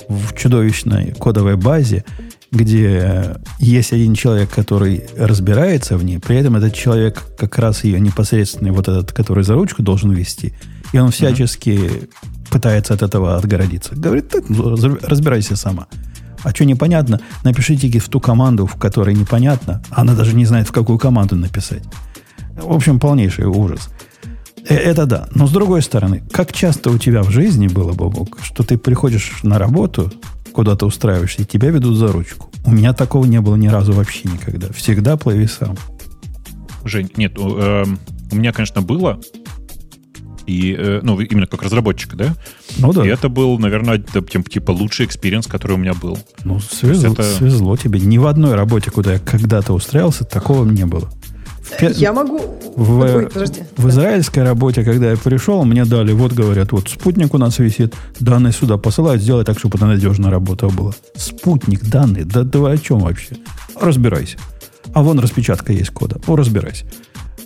в 0.07 0.35
чудовищной 0.35 1.11
кодовой 1.11 1.55
базе, 1.55 2.03
где 2.51 3.37
есть 3.59 3.93
один 3.93 4.15
человек, 4.15 4.49
который 4.49 5.05
разбирается 5.17 5.97
в 5.97 6.03
ней, 6.03 6.19
при 6.19 6.37
этом 6.37 6.55
этот 6.55 6.73
человек 6.73 7.23
как 7.37 7.57
раз 7.57 7.83
ее 7.83 7.99
непосредственный, 7.99 8.71
вот 8.71 8.87
этот, 8.87 9.11
который 9.11 9.43
за 9.43 9.53
ручку 9.53 9.83
должен 9.83 10.11
вести, 10.11 10.53
и 10.91 10.97
он 10.97 11.11
всячески 11.11 11.69
mm-hmm. 11.69 12.09
пытается 12.49 12.93
от 12.93 13.03
этого 13.03 13.37
отгородиться. 13.37 13.95
Говорит, 13.95 14.29
ты 14.29 14.43
разбирайся 15.03 15.55
сама. 15.55 15.87
А 16.43 16.51
что 16.51 16.65
непонятно, 16.65 17.19
напишите 17.43 17.99
в 17.99 18.07
ту 18.07 18.19
команду, 18.19 18.65
в 18.65 18.75
которой 18.75 19.13
непонятно. 19.13 19.81
Она 19.91 20.15
даже 20.15 20.35
не 20.35 20.45
знает, 20.45 20.67
в 20.67 20.71
какую 20.71 20.97
команду 20.97 21.35
написать. 21.35 21.83
В 22.55 22.71
общем, 22.71 22.99
полнейший 22.99 23.45
ужас. 23.45 23.89
Э, 24.67 24.75
это 24.75 25.05
да. 25.05 25.27
Но 25.35 25.47
с 25.47 25.51
другой 25.51 25.81
стороны, 25.81 26.23
как 26.31 26.53
часто 26.53 26.91
у 26.91 26.97
тебя 26.97 27.23
в 27.23 27.29
жизни 27.29 27.67
было, 27.67 27.91
Бобок, 27.93 28.39
что 28.41 28.63
ты 28.63 28.77
приходишь 28.77 29.39
на 29.43 29.59
работу, 29.59 30.11
куда 30.51 30.75
ты 30.75 30.85
устраиваешься, 30.85 31.41
и 31.41 31.45
тебя 31.45 31.69
ведут 31.69 31.95
за 31.97 32.07
ручку. 32.11 32.49
У 32.65 32.71
меня 32.71 32.93
такого 32.93 33.25
не 33.25 33.41
было 33.41 33.55
ни 33.55 33.67
разу 33.67 33.93
вообще 33.93 34.27
никогда. 34.29 34.71
Всегда 34.73 35.17
плыви 35.17 35.47
сам. 35.47 35.75
Жень, 36.85 37.09
нет, 37.17 37.33
э, 37.37 37.85
у 38.31 38.35
меня, 38.35 38.51
конечно, 38.53 38.81
было. 38.81 39.19
И, 40.45 40.75
э, 40.75 41.01
ну, 41.03 41.19
именно 41.19 41.45
как 41.45 41.61
разработчика, 41.61 42.15
да? 42.15 42.35
Ну 42.79 42.91
да. 42.91 43.05
И 43.05 43.09
это 43.09 43.29
был, 43.29 43.59
наверное, 43.59 43.99
типа 43.99 44.71
лучший 44.71 45.05
experience, 45.05 45.45
который 45.45 45.73
у 45.73 45.77
меня 45.77 45.93
был. 45.93 46.17
Ну, 46.43 46.59
свезло, 46.59 47.13
это- 47.13 47.23
свезло 47.23 47.77
тебе. 47.77 47.99
Ни 47.99 48.17
в 48.17 48.25
одной 48.25 48.55
работе, 48.55 48.89
куда 48.89 49.13
я 49.13 49.19
когда-то 49.19 49.73
устраивался, 49.73 50.23
такого 50.25 50.65
не 50.65 50.85
было. 50.85 51.09
Я 51.79 52.13
могу... 52.13 52.39
В, 52.75 52.99
Ой, 52.99 53.27
подожди. 53.27 53.61
в 53.77 53.89
израильской 53.89 54.43
работе, 54.43 54.83
когда 54.83 55.11
я 55.11 55.17
пришел, 55.17 55.63
мне 55.65 55.85
дали, 55.85 56.13
вот 56.13 56.33
говорят, 56.33 56.71
вот 56.71 56.89
спутник 56.89 57.33
у 57.33 57.37
нас 57.37 57.59
висит, 57.59 57.93
данные 58.19 58.53
сюда 58.53 58.77
посылают, 58.77 59.21
сделай 59.21 59.43
так, 59.43 59.59
чтобы 59.59 59.77
это 59.77 59.85
надежно 59.85 60.29
работа 60.31 60.67
была. 60.67 60.93
Спутник, 61.15 61.83
данные, 61.85 62.25
да, 62.25 62.43
да 62.43 62.59
вы 62.59 62.71
о 62.71 62.77
чем 62.77 62.99
вообще? 62.99 63.37
Разбирайся. 63.79 64.37
А 64.93 65.03
вон 65.03 65.19
распечатка 65.19 65.73
есть 65.73 65.91
кода. 65.91 66.19
О, 66.27 66.35
разбирайся. 66.35 66.85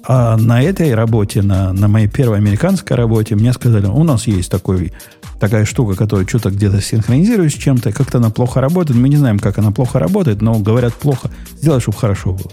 А 0.05 0.35
на 0.37 0.61
этой 0.61 0.93
работе, 0.93 1.41
на, 1.41 1.71
на 1.71 1.87
моей 1.87 2.07
первой 2.07 2.37
американской 2.37 2.97
работе, 2.97 3.35
мне 3.35 3.53
сказали, 3.53 3.85
у 3.85 4.03
нас 4.03 4.27
есть 4.27 4.51
такой, 4.51 4.91
такая 5.39 5.63
штука, 5.63 5.95
которая 5.95 6.27
что-то 6.27 6.51
где-то 6.51 6.81
синхронизирует 6.81 7.53
с 7.53 7.55
чем-то, 7.55 7.93
как-то 7.93 8.17
она 8.17 8.29
плохо 8.29 8.59
работает. 8.59 8.99
Мы 8.99 9.07
не 9.07 9.15
знаем, 9.15 9.39
как 9.39 9.57
она 9.59 9.71
плохо 9.71 9.99
работает, 9.99 10.41
но 10.41 10.59
говорят 10.59 10.93
плохо. 10.93 11.31
Сделай, 11.59 11.79
чтобы 11.79 11.97
хорошо 11.97 12.33
было. 12.33 12.51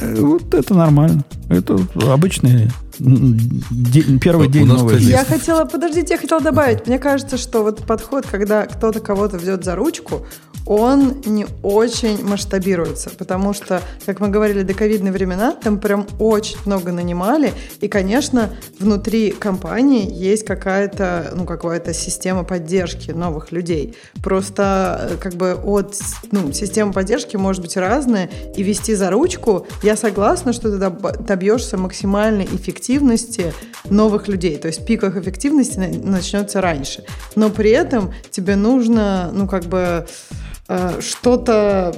Э, 0.00 0.14
Вот 0.20 0.54
это 0.54 0.74
нормально. 0.74 1.24
Это 1.48 1.76
обычный 2.10 2.70
м, 3.00 3.38
де- 3.70 4.18
первый 4.18 4.48
день 4.48 4.66
новой 4.66 4.94
жизни. 4.98 5.10
Я 5.12 5.24
хотела, 5.24 5.64
подождите, 5.64 6.14
я 6.14 6.18
хотела 6.20 6.40
добавить. 6.40 6.86
Мне 6.86 6.98
кажется, 6.98 7.36
что 7.36 7.62
вот 7.62 7.84
подход, 7.86 8.26
когда 8.30 8.66
кто-то 8.66 9.00
кого-то 9.00 9.36
ведет 9.36 9.64
за 9.64 9.74
ручку, 9.76 10.26
он 10.66 11.22
не 11.26 11.46
очень 11.62 12.24
масштабируется, 12.24 13.10
потому 13.10 13.52
что, 13.52 13.82
как 14.06 14.20
мы 14.20 14.28
говорили, 14.28 14.62
до 14.62 14.74
ковидные 14.74 15.12
времена 15.12 15.52
там 15.52 15.78
прям 15.78 16.06
очень 16.18 16.58
много 16.64 16.92
нанимали, 16.92 17.52
и, 17.80 17.88
конечно, 17.88 18.50
внутри 18.78 19.30
компании 19.32 20.08
есть 20.12 20.44
какая-то, 20.44 21.32
ну, 21.34 21.44
какая-то 21.44 21.92
система 21.92 22.44
поддержки 22.44 23.10
новых 23.10 23.52
людей. 23.52 23.96
Просто 24.22 25.08
э, 25.12 25.16
как 25.16 25.34
бы 25.34 25.54
от, 25.54 25.96
ну, 26.30 26.52
системы 26.52 26.92
поддержки 26.92 27.36
может 27.36 27.62
быть 27.62 27.76
разная, 27.76 28.30
и 28.56 28.62
вести 28.62 28.94
за 28.94 29.10
ручку, 29.10 29.66
я 29.82 29.96
согласна, 29.96 30.52
что 30.52 30.70
ты 30.70 30.78
доб- 30.78 31.22
добьешься 31.22 31.76
максимальной 31.76 32.44
эффективности 32.44 33.52
новых 33.90 34.28
людей, 34.28 34.56
то 34.56 34.68
есть 34.68 34.86
пик 34.86 35.04
их 35.04 35.16
эффективности 35.16 35.78
на- 35.78 36.12
начнется 36.12 36.60
раньше. 36.60 37.04
Но 37.36 37.50
при 37.50 37.70
этом 37.70 38.12
тебе 38.30 38.56
нужно, 38.56 39.30
ну, 39.32 39.48
как 39.48 39.64
бы 39.64 40.06
что-то 41.00 41.94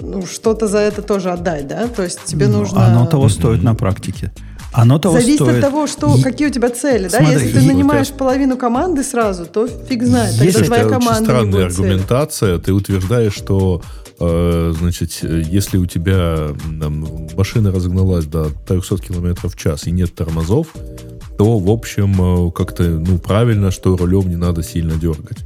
ну, 0.00 0.24
что-то 0.26 0.66
за 0.68 0.78
это 0.78 1.02
тоже 1.02 1.30
отдать, 1.30 1.66
да? 1.68 1.88
То 1.88 2.02
есть 2.04 2.24
тебе 2.24 2.46
Ну, 2.46 2.58
нужно... 2.60 2.86
Оно 2.86 3.06
того 3.06 3.28
стоит 3.28 3.62
на 3.62 3.74
практике. 3.74 4.32
Оно 4.72 4.98
того 4.98 5.18
Зависит 5.18 5.40
стоит. 5.40 5.56
от 5.56 5.60
того, 5.62 5.86
что, 5.86 6.14
И- 6.16 6.22
какие 6.22 6.48
у 6.48 6.50
тебя 6.50 6.68
цели, 6.70 7.04
да? 7.08 7.18
Смотри, 7.18 7.32
Если 7.34 7.58
ты 7.58 7.64
и- 7.64 7.66
нанимаешь 7.68 8.08
половину 8.10 8.56
команды 8.56 9.02
сразу, 9.02 9.46
то 9.46 9.66
фиг 9.66 10.04
знает, 10.04 10.30
тогда 10.32 10.44
Если 10.44 10.64
твоя 10.64 10.82
это 10.82 10.90
очень 10.90 11.00
команда 11.00 11.20
не 11.20 11.26
странная 11.26 11.52
будет 11.52 11.72
цели. 11.74 11.86
аргументация. 11.86 12.58
Ты 12.58 12.72
утверждаешь, 12.72 13.32
что 13.34 13.82
э, 14.20 14.74
значит, 14.78 15.18
э, 15.22 15.42
если 15.46 15.78
у 15.78 15.86
тебя 15.86 16.48
м, 16.80 17.06
машина 17.36 17.72
разогналась 17.72 18.26
до 18.26 18.50
300 18.66 18.98
км 18.98 19.48
в 19.48 19.56
час 19.56 19.86
и 19.86 19.90
нет 19.90 20.14
тормозов, 20.14 20.66
то, 21.38 21.58
в 21.58 21.70
общем, 21.70 22.48
э, 22.48 22.50
как-то 22.52 22.82
ну, 22.82 23.18
правильно, 23.18 23.70
что 23.70 23.96
рулем 23.96 24.28
не 24.28 24.36
надо 24.36 24.62
сильно 24.62 24.94
дергать. 24.94 25.38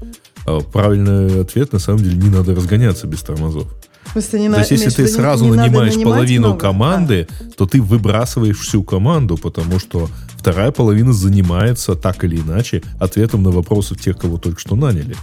А 0.46 0.60
Правильный 0.60 1.40
ответ, 1.40 1.72
на 1.72 1.78
самом 1.78 2.02
деле, 2.02 2.16
не 2.16 2.28
надо 2.28 2.54
разгоняться 2.54 3.06
без 3.06 3.20
тормозов. 3.22 3.66
Смысле, 4.10 4.40
не 4.40 4.50
То 4.50 4.58
есть, 4.58 4.70
если 4.72 4.90
ты 4.90 5.08
сразу 5.08 5.44
не 5.44 5.56
нанимаешь 5.56 5.94
половину 6.02 6.48
много? 6.48 6.60
команды, 6.60 7.28
то 7.56 7.66
ты 7.66 7.80
выбрасываешь 7.80 8.58
всю 8.58 8.82
команду, 8.82 9.38
потому 9.38 9.78
что 9.78 10.10
вторая 10.36 10.72
половина 10.72 11.12
занимается 11.12 11.94
так 11.94 12.24
или 12.24 12.36
иначе 12.36 12.82
ответом 12.98 13.42
на 13.42 13.50
вопросы 13.50 13.94
тех, 13.94 14.18
кого 14.18 14.38
только 14.38 14.60
что 14.60 14.76
наняли. 14.76 15.16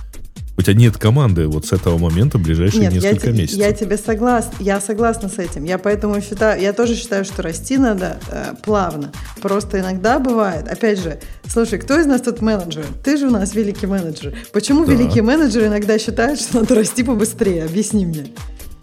У 0.59 0.61
тебя 0.61 0.73
нет 0.73 0.97
команды 0.97 1.47
вот 1.47 1.65
с 1.67 1.71
этого 1.71 1.97
момента 1.97 2.37
в 2.37 2.41
ближайшие 2.41 2.81
Нет, 2.81 2.91
я, 2.95 2.99
несколько 3.11 3.27
те- 3.31 3.31
месяцев. 3.31 3.59
я 3.59 3.71
тебе 3.71 3.97
согласна, 3.97 4.51
я 4.59 4.81
согласна 4.81 5.29
с 5.29 5.37
этим. 5.39 5.63
Я 5.63 5.77
поэтому 5.77 6.19
считаю, 6.19 6.61
я 6.61 6.73
тоже 6.73 6.95
считаю, 6.97 7.23
что 7.23 7.41
расти 7.41 7.77
надо 7.77 8.19
э, 8.29 8.55
плавно. 8.61 9.13
Просто 9.41 9.79
иногда 9.79 10.19
бывает, 10.19 10.67
опять 10.67 10.99
же, 10.99 11.17
слушай, 11.47 11.79
кто 11.79 11.97
из 11.97 12.05
нас 12.07 12.19
тут 12.19 12.41
менеджер? 12.41 12.83
Ты 13.05 13.15
же 13.15 13.27
у 13.27 13.31
нас 13.31 13.55
великий 13.55 13.87
менеджер. 13.87 14.35
Почему 14.51 14.83
Да. 14.83 14.91
великий 14.91 15.21
менеджер 15.21 15.65
иногда 15.65 15.97
считает, 15.97 16.41
что 16.41 16.57
надо 16.59 16.75
расти 16.75 17.03
побыстрее? 17.03 17.63
Объясни 17.63 18.05
мне. 18.05 18.25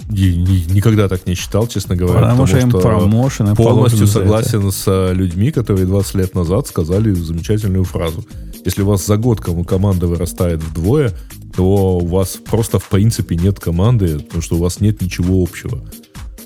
Я 0.09 0.37
никогда 0.37 1.09
так 1.09 1.27
не 1.27 1.35
считал, 1.35 1.67
честно 1.67 1.97
говоря. 1.97 2.21
Потому 2.21 2.47
что 2.47 2.59
им 2.59 2.71
промоушены 2.71 3.55
полностью 3.55 4.07
согласен 4.07 4.71
с 4.71 4.85
э, 4.87 5.13
людьми, 5.15 5.51
которые 5.51 5.87
20 5.87 6.15
лет 6.15 6.35
назад 6.35 6.69
сказали 6.69 7.13
замечательную 7.13 7.85
фразу. 7.85 8.25
Если 8.65 8.83
у 8.83 8.87
вас 8.87 9.07
за 9.07 9.17
год 9.17 9.41
кому 9.41 9.65
команда 9.65 10.07
вырастает 10.07 10.63
вдвое, 10.63 11.13
то 11.57 11.99
у 11.99 12.07
вас 12.07 12.39
просто 12.45 12.79
в 12.79 12.89
принципе 12.89 13.37
нет 13.37 13.59
команды, 13.59 14.19
потому 14.21 14.43
что 14.43 14.57
у 14.57 14.59
вас 14.59 14.81
нет 14.81 15.01
ничего 15.01 15.43
общего 15.43 15.83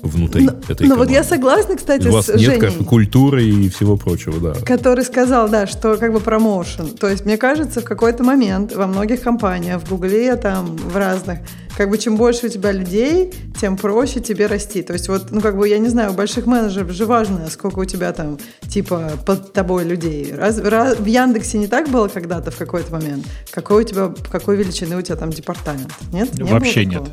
внутри 0.01 0.45
Но, 0.45 0.53
этой 0.67 0.87
но 0.87 0.95
вот 0.95 1.09
я 1.09 1.23
согласна, 1.23 1.75
кстати, 1.75 2.07
у 2.07 2.11
вас 2.11 2.25
с 2.25 2.29
нет 2.29 2.39
Женей. 2.41 2.59
как 2.59 2.73
культуры 2.87 3.45
и 3.45 3.69
всего 3.69 3.97
прочего, 3.97 4.39
да. 4.39 4.59
который 4.65 5.03
сказал, 5.03 5.49
да, 5.49 5.67
что 5.67 5.97
как 5.97 6.11
бы 6.13 6.19
промоушен. 6.19 6.89
То 6.89 7.07
есть, 7.07 7.25
мне 7.25 7.37
кажется, 7.37 7.81
в 7.81 7.83
какой-то 7.83 8.23
момент 8.23 8.75
во 8.75 8.87
многих 8.87 9.21
компаниях, 9.21 9.81
в 9.81 9.89
Гугле, 9.89 10.35
там, 10.35 10.75
в 10.75 10.95
разных, 10.95 11.39
как 11.77 11.89
бы 11.89 11.97
чем 11.97 12.17
больше 12.17 12.47
у 12.47 12.49
тебя 12.49 12.71
людей, 12.71 13.31
тем 13.59 13.77
проще 13.77 14.19
тебе 14.19 14.47
расти. 14.47 14.81
То 14.81 14.93
есть, 14.93 15.07
вот, 15.07 15.31
ну, 15.31 15.41
как 15.41 15.57
бы, 15.57 15.67
я 15.67 15.77
не 15.79 15.89
знаю, 15.89 16.11
у 16.11 16.13
больших 16.13 16.45
менеджеров 16.45 16.91
же 16.91 17.05
важно, 17.05 17.49
сколько 17.49 17.79
у 17.79 17.85
тебя 17.85 18.11
там, 18.11 18.37
типа, 18.67 19.11
под 19.25 19.53
тобой 19.53 19.85
людей. 19.85 20.33
Раз, 20.35 20.57
раз- 20.59 20.99
в 20.99 21.05
Яндексе 21.05 21.57
не 21.57 21.67
так 21.67 21.89
было 21.89 22.07
когда-то 22.07 22.51
в 22.51 22.57
какой-то 22.57 22.91
момент? 22.91 23.25
Какой 23.51 23.83
у 23.83 23.87
тебя, 23.87 24.13
какой 24.31 24.57
величины 24.57 24.97
у 24.97 25.01
тебя 25.01 25.15
там 25.15 25.29
департамент? 25.31 25.93
Нет? 26.11 26.33
Не 26.37 26.43
Вообще 26.51 26.85
нет. 26.85 27.03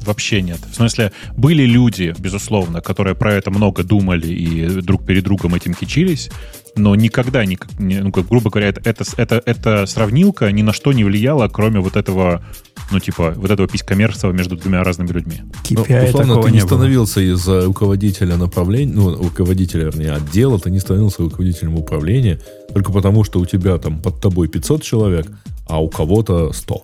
Вообще 0.00 0.40
нет. 0.42 0.58
В 0.70 0.74
смысле, 0.74 1.12
были 1.36 1.64
люди, 1.64 2.14
безусловно, 2.18 2.80
которые 2.80 3.14
про 3.16 3.34
это 3.34 3.50
много 3.50 3.82
думали 3.82 4.28
и 4.28 4.80
друг 4.80 5.04
перед 5.04 5.24
другом 5.24 5.54
этим 5.54 5.74
кичились, 5.74 6.30
но 6.76 6.94
никогда, 6.94 7.44
не, 7.44 7.58
не- 7.78 8.00
ну, 8.00 8.12
как, 8.12 8.28
грубо 8.28 8.50
говоря, 8.50 8.68
это, 8.68 8.80
это, 8.84 9.04
это, 9.16 9.42
эта 9.44 9.86
сравнилка 9.86 10.52
ни 10.52 10.62
на 10.62 10.72
что 10.72 10.92
не 10.92 11.04
влияла, 11.04 11.48
кроме 11.48 11.80
вот 11.80 11.96
этого, 11.96 12.42
ну, 12.90 13.00
типа, 13.00 13.34
вот 13.36 13.50
этого 13.50 13.68
писькомерства 13.68 14.30
между 14.32 14.56
двумя 14.56 14.84
разными 14.84 15.08
людьми. 15.08 15.42
Ну, 15.70 15.82
KPI 15.82 16.08
условно, 16.08 16.28
такого 16.28 16.44
ты 16.44 16.50
не 16.50 16.56
не 16.56 16.60
было. 16.62 16.68
становился 16.68 17.20
из 17.20 17.48
э, 17.48 17.64
руководителя 17.64 18.36
направления, 18.36 18.92
ну, 18.94 19.16
руководителя, 19.16 19.84
вернее, 19.86 20.12
отдела, 20.12 20.58
ты 20.58 20.70
не 20.70 20.78
становился 20.78 21.22
руководителем 21.22 21.74
управления 21.76 22.40
только 22.72 22.92
потому, 22.92 23.24
что 23.24 23.40
у 23.40 23.46
тебя 23.46 23.78
там 23.78 24.00
под 24.00 24.20
тобой 24.20 24.48
500 24.48 24.82
человек, 24.82 25.26
а 25.66 25.82
у 25.82 25.88
кого-то 25.88 26.52
100. 26.52 26.82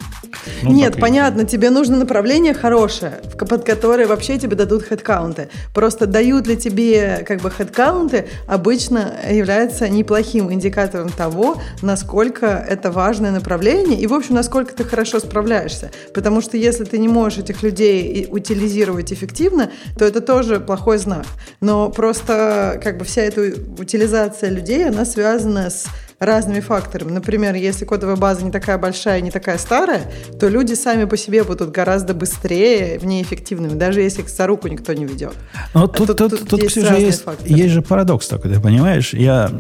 Ну, 0.62 0.72
Нет, 0.72 0.98
понятно, 0.98 1.44
тебе 1.44 1.70
нужно 1.70 1.96
направление 1.96 2.52
хорошее, 2.52 3.20
под 3.38 3.64
которое 3.64 4.06
вообще 4.06 4.38
тебе 4.38 4.56
дадут 4.56 4.82
хедкаунты. 4.82 5.48
Просто 5.72 6.06
дают 6.06 6.46
ли 6.46 6.56
тебе 6.56 7.24
как 7.26 7.40
бы 7.42 7.50
хедкаунты, 7.50 8.26
обычно 8.46 9.14
является 9.30 9.88
неплохим 9.88 10.52
индикатором 10.52 11.10
того, 11.10 11.60
насколько 11.80 12.46
это 12.46 12.90
важное 12.90 13.30
направление 13.30 14.00
и, 14.00 14.06
в 14.06 14.14
общем, 14.14 14.34
насколько 14.34 14.74
ты 14.74 14.84
хорошо 14.84 15.20
справляешься. 15.20 15.90
Потому 16.12 16.40
что 16.40 16.56
если 16.56 16.84
ты 16.84 16.98
не 16.98 17.08
можешь 17.08 17.38
этих 17.38 17.62
людей 17.62 18.26
утилизировать 18.30 19.12
эффективно, 19.12 19.70
то 19.96 20.04
это 20.04 20.20
тоже 20.20 20.58
плохой 20.58 20.98
знак. 20.98 21.26
Но 21.60 21.90
просто 21.90 22.80
как 22.82 22.98
бы 22.98 23.04
вся 23.04 23.22
эта 23.22 23.42
утилизация 23.78 24.50
людей, 24.50 24.88
она 24.88 25.04
связана 25.04 25.70
с 25.70 25.86
разными 26.24 26.60
факторами. 26.60 27.10
Например, 27.10 27.54
если 27.54 27.84
кодовая 27.84 28.16
база 28.16 28.44
не 28.44 28.50
такая 28.50 28.78
большая, 28.78 29.20
не 29.20 29.30
такая 29.30 29.58
старая, 29.58 30.02
то 30.38 30.48
люди 30.48 30.74
сами 30.74 31.04
по 31.04 31.16
себе 31.16 31.42
будут 31.44 31.70
гораздо 31.70 32.14
быстрее 32.14 32.98
в 32.98 33.04
ней 33.04 33.22
эффективными, 33.22 33.74
даже 33.74 34.00
если 34.00 34.22
их 34.22 34.28
за 34.28 34.46
руку 34.46 34.68
никто 34.68 34.92
не 34.92 35.04
ведет. 35.04 35.34
Но 35.74 35.86
тут, 35.88 36.06
тут- 36.08 36.16
тут, 36.18 36.30
тут 36.30 36.48
тут, 36.48 36.62
есть 36.62 36.76
Ксюша, 36.76 36.96
есть, 36.96 37.22
факторы. 37.24 37.50
есть 37.52 37.72
же 37.72 37.82
парадокс 37.82 38.28
такой, 38.28 38.52
ты 38.52 38.60
понимаешь? 38.60 39.12
Я, 39.12 39.50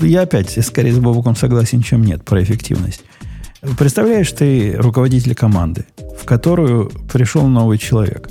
я 0.00 0.22
опять 0.22 0.64
скорее 0.64 0.92
с 0.92 0.98
Бобуком 0.98 1.34
согласен, 1.36 1.82
чем 1.82 2.02
нет 2.04 2.24
про 2.24 2.42
эффективность. 2.42 3.02
Представляешь, 3.76 4.30
ты 4.30 4.76
руководитель 4.78 5.34
команды, 5.34 5.84
в 6.16 6.24
которую 6.24 6.90
пришел 7.12 7.46
новый 7.46 7.78
человек. 7.78 8.28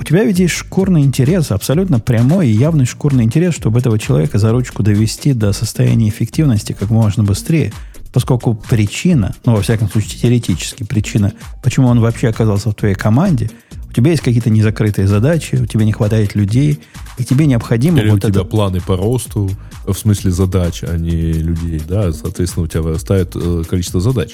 У 0.00 0.02
тебя 0.02 0.24
ведь 0.24 0.38
есть 0.38 0.54
шкурный 0.54 1.02
интерес, 1.02 1.50
абсолютно 1.50 2.00
прямой 2.00 2.48
и 2.48 2.52
явный 2.52 2.86
шкурный 2.86 3.24
интерес, 3.24 3.54
чтобы 3.54 3.80
этого 3.80 3.98
человека 3.98 4.38
за 4.38 4.50
ручку 4.50 4.82
довести 4.82 5.34
до 5.34 5.52
состояния 5.52 6.08
эффективности 6.08 6.72
как 6.72 6.88
можно 6.88 7.22
быстрее, 7.22 7.70
поскольку 8.10 8.54
причина, 8.54 9.34
ну, 9.44 9.56
во 9.56 9.60
всяком 9.60 9.90
случае, 9.90 10.18
теоретически 10.18 10.84
причина, 10.84 11.34
почему 11.62 11.88
он 11.88 12.00
вообще 12.00 12.28
оказался 12.28 12.70
в 12.70 12.74
твоей 12.74 12.94
команде, 12.94 13.50
у 13.90 13.92
тебя 13.92 14.12
есть 14.12 14.22
какие-то 14.22 14.50
незакрытые 14.50 15.08
задачи, 15.08 15.56
у 15.56 15.66
тебя 15.66 15.84
не 15.84 15.92
хватает 15.92 16.36
людей, 16.36 16.78
и 17.18 17.24
тебе 17.24 17.46
необходимо 17.46 17.98
Или 17.98 18.08
у 18.08 18.12
вот 18.12 18.20
тебя 18.22 18.42
это... 18.42 18.44
планы 18.44 18.80
по 18.80 18.96
росту, 18.96 19.50
в 19.84 19.94
смысле 19.94 20.30
задач, 20.30 20.84
а 20.84 20.96
не 20.96 21.32
людей, 21.32 21.82
да, 21.88 22.12
соответственно, 22.12 22.64
у 22.64 22.68
тебя 22.68 22.82
вырастает 22.82 23.32
э, 23.34 23.64
количество 23.68 24.00
задач. 24.00 24.30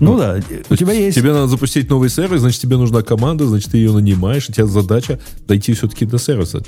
Ну 0.00 0.18
да, 0.18 0.40
у 0.68 0.76
тебя 0.76 0.92
есть... 0.92 1.16
Тебе 1.16 1.32
надо 1.32 1.46
запустить 1.46 1.88
новый 1.88 2.10
сервис, 2.10 2.40
значит, 2.40 2.60
тебе 2.60 2.76
нужна 2.76 3.02
команда, 3.02 3.46
значит, 3.46 3.70
ты 3.70 3.78
ее 3.78 3.92
нанимаешь, 3.92 4.48
у 4.48 4.52
тебя 4.52 4.66
задача 4.66 5.20
дойти 5.46 5.72
все-таки 5.74 6.04
до 6.04 6.18
сервиса. 6.18 6.62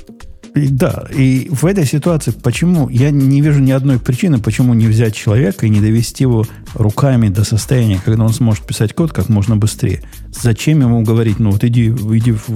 И 0.55 0.67
да, 0.67 1.05
и 1.13 1.47
в 1.51 1.65
этой 1.65 1.85
ситуации 1.85 2.31
почему 2.31 2.89
я 2.89 3.11
не 3.11 3.41
вижу 3.41 3.59
ни 3.59 3.71
одной 3.71 3.99
причины, 3.99 4.39
почему 4.39 4.73
не 4.73 4.87
взять 4.87 5.15
человека 5.15 5.65
и 5.65 5.69
не 5.69 5.79
довести 5.79 6.23
его 6.23 6.45
руками 6.73 7.29
до 7.29 7.43
состояния, 7.43 7.99
когда 8.03 8.23
он 8.23 8.33
сможет 8.33 8.65
писать 8.65 8.93
код 8.93 9.11
как 9.11 9.29
можно 9.29 9.55
быстрее. 9.55 10.01
Зачем 10.31 10.81
ему 10.81 11.01
говорить, 11.03 11.39
ну 11.39 11.51
вот 11.51 11.63
иди, 11.63 11.87
иди 11.87 12.31
в, 12.31 12.49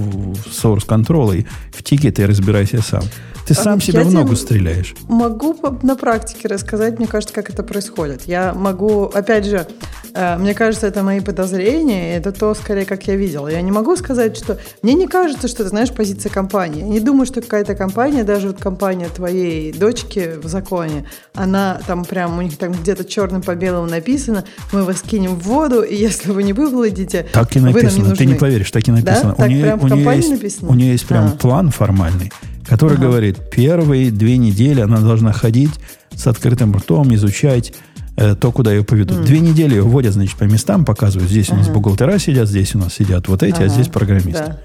source 0.50 0.86
control 0.86 1.38
и 1.38 1.46
в 1.72 1.82
тикет 1.82 2.18
и 2.18 2.24
разбирайся 2.24 2.82
сам. 2.82 3.02
Ты 3.46 3.52
А 3.54 3.56
сам 3.56 3.74
вот 3.74 3.84
себе 3.84 3.98
я 4.00 4.04
в 4.04 4.12
ногу 4.12 4.36
стреляешь. 4.36 4.94
Могу 5.08 5.54
на 5.82 5.96
практике 5.96 6.48
рассказать, 6.48 6.98
мне 6.98 7.06
кажется, 7.06 7.34
как 7.34 7.50
это 7.50 7.62
происходит. 7.62 8.22
Я 8.26 8.54
могу, 8.54 9.04
опять 9.04 9.44
же, 9.44 9.66
э, 10.14 10.38
мне 10.38 10.54
кажется, 10.54 10.86
это 10.86 11.02
мои 11.02 11.20
подозрения, 11.20 12.16
это 12.16 12.32
то, 12.32 12.54
скорее, 12.54 12.86
как 12.86 13.06
я 13.06 13.16
видела. 13.16 13.48
Я 13.48 13.60
не 13.60 13.70
могу 13.70 13.96
сказать, 13.96 14.36
что... 14.36 14.58
Мне 14.82 14.94
не 14.94 15.06
кажется, 15.06 15.46
что 15.48 15.62
это, 15.62 15.68
знаешь, 15.70 15.90
позиция 15.92 16.30
компании. 16.30 16.80
Я 16.80 16.88
не 16.88 17.00
думаю, 17.00 17.26
что 17.26 17.42
какая-то 17.42 17.74
компания, 17.74 18.24
даже 18.24 18.46
вот 18.48 18.58
компания 18.58 19.08
твоей 19.14 19.72
дочки 19.72 20.38
в 20.42 20.48
законе, 20.48 21.04
она 21.34 21.80
там 21.86 22.04
прям, 22.06 22.38
у 22.38 22.42
них 22.42 22.56
там 22.56 22.72
где-то 22.72 23.04
черным 23.04 23.42
по 23.42 23.54
белому 23.54 23.86
написано, 23.86 24.44
мы 24.72 24.84
вас 24.84 25.02
кинем 25.02 25.36
в 25.36 25.42
воду, 25.42 25.82
и 25.82 25.94
если 25.94 26.30
вы 26.30 26.44
не 26.44 26.54
выплатите, 26.54 27.26
Так 27.32 27.54
и 27.56 27.58
вы 27.58 27.66
нам 27.66 27.74
не 27.74 27.82
написано. 27.82 28.16
Ты 28.16 28.24
не 28.24 28.32
нужны. 28.32 28.40
поверишь, 28.40 28.70
так 28.70 28.88
и 28.88 28.90
написано. 28.90 29.34
Так 29.34 29.46
у, 29.46 29.50
нее, 29.50 29.62
прям 29.64 29.78
в 29.80 29.84
у, 29.84 29.88
нее 29.88 30.16
есть, 30.16 30.30
написано? 30.30 30.70
у 30.70 30.74
нее 30.74 30.92
есть 30.92 31.06
прям 31.06 31.26
А. 31.26 31.30
план 31.36 31.70
формальный, 31.70 32.32
который 32.66 32.96
Ага. 32.96 33.06
говорит, 33.06 33.50
первые 33.50 34.10
две 34.10 34.36
недели 34.36 34.80
она 34.80 35.00
должна 35.00 35.32
ходить 35.32 35.72
с 36.14 36.26
открытым 36.26 36.74
ртом, 36.76 37.14
изучать 37.14 37.72
э, 38.16 38.34
то, 38.36 38.52
куда 38.52 38.72
ее 38.72 38.84
поведут. 38.84 39.24
Две 39.24 39.40
недели 39.40 39.74
ее 39.74 39.82
вводят, 39.82 40.12
значит, 40.14 40.36
по 40.36 40.44
местам, 40.44 40.84
показывают, 40.84 41.30
здесь 41.30 41.50
у 41.50 41.56
нас 41.56 41.66
Ага. 41.66 41.74
бухгалтера 41.74 42.18
сидят, 42.18 42.48
здесь 42.48 42.74
у 42.74 42.78
нас 42.78 42.94
сидят 42.94 43.26
вот 43.28 43.42
эти, 43.42 43.54
а 43.54 43.64
Ага, 43.64 43.68
здесь 43.68 43.88
программисты. 43.88 44.44
Да. 44.46 44.58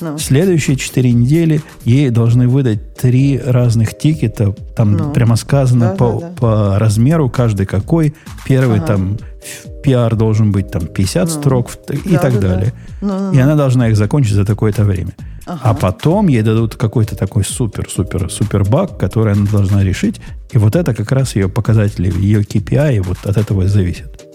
Ну. 0.00 0.16
Следующие 0.18 0.76
четыре 0.76 1.10
недели 1.12 1.60
ей 1.84 2.10
должны 2.10 2.46
выдать 2.46 2.94
три 2.96 3.36
разных 3.44 3.98
тикета. 3.98 4.52
Там 4.76 4.92
Ну. 4.96 5.12
прямо 5.12 5.34
сказано 5.34 5.88
Да, 5.90 5.94
по, 5.94 6.20
да, 6.20 6.28
да. 6.28 6.34
по 6.36 6.78
размеру, 6.78 7.28
каждый 7.28 7.66
какой. 7.66 8.14
Первый 8.46 8.78
Ага. 8.78 8.86
там 8.86 9.18
PR 9.84 10.14
должен 10.14 10.52
быть 10.52 10.70
там 10.70 10.86
50 10.86 11.24
Ну. 11.28 11.30
строк 11.40 11.70
и 12.04 12.10
Да, 12.10 12.18
так 12.18 12.34
да, 12.34 12.40
да. 12.40 12.48
далее. 12.48 12.72
Ну, 13.00 13.08
ну, 13.08 13.32
И 13.32 13.36
ну. 13.38 13.42
она 13.42 13.56
должна 13.56 13.88
их 13.88 13.96
закончить 13.96 14.34
за 14.34 14.44
такое-то 14.44 14.84
время. 14.84 15.12
Ага. 15.48 15.60
А 15.64 15.74
потом 15.74 16.28
ей 16.28 16.42
дадут 16.42 16.76
какой-то 16.76 17.16
такой 17.16 17.42
супер-супер-супер 17.42 18.64
баг, 18.64 18.98
который 18.98 19.32
она 19.32 19.46
должна 19.50 19.82
решить. 19.82 20.20
И 20.52 20.58
вот 20.58 20.76
это 20.76 20.94
как 20.94 21.10
раз 21.10 21.36
ее 21.36 21.48
показатели, 21.48 22.12
ее 22.20 22.42
KPI 22.42 23.00
вот 23.00 23.18
от 23.24 23.38
этого 23.38 23.62
и 23.62 23.66
зависит. 23.66 24.27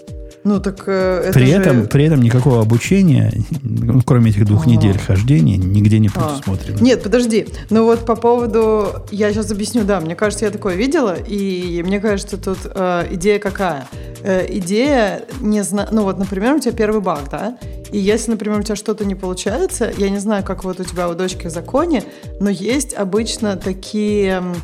Ну, 0.44 0.60
так 0.60 0.84
э, 0.86 1.22
это 1.26 1.32
при, 1.38 1.46
же- 1.46 1.52
этом, 1.52 1.86
при 1.86 2.04
этом 2.04 2.20
никакого 2.22 2.60
обучения, 2.60 3.32
ну, 3.62 4.02
кроме 4.04 4.30
этих 4.30 4.44
двух 4.44 4.66
А. 4.66 4.68
недель 4.70 4.98
хождения, 4.98 5.56
нигде 5.56 5.98
не 5.98 6.08
А. 6.08 6.10
предусмотрено. 6.10 6.78
Нет, 6.82 7.02
подожди. 7.02 7.46
Ну 7.70 7.84
вот 7.84 8.04
по 8.04 8.14
поводу... 8.14 8.88
Я 9.10 9.32
сейчас 9.32 9.50
объясню, 9.50 9.84
да. 9.84 10.00
Мне 10.00 10.14
кажется, 10.14 10.44
я 10.44 10.50
такое 10.50 10.74
видела, 10.74 11.14
и 11.16 11.82
мне 11.84 11.98
кажется, 11.98 12.36
тут 12.36 12.58
э, 12.64 13.06
идея 13.12 13.38
какая? 13.38 13.86
Э, 14.22 14.44
идея 14.58 15.22
не 15.40 15.62
зна... 15.62 15.88
Ну 15.90 16.02
вот, 16.02 16.18
например, 16.18 16.54
у 16.54 16.58
тебя 16.60 16.72
первый 16.72 17.00
баг, 17.00 17.20
да? 17.30 17.56
И 17.90 17.98
если, 17.98 18.32
например, 18.32 18.58
у 18.58 18.62
тебя 18.62 18.76
что-то 18.76 19.04
не 19.04 19.14
получается, 19.14 19.90
я 19.96 20.10
не 20.10 20.18
знаю, 20.18 20.44
как 20.44 20.64
вот 20.64 20.78
у 20.80 20.84
тебя 20.84 21.08
у 21.08 21.14
дочки 21.14 21.46
в 21.46 21.50
законе, 21.50 22.02
но 22.40 22.50
есть 22.50 22.92
обычно 22.94 23.56
такие... 23.56 24.28
м, 24.38 24.54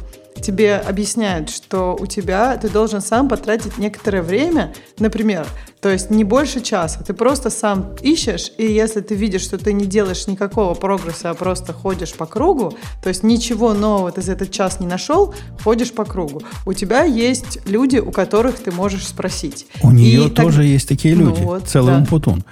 Тебе 0.40 0.76
объясняют, 0.76 1.50
что 1.50 1.96
у 2.00 2.06
тебя 2.06 2.56
ты 2.56 2.70
должен 2.70 3.02
сам 3.02 3.28
потратить 3.28 3.76
некоторое 3.78 4.22
время, 4.22 4.72
например, 4.98 5.46
то 5.80 5.90
есть 5.90 6.10
не 6.10 6.24
больше 6.24 6.60
часа. 6.60 7.02
Ты 7.02 7.12
просто 7.12 7.50
сам 7.50 7.94
ищешь, 8.00 8.50
и 8.56 8.64
если 8.64 9.00
ты 9.00 9.14
видишь, 9.14 9.42
что 9.42 9.58
ты 9.58 9.72
не 9.74 9.84
делаешь 9.84 10.26
никакого 10.28 10.74
прогресса, 10.74 11.30
а 11.30 11.34
просто 11.34 11.72
ходишь 11.74 12.14
по 12.14 12.24
кругу, 12.26 12.72
то 13.02 13.08
есть 13.10 13.22
ничего 13.22 13.74
нового 13.74 14.10
ты 14.12 14.22
за 14.22 14.32
этот 14.32 14.50
час 14.50 14.80
не 14.80 14.86
нашел, 14.86 15.34
ходишь 15.62 15.92
по 15.92 16.04
кругу. 16.04 16.40
У 16.64 16.72
тебя 16.72 17.02
есть 17.04 17.58
люди, 17.66 17.98
у 17.98 18.10
которых 18.10 18.60
ты 18.60 18.70
можешь 18.70 19.06
спросить. 19.06 19.66
У 19.82 19.90
нее 19.90 20.26
И 20.26 20.30
так- 20.30 20.46
тоже 20.46 20.64
есть 20.64 20.88
такие 20.88 21.14
Ну 21.16 21.26
люди, 21.30 21.42
вот, 21.42 21.68
целый 21.68 21.92
да. 21.92 21.98
умпутун. 21.98 22.44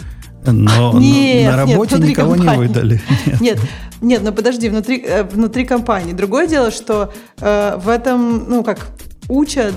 Но, 0.52 0.92
Нет, 0.98 1.46
на 1.46 1.64
нет, 1.64 1.70
работе 1.70 1.96
внутри 1.96 2.10
никого 2.10 2.36
не 2.36 2.46
компании. 2.46 2.66
выдали. 2.68 3.00
Нет. 3.26 3.40
Нет, 3.40 3.58
нет, 4.00 4.22
ну 4.22 4.32
подожди, 4.32 4.68
внутри, 4.68 5.02
э, 5.04 5.24
внутри 5.24 5.64
компании. 5.64 6.12
Другое 6.12 6.46
дело, 6.46 6.70
что 6.70 7.12
э, 7.40 7.78
в 7.82 7.88
этом, 7.88 8.48
ну 8.48 8.62
как, 8.62 8.86
учат 9.28 9.74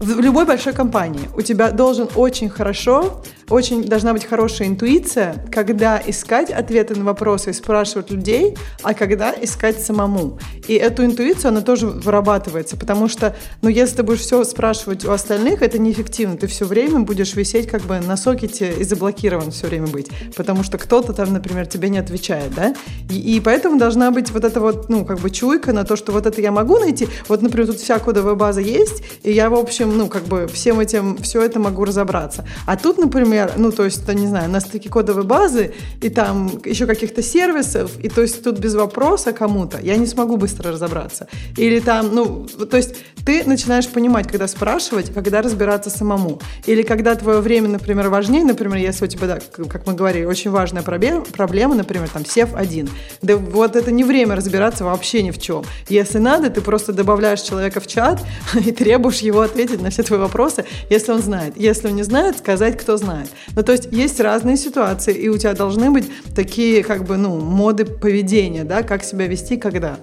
в 0.00 0.18
любой 0.20 0.44
большой 0.46 0.72
компании 0.72 1.28
у 1.36 1.42
тебя 1.42 1.70
должен 1.70 2.08
очень 2.16 2.48
хорошо, 2.48 3.22
очень 3.52 3.84
должна 3.84 4.12
быть 4.12 4.24
хорошая 4.24 4.68
интуиция, 4.68 5.36
когда 5.50 6.00
искать 6.04 6.50
ответы 6.50 6.94
на 6.94 7.04
вопросы 7.04 7.50
и 7.50 7.52
спрашивать 7.52 8.10
людей, 8.10 8.56
а 8.82 8.94
когда 8.94 9.32
искать 9.32 9.80
самому. 9.80 10.38
И 10.68 10.74
эту 10.74 11.04
интуицию, 11.04 11.50
она 11.50 11.60
тоже 11.60 11.86
вырабатывается, 11.86 12.76
потому 12.76 13.08
что, 13.08 13.36
ну, 13.60 13.68
если 13.68 13.96
ты 13.96 14.02
будешь 14.02 14.20
все 14.20 14.42
спрашивать 14.44 15.04
у 15.04 15.10
остальных, 15.10 15.60
это 15.62 15.78
неэффективно. 15.78 16.36
Ты 16.36 16.46
все 16.46 16.64
время 16.64 17.00
будешь 17.00 17.34
висеть 17.34 17.68
как 17.68 17.82
бы 17.82 18.00
на 18.00 18.16
сокете 18.16 18.72
и 18.72 18.84
заблокирован 18.84 19.50
все 19.50 19.66
время 19.66 19.86
быть, 19.86 20.08
потому 20.34 20.62
что 20.62 20.78
кто-то 20.78 21.12
там, 21.12 21.32
например, 21.32 21.66
тебе 21.66 21.88
не 21.90 21.98
отвечает, 21.98 22.54
да? 22.54 22.74
И, 23.10 23.36
и 23.36 23.40
поэтому 23.40 23.78
должна 23.78 24.10
быть 24.10 24.30
вот 24.30 24.44
эта 24.44 24.60
вот, 24.60 24.88
ну, 24.88 25.04
как 25.04 25.20
бы 25.20 25.30
чуйка 25.30 25.72
на 25.72 25.84
то, 25.84 25.96
что 25.96 26.12
вот 26.12 26.26
это 26.26 26.40
я 26.40 26.52
могу 26.52 26.78
найти. 26.78 27.08
Вот, 27.28 27.42
например, 27.42 27.66
тут 27.66 27.80
вся 27.80 27.98
кодовая 27.98 28.34
база 28.34 28.60
есть, 28.60 29.02
и 29.22 29.32
я, 29.32 29.50
в 29.50 29.54
общем, 29.54 29.96
ну, 29.96 30.08
как 30.08 30.22
бы 30.24 30.48
всем 30.52 30.80
этим, 30.80 31.18
все 31.18 31.42
это 31.42 31.58
могу 31.58 31.84
разобраться. 31.84 32.46
А 32.66 32.76
тут, 32.76 32.98
например, 32.98 33.41
ну, 33.56 33.72
то 33.72 33.84
есть, 33.84 34.02
это, 34.02 34.14
не 34.14 34.26
знаю, 34.26 34.50
на 34.50 34.60
стыке 34.60 34.88
кодовой 34.88 35.24
базы 35.24 35.74
и 36.00 36.08
там 36.08 36.60
еще 36.64 36.86
каких-то 36.86 37.22
сервисов, 37.22 37.98
и 37.98 38.08
то 38.08 38.22
есть 38.22 38.42
тут 38.42 38.58
без 38.58 38.74
вопроса 38.74 39.32
кому-то 39.32 39.78
я 39.80 39.96
не 39.96 40.06
смогу 40.06 40.36
быстро 40.36 40.72
разобраться. 40.72 41.28
Или 41.56 41.80
там, 41.80 42.14
ну, 42.14 42.46
то 42.46 42.76
есть 42.76 42.96
ты 43.24 43.44
начинаешь 43.44 43.88
понимать, 43.88 44.28
когда 44.28 44.48
спрашивать, 44.48 45.12
когда 45.12 45.42
разбираться 45.42 45.90
самому. 45.90 46.40
Или 46.66 46.82
когда 46.82 47.14
твое 47.14 47.40
время, 47.40 47.68
например, 47.68 48.08
важнее, 48.08 48.44
например, 48.44 48.76
если 48.76 49.04
у 49.04 49.08
тебя, 49.08 49.26
да, 49.26 49.38
как 49.68 49.86
мы 49.86 49.94
говорили, 49.94 50.24
очень 50.24 50.50
важная 50.50 50.82
проблема, 50.82 51.24
проблема 51.24 51.74
например, 51.74 52.08
там, 52.08 52.22
SEF1. 52.22 52.90
Да 53.22 53.36
вот 53.36 53.76
это 53.76 53.90
не 53.90 54.04
время 54.04 54.36
разбираться 54.36 54.84
вообще 54.84 55.22
ни 55.22 55.30
в 55.30 55.38
чем. 55.38 55.64
Если 55.88 56.18
надо, 56.18 56.50
ты 56.50 56.60
просто 56.60 56.92
добавляешь 56.92 57.40
человека 57.40 57.80
в 57.80 57.86
чат 57.86 58.20
и 58.54 58.72
требуешь 58.72 59.20
его 59.20 59.40
ответить 59.40 59.80
на 59.80 59.90
все 59.90 60.02
твои 60.02 60.18
вопросы, 60.18 60.64
если 60.90 61.12
он 61.12 61.22
знает. 61.22 61.54
Если 61.56 61.88
он 61.88 61.96
не 61.96 62.02
знает, 62.02 62.38
сказать, 62.38 62.78
кто 62.78 62.96
знает. 62.96 63.30
Ну, 63.54 63.62
то 63.62 63.72
есть 63.72 63.88
есть 63.90 64.20
разные 64.20 64.56
ситуации, 64.56 65.14
и 65.14 65.28
у 65.28 65.38
тебя 65.38 65.54
должны 65.54 65.90
быть 65.90 66.10
такие, 66.34 66.82
как 66.82 67.04
бы, 67.04 67.16
ну, 67.16 67.40
моды 67.40 67.84
поведения, 67.84 68.64
да, 68.64 68.82
как 68.82 69.04
себя 69.04 69.26
вести, 69.26 69.56
когда. 69.56 69.98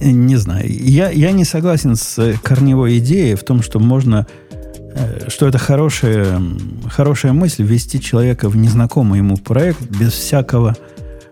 Не 0.00 0.36
знаю. 0.36 0.66
Я, 0.68 1.10
я 1.10 1.30
не 1.32 1.44
согласен 1.44 1.94
с 1.94 2.18
э, 2.18 2.34
корневой 2.42 2.98
идеей 2.98 3.36
в 3.36 3.44
том, 3.44 3.62
что 3.62 3.78
можно, 3.78 4.26
э, 4.50 5.28
что 5.28 5.46
это 5.46 5.58
хорошая, 5.58 6.40
хорошая 6.90 7.32
мысль 7.32 7.62
ввести 7.62 8.00
человека 8.00 8.48
в 8.48 8.56
незнакомый 8.56 9.18
ему 9.18 9.36
проект 9.36 9.80
без 9.82 10.12
всякого, 10.12 10.76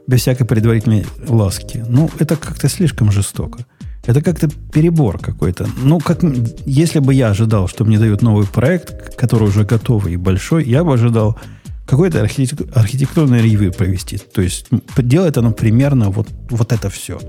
без 0.06 0.20
всякой 0.20 0.44
предварительной 0.44 1.04
ласки. 1.26 1.84
Ну, 1.88 2.10
это 2.20 2.36
как-то 2.36 2.68
слишком 2.68 3.10
жестоко. 3.10 3.66
Это 4.04 4.22
как-то 4.22 4.48
перебор 4.72 5.18
какой-то. 5.18 5.68
Ну, 5.82 5.98
как 5.98 6.20
если 6.64 7.00
бы 7.00 7.12
я 7.12 7.28
ожидал, 7.28 7.68
что 7.68 7.84
мне 7.84 7.98
дают 7.98 8.22
новый 8.22 8.46
проект, 8.46 9.14
который 9.14 9.48
уже 9.48 9.64
готовый 9.64 10.14
и 10.14 10.16
большой, 10.16 10.64
я 10.64 10.84
бы 10.84 10.94
ожидал 10.94 11.38
какое-то 11.86 12.24
архитек- 12.24 12.72
архитектурное 12.74 13.42
ревью 13.42 13.72
провести. 13.72 14.18
То 14.18 14.42
есть 14.42 14.66
делает 14.96 15.36
оно 15.38 15.52
примерно 15.52 16.10
вот, 16.10 16.28
вот 16.48 16.72
это 16.72 16.88
все. 16.88 17.20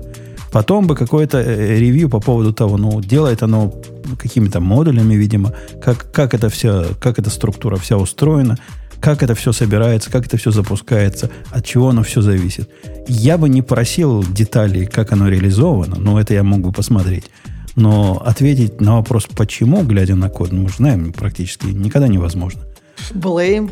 Потом 0.52 0.86
бы 0.86 0.94
какое-то 0.96 1.38
э, 1.38 1.78
ревью 1.78 2.08
по 2.08 2.20
поводу 2.20 2.52
того, 2.52 2.76
ну, 2.76 3.00
делает 3.00 3.42
оно 3.42 3.74
какими-то 4.18 4.60
модулями, 4.60 5.14
видимо, 5.14 5.54
как, 5.82 6.12
как, 6.12 6.34
это 6.34 6.48
вся, 6.48 6.84
как 7.00 7.18
эта 7.18 7.30
структура 7.30 7.76
вся 7.76 7.96
устроена, 7.96 8.58
как 9.02 9.24
это 9.24 9.34
все 9.34 9.52
собирается, 9.52 10.10
как 10.10 10.26
это 10.26 10.36
все 10.36 10.52
запускается, 10.52 11.28
от 11.50 11.66
чего 11.66 11.88
оно 11.88 12.04
все 12.04 12.22
зависит. 12.22 12.70
Я 13.08 13.36
бы 13.36 13.48
не 13.48 13.60
просил 13.60 14.22
деталей, 14.22 14.86
как 14.86 15.12
оно 15.12 15.28
реализовано, 15.28 15.96
но 15.96 16.20
это 16.20 16.34
я 16.34 16.44
мог 16.44 16.60
бы 16.60 16.70
посмотреть. 16.70 17.24
Но 17.74 18.22
ответить 18.24 18.80
на 18.80 18.96
вопрос, 18.96 19.26
почему, 19.34 19.82
глядя 19.82 20.14
на 20.14 20.28
код, 20.28 20.52
мы 20.52 20.68
же 20.68 20.76
знаем, 20.76 21.12
практически 21.12 21.66
никогда 21.66 22.06
невозможно. 22.06 22.62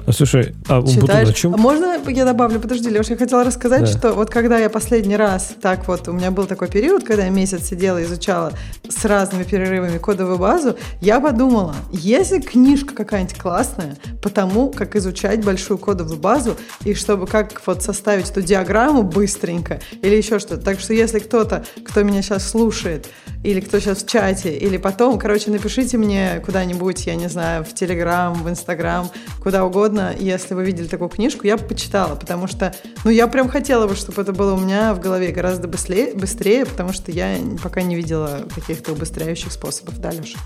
А, 0.07 0.13
слушай, 0.13 0.55
а 0.69 0.87
Читаешь? 0.87 1.29
о 1.29 1.33
чем? 1.33 1.53
Можно 1.53 1.99
я 2.09 2.25
добавлю? 2.25 2.61
Подожди, 2.61 2.89
Леша, 2.91 3.13
я 3.15 3.17
хотела 3.17 3.45
рассказать, 3.45 3.83
Да. 3.83 3.87
что 3.87 4.13
вот 4.13 4.31
когда 4.31 4.59
я 4.59 4.69
последний 4.71 5.17
раз, 5.17 5.53
так 5.61 5.87
вот, 5.89 6.09
у 6.09 6.13
меня 6.13 6.31
был 6.31 6.47
такой 6.47 6.69
период, 6.69 7.05
когда 7.05 7.25
я 7.25 7.31
месяц 7.31 7.69
сидела 7.69 8.03
изучала 8.03 8.53
с 8.89 9.05
разными 9.05 9.45
перерывами 9.45 9.99
кодовую 9.99 10.39
базу, 10.39 10.77
я 11.01 11.21
подумала, 11.21 11.75
если 11.93 12.41
книжка 12.41 12.95
какая-нибудь 12.95 13.39
классная 13.39 13.97
по 14.23 14.29
тому, 14.29 14.71
как 14.71 14.97
изучать 14.97 15.45
большую 15.45 15.79
кодовую 15.79 16.19
базу, 16.19 16.57
и 16.85 16.95
чтобы 16.95 17.27
как 17.27 17.61
вот 17.67 17.83
составить 17.83 18.31
эту 18.31 18.43
диаграмму 18.43 19.03
быстренько, 19.03 19.81
или 20.03 20.17
еще 20.17 20.39
что-то. 20.39 20.63
Так 20.63 20.81
что 20.81 20.93
если 20.95 21.19
кто-то, 21.19 21.65
кто 21.85 22.03
меня 22.03 22.23
сейчас 22.23 22.49
слушает, 22.49 23.09
или 23.43 23.61
кто 23.61 23.79
сейчас 23.81 24.03
в 24.03 24.07
чате, 24.07 24.55
или 24.57 24.77
потом, 24.77 25.19
короче, 25.19 25.51
напишите 25.51 25.97
мне 25.97 26.43
куда-нибудь, 26.45 27.07
я 27.07 27.15
не 27.15 27.29
знаю, 27.29 27.65
в 27.65 27.73
Телеграм, 27.75 28.35
в 28.35 28.49
Инстаграм, 28.49 29.11
куда 29.43 29.65
угодно. 29.65 30.15
И 30.19 30.25
если 30.25 30.55
вы 30.55 30.65
видели 30.65 30.87
такую 30.87 31.09
книжку, 31.09 31.47
я 31.47 31.57
бы 31.57 31.65
почитала, 31.65 32.15
потому 32.15 32.47
что, 32.47 32.75
ну, 33.05 33.11
я 33.11 33.27
прям 33.27 33.49
хотела 33.49 33.87
бы, 33.87 33.95
чтобы 33.95 34.23
это 34.23 34.33
было 34.33 34.55
у 34.55 34.59
меня 34.59 34.95
в 34.95 35.01
голове 35.01 35.33
гораздо 35.33 35.69
быстрее, 35.69 36.15
быстрее 36.15 36.67
потому 36.67 36.93
что 36.93 37.11
я 37.11 37.37
пока 37.63 37.83
не 37.83 37.97
видела 37.97 38.41
каких-то 38.55 38.93
убыстряющих 38.93 39.53
способов. 39.53 39.99
Да, 39.99 40.11
Леша? 40.11 40.39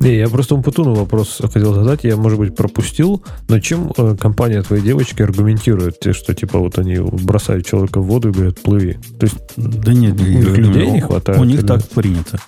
Не, 0.00 0.16
я 0.16 0.28
просто 0.28 0.54
Умпутуну 0.54 0.94
вопрос 0.94 1.40
хотел 1.40 1.74
задать, 1.74 2.04
я, 2.04 2.16
может 2.16 2.38
быть, 2.38 2.54
пропустил, 2.54 3.22
но 3.48 3.60
чем 3.60 3.92
э, 3.96 4.16
компания 4.18 4.62
твоей 4.62 4.82
девочки 4.82 5.22
аргументирует, 5.22 5.96
что, 6.12 6.34
типа, 6.34 6.58
вот 6.58 6.78
они 6.78 6.98
бросают 6.98 7.66
человека 7.66 8.00
в 8.00 8.06
воду 8.06 8.30
и 8.30 8.32
говорят, 8.32 8.60
плыви? 8.60 8.98
То 9.18 9.26
есть, 9.26 9.36
да 9.56 9.92
нет, 9.92 10.20
у 10.20 10.24
них 10.24 10.56
людей 10.56 10.90
не 10.90 11.00
хватает? 11.00 11.40
У 11.40 11.44
них 11.44 11.60
или? 11.60 11.66
так 11.66 11.86
принято. 11.88 12.38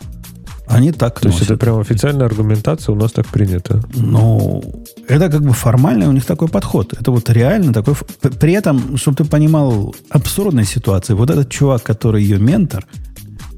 Они 0.69 0.93
так 0.93 1.19
То 1.21 1.29
носят. 1.29 1.41
есть 1.41 1.51
это 1.51 1.59
прям 1.59 1.79
официальная 1.79 2.27
аргументация, 2.27 2.93
у 2.93 2.97
нас 2.97 3.13
так 3.13 3.27
принято. 3.27 3.83
Ну, 3.95 4.63
это 5.09 5.31
как 5.31 5.43
бы 5.43 5.53
формально 5.53 6.09
у 6.09 6.13
них 6.13 6.27
такой 6.27 6.49
подход. 6.49 6.93
Это 6.93 7.11
вот 7.11 7.31
реально 7.31 7.73
такой... 7.73 7.95
При 8.39 8.53
этом, 8.53 8.97
чтобы 8.97 9.17
ты 9.17 9.25
понимал 9.25 9.95
абсурдной 10.11 10.65
ситуации, 10.65 11.15
вот 11.15 11.31
этот 11.31 11.49
чувак, 11.49 11.83
который 11.83 12.23
ее 12.23 12.39
ментор, 12.39 12.87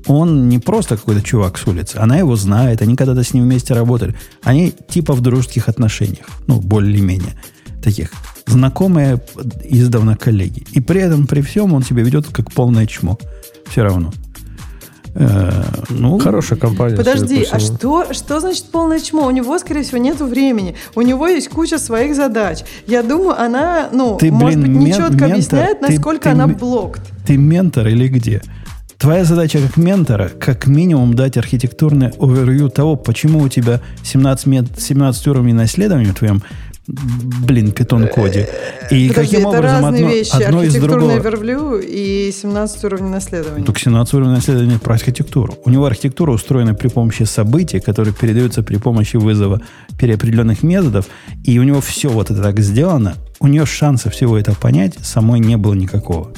он 0.06 0.48
не 0.48 0.58
просто 0.58 0.96
какой-то 0.96 1.22
чувак 1.22 1.58
с 1.58 1.66
улицы. 1.66 1.96
Она 1.96 2.16
его 2.16 2.36
знает, 2.36 2.82
они 2.82 2.96
когда-то 2.96 3.22
с 3.22 3.34
ним 3.34 3.44
вместе 3.44 3.74
работали. 3.74 4.14
Они 4.42 4.72
типа 4.88 5.12
в 5.14 5.20
дружеских 5.20 5.68
отношениях. 5.68 6.26
Ну, 6.46 6.60
более-менее 6.60 7.34
таких. 7.82 8.10
Знакомые 8.46 9.20
издавна 9.64 10.16
коллеги. 10.16 10.64
И 10.72 10.80
при 10.80 11.00
этом, 11.00 11.26
при 11.26 11.40
всем, 11.40 11.72
он 11.72 11.82
себя 11.82 12.02
ведет 12.02 12.26
как 12.28 12.52
полное 12.52 12.86
чмо. 12.86 13.18
Все 13.68 13.82
равно. 13.82 14.12
Э, 15.14 15.50
ну, 15.90 16.18
Хорошая 16.18 16.58
компания. 16.58 16.96
Подожди, 16.96 17.46
а 17.50 17.58
что, 17.58 18.12
что 18.12 18.40
значит 18.40 18.64
полное 18.66 19.00
чмо? 19.00 19.26
У 19.26 19.30
него, 19.30 19.58
скорее 19.58 19.82
всего, 19.82 19.98
нет 19.98 20.20
времени. 20.20 20.76
У 20.94 21.02
него 21.02 21.26
есть 21.26 21.48
куча 21.48 21.78
своих 21.78 22.14
задач. 22.14 22.60
Я 22.86 23.02
думаю, 23.02 23.40
она, 23.40 23.88
ну, 23.92 24.16
ты, 24.16 24.30
может 24.30 24.60
блин, 24.60 24.74
быть, 24.74 24.86
нечетко 24.88 25.10
ментор, 25.10 25.32
объясняет, 25.32 25.80
насколько 25.80 26.24
ты, 26.24 26.28
она 26.30 26.46
блокт. 26.46 27.02
Ты 27.26 27.36
ментор 27.36 27.88
или 27.88 28.08
где? 28.08 28.42
Твоя 28.98 29.24
задача 29.24 29.58
как 29.66 29.78
ментора, 29.78 30.28
как 30.28 30.66
минимум, 30.66 31.14
дать 31.14 31.38
архитектурный 31.38 32.10
овервью 32.18 32.68
того, 32.68 32.96
почему 32.96 33.40
у 33.40 33.48
тебя 33.48 33.80
17, 34.02 34.46
мет, 34.46 34.66
17 34.76 35.26
уровней 35.26 35.54
на 35.54 35.64
исследовании 35.64 36.10
в 36.10 36.14
твоем 36.14 36.42
блин, 37.44 37.72
питон-коде. 37.72 38.48
И 38.90 39.08
Подожди, 39.08 39.36
каким 39.36 39.48
это 39.48 39.58
образом 39.58 39.84
разные 39.84 40.04
одно, 40.04 40.14
вещи. 40.14 40.42
одно 40.42 40.62
из 40.62 40.74
другого... 40.74 41.12
овервью 41.12 41.80
и 41.82 42.32
17 42.32 42.84
уровней 42.84 43.10
наследования. 43.10 43.64
Только 43.64 43.80
17 43.80 44.14
уровней 44.14 44.34
наследования 44.34 44.78
про 44.78 44.94
архитектуру. 44.94 45.54
У 45.64 45.70
него 45.70 45.86
архитектура 45.86 46.32
устроена 46.32 46.74
при 46.74 46.88
помощи 46.88 47.24
событий, 47.24 47.80
которые 47.80 48.14
передаются 48.14 48.62
при 48.62 48.76
помощи 48.76 49.16
вызова 49.16 49.60
переопределенных 49.98 50.62
методов, 50.62 51.06
и 51.44 51.58
у 51.58 51.62
него 51.62 51.80
все 51.80 52.08
вот 52.08 52.30
это 52.30 52.42
так 52.42 52.60
сделано. 52.60 53.14
У 53.38 53.46
нее 53.46 53.64
шанса 53.64 54.10
всего 54.10 54.36
это 54.36 54.54
понять 54.54 54.94
самой 55.02 55.40
не 55.40 55.56
было 55.56 55.74
никакого. 55.74 56.32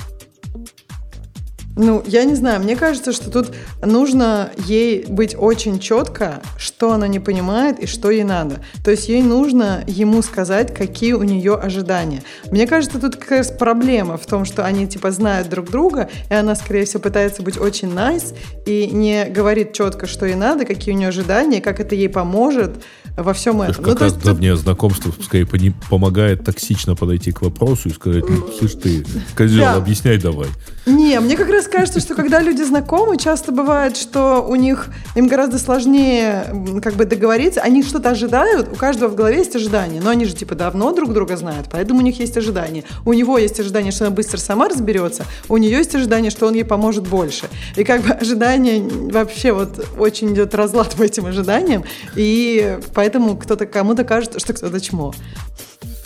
Ну, 1.76 2.02
я 2.06 2.24
не 2.24 2.34
знаю, 2.34 2.60
мне 2.60 2.76
кажется, 2.76 3.12
что 3.12 3.30
тут 3.30 3.54
нужно 3.82 4.50
ей 4.66 5.06
быть 5.08 5.34
очень 5.38 5.78
четко, 5.78 6.42
что 6.58 6.92
она 6.92 7.08
не 7.08 7.18
понимает 7.18 7.78
и 7.80 7.86
что 7.86 8.10
ей 8.10 8.24
надо. 8.24 8.62
То 8.84 8.90
есть 8.90 9.08
ей 9.08 9.22
нужно 9.22 9.82
ему 9.86 10.20
сказать, 10.22 10.74
какие 10.74 11.14
у 11.14 11.22
нее 11.22 11.54
ожидания. 11.54 12.22
Мне 12.50 12.66
кажется, 12.66 12.98
тут 12.98 13.16
как 13.16 13.30
раз 13.30 13.50
проблема 13.50 14.18
в 14.18 14.26
том, 14.26 14.44
что 14.44 14.64
они 14.64 14.86
типа 14.86 15.10
знают 15.10 15.48
друг 15.48 15.70
друга, 15.70 16.10
и 16.30 16.34
она, 16.34 16.54
скорее 16.54 16.84
всего, 16.84 17.00
пытается 17.00 17.42
быть 17.42 17.58
очень 17.58 17.88
nice 17.88 18.34
и 18.66 18.88
не 18.88 19.24
говорит 19.24 19.72
четко, 19.72 20.06
что 20.06 20.26
ей 20.26 20.34
надо, 20.34 20.66
какие 20.66 20.94
у 20.94 20.98
нее 20.98 21.08
ожидания, 21.08 21.60
как 21.60 21.80
это 21.80 21.94
ей 21.94 22.08
поможет 22.08 22.82
во 23.16 23.32
всем 23.32 23.58
то 23.58 23.64
этом. 23.64 23.84
Как 23.84 23.86
ну, 23.86 23.94
то 23.94 24.04
есть 24.04 24.22
давнее 24.22 24.56
знакомство 24.56 25.12
скорее 25.22 25.46
помогает 25.90 26.44
токсично 26.44 26.94
подойти 26.96 27.32
к 27.32 27.42
вопросу 27.42 27.88
и 27.88 27.92
сказать, 27.92 28.24
ну, 28.28 28.48
слышь 28.58 28.72
ты, 28.72 29.04
козел, 29.36 29.64
да. 29.64 29.74
объясняй 29.74 30.18
давай. 30.18 30.48
Не, 30.84 31.20
мне 31.20 31.36
как 31.36 31.48
раз 31.48 31.68
кажется, 31.68 32.00
что 32.00 32.16
когда 32.16 32.40
люди 32.40 32.62
знакомы, 32.62 33.16
часто 33.16 33.52
бывает, 33.52 33.96
что 33.96 34.44
у 34.48 34.56
них 34.56 34.88
им 35.14 35.28
гораздо 35.28 35.58
сложнее 35.58 36.46
как 36.82 36.94
бы 36.94 37.04
договориться. 37.04 37.60
Они 37.60 37.84
что-то 37.84 38.10
ожидают, 38.10 38.68
у 38.72 38.74
каждого 38.74 39.08
в 39.08 39.14
голове 39.14 39.38
есть 39.38 39.54
ожидания, 39.54 40.00
но 40.00 40.10
они 40.10 40.24
же 40.24 40.34
типа 40.34 40.56
давно 40.56 40.92
друг 40.92 41.12
друга 41.12 41.36
знают, 41.36 41.68
поэтому 41.70 42.00
у 42.00 42.02
них 42.02 42.18
есть 42.18 42.36
ожидания. 42.36 42.82
У 43.04 43.12
него 43.12 43.38
есть 43.38 43.60
ожидание, 43.60 43.92
что 43.92 44.06
она 44.06 44.14
быстро 44.14 44.38
сама 44.38 44.68
разберется, 44.68 45.24
у 45.48 45.56
нее 45.56 45.78
есть 45.78 45.94
ожидание, 45.94 46.32
что 46.32 46.48
он 46.48 46.54
ей 46.54 46.64
поможет 46.64 47.06
больше. 47.06 47.48
И 47.76 47.84
как 47.84 48.02
бы 48.02 48.12
ожидание 48.20 48.82
вообще 48.82 49.52
вот 49.52 49.86
очень 49.96 50.32
идет 50.32 50.52
разлад 50.54 50.94
по 50.96 51.04
этим 51.04 51.26
ожиданиям, 51.26 51.84
и 52.16 52.80
поэтому 52.92 53.36
кто-то 53.36 53.66
кому-то 53.66 54.02
кажется, 54.02 54.40
что 54.40 54.52
кто-то 54.52 54.80
чмо. 54.80 55.14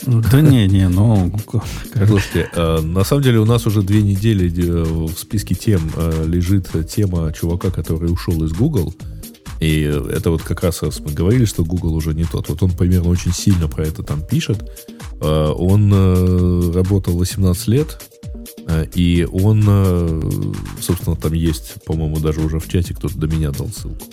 Да 0.07 0.39
не, 0.39 0.67
не, 0.67 0.87
ну... 0.87 1.31
Слушайте, 1.93 2.49
э, 2.53 2.79
на 2.79 3.03
самом 3.03 3.23
деле 3.23 3.39
у 3.39 3.45
нас 3.45 3.67
уже 3.67 3.81
две 3.81 4.01
недели 4.01 4.47
э, 4.47 4.83
в 4.83 5.17
списке 5.17 5.53
тем 5.53 5.81
э, 5.97 6.23
лежит 6.25 6.69
тема 6.89 7.33
чувака, 7.33 7.71
который 7.71 8.11
ушел 8.11 8.41
из 8.45 8.53
Google. 8.53 8.93
И 9.59 9.81
это 9.81 10.31
вот 10.31 10.43
как 10.43 10.63
раз 10.63 10.81
раз 10.81 11.01
мы 11.01 11.11
говорили, 11.11 11.43
что 11.43 11.65
Google 11.65 11.93
уже 11.93 12.13
не 12.13 12.23
тот. 12.23 12.47
Вот 12.47 12.63
он 12.63 12.71
примерно 12.71 13.09
очень 13.09 13.33
сильно 13.33 13.67
про 13.67 13.85
это 13.85 14.03
там 14.03 14.21
пишет. 14.21 14.63
Он 15.19 16.71
работал 16.73 17.17
18 17.17 17.67
лет, 17.67 17.99
и 18.93 19.27
он, 19.31 19.63
собственно, 20.79 21.15
там 21.15 21.33
есть, 21.33 21.83
по-моему, 21.85 22.19
даже 22.19 22.41
уже 22.41 22.59
в 22.59 22.69
чате 22.69 22.93
кто-то 22.93 23.17
до 23.17 23.25
меня 23.25 23.49
дал 23.49 23.69
ссылку. 23.69 24.05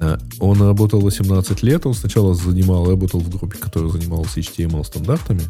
Э, 0.00 0.18
он 0.40 0.60
работал 0.60 1.00
18 1.00 1.62
лет, 1.62 1.86
он 1.86 1.94
сначала 1.94 2.34
занимал, 2.34 2.88
работал 2.88 3.20
в 3.20 3.30
группе, 3.30 3.58
которая 3.58 3.90
занималась 3.90 4.36
HTML 4.36 4.84
стандартами, 4.84 5.42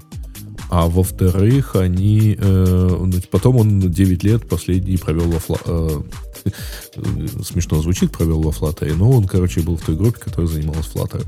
а 0.71 0.87
во-вторых, 0.87 1.77
они... 1.77 2.37
Э, 2.39 2.99
ну, 3.05 3.13
потом 3.31 3.57
он 3.57 3.81
9 3.81 4.25
лет 4.25 4.49
последний 4.49 4.97
провел 4.97 5.31
во 5.31 5.39
Фла, 5.39 5.59
э, 5.65 6.01
смешно 7.43 7.81
звучит, 7.83 8.13
провел 8.13 8.43
во 8.43 8.51
Flutter, 8.51 8.95
но 8.95 9.11
он, 9.11 9.27
короче, 9.27 9.61
был 9.61 9.77
в 9.77 9.83
той 9.83 9.97
группе, 9.97 10.19
которая 10.19 10.49
занималась 10.49 10.91
Flutter. 10.93 11.25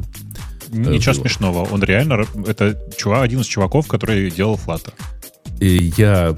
Ничего 0.70 1.14
было. 1.14 1.22
смешного. 1.22 1.68
Он 1.70 1.82
реально... 1.82 2.26
Это 2.46 2.78
чувак, 2.96 3.22
один 3.22 3.40
из 3.40 3.46
чуваков, 3.46 3.86
который 3.86 4.30
делал 4.30 4.58
Flutter. 4.64 4.92
И 5.60 5.92
я 5.96 6.36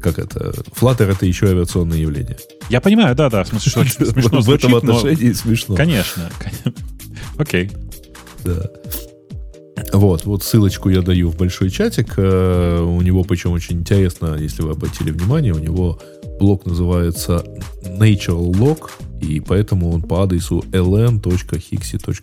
как 0.00 0.18
это, 0.18 0.54
Flutter 0.78 1.10
это 1.10 1.26
еще 1.26 1.46
авиационное 1.46 1.98
явление. 1.98 2.36
Я 2.68 2.80
понимаю, 2.80 3.14
да, 3.14 3.30
да, 3.30 3.44
в 3.44 3.48
смысле, 3.48 3.70
что 3.70 3.84
смешно 4.10 4.40
В 4.40 4.50
этом 4.50 4.74
отношении 4.74 5.32
смешно. 5.32 5.74
Конечно. 5.74 6.30
Окей. 7.38 7.70
Да. 8.44 8.70
Вот, 9.92 10.24
вот 10.24 10.42
ссылочку 10.42 10.88
я 10.88 11.02
даю 11.02 11.30
в 11.30 11.36
большой 11.36 11.70
чатик. 11.70 12.14
Э, 12.16 12.80
у 12.80 13.00
него, 13.02 13.24
причем 13.24 13.52
очень 13.52 13.76
интересно, 13.76 14.36
если 14.38 14.62
вы 14.62 14.72
обратили 14.72 15.10
внимание, 15.10 15.52
у 15.52 15.58
него 15.58 16.00
блог 16.38 16.66
называется 16.66 17.44
Natural 17.82 18.50
Log, 18.52 18.90
и 19.20 19.40
поэтому 19.40 19.92
он 19.92 20.02
по 20.02 20.22
адресу 20.22 20.64
ln.hixi.ch. 20.72 22.16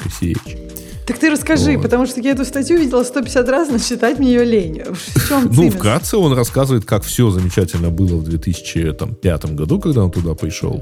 Так 1.05 1.19
ты 1.19 1.29
расскажи, 1.29 1.73
вот. 1.73 1.81
потому 1.83 2.05
что 2.05 2.21
я 2.21 2.31
эту 2.31 2.45
статью 2.45 2.79
видела 2.79 3.03
150 3.03 3.49
раз, 3.49 3.69
но 3.69 3.77
читать 3.77 4.19
мне 4.19 4.33
ее 4.33 4.45
лень. 4.45 4.83
В 4.85 5.27
чем 5.27 5.49
Ну, 5.53 5.69
вкратце 5.69 6.15
он 6.17 6.33
рассказывает, 6.33 6.85
как 6.85 7.03
все 7.03 7.29
замечательно 7.29 7.89
было 7.89 8.15
в 8.15 8.23
2005 8.23 9.45
году, 9.53 9.79
когда 9.79 10.03
он 10.05 10.11
туда 10.11 10.33
пришел. 10.33 10.81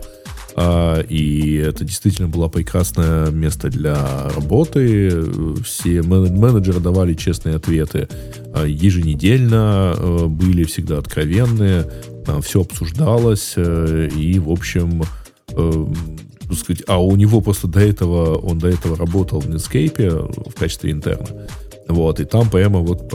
А, 0.63 0.99
и 1.01 1.55
это 1.55 1.83
действительно 1.83 2.27
было 2.27 2.47
прекрасное 2.47 3.31
место 3.31 3.69
для 3.69 4.29
работы. 4.35 5.23
Все 5.63 6.03
менеджеры 6.03 6.79
давали 6.79 7.15
честные 7.15 7.55
ответы 7.55 8.07
а, 8.53 8.65
еженедельно, 8.65 9.93
а, 9.97 10.27
были 10.27 10.63
всегда 10.65 10.99
откровенные, 10.99 11.89
все 12.43 12.61
обсуждалось. 12.61 13.53
Э, 13.55 14.09
и, 14.15 14.37
в 14.37 14.51
общем, 14.51 15.03
э, 15.49 15.85
сказать, 16.55 16.83
а 16.85 17.03
у 17.03 17.15
него 17.15 17.41
просто 17.41 17.67
до 17.67 17.79
этого, 17.79 18.35
он 18.35 18.59
до 18.59 18.67
этого 18.67 18.95
работал 18.95 19.39
в 19.39 19.49
Netscape 19.49 20.51
в 20.51 20.53
качестве 20.53 20.91
интерна. 20.91 21.47
Вот, 21.87 22.19
и 22.19 22.25
там 22.25 22.51
прямо 22.51 22.79
вот 22.79 23.11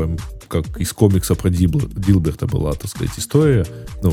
как 0.49 0.81
из 0.81 0.93
комикса 0.93 1.37
про 1.37 1.51
Дилберта 1.51 2.49
была, 2.49 2.73
так 2.73 2.91
сказать, 2.91 3.17
история, 3.17 3.65
ну, 4.03 4.13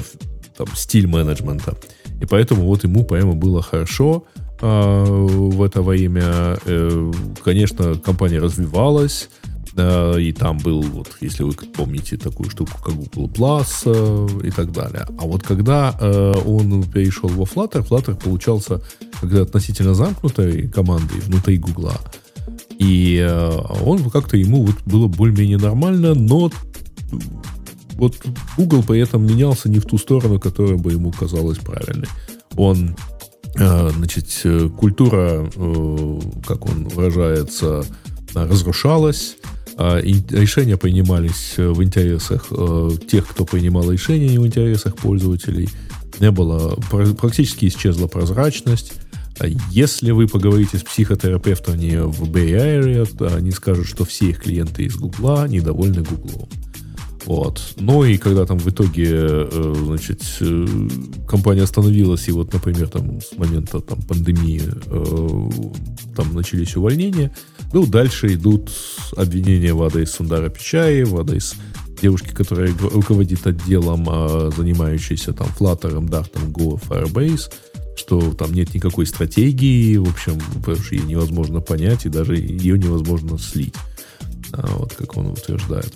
там, 0.55 0.67
стиль 0.75 1.07
менеджмента. 1.07 1.75
И 2.21 2.25
поэтому 2.25 2.63
вот 2.65 2.83
ему 2.83 3.03
прямо 3.03 3.33
было 3.33 3.61
хорошо 3.61 4.25
э, 4.61 5.05
в 5.05 5.61
это 5.61 5.81
время. 5.81 6.57
Э, 6.65 7.11
конечно, 7.43 7.95
компания 7.95 8.39
развивалась, 8.39 9.29
Э, 9.75 10.19
и 10.19 10.31
там 10.31 10.57
был, 10.59 10.81
вот, 10.81 11.09
если 11.21 11.43
вы 11.43 11.53
помните 11.53 12.17
такую 12.17 12.49
штуку, 12.49 12.77
как 12.83 12.93
Google 12.93 13.27
Plus 13.27 13.83
э, 13.85 14.47
и 14.47 14.51
так 14.51 14.71
далее. 14.71 15.05
А 15.19 15.25
вот 15.25 15.43
когда 15.43 15.95
э, 15.99 16.33
он 16.45 16.83
перешел 16.83 17.29
во 17.29 17.43
Flutter, 17.43 17.87
Flutter 17.87 18.15
получался 18.21 18.81
когда 19.19 19.41
относительно 19.41 19.93
замкнутой 19.93 20.67
командой 20.67 21.19
внутри 21.21 21.57
Google. 21.57 21.91
И 22.77 23.25
он 23.85 24.09
как-то 24.09 24.35
ему 24.35 24.65
вот 24.65 24.75
было 24.85 25.07
более-менее 25.07 25.57
нормально, 25.57 26.13
но 26.13 26.51
вот 27.95 28.15
Google 28.57 28.83
при 28.83 28.99
этом 28.99 29.25
менялся 29.25 29.69
не 29.69 29.79
в 29.79 29.85
ту 29.85 29.97
сторону, 29.97 30.39
которая 30.39 30.77
бы 30.77 30.91
ему 30.91 31.11
казалась 31.11 31.57
правильной. 31.57 32.07
Он, 32.55 32.95
значит, 33.55 34.45
культура, 34.77 35.49
как 36.45 36.65
он 36.65 36.87
выражается, 36.89 37.83
разрушалась, 38.33 39.37
а, 39.75 39.99
решения 39.99 40.77
принимались 40.77 41.55
э, 41.57 41.67
в 41.67 41.83
интересах 41.83 42.47
э, 42.51 42.89
тех, 43.09 43.27
кто 43.27 43.45
принимал 43.45 43.91
решения, 43.91 44.29
не 44.29 44.37
в 44.37 44.45
интересах 44.45 44.95
пользователей. 44.95 45.69
Не 46.19 46.31
было, 46.31 46.75
практически 47.17 47.65
исчезла 47.65 48.07
прозрачность. 48.07 48.93
А 49.39 49.47
если 49.71 50.11
вы 50.11 50.27
поговорите 50.27 50.77
с 50.77 50.83
психотерапевтами 50.83 52.05
в 52.05 52.29
Bay 52.29 52.51
Area, 52.51 53.35
они 53.35 53.49
скажут, 53.49 53.87
что 53.87 54.05
все 54.05 54.29
их 54.29 54.43
клиенты 54.43 54.83
из 54.83 54.95
Гугла 54.95 55.47
недовольны 55.47 56.03
Гуглом. 56.03 56.47
Вот. 57.25 57.75
Ну 57.77 58.03
и 58.03 58.17
когда 58.17 58.45
там 58.45 58.59
в 58.59 58.67
итоге, 58.67 59.07
э, 59.09 59.73
значит, 59.85 60.21
э, 60.41 60.67
компания 61.27 61.63
остановилась, 61.63 62.27
и 62.27 62.31
вот, 62.31 62.51
например, 62.53 62.89
там 62.89 63.21
с 63.21 63.37
момента 63.37 63.79
там, 63.79 64.01
пандемии 64.01 64.61
э, 64.63 66.13
там 66.15 66.33
начались 66.33 66.75
увольнения, 66.75 67.31
ну, 67.71 67.85
дальше 67.85 68.33
идут 68.33 68.71
обвинения 69.15 69.73
в 69.73 69.81
адрес 69.83 70.11
Сундара 70.11 70.49
Пичаи, 70.49 71.03
в 71.03 71.17
адрес 71.19 71.55
девушки, 72.01 72.29
которая 72.33 72.73
руководит 72.77 73.47
отделом, 73.47 74.05
а, 74.09 74.51
занимающейся 74.55 75.31
там 75.31 75.47
Flutter, 75.57 75.99
Dart, 76.01 76.33
Go, 76.51 76.79
Firebase, 76.81 77.51
что 77.95 78.33
там 78.33 78.53
нет 78.53 78.73
никакой 78.73 79.05
стратегии, 79.05 79.95
в 79.95 80.09
общем, 80.09 80.37
потому 80.59 80.77
что 80.83 80.95
ее 80.95 81.03
невозможно 81.03 81.61
понять, 81.61 82.05
и 82.05 82.09
даже 82.09 82.35
ее 82.35 82.77
невозможно 82.77 83.37
слить, 83.39 83.75
а, 84.51 84.67
вот 84.77 84.93
как 84.93 85.15
он 85.15 85.27
утверждает. 85.27 85.93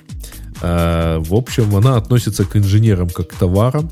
А, 0.61 1.19
в 1.19 1.34
общем, 1.34 1.76
она 1.76 1.98
относится 1.98 2.45
к 2.45 2.56
инженерам 2.56 3.10
как 3.10 3.30
к 3.30 3.34
товарам, 3.34 3.92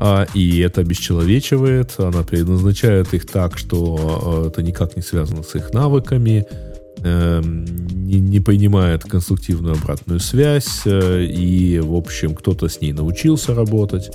а, 0.00 0.26
и 0.34 0.60
это 0.60 0.82
обесчеловечивает, 0.82 1.94
она 1.98 2.22
предназначает 2.22 3.12
их 3.14 3.26
так, 3.26 3.58
что 3.58 3.98
а, 3.98 4.48
это 4.48 4.62
никак 4.62 4.96
не 4.96 5.02
связано 5.02 5.42
с 5.42 5.54
их 5.56 5.72
навыками, 5.72 6.46
эм, 7.02 7.64
не, 7.64 8.20
не 8.20 8.40
принимает 8.40 9.02
конструктивную 9.04 9.74
обратную 9.74 10.20
связь, 10.20 10.82
э, 10.84 11.24
и, 11.24 11.78
в 11.80 11.94
общем, 11.94 12.34
кто-то 12.34 12.68
с 12.68 12.80
ней 12.80 12.92
научился 12.92 13.54
работать, 13.54 14.10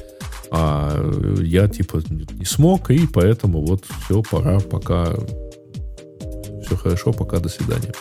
а 0.51 0.93
я, 1.41 1.67
типа, 1.67 2.01
не 2.09 2.45
смог, 2.45 2.91
и 2.91 3.07
поэтому 3.07 3.65
вот 3.65 3.83
все, 4.05 4.21
пора, 4.21 4.59
пока 4.59 5.13
все 6.65 6.75
хорошо, 6.75 7.11
пока 7.11 7.39
до 7.39 7.49
свидания. 7.49 7.91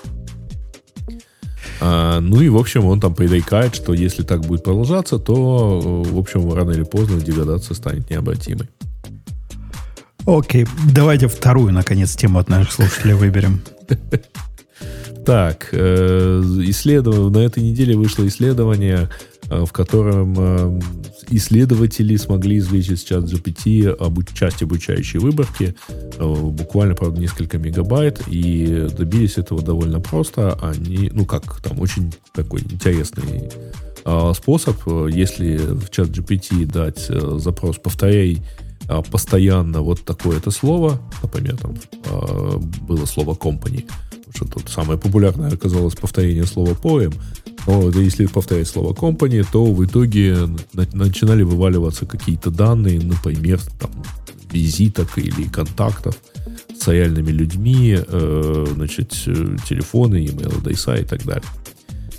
А, 1.85 2.21
ну 2.21 2.41
и, 2.41 2.49
в 2.49 2.57
общем, 2.57 2.85
он 2.85 3.01
там 3.01 3.13
предрекает, 3.13 3.75
что 3.75 3.93
если 3.93 4.23
так 4.23 4.43
будет 4.43 4.63
продолжаться, 4.63 5.19
то, 5.19 5.81
в 5.81 6.17
общем, 6.17 6.53
рано 6.53 6.71
или 6.71 6.85
поздно 6.85 7.21
деградация 7.21 7.75
станет 7.75 8.09
необратимой. 8.09 8.69
Окей, 10.25 10.65
давайте 10.95 11.27
вторую, 11.27 11.73
наконец, 11.73 12.15
тему 12.15 12.39
от 12.39 12.49
наших 12.49 12.73
слушателей 12.73 13.15
выберем. 13.15 13.63
Так, 15.27 15.69
э, 15.73 16.43
исследование, 16.67 17.31
на 17.31 17.45
этой 17.45 17.63
неделе 17.63 17.97
вышло 17.97 18.27
исследование, 18.29 19.09
в 19.49 19.71
котором 19.73 20.35
э, 20.39 20.81
исследователи 21.31 22.17
смогли 22.17 22.59
извлечь 22.59 22.91
из 22.91 23.03
чат 23.03 23.25
GPT 23.25 24.35
часть 24.35 24.63
обучающей 24.63 25.19
выборки, 25.19 25.75
буквально, 26.19 26.95
правда, 26.95 27.21
несколько 27.21 27.59
мегабайт, 27.59 28.23
и 28.29 28.89
добились 28.97 29.39
этого 29.39 29.63
довольно 29.63 30.01
просто. 30.01 30.55
Они, 30.63 31.11
ну 31.13 31.27
как, 31.27 31.61
там 31.61 31.81
очень 31.81 32.13
такой 32.33 32.61
интересный 32.61 33.51
способ, 34.35 34.77
если 35.11 35.57
в 35.57 35.91
чат 35.91 36.09
GPT 36.09 36.67
дать 36.67 37.07
запрос 37.41 37.79
«повторяй 37.79 38.43
постоянно 39.11 39.83
вот 39.83 40.05
такое-то 40.05 40.51
слово», 40.51 41.01
например, 41.23 41.57
там 41.57 41.77
было 42.87 43.05
слово 43.07 43.35
company, 43.35 43.89
что 44.35 44.47
тут 44.47 44.69
самое 44.69 44.99
популярное 44.99 45.53
оказалось 45.53 45.95
повторение 45.95 46.45
слова 46.45 46.73
poem, 46.73 47.15
но 47.67 47.91
если 47.91 48.27
повторять 48.27 48.69
слово 48.69 48.93
company, 48.93 49.47
то 49.51 49.65
в 49.65 49.85
итоге 49.85 50.37
начинали 50.93 51.43
вываливаться 51.43 52.07
какие-то 52.07 52.51
данные, 52.51 53.01
например, 53.01 53.61
там, 53.79 53.91
визиток 54.51 55.17
или 55.19 55.45
контактов 55.49 56.17
с 56.79 56.89
реальными 56.89 57.31
людьми, 57.31 57.97
э, 57.97 58.67
значит, 58.75 59.15
э, 59.27 59.57
телефоны, 59.69 60.17
email 60.17 60.59
адреса 60.59 60.97
и 60.97 61.05
так 61.05 61.25
далее. 61.25 61.45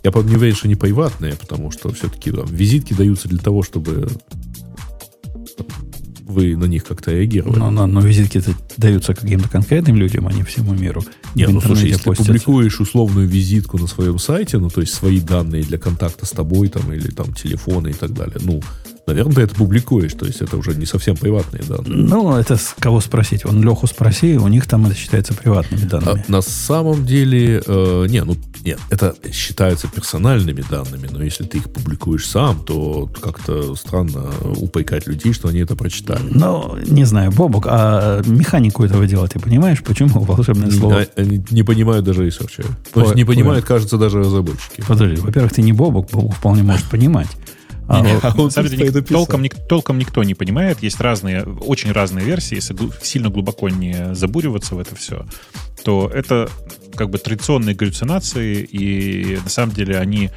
Я, 0.03 0.11
правда, 0.11 0.31
не 0.31 0.53
что 0.53 0.67
они 0.67 0.75
приватные, 0.75 1.35
потому 1.35 1.71
что 1.71 1.93
все-таки 1.93 2.31
там, 2.31 2.45
визитки 2.45 2.93
даются 2.93 3.27
для 3.27 3.39
того, 3.39 3.63
чтобы 3.63 4.09
вы 6.25 6.55
на 6.55 6.65
них 6.65 6.83
как-то 6.85 7.11
реагировали. 7.11 7.59
Но, 7.59 7.71
но, 7.71 7.87
но 7.87 8.01
визитки 8.01 8.41
даются 8.77 9.13
каким-то 9.13 9.49
конкретным 9.49 9.97
людям, 9.97 10.27
а 10.27 10.33
не 10.33 10.43
всему 10.43 10.73
миру. 10.73 11.03
Не, 11.35 11.47
ну 11.47 11.61
слушай, 11.61 11.89
если 11.89 12.03
постятся. 12.03 12.33
ты 12.33 12.39
публикуешь 12.39 12.79
условную 12.79 13.27
визитку 13.27 13.77
на 13.77 13.87
своем 13.87 14.19
сайте, 14.19 14.57
ну 14.57 14.69
то 14.69 14.81
есть 14.81 14.93
свои 14.93 15.19
данные 15.19 15.63
для 15.63 15.77
контакта 15.77 16.25
с 16.25 16.31
тобой 16.31 16.69
там 16.69 16.91
или 16.93 17.09
там 17.09 17.33
телефоны 17.33 17.89
и 17.89 17.93
так 17.93 18.13
далее, 18.13 18.37
ну 18.41 18.61
наверное, 19.07 19.35
ты 19.35 19.41
это 19.41 19.55
публикуешь, 19.55 20.13
то 20.13 20.25
есть 20.25 20.41
это 20.41 20.57
уже 20.57 20.75
не 20.75 20.85
совсем 20.85 21.15
приватные 21.15 21.63
данные. 21.63 21.95
Ну, 21.95 22.35
это 22.35 22.55
с 22.55 22.75
кого 22.79 22.99
спросить? 23.01 23.45
Он 23.45 23.61
Леху 23.63 23.87
спроси, 23.87 24.37
у 24.37 24.47
них 24.47 24.67
там 24.67 24.85
это 24.85 24.95
считается 24.95 25.33
приватными 25.33 25.81
данными. 25.81 26.23
А, 26.27 26.31
на 26.31 26.41
самом 26.41 27.05
деле, 27.05 27.61
э, 27.65 28.05
не, 28.09 28.23
ну, 28.23 28.35
нет, 28.63 28.79
это 28.89 29.15
считаются 29.31 29.87
персональными 29.87 30.63
данными, 30.69 31.09
но 31.11 31.21
если 31.21 31.43
ты 31.43 31.57
их 31.57 31.71
публикуешь 31.71 32.27
сам, 32.27 32.63
то 32.63 33.09
как-то 33.21 33.75
странно 33.75 34.31
упрекать 34.57 35.07
людей, 35.07 35.33
что 35.33 35.49
они 35.49 35.59
это 35.59 35.75
прочитали. 35.75 36.29
Ну, 36.29 36.77
не 36.87 37.03
знаю, 37.03 37.31
Бобок, 37.31 37.67
а 37.67 38.21
механику 38.25 38.83
этого 38.83 39.05
дела 39.05 39.27
ты 39.27 39.39
понимаешь, 39.39 39.83
почему 39.83 40.21
волшебное 40.21 40.71
слово? 40.71 41.07
Они 41.15 41.43
не 41.51 41.63
понимают 41.63 42.05
даже 42.05 42.25
ресерчеры. 42.25 42.69
То 42.93 43.01
есть 43.01 43.15
не 43.15 43.25
понимают, 43.25 43.65
кажется, 43.65 43.97
даже 43.97 44.19
разработчики. 44.19 44.83
Подожди, 44.87 45.21
во-первых, 45.21 45.53
ты 45.53 45.61
не 45.61 45.73
Бобок, 45.73 46.09
Бобок 46.11 46.35
вполне 46.35 46.63
может 46.63 46.85
понимать. 46.85 47.27
А, 47.87 47.99
а 47.99 48.35
на 48.35 48.49
самом 48.49 48.69
деле, 48.69 48.91
толком, 49.01 49.45
толком 49.67 49.97
никто 49.97 50.23
не 50.23 50.35
понимает. 50.35 50.81
Есть 50.81 50.99
разные, 50.99 51.43
очень 51.43 51.91
разные 51.91 52.25
версии. 52.25 52.55
Если 52.55 52.75
сильно 53.01 53.29
глубоко 53.29 53.69
не 53.69 54.15
забуриваться 54.15 54.75
в 54.75 54.79
это 54.79 54.95
все, 54.95 55.25
то 55.83 56.09
это 56.13 56.49
как 56.95 57.09
бы 57.09 57.17
традиционные 57.17 57.75
галлюцинации, 57.75 58.61
и 58.63 59.37
на 59.43 59.49
самом 59.49 59.73
деле 59.73 59.97
они 59.97 60.29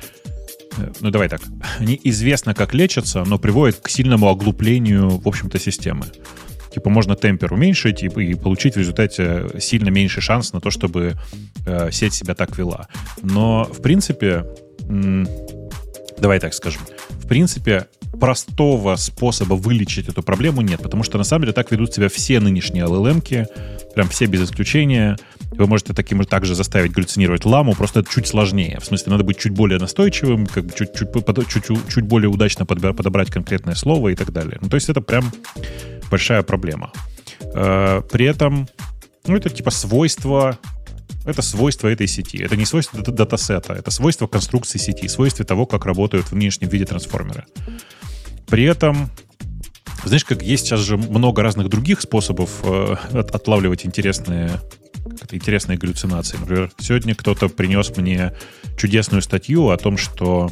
э, 0.77 0.93
ну 1.01 1.11
давай 1.11 1.29
так, 1.29 1.41
они 1.79 2.01
известно 2.05 2.55
как 2.55 2.75
лечатся, 2.75 3.25
но 3.25 3.39
приводят 3.39 3.77
к 3.77 3.89
сильному 3.89 4.29
оглуплению, 4.29 5.09
в 5.19 5.29
общем-то, 5.29 5.59
системы. 5.59 6.07
Типа 6.75 6.91
можно 6.91 7.17
темпер 7.17 7.53
уменьшить 7.55 8.03
и, 8.03 8.07
и 8.07 8.35
получить 8.35 8.75
в 8.75 8.79
результате 8.79 9.47
сильно 9.61 9.89
меньший 9.89 10.21
шанс 10.23 10.53
на 10.53 10.61
то, 10.61 10.71
чтобы 10.71 11.15
э, 11.65 11.91
сеть 11.91 12.13
себя 12.13 12.35
так 12.35 12.59
вела. 12.59 12.89
Но, 13.23 13.65
в 13.65 13.81
принципе, 13.81 14.45
м- 14.89 15.27
давай 16.19 16.41
так 16.41 16.55
скажем, 16.55 16.83
в 17.11 17.27
принципе, 17.27 17.87
простого 18.19 18.97
способа 18.97 19.55
вылечить 19.55 20.09
эту 20.09 20.23
проблему 20.23 20.61
нет, 20.61 20.81
потому 20.83 21.03
что 21.03 21.19
на 21.19 21.25
самом 21.25 21.43
деле 21.43 21.53
так 21.53 21.71
ведут 21.71 21.95
себя 21.95 22.09
все 22.09 22.41
нынешние 22.41 22.85
LLM-ки, 22.85 23.47
прям 23.95 24.09
все 24.09 24.27
без 24.27 24.43
исключения. 24.43 25.17
Вы 25.53 25.67
можете 25.67 25.93
таким 25.93 26.21
же 26.23 26.29
также 26.29 26.55
заставить 26.55 26.93
галлюцинировать 26.93 27.45
ламу, 27.45 27.75
просто 27.75 28.01
это 28.01 28.11
чуть 28.11 28.27
сложнее. 28.27 28.79
В 28.81 28.85
смысле, 28.85 29.13
надо 29.13 29.25
быть 29.25 29.39
чуть 29.39 29.53
более 29.53 29.79
настойчивым, 29.79 30.47
как 30.47 30.67
бы 30.67 30.73
чуть, 30.77 30.93
чуть, 30.95 31.09
чуть, 31.49 31.89
чуть 31.89 32.05
более 32.05 32.29
удачно 32.29 32.67
подобрать 32.67 33.31
конкретное 33.31 33.75
слово 33.75 34.09
и 34.09 34.15
так 34.15 34.33
далее. 34.33 34.59
Ну, 34.61 34.69
то 34.69 34.75
есть 34.75 34.89
это 34.89 35.01
прям 35.01 35.31
большая 36.11 36.43
проблема. 36.43 36.93
Э, 37.55 38.03
при 38.11 38.27
этом, 38.27 38.69
ну, 39.27 39.37
это 39.37 39.51
типа 39.51 39.71
свойство 39.71 40.59
это 41.25 41.43
свойство 41.43 41.89
этой 41.89 42.07
сети. 42.07 42.39
Это 42.39 42.57
не 42.57 42.65
свойство 42.65 43.03
датасета, 43.03 43.75
это 43.75 43.91
свойство 43.91 44.27
конструкции 44.27 44.79
сети, 44.79 45.09
свойство 45.09 45.45
того, 45.45 45.67
как 45.67 45.85
работают 45.85 46.27
в 46.27 46.33
внешнем 46.33 46.69
виде 46.69 46.85
трансформеры. 46.85 47.45
При 48.47 48.65
этом, 48.65 49.11
знаешь, 50.05 50.25
как 50.25 50.43
есть 50.43 50.67
сейчас 50.67 50.81
же 50.81 50.97
много 50.97 51.43
разных 51.43 51.69
других 51.69 52.01
способов 52.01 52.61
э, 52.63 52.97
от, 53.13 53.35
отлавливать 53.35 53.85
интересные 53.85 54.61
интересные 55.31 55.79
галлюцинации. 55.79 56.37
Например, 56.37 56.71
сегодня 56.79 57.15
кто-то 57.15 57.49
принес 57.49 57.97
мне 57.97 58.33
чудесную 58.77 59.23
статью 59.23 59.71
о 59.71 59.77
том, 59.77 59.97
что 59.97 60.51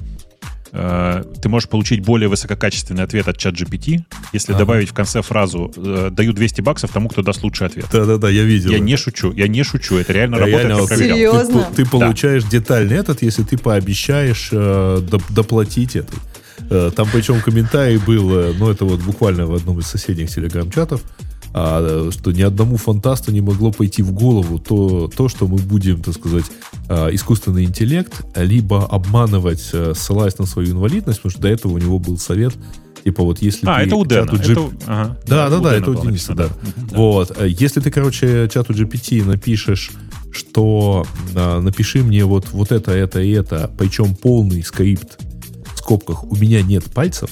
ты 0.74 1.48
можешь 1.48 1.68
получить 1.68 2.04
более 2.04 2.28
высококачественный 2.28 3.04
ответ 3.04 3.28
от 3.28 3.36
чат 3.38 3.54
GPT, 3.54 4.02
если 4.32 4.52
ага. 4.52 4.60
добавить 4.60 4.90
в 4.90 4.92
конце 4.92 5.22
фразу 5.22 5.72
э, 5.76 6.08
«даю 6.10 6.32
200 6.32 6.62
баксов 6.62 6.90
тому, 6.90 7.08
кто 7.08 7.22
даст 7.22 7.44
лучший 7.44 7.68
ответ». 7.68 7.86
Да-да-да, 7.92 8.28
я 8.28 8.42
видел. 8.42 8.70
Я 8.70 8.78
это. 8.78 8.84
не 8.84 8.96
шучу, 8.96 9.32
я 9.32 9.46
не 9.46 9.62
шучу, 9.62 9.96
это 9.96 10.12
реально 10.12 10.38
работает. 10.38 10.68
Реально, 10.68 10.86
ты, 10.86 10.96
Серьезно? 10.96 11.66
Ты, 11.76 11.84
ты 11.84 11.90
получаешь 11.90 12.42
да. 12.44 12.50
детальный 12.50 12.96
этот, 12.96 13.22
если 13.22 13.44
ты 13.44 13.56
пообещаешь 13.56 14.48
э, 14.50 15.00
доплатить 15.30 15.94
это. 15.94 16.12
Э, 16.70 16.90
там 16.94 17.08
причем 17.12 17.40
комментарий 17.40 17.98
был, 17.98 18.36
э, 18.36 18.52
ну 18.58 18.70
это 18.70 18.84
вот 18.84 19.00
буквально 19.00 19.46
в 19.46 19.54
одном 19.54 19.78
из 19.78 19.86
соседних 19.86 20.30
телеграм-чатов, 20.30 21.02
а, 21.56 22.10
что 22.10 22.32
ни 22.32 22.42
одному 22.42 22.76
фантасту 22.76 23.30
не 23.30 23.40
могло 23.40 23.70
пойти 23.70 24.02
в 24.02 24.10
голову 24.12 24.58
то, 24.58 25.08
то 25.16 25.28
что 25.28 25.46
мы 25.46 25.58
будем, 25.58 26.02
так 26.02 26.14
сказать, 26.14 26.46
а, 26.88 27.08
искусственный 27.14 27.62
интеллект 27.64 28.12
либо 28.34 28.84
обманывать, 28.84 29.70
э, 29.72 29.92
ссылаясь 29.94 30.36
на 30.38 30.46
свою 30.46 30.72
инвалидность, 30.72 31.20
потому 31.20 31.30
что 31.30 31.42
до 31.42 31.48
этого 31.48 31.72
у 31.72 31.78
него 31.78 31.98
был 32.00 32.18
совет, 32.18 32.54
Типа 33.04 33.22
вот 33.22 33.42
если 33.42 33.66
а, 33.68 33.80
ты 33.80 33.86
это 33.86 33.96
у 33.96 34.04
Дэна. 34.06 34.26
чату 34.26 34.72
это, 34.72 34.84
ага. 34.86 35.18
Да, 35.26 35.50
да, 35.50 35.56
да, 35.58 35.60
да 35.60 35.74
это 35.74 35.90
у 35.90 35.94
Дениса, 35.94 36.34
да. 36.34 36.48
да. 36.48 36.96
Вот. 36.96 37.38
Если 37.44 37.80
ты, 37.80 37.90
короче, 37.90 38.48
чату 38.48 38.72
GPT 38.72 39.22
напишешь, 39.24 39.90
что 40.32 41.06
а, 41.34 41.60
напиши 41.60 42.02
мне 42.02 42.24
вот, 42.24 42.48
вот 42.52 42.72
это, 42.72 42.92
это 42.92 43.20
и 43.20 43.30
это, 43.30 43.70
причем 43.78 44.16
полный 44.16 44.62
скрипт 44.64 45.18
в 45.74 45.78
скобках 45.78 46.24
«у 46.24 46.34
меня 46.34 46.62
нет 46.62 46.84
пальцев», 46.84 47.30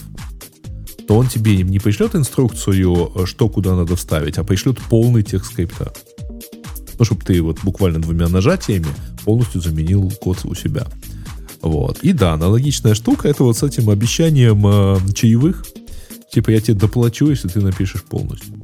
то 1.06 1.16
он 1.16 1.28
тебе 1.28 1.62
не 1.62 1.78
пришлет 1.78 2.14
инструкцию, 2.14 3.26
что 3.26 3.48
куда 3.48 3.74
надо 3.74 3.96
вставить, 3.96 4.38
а 4.38 4.44
пришлет 4.44 4.78
полный 4.88 5.22
текст 5.22 5.52
скрипта. 5.52 5.92
Ну, 6.98 7.04
чтобы 7.04 7.24
ты 7.24 7.40
вот 7.42 7.58
буквально 7.62 8.00
двумя 8.00 8.28
нажатиями 8.28 8.86
полностью 9.24 9.60
заменил 9.60 10.10
код 10.20 10.38
у 10.44 10.54
себя. 10.54 10.86
Вот. 11.60 11.98
И 12.02 12.12
да, 12.12 12.32
аналогичная 12.32 12.94
штука, 12.94 13.28
это 13.28 13.44
вот 13.44 13.56
с 13.56 13.62
этим 13.62 13.88
обещанием 13.90 14.66
э, 14.66 15.12
чаевых. 15.14 15.64
Типа 16.32 16.50
я 16.50 16.60
тебе 16.60 16.78
доплачу, 16.78 17.28
если 17.28 17.48
ты 17.48 17.60
напишешь 17.60 18.02
полностью. 18.02 18.54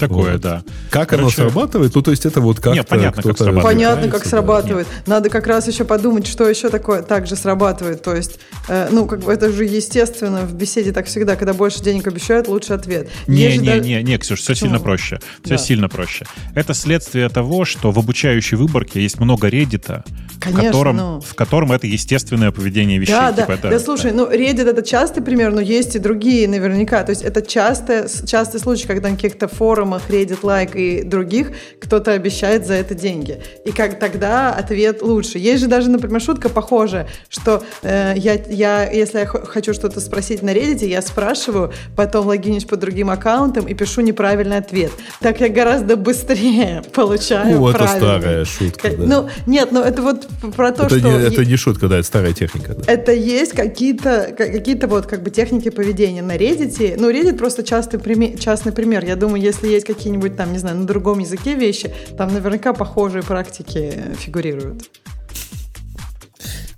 Такое, 0.00 0.32
Вот. 0.32 0.40
да. 0.40 0.62
Как 0.90 1.12
оно 1.12 1.22
Короче, 1.22 1.36
срабатывает? 1.36 1.94
Ну, 1.94 2.02
то 2.02 2.10
есть 2.10 2.26
это 2.26 2.40
вот 2.40 2.58
как 2.60 2.74
Не, 2.74 2.82
понятно, 2.82 3.22
как 3.22 3.36
срабатывает. 3.38 3.64
Понятно, 3.76 4.08
как 4.10 4.22
да. 4.24 4.28
срабатывает. 4.28 4.86
Надо 5.06 5.30
как 5.30 5.46
раз 5.46 5.68
еще 5.68 5.84
подумать, 5.84 6.26
что 6.26 6.48
еще 6.48 6.68
такое 6.70 7.02
также 7.02 7.36
срабатывает. 7.36 8.02
То 8.02 8.14
есть, 8.16 8.40
э, 8.68 8.88
ну, 8.90 9.06
как 9.06 9.20
бы 9.20 9.32
это 9.32 9.50
же 9.52 9.64
естественно, 9.64 10.40
в 10.42 10.54
беседе 10.54 10.92
так 10.92 11.06
всегда, 11.06 11.36
когда 11.36 11.52
больше 11.54 11.82
денег 11.82 12.06
обещают, 12.06 12.48
лучше 12.48 12.72
ответ. 12.72 13.08
Не, 13.26 13.50
же 13.50 13.58
не, 13.58 13.66
даже- 13.66 13.80
не, 13.80 14.02
не, 14.02 14.18
Ксюш, 14.18 14.40
все 14.40 14.52
Почему? 14.52 14.68
сильно 14.70 14.80
проще. 14.80 15.20
Все 15.44 15.56
Да. 15.56 15.58
сильно 15.58 15.88
проще. 15.88 16.26
Это 16.54 16.74
следствие 16.74 17.28
того, 17.28 17.64
что 17.64 17.90
в 17.90 17.98
обучающей 17.98 18.56
выборке 18.56 19.02
есть 19.02 19.18
много 19.20 19.48
реддита, 19.48 20.04
в, 20.36 20.40
Конечно, 20.40 20.64
котором, 20.66 20.96
ну. 20.96 21.20
в 21.20 21.34
котором 21.34 21.72
это 21.72 21.86
естественное 21.86 22.50
поведение 22.50 22.98
вещей. 22.98 23.12
Да, 23.14 23.32
да, 23.32 23.42
Типа 23.42 23.58
да, 23.62 23.68
это- 23.68 23.80
слушай, 23.84 24.12
ну 24.12 24.26
Reddit 24.30 24.68
это 24.68 24.82
частый 24.82 25.22
пример, 25.22 25.52
но 25.52 25.60
есть 25.60 25.96
и 25.96 25.98
другие 25.98 26.48
наверняка. 26.48 27.02
То 27.04 27.10
есть 27.10 27.22
это 27.22 27.42
часто, 27.42 28.06
частый 28.26 28.60
случай, 28.60 28.86
когда 28.86 29.08
на 29.10 29.16
каких-то 29.16 29.48
форумах, 29.48 29.80
Reddit, 29.98 30.40
Like 30.42 30.76
и 30.76 31.02
других 31.02 31.52
кто-то 31.80 32.12
обещает 32.12 32.66
за 32.66 32.74
это 32.74 32.94
деньги. 32.94 33.40
И 33.64 33.72
как 33.72 33.98
тогда 33.98 34.52
ответ 34.54 35.02
лучше. 35.02 35.38
Есть 35.38 35.62
же 35.62 35.68
даже, 35.68 35.90
например, 35.90 36.20
шутка 36.20 36.48
похожая, 36.48 37.08
что 37.28 37.62
э, 37.82 38.14
я, 38.16 38.34
я, 38.48 38.90
если 38.90 39.18
я 39.20 39.26
хо- 39.26 39.44
хочу 39.44 39.74
что-то 39.74 40.00
спросить 40.00 40.42
на 40.42 40.50
Reddit, 40.50 40.86
я 40.86 41.02
спрашиваю, 41.02 41.72
потом 41.96 42.26
логинюсь 42.26 42.64
по 42.64 42.76
другим 42.76 43.10
аккаунтам 43.10 43.66
и 43.66 43.74
пишу 43.74 44.00
неправильный 44.00 44.58
ответ. 44.58 44.92
Так 45.20 45.40
я 45.40 45.48
гораздо 45.48 45.96
быстрее 45.96 46.82
получаю 46.92 47.56
Ну, 47.58 47.68
это 47.68 47.78
правильный. 47.78 47.98
старая 48.00 48.44
шутка, 48.44 48.90
да. 48.96 49.04
Ну, 49.06 49.28
нет, 49.46 49.68
ну 49.72 49.80
это 49.82 50.02
вот 50.02 50.26
про 50.56 50.72
то, 50.72 50.84
это, 50.86 50.98
что... 50.98 51.08
не, 51.08 51.24
это 51.26 51.44
не 51.44 51.56
шутка, 51.56 51.88
да, 51.88 51.98
это 51.98 52.06
старая 52.06 52.32
техника. 52.32 52.74
Да. 52.74 52.92
это 52.92 53.12
есть 53.12 53.52
какие-то 53.52 54.34
ка- 54.36 54.46
какие-то 54.48 54.86
вот 54.86 55.06
как 55.06 55.22
бы 55.22 55.30
техники 55.30 55.68
поведения 55.70 56.22
на 56.22 56.36
Reddit. 56.36 56.96
Ну, 56.98 57.10
Reddit 57.10 57.36
просто 57.36 57.62
частый, 57.62 57.98
приме- 58.00 58.38
частный 58.38 58.72
пример. 58.72 59.04
Я 59.04 59.16
думаю, 59.16 59.42
если 59.42 59.68
есть 59.68 59.79
какие-нибудь 59.84 60.36
там, 60.36 60.52
не 60.52 60.58
знаю, 60.58 60.76
на 60.78 60.86
другом 60.86 61.18
языке 61.18 61.54
вещи, 61.54 61.92
там 62.16 62.32
наверняка 62.32 62.72
похожие 62.72 63.22
практики 63.22 64.14
фигурируют. 64.18 64.90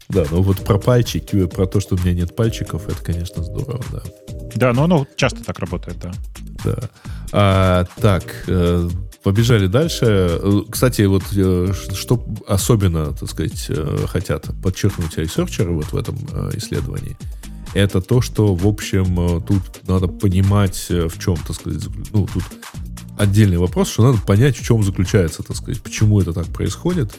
Да, 0.09 0.25
но 0.31 0.43
вот 0.43 0.59
про 0.59 0.79
пальчики, 0.79 1.47
про 1.47 1.67
то, 1.67 1.81
что 1.81 1.95
у 1.95 1.99
меня 1.99 2.13
нет 2.13 2.37
пальчиков, 2.37 2.87
это, 2.87 3.03
конечно, 3.03 3.43
здорово, 3.43 3.83
да. 3.91 4.03
Да, 4.55 4.73
но 4.75 4.85
оно 4.85 5.07
часто 5.17 5.43
так 5.43 5.59
работает, 5.59 5.99
да. 5.99 6.13
Да. 6.65 6.91
А, 7.33 7.87
так, 7.97 8.25
э, 8.47 8.89
побежали 9.23 9.67
дальше. 9.67 10.05
Э, 10.05 10.61
Кстати, 10.71 11.03
вот 11.03 11.23
э, 11.35 11.73
что 11.95 12.23
особенно, 12.47 13.15
так 13.15 13.31
сказать, 13.31 13.71
хотят 14.09 14.49
подчеркнуть 14.63 15.17
ресерчеры 15.17 15.73
вот 15.73 15.93
в 15.93 15.97
этом 15.97 16.17
исследовании, 16.55 17.17
это 17.73 18.03
то, 18.03 18.21
что, 18.21 18.55
в 18.55 18.67
общем, 18.67 19.43
тут 19.47 19.63
надо 19.89 20.09
понимать, 20.09 20.89
в 20.91 21.19
чем, 21.19 21.37
так 21.37 21.57
сказать, 21.57 21.85
ну, 22.13 22.29
тут 22.31 22.45
отдельный 23.23 23.59
вопрос, 23.59 23.91
что 23.91 24.03
надо 24.05 24.19
понять, 24.19 24.57
в 24.57 24.65
чем 24.65 24.83
заключается, 24.83 25.43
так 25.43 25.57
сказать, 25.57 25.81
почему 25.81 26.21
это 26.21 26.33
так 26.33 26.47
происходит. 26.47 27.13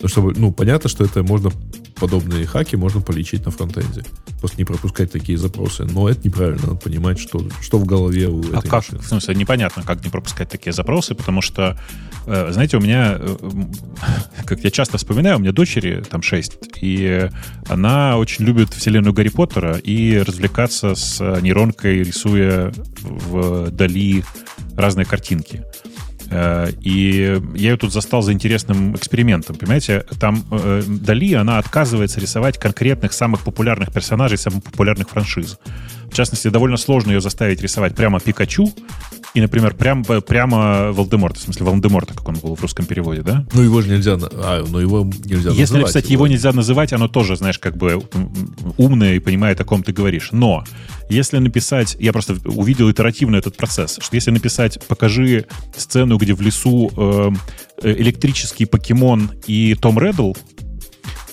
Ну, 0.00 0.08
чтобы, 0.08 0.34
ну, 0.36 0.52
понятно, 0.52 0.88
что 0.90 1.04
это 1.04 1.22
можно, 1.22 1.52
подобные 1.94 2.44
хаки 2.44 2.74
можно 2.74 3.00
полечить 3.00 3.44
на 3.44 3.52
фронтенде. 3.52 4.02
Просто 4.40 4.58
не 4.58 4.64
пропускать 4.64 5.12
такие 5.12 5.38
запросы. 5.38 5.84
Но 5.84 6.08
это 6.08 6.26
неправильно, 6.26 6.60
надо 6.62 6.74
понимать, 6.74 7.20
что, 7.20 7.46
что 7.60 7.78
в 7.78 7.84
голове 7.84 8.26
у 8.26 8.40
А 8.40 8.58
этой 8.58 8.62
как, 8.68 8.72
машины. 8.72 8.98
в 8.98 9.06
смысле, 9.06 9.36
непонятно, 9.36 9.84
как 9.84 10.02
не 10.02 10.10
пропускать 10.10 10.48
такие 10.48 10.72
запросы, 10.72 11.14
потому 11.14 11.40
что, 11.40 11.78
э, 12.26 12.48
знаете, 12.50 12.78
у 12.78 12.80
меня, 12.80 13.16
э, 13.20 13.36
как 14.44 14.64
я 14.64 14.72
часто 14.72 14.98
вспоминаю, 14.98 15.36
у 15.36 15.38
меня 15.38 15.52
дочери, 15.52 16.02
там 16.10 16.22
6, 16.22 16.58
и 16.80 17.30
она 17.68 18.16
очень 18.18 18.44
любит 18.44 18.70
вселенную 18.74 19.12
Гарри 19.12 19.28
Поттера 19.28 19.76
и 19.76 20.18
развлекаться 20.18 20.96
с 20.96 21.20
нейронкой, 21.40 22.02
рисуя 22.02 22.72
в 23.02 23.70
Дали 23.70 24.24
разные 24.76 25.04
картинки. 25.04 25.64
Э, 26.30 26.70
И 26.80 27.40
я 27.54 27.70
ее 27.70 27.76
тут 27.76 27.92
застал 27.92 28.22
за 28.22 28.32
интересным 28.32 28.94
экспериментом. 28.94 29.56
Понимаете, 29.56 30.04
там 30.18 30.44
э, 30.50 30.82
Дали, 30.86 31.34
она 31.34 31.58
отказывается 31.58 32.20
рисовать 32.20 32.58
конкретных 32.58 33.12
самых 33.12 33.42
популярных 33.42 33.92
персонажей 33.92 34.38
самых 34.38 34.62
популярных 34.64 35.10
франшиз. 35.10 35.58
В 36.12 36.14
частности, 36.14 36.48
довольно 36.48 36.76
сложно 36.76 37.12
ее 37.12 37.22
заставить 37.22 37.62
рисовать 37.62 37.94
прямо 37.94 38.20
Пикачу 38.20 38.70
и, 39.32 39.40
например, 39.40 39.74
прям, 39.74 40.04
прямо 40.04 40.92
Волдеморта. 40.92 41.38
В 41.38 41.42
смысле, 41.42 41.64
Волдеморта, 41.64 42.12
как 42.12 42.28
он 42.28 42.34
был 42.34 42.54
в 42.54 42.60
русском 42.60 42.84
переводе, 42.84 43.22
да? 43.22 43.46
Ну, 43.54 43.62
его 43.62 43.80
же 43.80 43.88
нельзя... 43.88 44.18
А, 44.20 44.62
ну, 44.68 44.78
его 44.78 45.10
нельзя 45.24 45.50
Если, 45.50 45.60
называть. 45.60 45.86
кстати, 45.86 46.12
его 46.12 46.26
нельзя 46.26 46.52
называть, 46.52 46.92
оно 46.92 47.08
тоже, 47.08 47.36
знаешь, 47.36 47.58
как 47.58 47.78
бы 47.78 48.02
умное 48.76 49.14
и 49.14 49.20
понимает, 49.20 49.58
о 49.62 49.64
ком 49.64 49.82
ты 49.82 49.92
говоришь. 49.92 50.28
Но 50.32 50.64
если 51.08 51.38
написать, 51.38 51.96
я 51.98 52.12
просто 52.12 52.36
увидел 52.44 52.90
итеративно 52.90 53.36
этот 53.36 53.56
процесс, 53.56 53.98
что 53.98 54.14
если 54.14 54.30
написать, 54.30 54.78
покажи 54.86 55.46
сцену, 55.74 56.18
где 56.18 56.34
в 56.34 56.42
лесу 56.42 56.90
э, 56.94 57.30
э, 57.82 57.94
электрический 58.00 58.66
покемон 58.66 59.30
и 59.46 59.74
Том 59.80 59.98
Реддл, 59.98 60.34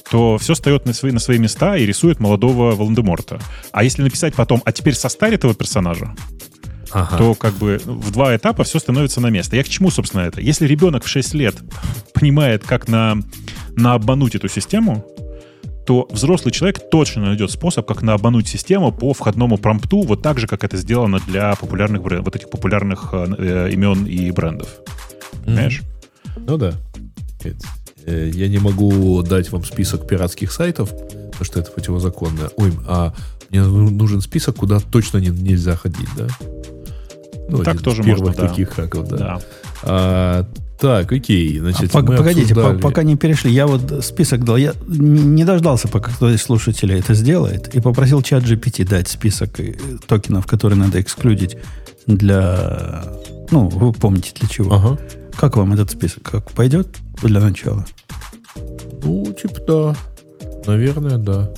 то 0.10 0.38
все 0.38 0.54
встает 0.54 0.86
на 0.86 0.94
свои, 0.94 1.12
на 1.12 1.20
свои 1.20 1.38
места 1.38 1.78
и 1.78 1.86
рисует 1.86 2.20
молодого 2.20 2.76
Волан-де-Морта. 2.76 3.40
А 3.72 3.84
если 3.84 4.02
написать 4.02 4.34
потом, 4.36 4.62
а 4.66 4.72
теперь 4.72 4.96
состарь 4.96 5.36
этого 5.36 5.54
персонажа, 5.54 6.16
Ага. 6.92 7.18
то 7.18 7.36
как 7.36 7.54
бы 7.54 7.80
в 7.86 8.12
два 8.12 8.36
этапа 8.36 8.64
все 8.64 8.80
становится 8.80 9.22
на 9.22 9.28
место. 9.28 9.56
Я 9.56 9.64
к 9.64 9.70
чему, 9.70 9.92
собственно, 9.92 10.22
это? 10.22 10.42
Если 10.42 10.66
ребенок 10.66 11.04
в 11.04 11.08
6 11.08 11.34
лет 11.36 11.56
понимает, 12.14 12.64
как 12.64 12.88
на, 12.88 13.18
на 13.76 13.94
обмануть 13.94 14.34
эту 14.36 14.48
систему, 14.48 15.06
то 15.86 16.08
взрослый 16.12 16.52
человек 16.52 16.90
точно 16.90 17.26
найдет 17.28 17.52
способ, 17.52 17.88
как 17.88 18.02
на 18.02 18.14
обмануть 18.14 18.48
систему 18.48 18.92
по 18.92 19.14
входному 19.14 19.58
промпту, 19.58 20.02
вот 20.02 20.22
так 20.22 20.38
же, 20.40 20.48
как 20.48 20.64
это 20.64 20.78
сделано 20.78 21.20
для 21.28 21.56
популярных 21.56 22.02
бренд- 22.04 22.26
вот 22.26 22.36
этих 22.36 22.50
популярных 22.50 23.10
э, 23.12 23.26
э, 23.38 23.70
имен 23.72 24.06
и 24.06 24.30
брендов. 24.32 24.70
Понимаешь? 25.46 25.82
Ну 26.38 26.58
да. 26.58 26.74
Э, 27.44 27.54
Я 28.06 28.48
не 28.48 28.58
могу 28.60 29.22
дать 29.24 29.52
вам 29.52 29.64
список 29.64 30.08
пиратских 30.08 30.52
сайтов, 30.52 30.90
потому 30.90 31.46
что 31.46 31.60
это 31.60 31.72
противозаконно. 31.72 32.50
Ой, 32.58 32.72
а 32.88 33.14
мне 33.50 33.64
ну- 33.64 33.90
нужен 33.90 34.22
список, 34.22 34.56
куда 34.58 34.80
точно 34.80 35.18
не- 35.20 35.30
нельзя 35.30 35.76
ходить, 35.76 36.08
да? 36.18 36.28
Ну, 37.50 37.64
Так 37.64 37.82
тоже 37.82 38.04
первых 38.04 38.28
можно, 38.28 38.42
да. 38.44 38.48
таких 38.50 38.70
хаков, 38.70 39.08
да. 39.10 39.18
Да. 39.18 39.42
А, 39.84 40.46
так, 40.80 41.12
окей, 41.12 41.58
А 41.60 41.62
значит, 41.62 41.94
мы 41.94 42.04
погодите, 42.16 42.54
по- 42.54 42.62
обсуждали- 42.62 42.82
пока 42.82 43.04
не 43.04 43.16
перешли, 43.18 43.52
я 43.52 43.66
вот 43.68 44.06
список 44.06 44.44
дал. 44.46 44.58
Я 44.58 44.74
не 44.88 45.44
дождался, 45.46 45.88
пока 45.88 46.12
кто 46.12 46.30
из 46.30 46.42
слушателей 46.44 47.00
это 47.00 47.14
сделает, 47.16 47.74
и 47.76 47.80
попросил 47.82 48.22
чат 48.22 48.44
GPT 48.44 48.88
дать 48.88 49.08
список 49.08 49.60
э, 49.60 49.76
токенов, 50.08 50.46
которые 50.46 50.78
надо 50.78 51.02
эксклюдить 51.02 51.58
для... 52.08 53.04
Ну, 53.52 53.68
вы 53.70 53.94
помните 53.94 54.32
для 54.40 54.48
чего. 54.48 54.74
Ага. 54.76 54.98
Как 55.36 55.58
вам 55.58 55.74
этот 55.74 55.90
список? 55.92 56.22
Как 56.24 56.52
пойдет 56.52 56.88
для 57.28 57.40
начала? 57.40 57.86
Ну, 59.04 59.26
типа 59.34 59.60
да. 59.68 59.96
Наверное, 60.66 61.18
да. 61.18 61.52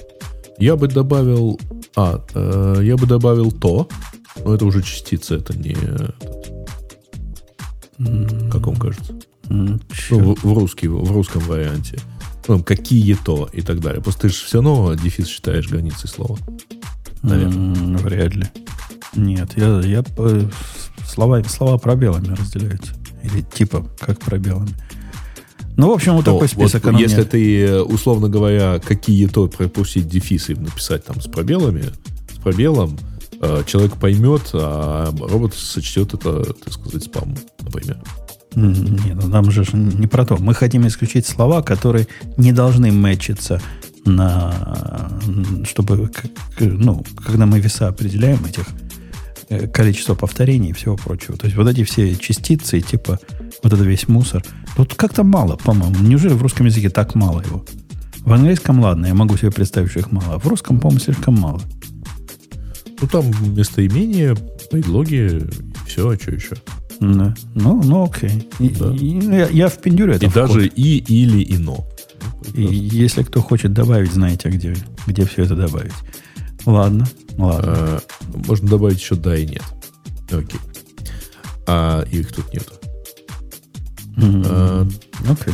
Я 0.57 0.75
бы 0.75 0.87
добавил... 0.87 1.59
А, 1.95 2.23
э, 2.33 2.81
я 2.83 2.95
бы 2.95 3.05
добавил 3.05 3.51
то, 3.51 3.89
но 4.45 4.55
это 4.55 4.65
уже 4.65 4.81
частица, 4.81 5.35
это 5.35 5.57
не... 5.57 5.71
этот, 5.71 6.15
как 8.51 8.67
вам 8.67 8.75
кажется? 8.75 9.13
Ну, 9.49 9.79
в, 10.09 10.43
в 10.43 10.57
русский, 10.57 10.87
в 10.87 11.11
русском 11.11 11.41
варианте. 11.43 11.99
Ну, 12.47 12.63
какие-то 12.63 13.49
и 13.53 13.61
так 13.61 13.81
далее. 13.81 14.01
Просто 14.01 14.21
ты 14.21 14.29
же 14.29 14.35
все 14.35 14.61
равно 14.61 14.93
дефис 14.95 15.27
считаешь 15.27 15.67
границей 15.69 16.09
слова. 16.09 16.37
наверное. 17.21 17.97
Вряд 17.97 18.35
ли. 18.35 18.47
Нет, 19.15 19.57
я, 19.57 19.81
я 19.81 20.03
по- 20.03 20.49
слова, 21.05 21.43
слова 21.43 21.77
пробелами 21.77 22.33
разделяются. 22.33 22.93
Или 23.23 23.41
типа 23.41 23.85
как 23.99 24.19
пробелами. 24.19 24.73
Ну, 25.77 25.89
в 25.89 25.93
общем, 25.93 26.13
вот 26.13 26.25
Но 26.25 26.33
такой 26.33 26.47
список. 26.47 26.83
вот 26.85 26.99
если 26.99 27.23
ты, 27.23 27.61
э, 27.65 27.81
условно 27.81 28.29
говоря, 28.29 28.79
какие-то 28.79 29.47
пропустить 29.47 30.07
дефисы 30.07 30.55
написать 30.55 31.05
там 31.05 31.21
с 31.21 31.27
пробелами, 31.27 31.85
с 32.33 32.37
пробелом, 32.39 32.97
э, 33.41 33.63
человек 33.65 33.95
поймет, 33.97 34.49
а 34.53 35.11
робот 35.19 35.53
сочтет 35.55 36.13
это, 36.13 36.43
так 36.43 36.73
сказать, 36.73 37.03
спам, 37.03 37.35
например. 37.61 37.99
Не, 38.55 39.13
ну 39.13 39.27
нам 39.27 39.49
же 39.49 39.63
не 39.73 40.07
про 40.07 40.25
то. 40.25 40.37
Мы 40.37 40.53
хотим 40.53 40.85
исключить 40.85 41.25
слова, 41.25 41.61
которые 41.61 42.07
не 42.37 42.51
должны 42.51 42.91
мэчиться 42.91 43.61
на... 44.05 45.09
Чтобы, 45.65 46.11
ну, 46.59 47.05
когда 47.23 47.45
мы 47.45 47.59
веса 47.59 47.87
определяем 47.87 48.43
этих 48.45 48.65
количество 49.73 50.15
повторений 50.15 50.69
и 50.69 50.73
всего 50.73 50.95
прочего. 50.95 51.37
То 51.37 51.45
есть 51.45 51.57
вот 51.57 51.67
эти 51.67 51.83
все 51.83 52.15
частицы, 52.15 52.79
типа 52.81 53.19
вот 53.63 53.73
это 53.73 53.83
весь 53.83 54.07
мусор, 54.07 54.43
тут 54.75 54.93
как-то 54.95 55.23
мало, 55.23 55.55
по-моему. 55.57 55.95
Неужели 55.99 56.33
в 56.33 56.41
русском 56.41 56.65
языке 56.65 56.89
так 56.89 57.15
мало 57.15 57.41
его? 57.41 57.65
В 58.19 58.31
английском, 58.33 58.79
ладно, 58.79 59.07
я 59.07 59.13
могу 59.13 59.35
себе 59.37 59.51
представить, 59.51 59.89
что 59.91 59.99
их 59.99 60.11
мало. 60.11 60.35
А 60.35 60.39
в 60.39 60.47
русском, 60.47 60.79
по-моему, 60.79 60.99
слишком 61.01 61.35
мало. 61.39 61.61
Ну, 63.01 63.07
там 63.07 63.25
местоимения, 63.55 64.35
предлоги, 64.69 65.41
все, 65.87 66.09
а 66.09 66.15
что 66.15 66.31
еще? 66.31 66.55
Да. 66.99 67.33
Ну, 67.55 67.81
ну 67.83 68.03
окей. 68.05 68.47
И- 68.59 68.69
Да. 68.69 68.93
и- 68.93 69.13
ну, 69.15 69.35
я, 69.35 69.47
я 69.49 69.69
впендюрю 69.69 70.13
это 70.13 70.25
И 70.25 70.29
в 70.29 70.33
код. 70.33 70.47
даже 70.47 70.67
и, 70.67 70.97
или, 70.99 71.41
и 71.41 71.57
но. 71.57 71.83
И 72.53 72.61
если 72.61 73.23
кто 73.23 73.41
хочет 73.41 73.73
добавить, 73.73 74.11
знаете, 74.13 74.49
где, 74.49 74.75
где 75.07 75.25
все 75.25 75.43
это 75.43 75.55
добавить. 75.55 75.93
Ладно, 76.65 77.07
ладно. 77.37 77.73
Э, 77.75 77.99
Можно 78.47 78.67
добавить 78.69 78.99
еще 78.99 79.15
да 79.15 79.35
и 79.35 79.45
нет. 79.45 79.63
Окей. 80.31 80.59
А 81.67 82.03
их 82.11 82.31
тут 82.33 82.53
нет. 82.53 82.67
М, 84.17 84.43
э, 84.45 84.85
Окей. 85.29 85.53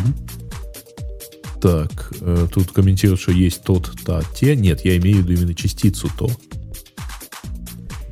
Так, 1.62 2.12
э, 2.22 2.48
тут 2.54 2.72
комментируют, 2.72 3.20
что 3.22 3.32
есть 3.32 3.64
тот, 3.64 3.92
та, 4.06 4.22
те. 4.36 4.56
Нет, 4.56 4.86
я 4.86 4.98
имею 4.98 5.18
в 5.18 5.20
виду 5.22 5.34
именно 5.34 5.56
частицу 5.56 6.10
то. 6.18 6.30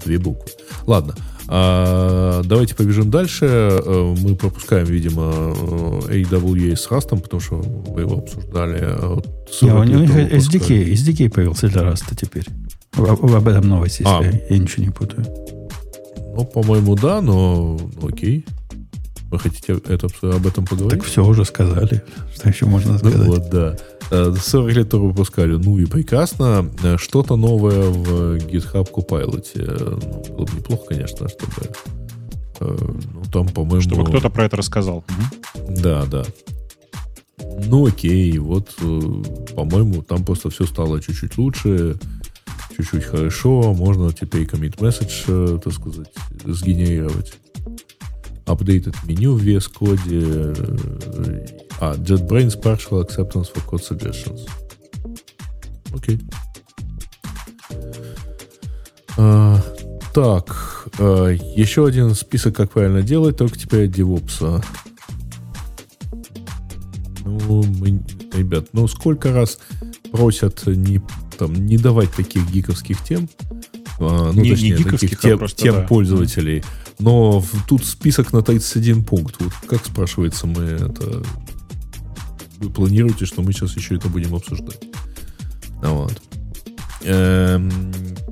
Две 0.04 0.18
буквы. 0.18 0.52
Ладно. 0.88 1.16
а, 1.48 2.42
давайте 2.44 2.76
побежим 2.76 3.10
дальше. 3.12 3.46
Э, 3.46 4.16
Мы 4.20 4.36
пропускаем, 4.36 4.86
видимо, 4.86 5.54
э, 6.10 6.22
AWA 6.24 6.76
с 6.76 6.88
Rust, 6.90 7.22
потому 7.22 7.40
что 7.40 7.58
вы 7.58 8.02
его 8.02 8.18
обсуждали. 8.20 8.80
А 8.82 9.16
Не, 9.62 9.72
у 9.72 9.84
40 9.84 9.88
лет 9.88 10.00
них. 10.00 10.32
SDK, 10.34 10.94
SDK 10.94 11.30
появился 11.30 11.68
для 11.68 11.84
Раста 11.84 12.16
теперь. 12.16 12.46
Об, 12.98 13.26
об 13.36 13.48
этом 13.48 13.68
новость, 13.68 14.00
если 14.00 14.12
А. 14.14 14.24
я, 14.24 14.32
я 14.50 14.58
ничего 14.58 14.84
не 14.86 14.92
путаю. 14.92 15.26
Ну, 16.36 16.46
по-моему, 16.46 16.96
да, 16.96 17.22
но 17.22 17.78
ну, 18.02 18.08
окей. 18.08 18.46
Вы 19.32 19.40
хотите 19.40 19.74
это, 19.88 20.08
об 20.22 20.46
этом 20.48 20.66
поговорить? 20.66 21.00
Так 21.00 21.04
все 21.08 21.26
уже 21.26 21.46
сказали. 21.46 22.02
Что 22.34 22.50
еще 22.50 22.66
можно 22.66 22.94
Ну 22.94 22.98
сказать? 23.00 23.28
вот, 23.28 23.50
да. 23.50 23.76
Э, 24.12 24.34
40 24.40 24.74
лет 24.76 24.90
тоже 24.90 25.04
выпускали. 25.06 25.56
Ну 25.56 25.78
и 25.80 25.86
прекрасно. 25.86 26.70
Э, 26.84 26.98
Что-то 26.98 27.36
новое 27.36 27.90
в 27.90 28.36
GitHub 28.38 28.88
Copilot. 28.92 29.46
Э, 29.56 29.98
ну, 30.30 30.36
было 30.36 30.46
бы 30.46 30.52
неплохо, 30.58 30.84
конечно, 30.90 31.28
чтобы... 31.28 31.70
э, 32.60 32.78
Ну, 33.14 33.22
там, 33.34 33.48
по-моему... 33.50 33.82
Чтобы 33.82 34.06
кто-то 34.06 34.30
про 34.30 34.46
это 34.46 34.58
рассказал. 34.58 35.04
Да, 35.70 36.06
да. 36.06 36.24
Ну, 37.66 37.88
окей. 37.88 38.38
Вот, 38.38 38.74
э, 38.82 39.02
по-моему, 39.56 40.02
там 40.04 40.24
просто 40.24 40.50
все 40.50 40.66
стало 40.66 41.02
чуть-чуть 41.02 41.38
лучше, 41.38 41.98
чуть-чуть 42.76 43.04
хорошо. 43.04 43.74
Можно 43.74 44.12
теперь 44.12 44.44
commit 44.44 44.78
message, 44.78 45.24
э, 45.28 45.60
так 45.64 45.74
сказать, 45.74 46.12
сгенерировать. 46.46 47.34
Updated 48.46 48.96
меню 49.06 49.36
в 49.36 49.44
VS 49.44 49.72
Code. 49.72 50.00
э, 50.08 51.48
А, 51.80 51.96
JetBrains 51.96 52.62
Partial 52.62 53.06
Acceptance 53.06 53.48
for 53.54 53.64
Code 53.68 53.84
Suggestions. 53.90 54.48
Окей. 55.94 56.22
А, 59.18 59.62
так, 60.14 60.88
э, 61.00 61.38
еще 61.56 61.86
один 61.86 62.16
список, 62.16 62.56
как 62.56 62.72
правильно 62.72 63.02
делать, 63.02 63.38
только 63.38 63.58
теперь 63.58 63.90
от 63.90 63.98
DevOps. 63.98 64.64
Ну, 67.26 67.64
мы, 67.64 68.02
ребят, 68.34 68.68
ну 68.74 68.88
сколько 68.88 69.34
раз 69.34 69.60
просят 70.12 70.66
не, 70.68 71.02
там, 71.38 71.54
не 71.54 71.78
давать 71.78 72.12
таких 72.12 72.50
гиковских 72.52 73.04
тем, 73.04 73.30
а, 74.00 74.32
ну, 74.34 74.42
Не- 74.42 74.50
не 74.50 74.50
точнее, 74.52 74.78
гиковских, 74.78 75.00
таких 75.12 75.20
а 75.20 75.22
тем, 75.22 75.40
просто, 75.40 75.62
тем 75.62 75.76
да. 75.76 75.82
пользователей. 75.82 76.64
Но 77.00 77.40
в- 77.40 77.66
тут 77.68 77.86
список 77.86 78.34
на 78.34 78.42
31 78.42 79.04
пункт. 79.04 79.36
Вот 79.40 79.52
как 79.68 79.86
спрашивается, 79.86 80.48
мы 80.48 80.64
это... 80.64 81.24
Вы 82.60 82.70
планируете, 82.70 83.26
что 83.26 83.42
мы 83.42 83.52
сейчас 83.52 83.76
еще 83.76 83.96
это 83.96 84.08
будем 84.08 84.34
обсуждать? 84.34 84.80
Ну 85.82 85.96
Вот. 86.04 86.22
Эм, 87.04 87.70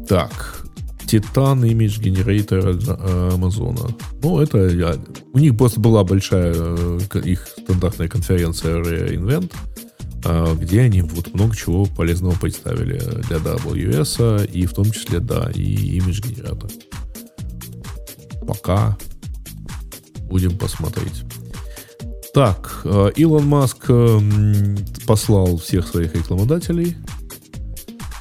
так. 0.08 0.66
Titan 1.06 1.62
Image 1.62 2.02
Generator 2.02 2.82
э, 2.88 3.34
Амазона. 3.34 3.94
Ну, 4.24 4.40
это 4.40 4.68
я- 4.70 4.98
у 5.34 5.38
них 5.38 5.56
просто 5.58 5.80
была 5.80 6.04
большая 6.04 6.54
э, 6.56 7.00
их 7.26 7.48
стандартная 7.60 8.08
конференция 8.08 8.78
Reinvent, 8.82 9.52
э, 9.52 9.73
где 10.24 10.82
они 10.82 11.02
вот 11.02 11.34
много 11.34 11.56
чего 11.56 11.86
полезного 11.86 12.34
представили 12.40 12.98
для 13.28 13.38
AWS, 13.38 14.50
и 14.52 14.66
в 14.66 14.74
том 14.74 14.90
числе, 14.92 15.20
да, 15.20 15.52
и 15.54 16.00
Image 16.00 16.28
генератор. 16.28 16.70
Пока 18.48 18.98
будем 20.34 20.58
посмотреть. 20.58 21.24
Так, 22.34 22.82
э, 22.86 23.12
Илон 23.16 23.46
Маск 23.46 23.86
э, 23.90 24.20
послал 25.06 25.58
всех 25.58 25.88
своих 25.88 26.16
рекламодателей. 26.16 26.98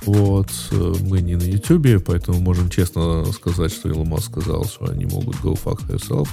Вот, 0.05 0.51
э, 0.73 0.95
мы 1.09 1.23
не 1.23 1.37
на 1.37 1.45
Ютубе, 1.45 1.99
поэтому 1.99 2.39
можем 2.41 2.69
честно 2.69 3.25
сказать, 3.33 3.73
что 3.73 3.89
Илон 3.89 4.09
Маск 4.09 4.31
сказал, 4.31 4.67
что 4.67 4.91
они 4.91 5.07
могут 5.07 5.37
go 5.37 5.59
fuck 5.59 5.81
yourself. 5.89 6.29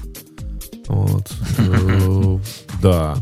Вот. 0.90 1.32
Да. 2.82 3.18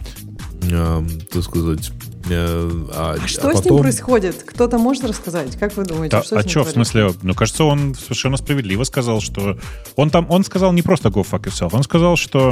Так 0.61 1.43
сказать. 1.43 1.91
э, 2.29 2.69
А 2.93 3.15
А 3.23 3.27
что 3.27 3.47
а 3.49 3.51
с 3.51 3.55
ним 3.55 3.63
потом- 3.63 3.79
происходит? 3.81 4.43
Кто-то 4.45 4.77
может 4.77 5.03
рассказать? 5.05 5.57
Как 5.57 5.75
вы 5.77 5.85
думаете, 5.85 6.17
Да, 6.17 6.23
что 6.23 6.37
а 6.39 6.47
что, 6.47 6.63
в 6.63 6.69
смысле, 6.69 7.13
ну, 7.21 7.33
кажется, 7.33 7.63
он 7.63 7.95
совершенно 7.95 8.37
справедливо 8.37 8.83
сказал, 8.83 9.21
что... 9.21 9.57
Он 9.95 10.09
там, 10.09 10.25
он 10.29 10.43
сказал 10.43 10.73
не 10.73 10.81
просто 10.81 11.09
go 11.09 11.25
fuck 11.29 11.43
yourself, 11.43 11.69
он 11.73 11.83
сказал, 11.83 12.17
что... 12.17 12.51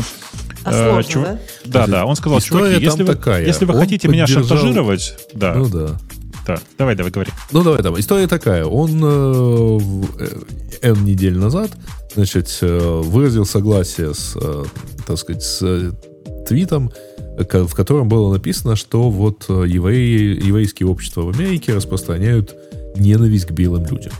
А 0.63 0.71
э, 0.71 0.89
сложно, 0.91 1.09
чув- 1.11 1.23
да? 1.23 1.39
Да, 1.65 1.87
да, 1.87 2.05
он 2.05 2.15
сказал, 2.15 2.39
История 2.39 2.67
чуваки, 2.75 2.85
если 2.85 3.03
вы, 3.03 3.15
такая. 3.15 3.45
если 3.45 3.65
вы 3.65 3.73
Он 3.73 3.79
хотите 3.81 4.07
меня 4.07 4.25
поддержал- 4.25 4.47
шантажировать... 4.47 5.17
Да, 5.33 5.53
Ну 5.55 5.67
да. 5.67 5.99
да, 6.47 6.59
давай, 6.77 6.95
давай, 6.95 7.11
говори. 7.11 7.31
Ну, 7.51 7.63
давай 7.63 7.83
там. 7.83 7.99
История 7.99 8.27
такая. 8.27 8.65
Он 8.65 9.01
э, 9.03 9.79
э, 10.19 10.89
N 10.93 11.03
недель 11.03 11.37
назад, 11.37 11.71
значит, 12.15 12.57
э, 12.61 13.01
выразил 13.03 13.45
согласие 13.45 14.13
с, 14.13 14.37
э, 14.41 14.63
так 15.05 15.17
сказать, 15.17 15.43
с 15.43 15.59
э, 15.63 15.91
твитом, 16.47 16.91
в 17.37 17.75
котором 17.75 18.07
было 18.07 18.31
написано, 18.31 18.75
что 18.75 19.09
вот 19.09 19.45
э, 19.49 19.65
евреи, 19.67 20.45
еврейские 20.45 20.87
общества 20.87 21.21
в 21.21 21.29
Америке 21.29 21.73
распространяют 21.73 22.55
ненависть 22.95 23.47
к 23.47 23.51
белым 23.51 23.85
людям. 23.85 24.13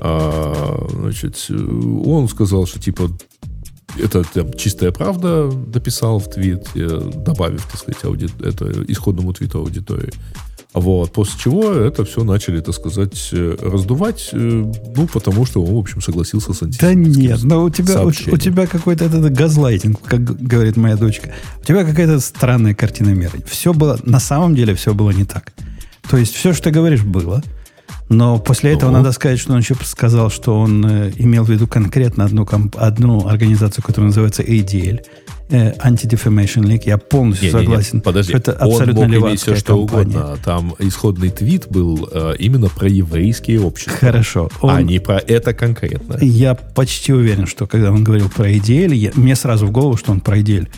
А, 0.00 0.86
значит, 0.90 1.46
э, 1.48 1.54
он 1.54 2.28
сказал, 2.28 2.66
что 2.66 2.80
типа 2.80 3.10
это 3.98 4.24
там, 4.24 4.52
чистая 4.54 4.90
правда 4.90 5.50
дописал 5.50 6.18
в 6.18 6.28
твит, 6.28 6.68
э, 6.74 7.10
добавив, 7.14 7.66
так 7.70 7.80
сказать, 7.80 8.04
ауди... 8.04 8.28
это 8.42 8.70
исходному 8.88 9.32
твиту 9.32 9.58
аудитории. 9.58 10.12
Вот, 10.74 11.12
после 11.12 11.38
чего 11.38 11.70
это 11.70 12.04
все 12.06 12.24
начали, 12.24 12.60
так 12.60 12.74
сказать, 12.74 13.28
э, 13.32 13.56
раздувать, 13.60 14.30
э, 14.32 14.36
ну, 14.96 15.06
потому 15.06 15.44
что 15.44 15.62
он, 15.62 15.74
в 15.74 15.78
общем, 15.78 16.00
согласился 16.00 16.54
с 16.54 16.60
Да 16.78 16.94
нет, 16.94 17.42
но 17.42 17.62
у 17.64 17.68
тебя, 17.70 18.02
у, 18.02 18.08
у 18.08 18.36
тебя 18.38 18.66
какой-то 18.66 19.04
этот 19.04 19.30
газлайтинг, 19.32 20.00
как 20.00 20.24
говорит 20.24 20.78
моя 20.78 20.96
дочка. 20.96 21.30
У 21.60 21.64
тебя 21.64 21.84
какая-то 21.84 22.20
странная 22.20 22.74
картина 22.74 23.10
мира. 23.10 23.32
Все 23.46 23.74
было, 23.74 23.98
на 24.04 24.18
самом 24.18 24.54
деле 24.54 24.74
все 24.74 24.94
было 24.94 25.10
не 25.10 25.24
так. 25.24 25.52
То 26.08 26.16
есть 26.16 26.34
все, 26.34 26.54
что 26.54 26.64
ты 26.64 26.70
говоришь, 26.70 27.02
было. 27.02 27.42
Но 28.08 28.38
после 28.38 28.72
этого 28.72 28.90
Ну. 28.90 28.98
надо 28.98 29.12
сказать, 29.12 29.38
что 29.38 29.52
он 29.52 29.58
еще 29.60 29.74
сказал, 29.84 30.30
что 30.30 30.58
он 30.58 30.84
э, 30.84 31.12
имел 31.16 31.44
в 31.44 31.50
виду 31.50 31.66
конкретно 31.66 32.24
одну, 32.24 32.44
комп- 32.44 32.76
одну 32.78 33.26
организацию, 33.26 33.84
которая 33.84 34.08
называется 34.08 34.42
ADL, 34.42 35.00
Anti-Defamation 35.56 36.62
League. 36.64 36.82
Я 36.86 36.98
полностью 36.98 37.48
Не-не-не, 37.48 37.64
согласен. 37.66 38.00
подожди, 38.00 38.30
что 38.32 38.38
это 38.38 38.56
он 38.64 38.70
абсолютно 38.72 39.08
мог 39.08 39.28
иметь 39.30 39.40
все, 39.40 39.54
что 39.56 39.76
компания. 39.78 40.16
угодно. 40.18 40.38
Там 40.44 40.74
исходный 40.78 41.30
твит 41.30 41.66
был 41.68 42.08
э, 42.12 42.34
именно 42.38 42.68
про 42.68 42.88
еврейские 42.88 43.60
общества, 43.60 43.96
Хорошо. 43.98 44.50
Он- 44.60 44.70
а 44.76 44.82
не 44.82 44.98
про 44.98 45.18
это 45.18 45.52
конкретно. 45.54 46.18
Я 46.20 46.54
почти 46.54 47.12
уверен, 47.12 47.46
что 47.46 47.66
когда 47.66 47.90
он 47.92 48.02
говорил 48.04 48.28
про 48.28 48.50
EDL, 48.50 48.94
я- 48.94 49.12
мне 49.14 49.36
сразу 49.36 49.66
в 49.66 49.70
голову, 49.70 49.96
что 49.96 50.12
он 50.12 50.20
про 50.20 50.38
EDL 50.38 50.68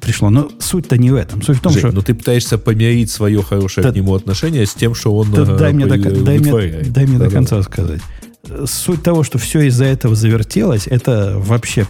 пришло. 0.00 0.30
Но 0.30 0.50
суть-то 0.60 0.96
не 0.96 1.10
в 1.10 1.14
этом. 1.14 1.42
Суть 1.42 1.58
в 1.58 1.60
том, 1.60 1.72
Жень, 1.72 1.80
что... 1.82 1.92
ну 1.92 2.00
ты 2.02 2.14
пытаешься 2.14 2.56
помирить 2.56 3.10
свое 3.10 3.42
хорошее 3.42 3.84
Да- 3.84 3.92
к 3.92 3.94
нему 3.96 4.14
отношение 4.14 4.64
с 4.66 4.72
тем, 4.74 4.94
что 4.94 5.14
он 5.14 5.30
Да 5.30 5.42
э, 5.42 5.56
дай, 5.58 5.72
мне 5.72 5.86
до, 5.86 5.96
э, 5.96 5.98
дай, 5.98 6.38
мне, 6.38 6.52
дай 6.86 7.04
мне 7.06 7.18
до 7.18 7.24
Да-да. 7.24 7.30
конца 7.36 7.62
сказать. 7.62 8.00
Суть 8.66 9.02
того, 9.02 9.22
что 9.24 9.38
все 9.38 9.62
из-за 9.62 9.84
этого 9.86 10.14
завертелось, 10.14 10.86
это 10.86 11.34
вообще 11.38 11.86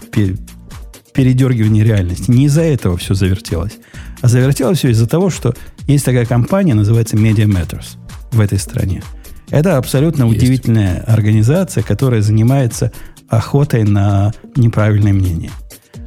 передергивание 1.15 1.85
реальности. 1.85 2.31
Не 2.31 2.47
из-за 2.47 2.63
этого 2.63 2.97
все 2.97 3.15
завертелось. 3.15 3.79
А 4.21 4.29
завертелось 4.29 4.79
все 4.79 4.91
из-за 4.91 5.07
того, 5.07 5.31
что 5.31 5.55
есть 5.87 6.05
такая 6.05 6.27
компания, 6.27 6.75
называется 6.75 7.17
Media 7.17 7.47
Matters 7.47 7.97
в 8.33 8.41
этой 8.41 8.59
стране. 8.59 9.03
Это 9.51 9.77
абсолютно 9.79 10.25
Есть. 10.25 10.37
удивительная 10.37 11.01
организация, 11.07 11.83
которая 11.83 12.21
занимается 12.21 12.93
охотой 13.29 13.85
на 13.85 14.33
неправильное 14.57 15.13
мнение. 15.13 15.51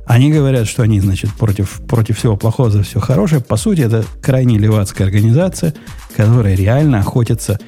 Они 0.06 0.32
говорят, 0.32 0.68
что 0.68 0.84
они, 0.84 1.00
значит, 1.00 1.32
против, 1.34 1.82
против 1.88 2.18
всего 2.18 2.38
плохого 2.38 2.70
за 2.70 2.84
все 2.84 3.00
хорошее. 3.00 3.42
По 3.42 3.58
сути, 3.58 3.82
это 3.82 4.06
крайне 4.22 4.58
левацкая 4.58 5.08
организация, 5.08 5.74
которая 6.16 6.56
реально 6.56 7.00
охотится 7.00 7.60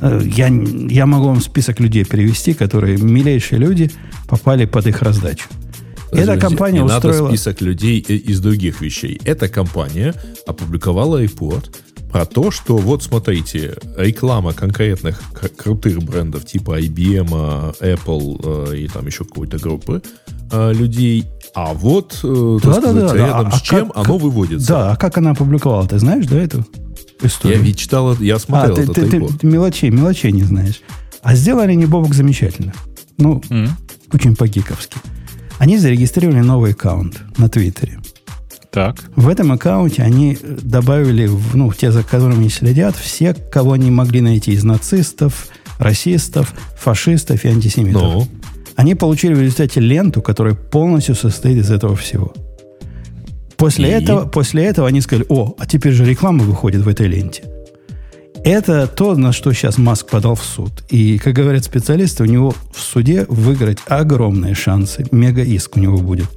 Э, 0.00 0.20
Я, 0.24 0.48
я 0.48 1.06
могу 1.06 1.26
вам 1.26 1.40
список 1.40 1.80
людей 1.80 2.04
перевести, 2.04 2.54
которые, 2.54 2.98
милейшие 2.98 3.58
люди, 3.58 3.90
попали 4.28 4.66
под 4.66 4.86
их 4.86 5.02
раздачу. 5.02 5.48
Эта 6.12 6.38
компания 6.38 6.78
не 6.80 6.84
устроила... 6.84 7.24
надо 7.24 7.36
список 7.36 7.60
людей 7.60 8.04
э, 8.08 8.14
из 8.14 8.40
других 8.40 8.80
вещей. 8.80 9.20
Эта 9.24 9.48
компания 9.48 10.14
опубликовала 10.46 11.22
репорт 11.22 11.70
про 12.10 12.24
то, 12.24 12.50
что 12.50 12.76
вот 12.76 13.02
смотрите, 13.02 13.74
реклама 13.96 14.52
конкретных 14.52 15.20
крутых 15.56 16.02
брендов 16.02 16.46
типа 16.46 16.80
IBM, 16.80 17.74
э, 17.80 17.94
Apple 17.96 18.70
э, 18.72 18.76
и 18.78 18.88
там 18.88 19.06
еще 19.06 19.24
какой-то 19.24 19.58
группы 19.58 20.02
э, 20.52 20.72
людей, 20.72 21.24
а 21.54 21.74
вот, 21.74 22.20
э, 22.22 22.58
так 22.62 22.74
Да-да-да, 22.74 23.08
сказать, 23.08 23.16
да. 23.22 23.26
рядом 23.26 23.46
А 23.48 23.56
с 23.56 23.62
чем 23.62 23.90
как- 23.90 24.06
оно 24.06 24.18
выводится. 24.18 24.68
Да, 24.68 24.92
а 24.92 24.96
как 24.96 25.18
она 25.18 25.32
опубликовала, 25.32 25.86
ты 25.88 25.98
знаешь, 25.98 26.26
да, 26.26 26.36
эту 26.40 26.64
Я 27.20 27.28
историю? 27.28 27.62
ведь 27.62 27.78
читал, 27.78 28.14
я 28.20 28.36
а, 28.36 28.38
смотрел 28.38 28.76
ты, 28.76 28.82
этот 28.82 28.94
ты- 28.94 29.10
ты- 29.10 29.38
ты 29.38 29.46
мелочей, 29.46 29.90
мелочей 29.90 30.30
не 30.32 30.44
знаешь. 30.44 30.80
А 31.22 31.34
сделали 31.34 31.72
они 31.72 31.86
Бобок 31.86 32.14
замечательно. 32.14 32.72
Ну, 33.18 33.42
М, 33.50 33.70
очень 34.12 34.36
по-гиковски. 34.36 34.98
Они 35.58 35.78
зарегистрировали 35.78 36.40
новый 36.40 36.72
аккаунт 36.72 37.22
на 37.38 37.48
Твиттере. 37.48 37.98
Так. 38.70 38.96
В 39.16 39.28
этом 39.28 39.52
аккаунте 39.52 40.02
они 40.02 40.36
э, 40.40 40.58
добавили, 40.62 41.30
ну, 41.54 41.72
те, 41.72 41.90
за 41.90 42.02
которыми 42.02 42.40
они 42.40 42.50
следят, 42.50 42.94
все, 42.94 43.32
кого 43.32 43.72
они 43.72 43.90
могли 43.90 44.20
найти 44.20 44.52
из 44.52 44.64
нацистов, 44.64 45.48
расистов, 45.78 46.52
фашистов 46.76 47.44
и 47.44 47.48
антисемитов. 47.48 48.02
Ну, 48.02 48.28
Они 48.76 48.94
получили 48.94 49.32
в 49.32 49.40
результате 49.40 49.80
ленту, 49.80 50.20
которая 50.20 50.54
полностью 50.54 51.14
состоит 51.14 51.56
из 51.58 51.70
этого 51.70 51.96
всего. 51.96 52.34
После, 53.56 53.88
И? 53.88 53.92
этого, 53.92 54.26
после 54.26 54.64
этого 54.66 54.86
они 54.88 55.00
сказали, 55.00 55.24
о, 55.30 55.54
а 55.58 55.66
теперь 55.66 55.92
же 55.92 56.04
реклама 56.04 56.44
выходит 56.44 56.82
в 56.82 56.88
этой 56.88 57.06
ленте. 57.06 57.44
Это 58.46 58.86
то, 58.86 59.16
на 59.16 59.32
что 59.32 59.52
сейчас 59.52 59.76
Маск 59.76 60.06
подал 60.08 60.36
в 60.36 60.44
суд. 60.44 60.70
И, 60.88 61.18
как 61.18 61.34
говорят 61.34 61.64
специалисты, 61.64 62.22
у 62.22 62.26
него 62.26 62.54
в 62.72 62.80
суде 62.80 63.26
выиграть 63.28 63.78
огромные 63.88 64.54
шансы. 64.54 65.04
Мега-иск 65.10 65.76
у 65.76 65.80
него 65.80 65.98
будет. 65.98 66.28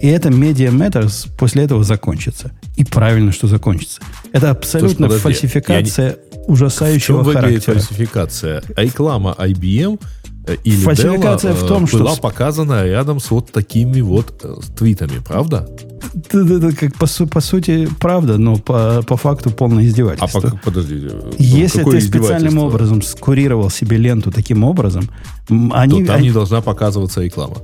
И 0.00 0.06
это 0.06 0.28
Media 0.28 0.70
Matters 0.70 1.28
после 1.36 1.64
этого 1.64 1.82
закончится. 1.82 2.52
И 2.76 2.84
правильно, 2.84 3.32
что 3.32 3.48
закончится. 3.48 4.00
Это 4.30 4.50
абсолютно 4.50 5.08
подожди, 5.08 5.22
фальсификация 5.24 6.18
в 6.46 6.52
ужасающего 6.52 7.16
чем 7.18 7.24
выглядит 7.24 7.64
характера. 7.64 7.74
фальсификация? 7.74 8.62
Реклама 8.76 9.34
IBM 9.36 10.00
или 10.64 10.76
Фальсификация 10.76 11.52
Dell, 11.52 11.64
в 11.64 11.66
том, 11.68 11.84
э, 11.84 11.86
что 11.86 11.98
была 11.98 12.16
показана 12.16 12.84
рядом 12.84 13.18
с 13.20 13.30
вот 13.30 13.50
такими 13.52 14.00
вот 14.00 14.40
э, 14.44 14.54
твитами, 14.78 15.20
правда? 15.26 15.68
Это, 16.30 16.72
как 16.72 16.94
по, 16.94 17.06
су- 17.06 17.26
по 17.26 17.40
сути 17.40 17.88
правда, 18.00 18.38
но 18.38 18.56
по, 18.56 19.02
по 19.06 19.16
факту 19.16 19.50
полное 19.50 19.84
А 19.84 19.86
издевательство. 19.86 20.40
пока, 20.40 20.60
подожди. 20.64 21.08
э, 21.10 21.32
Если 21.38 21.82
ты 21.84 22.00
специальным 22.00 22.58
образом 22.58 23.02
скурировал 23.02 23.70
себе 23.70 23.96
ленту 23.96 24.30
таким 24.30 24.62
образом, 24.64 25.10
м, 25.50 25.70
то 25.70 25.76
они... 25.80 26.04
там 26.04 26.16
они- 26.16 26.28
не 26.28 26.32
должна 26.32 26.60
показываться 26.60 27.22
реклама. 27.22 27.56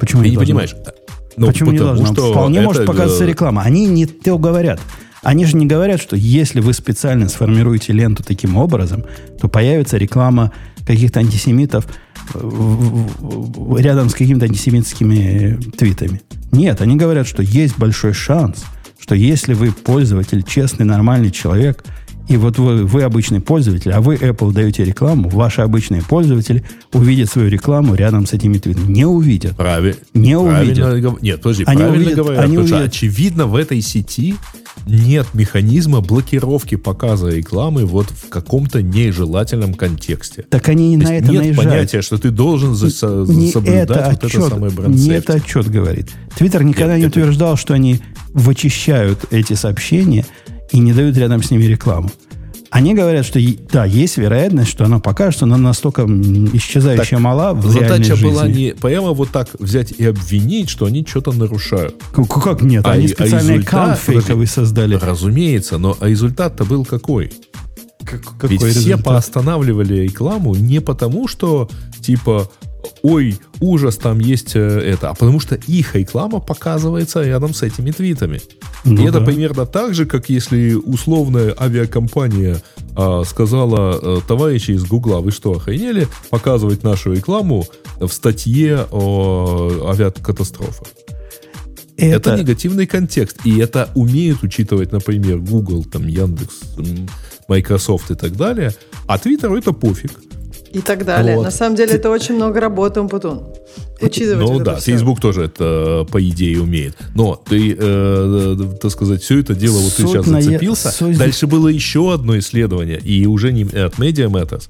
почему 0.00 0.22
Ты 0.22 0.30
не 0.30 0.34
должна? 0.36 0.46
понимаешь? 0.46 0.74
Ну, 1.36 1.46
Почему 1.46 1.70
не 1.70 1.78
должна? 1.78 2.06
что 2.06 2.32
Вполне 2.32 2.58
это, 2.58 2.66
может 2.66 2.86
показываться 2.86 3.24
э, 3.24 3.28
реклама. 3.28 3.62
Они 3.62 3.86
не 3.86 4.06
то 4.06 4.38
говорят. 4.38 4.80
Они 5.22 5.44
же 5.44 5.56
не 5.56 5.66
говорят, 5.66 6.00
что 6.00 6.16
если 6.16 6.60
вы 6.60 6.72
специально 6.72 7.28
сформируете 7.28 7.92
ленту 7.92 8.22
таким 8.24 8.56
образом, 8.56 9.04
то 9.40 9.48
появится 9.48 9.96
реклама 9.98 10.52
каких-то 10.88 11.20
антисемитов 11.20 11.86
э, 12.34 13.76
рядом 13.78 14.08
с 14.08 14.14
какими-то 14.14 14.46
антисемитскими 14.46 15.60
твитами. 15.76 16.22
Нет, 16.50 16.80
они 16.80 16.96
говорят, 16.96 17.26
что 17.28 17.42
есть 17.42 17.78
большой 17.78 18.14
шанс, 18.14 18.64
что 18.98 19.14
если 19.14 19.52
вы 19.52 19.70
пользователь, 19.70 20.42
честный, 20.42 20.86
нормальный 20.86 21.30
человек, 21.30 21.84
и 22.28 22.36
вот 22.36 22.58
вы, 22.58 22.84
вы 22.84 23.02
обычный 23.02 23.40
пользователь, 23.40 23.90
а 23.92 24.00
вы 24.00 24.16
Apple 24.16 24.52
даете 24.52 24.84
рекламу, 24.84 25.28
ваши 25.30 25.62
обычные 25.62 26.02
пользователи 26.02 26.62
увидят 26.92 27.30
свою 27.30 27.48
рекламу 27.48 27.94
рядом 27.94 28.26
с 28.26 28.32
этими 28.34 28.58
твитами. 28.58 28.92
Не 28.92 29.06
увидят. 29.06 29.56
Прави- 29.56 29.96
Не 30.14 30.38
правильно 30.38 30.88
увидят. 30.90 31.02
гов- 31.02 31.22
Нет, 31.22 31.40
подожди, 31.42 31.64
Они 31.66 31.78
правильно 31.78 31.96
увидят- 31.98 32.16
говорят. 32.18 32.44
они 32.44 32.58
увидят. 32.58 32.82
очевидно, 32.82 33.46
в 33.46 33.56
этой 33.56 33.80
сети 33.80 34.34
нет 34.86 35.26
механизма 35.34 36.00
блокировки 36.00 36.76
показа 36.76 37.28
рекламы 37.30 37.84
вот 37.84 38.06
в 38.10 38.28
каком-то 38.28 38.82
нежелательном 38.82 39.74
контексте. 39.74 40.44
Так 40.50 40.68
они 40.68 40.96
То 40.98 41.04
на 41.04 41.16
это 41.16 41.30
нет 41.30 41.42
наезжают. 41.42 41.56
понятия, 41.70 42.02
что 42.02 42.18
ты 42.18 42.30
должен 42.30 42.74
за- 42.74 42.86
не 43.26 43.50
соблюдать 43.50 43.90
это 43.90 44.10
вот 44.10 44.24
отчет, 44.24 44.40
это 44.42 44.48
самое 44.50 44.72
бренд 44.72 44.94
не 44.96 45.10
это 45.10 45.32
отчет 45.34 45.68
говорит. 45.70 46.08
Твиттер 46.36 46.62
никогда 46.62 46.92
Нет, 46.94 47.00
не 47.00 47.06
это- 47.08 47.20
утверждал, 47.20 47.56
что 47.56 47.74
они 47.74 48.00
вычищают 48.34 49.24
эти 49.30 49.54
сообщения 49.54 50.24
и 50.72 50.78
не 50.78 50.92
дают 50.92 51.16
рядом 51.16 51.42
с 51.42 51.50
ними 51.50 51.64
рекламу. 51.64 52.10
Они 52.70 52.94
говорят, 52.94 53.24
что 53.24 53.40
да, 53.72 53.86
есть 53.86 54.18
вероятность, 54.18 54.70
что 54.70 54.84
она 54.84 54.98
покажется, 55.00 55.46
но 55.46 55.56
настолько 55.56 56.02
исчезающая 56.52 57.18
мала 57.18 57.54
в 57.54 57.64
реальной 57.74 57.88
Задача 58.04 58.16
жизни. 58.16 58.30
была 58.30 58.46
не 58.48 58.74
прямо 58.74 59.12
вот 59.12 59.30
так 59.30 59.48
взять 59.58 59.92
и 59.96 60.04
обвинить, 60.04 60.68
что 60.68 60.84
они 60.84 61.04
что-то 61.08 61.32
нарушают. 61.32 61.94
Как, 62.12 62.28
как 62.28 62.60
нет? 62.62 62.84
А 62.86 62.92
они 62.92 63.06
и- 63.06 63.12
а 63.12 63.24
аккаунт 63.24 63.64
подожди. 63.64 63.98
фейковый 64.20 64.46
создали. 64.46 64.96
Разумеется, 64.96 65.78
но 65.78 65.96
а 65.98 66.08
результат-то 66.08 66.64
был 66.66 66.84
какой? 66.84 67.32
Какой 68.04 68.50
Ведь 68.50 68.60
все 68.60 68.68
результат? 68.68 69.04
поостанавливали 69.04 70.00
рекламу 70.02 70.54
не 70.54 70.80
потому, 70.80 71.26
что 71.28 71.68
типа 72.00 72.50
ой, 73.02 73.38
ужас, 73.60 73.96
там 73.96 74.18
есть 74.20 74.54
э, 74.54 74.60
это, 74.60 75.10
а 75.10 75.14
потому 75.14 75.40
что 75.40 75.54
их 75.54 75.94
реклама 75.94 76.40
показывается 76.40 77.22
рядом 77.22 77.54
с 77.54 77.62
этими 77.62 77.90
твитами. 77.90 78.40
Ну 78.84 79.02
и 79.02 79.08
это 79.08 79.20
да. 79.20 79.26
примерно 79.26 79.66
так 79.66 79.94
же, 79.94 80.06
как 80.06 80.28
если 80.28 80.74
условная 80.74 81.54
авиакомпания 81.58 82.62
а, 82.94 83.22
сказала, 83.24 83.98
э, 84.00 84.20
товарищи 84.26 84.72
из 84.72 84.84
Гугла, 84.84 85.18
вы 85.18 85.30
что, 85.30 85.52
охренели 85.52 86.08
показывать 86.30 86.82
нашу 86.82 87.12
рекламу 87.12 87.66
в 87.98 88.08
статье 88.08 88.86
о 88.90 89.90
авиакатастрофах? 89.90 90.88
Это, 91.96 92.30
Это, 92.30 92.36
негативный 92.36 92.86
контекст. 92.86 93.38
И 93.44 93.58
это 93.58 93.90
умеют 93.94 94.42
учитывать, 94.44 94.92
например, 94.92 95.38
Google, 95.38 95.84
там, 95.84 96.06
Яндекс, 96.06 96.60
Microsoft 97.48 98.12
и 98.12 98.14
так 98.14 98.36
далее. 98.36 98.72
А 99.06 99.18
Твиттеру 99.18 99.56
это 99.56 99.72
пофиг. 99.72 100.12
И 100.72 100.80
так 100.80 101.04
далее. 101.04 101.36
Вот. 101.36 101.44
На 101.44 101.50
самом 101.50 101.76
деле 101.76 101.94
это 101.94 102.10
очень 102.10 102.34
много 102.34 102.60
работы, 102.60 103.00
Умпутун. 103.00 103.42
Учитывать 104.00 104.46
Ну 104.46 104.52
вот 104.54 104.62
да, 104.64 104.72
это 104.72 104.80
всё. 104.80 104.92
Facebook 104.92 105.20
тоже 105.20 105.44
это, 105.44 106.06
по 106.10 106.22
идее, 106.22 106.60
умеет. 106.60 106.96
Но 107.14 107.34
ты, 107.48 107.72
э, 107.72 107.76
э, 107.78 108.76
так 108.80 108.90
сказать, 108.92 109.22
все 109.22 109.40
это 109.40 109.54
дело, 109.54 109.78
вот 109.78 109.92
ты 109.94 110.02
Суть 110.02 110.10
сейчас 110.10 110.26
на- 110.26 110.40
зацепился. 110.42 110.90
суть- 110.90 111.18
Дальше 111.18 111.46
было 111.46 111.68
еще 111.68 112.12
одно 112.12 112.38
исследование, 112.38 112.98
и 112.98 113.26
уже 113.26 113.52
не 113.52 113.62
от 113.64 113.94
Media 113.98 114.28
Matters, 114.28 114.68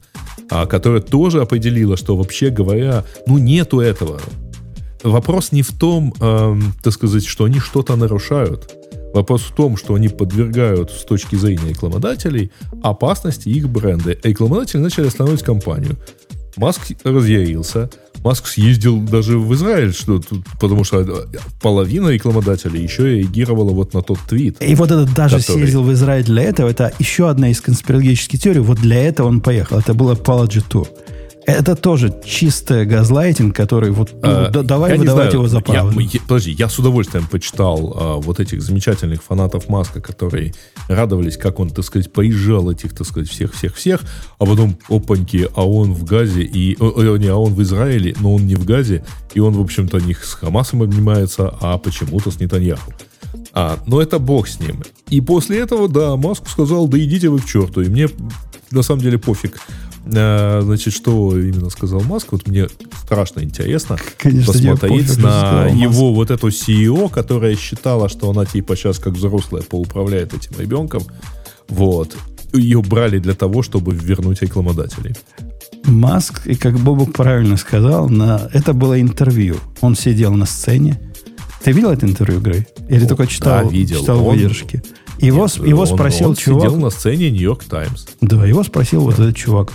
а, 0.50 0.66
которое 0.66 1.00
тоже 1.02 1.40
определило, 1.42 1.96
что 1.96 2.16
вообще 2.16 2.50
говоря, 2.50 3.04
ну 3.26 3.38
нету 3.38 3.80
этого. 3.80 4.20
Вопрос 5.02 5.52
не 5.52 5.62
в 5.62 5.72
том, 5.78 6.14
эм, 6.20 6.74
так 6.82 6.92
сказать, 6.92 7.24
что 7.26 7.44
они 7.44 7.60
что-то 7.60 7.96
нарушают. 7.96 8.74
Вопрос 9.18 9.42
в 9.42 9.52
том, 9.52 9.76
что 9.76 9.94
они 9.94 10.06
подвергают 10.08 10.92
с 10.92 11.02
точки 11.04 11.34
зрения 11.34 11.70
рекламодателей 11.70 12.52
опасности 12.84 13.48
их 13.48 13.68
бренды. 13.68 14.16
Рекламодатели 14.22 14.80
начали 14.80 15.08
останавливать 15.08 15.42
компанию. 15.42 15.96
Маск 16.56 16.82
разъярился. 17.02 17.90
Маск 18.22 18.46
съездил 18.46 19.00
даже 19.00 19.36
в 19.38 19.52
Израиль, 19.54 19.92
что 19.92 20.20
потому 20.60 20.84
что 20.84 21.00
э, 21.00 21.38
половина 21.60 22.10
рекламодателей 22.10 22.80
еще 22.80 23.16
реагировала 23.16 23.70
вот 23.72 23.92
на 23.92 24.02
тот 24.02 24.20
твит. 24.28 24.62
и 24.62 24.76
вот 24.76 24.92
этот 24.92 25.12
даже 25.14 25.38
который- 25.38 25.62
съездил 25.62 25.82
в 25.82 25.92
Израиль 25.92 26.24
для 26.24 26.44
этого, 26.44 26.68
это 26.68 26.92
еще 27.00 27.28
одна 27.28 27.50
из 27.50 27.60
конспирологических 27.60 28.40
теорий. 28.40 28.60
Вот 28.60 28.78
для 28.78 29.02
этого 29.02 29.26
он 29.26 29.40
поехал. 29.40 29.78
Это 29.80 29.94
был 29.94 30.12
Apology 30.12 30.62
Tour. 30.68 30.86
Это 31.48 31.76
тоже 31.76 32.14
чистый 32.26 32.84
газлайтинг, 32.84 33.56
который 33.56 33.90
вот 33.90 34.10
ну, 34.12 34.18
А, 34.22 34.50
да- 34.50 34.62
давай 34.62 34.90
я 34.90 34.96
не 34.96 35.00
выдавать 35.00 35.30
знаю, 35.30 35.38
его 35.38 35.48
за 35.48 35.60
правду. 35.62 35.98
я- 35.98 36.20
подожди, 36.20 36.50
я 36.50 36.68
с 36.68 36.78
удовольствием 36.78 37.26
почитал 37.26 37.94
а, 37.96 38.16
вот 38.16 38.38
этих 38.38 38.60
замечательных 38.60 39.22
фанатов 39.22 39.66
Маска, 39.70 40.02
которые 40.02 40.52
радовались, 40.88 41.38
как 41.38 41.58
он, 41.58 41.70
так 41.70 41.86
сказать, 41.86 42.12
поезжал 42.12 42.70
этих, 42.70 42.94
так 42.94 43.06
сказать, 43.06 43.30
всех-всех-всех, 43.30 44.02
а 44.38 44.44
потом, 44.44 44.76
опаньки, 44.90 45.48
а 45.54 45.66
он 45.66 45.94
в 45.94 46.04
Газе, 46.04 46.42
и, 46.42 46.76
о, 46.80 46.90
о, 47.14 47.16
не, 47.16 47.28
а 47.28 47.36
он 47.36 47.54
в 47.54 47.62
Израиле, 47.62 48.14
но 48.20 48.34
он 48.34 48.46
не 48.46 48.54
в 48.54 48.66
Газе, 48.66 49.06
и 49.32 49.40
он, 49.40 49.54
в 49.54 49.60
общем-то, 49.62 50.00
не 50.00 50.12
с 50.12 50.34
Хамасом 50.34 50.82
обнимается, 50.82 51.48
а 51.62 51.78
почему-то 51.78 52.30
с 52.30 52.38
Нетаньяху. 52.40 52.92
А, 53.54 53.78
но 53.86 54.02
это 54.02 54.18
бог 54.18 54.48
с 54.48 54.60
ним. 54.60 54.82
И 55.08 55.22
после 55.22 55.60
этого, 55.60 55.88
да, 55.88 56.14
Маск 56.16 56.46
сказал, 56.46 56.88
да 56.88 56.98
идите 56.98 57.30
вы 57.30 57.38
к 57.38 57.46
черту. 57.46 57.80
И 57.80 57.88
мне 57.88 58.08
на 58.70 58.82
самом 58.82 59.00
деле 59.00 59.16
пофиг, 59.18 59.58
значит, 60.10 60.92
что 60.94 61.38
именно 61.38 61.70
сказал 61.70 62.00
Маск. 62.00 62.32
Вот 62.32 62.46
мне 62.46 62.68
страшно 63.04 63.40
интересно 63.40 63.96
Конечно, 64.18 64.52
посмотреть 64.52 65.06
пофиг, 65.06 65.08
на 65.22 65.30
сказал 65.40 65.64
Маск. 65.70 65.76
его 65.76 66.14
вот 66.14 66.30
эту 66.30 66.48
CEO, 66.48 67.10
которая 67.10 67.56
считала, 67.56 68.08
что 68.08 68.30
она 68.30 68.44
типа 68.44 68.76
сейчас 68.76 68.98
как 68.98 69.14
взрослая 69.14 69.62
поуправляет 69.62 70.34
этим 70.34 70.58
ребенком. 70.58 71.02
Вот. 71.68 72.16
Ее 72.54 72.82
брали 72.82 73.18
для 73.18 73.34
того, 73.34 73.62
чтобы 73.62 73.94
вернуть 73.94 74.40
рекламодателей. 74.42 75.14
Маск, 75.84 76.46
и 76.46 76.54
как 76.54 76.78
Бобук 76.78 77.12
правильно 77.12 77.56
сказал, 77.56 78.08
на... 78.08 78.48
это 78.52 78.72
было 78.72 79.00
интервью. 79.00 79.56
Он 79.80 79.94
сидел 79.94 80.32
на 80.34 80.46
сцене. 80.46 80.98
Ты 81.62 81.72
видел 81.72 81.90
это 81.90 82.06
интервью, 82.06 82.40
Грей? 82.40 82.66
Или 82.88 83.04
О, 83.04 83.08
только 83.08 83.26
читал, 83.26 83.64
да, 83.64 83.70
видел. 83.70 84.00
читал 84.00 84.24
Он- 84.26 84.34
выдержки? 84.34 84.82
Его, 85.20 85.42
Нет, 85.46 85.56
его 85.66 85.80
он- 85.80 85.86
спросил 85.86 86.28
он 86.30 86.36
чувак. 86.36 86.62
сидел 86.62 86.76
на 86.80 86.90
сцене 86.90 87.30
Нью-Йорк 87.30 87.64
Таймс. 87.64 88.06
Да, 88.20 88.46
его 88.46 88.62
спросил 88.62 89.00
вот 89.02 89.14
этот 89.18 89.34
чувак. 89.36 89.72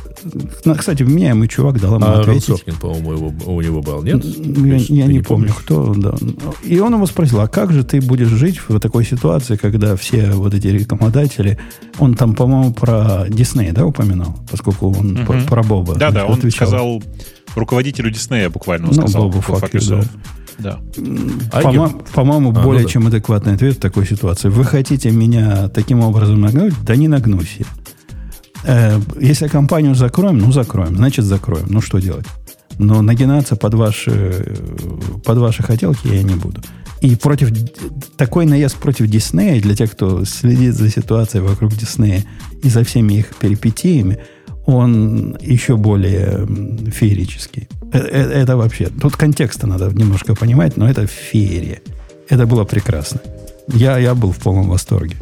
Ну, 0.63 0.75
кстати, 0.75 1.03
вменяемый 1.03 1.47
чувак 1.49 1.81
дал 1.81 1.95
ему 1.95 2.05
А 2.05 2.21
ответить. 2.21 2.45
Соркин, 2.45 2.75
по-моему, 2.77 3.11
его, 3.13 3.33
у 3.47 3.61
него 3.61 3.81
был, 3.81 4.01
нет? 4.03 4.23
Я, 4.23 4.31
Ты 4.79 4.93
я 4.93 5.05
не, 5.05 5.19
помню, 5.19 5.23
помнишь? 5.23 5.53
кто, 5.53 5.93
да. 5.95 6.15
И 6.63 6.79
он 6.79 6.93
его 6.93 7.05
спросил, 7.05 7.41
а 7.41 7.47
как 7.47 7.73
же 7.73 7.83
ты 7.83 7.99
будешь 7.99 8.29
жить 8.29 8.59
в 8.67 8.79
такой 8.79 9.05
ситуации, 9.05 9.57
когда 9.57 9.95
все 9.97 10.31
вот 10.31 10.53
эти 10.53 10.67
рекламодатели, 10.67 11.59
он 11.99 12.13
там, 12.15 12.35
по-моему, 12.35 12.73
про 12.73 13.25
Дисней, 13.29 13.71
да, 13.71 13.85
упоминал, 13.85 14.37
поскольку 14.49 14.91
он 14.97 15.13
Мгм. 15.13 15.25
про, 15.25 15.41
про 15.41 15.63
Боба 15.63 15.95
Да-да, 15.95 16.25
он 16.25 16.37
отвечал. 16.39 16.67
сказал 16.67 17.03
руководителю 17.55 18.09
Диснея 18.11 18.49
буквально, 18.49 18.87
он 18.89 18.95
Ну, 18.95 19.01
сказал. 19.01 19.23
Бобу 19.29 19.39
fuck 19.39 19.59
fuck 19.61 19.71
you, 19.71 19.79
yourself. 19.79 20.01
Да. 20.03 20.07
По-мо- 21.51 22.01
По-моему, 22.13 22.49
А, 22.51 22.53
ну 22.53 22.63
более 22.63 22.83
да. 22.83 22.89
чем 22.89 23.07
адекватный 23.07 23.53
ответ 23.55 23.77
в 23.77 23.79
такой 23.79 24.05
ситуации. 24.05 24.49
Вы 24.49 24.63
хотите 24.65 25.11
меня 25.11 25.67
таким 25.69 26.01
образом 26.01 26.41
нагнуть? 26.41 26.73
Да 26.83 26.95
не 26.95 27.07
нагнусь 27.07 27.57
я. 27.59 27.65
Э, 28.65 28.99
если 29.19 29.47
компанию 29.47 29.95
закроем, 29.95 30.37
ну 30.37 30.51
закроем, 30.51 30.95
значит 30.95 31.25
закроем. 31.25 31.65
Ну 31.69 31.81
что 31.81 31.99
делать? 31.99 32.25
Но 32.79 33.01
нагинаться 33.01 33.55
под 33.55 33.73
ваши, 33.75 34.55
под 35.25 35.37
ваши 35.37 35.61
хотелки 35.63 36.07
я 36.07 36.23
не 36.23 36.35
буду. 36.35 36.61
И 37.01 37.15
против 37.17 37.51
такой 38.15 38.45
наезд 38.45 38.77
против 38.77 39.07
Диснея, 39.07 39.61
для 39.61 39.75
тех, 39.75 39.91
кто 39.91 40.23
следит 40.23 40.73
за 40.73 40.89
ситуацией 40.89 41.43
вокруг 41.43 41.73
Диснея 41.73 42.23
и 42.63 42.69
за 42.69 42.83
всеми 42.85 43.15
их 43.15 43.35
перипетиями, 43.35 44.19
он 44.65 45.37
еще 45.41 45.75
более 45.77 46.47
феерический. 46.91 47.67
Э, 47.91 47.99
э, 47.99 48.41
Это 48.41 48.57
вообще... 48.57 48.87
Тут 48.87 49.15
контекста 49.15 49.67
надо 49.67 49.91
немножко 49.93 50.35
понимать, 50.35 50.77
но 50.77 50.89
это 50.89 51.05
феерия. 51.07 51.81
Это 52.29 52.45
было 52.45 52.63
прекрасно. 52.63 53.19
Я, 53.67 53.97
я 53.97 54.15
был 54.15 54.31
в 54.31 54.37
полном 54.37 54.69
восторге. 54.69 55.15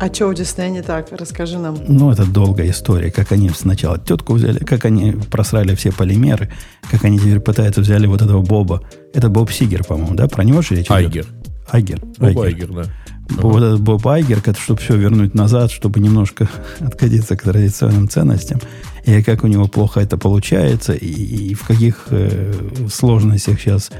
А 0.00 0.14
что 0.14 0.28
у 0.28 0.34
Диснея 0.34 0.70
не 0.70 0.82
так? 0.82 1.08
Расскажи 1.10 1.58
нам. 1.58 1.76
Ну, 1.88 2.12
это 2.12 2.24
долгая 2.24 2.70
история, 2.70 3.10
как 3.10 3.32
они 3.32 3.50
сначала 3.50 3.98
тетку 3.98 4.34
взяли, 4.34 4.58
как 4.58 4.84
они 4.84 5.12
просрали 5.12 5.74
все 5.74 5.90
полимеры, 5.90 6.50
как 6.88 7.04
они 7.04 7.18
теперь 7.18 7.40
пытаются 7.40 7.80
взяли 7.80 8.06
вот 8.06 8.22
этого 8.22 8.42
Боба. 8.42 8.82
Это 9.12 9.28
Боб 9.28 9.50
Сигер, 9.50 9.82
по-моему, 9.82 10.14
да? 10.14 10.28
Про 10.28 10.44
него 10.44 10.62
же 10.62 10.76
речь 10.76 10.86
идет? 10.86 10.92
Айгер. 10.92 11.26
Айгер. 11.68 12.00
Айгер, 12.20 12.72
да. 12.72 12.84
Вот 13.30 13.62
этот 13.62 13.80
Боб 13.80 14.06
Айгер, 14.06 14.42
чтобы 14.58 14.80
все 14.80 14.96
вернуть 14.96 15.34
назад, 15.34 15.70
чтобы 15.70 16.00
немножко 16.00 16.48
откатиться 16.80 17.36
к 17.36 17.42
традиционным 17.42 18.08
ценностям. 18.08 18.60
И 19.04 19.22
как 19.22 19.44
у 19.44 19.46
него 19.46 19.68
плохо 19.68 20.00
это 20.00 20.16
получается, 20.16 20.92
и, 20.92 21.06
и 21.06 21.54
в 21.54 21.64
каких 21.66 22.06
э, 22.10 22.52
сложностях 22.90 23.60
сейчас 23.60 23.90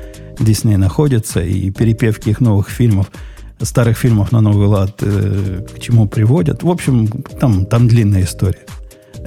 Дисней 0.40 0.76
находится, 0.76 1.40
и 1.40 1.70
перепевки 1.70 2.30
их 2.30 2.40
новых 2.40 2.68
фильмов, 2.68 3.10
старых 3.60 3.98
фильмов 3.98 4.32
на 4.32 4.40
новый 4.40 4.66
лад 4.66 4.96
э, 5.00 5.66
к 5.74 5.80
чему 5.80 6.06
приводят. 6.08 6.62
В 6.62 6.70
общем, 6.70 7.08
там, 7.40 7.66
там 7.66 7.88
длинная 7.88 8.22
история. 8.22 8.64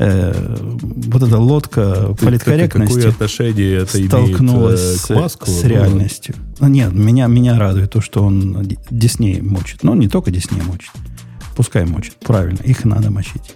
Э, 0.04 0.56
вот 1.12 1.22
эта 1.22 1.38
лодка 1.38 2.16
Ты- 2.18 2.26
политкорректности 2.26 2.96
Какое 2.96 3.12
отношение 3.12 3.78
это 3.84 4.04
столкнулась 4.08 4.82
имеет 4.82 4.96
э, 4.96 4.98
с, 4.98 5.06
к 5.06 5.10
Маску? 5.16 5.46
с 5.46 5.62
Ну, 5.64 5.70
реальностью. 5.70 6.36
Ну, 6.60 6.68
нет, 6.68 6.92
меня, 6.94 7.28
меня 7.28 7.60
радует 7.60 7.92
то, 7.92 8.02
что 8.02 8.24
он 8.24 8.64
Ди- 8.64 8.80
Дисней 8.90 9.42
мочит. 9.42 9.84
Но 9.84 9.94
не 9.96 10.08
только 10.08 10.32
Дисней 10.32 10.62
мочит. 10.64 10.92
Пускай 11.56 11.86
мочит. 11.86 12.16
Правильно, 12.20 12.62
их 12.64 12.84
надо 12.86 13.12
мочить. 13.12 13.56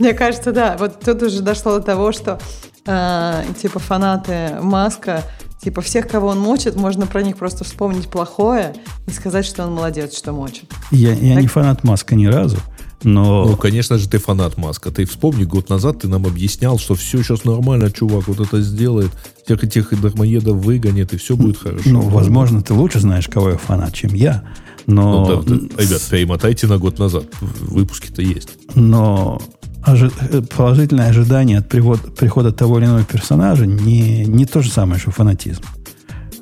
Мне 0.00 0.14
кажется, 0.14 0.50
да. 0.52 0.76
Вот 0.78 1.00
тут 1.00 1.22
уже 1.22 1.42
дошло 1.42 1.78
до 1.78 1.82
того, 1.82 2.10
что 2.12 2.40
э, 2.86 3.44
типа 3.62 3.78
фанаты 3.78 4.56
Маска, 4.62 5.22
типа 5.62 5.80
всех, 5.80 6.08
кого 6.08 6.28
он 6.28 6.40
мочит, 6.40 6.74
можно 6.74 7.06
про 7.06 7.22
них 7.22 7.36
просто 7.36 7.62
вспомнить 7.64 8.08
плохое 8.08 8.74
и 9.06 9.10
сказать, 9.12 9.46
что 9.46 9.62
он 9.64 9.74
молодец, 9.74 10.16
что 10.16 10.32
мочит. 10.32 10.64
Я, 10.90 11.12
я 11.12 11.34
Так- 11.34 11.42
не 11.42 11.48
фанат 11.48 11.84
Маска 11.84 12.14
ни 12.16 12.26
разу, 12.26 12.58
но... 13.02 13.44
Ну, 13.46 13.56
конечно 13.56 13.98
же, 13.98 14.08
ты 14.08 14.18
фанат 14.18 14.56
Маска. 14.56 14.90
Ты 14.90 15.04
вспомни, 15.04 15.44
год 15.44 15.68
назад 15.68 16.00
ты 16.00 16.08
нам 16.08 16.26
объяснял, 16.26 16.78
что 16.78 16.94
все 16.94 17.22
сейчас 17.22 17.44
нормально, 17.44 17.90
чувак, 17.90 18.26
вот 18.28 18.40
это 18.40 18.60
сделает, 18.62 19.10
всех 19.44 19.62
этих 19.64 20.00
дармоедов 20.00 20.56
выгонит, 20.56 21.12
и 21.12 21.16
все 21.16 21.36
будет 21.36 21.58
хорошо. 21.58 21.88
Ну, 21.90 22.00
возможно, 22.00 22.62
ты 22.62 22.72
лучше 22.74 23.00
знаешь, 23.00 23.28
кого 23.28 23.50
я 23.50 23.56
фанат, 23.58 23.92
чем 23.94 24.14
я. 24.14 24.42
Ну, 24.86 25.26
Но, 25.26 25.42
да, 25.42 25.42
да. 25.42 25.82
Ребят, 25.82 26.02
перемотайте 26.10 26.66
на 26.66 26.78
год 26.78 26.98
назад. 26.98 27.24
Выпуски-то 27.40 28.22
есть. 28.22 28.50
но 28.74 29.40
ожи- 29.84 30.12
э, 30.30 30.42
положительное 30.56 31.08
ожидание 31.10 31.58
от 31.58 31.72
привод- 31.72 32.12
прихода 32.16 32.52
того 32.52 32.78
или 32.78 32.86
иного 32.86 33.04
персонажа 33.04 33.66
не, 33.66 34.24
не 34.26 34.46
то 34.46 34.62
же 34.62 34.70
самое, 34.70 35.00
что 35.00 35.10
фанатизм. 35.10 35.62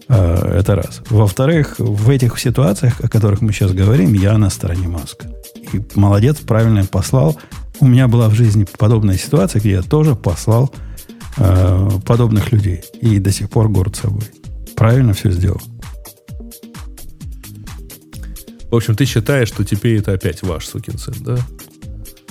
Э, 0.09 0.59
Это 0.61 0.77
раз. 0.77 1.01
Во-вторых, 1.11 1.77
в 1.79 2.11
этих 2.11 2.39
ситуациях, 2.39 3.01
о 3.01 3.09
которых 3.09 3.41
мы 3.41 3.53
сейчас 3.53 3.73
говорим, 3.73 4.13
я 4.13 4.37
на 4.39 4.51
стороне 4.51 4.89
Маска. 4.89 5.31
И 5.73 5.83
молодец, 5.95 6.39
правильно 6.39 6.85
послал. 6.85 7.39
У 7.81 7.87
меня 7.87 8.09
была 8.09 8.29
в 8.29 8.35
жизни 8.35 8.67
подобная 8.79 9.17
ситуация, 9.17 9.61
где 9.61 9.73
я 9.73 9.83
тоже 9.83 10.15
послал 10.15 10.73
э, 11.37 11.91
подобных 12.05 12.53
людей. 12.53 12.83
И 13.01 13.19
до 13.19 13.31
сих 13.33 13.51
пор 13.51 13.69
горд 13.69 13.97
собой. 13.97 14.25
Правильно 14.77 15.15
все 15.15 15.31
сделал. 15.31 15.61
В 18.71 18.77
общем, 18.77 18.97
ты 18.97 19.05
считаешь, 19.05 19.49
что 19.49 19.65
теперь 19.65 19.99
это 19.99 20.13
опять 20.13 20.43
ваш 20.43 20.67
сукин 20.67 20.99
сын, 20.99 21.15
да? 21.21 21.39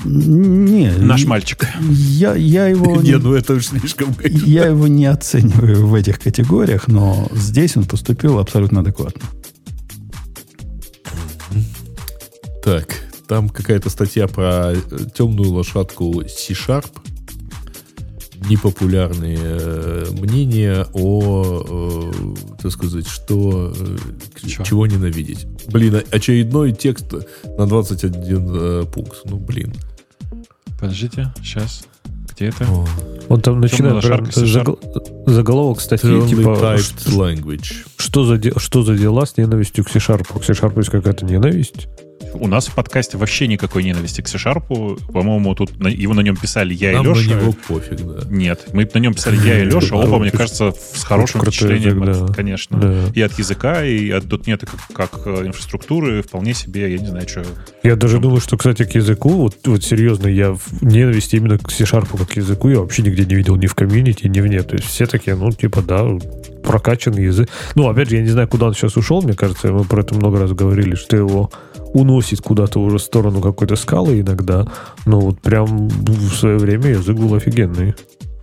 Не, 0.03 0.91
Наш 0.97 1.25
мальчик. 1.25 1.65
Я, 1.89 2.35
я 2.35 2.67
его... 2.67 2.97
Не, 3.01 3.17
ну 3.17 3.33
это 3.33 3.53
уж 3.53 3.67
слишком... 3.67 4.13
Я 4.21 4.65
его 4.65 4.87
не 4.87 5.05
оцениваю 5.05 5.87
в 5.87 5.93
этих 5.93 6.19
категориях, 6.19 6.89
но 6.89 7.29
здесь 7.33 7.77
он 7.77 7.85
поступил 7.85 8.39
абсолютно 8.39 8.81
адекватно. 8.81 9.21
Так, 12.63 12.87
там 13.33 13.49
какая-то 13.49 13.89
статья 13.89 14.27
про 14.27 14.73
э, 14.73 14.77
темную 15.15 15.49
лошадку 15.51 16.21
C-Sharp. 16.21 16.85
Непопулярные 18.47 19.39
э, 19.41 20.05
мнения 20.11 20.85
о, 20.93 22.11
э, 22.13 22.61
так 22.61 22.71
сказать, 22.71 23.07
что, 23.07 23.73
э, 23.75 23.97
Чё? 24.47 24.63
чего 24.63 24.85
ненавидеть. 24.85 25.47
Блин, 25.71 26.01
очередной 26.11 26.73
текст 26.73 27.11
на 27.57 27.65
21 27.65 28.47
э, 28.51 28.85
пункт. 28.93 29.21
Ну, 29.25 29.37
блин. 29.37 29.73
Подождите, 30.79 31.33
сейчас. 31.41 31.85
Где 32.35 32.47
это? 32.49 32.65
О, 32.69 32.85
Он 33.29 33.41
там 33.41 33.61
начинает 33.61 34.03
прям 34.03 34.25
загл- 34.25 34.77
заголовок 35.25 35.81
статьи, 35.81 36.09
Firmly 36.09 36.29
типа, 36.29 36.49
typed 36.49 37.09
ш- 37.09 37.17
language. 37.17 37.73
что 37.95 38.25
за, 38.25 38.37
де- 38.37 38.53
что 38.57 38.83
за 38.83 38.95
дела 38.95 39.25
с 39.25 39.37
ненавистью 39.37 39.85
к 39.85 39.89
C-Sharp? 39.89 40.25
К 40.39 40.43
C-Sharp 40.43 40.77
есть 40.77 40.89
какая-то 40.91 41.25
ненависть? 41.25 41.87
У 42.33 42.47
нас 42.47 42.67
в 42.67 42.73
подкасте 42.73 43.17
вообще 43.17 43.47
никакой 43.47 43.83
ненависти 43.83 44.21
к 44.21 44.27
C-Sharp. 44.27 45.11
По-моему, 45.11 45.55
тут 45.55 45.79
на- 45.79 45.87
его 45.87 46.13
на 46.13 46.21
нем 46.21 46.35
писали 46.35 46.73
я 46.73 46.93
Нам 46.93 47.05
и 47.05 47.09
на 47.09 47.13
Леша. 47.13 47.29
него 47.35 47.53
пофиг, 47.67 48.01
да. 48.01 48.27
Нет, 48.29 48.67
мы 48.73 48.89
на 48.93 48.99
нем 48.99 49.13
писали 49.13 49.37
я 49.47 49.61
и 49.61 49.65
Леша, 49.69 49.95
оба, 49.95 50.19
мне 50.19 50.31
кажется, 50.31 50.73
с 50.93 51.03
хорошим 51.03 51.41
впечатлением, 51.41 52.27
конечно. 52.33 53.09
И 53.13 53.21
от 53.21 53.37
языка, 53.37 53.83
и 53.83 54.09
от 54.09 54.25
.NET 54.25 54.67
как, 54.93 55.11
как 55.11 55.27
э, 55.27 55.47
инфраструктуры 55.47 56.21
вполне 56.21 56.53
себе, 56.53 56.91
я 56.91 56.97
не 56.97 57.07
знаю, 57.07 57.27
что... 57.27 57.43
Я 57.83 57.95
даже 57.95 58.19
думаю, 58.19 58.41
что, 58.41 58.57
кстати, 58.57 58.83
к 58.83 58.95
языку, 58.95 59.29
вот, 59.29 59.55
вот 59.65 59.83
серьезно, 59.83 60.27
я 60.27 60.53
в 60.53 60.81
ненависти 60.81 61.35
именно 61.35 61.57
к 61.57 61.71
C-Sharp 61.71 62.17
как 62.17 62.29
к 62.29 62.35
языку 62.37 62.69
я 62.69 62.79
вообще 62.79 63.01
нигде 63.03 63.25
не 63.25 63.35
видел 63.35 63.55
ни 63.55 63.67
в 63.67 63.75
комьюнити, 63.75 64.27
ни 64.27 64.39
вне. 64.41 64.63
То 64.63 64.75
есть 64.75 64.87
все 64.87 65.05
такие, 65.05 65.35
ну, 65.35 65.51
типа, 65.51 65.81
да, 65.81 66.05
прокачанный 66.63 67.23
язык. 67.25 67.49
Ну, 67.75 67.87
опять 67.89 68.09
же, 68.09 68.15
я 68.15 68.21
не 68.21 68.29
знаю, 68.29 68.47
куда 68.47 68.67
он 68.67 68.73
сейчас 68.73 68.95
ушел, 68.97 69.21
мне 69.21 69.33
кажется, 69.33 69.71
мы 69.71 69.83
про 69.83 70.01
это 70.01 70.15
много 70.15 70.39
раз 70.39 70.51
говорили, 70.53 70.95
что 70.95 71.15
его 71.17 71.51
уносит 71.93 72.41
куда-то 72.41 72.79
уже 72.79 72.97
в 72.97 73.01
сторону 73.01 73.41
какой-то 73.41 73.75
скалы 73.75 74.21
иногда. 74.21 74.67
Но 75.05 75.19
вот 75.19 75.41
прям 75.41 75.87
в 75.87 76.33
свое 76.35 76.57
время 76.57 76.89
язык 76.89 77.17
был 77.17 77.33
офигенный. 77.35 77.95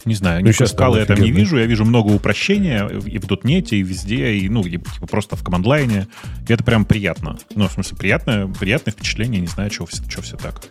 Не 0.06 0.14
знаю, 0.14 0.42
Ну, 0.42 0.52
щас 0.52 0.70
скалы 0.70 1.00
я 1.00 1.04
там 1.04 1.20
не 1.20 1.30
вижу. 1.30 1.58
Я 1.58 1.66
вижу 1.66 1.84
много 1.84 2.08
упрощения 2.08 2.86
и 2.86 3.18
в 3.18 3.24
.NET, 3.24 3.68
и 3.70 3.82
везде, 3.82 4.34
и, 4.34 4.48
ну, 4.48 4.62
и, 4.62 4.70
типа, 4.70 5.06
просто 5.06 5.36
в 5.36 5.44
команд-лайне. 5.44 6.06
И 6.48 6.52
это 6.52 6.64
прям 6.64 6.84
приятно. 6.84 7.36
Ну, 7.54 7.68
в 7.68 7.72
смысле, 7.72 7.98
приятное, 7.98 8.46
приятное 8.46 8.92
впечатление. 8.92 9.40
Не 9.40 9.46
знаю, 9.46 9.70
что 9.70 9.84
все, 9.86 10.02
чё 10.08 10.22
все 10.22 10.36
так. 10.36 10.62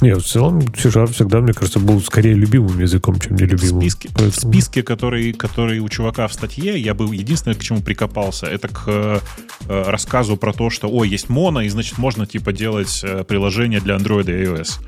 Нет, 0.00 0.22
в 0.22 0.26
целом 0.26 0.60
C-Sharp 0.62 1.12
всегда, 1.12 1.40
мне 1.40 1.52
кажется, 1.52 1.78
был 1.78 2.00
скорее 2.00 2.34
любимым 2.34 2.78
языком, 2.80 3.18
чем 3.20 3.36
В 3.36 3.40
нелюбимым. 3.40 3.80
списке, 3.82 4.08
в 4.08 4.14
Поэтому- 4.14 4.52
списке 4.52 4.82
который, 4.82 5.32
который 5.32 5.78
у 5.80 5.88
чувака 5.88 6.26
в 6.26 6.32
статье, 6.32 6.78
я 6.78 6.94
был 6.94 7.12
единственное, 7.12 7.54
к 7.54 7.60
чему 7.60 7.82
прикопался, 7.82 8.46
это 8.46 8.68
к 8.68 8.84
э, 8.86 9.20
э, 9.68 9.82
рассказу 9.90 10.36
про 10.36 10.52
то, 10.52 10.70
что, 10.70 10.88
ой, 10.88 11.08
есть 11.08 11.28
моно, 11.28 11.60
и, 11.60 11.68
значит, 11.68 11.98
можно, 11.98 12.26
типа, 12.26 12.52
делать 12.52 13.00
э, 13.02 13.24
приложение 13.24 13.80
для 13.80 13.96
Android 13.96 14.24
и 14.30 14.44
iOS. 14.46 14.80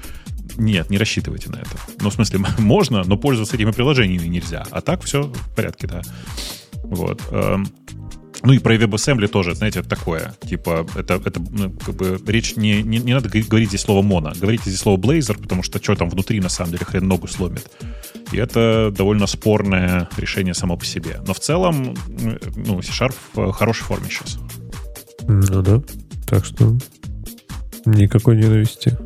Нет, 0.57 0.91
не 0.91 0.99
рассчитывайте 0.99 1.51
на 1.51 1.57
это. 1.57 1.71
Ну, 2.01 2.11
в 2.11 2.15
смысле, 2.15 2.41
можно, 2.59 3.03
но 3.05 3.17
пользоваться 3.17 3.57
этими 3.57 3.71
приложениями 3.71 4.27
нельзя. 4.29 4.65
А 4.71 4.81
так 4.81 5.03
все 5.03 5.23
в 5.25 5.55
порядке, 5.55 5.87
да. 5.87 6.03
Вот. 6.85 7.23
Ну 8.45 8.53
и 8.53 8.59
про 8.59 8.75
WebAssembly 8.75 9.29
тоже, 9.29 9.55
знаете, 9.55 9.81
это 9.81 9.89
такое. 9.89 10.35
Типа, 10.41 10.87
это, 10.97 11.15
это 11.25 11.41
ну, 11.51 11.71
как 11.71 11.95
бы 11.95 12.21
речь 12.27 12.57
не, 12.57 12.83
не, 12.83 12.99
не 12.99 13.15
надо 13.15 13.29
говорить 13.29 13.69
здесь 13.69 13.83
слово 13.83 14.03
моно. 14.03 14.33
Говорите 14.35 14.65
здесь 14.67 14.81
слово 14.81 14.99
Blazor, 14.99 15.41
потому 15.41 15.63
что 15.63 15.83
что 15.83 15.95
там 15.95 16.11
внутри 16.11 16.41
на 16.41 16.49
самом 16.49 16.73
деле 16.73 16.85
хрен 16.85 17.07
ногу 17.07 17.29
сломит. 17.29 17.71
И 18.33 18.37
это 18.39 18.93
довольно 18.97 19.27
спорное 19.27 20.09
решение 20.17 20.55
само 20.55 20.77
по 20.77 20.85
себе. 20.85 21.21
Но 21.27 21.35
в 21.35 21.41
целом, 21.41 21.95
м, 22.09 22.39
ну, 22.57 22.83
C-Sharp 22.83 23.15
в 23.35 23.53
хорошей 23.53 23.85
форме 23.85 24.09
сейчас. 24.09 24.39
Ну 25.29 25.63
да. 25.63 25.83
Так 26.27 26.45
что 26.45 26.77
никакой 27.85 28.37
ненависти. 28.37 28.99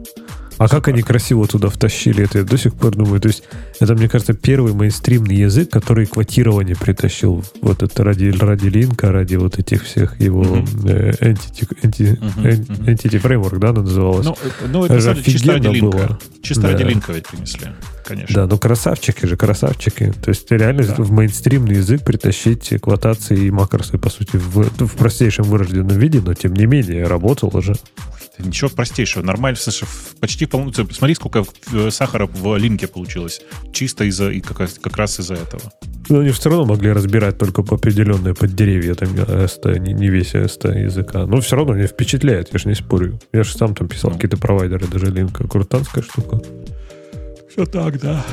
А 0.58 0.68
как 0.68 0.88
они 0.88 1.02
красиво 1.02 1.46
туда 1.46 1.68
втащили 1.68 2.24
это, 2.24 2.38
я 2.38 2.44
до 2.44 2.56
сих 2.56 2.74
пор 2.74 2.96
думаю. 2.96 3.20
То 3.20 3.28
есть, 3.28 3.42
это, 3.78 3.94
мне 3.94 4.08
кажется, 4.08 4.32
первый 4.32 4.72
мейнстримный 4.72 5.36
язык, 5.36 5.68
который 5.70 6.06
квотирование 6.06 6.74
притащил 6.76 7.44
вот 7.60 7.82
это 7.82 8.04
ради, 8.04 8.28
ради 8.30 8.68
линка, 8.68 9.12
ради 9.12 9.36
вот 9.36 9.58
этих 9.58 9.84
всех 9.84 10.18
его 10.20 10.42
Мгм. 10.44 10.66
э, 10.88 11.10
entity, 11.20 13.20
framework, 13.20 13.58
да, 13.58 13.70
она 13.70 13.82
называлась? 13.82 14.26
Ну, 14.26 14.36
э, 14.42 14.66
ну 14.68 14.84
Это 14.84 14.94
это 14.94 15.02
же 15.02 15.14
деле 15.14 15.24
чисто 15.24 15.52
ради 15.52 15.66
линка. 15.68 15.96
было. 15.96 16.18
Чисто 16.42 16.62
Да. 16.62 16.68
ради 16.72 16.82
линка 16.84 17.12
ведь 17.12 17.26
принесли, 17.28 17.66
конечно. 18.04 18.34
Да, 18.34 18.46
ну 18.46 18.58
красавчики 18.58 19.26
же, 19.26 19.36
красавчики. 19.36 20.12
То 20.22 20.28
есть 20.30 20.50
реально 20.50 20.84
Да. 20.84 20.94
в 21.02 21.10
мейнстримный 21.10 21.76
язык 21.76 22.02
притащить 22.02 22.72
квотации 22.80 23.46
и 23.46 23.50
макросы, 23.50 23.98
по 23.98 24.10
сути, 24.10 24.36
в, 24.36 24.68
в 24.86 24.96
простейшем 24.96 25.44
вырожденном 25.46 25.98
виде, 25.98 26.20
но 26.24 26.34
тем 26.34 26.54
не 26.54 26.66
менее 26.66 27.06
работало 27.06 27.62
же. 27.62 27.74
Ничего 28.38 28.68
простейшего. 28.70 29.22
Нормально, 29.22 29.58
слушай, 29.58 29.86
почти 30.20 30.46
полно... 30.46 30.70
ты 30.70 30.86
Смотри, 30.92 31.14
сколько 31.14 31.44
э, 31.72 31.90
сахара 31.90 32.26
в 32.26 32.56
линке 32.56 32.86
получилось. 32.86 33.40
Чисто 33.72 34.04
из-за 34.04 34.30
и 34.30 34.40
как, 34.40 34.60
раз- 34.60 34.78
как 34.80 34.96
раз 34.96 35.18
из-за 35.20 35.34
этого. 35.34 35.62
Но 36.08 36.20
они 36.20 36.30
все 36.30 36.50
равно 36.50 36.66
могли 36.66 36.92
разбирать 36.92 37.38
только 37.38 37.62
по 37.62 37.76
определенные 37.76 38.34
под 38.34 38.54
деревья, 38.54 38.94
там, 38.94 39.08
ST, 39.10 39.78
не, 39.78 39.92
не 39.92 40.08
весь 40.08 40.34
ST 40.34 40.78
языка. 40.84 41.26
Но 41.26 41.40
все 41.40 41.56
равно 41.56 41.74
меня 41.74 41.86
впечатляет, 41.86 42.52
я 42.52 42.58
же 42.58 42.68
не 42.68 42.74
спорю. 42.74 43.18
Я 43.32 43.42
же 43.42 43.52
сам 43.56 43.74
там 43.74 43.88
писал 43.88 44.10
Ну. 44.10 44.16
какие-то 44.16 44.36
провайдеры, 44.36 44.86
даже 44.86 45.06
линка, 45.06 45.46
крутанская 45.48 46.04
штука. 46.04 46.40
Все 47.50 47.64
так, 47.66 47.98
да. 48.00 48.24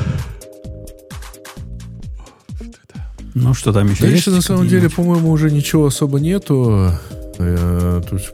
Ну, 3.36 3.54
что 3.56 3.74
там 3.74 3.86
еще 3.90 4.04
есть? 4.04 4.12
Дальше, 4.26 4.32
на 4.32 4.42
самом 4.42 4.68
деле, 4.68 4.90
по-моему, 4.90 5.32
уже 5.32 5.50
ничего 5.50 5.88
особо 5.88 6.20
нету. 6.20 6.92
Э, 7.40 8.02
То, 8.08 8.16
есть 8.16 8.34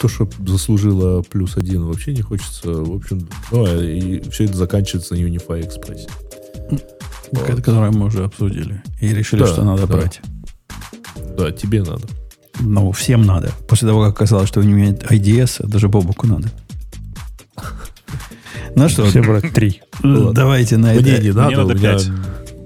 то, 0.00 0.08
что 0.08 0.28
заслужило 0.46 1.22
плюс 1.22 1.56
один, 1.56 1.84
вообще 1.84 2.12
не 2.12 2.22
хочется. 2.22 2.70
В 2.70 2.94
общем, 2.94 3.28
ну, 3.50 3.64
а 3.66 3.82
и 3.82 4.20
все 4.30 4.44
это 4.44 4.56
заканчивается 4.56 5.14
на 5.14 5.18
Unify 5.18 5.60
Express. 5.66 6.08
Ко- 7.44 7.56
Которое 7.56 7.90
мы 7.90 8.06
уже 8.06 8.24
обсудили. 8.24 8.82
И 9.00 9.08
решили, 9.08 9.40
Да, 9.40 9.46
что 9.48 9.64
надо 9.64 9.86
да. 9.86 9.96
брать. 9.96 10.20
Да, 11.36 11.50
тебе 11.50 11.82
надо. 11.82 12.02
Ну, 12.60 12.92
всем 12.92 13.22
надо. 13.22 13.50
После 13.68 13.88
того, 13.88 14.04
как 14.04 14.14
оказалось, 14.14 14.48
что 14.48 14.60
у 14.60 14.62
него 14.62 14.78
нет 14.78 15.02
IDS, 15.10 15.66
даже 15.66 15.88
Бобуку 15.88 16.26
надо. 16.26 16.48
Ну 18.74 18.88
что, 18.88 19.06
Все 19.06 19.22
брать 19.22 19.52
три. 19.52 19.80
Давайте 20.02 20.76
на 20.76 20.92
Мне 20.92 21.12
это. 21.12 21.22
не 21.22 21.32
надо, 21.32 21.64
надо 21.64 21.78
пять. 21.78 22.08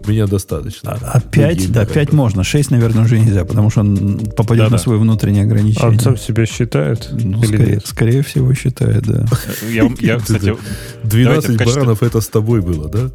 Меня 0.08 0.26
достаточно. 0.26 0.92
А, 0.92 1.12
а 1.14 1.20
5, 1.20 1.48
Другие 1.56 1.68
да, 1.72 1.84
как 1.86 1.94
5 1.94 2.10
бы. 2.10 2.16
можно. 2.16 2.44
6, 2.44 2.70
наверное, 2.70 3.04
уже 3.04 3.18
нельзя, 3.18 3.44
потому 3.44 3.70
что 3.70 3.80
он 3.80 4.18
попадет 4.36 4.64
Да-да. 4.64 4.72
на 4.76 4.78
свое 4.78 4.98
внутреннее 4.98 5.42
А 5.42 5.46
ограничение. 5.46 5.88
он 5.88 5.98
сам 5.98 6.16
себя 6.16 6.46
считает? 6.46 7.08
Ну, 7.12 7.38
Или 7.42 7.46
скорее, 7.46 7.72
нет? 7.74 7.86
скорее 7.86 8.22
всего, 8.22 8.54
считает, 8.54 9.02
да. 9.06 9.26
Я, 9.70 9.90
я, 10.00 10.18
кстати, 10.18 10.56
12 11.04 11.10
давайте 11.24 11.52
в 11.52 11.56
качестве- 11.56 11.80
баранов 11.82 12.02
это 12.02 12.20
с 12.20 12.28
тобой 12.28 12.60
было, 12.60 12.88
да? 12.88 13.10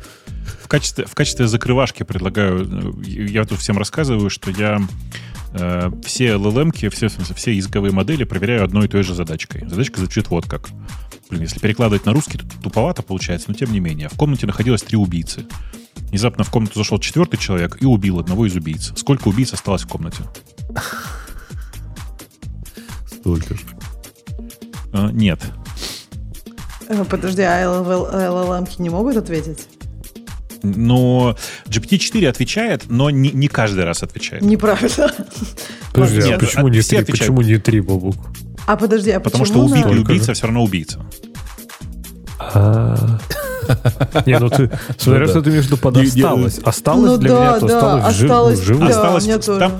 в 0.61 0.67
качестве, 0.67 1.05
в 1.05 1.13
качестве 1.15 1.47
закрывашки 1.47 2.03
предлагаю, 2.03 2.67
э, 3.07 3.11
я 3.23 3.45
тут 3.45 3.59
всем 3.59 3.77
рассказываю, 3.77 4.29
что 4.31 4.49
я 4.51 4.81
э, 5.53 5.91
все 6.03 6.29
LLM-ки, 6.33 6.89
все, 6.89 7.07
в 7.07 7.11
смысле, 7.11 7.35
все 7.35 7.51
языковые 7.51 7.91
модели 7.93 8.23
проверяю 8.23 8.63
одной 8.63 8.85
и 8.85 8.87
той 8.87 9.03
же 9.03 9.13
задачкой. 9.13 9.67
Задачка 9.69 9.99
звучит 9.99 10.29
вот 10.29 10.45
как. 10.47 10.69
Блин, 11.29 11.43
если 11.43 11.59
перекладывать 11.59 12.05
на 12.05 12.13
русский, 12.13 12.37
то 12.39 12.45
туповато 12.63 13.01
получается, 13.03 13.47
но 13.49 13.55
тем 13.55 13.71
не 13.71 13.79
менее. 13.79 14.09
В 14.09 14.13
комнате 14.17 14.45
находилось 14.47 14.81
три 14.83 14.97
убийцы. 14.97 15.45
Внезапно 16.09 16.43
в 16.43 16.49
комнату 16.49 16.79
зашел 16.79 16.99
четвертый 16.99 17.37
человек 17.37 17.77
и 17.81 17.85
убил 17.85 18.19
одного 18.19 18.45
из 18.45 18.55
убийц. 18.55 18.93
Сколько 18.95 19.27
убийц 19.27 19.53
осталось 19.53 19.83
в 19.83 19.87
комнате? 19.87 20.23
Столько 23.11 23.55
же. 23.55 23.61
Э, 24.93 25.09
нет. 25.11 25.41
Э, 26.87 27.03
Подожди, 27.03 27.41
а 27.41 27.63
LLM 27.63 28.69
не 28.77 28.89
могут 28.89 29.17
ответить? 29.17 29.67
Но 30.63 31.35
GPT-4 31.65 32.27
отвечает, 32.27 32.85
но 32.87 33.09
не, 33.09 33.31
не 33.31 33.47
каждый 33.47 33.83
раз 33.83 34.03
отвечает. 34.03 34.41
Неправильно. 34.41 35.11
Подожди, 35.93 36.31
а 36.31 36.39
почему 36.39 36.67
а 36.67 36.69
не 36.69 36.81
три? 36.81 37.03
Почему 37.03 37.41
не 37.41 37.57
три, 37.57 37.81
Бобук? 37.81 38.15
А 38.65 38.75
подожди, 38.75 39.11
а 39.11 39.19
Потому 39.19 39.45
что 39.45 39.59
убитый 39.59 39.99
убийца 39.99 40.33
все 40.33 40.47
равно 40.47 40.63
убийца. 40.63 41.05
А. 42.39 43.19
Не, 44.25 44.39
ну 44.39 44.49
ты, 44.49 44.69
смотря 44.97 45.25
Ну 45.25 45.27
что 45.31 45.41
ты 45.41 45.49
имеешь 45.49 45.63
в 45.65 45.67
виду 45.67 45.77
под 45.77 45.97
осталось. 45.97 46.59
Осталось 46.59 47.11
Ну 47.11 47.17
для 47.17 47.29
меня, 47.29 47.59
то 47.59 47.65
осталось, 47.65 48.15
жив- 48.15 48.23
осталось, 48.31 48.59
ну, 48.59 48.65
живым. 48.65 48.87
осталось, 48.87 49.27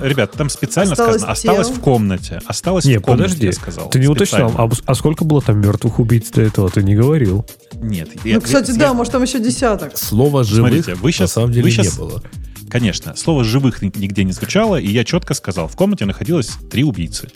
ребят, 0.02 0.32
там 0.32 0.48
специально 0.48 0.92
Осталось 0.92 1.22
сказано, 1.22 1.32
осталось 1.32 1.68
в 1.68 1.80
комнате. 1.80 2.40
Осталось 2.46 2.84
Не, 2.84 2.98
в 2.98 3.02
комнате, 3.02 3.22
подожди. 3.24 3.46
я 3.46 3.52
сказал. 3.52 3.88
Ты 3.90 3.98
не 4.00 4.06
уточнял, 4.08 4.48
Специально. 4.48 4.72
а, 4.86 4.90
а 4.92 4.94
сколько 4.94 5.24
было 5.24 5.40
там 5.42 5.60
мертвых 5.60 5.98
убийц 5.98 6.30
до 6.30 6.42
этого? 6.42 6.68
Ты 6.70 6.82
не 6.82 6.94
говорил. 6.94 7.46
Нет. 7.74 8.08
Ну, 8.24 8.40
кстати, 8.40 8.70
да, 8.72 8.92
может, 8.94 9.12
там 9.12 9.22
еще 9.22 9.38
десяток. 9.40 9.96
Слова 9.96 10.44
живых 10.44 10.70
Смотрите, 10.72 10.94
вы 10.94 11.12
щас- 11.12 11.20
на 11.20 11.28
самом 11.28 11.52
деле 11.52 11.64
вы 11.64 11.70
не 11.82 11.96
было. 11.98 12.22
Конечно, 12.68 13.14
слово 13.14 13.44
«живых» 13.44 13.80
ни- 13.80 13.92
нигде 13.96 14.24
не 14.24 14.32
звучало, 14.32 14.76
и 14.76 14.88
я 14.88 15.04
четко 15.04 15.34
сказал, 15.34 15.68
в 15.68 15.76
комнате 15.76 16.04
находилось 16.04 16.48
три 16.70 16.82
убийцы. 16.82 17.28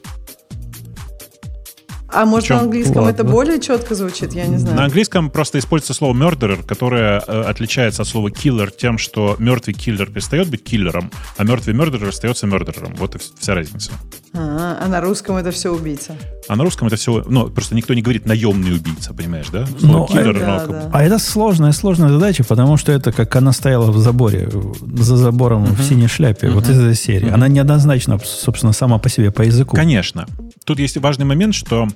А 2.12 2.24
может, 2.26 2.48
Причем- 2.48 2.56
на 2.56 2.62
английском 2.62 3.04
это 3.06 3.22
Ладно. 3.22 3.24
более 3.32 3.60
четко 3.60 3.94
звучит? 3.94 4.32
Я 4.32 4.46
не 4.46 4.52
На 4.54 4.58
знаю. 4.58 4.80
английском 4.84 5.30
просто 5.30 5.58
используется 5.58 5.94
слово 5.94 6.14
murderer, 6.14 6.64
которое 6.66 7.22
э, 7.26 7.42
отличается 7.42 8.02
от 8.02 8.08
слова 8.08 8.28
killer 8.28 8.70
тем, 8.76 8.98
что 8.98 9.36
мертвый 9.38 9.74
киллер 9.74 10.10
перестает 10.10 10.48
быть 10.48 10.64
киллером, 10.64 11.10
а 11.36 11.44
мертвый 11.44 11.74
murderer 11.74 12.08
остается 12.08 12.46
murdererом. 12.46 12.96
Вот 12.98 13.14
и 13.14 13.18
вс- 13.18 13.32
вся 13.38 13.54
разница. 13.54 13.92
А, 14.32 14.78
а 14.84 14.88
на 14.88 15.00
русском 15.00 15.36
это 15.36 15.50
все 15.50 15.70
убийца. 15.72 16.14
А 16.48 16.56
на 16.56 16.64
русском 16.64 16.86
это 16.88 16.96
все, 16.96 17.22
ну, 17.26 17.48
просто 17.50 17.74
никто 17.74 17.94
не 17.94 18.02
говорит 18.02 18.26
наемный 18.26 18.74
убийца, 18.74 19.12
понимаешь, 19.14 19.46
да? 19.52 19.66
Ну, 19.80 20.06
Слово 20.06 20.08
киллер, 20.08 20.38
да, 20.38 20.46
оно 20.56 20.58
как 20.60 20.70
да. 20.70 20.86
бы- 20.88 20.90
А 20.92 21.02
это 21.02 21.18
сложная, 21.18 21.72
сложная 21.72 22.08
задача, 22.10 22.44
потому 22.44 22.76
что 22.76 22.92
это 22.92 23.12
как 23.12 23.34
она 23.36 23.52
стояла 23.52 23.90
в 23.90 23.98
заборе, 23.98 24.48
за 24.94 25.16
забором 25.16 25.64
в 25.64 25.82
синей 25.82 26.06
шляпе, 26.08 26.48
вот 26.50 26.68
из 26.68 26.78
этой 26.78 26.94
серии. 26.94 27.28
Она 27.30 27.48
неоднозначна, 27.48 28.18
собственно, 28.24 28.72
сама 28.72 28.98
по 28.98 29.08
себе 29.08 29.30
по 29.30 29.42
языку. 29.42 29.76
Конечно. 29.76 30.26
Тут 30.64 30.78
есть 30.78 30.96
важный 30.98 31.24
момент, 31.24 31.54
что 31.54 31.88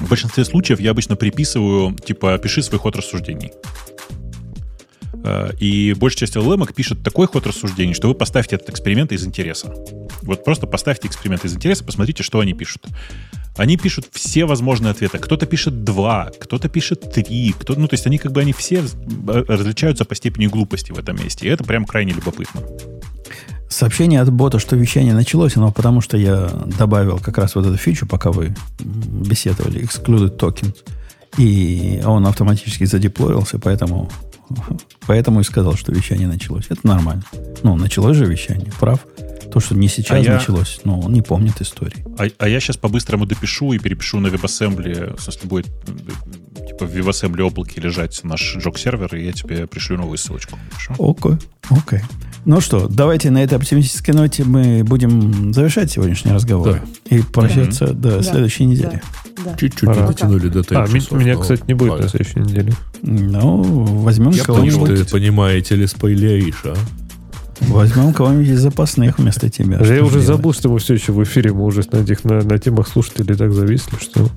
в 0.00 0.08
большинстве 0.08 0.44
случаев 0.44 0.80
я 0.80 0.90
обычно 0.90 1.16
приписываю, 1.16 1.94
типа, 1.94 2.38
пиши 2.38 2.62
свой 2.62 2.78
ход 2.78 2.96
рассуждений. 2.96 3.52
Э, 5.24 5.50
И 5.58 5.94
большая 5.94 6.20
часть 6.20 6.36
LLM 6.36 6.72
пишет 6.72 7.02
такой 7.02 7.26
ход 7.26 7.46
рассуждений, 7.46 7.94
что 7.94 8.08
вы 8.08 8.14
поставьте 8.14 8.56
этот 8.56 8.70
эксперимент 8.70 9.12
из 9.12 9.26
интереса. 9.26 9.74
Вот 10.22 10.44
просто 10.44 10.66
поставьте 10.66 11.08
эксперимент 11.08 11.44
из 11.44 11.54
интереса, 11.54 11.84
посмотрите, 11.84 12.22
что 12.22 12.40
они 12.40 12.52
пишут. 12.52 12.86
Они 13.56 13.76
пишут 13.76 14.06
все 14.12 14.44
возможные 14.44 14.90
ответы. 14.90 15.18
Кто-то 15.18 15.46
пишет 15.46 15.82
два, 15.82 16.30
кто-то 16.38 16.68
пишет 16.68 17.12
три, 17.12 17.54
кто, 17.58 17.74
ну, 17.74 17.88
то 17.88 17.94
есть 17.94 18.06
они 18.06 18.18
как 18.18 18.32
бы 18.32 18.42
они 18.42 18.52
все 18.52 18.76
э, 18.76 19.44
различаются 19.48 20.04
по 20.04 20.14
степени 20.14 20.46
глупости 20.46 20.92
в 20.92 20.98
этом 20.98 21.16
месте. 21.16 21.46
И 21.46 21.50
это 21.50 21.64
прям 21.64 21.86
крайне 21.86 22.12
любопытно. 22.12 22.60
Сообщение 23.68 24.20
от 24.20 24.32
бота, 24.32 24.58
что 24.58 24.76
вещание 24.76 25.12
началось, 25.12 25.56
оно 25.56 25.72
потому 25.72 26.00
что 26.00 26.16
я 26.16 26.48
добавил 26.78 27.18
как 27.18 27.38
раз 27.38 27.54
вот 27.54 27.66
эту 27.66 27.76
фичу, 27.76 28.06
пока 28.06 28.30
вы 28.30 28.54
беседовали, 28.78 29.82
excluded 29.82 30.38
tokens. 30.38 30.76
И 31.36 32.00
он 32.04 32.26
автоматически 32.26 32.84
задеплоился, 32.84 33.58
поэтому, 33.58 34.08
поэтому 35.06 35.40
и 35.40 35.44
сказал, 35.44 35.74
что 35.74 35.92
вещание 35.92 36.28
началось. 36.28 36.66
Это 36.70 36.86
нормально. 36.86 37.24
Ну, 37.62 37.76
началось 37.76 38.16
же 38.16 38.24
вещание, 38.26 38.72
прав. 38.80 39.00
То, 39.52 39.60
что 39.60 39.74
не 39.74 39.88
сейчас 39.88 40.18
А 40.18 40.20
я- 40.20 40.34
началось, 40.34 40.80
но 40.84 41.00
он 41.00 41.12
не 41.12 41.22
помнит 41.22 41.60
истории. 41.60 42.04
А, 42.18 42.26
а 42.38 42.48
я 42.48 42.60
сейчас 42.60 42.76
по-быстрому 42.76 43.26
допишу 43.26 43.72
и 43.72 43.78
перепишу 43.78 44.18
на 44.20 44.28
WebAssembly. 44.28 45.20
Смысле, 45.20 45.48
будет 45.48 45.66
типа 46.66 46.86
в 46.86 46.94
WebAssembly 46.94 47.40
облаке 47.42 47.80
лежать 47.80 48.20
наш 48.24 48.56
джок-сервер, 48.56 49.14
и 49.16 49.24
я 49.26 49.32
тебе 49.32 49.66
пришлю 49.66 49.96
новую 49.96 50.18
ссылочку. 50.18 50.58
Окей, 50.98 51.36
окей. 51.70 52.00
Ну 52.44 52.60
что, 52.60 52.86
давайте 52.88 53.30
на 53.30 53.42
этой 53.42 53.54
оптимистической 53.54 54.14
ноте 54.14 54.44
мы 54.44 54.84
будем 54.84 55.52
завершать 55.52 55.90
сегодняшний 55.90 56.32
разговор 56.32 56.80
и 57.10 57.18
прощаться 57.20 57.88
до 57.92 58.18
Да. 58.18 58.22
следующей 58.22 58.66
недели. 58.66 59.02
Да. 59.36 59.50
да. 59.52 59.56
Чуть-чуть 59.56 59.86
Пора. 59.86 60.02
не 60.02 60.06
дотянули 60.08 60.48
до 60.48 60.60
А, 60.60 60.86
часов, 60.88 61.18
меня, 61.18 61.34
но 61.34 61.40
кстати, 61.40 61.62
не 61.66 61.74
будет 61.74 61.90
ладно. 61.90 62.04
на 62.04 62.10
следующей 62.10 62.40
неделе. 62.40 62.72
Ну, 63.02 63.62
возьмем 63.62 64.30
Я 64.30 64.44
кого-нибудь, 64.44 64.88
ты 64.88 65.04
понимаете 65.10 65.74
ли 65.74 65.86
спойлеришь, 65.88 66.62
а? 66.64 66.74
возьмем 67.62 68.12
кого-нибудь 68.12 68.48
из 68.48 68.60
запасных 68.60 69.18
вместо 69.18 69.48
тебя. 69.50 69.78
Я 69.84 70.02
уже 70.04 70.12
делать? 70.12 70.26
забыл, 70.26 70.52
что 70.52 70.68
мы 70.68 70.78
все 70.78 70.94
еще 70.94 71.10
в 71.12 71.22
эфире, 71.24 71.52
мы 71.52 71.64
уже 71.64 71.82
на, 71.90 71.96
этих, 71.98 72.22
на, 72.24 72.42
на 72.42 72.58
темах 72.58 72.86
слушателей 72.86 73.34
так 73.34 73.52
зависли, 73.52 73.96
что 74.00 74.28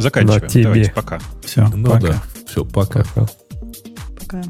Заканчиваем. 0.00 0.48
Тебе. 0.48 0.62
Давайте, 0.64 0.92
пока. 0.92 1.18
Все, 1.44 1.68
Ну 1.74 1.90
пока. 1.90 2.00
да. 2.00 2.22
Все, 2.46 2.64
пока. 2.64 3.04
пока. 3.14 3.26
Пока. 4.18 4.42